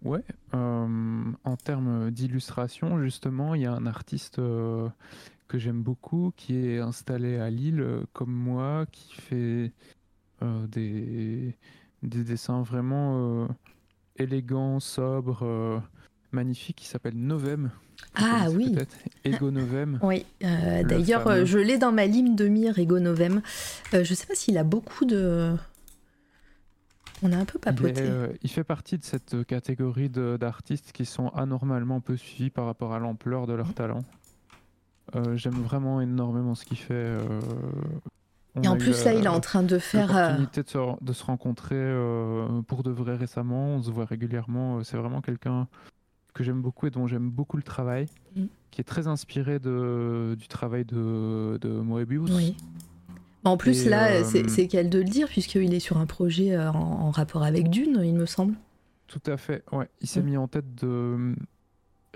Ouais, 0.03 0.25
en 0.53 1.57
termes 1.63 2.11
d'illustration, 2.11 3.03
justement, 3.03 3.55
il 3.55 3.63
y 3.63 3.67
a 3.67 3.73
un 3.73 3.87
artiste 3.87 4.41
que 5.51 5.59
j'aime 5.59 5.83
beaucoup 5.83 6.33
qui 6.37 6.57
est 6.57 6.79
installé 6.79 7.39
à 7.39 7.51
Lille 7.51 7.85
comme 8.13 8.33
moi, 8.33 8.87
qui 8.93 9.15
fait 9.21 9.73
des, 10.41 11.55
des, 12.03 12.25
dessins 12.25 12.63
vraiment 12.63 13.49
élégants, 14.17 14.81
sobres 14.81 15.83
magnifique 16.33 16.77
qui 16.77 16.87
s'appelle 16.87 17.17
Novem. 17.17 17.71
Ah 18.15 18.47
oui. 18.51 18.75
Ego 19.25 19.51
Novem. 19.51 19.99
oui. 20.03 20.25
Euh, 20.45 20.83
d'ailleurs, 20.83 21.27
euh, 21.27 21.45
je 21.45 21.59
l'ai 21.59 21.79
dans 21.79 21.93
ma 21.93 22.07
ligne 22.07 22.35
de 22.35 22.49
mire 22.49 22.79
Ego 22.79 22.99
Novem. 22.99 23.43
Euh, 23.95 24.05
je 24.05 24.15
sais 24.15 24.27
pas 24.27 24.35
s'il 24.35 24.59
a 24.59 24.65
beaucoup 24.65 25.05
de. 25.05 25.55
On 27.23 27.33
a 27.33 27.37
un 27.37 27.45
peu 27.45 27.59
papoté. 27.59 28.03
Il, 28.43 28.51
fait 28.51 28.65
partie 28.65 28.97
de 28.97 29.05
cette 29.05 29.45
catégorie 29.45 30.09
d'artistes 30.09 30.93
qui 30.93 31.05
sont 31.05 31.29
anormalement 31.29 32.01
peu 32.01 32.17
suivis 32.17 32.49
par 32.49 32.65
rapport 32.65 32.95
à 32.95 32.99
l'ampleur 32.99 33.47
de 33.47 33.53
leur 33.53 33.75
talent. 33.75 34.05
J'aime 35.35 35.61
vraiment 35.63 36.01
énormément 36.01 36.55
ce 36.55 36.65
qu'il 36.65 36.79
fait. 36.79 37.17
et 38.63 38.69
en 38.69 38.77
plus, 38.77 39.05
là, 39.05 39.15
il 39.15 39.25
est 39.25 39.29
en 39.29 39.41
train 39.41 39.63
de 39.63 39.79
faire. 39.79 40.09
L'opportunité 40.09 40.63
de, 40.63 41.05
de, 41.05 41.13
se 41.13 41.25
rencontrer 41.25 41.95
pour 42.67 42.83
de 42.83 42.91
vrai 42.91 43.17
récemment. 43.17 43.77
On 43.77 43.83
se 43.83 43.91
voit 43.91 44.05
régulièrement. 44.05 44.83
C'est 44.85 44.97
vraiment 44.97 45.21
quelqu'un 45.21 45.69
que 46.33 46.45
j'aime 46.45 46.63
beaucoup 46.63 46.87
et 46.87 46.91
dont 46.91 47.07
j'aime 47.07 47.31
beaucoup 47.31 47.57
le 47.57 47.63
travail, 47.63 48.07
mm. 48.37 48.45
qui 48.71 48.81
est 48.81 48.85
très 48.85 49.07
inspiré 49.07 49.59
de, 49.59 50.37
du 50.39 50.49
travail 50.49 50.85
de, 50.85 51.59
de 51.61 51.69
Moebius. 51.69 52.31
Oui. 52.31 52.57
En 53.45 53.57
plus, 53.57 53.87
là, 53.87 54.11
euh, 54.11 54.25
c'est 54.25 54.69
qu'elle 54.69 54.91
de 54.91 54.99
le 54.99 55.05
dire, 55.05 55.27
puisqu'il 55.29 55.73
est 55.73 55.81
sur 55.81 55.97
un 55.97 56.07
projet 56.07 56.55
euh, 56.55 56.71
en, 56.71 57.11
rapport 57.11 57.43
avec 57.43 57.71
Dune, 57.71 58.01
il 58.05 58.15
me 58.15 58.27
semble. 58.27 58.55
Tout 59.07 59.23
à 59.27 59.37
fait, 59.37 59.65
ouais. 59.73 59.89
Il 60.01 60.09
s'est 60.09 60.21
mm. 60.21 60.25
mis 60.25 60.37
en 60.37 60.49
tête 60.49 60.75
de 60.75 61.35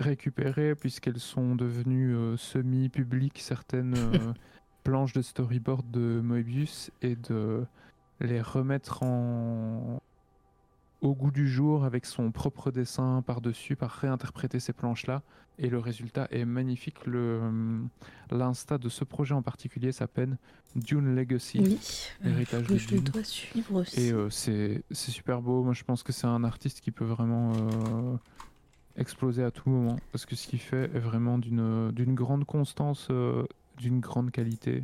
euh, 0.01 0.03
récupérer, 0.03 0.75
puisqu'elles 0.75 1.19
sont 1.19 1.55
devenues 1.55 2.37
semi-publiques, 2.37 3.39
certaines 3.39 3.95
planches 4.83 5.13
de 5.13 5.21
storyboard 5.21 5.89
de 5.91 6.21
Moebius, 6.21 6.91
et 7.01 7.15
de 7.15 7.65
les 8.19 8.41
remettre 8.41 9.03
en, 9.03 10.01
au 11.01 11.13
goût 11.13 11.31
du 11.31 11.47
jour 11.47 11.85
avec 11.85 12.05
son 12.05 12.31
propre 12.31 12.71
dessin 12.71 13.21
par-dessus, 13.25 13.75
par 13.75 13.91
réinterpréter 13.91 14.59
ces 14.59 14.73
planches-là. 14.73 15.21
Et 15.57 15.69
le 15.69 15.79
résultat 15.79 16.27
est 16.31 16.43
magnifique. 16.43 17.05
Le, 17.05 17.39
euh, 17.43 17.81
l'insta 18.29 18.77
de 18.77 18.89
ce 18.89 19.05
projet 19.05 19.33
en 19.33 19.41
particulier 19.41 19.93
s'appelle 19.93 20.37
Dune 20.75 21.15
Legacy. 21.15 21.59
Oui, 21.59 21.79
l'héritage 22.21 22.67
de 22.67 22.77
je 22.77 22.97
dois 22.97 23.23
suivre 23.23 23.81
aussi. 23.81 24.01
Et 24.01 24.11
euh, 24.11 24.29
c'est, 24.29 24.83
c'est 24.91 25.11
super 25.11 25.41
beau. 25.41 25.63
Moi, 25.63 25.73
je 25.73 25.83
pense 25.83 26.03
que 26.03 26.11
c'est 26.11 26.27
un 26.27 26.43
artiste 26.43 26.81
qui 26.81 26.91
peut 26.91 27.05
vraiment 27.05 27.53
euh, 27.53 28.17
exploser 28.97 29.43
à 29.43 29.51
tout 29.51 29.69
moment. 29.69 29.97
Parce 30.11 30.25
que 30.25 30.35
ce 30.35 30.47
qu'il 30.47 30.59
fait 30.59 30.89
est 30.95 30.99
vraiment 30.99 31.37
d'une, 31.37 31.91
d'une 31.91 32.15
grande 32.15 32.45
constance, 32.45 33.09
d'une 33.77 33.99
grande 33.99 34.31
qualité. 34.31 34.83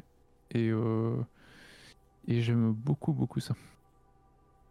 Et, 0.53 0.71
et 2.27 2.41
j'aime 2.41 2.71
beaucoup, 2.71 3.13
beaucoup 3.13 3.39
ça. 3.39 3.55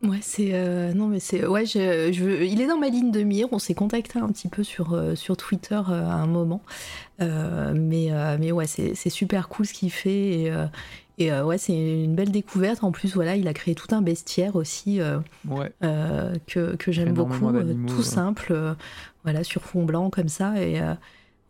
Ouais, 0.02 0.20
c'est 0.23 0.55
euh, 0.55 0.94
non 0.94 1.09
mais 1.09 1.20
c'est 1.20 1.47
ouais, 1.47 1.67
je, 1.67 2.10
je, 2.10 2.43
il 2.43 2.62
est 2.62 2.67
dans 2.67 2.78
ma 2.78 2.89
ligne 2.89 3.10
de 3.10 3.23
mire. 3.23 3.49
On 3.52 3.59
s'est 3.59 3.75
contacté 3.75 4.19
un 4.19 4.28
petit 4.28 4.49
peu 4.49 4.62
sur 4.62 4.94
euh, 4.94 5.15
sur 5.15 5.36
Twitter 5.36 5.75
euh, 5.91 6.09
à 6.09 6.15
un 6.15 6.27
moment, 6.27 6.62
mais 7.19 8.10
mais 8.39 8.51
ouais, 8.51 8.67
c'est 8.67 9.10
super 9.10 9.51
cool 9.51 9.67
ce 9.67 9.75
qu'il 9.75 9.91
fait 9.91 10.41
et, 10.41 10.52
et 11.19 11.31
ouais, 11.31 11.59
c'est 11.59 11.75
une 11.75 12.15
belle 12.15 12.31
découverte. 12.31 12.83
En 12.83 12.93
plus, 12.93 13.15
voilà, 13.15 13.36
il 13.36 13.47
a 13.47 13.52
créé 13.52 13.75
tout 13.75 13.94
un 13.94 14.01
bestiaire 14.01 14.57
aussi 14.57 15.01
ouais. 15.47 15.70
que 16.47 16.77
que 16.77 16.93
j'aime 16.93 17.12
beaucoup, 17.12 17.52
tout 17.86 18.02
simple, 18.02 18.75
voilà, 19.24 19.44
sur 19.44 19.62
fond 19.62 19.84
blanc 19.84 20.10
comme 20.10 20.28
ça 20.28 20.60
et 20.60 20.81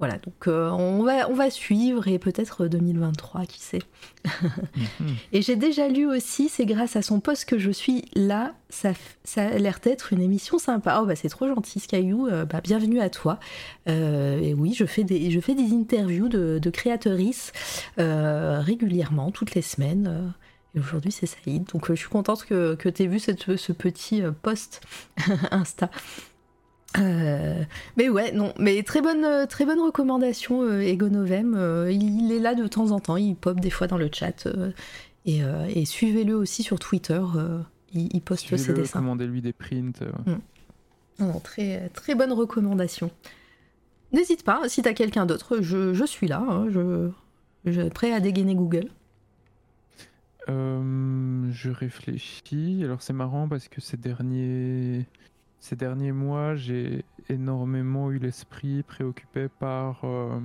voilà, 0.00 0.16
donc 0.16 0.48
euh, 0.48 0.70
on, 0.70 1.02
va, 1.02 1.28
on 1.28 1.34
va 1.34 1.50
suivre 1.50 2.08
et 2.08 2.18
peut-être 2.18 2.66
2023, 2.66 3.44
qui 3.44 3.60
sait. 3.60 3.82
Mhm. 4.24 5.14
Et 5.32 5.42
j'ai 5.42 5.56
déjà 5.56 5.88
lu 5.88 6.06
aussi, 6.06 6.48
c'est 6.48 6.64
grâce 6.64 6.96
à 6.96 7.02
son 7.02 7.20
poste 7.20 7.44
que 7.44 7.58
je 7.58 7.70
suis 7.70 8.06
là, 8.14 8.54
ça, 8.70 8.92
ça 9.24 9.42
a 9.42 9.58
l'air 9.58 9.78
d'être 9.82 10.14
une 10.14 10.22
émission 10.22 10.58
sympa. 10.58 11.00
Oh 11.02 11.06
bah 11.06 11.16
c'est 11.16 11.28
trop 11.28 11.46
gentil 11.46 11.80
Skyou, 11.80 12.28
euh, 12.28 12.46
bah, 12.46 12.62
bienvenue 12.62 12.98
à 12.98 13.10
toi. 13.10 13.38
Euh, 13.90 14.40
et 14.40 14.54
oui, 14.54 14.72
je 14.72 14.86
fais 14.86 15.04
des, 15.04 15.30
je 15.30 15.38
fais 15.38 15.54
des 15.54 15.74
interviews 15.74 16.28
de, 16.28 16.58
de 16.58 16.70
créatrices 16.70 17.52
régulièrement, 17.98 19.30
toutes 19.30 19.54
les 19.54 19.62
semaines. 19.62 20.32
Et 20.74 20.78
aujourd'hui, 20.80 21.12
c'est 21.12 21.26
Saïd. 21.26 21.64
Donc, 21.72 21.88
je 21.88 21.94
suis 21.94 22.08
contente 22.08 22.46
que, 22.46 22.74
que 22.74 22.88
tu 22.88 23.02
aies 23.02 23.06
vu 23.06 23.18
cette, 23.18 23.56
ce 23.56 23.72
petit 23.72 24.22
post 24.40 24.80
Insta. 25.50 25.90
Euh, 26.98 27.62
mais 27.96 28.08
ouais, 28.08 28.32
non, 28.32 28.52
mais 28.58 28.82
très 28.82 29.00
bonne, 29.00 29.24
euh, 29.24 29.46
très 29.46 29.64
bonne 29.64 29.80
recommandation, 29.80 30.62
euh, 30.62 30.80
Ego 30.80 31.08
Novem. 31.08 31.54
il, 31.90 32.32
est 32.32 32.40
là 32.40 32.54
de 32.54 32.66
temps 32.66 32.90
en 32.90 33.00
temps, 33.00 33.16
il 33.16 33.36
pop 33.36 33.60
des 33.60 33.70
fois 33.70 33.86
dans 33.86 33.98
le 33.98 34.08
chat. 34.12 34.48
Et, 35.26 35.40
et, 35.68 35.84
suivez-le 35.84 36.34
aussi 36.34 36.62
sur 36.62 36.78
Twitter, 36.78 37.20
il, 37.92 38.20
poste 38.22 38.56
ses 38.56 38.72
dessins. 38.72 39.00
Commandez-lui 39.00 39.42
des 39.42 39.52
prints. 39.52 40.00
Mm. 41.18 41.32
très, 41.42 41.88
très 41.90 42.14
bonne 42.14 42.32
recommandation. 42.32 43.10
N'hésite 44.12 44.42
pas, 44.42 44.68
si 44.68 44.82
t'as 44.82 44.92
quelqu'un 44.92 45.26
d'autre, 45.26 45.58
je, 45.60 45.94
je, 45.94 46.04
suis 46.04 46.26
là, 46.26 46.44
hein, 46.48 46.66
je, 46.70 47.10
je 47.64 47.82
prêt 47.82 48.12
à 48.12 48.18
dégainer 48.18 48.56
Google. 48.56 48.88
je 50.48 51.70
réfléchis. 51.70 52.80
Alors 52.82 53.02
c'est 53.02 53.12
marrant 53.12 53.46
parce 53.46 53.68
que 53.68 53.80
ces 53.80 53.96
derniers 53.98 55.06
ces 55.60 55.76
derniers 55.76 56.12
mois, 56.12 56.56
j'ai 56.56 57.04
énormément 57.28 58.10
eu 58.10 58.18
l'esprit 58.18 58.82
préoccupé 58.82 59.48
par 59.48 60.00
euh, 60.04 60.40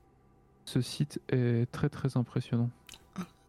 ce 0.66 0.82
site 0.82 1.22
est 1.30 1.70
très 1.72 1.90
très 1.90 2.18
impressionnant. 2.18 2.70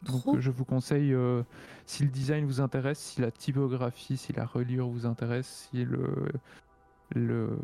Donc 0.03 0.21
Trop. 0.23 0.41
je 0.41 0.51
vous 0.51 0.65
conseille, 0.65 1.13
euh, 1.13 1.43
si 1.85 2.03
le 2.05 2.09
design 2.09 2.47
vous 2.47 2.61
intéresse, 2.63 2.99
si 2.99 3.21
la 3.21 3.31
typographie, 3.31 4.17
si 4.17 4.33
la 4.33 4.47
reliure 4.47 4.89
vous 4.89 5.05
intéresse, 5.05 5.69
si 5.71 5.85
le, 5.85 6.33
le- 7.15 7.59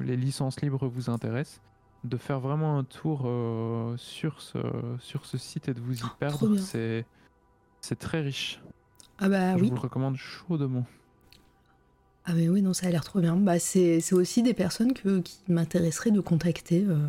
les 0.00 0.16
licences 0.16 0.60
libres 0.62 0.86
vous 0.88 1.10
intéressent, 1.10 1.60
de 2.04 2.16
faire 2.16 2.40
vraiment 2.40 2.78
un 2.78 2.84
tour 2.84 3.22
euh, 3.26 3.94
sur, 3.98 4.40
ce, 4.40 4.58
sur 5.00 5.26
ce 5.26 5.36
site 5.36 5.68
et 5.68 5.74
de 5.74 5.80
vous 5.80 5.98
y 6.00 6.02
Oh, 6.04 6.08
perdre. 6.18 6.56
C'est 6.56 7.04
c'est 7.82 7.98
très 7.98 8.20
riche. 8.22 8.60
Ah 9.18 9.28
bah 9.28 9.56
je 9.56 9.62
oui. 9.62 9.68
vous 9.68 9.74
le 9.74 9.80
recommande 9.80 10.16
chaudement. 10.16 10.86
Ah 12.24 12.32
mais 12.34 12.48
oui, 12.48 12.62
non, 12.62 12.72
ça 12.72 12.86
a 12.86 12.90
l'air 12.90 13.04
trop 13.04 13.20
bien. 13.20 13.36
Bah, 13.36 13.58
c'est 13.58 14.00
aussi 14.12 14.42
des 14.42 14.54
personnes 14.54 14.94
que, 14.94 15.20
qui 15.20 15.38
m'intéresseraient 15.48 16.12
de 16.12 16.20
contacter. 16.20 16.84
euh, 16.88 17.06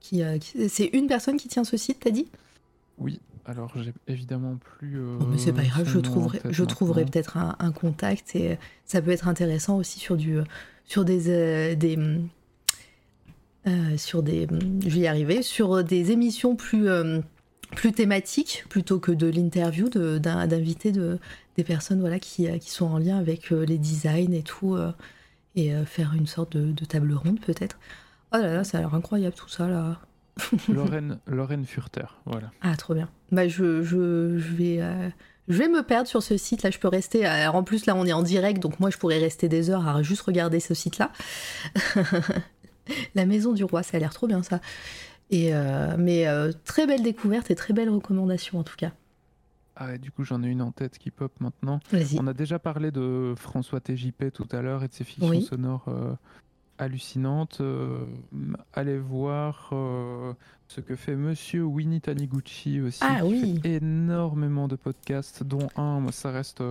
qui, 0.00 0.22
euh, 0.22 0.38
qui- 0.38 0.68
C'est 0.68 0.86
une 0.92 1.06
personne 1.06 1.36
qui 1.36 1.48
tient 1.48 1.64
ce 1.64 1.76
site, 1.76 1.98
t'as 2.00 2.10
dit? 2.10 2.28
Oui, 2.98 3.20
alors 3.46 3.72
j'ai 3.76 3.92
évidemment 4.06 4.56
plus. 4.56 4.98
euh, 4.98 5.18
Oh, 5.20 5.24
Mais 5.30 5.38
c'est 5.38 5.52
pas 5.54 5.64
grave, 5.64 5.88
je 5.88 5.98
trouverai, 5.98 6.40
je 6.50 6.64
peut-être 6.64 7.36
un, 7.38 7.56
un 7.58 7.72
contact 7.72 8.36
et 8.36 8.58
ça 8.84 9.00
peut 9.00 9.10
être 9.10 9.28
intéressant 9.28 9.78
aussi 9.78 9.98
sur 9.98 10.16
du, 10.16 10.38
sur 10.84 11.04
des, 11.06 11.74
des, 11.76 11.98
sur 13.96 14.22
des, 14.22 14.46
je 14.84 14.88
vais 14.90 15.00
y 15.00 15.06
arriver, 15.06 15.42
sur 15.42 15.82
des 15.84 16.10
émissions 16.12 16.56
plus, 16.56 16.88
plus 17.76 17.92
thématiques 17.92 18.64
plutôt 18.68 18.98
que 18.98 19.12
de 19.12 19.26
l'interview 19.28 19.88
de- 19.88 20.18
d'inviter 20.18 20.92
de, 20.92 21.18
des 21.56 21.64
personnes 21.64 22.00
voilà 22.00 22.18
qui, 22.18 22.48
euh, 22.48 22.58
qui 22.58 22.70
sont 22.70 22.86
en 22.86 22.98
lien 22.98 23.18
avec 23.18 23.52
euh, 23.52 23.64
les 23.64 23.78
designs 23.78 24.32
et 24.32 24.42
tout 24.42 24.74
euh, 24.74 24.92
et 25.56 25.74
euh, 25.74 25.84
faire 25.84 26.14
une 26.14 26.26
sorte 26.26 26.56
de, 26.56 26.72
de 26.72 26.84
table 26.84 27.12
ronde 27.12 27.40
peut-être. 27.40 27.78
Oh 28.32 28.36
là 28.36 28.54
là, 28.54 28.64
ça 28.64 28.78
a 28.78 28.80
l'air 28.80 28.94
incroyable 28.94 29.34
tout 29.34 29.48
ça 29.48 29.68
là. 29.68 30.00
Lorraine, 30.68 31.18
Lorraine 31.26 31.66
Furter, 31.66 32.06
voilà. 32.24 32.50
Ah, 32.62 32.76
trop 32.76 32.94
bien. 32.94 33.08
Bah, 33.32 33.46
je, 33.48 33.82
je, 33.82 34.38
je 34.38 34.54
vais, 34.54 34.76
euh, 34.80 35.08
je 35.48 35.58
vais 35.58 35.68
me 35.68 35.82
perdre 35.82 36.08
sur 36.08 36.22
ce 36.22 36.36
site. 36.36 36.62
Là, 36.62 36.70
je 36.70 36.78
peux 36.78 36.88
rester. 36.88 37.26
Alors, 37.26 37.56
en 37.56 37.62
plus, 37.64 37.84
là, 37.86 37.94
on 37.96 38.06
est 38.06 38.12
en 38.12 38.22
direct, 38.22 38.62
donc 38.62 38.78
moi, 38.80 38.88
je 38.90 38.96
pourrais 38.96 39.18
rester 39.18 39.48
des 39.48 39.68
heures 39.68 39.86
à 39.86 40.02
juste 40.02 40.22
regarder 40.22 40.60
ce 40.60 40.72
site-là. 40.72 41.10
La 43.14 43.26
Maison 43.26 43.52
du 43.52 43.64
Roi, 43.64 43.82
ça 43.82 43.96
a 43.96 44.00
l'air 44.00 44.12
trop 44.14 44.26
bien, 44.26 44.42
ça. 44.42 44.60
Et 45.30 45.54
euh, 45.54 45.96
mais 45.98 46.26
euh, 46.26 46.52
très 46.64 46.86
belle 46.86 47.02
découverte 47.02 47.50
et 47.50 47.54
très 47.54 47.72
belle 47.72 47.88
recommandation, 47.88 48.58
en 48.58 48.64
tout 48.64 48.76
cas. 48.76 48.92
Ah, 49.76 49.86
ouais, 49.86 49.98
du 49.98 50.10
coup, 50.10 50.24
j'en 50.24 50.42
ai 50.42 50.48
une 50.48 50.60
en 50.60 50.72
tête 50.72 50.98
qui 50.98 51.10
pop 51.10 51.32
maintenant. 51.40 51.80
On 52.18 52.26
a 52.26 52.34
déjà 52.34 52.58
parlé 52.58 52.90
de 52.90 53.34
François 53.36 53.80
TJP 53.80 54.32
tout 54.32 54.48
à 54.52 54.60
l'heure 54.60 54.82
et 54.84 54.88
de 54.88 54.92
ses 54.92 55.04
fictions 55.04 55.28
Oui. 55.30 55.42
sonores 55.42 55.86
euh, 55.88 56.12
hallucinantes. 56.78 57.58
Euh, 57.60 58.04
allez 58.74 58.98
voir 58.98 59.70
euh, 59.72 60.34
ce 60.68 60.80
que 60.80 60.96
fait 60.96 61.14
Monsieur 61.16 61.62
Winnie 61.64 62.00
Taniguchi 62.02 62.80
aussi. 62.80 62.98
Ah 63.02 63.20
qui 63.20 63.26
oui. 63.28 63.60
fait 63.62 63.76
énormément 63.76 64.68
de 64.68 64.76
podcasts, 64.76 65.44
dont 65.44 65.68
un, 65.76 66.00
moi, 66.00 66.12
ça 66.12 66.30
reste 66.30 66.62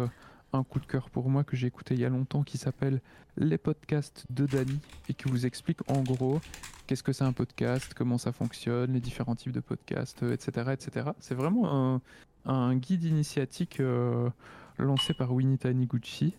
un 0.54 0.64
coup 0.64 0.80
de 0.80 0.86
cœur 0.86 1.10
pour 1.10 1.30
moi 1.30 1.44
que 1.44 1.56
j'ai 1.56 1.68
écouté 1.68 1.96
il 1.96 2.02
y 2.02 2.06
a 2.06 2.10
longtemps, 2.10 2.44
qui 2.44 2.58
s'appelle 2.60 3.02
Les 3.38 3.58
podcasts 3.58 4.26
de 4.30 4.46
Dany 4.46 4.80
et 5.08 5.14
qui 5.14 5.30
vous 5.30 5.46
explique 5.46 5.80
en 5.90 6.02
gros 6.04 6.42
qu'est-ce 6.90 7.04
que 7.04 7.14
c'est 7.14 7.24
un 7.24 7.34
podcast, 7.34 7.94
comment 7.96 8.18
ça 8.18 8.32
fonctionne, 8.32 8.94
les 8.94 9.00
différents 9.00 9.36
types 9.36 9.52
de 9.52 9.60
podcasts, 9.60 10.24
euh, 10.24 10.34
etc. 10.34 10.72
etc. 10.74 11.12
C'est 11.20 11.36
vraiment 11.36 11.72
un, 11.96 12.02
un 12.52 12.76
guide 12.76 13.04
initiatique 13.04 13.80
euh, 13.80 14.28
lancé 14.80 15.14
par 15.14 15.32
Winnie 15.32 15.60
Taniguchi. 15.60 16.34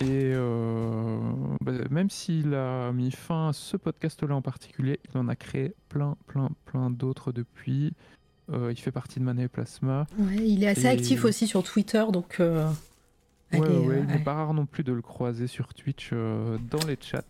Et 0.00 0.04
euh, 0.34 1.18
bah, 1.62 1.72
même 1.90 2.10
s'il 2.10 2.54
a 2.54 2.92
mis 2.92 3.10
fin 3.10 3.48
à 3.48 3.52
ce 3.54 3.78
podcast-là 3.78 4.34
en 4.34 4.42
particulier, 4.42 5.00
il 5.10 5.16
en 5.18 5.26
a 5.26 5.34
créé 5.36 5.72
plein, 5.88 6.18
plein, 6.26 6.50
plein 6.66 6.90
d'autres 6.90 7.32
depuis. 7.32 7.94
Euh, 8.52 8.70
il 8.70 8.76
fait 8.78 8.92
partie 8.92 9.20
de 9.20 9.24
Mané 9.24 9.48
Plasma. 9.48 10.06
Ouais, 10.18 10.36
il 10.36 10.64
est 10.64 10.68
assez 10.68 10.84
Et- 10.84 10.88
actif 10.88 11.24
aussi 11.24 11.46
sur 11.46 11.62
Twitter, 11.62 12.04
donc. 12.12 12.40
euh, 12.40 12.70
Ouais, 13.54 13.62
allez, 13.62 13.78
ouais, 13.78 13.86
ouais, 13.86 14.00
il 14.06 14.06
n'est 14.14 14.22
pas 14.22 14.34
rare 14.34 14.52
non 14.52 14.66
plus 14.66 14.84
de 14.84 14.92
le 14.92 15.00
croiser 15.00 15.46
sur 15.46 15.72
Twitch 15.72 16.10
dans 16.12 16.86
les 16.86 16.98
chats. 17.00 17.22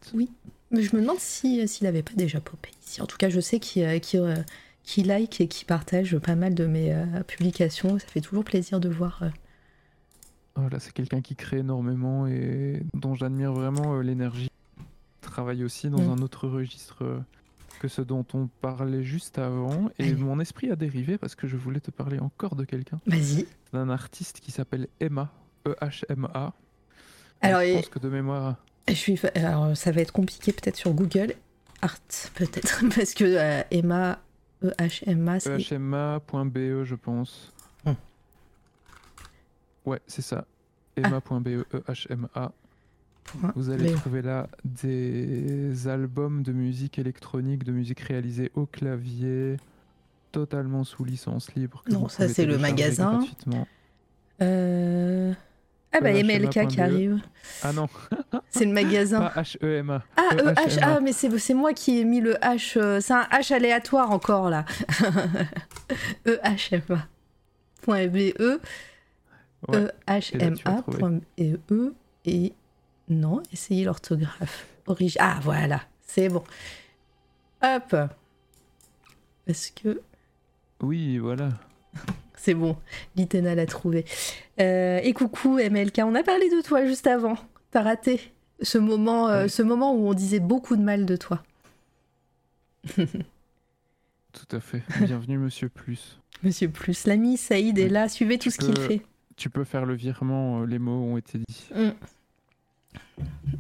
Mais 0.71 0.83
je 0.83 0.95
me 0.95 1.01
demande 1.01 1.19
si, 1.19 1.67
s'il 1.67 1.87
avait 1.87 2.03
pas 2.03 2.13
déjà 2.15 2.41
popé 2.41 2.71
ici. 2.87 3.01
En 3.01 3.07
tout 3.07 3.17
cas, 3.17 3.29
je 3.31 3.41
sais 3.41 3.59
qu'il 3.61 3.85
euh, 3.85 3.99
qu'il, 3.99 4.21
euh, 4.21 4.35
like 5.05 5.41
et 5.41 5.49
qu'il 5.49 5.67
partage 5.67 6.19
pas 6.19 6.35
mal 6.35 6.55
de 6.55 6.67
mes 6.67 6.93
euh, 6.95 7.23
publications. 7.27 7.99
Ça 7.99 8.07
fait 8.07 8.21
toujours 8.21 8.45
plaisir 8.45 8.79
de 8.81 8.89
voir. 8.89 9.21
euh, 9.23 9.29
Voilà, 10.57 10.79
c'est 10.81 10.93
quelqu'un 10.93 11.21
qui 11.23 11.37
crée 11.37 11.59
énormément 11.59 12.27
et 12.27 12.83
dont 12.95 13.15
j'admire 13.15 13.53
vraiment 13.53 13.95
euh, 13.97 14.03
l'énergie. 14.03 14.51
Il 14.79 14.85
Travaille 15.31 15.65
aussi 15.65 15.89
dans 15.89 16.03
Mm. 16.03 16.11
un 16.19 16.23
autre 16.23 16.49
registre 16.49 17.03
euh, 17.05 17.19
que 17.81 17.89
ce 17.89 18.03
dont 18.03 18.27
on 18.35 18.49
parlait 18.61 19.05
juste 19.05 19.39
avant. 19.39 19.89
Et 19.99 20.05
Allez. 20.05 20.15
mon 20.17 20.41
esprit 20.41 20.71
a 20.71 20.77
dérivé 20.77 21.17
parce 21.17 21.35
que 21.35 21.47
je 21.47 21.57
voulais 21.57 21.81
te 21.81 21.91
parler 21.91 22.19
encore 22.19 22.57
de 22.57 22.65
quelqu'un, 22.65 22.99
Vas-y. 23.07 23.47
d'un 23.73 23.89
artiste 23.89 24.41
qui 24.41 24.51
s'appelle 24.51 24.89
Emma, 25.01 25.33
E-H-M-A. 25.67 26.53
Alors, 27.41 27.61
je 27.61 27.67
et- 27.67 27.75
pense 27.75 27.89
que 27.89 27.99
de 28.01 28.09
mémoire, 28.09 28.57
Je 28.89 28.95
suis 28.95 29.17
fa- 29.17 29.29
Alors, 29.35 29.77
ça 29.77 29.91
va 29.93 30.01
être 30.01 30.13
compliqué 30.13 30.53
peut-être 30.53 30.77
sur 30.77 30.93
Google. 30.93 31.35
Art, 31.83 31.99
peut-être. 32.35 32.83
Parce 32.97 33.15
que 33.15 33.25
euh, 33.25 33.63
Emma, 33.71 34.19
E-H-M-A, 34.65 35.41
c'est. 35.41 35.73
ehma.be, 35.73 36.57
E, 36.59 36.85
je 36.85 36.95
pense. 36.95 37.53
Hmm. 37.85 37.93
Ouais, 39.87 40.01
c'est 40.07 40.23
ça. 40.23 40.45
Ah. 41.03 41.07
Emma.be, 41.09 41.65
E-H-M-A. 41.73 42.53
Point 43.25 43.53
Vous 43.55 43.71
allez 43.71 43.93
trouver 43.93 44.23
là 44.23 44.49
des 44.65 45.87
albums 45.87 46.43
de 46.43 46.53
musique 46.53 46.99
électronique, 46.99 47.63
de 47.63 47.73
musique 47.73 48.01
réalisée 48.01 48.51
au 48.55 48.65
clavier, 48.67 49.59
totalement 50.33 50.83
sous 50.85 51.05
licence 51.05 51.55
libre. 51.55 51.85
Non, 51.91 52.09
ça, 52.09 52.27
c'est 52.29 52.47
le 52.47 52.57
magasin. 52.59 53.19
gratuitement. 53.19 53.67
Euh, 54.41 55.33
Ah, 55.93 56.01
bah, 56.01 56.11
E 56.13 56.23
MLK 56.23 56.51
qui 56.69 56.77
HMA.be. 56.77 56.81
arrive. 56.81 57.21
Ah 57.63 57.73
non, 57.73 57.89
C'est 58.51 58.67
le 58.67 58.73
magasin. 58.73 59.21
pas 59.21 59.41
H-E-M-A. 59.43 60.03
Ah, 60.17 60.23
E 60.35 60.43
E 60.43 60.53
H, 60.53 60.77
HMA. 60.79 60.87
ah, 60.87 61.01
mais 61.01 61.13
c'est 61.13 61.39
c'est 61.39 61.55
moi 61.55 61.73
qui 61.73 61.99
ai 62.01 62.05
mis 62.05 62.21
le 62.21 62.35
H. 62.35 62.79
euh, 62.79 63.01
C'est 63.01 63.15
un 63.15 63.23
H 63.33 63.55
aléatoire 63.55 64.11
encore 64.11 64.51
là. 64.51 64.65
E 66.27 66.39
H 66.45 66.75
M 66.75 66.83
A. 66.91 67.07
Point 67.83 68.09
BE. 68.09 68.33
E 68.39 68.61
H 70.07 70.35
et 70.37 70.43
A. 70.67 70.83
E 71.41 72.53
non, 73.09 73.43
essayez 73.53 73.85
l'orthographe. 73.85 74.67
Ah 75.19 75.39
voilà, 75.43 75.81
c'est 76.07 76.29
bon. 76.29 76.45
Hop. 77.63 77.97
Parce 79.47 79.71
que 79.71 80.03
Oui, 80.83 81.17
voilà. 81.19 81.49
C'est 82.39 82.55
bon, 82.55 82.77
Litena 83.17 83.55
l'a 83.55 83.67
trouvé. 83.67 84.05
Euh, 84.61 85.01
et 85.03 85.13
coucou 85.13 85.59
MLK, 85.59 86.01
on 86.05 86.15
a 86.15 86.23
parlé 86.23 86.49
de 86.51 86.63
toi 86.63 86.85
juste 86.87 87.07
avant. 87.07 87.37
T'as 87.71 87.83
raté 87.83 88.21
ce 88.63 88.79
moment, 88.79 89.29
euh, 89.29 89.45
Oui. 89.45 89.51
ce 89.51 89.63
moment 89.63 89.95
où 89.95 90.09
on 90.09 90.15
disait 90.15 90.41
beaucoup 90.41 90.77
de 90.77 90.83
mal 90.83 91.05
de 91.07 91.17
toi. 91.17 91.43
Tout 92.97 94.57
à 94.57 94.61
fait. 94.61 94.83
Bienvenue, 95.01 95.39
Monsieur 95.39 95.69
Plus. 95.69 96.21
Monsieur 96.43 96.69
Plus, 96.69 97.07
l'ami 97.07 97.37
Saïd 97.37 97.79
est 97.79 97.89
là, 97.89 98.09
suivez 98.09 98.39
tout 98.39 98.51
ce 98.51 98.59
qu'il 98.59 98.79
fait. 98.79 99.03
Tu 99.37 99.51
peux 99.51 99.65
faire 99.65 99.85
le 99.85 99.95
virement, 99.95 100.63
euh, 100.63 100.67
les 100.67 100.79
mots 100.79 101.03
ont 101.05 101.17
été 101.17 101.39
dits. 101.39 101.69
Mm. 101.75 101.91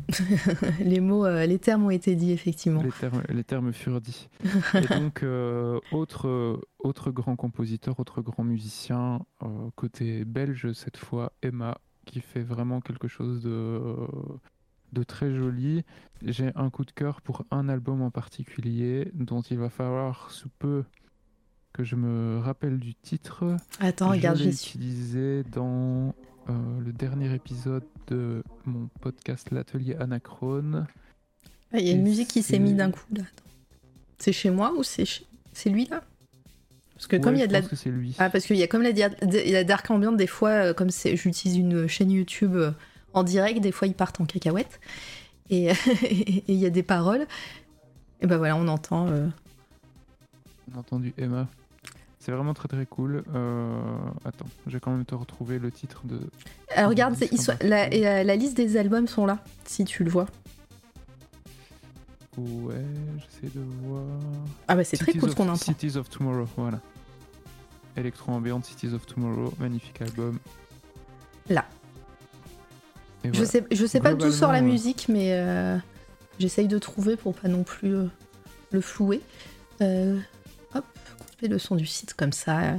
les 0.80 1.00
mots, 1.00 1.24
euh, 1.26 1.46
les 1.46 1.58
termes 1.58 1.84
ont 1.84 1.90
été 1.90 2.14
dits 2.14 2.32
effectivement. 2.32 2.82
Les 2.82 2.92
termes, 2.92 3.22
les 3.28 3.44
termes 3.44 3.72
furent 3.72 4.00
dits. 4.00 4.28
Et 4.74 4.86
donc, 4.98 5.22
euh, 5.22 5.78
autre, 5.92 6.28
euh, 6.28 6.60
autre 6.78 7.10
grand 7.10 7.36
compositeur, 7.36 7.98
autre 8.00 8.22
grand 8.22 8.44
musicien, 8.44 9.20
euh, 9.42 9.46
côté 9.76 10.24
belge 10.24 10.72
cette 10.72 10.96
fois, 10.96 11.32
Emma, 11.42 11.78
qui 12.06 12.20
fait 12.20 12.42
vraiment 12.42 12.80
quelque 12.80 13.08
chose 13.08 13.42
de, 13.42 13.96
de 14.92 15.02
très 15.02 15.34
joli. 15.34 15.84
J'ai 16.24 16.50
un 16.54 16.70
coup 16.70 16.84
de 16.84 16.92
cœur 16.92 17.20
pour 17.20 17.44
un 17.50 17.68
album 17.68 18.02
en 18.02 18.10
particulier, 18.10 19.10
dont 19.14 19.42
il 19.42 19.58
va 19.58 19.68
falloir 19.68 20.30
sous 20.30 20.50
peu 20.58 20.84
que 21.72 21.84
je 21.84 21.96
me 21.96 22.38
rappelle 22.38 22.78
du 22.78 22.94
titre. 22.94 23.56
Attends, 23.78 24.08
regarde, 24.10 24.38
je 24.38 24.44
l'ai 24.44 24.50
utilisé 24.50 25.44
dans 25.52 26.14
euh, 26.48 26.80
le 26.84 26.92
dernier 26.92 27.34
épisode 27.34 27.84
de 28.06 28.42
mon 28.64 28.88
podcast 29.00 29.50
L'Atelier 29.50 29.96
Anachrone. 29.96 30.86
Ah, 31.72 31.78
il 31.78 31.86
y 31.86 31.90
a 31.90 31.92
une 31.92 32.02
musique 32.02 32.28
qui 32.28 32.42
s'est 32.42 32.58
mise 32.58 32.74
d'un 32.74 32.90
coup 32.90 33.04
là. 33.14 33.22
C'est 34.18 34.32
chez 34.32 34.50
moi 34.50 34.72
ou 34.76 34.82
c'est 34.82 35.04
c'est 35.52 35.68
lui 35.68 35.86
là? 35.86 36.02
Parce 36.94 37.06
que 37.06 37.16
comme 37.16 37.34
il 37.34 37.40
y 37.40 37.42
a 37.42 37.46
de 37.46 37.52
la 37.52 37.60
lui. 37.86 38.16
ah 38.18 38.30
parce 38.30 38.46
qu'il 38.46 38.56
y 38.56 38.62
a 38.62 38.66
comme 38.66 38.82
la, 38.82 38.92
la 38.92 39.64
dark 39.64 39.90
ambient 39.90 40.12
des 40.12 40.26
fois 40.26 40.50
euh, 40.50 40.74
comme 40.74 40.90
c'est 40.90 41.16
j'utilise 41.16 41.56
une 41.58 41.86
chaîne 41.86 42.10
YouTube 42.10 42.56
euh, 42.56 42.72
en 43.12 43.22
direct 43.22 43.60
des 43.60 43.72
fois 43.72 43.86
ils 43.86 43.94
partent 43.94 44.20
en 44.20 44.24
cacahuète 44.24 44.80
et 45.50 45.70
il 46.48 46.54
y 46.54 46.66
a 46.66 46.70
des 46.70 46.82
paroles 46.82 47.26
et 48.20 48.26
ben 48.26 48.38
voilà 48.38 48.56
on 48.56 48.68
entend. 48.68 49.06
On 49.06 50.76
a 50.76 50.78
entendu 50.78 51.12
Emma. 51.18 51.46
C'est 52.28 52.34
vraiment 52.34 52.52
très 52.52 52.68
très 52.68 52.84
cool. 52.84 53.24
Euh, 53.34 53.80
attends, 54.26 54.44
je 54.66 54.74
vais 54.74 54.80
quand 54.80 54.90
même 54.90 55.06
te 55.06 55.14
retrouver 55.14 55.58
le 55.58 55.70
titre 55.70 56.02
de. 56.04 56.20
Alors 56.74 56.90
regarde, 56.90 57.16
la, 57.62 57.88
la, 57.88 58.36
liste 58.36 58.54
des 58.54 58.76
albums 58.76 59.06
sont 59.06 59.24
là, 59.24 59.38
si 59.64 59.86
tu 59.86 60.04
le 60.04 60.10
vois. 60.10 60.26
Ouais, 62.36 62.84
j'essaie 63.16 63.50
de 63.54 63.62
voir. 63.82 64.02
Ah 64.68 64.76
bah 64.76 64.84
c'est 64.84 64.98
très 64.98 65.14
cool 65.14 65.30
ce 65.30 65.36
qu'on 65.36 65.44
entend. 65.44 65.56
Cities 65.56 65.96
of 65.96 66.10
Tomorrow, 66.10 66.46
voilà. 66.58 66.80
Electro 67.96 68.32
Ambient 68.32 68.62
Cities 68.62 68.92
of 68.92 69.06
Tomorrow, 69.06 69.54
magnifique 69.58 70.02
album. 70.02 70.38
Là. 71.48 71.64
Je 73.24 73.42
sais, 73.42 73.64
je 73.72 73.86
sais 73.86 74.00
pas 74.00 74.12
d'où 74.12 74.30
sort 74.30 74.52
la 74.52 74.60
musique, 74.60 75.06
mais 75.08 75.32
euh, 75.32 75.78
j'essaye 76.38 76.68
de 76.68 76.78
trouver 76.78 77.16
pour 77.16 77.32
pas 77.32 77.48
non 77.48 77.62
plus 77.62 77.94
euh, 77.94 78.06
le 78.70 78.82
flouer. 78.82 79.22
Euh, 79.80 80.18
le 81.46 81.58
son 81.58 81.76
du 81.76 81.86
site 81.86 82.14
comme 82.14 82.32
ça. 82.32 82.74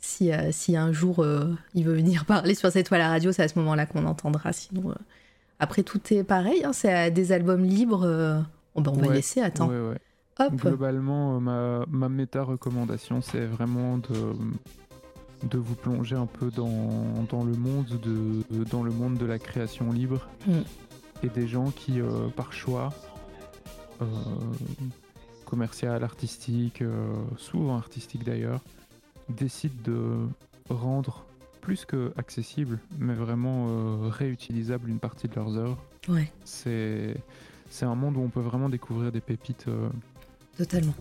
Si, 0.00 0.32
euh, 0.32 0.50
si 0.52 0.76
un 0.76 0.92
jour 0.92 1.24
euh, 1.24 1.56
il 1.74 1.84
veut 1.84 1.94
venir 1.94 2.24
parler 2.26 2.54
sur 2.54 2.70
cette 2.70 2.86
toile 2.86 3.00
à 3.00 3.04
la 3.04 3.10
radio, 3.10 3.32
c'est 3.32 3.42
à 3.42 3.48
ce 3.48 3.58
moment-là 3.58 3.86
qu'on 3.86 4.06
entendra. 4.06 4.52
Sinon, 4.52 4.90
euh, 4.90 4.94
après, 5.58 5.82
tout 5.82 6.00
est 6.12 6.22
pareil. 6.22 6.64
Hein, 6.64 6.72
c'est 6.72 7.10
des 7.10 7.32
albums 7.32 7.64
libres. 7.64 8.44
Oh, 8.74 8.80
ben, 8.80 8.92
on 8.94 9.00
va 9.00 9.12
laisser. 9.12 9.40
Attends. 9.40 9.70
Hop. 10.40 10.54
Globalement, 10.54 11.40
ma, 11.40 11.84
ma 11.90 12.08
méta-recommandation, 12.08 13.20
c'est 13.20 13.44
vraiment 13.44 13.98
de, 13.98 14.36
de 15.50 15.58
vous 15.58 15.74
plonger 15.74 16.14
un 16.14 16.26
peu 16.26 16.52
dans, 16.52 17.24
dans, 17.28 17.42
le 17.42 17.54
monde 17.54 17.98
de, 18.00 18.62
dans 18.70 18.84
le 18.84 18.92
monde 18.92 19.18
de 19.18 19.26
la 19.26 19.40
création 19.40 19.90
libre 19.90 20.28
mm. 20.46 20.60
et 21.24 21.28
des 21.28 21.48
gens 21.48 21.72
qui, 21.72 21.98
par 22.36 22.52
choix, 22.52 22.90
commercial, 25.48 26.04
artistique, 26.04 26.82
euh, 26.82 27.14
souvent 27.38 27.76
artistique 27.76 28.22
d'ailleurs, 28.22 28.60
décident 29.30 29.74
de 29.84 30.28
rendre 30.68 31.24
plus 31.62 31.86
que 31.86 32.12
accessible, 32.18 32.78
mais 32.98 33.14
vraiment 33.14 33.68
euh, 33.68 34.08
réutilisable 34.08 34.90
une 34.90 34.98
partie 34.98 35.26
de 35.26 35.34
leurs 35.34 35.56
œuvres. 35.56 35.82
Ouais. 36.08 36.30
C'est 36.44 37.16
c'est 37.70 37.86
un 37.86 37.94
monde 37.94 38.16
où 38.16 38.20
on 38.20 38.28
peut 38.28 38.40
vraiment 38.40 38.68
découvrir 38.68 39.10
des 39.10 39.20
pépites. 39.20 39.66
Euh, 39.68 39.88
Totalement. 40.56 40.94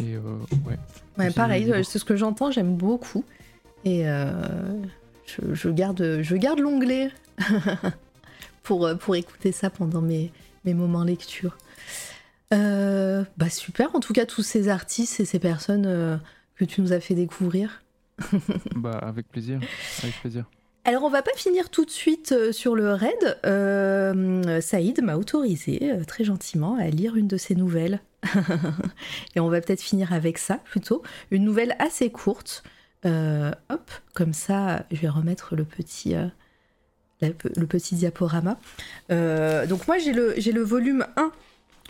Et 0.00 0.16
ouais. 0.16 0.78
ouais 1.18 1.30
pareil, 1.30 1.70
c'est 1.84 1.98
ce 1.98 2.04
que 2.04 2.16
j'entends, 2.16 2.50
j'aime 2.50 2.76
beaucoup. 2.76 3.24
Et 3.84 4.04
je, 4.04 5.52
je, 5.52 5.68
garde, 5.68 6.20
je 6.22 6.36
garde 6.36 6.60
l'onglet 6.60 7.10
pour, 8.62 8.88
pour 8.98 9.16
écouter 9.16 9.52
ça 9.52 9.68
pendant 9.68 10.00
mes, 10.00 10.32
mes 10.64 10.72
moments 10.72 11.04
lecture. 11.04 11.58
Euh, 12.52 13.24
bah 13.36 13.48
super, 13.48 13.94
en 13.94 14.00
tout 14.00 14.12
cas 14.12 14.26
tous 14.26 14.42
ces 14.42 14.68
artistes 14.68 15.20
et 15.20 15.24
ces 15.24 15.38
personnes 15.38 15.86
euh, 15.86 16.16
que 16.56 16.64
tu 16.64 16.80
nous 16.80 16.92
as 16.92 17.00
fait 17.00 17.14
découvrir. 17.14 17.82
bah 18.76 18.98
avec 18.98 19.28
plaisir, 19.28 19.60
avec 20.02 20.14
plaisir. 20.20 20.44
Alors 20.84 21.04
on 21.04 21.10
va 21.10 21.22
pas 21.22 21.32
finir 21.36 21.70
tout 21.70 21.84
de 21.84 21.90
suite 21.90 22.32
euh, 22.32 22.52
sur 22.52 22.74
le 22.74 22.92
raid. 22.92 23.38
Saïd 24.60 25.02
m'a 25.02 25.16
autorisé 25.16 25.92
très 26.06 26.24
gentiment 26.24 26.76
à 26.76 26.88
lire 26.88 27.16
une 27.16 27.28
de 27.28 27.36
ses 27.36 27.54
nouvelles. 27.54 28.00
et 29.34 29.40
on 29.40 29.48
va 29.48 29.60
peut-être 29.60 29.80
finir 29.80 30.12
avec 30.12 30.38
ça 30.38 30.56
plutôt. 30.56 31.02
Une 31.30 31.44
nouvelle 31.44 31.74
assez 31.78 32.10
courte. 32.10 32.62
hop, 33.04 33.90
comme 34.14 34.32
ça, 34.32 34.84
je 34.90 35.00
vais 35.00 35.08
remettre 35.08 35.56
le 35.56 35.64
petit, 35.64 36.14
le 37.20 37.66
petit 37.66 37.94
diaporama. 37.94 38.58
donc 39.08 39.86
moi 39.86 39.98
j'ai 39.98 40.12
le, 40.12 40.34
le 40.34 40.62
volume 40.62 41.06
1 41.16 41.32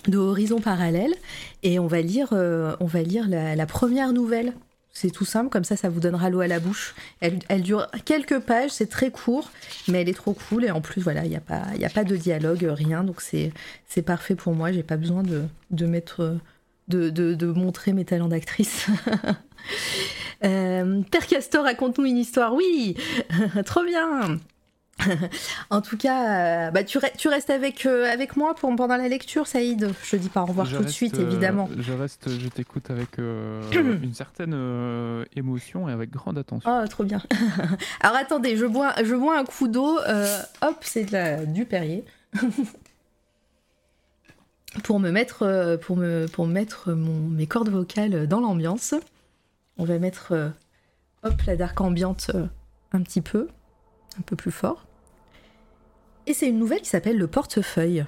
de 0.09 0.19
Horizon 0.19 0.61
Parallèle 0.61 1.15
et 1.63 1.79
on 1.79 1.87
va 1.87 2.01
lire, 2.01 2.31
euh, 2.33 2.77
on 2.81 2.87
va 2.87 3.03
lire 3.03 3.29
la, 3.29 3.67
première 3.67 4.13
nouvelle. 4.13 4.53
C'est 4.95 5.11
tout 5.11 5.25
simple, 5.25 5.49
comme 5.49 5.65
ça, 5.65 5.75
ça 5.75 5.89
vous 5.89 6.01
donnera 6.01 6.29
l'eau 6.29 6.41
à 6.41 6.47
la 6.47 6.61
bouche. 6.61 6.95
Elle, 7.21 7.63
dure 7.63 7.87
quelques 8.05 8.41
pages, 8.41 8.71
c'est 8.71 8.89
très 8.89 9.11
court, 9.11 9.51
mais 9.89 10.03
elle 10.03 10.09
est 10.09 10.15
trop 10.15 10.35
cool. 10.35 10.65
Et 10.65 10.71
en 10.71 10.83
plus, 10.83 11.01
voilà, 11.01 11.25
il 11.25 11.31
n'y 11.31 11.37
a, 11.37 11.41
pas, 11.41 11.63
a 11.83 11.89
pas 11.89 12.05
de 12.05 12.15
dialogue, 12.15 12.69
rien. 12.71 13.03
Donc 13.03 13.23
c'est 13.23 14.03
parfait 14.03 14.35
pour 14.35 14.55
moi. 14.55 14.71
J'ai 14.71 14.83
pas 14.83 14.99
besoin 14.99 15.23
de, 15.23 15.45
de 15.71 15.87
mettre, 15.87 16.37
de, 16.89 17.09
de, 17.09 17.33
de, 17.33 17.47
montrer 17.47 17.95
mes 17.95 18.05
talents 18.05 18.29
d'actrice. 18.29 18.87
euh, 20.45 21.01
Père 21.11 21.27
Castor, 21.27 21.65
raconte-nous 21.65 22.05
une 22.05 22.19
histoire. 22.19 22.53
Oui, 22.53 22.95
trop 23.65 23.85
bien. 23.85 24.39
en 25.71 25.81
tout 25.81 25.97
cas, 25.97 26.69
euh, 26.69 26.71
bah, 26.71 26.85
tu, 26.85 26.99
restes 26.99 27.51
avec, 27.51 27.87
euh, 27.87 28.11
avec 28.11 28.37
moi 28.37 28.55
pendant 28.55 28.87
la 28.87 29.09
lecture, 29.09 29.47
Saïd. 29.47 29.91
Je 30.03 30.17
dis 30.17 30.29
pas 30.29 30.43
au 30.43 30.47
revoir 30.47 30.69
tout 30.69 30.83
de 30.83 30.89
suite, 30.89 31.19
euh, 31.19 31.23
évidemment. 31.23 31.69
je 31.77 31.93
reste, 31.93 32.29
je 32.29 32.49
t'écoute 32.49 32.91
avec 32.91 33.19
une 33.19 34.15
certaine 34.15 35.25
émotion 35.37 35.89
et 35.89 35.93
avec 35.93 36.11
grande 36.11 36.39
attention. 36.39 36.71
Oh, 36.71 36.87
trop 36.89 37.05
bien. 37.05 37.23
Alors 38.01 38.17
attendez, 38.17 38.57
je 38.57 38.67
bois, 38.67 38.93
je 39.03 39.15
bois 39.15 39.39
un 39.39 39.45
coup 39.45 39.69
d'eau. 39.69 39.99
hop, 40.63 40.77
c'est 40.83 41.07
du 41.53 41.65
Perrier. 41.65 42.05
pour 44.85 45.01
me 45.01 45.11
mettre, 45.11 45.77
pour 45.83 45.97
me, 45.97 46.27
pour 46.27 46.47
mettre 46.47 46.93
mon, 46.93 47.29
mes 47.29 47.47
cordes 47.47 47.69
vocales 47.69 48.27
dans 48.27 48.41
l'ambiance. 48.41 48.95
On 49.79 49.85
va 49.85 49.99
mettre 49.99 50.53
hop, 51.23 51.43
la 51.47 51.57
dark 51.57 51.81
ambiante 51.81 52.31
un 52.93 53.03
petit 53.03 53.21
peu 53.21 53.49
un 54.19 54.23
peu 54.23 54.37
plus 54.37 54.51
fort. 54.51 54.87
Et 56.27 56.35
c'est 56.35 56.49
une 56.49 56.59
nouvelle 56.59 56.81
qui 56.81 56.89
s'appelle 56.89 57.19
Le 57.19 57.27
portefeuille. 57.27 58.05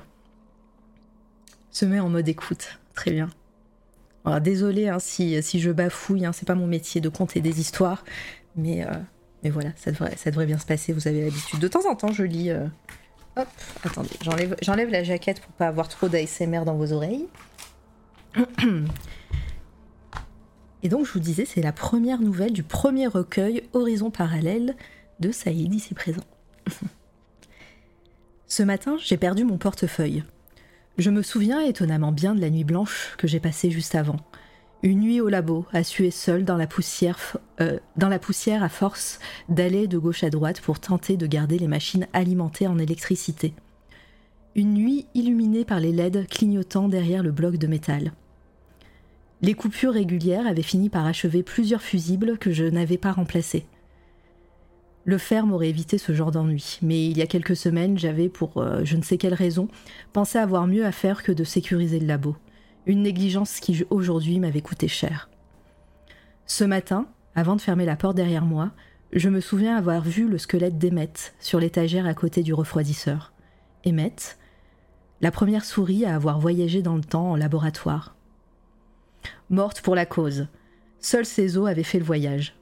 Se 1.70 1.84
met 1.84 2.00
en 2.00 2.08
mode 2.08 2.28
écoute. 2.28 2.78
Très 2.94 3.10
bien. 3.10 3.28
Alors, 4.24 4.38
hein, 4.38 4.98
si, 5.00 5.60
je 5.60 5.70
bafouille, 5.70 6.24
hein, 6.24 6.32
c'est 6.32 6.46
pas 6.46 6.54
mon 6.54 6.66
métier 6.66 7.00
de 7.00 7.08
compter 7.10 7.40
des 7.40 7.60
histoires, 7.60 8.04
mais, 8.56 8.86
euh, 8.86 8.90
mais 9.42 9.50
voilà, 9.50 9.70
ça 9.76 9.90
devrait, 9.90 10.16
ça 10.16 10.30
devrait 10.30 10.46
bien 10.46 10.58
se 10.58 10.64
passer, 10.64 10.94
vous 10.94 11.08
avez 11.08 11.24
l'habitude. 11.24 11.58
De 11.58 11.68
temps 11.68 11.86
en 11.86 11.94
temps, 11.94 12.10
je 12.10 12.22
lis. 12.22 12.50
Euh, 12.50 12.66
hop, 13.36 13.48
attendez, 13.84 14.08
j'enlève 14.62 14.90
la 14.90 15.04
jaquette 15.04 15.42
pour 15.42 15.52
pas 15.52 15.66
avoir 15.66 15.88
trop 15.88 16.08
d'ASMR 16.08 16.64
dans 16.64 16.74
vos 16.74 16.92
oreilles. 16.92 17.26
Et 20.82 20.88
donc, 20.88 21.06
je 21.06 21.12
vous 21.12 21.20
disais, 21.20 21.44
c'est 21.44 21.62
la 21.62 21.72
première 21.72 22.20
nouvelle 22.20 22.52
du 22.52 22.62
premier 22.62 23.06
recueil 23.06 23.68
Horizon 23.74 24.10
Parallèle 24.10 24.74
de 25.20 25.32
Saïd 25.32 25.74
ici 25.74 25.92
présent. 25.94 26.24
Ce 28.56 28.62
matin, 28.62 28.96
j'ai 29.02 29.16
perdu 29.16 29.42
mon 29.42 29.58
portefeuille. 29.58 30.22
Je 30.96 31.10
me 31.10 31.22
souviens 31.22 31.60
étonnamment 31.60 32.12
bien 32.12 32.36
de 32.36 32.40
la 32.40 32.50
nuit 32.50 32.62
blanche 32.62 33.14
que 33.18 33.26
j'ai 33.26 33.40
passée 33.40 33.68
juste 33.68 33.96
avant. 33.96 34.18
Une 34.84 35.00
nuit 35.00 35.20
au 35.20 35.28
labo, 35.28 35.66
à 35.72 35.82
suer 35.82 36.12
seule 36.12 36.44
dans 36.44 36.56
la 36.56 36.68
poussière, 36.68 37.18
euh, 37.60 37.80
dans 37.96 38.08
la 38.08 38.20
poussière 38.20 38.62
à 38.62 38.68
force 38.68 39.18
d'aller 39.48 39.88
de 39.88 39.98
gauche 39.98 40.22
à 40.22 40.30
droite 40.30 40.60
pour 40.60 40.78
tenter 40.78 41.16
de 41.16 41.26
garder 41.26 41.58
les 41.58 41.66
machines 41.66 42.06
alimentées 42.12 42.68
en 42.68 42.78
électricité. 42.78 43.54
Une 44.54 44.74
nuit 44.74 45.08
illuminée 45.14 45.64
par 45.64 45.80
les 45.80 45.90
LED 45.90 46.28
clignotant 46.28 46.86
derrière 46.86 47.24
le 47.24 47.32
bloc 47.32 47.56
de 47.56 47.66
métal. 47.66 48.12
Les 49.42 49.54
coupures 49.54 49.94
régulières 49.94 50.46
avaient 50.46 50.62
fini 50.62 50.90
par 50.90 51.06
achever 51.06 51.42
plusieurs 51.42 51.82
fusibles 51.82 52.38
que 52.38 52.52
je 52.52 52.66
n'avais 52.66 52.98
pas 52.98 53.10
remplacés. 53.10 53.66
Le 55.06 55.18
fer 55.18 55.46
m'aurait 55.46 55.68
évité 55.68 55.98
ce 55.98 56.12
genre 56.12 56.30
d'ennui, 56.30 56.78
mais 56.80 57.06
il 57.06 57.18
y 57.18 57.22
a 57.22 57.26
quelques 57.26 57.56
semaines, 57.56 57.98
j'avais, 57.98 58.30
pour 58.30 58.56
euh, 58.56 58.80
je 58.84 58.96
ne 58.96 59.02
sais 59.02 59.18
quelle 59.18 59.34
raison, 59.34 59.68
pensé 60.14 60.38
avoir 60.38 60.66
mieux 60.66 60.86
à 60.86 60.92
faire 60.92 61.22
que 61.22 61.32
de 61.32 61.44
sécuriser 61.44 62.00
le 62.00 62.06
labo. 62.06 62.36
Une 62.86 63.02
négligence 63.02 63.60
qui 63.60 63.84
aujourd'hui 63.90 64.40
m'avait 64.40 64.62
coûté 64.62 64.88
cher. 64.88 65.28
Ce 66.46 66.64
matin, 66.64 67.06
avant 67.34 67.56
de 67.56 67.60
fermer 67.60 67.84
la 67.84 67.96
porte 67.96 68.16
derrière 68.16 68.46
moi, 68.46 68.70
je 69.12 69.28
me 69.28 69.40
souviens 69.40 69.76
avoir 69.76 70.02
vu 70.02 70.26
le 70.28 70.38
squelette 70.38 70.78
d'Emmett 70.78 71.34
sur 71.38 71.60
l'étagère 71.60 72.06
à 72.06 72.14
côté 72.14 72.42
du 72.42 72.54
refroidisseur. 72.54 73.32
Emmett, 73.86 74.38
la 75.20 75.30
première 75.30 75.64
souris 75.64 76.04
à 76.04 76.14
avoir 76.14 76.38
voyagé 76.38 76.82
dans 76.82 76.96
le 76.96 77.04
temps 77.04 77.32
en 77.32 77.36
laboratoire. 77.36 78.16
Morte 79.50 79.82
pour 79.82 79.94
la 79.94 80.06
cause. 80.06 80.48
Seul 80.98 81.26
ses 81.26 81.58
os 81.58 81.68
avaient 81.68 81.82
fait 81.82 81.98
le 81.98 82.04
voyage. 82.04 82.56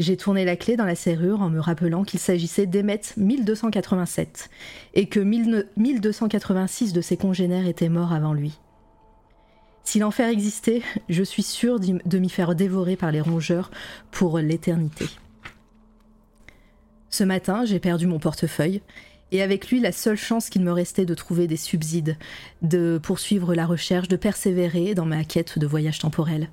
J'ai 0.00 0.16
tourné 0.16 0.46
la 0.46 0.56
clé 0.56 0.76
dans 0.78 0.86
la 0.86 0.94
serrure 0.94 1.42
en 1.42 1.50
me 1.50 1.60
rappelant 1.60 2.04
qu'il 2.04 2.20
s'agissait 2.20 2.64
d'Emmet 2.64 3.02
1287 3.18 4.48
et 4.94 5.06
que 5.06 5.20
1286 5.20 6.94
de 6.94 7.02
ses 7.02 7.18
congénères 7.18 7.66
étaient 7.66 7.90
morts 7.90 8.14
avant 8.14 8.32
lui. 8.32 8.58
Si 9.84 9.98
l'enfer 9.98 10.30
existait, 10.30 10.80
je 11.10 11.22
suis 11.22 11.42
sûre 11.42 11.78
de 11.80 12.18
m'y 12.18 12.30
faire 12.30 12.54
dévorer 12.54 12.96
par 12.96 13.12
les 13.12 13.20
rongeurs 13.20 13.70
pour 14.10 14.38
l'éternité. 14.38 15.04
Ce 17.10 17.24
matin, 17.24 17.66
j'ai 17.66 17.78
perdu 17.78 18.06
mon 18.06 18.18
portefeuille, 18.18 18.80
et 19.32 19.42
avec 19.42 19.68
lui 19.68 19.80
la 19.80 19.92
seule 19.92 20.16
chance 20.16 20.48
qu'il 20.48 20.62
me 20.62 20.72
restait 20.72 21.04
de 21.04 21.14
trouver 21.14 21.46
des 21.46 21.58
subsides, 21.58 22.16
de 22.62 22.98
poursuivre 23.02 23.54
la 23.54 23.66
recherche, 23.66 24.08
de 24.08 24.16
persévérer 24.16 24.94
dans 24.94 25.04
ma 25.04 25.24
quête 25.24 25.58
de 25.58 25.66
voyage 25.66 25.98
temporel. 25.98 26.48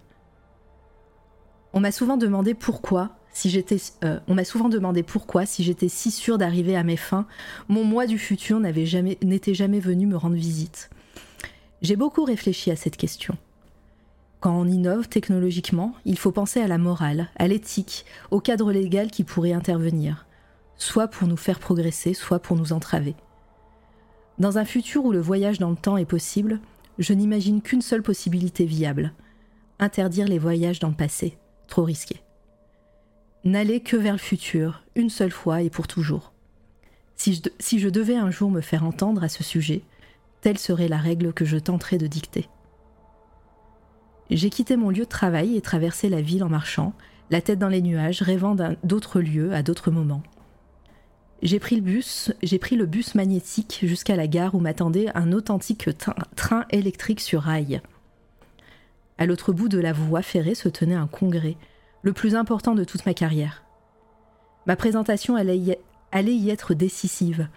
On 1.71 1.79
m'a 1.79 1.91
souvent 1.91 2.17
demandé 2.17 2.53
pourquoi, 2.53 3.16
si 3.33 3.49
j'étais, 3.49 3.77
euh, 4.03 4.19
on 4.27 4.33
m'a 4.33 4.43
souvent 4.43 4.69
demandé 4.69 5.03
pourquoi, 5.03 5.45
si 5.45 5.63
j'étais 5.63 5.89
si 5.89 6.11
sûre 6.11 6.37
d'arriver 6.37 6.75
à 6.75 6.83
mes 6.83 6.97
fins, 6.97 7.27
mon 7.67 7.83
moi 7.83 8.07
du 8.07 8.17
futur 8.17 8.59
n'était 8.59 9.53
jamais 9.53 9.79
venu 9.79 10.07
me 10.07 10.17
rendre 10.17 10.35
visite. 10.35 10.89
J'ai 11.81 11.95
beaucoup 11.95 12.23
réfléchi 12.23 12.71
à 12.71 12.75
cette 12.75 12.97
question. 12.97 13.37
Quand 14.39 14.55
on 14.57 14.67
innove 14.67 15.07
technologiquement, 15.07 15.93
il 16.05 16.17
faut 16.17 16.31
penser 16.31 16.61
à 16.61 16.67
la 16.67 16.77
morale, 16.77 17.29
à 17.37 17.47
l'éthique, 17.47 18.05
au 18.31 18.39
cadre 18.39 18.71
légal 18.71 19.11
qui 19.11 19.23
pourrait 19.23 19.53
intervenir, 19.53 20.25
soit 20.77 21.07
pour 21.07 21.27
nous 21.27 21.37
faire 21.37 21.59
progresser, 21.59 22.13
soit 22.13 22.39
pour 22.39 22.55
nous 22.55 22.73
entraver. 22.73 23.15
Dans 24.39 24.57
un 24.59 24.65
futur 24.65 25.05
où 25.05 25.11
le 25.11 25.19
voyage 25.19 25.57
dans 25.57 25.71
le 25.71 25.75
temps 25.75 25.97
est 25.97 26.05
possible, 26.05 26.59
je 26.99 27.13
n'imagine 27.13 27.61
qu'une 27.61 27.81
seule 27.81 28.03
possibilité 28.03 28.65
viable 28.65 29.13
interdire 29.79 30.27
les 30.27 30.39
voyages 30.39 30.79
dans 30.79 30.89
le 30.89 30.95
passé, 30.95 31.37
trop 31.67 31.83
risqué. 31.83 32.21
N'aller 33.47 33.79
que 33.79 33.95
vers 33.95 34.11
le 34.11 34.19
futur, 34.19 34.83
une 34.95 35.09
seule 35.09 35.31
fois 35.31 35.61
et 35.61 35.69
pour 35.69 35.87
toujours. 35.87 36.33
Si 37.15 37.33
je, 37.33 37.41
si 37.59 37.79
je 37.79 37.87
devais 37.87 38.17
un 38.17 38.29
jour 38.29 38.51
me 38.51 38.59
faire 38.59 38.83
entendre 38.83 39.23
à 39.23 39.29
ce 39.29 39.41
sujet, 39.41 39.83
Telle 40.41 40.57
serait 40.57 40.89
la 40.89 40.97
règle 40.97 41.31
que 41.31 41.45
je 41.45 41.55
tenterais 41.55 41.97
de 41.97 42.07
dicter. 42.07 42.49
J'ai 44.29 44.49
quitté 44.49 44.75
mon 44.75 44.89
lieu 44.89 45.05
de 45.05 45.09
travail 45.09 45.55
et 45.55 45.61
traversé 45.61 46.09
la 46.09 46.21
ville 46.21 46.43
en 46.43 46.49
marchant, 46.49 46.93
la 47.29 47.39
tête 47.39 47.57
dans 47.57 47.69
les 47.69 47.81
nuages, 47.81 48.21
rêvant 48.21 48.53
d'autres 48.83 49.21
lieux 49.21 49.53
à 49.53 49.63
d'autres 49.63 49.91
moments. 49.91 50.23
J'ai 51.41 51.59
pris 51.59 51.77
le 51.77 51.81
bus, 51.81 52.33
j'ai 52.43 52.59
pris 52.59 52.75
le 52.75 52.85
bus 52.85 53.15
magnétique 53.15 53.79
jusqu'à 53.83 54.17
la 54.17 54.27
gare 54.27 54.55
où 54.55 54.59
m'attendait 54.59 55.07
un 55.15 55.31
authentique 55.31 55.89
train 56.35 56.65
électrique 56.71 57.21
sur 57.21 57.43
rail. 57.43 57.79
À 59.17 59.25
l'autre 59.25 59.53
bout 59.53 59.69
de 59.69 59.79
la 59.79 59.93
voie 59.93 60.21
ferrée 60.21 60.55
se 60.55 60.67
tenait 60.67 60.95
un 60.95 61.07
congrès, 61.07 61.55
le 62.01 62.13
plus 62.13 62.35
important 62.35 62.75
de 62.75 62.83
toute 62.83 63.05
ma 63.05 63.13
carrière. 63.13 63.63
Ma 64.65 64.75
présentation 64.75 65.35
allait 65.35 65.57
y 65.57 66.49
être 66.49 66.73
décisive, 66.73 67.47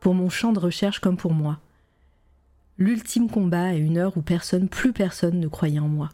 pour 0.00 0.14
mon 0.14 0.28
champ 0.28 0.52
de 0.52 0.60
recherche 0.60 1.00
comme 1.00 1.16
pour 1.16 1.32
moi 1.32 1.58
l'ultime 2.78 3.30
combat 3.30 3.66
à 3.66 3.74
une 3.74 3.98
heure 3.98 4.16
où 4.16 4.22
personne, 4.22 4.68
plus 4.68 4.92
personne 4.92 5.38
ne 5.38 5.48
croyait 5.48 5.78
en 5.78 5.88
moi. 5.88 6.10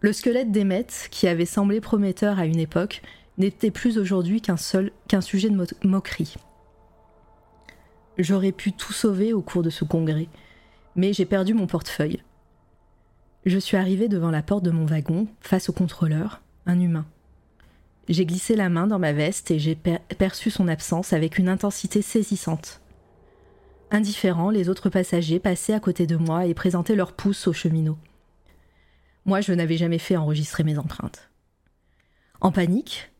Le 0.00 0.12
squelette 0.12 0.50
d'Emmet, 0.50 0.86
qui 1.10 1.28
avait 1.28 1.46
semblé 1.46 1.80
prometteur 1.80 2.38
à 2.38 2.46
une 2.46 2.58
époque, 2.58 3.02
n'était 3.38 3.70
plus 3.70 3.98
aujourd'hui 3.98 4.40
qu'un 4.40 4.56
qu'un 5.08 5.20
sujet 5.20 5.48
de 5.48 5.66
moquerie. 5.84 6.34
J'aurais 8.18 8.52
pu 8.52 8.72
tout 8.72 8.92
sauver 8.92 9.32
au 9.32 9.40
cours 9.40 9.62
de 9.62 9.70
ce 9.70 9.84
congrès, 9.84 10.28
mais 10.96 11.12
j'ai 11.12 11.24
perdu 11.24 11.54
mon 11.54 11.66
portefeuille. 11.66 12.22
Je 13.44 13.58
suis 13.58 13.76
arrivé 13.76 14.08
devant 14.08 14.30
la 14.30 14.42
porte 14.42 14.64
de 14.64 14.70
mon 14.70 14.86
wagon, 14.86 15.26
face 15.40 15.68
au 15.68 15.72
contrôleur, 15.72 16.42
un 16.64 16.78
humain. 16.78 17.06
J'ai 18.08 18.24
glissé 18.24 18.54
la 18.54 18.68
main 18.68 18.86
dans 18.86 19.00
ma 19.00 19.12
veste 19.12 19.50
et 19.50 19.58
j'ai 19.58 19.74
perçu 19.74 20.50
son 20.50 20.68
absence 20.68 21.12
avec 21.12 21.38
une 21.38 21.48
intensité 21.48 22.02
saisissante. 22.02 22.80
Indifférents, 23.90 24.50
les 24.50 24.68
autres 24.68 24.90
passagers 24.90 25.40
passaient 25.40 25.74
à 25.74 25.80
côté 25.80 26.06
de 26.06 26.16
moi 26.16 26.46
et 26.46 26.54
présentaient 26.54 26.94
leurs 26.94 27.12
pouces 27.12 27.48
aux 27.48 27.52
cheminots. 27.52 27.98
Moi, 29.24 29.40
je 29.40 29.52
n'avais 29.52 29.76
jamais 29.76 29.98
fait 29.98 30.16
enregistrer 30.16 30.62
mes 30.62 30.78
empreintes. 30.78 31.30
En 32.40 32.52
panique, 32.52 33.10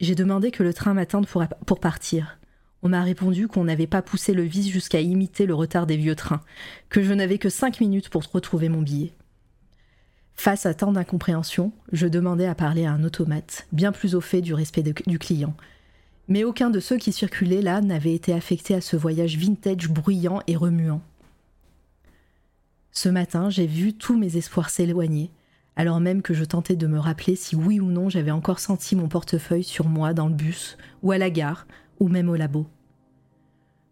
j'ai 0.00 0.14
demandé 0.14 0.50
que 0.50 0.62
le 0.62 0.74
train 0.74 0.94
m'attende 0.94 1.26
pour, 1.26 1.44
pour 1.66 1.80
partir. 1.80 2.38
On 2.82 2.88
m'a 2.88 3.02
répondu 3.02 3.46
qu'on 3.46 3.64
n'avait 3.64 3.86
pas 3.86 4.02
poussé 4.02 4.32
le 4.32 4.42
vis 4.42 4.70
jusqu'à 4.70 5.00
imiter 5.00 5.44
le 5.44 5.54
retard 5.54 5.86
des 5.86 5.96
vieux 5.96 6.14
trains, 6.14 6.42
que 6.88 7.02
je 7.02 7.12
n'avais 7.12 7.38
que 7.38 7.48
cinq 7.48 7.80
minutes 7.80 8.08
pour 8.08 8.22
retrouver 8.30 8.68
mon 8.68 8.82
billet. 8.82 9.12
Face 10.36 10.66
à 10.66 10.74
tant 10.74 10.92
d'incompréhension, 10.92 11.72
je 11.92 12.06
demandais 12.06 12.46
à 12.46 12.54
parler 12.54 12.84
à 12.84 12.92
un 12.92 13.02
automate, 13.02 13.66
bien 13.72 13.90
plus 13.90 14.14
au 14.14 14.20
fait 14.20 14.42
du 14.42 14.54
respect 14.54 14.82
du 14.82 15.18
client, 15.18 15.54
mais 16.28 16.44
aucun 16.44 16.70
de 16.70 16.78
ceux 16.78 16.98
qui 16.98 17.12
circulaient 17.12 17.62
là 17.62 17.80
n'avait 17.80 18.14
été 18.14 18.32
affecté 18.32 18.74
à 18.74 18.80
ce 18.80 18.96
voyage 18.96 19.38
vintage 19.38 19.88
bruyant 19.88 20.40
et 20.46 20.56
remuant. 20.56 21.00
Ce 22.92 23.08
matin, 23.08 23.50
j'ai 23.50 23.66
vu 23.66 23.94
tous 23.94 24.16
mes 24.16 24.36
espoirs 24.36 24.70
s'éloigner, 24.70 25.30
alors 25.74 26.00
même 26.00 26.22
que 26.22 26.34
je 26.34 26.44
tentais 26.44 26.76
de 26.76 26.86
me 26.86 26.98
rappeler 26.98 27.36
si 27.36 27.56
oui 27.56 27.80
ou 27.80 27.90
non 27.90 28.08
j'avais 28.08 28.30
encore 28.30 28.60
senti 28.60 28.96
mon 28.96 29.08
portefeuille 29.08 29.64
sur 29.64 29.88
moi 29.88 30.14
dans 30.14 30.28
le 30.28 30.34
bus, 30.34 30.76
ou 31.02 31.12
à 31.12 31.18
la 31.18 31.30
gare, 31.30 31.66
ou 31.98 32.08
même 32.08 32.28
au 32.28 32.36
labo. 32.36 32.66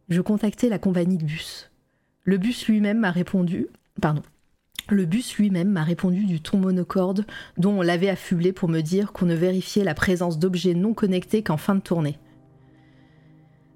Je 0.09 0.21
contactai 0.21 0.69
la 0.69 0.79
compagnie 0.79 1.19
de 1.19 1.25
bus. 1.25 1.71
Le 2.25 2.39
bus 2.39 2.67
lui-même 2.67 3.01
m'a 3.01 3.11
répondu. 3.11 3.67
Pardon. 4.01 4.23
Le 4.89 5.07
bus 5.07 5.37
lui-même 5.37 5.71
m'a 5.71 5.83
répondu 5.83 6.25
du 6.25 6.41
ton 6.41 6.59
monocorde 6.59 7.25
dont 7.57 7.79
on 7.79 7.83
l'avait 7.83 8.11
affublé 8.11 8.53
pour 8.53 8.69
me 8.69 8.81
dire 8.81 9.13
qu'on 9.13 9.27
ne 9.27 9.35
vérifiait 9.35 9.85
la 9.85 9.95
présence 9.95 10.39
d'objets 10.39 10.75
non 10.75 10.93
connectés 10.93 11.43
qu'en 11.43 11.57
fin 11.57 11.75
de 11.75 11.81
tournée. 11.81 12.19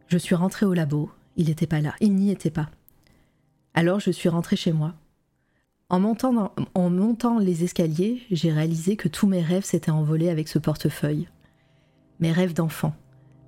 Je 0.08 0.18
suis 0.18 0.34
rentrée 0.34 0.66
au 0.66 0.74
labo, 0.74 1.10
il 1.36 1.46
n'était 1.46 1.66
pas 1.66 1.80
là, 1.80 1.94
il 2.00 2.14
n'y 2.14 2.30
était 2.30 2.50
pas. 2.50 2.68
Alors 3.74 4.00
je 4.00 4.10
suis 4.10 4.28
rentrée 4.28 4.56
chez 4.56 4.72
moi. 4.72 4.94
En 5.88 6.00
montant, 6.00 6.52
en 6.74 6.90
montant 6.90 7.38
les 7.38 7.64
escaliers, 7.64 8.22
j'ai 8.30 8.52
réalisé 8.52 8.96
que 8.96 9.08
tous 9.08 9.26
mes 9.26 9.40
rêves 9.40 9.64
s'étaient 9.64 9.90
envolés 9.90 10.28
avec 10.28 10.48
ce 10.48 10.58
portefeuille. 10.58 11.28
Mes 12.20 12.32
rêves 12.32 12.52
d'enfant, 12.52 12.94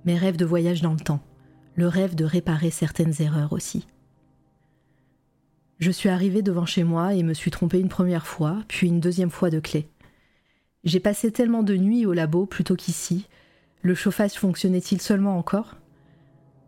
mes 0.05 0.17
rêves 0.17 0.37
de 0.37 0.45
voyage 0.45 0.81
dans 0.81 0.93
le 0.93 0.99
temps, 0.99 1.19
le 1.75 1.87
rêve 1.87 2.15
de 2.15 2.25
réparer 2.25 2.71
certaines 2.71 3.13
erreurs 3.21 3.53
aussi. 3.53 3.85
Je 5.81 5.89
suis 5.89 6.09
arrivée 6.09 6.43
devant 6.43 6.67
chez 6.67 6.83
moi 6.83 7.15
et 7.15 7.23
me 7.23 7.33
suis 7.33 7.49
trompée 7.49 7.79
une 7.79 7.89
première 7.89 8.27
fois, 8.27 8.63
puis 8.67 8.87
une 8.87 8.99
deuxième 8.99 9.31
fois 9.31 9.49
de 9.49 9.59
clé. 9.59 9.89
J'ai 10.83 10.99
passé 10.99 11.31
tellement 11.31 11.63
de 11.63 11.75
nuits 11.75 12.05
au 12.05 12.13
labo 12.13 12.45
plutôt 12.45 12.75
qu'ici. 12.75 13.27
Le 13.81 13.95
chauffage 13.95 14.33
fonctionnait-il 14.33 15.01
seulement 15.01 15.39
encore? 15.39 15.77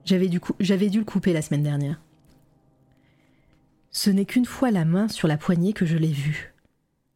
J'avais 0.03 0.27
dû, 0.29 0.39
le 0.39 1.03
couper 1.03 1.31
la 1.31 1.43
semaine 1.43 1.61
dernière. 1.61 2.01
Ce 3.91 4.09
n'est 4.09 4.25
qu'une 4.25 4.47
fois 4.47 4.71
la 4.71 4.83
main 4.83 5.07
sur 5.07 5.27
la 5.27 5.37
poignée 5.37 5.73
que 5.73 5.85
je 5.85 5.97
l'ai 5.97 6.11
vu. 6.11 6.55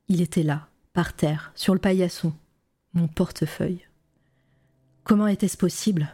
Il 0.08 0.22
était 0.22 0.44
là, 0.44 0.68
par 0.94 1.14
terre, 1.14 1.52
sur 1.56 1.74
le 1.74 1.80
paillasson, 1.80 2.32
mon 2.94 3.08
portefeuille. 3.08 3.82
Comment 5.04 5.28
était-ce 5.28 5.58
possible? 5.58 6.10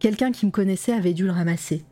Quelqu'un 0.00 0.32
qui 0.32 0.46
me 0.46 0.50
connaissait 0.50 0.92
avait 0.92 1.14
dû 1.14 1.26
le 1.26 1.32
ramasser. 1.32 1.84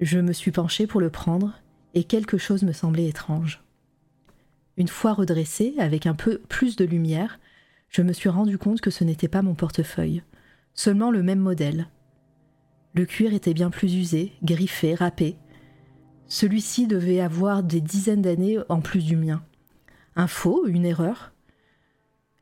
Je 0.00 0.20
me 0.20 0.32
suis 0.32 0.52
penchée 0.52 0.86
pour 0.86 1.00
le 1.00 1.10
prendre, 1.10 1.60
et 1.94 2.04
quelque 2.04 2.38
chose 2.38 2.62
me 2.62 2.72
semblait 2.72 3.08
étrange. 3.08 3.62
Une 4.76 4.88
fois 4.88 5.12
redressée, 5.12 5.74
avec 5.78 6.06
un 6.06 6.14
peu 6.14 6.38
plus 6.48 6.76
de 6.76 6.84
lumière, 6.84 7.38
je 7.88 8.02
me 8.02 8.12
suis 8.12 8.28
rendu 8.28 8.58
compte 8.58 8.80
que 8.80 8.90
ce 8.90 9.04
n'était 9.04 9.28
pas 9.28 9.42
mon 9.42 9.54
portefeuille, 9.54 10.22
seulement 10.74 11.10
le 11.10 11.22
même 11.22 11.40
modèle, 11.40 11.88
le 12.92 13.06
cuir 13.06 13.32
était 13.34 13.54
bien 13.54 13.70
plus 13.70 13.94
usé, 13.94 14.32
griffé, 14.42 14.94
râpé. 14.94 15.36
Celui-ci 16.26 16.88
devait 16.88 17.20
avoir 17.20 17.62
des 17.62 17.80
dizaines 17.80 18.22
d'années 18.22 18.58
en 18.68 18.80
plus 18.80 19.04
du 19.04 19.16
mien. 19.16 19.42
Un 20.16 20.26
faux, 20.26 20.66
une 20.66 20.84
erreur 20.84 21.32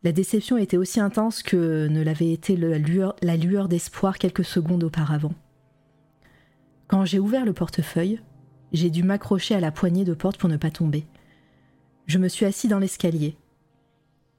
La 0.04 0.12
déception 0.12 0.56
était 0.56 0.78
aussi 0.78 1.00
intense 1.00 1.42
que 1.42 1.86
ne 1.88 2.02
l'avait 2.02 2.32
été 2.32 2.56
la 2.56 2.78
lueur, 2.78 3.14
la 3.20 3.36
lueur 3.36 3.68
d'espoir 3.68 4.18
quelques 4.18 4.44
secondes 4.44 4.84
auparavant. 4.84 5.34
Quand 6.86 7.04
j'ai 7.04 7.18
ouvert 7.18 7.44
le 7.44 7.52
portefeuille, 7.52 8.20
j'ai 8.72 8.90
dû 8.90 9.02
m'accrocher 9.02 9.54
à 9.54 9.60
la 9.60 9.70
poignée 9.70 10.04
de 10.04 10.14
porte 10.14 10.38
pour 10.38 10.48
ne 10.48 10.56
pas 10.56 10.70
tomber. 10.70 11.06
Je 12.06 12.18
me 12.18 12.28
suis 12.28 12.46
assis 12.46 12.68
dans 12.68 12.78
l'escalier. 12.78 13.36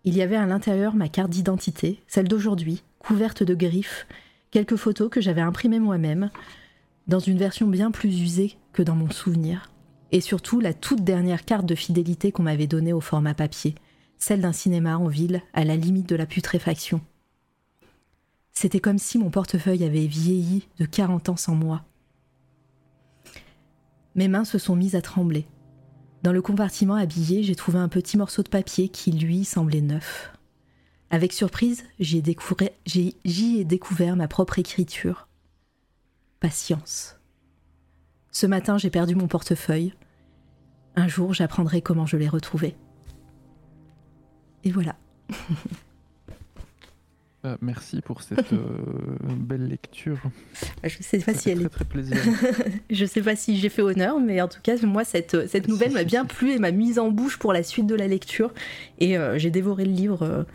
Il 0.03 0.15
y 0.15 0.21
avait 0.21 0.35
à 0.35 0.45
l'intérieur 0.45 0.95
ma 0.95 1.09
carte 1.09 1.29
d'identité, 1.29 2.01
celle 2.07 2.27
d'aujourd'hui, 2.27 2.83
couverte 2.99 3.43
de 3.43 3.53
griffes 3.53 4.07
quelques 4.51 4.75
photos 4.75 5.09
que 5.09 5.21
j'avais 5.21 5.41
imprimées 5.41 5.79
moi-même, 5.79 6.29
dans 7.07 7.19
une 7.19 7.37
version 7.37 7.67
bien 7.67 7.91
plus 7.91 8.21
usée 8.21 8.57
que 8.73 8.83
dans 8.83 8.95
mon 8.95 9.09
souvenir, 9.09 9.71
et 10.11 10.21
surtout 10.21 10.59
la 10.59 10.73
toute 10.73 11.03
dernière 11.03 11.45
carte 11.45 11.65
de 11.65 11.75
fidélité 11.75 12.31
qu'on 12.31 12.43
m'avait 12.43 12.67
donnée 12.67 12.93
au 12.93 13.01
format 13.01 13.33
papier, 13.33 13.75
celle 14.17 14.41
d'un 14.41 14.53
cinéma 14.53 14.97
en 14.97 15.07
ville 15.07 15.41
à 15.53 15.63
la 15.63 15.75
limite 15.75 16.09
de 16.09 16.15
la 16.15 16.25
putréfaction. 16.25 17.01
C'était 18.51 18.79
comme 18.79 18.97
si 18.97 19.17
mon 19.17 19.29
portefeuille 19.29 19.85
avait 19.85 20.07
vieilli 20.07 20.67
de 20.79 20.85
40 20.85 21.29
ans 21.29 21.37
sans 21.37 21.55
moi. 21.55 21.83
Mes 24.15 24.27
mains 24.27 24.45
se 24.45 24.57
sont 24.57 24.75
mises 24.75 24.95
à 24.95 25.01
trembler. 25.01 25.47
Dans 26.23 26.33
le 26.33 26.41
compartiment 26.41 26.95
habillé, 26.95 27.43
j'ai 27.43 27.55
trouvé 27.55 27.79
un 27.79 27.87
petit 27.87 28.17
morceau 28.17 28.43
de 28.43 28.49
papier 28.49 28.89
qui, 28.89 29.11
lui, 29.11 29.45
semblait 29.45 29.81
neuf. 29.81 30.33
Avec 31.09 31.33
surprise, 31.33 31.83
j'y 31.99 32.17
ai, 32.17 32.21
découvert, 32.21 32.69
découvert 33.65 34.15
ma 34.15 34.27
propre 34.27 34.59
écriture. 34.59 35.27
Patience. 36.39 37.19
Ce 38.31 38.45
matin, 38.45 38.77
j'ai 38.77 38.89
perdu 38.89 39.15
mon 39.15 39.27
portefeuille. 39.27 39.93
un 40.95 41.07
jour 41.07 41.33
j'apprendrai 41.33 41.81
comment 41.81 42.05
je 42.05 42.17
l'ai 42.17 42.29
retrouvée. 42.29 42.75
Et 44.63 44.71
voilà. 44.71 44.95
Euh, 47.45 47.55
merci 47.61 48.01
pour 48.01 48.21
cette 48.21 48.51
euh, 48.51 48.57
belle 49.21 49.67
lecture. 49.67 50.19
Je 50.83 50.97
sais 51.01 51.19
pas 51.19 51.33
si 51.33 51.49
elle 51.49 51.59
très, 51.59 51.69
très 51.69 51.85
plaisir. 51.85 52.17
je 52.89 53.05
sais 53.05 53.21
pas 53.21 53.37
si 53.37 53.57
j'ai 53.57 53.69
fait 53.69 53.81
honneur, 53.81 54.19
mais 54.19 54.41
en 54.41 54.49
tout 54.49 54.59
cas, 54.61 54.75
moi, 54.83 55.05
cette, 55.05 55.47
cette 55.47 55.69
nouvelle 55.69 55.93
m'a 55.93 56.03
bien 56.03 56.25
plu 56.25 56.51
et 56.51 56.59
m'a 56.59 56.71
mise 56.71 56.99
en 56.99 57.11
bouche 57.11 57.39
pour 57.39 57.53
la 57.53 57.63
suite 57.63 57.87
de 57.87 57.95
la 57.95 58.07
lecture. 58.07 58.53
Et 58.99 59.17
euh, 59.17 59.37
j'ai 59.37 59.51
dévoré 59.51 59.85
le 59.85 59.91
livre 59.91 60.45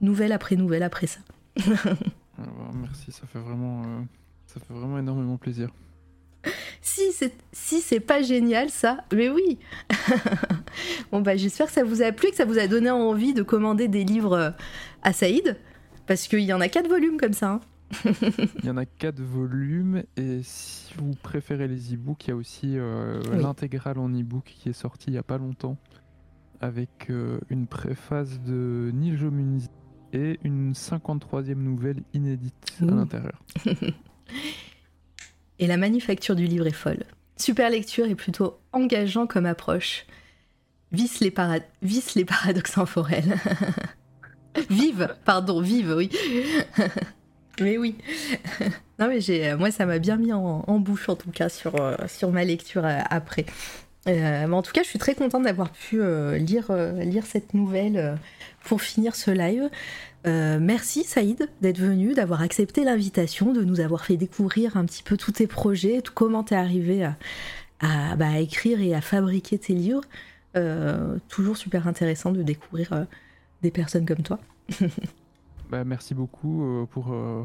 nouvelle 0.00 0.32
après 0.32 0.56
nouvelle 0.56 0.82
après 0.82 1.06
ça. 1.06 1.20
Ah, 1.58 2.42
bah, 2.42 2.70
merci, 2.74 3.12
ça 3.12 3.26
fait 3.26 3.38
vraiment, 3.38 3.82
ça 4.46 4.58
fait 4.60 4.72
vraiment 4.72 4.98
énormément 4.98 5.36
plaisir. 5.36 5.70
Si 6.80 7.12
c'est 7.12 7.32
si 7.52 7.80
c'est 7.80 8.00
pas 8.00 8.22
génial 8.22 8.70
ça, 8.70 9.04
mais 9.12 9.28
oui. 9.28 9.58
bon 11.12 11.20
bah 11.20 11.36
j'espère 11.36 11.66
que 11.66 11.72
ça 11.72 11.82
vous 11.82 12.00
a 12.02 12.12
plu, 12.12 12.30
que 12.30 12.36
ça 12.36 12.44
vous 12.44 12.58
a 12.58 12.68
donné 12.68 12.90
envie 12.90 13.34
de 13.34 13.42
commander 13.42 13.88
des 13.88 14.04
livres 14.04 14.54
à 15.02 15.12
Saïd. 15.12 15.56
Parce 16.06 16.28
qu'il 16.28 16.40
y 16.40 16.52
en 16.52 16.60
a 16.60 16.68
quatre 16.68 16.88
volumes 16.88 17.18
comme 17.18 17.32
ça. 17.32 17.52
Hein. 17.52 17.60
il 18.04 18.64
y 18.64 18.70
en 18.70 18.76
a 18.76 18.84
quatre 18.84 19.20
volumes 19.20 20.02
et 20.16 20.40
si 20.42 20.92
vous 20.94 21.12
préférez 21.22 21.68
les 21.68 21.94
e-books, 21.94 22.26
il 22.26 22.30
y 22.30 22.32
a 22.32 22.36
aussi 22.36 22.78
euh, 22.78 23.20
l'intégrale 23.32 23.98
en 23.98 24.08
e-book 24.08 24.44
qui 24.44 24.68
est 24.70 24.72
sorti 24.72 25.10
il 25.10 25.14
y 25.14 25.18
a 25.18 25.22
pas 25.22 25.38
longtemps 25.38 25.76
avec 26.60 27.10
euh, 27.10 27.38
une 27.50 27.66
préface 27.66 28.40
de 28.40 28.90
Neil 28.92 29.16
Jomunzi 29.16 29.68
et 30.12 30.38
une 30.42 30.72
53e 30.72 31.54
nouvelle 31.54 32.02
inédite 32.14 32.78
à 32.80 32.86
l'intérieur. 32.86 33.42
et 35.58 35.66
la 35.66 35.76
manufacture 35.76 36.34
du 36.34 36.46
livre 36.46 36.66
est 36.66 36.72
folle. 36.72 37.04
Super 37.36 37.70
lecture 37.70 38.06
et 38.06 38.14
plutôt 38.14 38.58
engageant 38.72 39.26
comme 39.26 39.46
approche. 39.46 40.06
Visse 40.92 41.20
les, 41.20 41.34
Visse 41.82 42.14
les 42.14 42.24
paradoxes 42.24 42.78
en 42.78 42.86
forêt. 42.86 43.22
vive, 44.70 45.14
pardon, 45.24 45.60
vive, 45.60 45.94
oui. 45.96 46.10
mais 47.60 47.78
oui. 47.78 47.96
non, 48.98 49.08
mais 49.08 49.20
j'ai, 49.20 49.54
moi, 49.54 49.70
ça 49.70 49.86
m'a 49.86 49.98
bien 49.98 50.16
mis 50.16 50.32
en, 50.32 50.78
bouche, 50.78 51.08
en 51.08 51.16
tout 51.16 51.30
cas, 51.30 51.48
sur, 51.48 51.80
euh, 51.80 51.96
sur 52.06 52.30
ma 52.30 52.44
lecture 52.44 52.84
euh, 52.84 53.00
après. 53.10 53.46
Euh, 54.08 54.46
mais 54.46 54.54
en 54.54 54.62
tout 54.62 54.72
cas, 54.72 54.82
je 54.82 54.88
suis 54.88 54.98
très 54.98 55.14
contente 55.14 55.42
d'avoir 55.44 55.70
pu 55.70 56.00
lire, 56.38 56.70
lire 57.00 57.26
cette 57.26 57.54
nouvelle 57.54 58.18
pour 58.62 58.80
finir 58.80 59.16
ce 59.16 59.32
live. 59.32 59.68
merci 60.24 61.02
Saïd 61.02 61.48
d'être 61.60 61.78
venu, 61.80 62.14
d'avoir 62.14 62.40
accepté 62.40 62.84
l'invitation, 62.84 63.52
de 63.52 63.64
nous 63.64 63.80
avoir 63.80 64.04
fait 64.04 64.16
découvrir 64.16 64.76
un 64.76 64.84
petit 64.84 65.02
peu 65.02 65.16
tous 65.16 65.32
tes 65.32 65.48
projets, 65.48 66.02
tout 66.02 66.12
comment 66.14 66.44
t'es 66.44 66.54
arrivé 66.54 67.02
à, 67.02 68.14
bah, 68.14 68.28
à, 68.28 68.38
écrire 68.38 68.80
et 68.80 68.94
à 68.94 69.00
fabriquer 69.00 69.58
tes 69.58 69.74
livres. 69.74 70.02
toujours 71.28 71.56
super 71.56 71.88
intéressant 71.88 72.30
de 72.30 72.44
découvrir 72.44 73.06
des 73.66 73.72
personnes 73.72 74.06
comme 74.06 74.22
toi. 74.22 74.38
bah, 75.70 75.82
merci 75.84 76.14
beaucoup 76.14 76.62
euh, 76.62 76.86
pour 76.86 77.12
euh, 77.12 77.44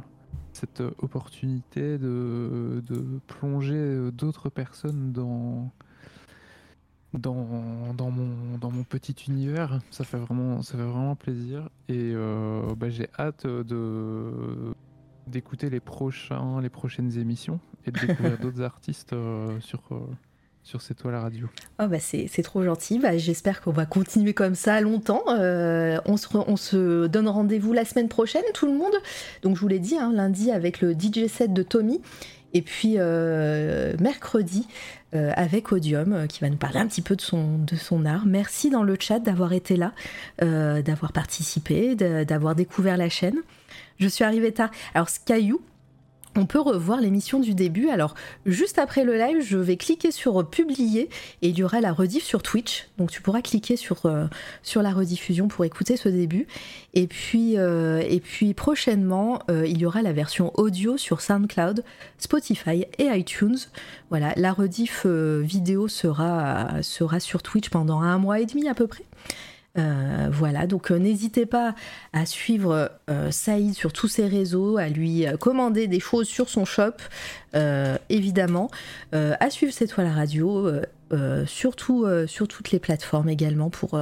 cette 0.53 0.82
opportunité 1.00 1.98
de, 1.98 2.83
de 2.85 3.19
plonger 3.25 3.74
euh, 3.74 4.11
d'autres 4.11 4.50
personnes 4.50 5.11
dans, 5.11 5.72
dans, 7.14 7.93
dans, 7.95 8.11
mon, 8.11 8.58
dans 8.59 8.69
mon 8.69 8.83
petit 8.83 9.16
univers. 9.27 9.80
Ça 9.90 10.03
fait 10.03 10.19
vraiment, 10.19 10.61
ça 10.61 10.77
fait 10.77 10.83
vraiment 10.83 11.16
plaisir. 11.16 11.69
Et 11.90 12.14
bah, 12.77 12.90
j'ai 12.90 13.09
hâte 13.17 13.48
de 13.48 14.74
d'écouter 15.27 15.69
les 15.69 15.80
prochains, 15.80 16.59
les 16.61 16.69
prochaines 16.69 17.17
émissions 17.17 17.59
et 17.85 17.91
de 17.91 18.00
découvrir 18.00 18.38
d'autres 18.41 18.61
artistes 18.61 19.16
sur 19.59 19.82
sur 20.64 20.81
cette 20.81 20.98
toile 20.98 21.15
à 21.15 21.22
radio. 21.22 21.48
Oh 21.80 21.88
bah 21.88 21.99
c'est, 21.99 22.27
trop 22.43 22.64
gentil. 22.64 22.99
Bah, 22.99 23.17
j'espère 23.17 23.61
qu'on 23.61 23.72
va 23.72 23.85
continuer 23.85 24.33
comme 24.33 24.56
ça 24.56 24.80
longtemps. 24.81 25.23
Euh, 25.30 25.99
on, 26.06 26.17
se, 26.17 26.27
on, 26.33 26.56
se, 26.56 27.07
donne 27.07 27.27
rendez-vous 27.27 27.73
la 27.73 27.85
semaine 27.85 28.09
prochaine, 28.09 28.43
tout 28.53 28.67
le 28.67 28.73
monde. 28.73 28.93
Donc 29.41 29.56
je 29.56 29.61
vous 29.61 29.67
l'ai 29.67 29.80
dit, 29.80 29.98
hein, 29.98 30.11
lundi 30.14 30.51
avec 30.51 30.81
le 30.81 30.93
DJ 30.93 31.27
set 31.27 31.53
de 31.53 31.64
Tommy. 31.64 32.01
Et 32.53 32.61
puis 32.61 32.95
euh, 32.98 33.95
mercredi 33.99 34.67
euh, 35.15 35.31
avec 35.35 35.72
Odium 35.72 36.27
qui 36.27 36.41
va 36.41 36.49
nous 36.49 36.57
parler 36.57 36.80
un 36.80 36.88
petit 36.88 37.01
peu 37.01 37.15
de 37.15 37.22
son, 37.22 37.57
de 37.57 37.75
son 37.75 38.06
art. 38.06 38.25
Merci 38.25 38.69
dans 38.69 38.83
le 38.83 38.98
chat 38.99 39.19
d'avoir 39.19 39.53
été 39.53 39.77
là, 39.77 39.93
d'avoir 40.40 41.14
participé, 41.14 41.95
d'avoir 41.95 42.56
découvert 42.56 42.98
la 42.98 43.09
chaîne. 43.09 43.38
Je 43.99 44.07
suis 44.07 44.23
arrivée 44.23 44.51
tard. 44.51 44.69
Alors 44.93 45.09
Skyou, 45.09 45.61
on 46.35 46.45
peut 46.45 46.60
revoir 46.60 47.01
l'émission 47.01 47.40
du 47.40 47.53
début. 47.53 47.90
Alors, 47.90 48.16
juste 48.45 48.80
après 48.80 49.03
le 49.03 49.18
live, 49.18 49.42
je 49.42 49.58
vais 49.58 49.77
cliquer 49.77 50.11
sur 50.11 50.50
publier 50.50 51.10
et 51.42 51.50
il 51.50 51.58
y 51.58 51.64
aura 51.64 51.82
la 51.82 51.92
rediff 51.92 52.24
sur 52.24 52.42
Twitch. 52.42 52.88
Donc, 52.98 53.11
tu 53.11 53.22
pourras 53.22 53.42
cliquer 53.42 53.76
sur, 53.76 54.06
euh, 54.06 54.26
la 54.76 54.92
rediffusion 54.92 55.48
pour 55.48 55.66
écouter 55.66 55.98
ce 55.98 56.10
début. 56.10 56.48
Et 56.93 57.08
puis, 57.08 57.58
euh, 57.58 58.01
prochainement, 58.56 59.40
euh, 59.50 59.66
il 59.68 59.77
y 59.77 59.85
aura 59.85 60.01
la 60.01 60.14
version 60.14 60.51
audio 60.56 60.98
sur 60.98 61.22
SoundCloud, 61.22 61.84
Spotify 62.18 62.85
et 62.98 63.06
iTunes. 63.06 63.58
Voilà, 64.10 64.34
la 64.38 64.53
rediff 64.53 65.06
vidéo 65.06 65.88
sera 65.88 66.82
sur 66.82 67.43
Twitch 67.43 67.69
pendant 67.69 68.01
un 68.01 68.18
mois 68.18 68.40
et 68.40 68.45
demi 68.45 68.68
à 68.68 68.74
peu 68.74 68.88
près. 68.88 69.03
Euh, 69.77 70.27
voilà, 70.30 70.67
donc 70.67 70.91
euh, 70.91 70.98
n'hésitez 70.98 71.45
pas 71.45 71.75
à 72.11 72.25
suivre 72.25 72.91
euh, 73.09 73.32
Saïd 73.32 73.74
sur 73.74 73.93
tous 73.93 74.09
ses 74.09 74.27
réseaux, 74.27 74.77
à 74.77 74.90
lui 74.90 75.25
commander 75.40 75.88
des 75.88 76.01
choses 76.01 76.27
sur 76.27 76.50
son 76.50 76.66
shop, 76.66 76.95
évidemment, 78.09 78.69
à 79.14 79.50
suivre 79.50 79.74
cette 79.74 79.91
toile 79.91 80.08
à 80.08 80.14
radio. 80.14 80.69
surtout 81.45 82.06
sur 82.27 82.48
toutes 82.48 82.72
les 82.72 82.80
plateformes 82.80 83.30
également 83.30 83.69
pour, 83.69 84.00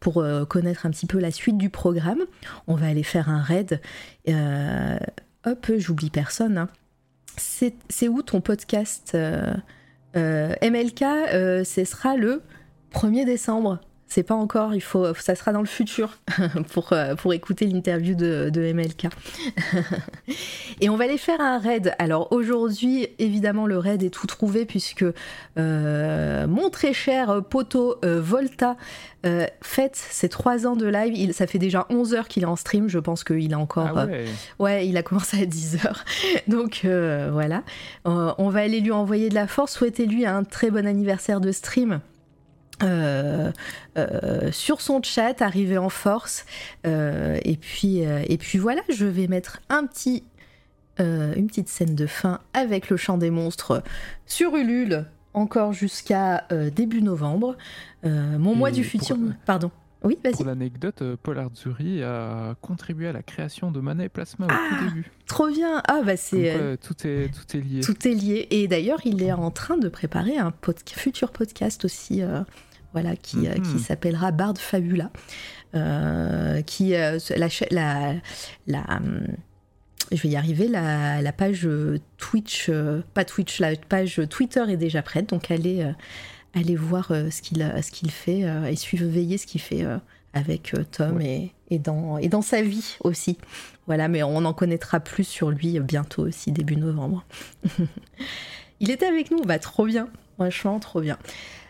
pour 0.00 0.24
connaître 0.48 0.86
un 0.86 0.90
petit 0.90 1.06
peu 1.06 1.18
la 1.18 1.30
suite 1.30 1.56
du 1.56 1.70
programme. 1.70 2.20
On 2.66 2.74
va 2.74 2.86
aller 2.86 3.02
faire 3.02 3.28
un 3.30 3.40
raid. 3.40 3.80
hop, 4.28 5.70
j'oublie 5.78 6.10
personne. 6.10 6.58
Hein. 6.58 6.68
C'est 7.36 8.08
où 8.08 8.22
ton 8.22 8.40
podcast 8.40 9.16
MLK 10.14 10.98
Ce 11.64 11.84
sera 11.86 12.16
le 12.16 12.42
1er 12.92 13.24
décembre. 13.24 13.80
C'est 14.14 14.24
pas 14.24 14.34
encore, 14.34 14.74
il 14.74 14.82
faut, 14.82 15.14
ça 15.14 15.34
sera 15.34 15.52
dans 15.52 15.62
le 15.62 15.66
futur 15.66 16.18
pour, 16.74 16.92
euh, 16.92 17.14
pour 17.14 17.32
écouter 17.32 17.64
l'interview 17.64 18.14
de, 18.14 18.72
MLK. 18.74 19.06
et 20.82 20.90
on 20.90 20.96
va 20.96 21.04
aller 21.04 21.16
faire 21.16 21.40
un 21.40 21.58
raid. 21.58 21.94
Alors 21.98 22.30
aujourd'hui, 22.30 23.08
évidemment, 23.18 23.66
le 23.66 23.78
raid 23.78 24.02
est 24.02 24.10
tout 24.10 24.26
trouvé 24.26 24.66
puisque 24.66 25.06
euh, 25.56 26.46
mon 26.46 26.68
très 26.68 26.92
cher 26.92 27.42
poteau 27.48 27.96
euh, 28.04 28.20
Volta 28.20 28.76
fête 29.62 29.96
ses 29.96 30.28
3 30.28 30.66
ans 30.66 30.76
de 30.76 30.86
live. 30.86 31.14
Il, 31.16 31.32
ça 31.32 31.46
fait 31.46 31.58
déjà 31.58 31.86
11 31.88 32.12
heures 32.12 32.28
qu'il 32.28 32.42
est 32.42 32.46
en 32.46 32.56
stream. 32.56 32.90
Je 32.90 32.98
pense 32.98 33.24
qu'il 33.24 33.54
a 33.54 33.58
encore. 33.58 33.96
Ah 33.96 34.04
ouais. 34.04 34.26
ouais. 34.58 34.86
il 34.86 34.98
a 34.98 35.02
commencé 35.02 35.40
à 35.40 35.46
10 35.46 35.86
heures. 35.86 36.04
Donc 36.48 36.82
voilà. 36.84 37.62
on 38.04 38.50
va 38.50 38.60
aller 38.60 38.80
lui 38.80 38.92
envoyer 38.92 39.30
de 39.30 39.34
la 39.34 39.46
force. 39.46 39.72
Souhaitez-lui 39.72 40.26
un 40.26 40.44
très 40.44 40.70
bon 40.70 40.86
anniversaire 40.86 41.40
de 41.40 41.50
stream. 41.50 42.02
Euh, 42.82 43.52
euh, 43.96 44.50
sur 44.50 44.80
son 44.80 45.02
chat, 45.02 45.40
arrivé 45.42 45.78
en 45.78 45.88
force. 45.88 46.44
Euh, 46.86 47.38
et, 47.44 47.56
puis, 47.56 47.98
et 47.98 48.38
puis 48.38 48.58
voilà, 48.58 48.82
je 48.88 49.06
vais 49.06 49.26
mettre 49.28 49.60
un 49.68 49.86
petit, 49.86 50.24
une 50.98 51.46
petite 51.46 51.68
scène 51.68 51.94
de 51.94 52.06
fin 52.06 52.40
avec 52.54 52.90
le 52.90 52.96
chant 52.96 53.18
des 53.18 53.30
monstres 53.30 53.82
sur 54.26 54.56
Ulule, 54.56 55.06
encore 55.34 55.72
jusqu'à 55.72 56.46
début 56.74 57.02
novembre. 57.02 57.56
mon 58.04 58.54
mois 58.54 58.70
du 58.70 58.84
futur. 58.84 59.16
Pardon. 59.46 59.70
Oui, 60.04 60.18
vas-y. 60.24 60.32
Pour 60.32 60.46
l'anecdote, 60.46 61.00
Paul 61.22 61.38
Arzuri 61.38 62.02
a 62.02 62.56
contribué 62.60 63.06
à 63.06 63.12
la 63.12 63.22
création 63.22 63.70
de 63.70 63.78
Mana 63.78 64.04
et 64.04 64.08
Plasma 64.08 64.46
au 64.46 64.48
tout 64.48 64.54
ah, 64.56 64.84
début. 64.84 65.12
Trop 65.26 65.46
bien 65.46 65.80
Ah 65.86 66.00
bah 66.04 66.16
c'est... 66.16 66.76
tout, 66.82 67.06
est, 67.06 67.30
tout 67.32 67.56
est 67.56 67.60
lié. 67.60 67.80
Tout 67.82 68.08
est 68.08 68.12
lié. 68.12 68.48
Et 68.50 68.66
d'ailleurs, 68.66 68.98
il 69.04 69.22
est 69.22 69.30
en 69.30 69.52
train 69.52 69.76
de 69.76 69.88
préparer 69.88 70.38
un 70.38 70.52
futur 70.96 71.30
podcast 71.30 71.84
aussi 71.84 72.20
voilà, 72.92 73.16
qui, 73.16 73.48
euh, 73.48 73.54
qui 73.54 73.74
mhm. 73.74 73.78
s'appellera 73.78 74.30
Bard 74.32 74.58
Fabula, 74.58 75.10
euh, 75.74 76.62
qui 76.62 76.94
euh, 76.94 77.18
la, 77.36 77.48
la, 77.70 78.14
la 78.66 79.00
je 80.10 80.20
vais 80.22 80.28
y 80.28 80.36
arriver, 80.36 80.68
la, 80.68 81.22
la 81.22 81.32
page 81.32 81.66
Twitch, 82.18 82.70
pas 83.14 83.24
Twitch, 83.24 83.60
la 83.60 83.74
page 83.76 84.20
Twitter 84.28 84.62
est 84.68 84.76
déjà 84.76 85.00
prête, 85.00 85.30
donc 85.30 85.50
allez, 85.50 85.90
allez 86.54 86.76
voir 86.76 87.06
ce 87.08 87.40
qu'il 87.40 87.60
ce 87.82 87.90
qu'il 87.90 88.10
fait 88.10 88.40
et 88.40 88.96
veiller 88.96 89.38
ce 89.38 89.46
qu'il 89.46 89.62
fait 89.62 89.86
avec 90.34 90.74
Tom 90.90 91.22
et, 91.22 91.52
et, 91.70 91.78
dans, 91.78 92.18
et 92.18 92.28
dans 92.28 92.42
sa 92.42 92.60
vie 92.60 92.98
aussi. 93.04 93.38
Voilà, 93.86 94.08
mais 94.08 94.22
on 94.22 94.44
en 94.44 94.52
connaîtra 94.52 95.00
plus 95.00 95.24
sur 95.24 95.50
lui 95.50 95.80
bientôt 95.80 96.26
aussi, 96.26 96.52
début 96.52 96.76
novembre. 96.76 97.24
Il 98.80 98.90
était 98.90 99.06
avec 99.06 99.30
nous, 99.30 99.40
bah 99.44 99.58
trop 99.58 99.86
bien, 99.86 100.08
franchement 100.36 100.78
trop 100.78 101.00
bien. 101.00 101.16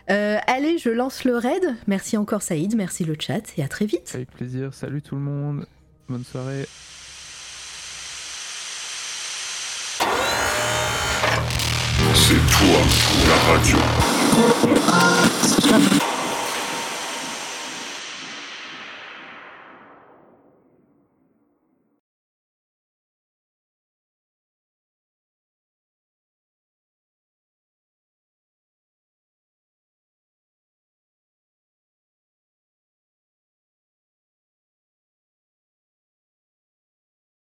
Euh, 0.09 0.37
allez, 0.47 0.77
je 0.77 0.89
lance 0.89 1.23
le 1.23 1.37
raid. 1.37 1.63
Merci 1.87 2.17
encore 2.17 2.41
Saïd, 2.41 2.75
merci 2.75 3.05
le 3.05 3.15
chat 3.19 3.41
et 3.57 3.63
à 3.63 3.67
très 3.67 3.85
vite. 3.85 4.11
Avec 4.13 4.31
plaisir. 4.31 4.73
Salut 4.73 5.01
tout 5.01 5.15
le 5.15 5.21
monde. 5.21 5.65
Bonne 6.09 6.23
soirée. 6.23 6.65
C'est 12.15 12.35
toi 12.35 12.79
la 13.27 13.35
radio. 13.53 13.77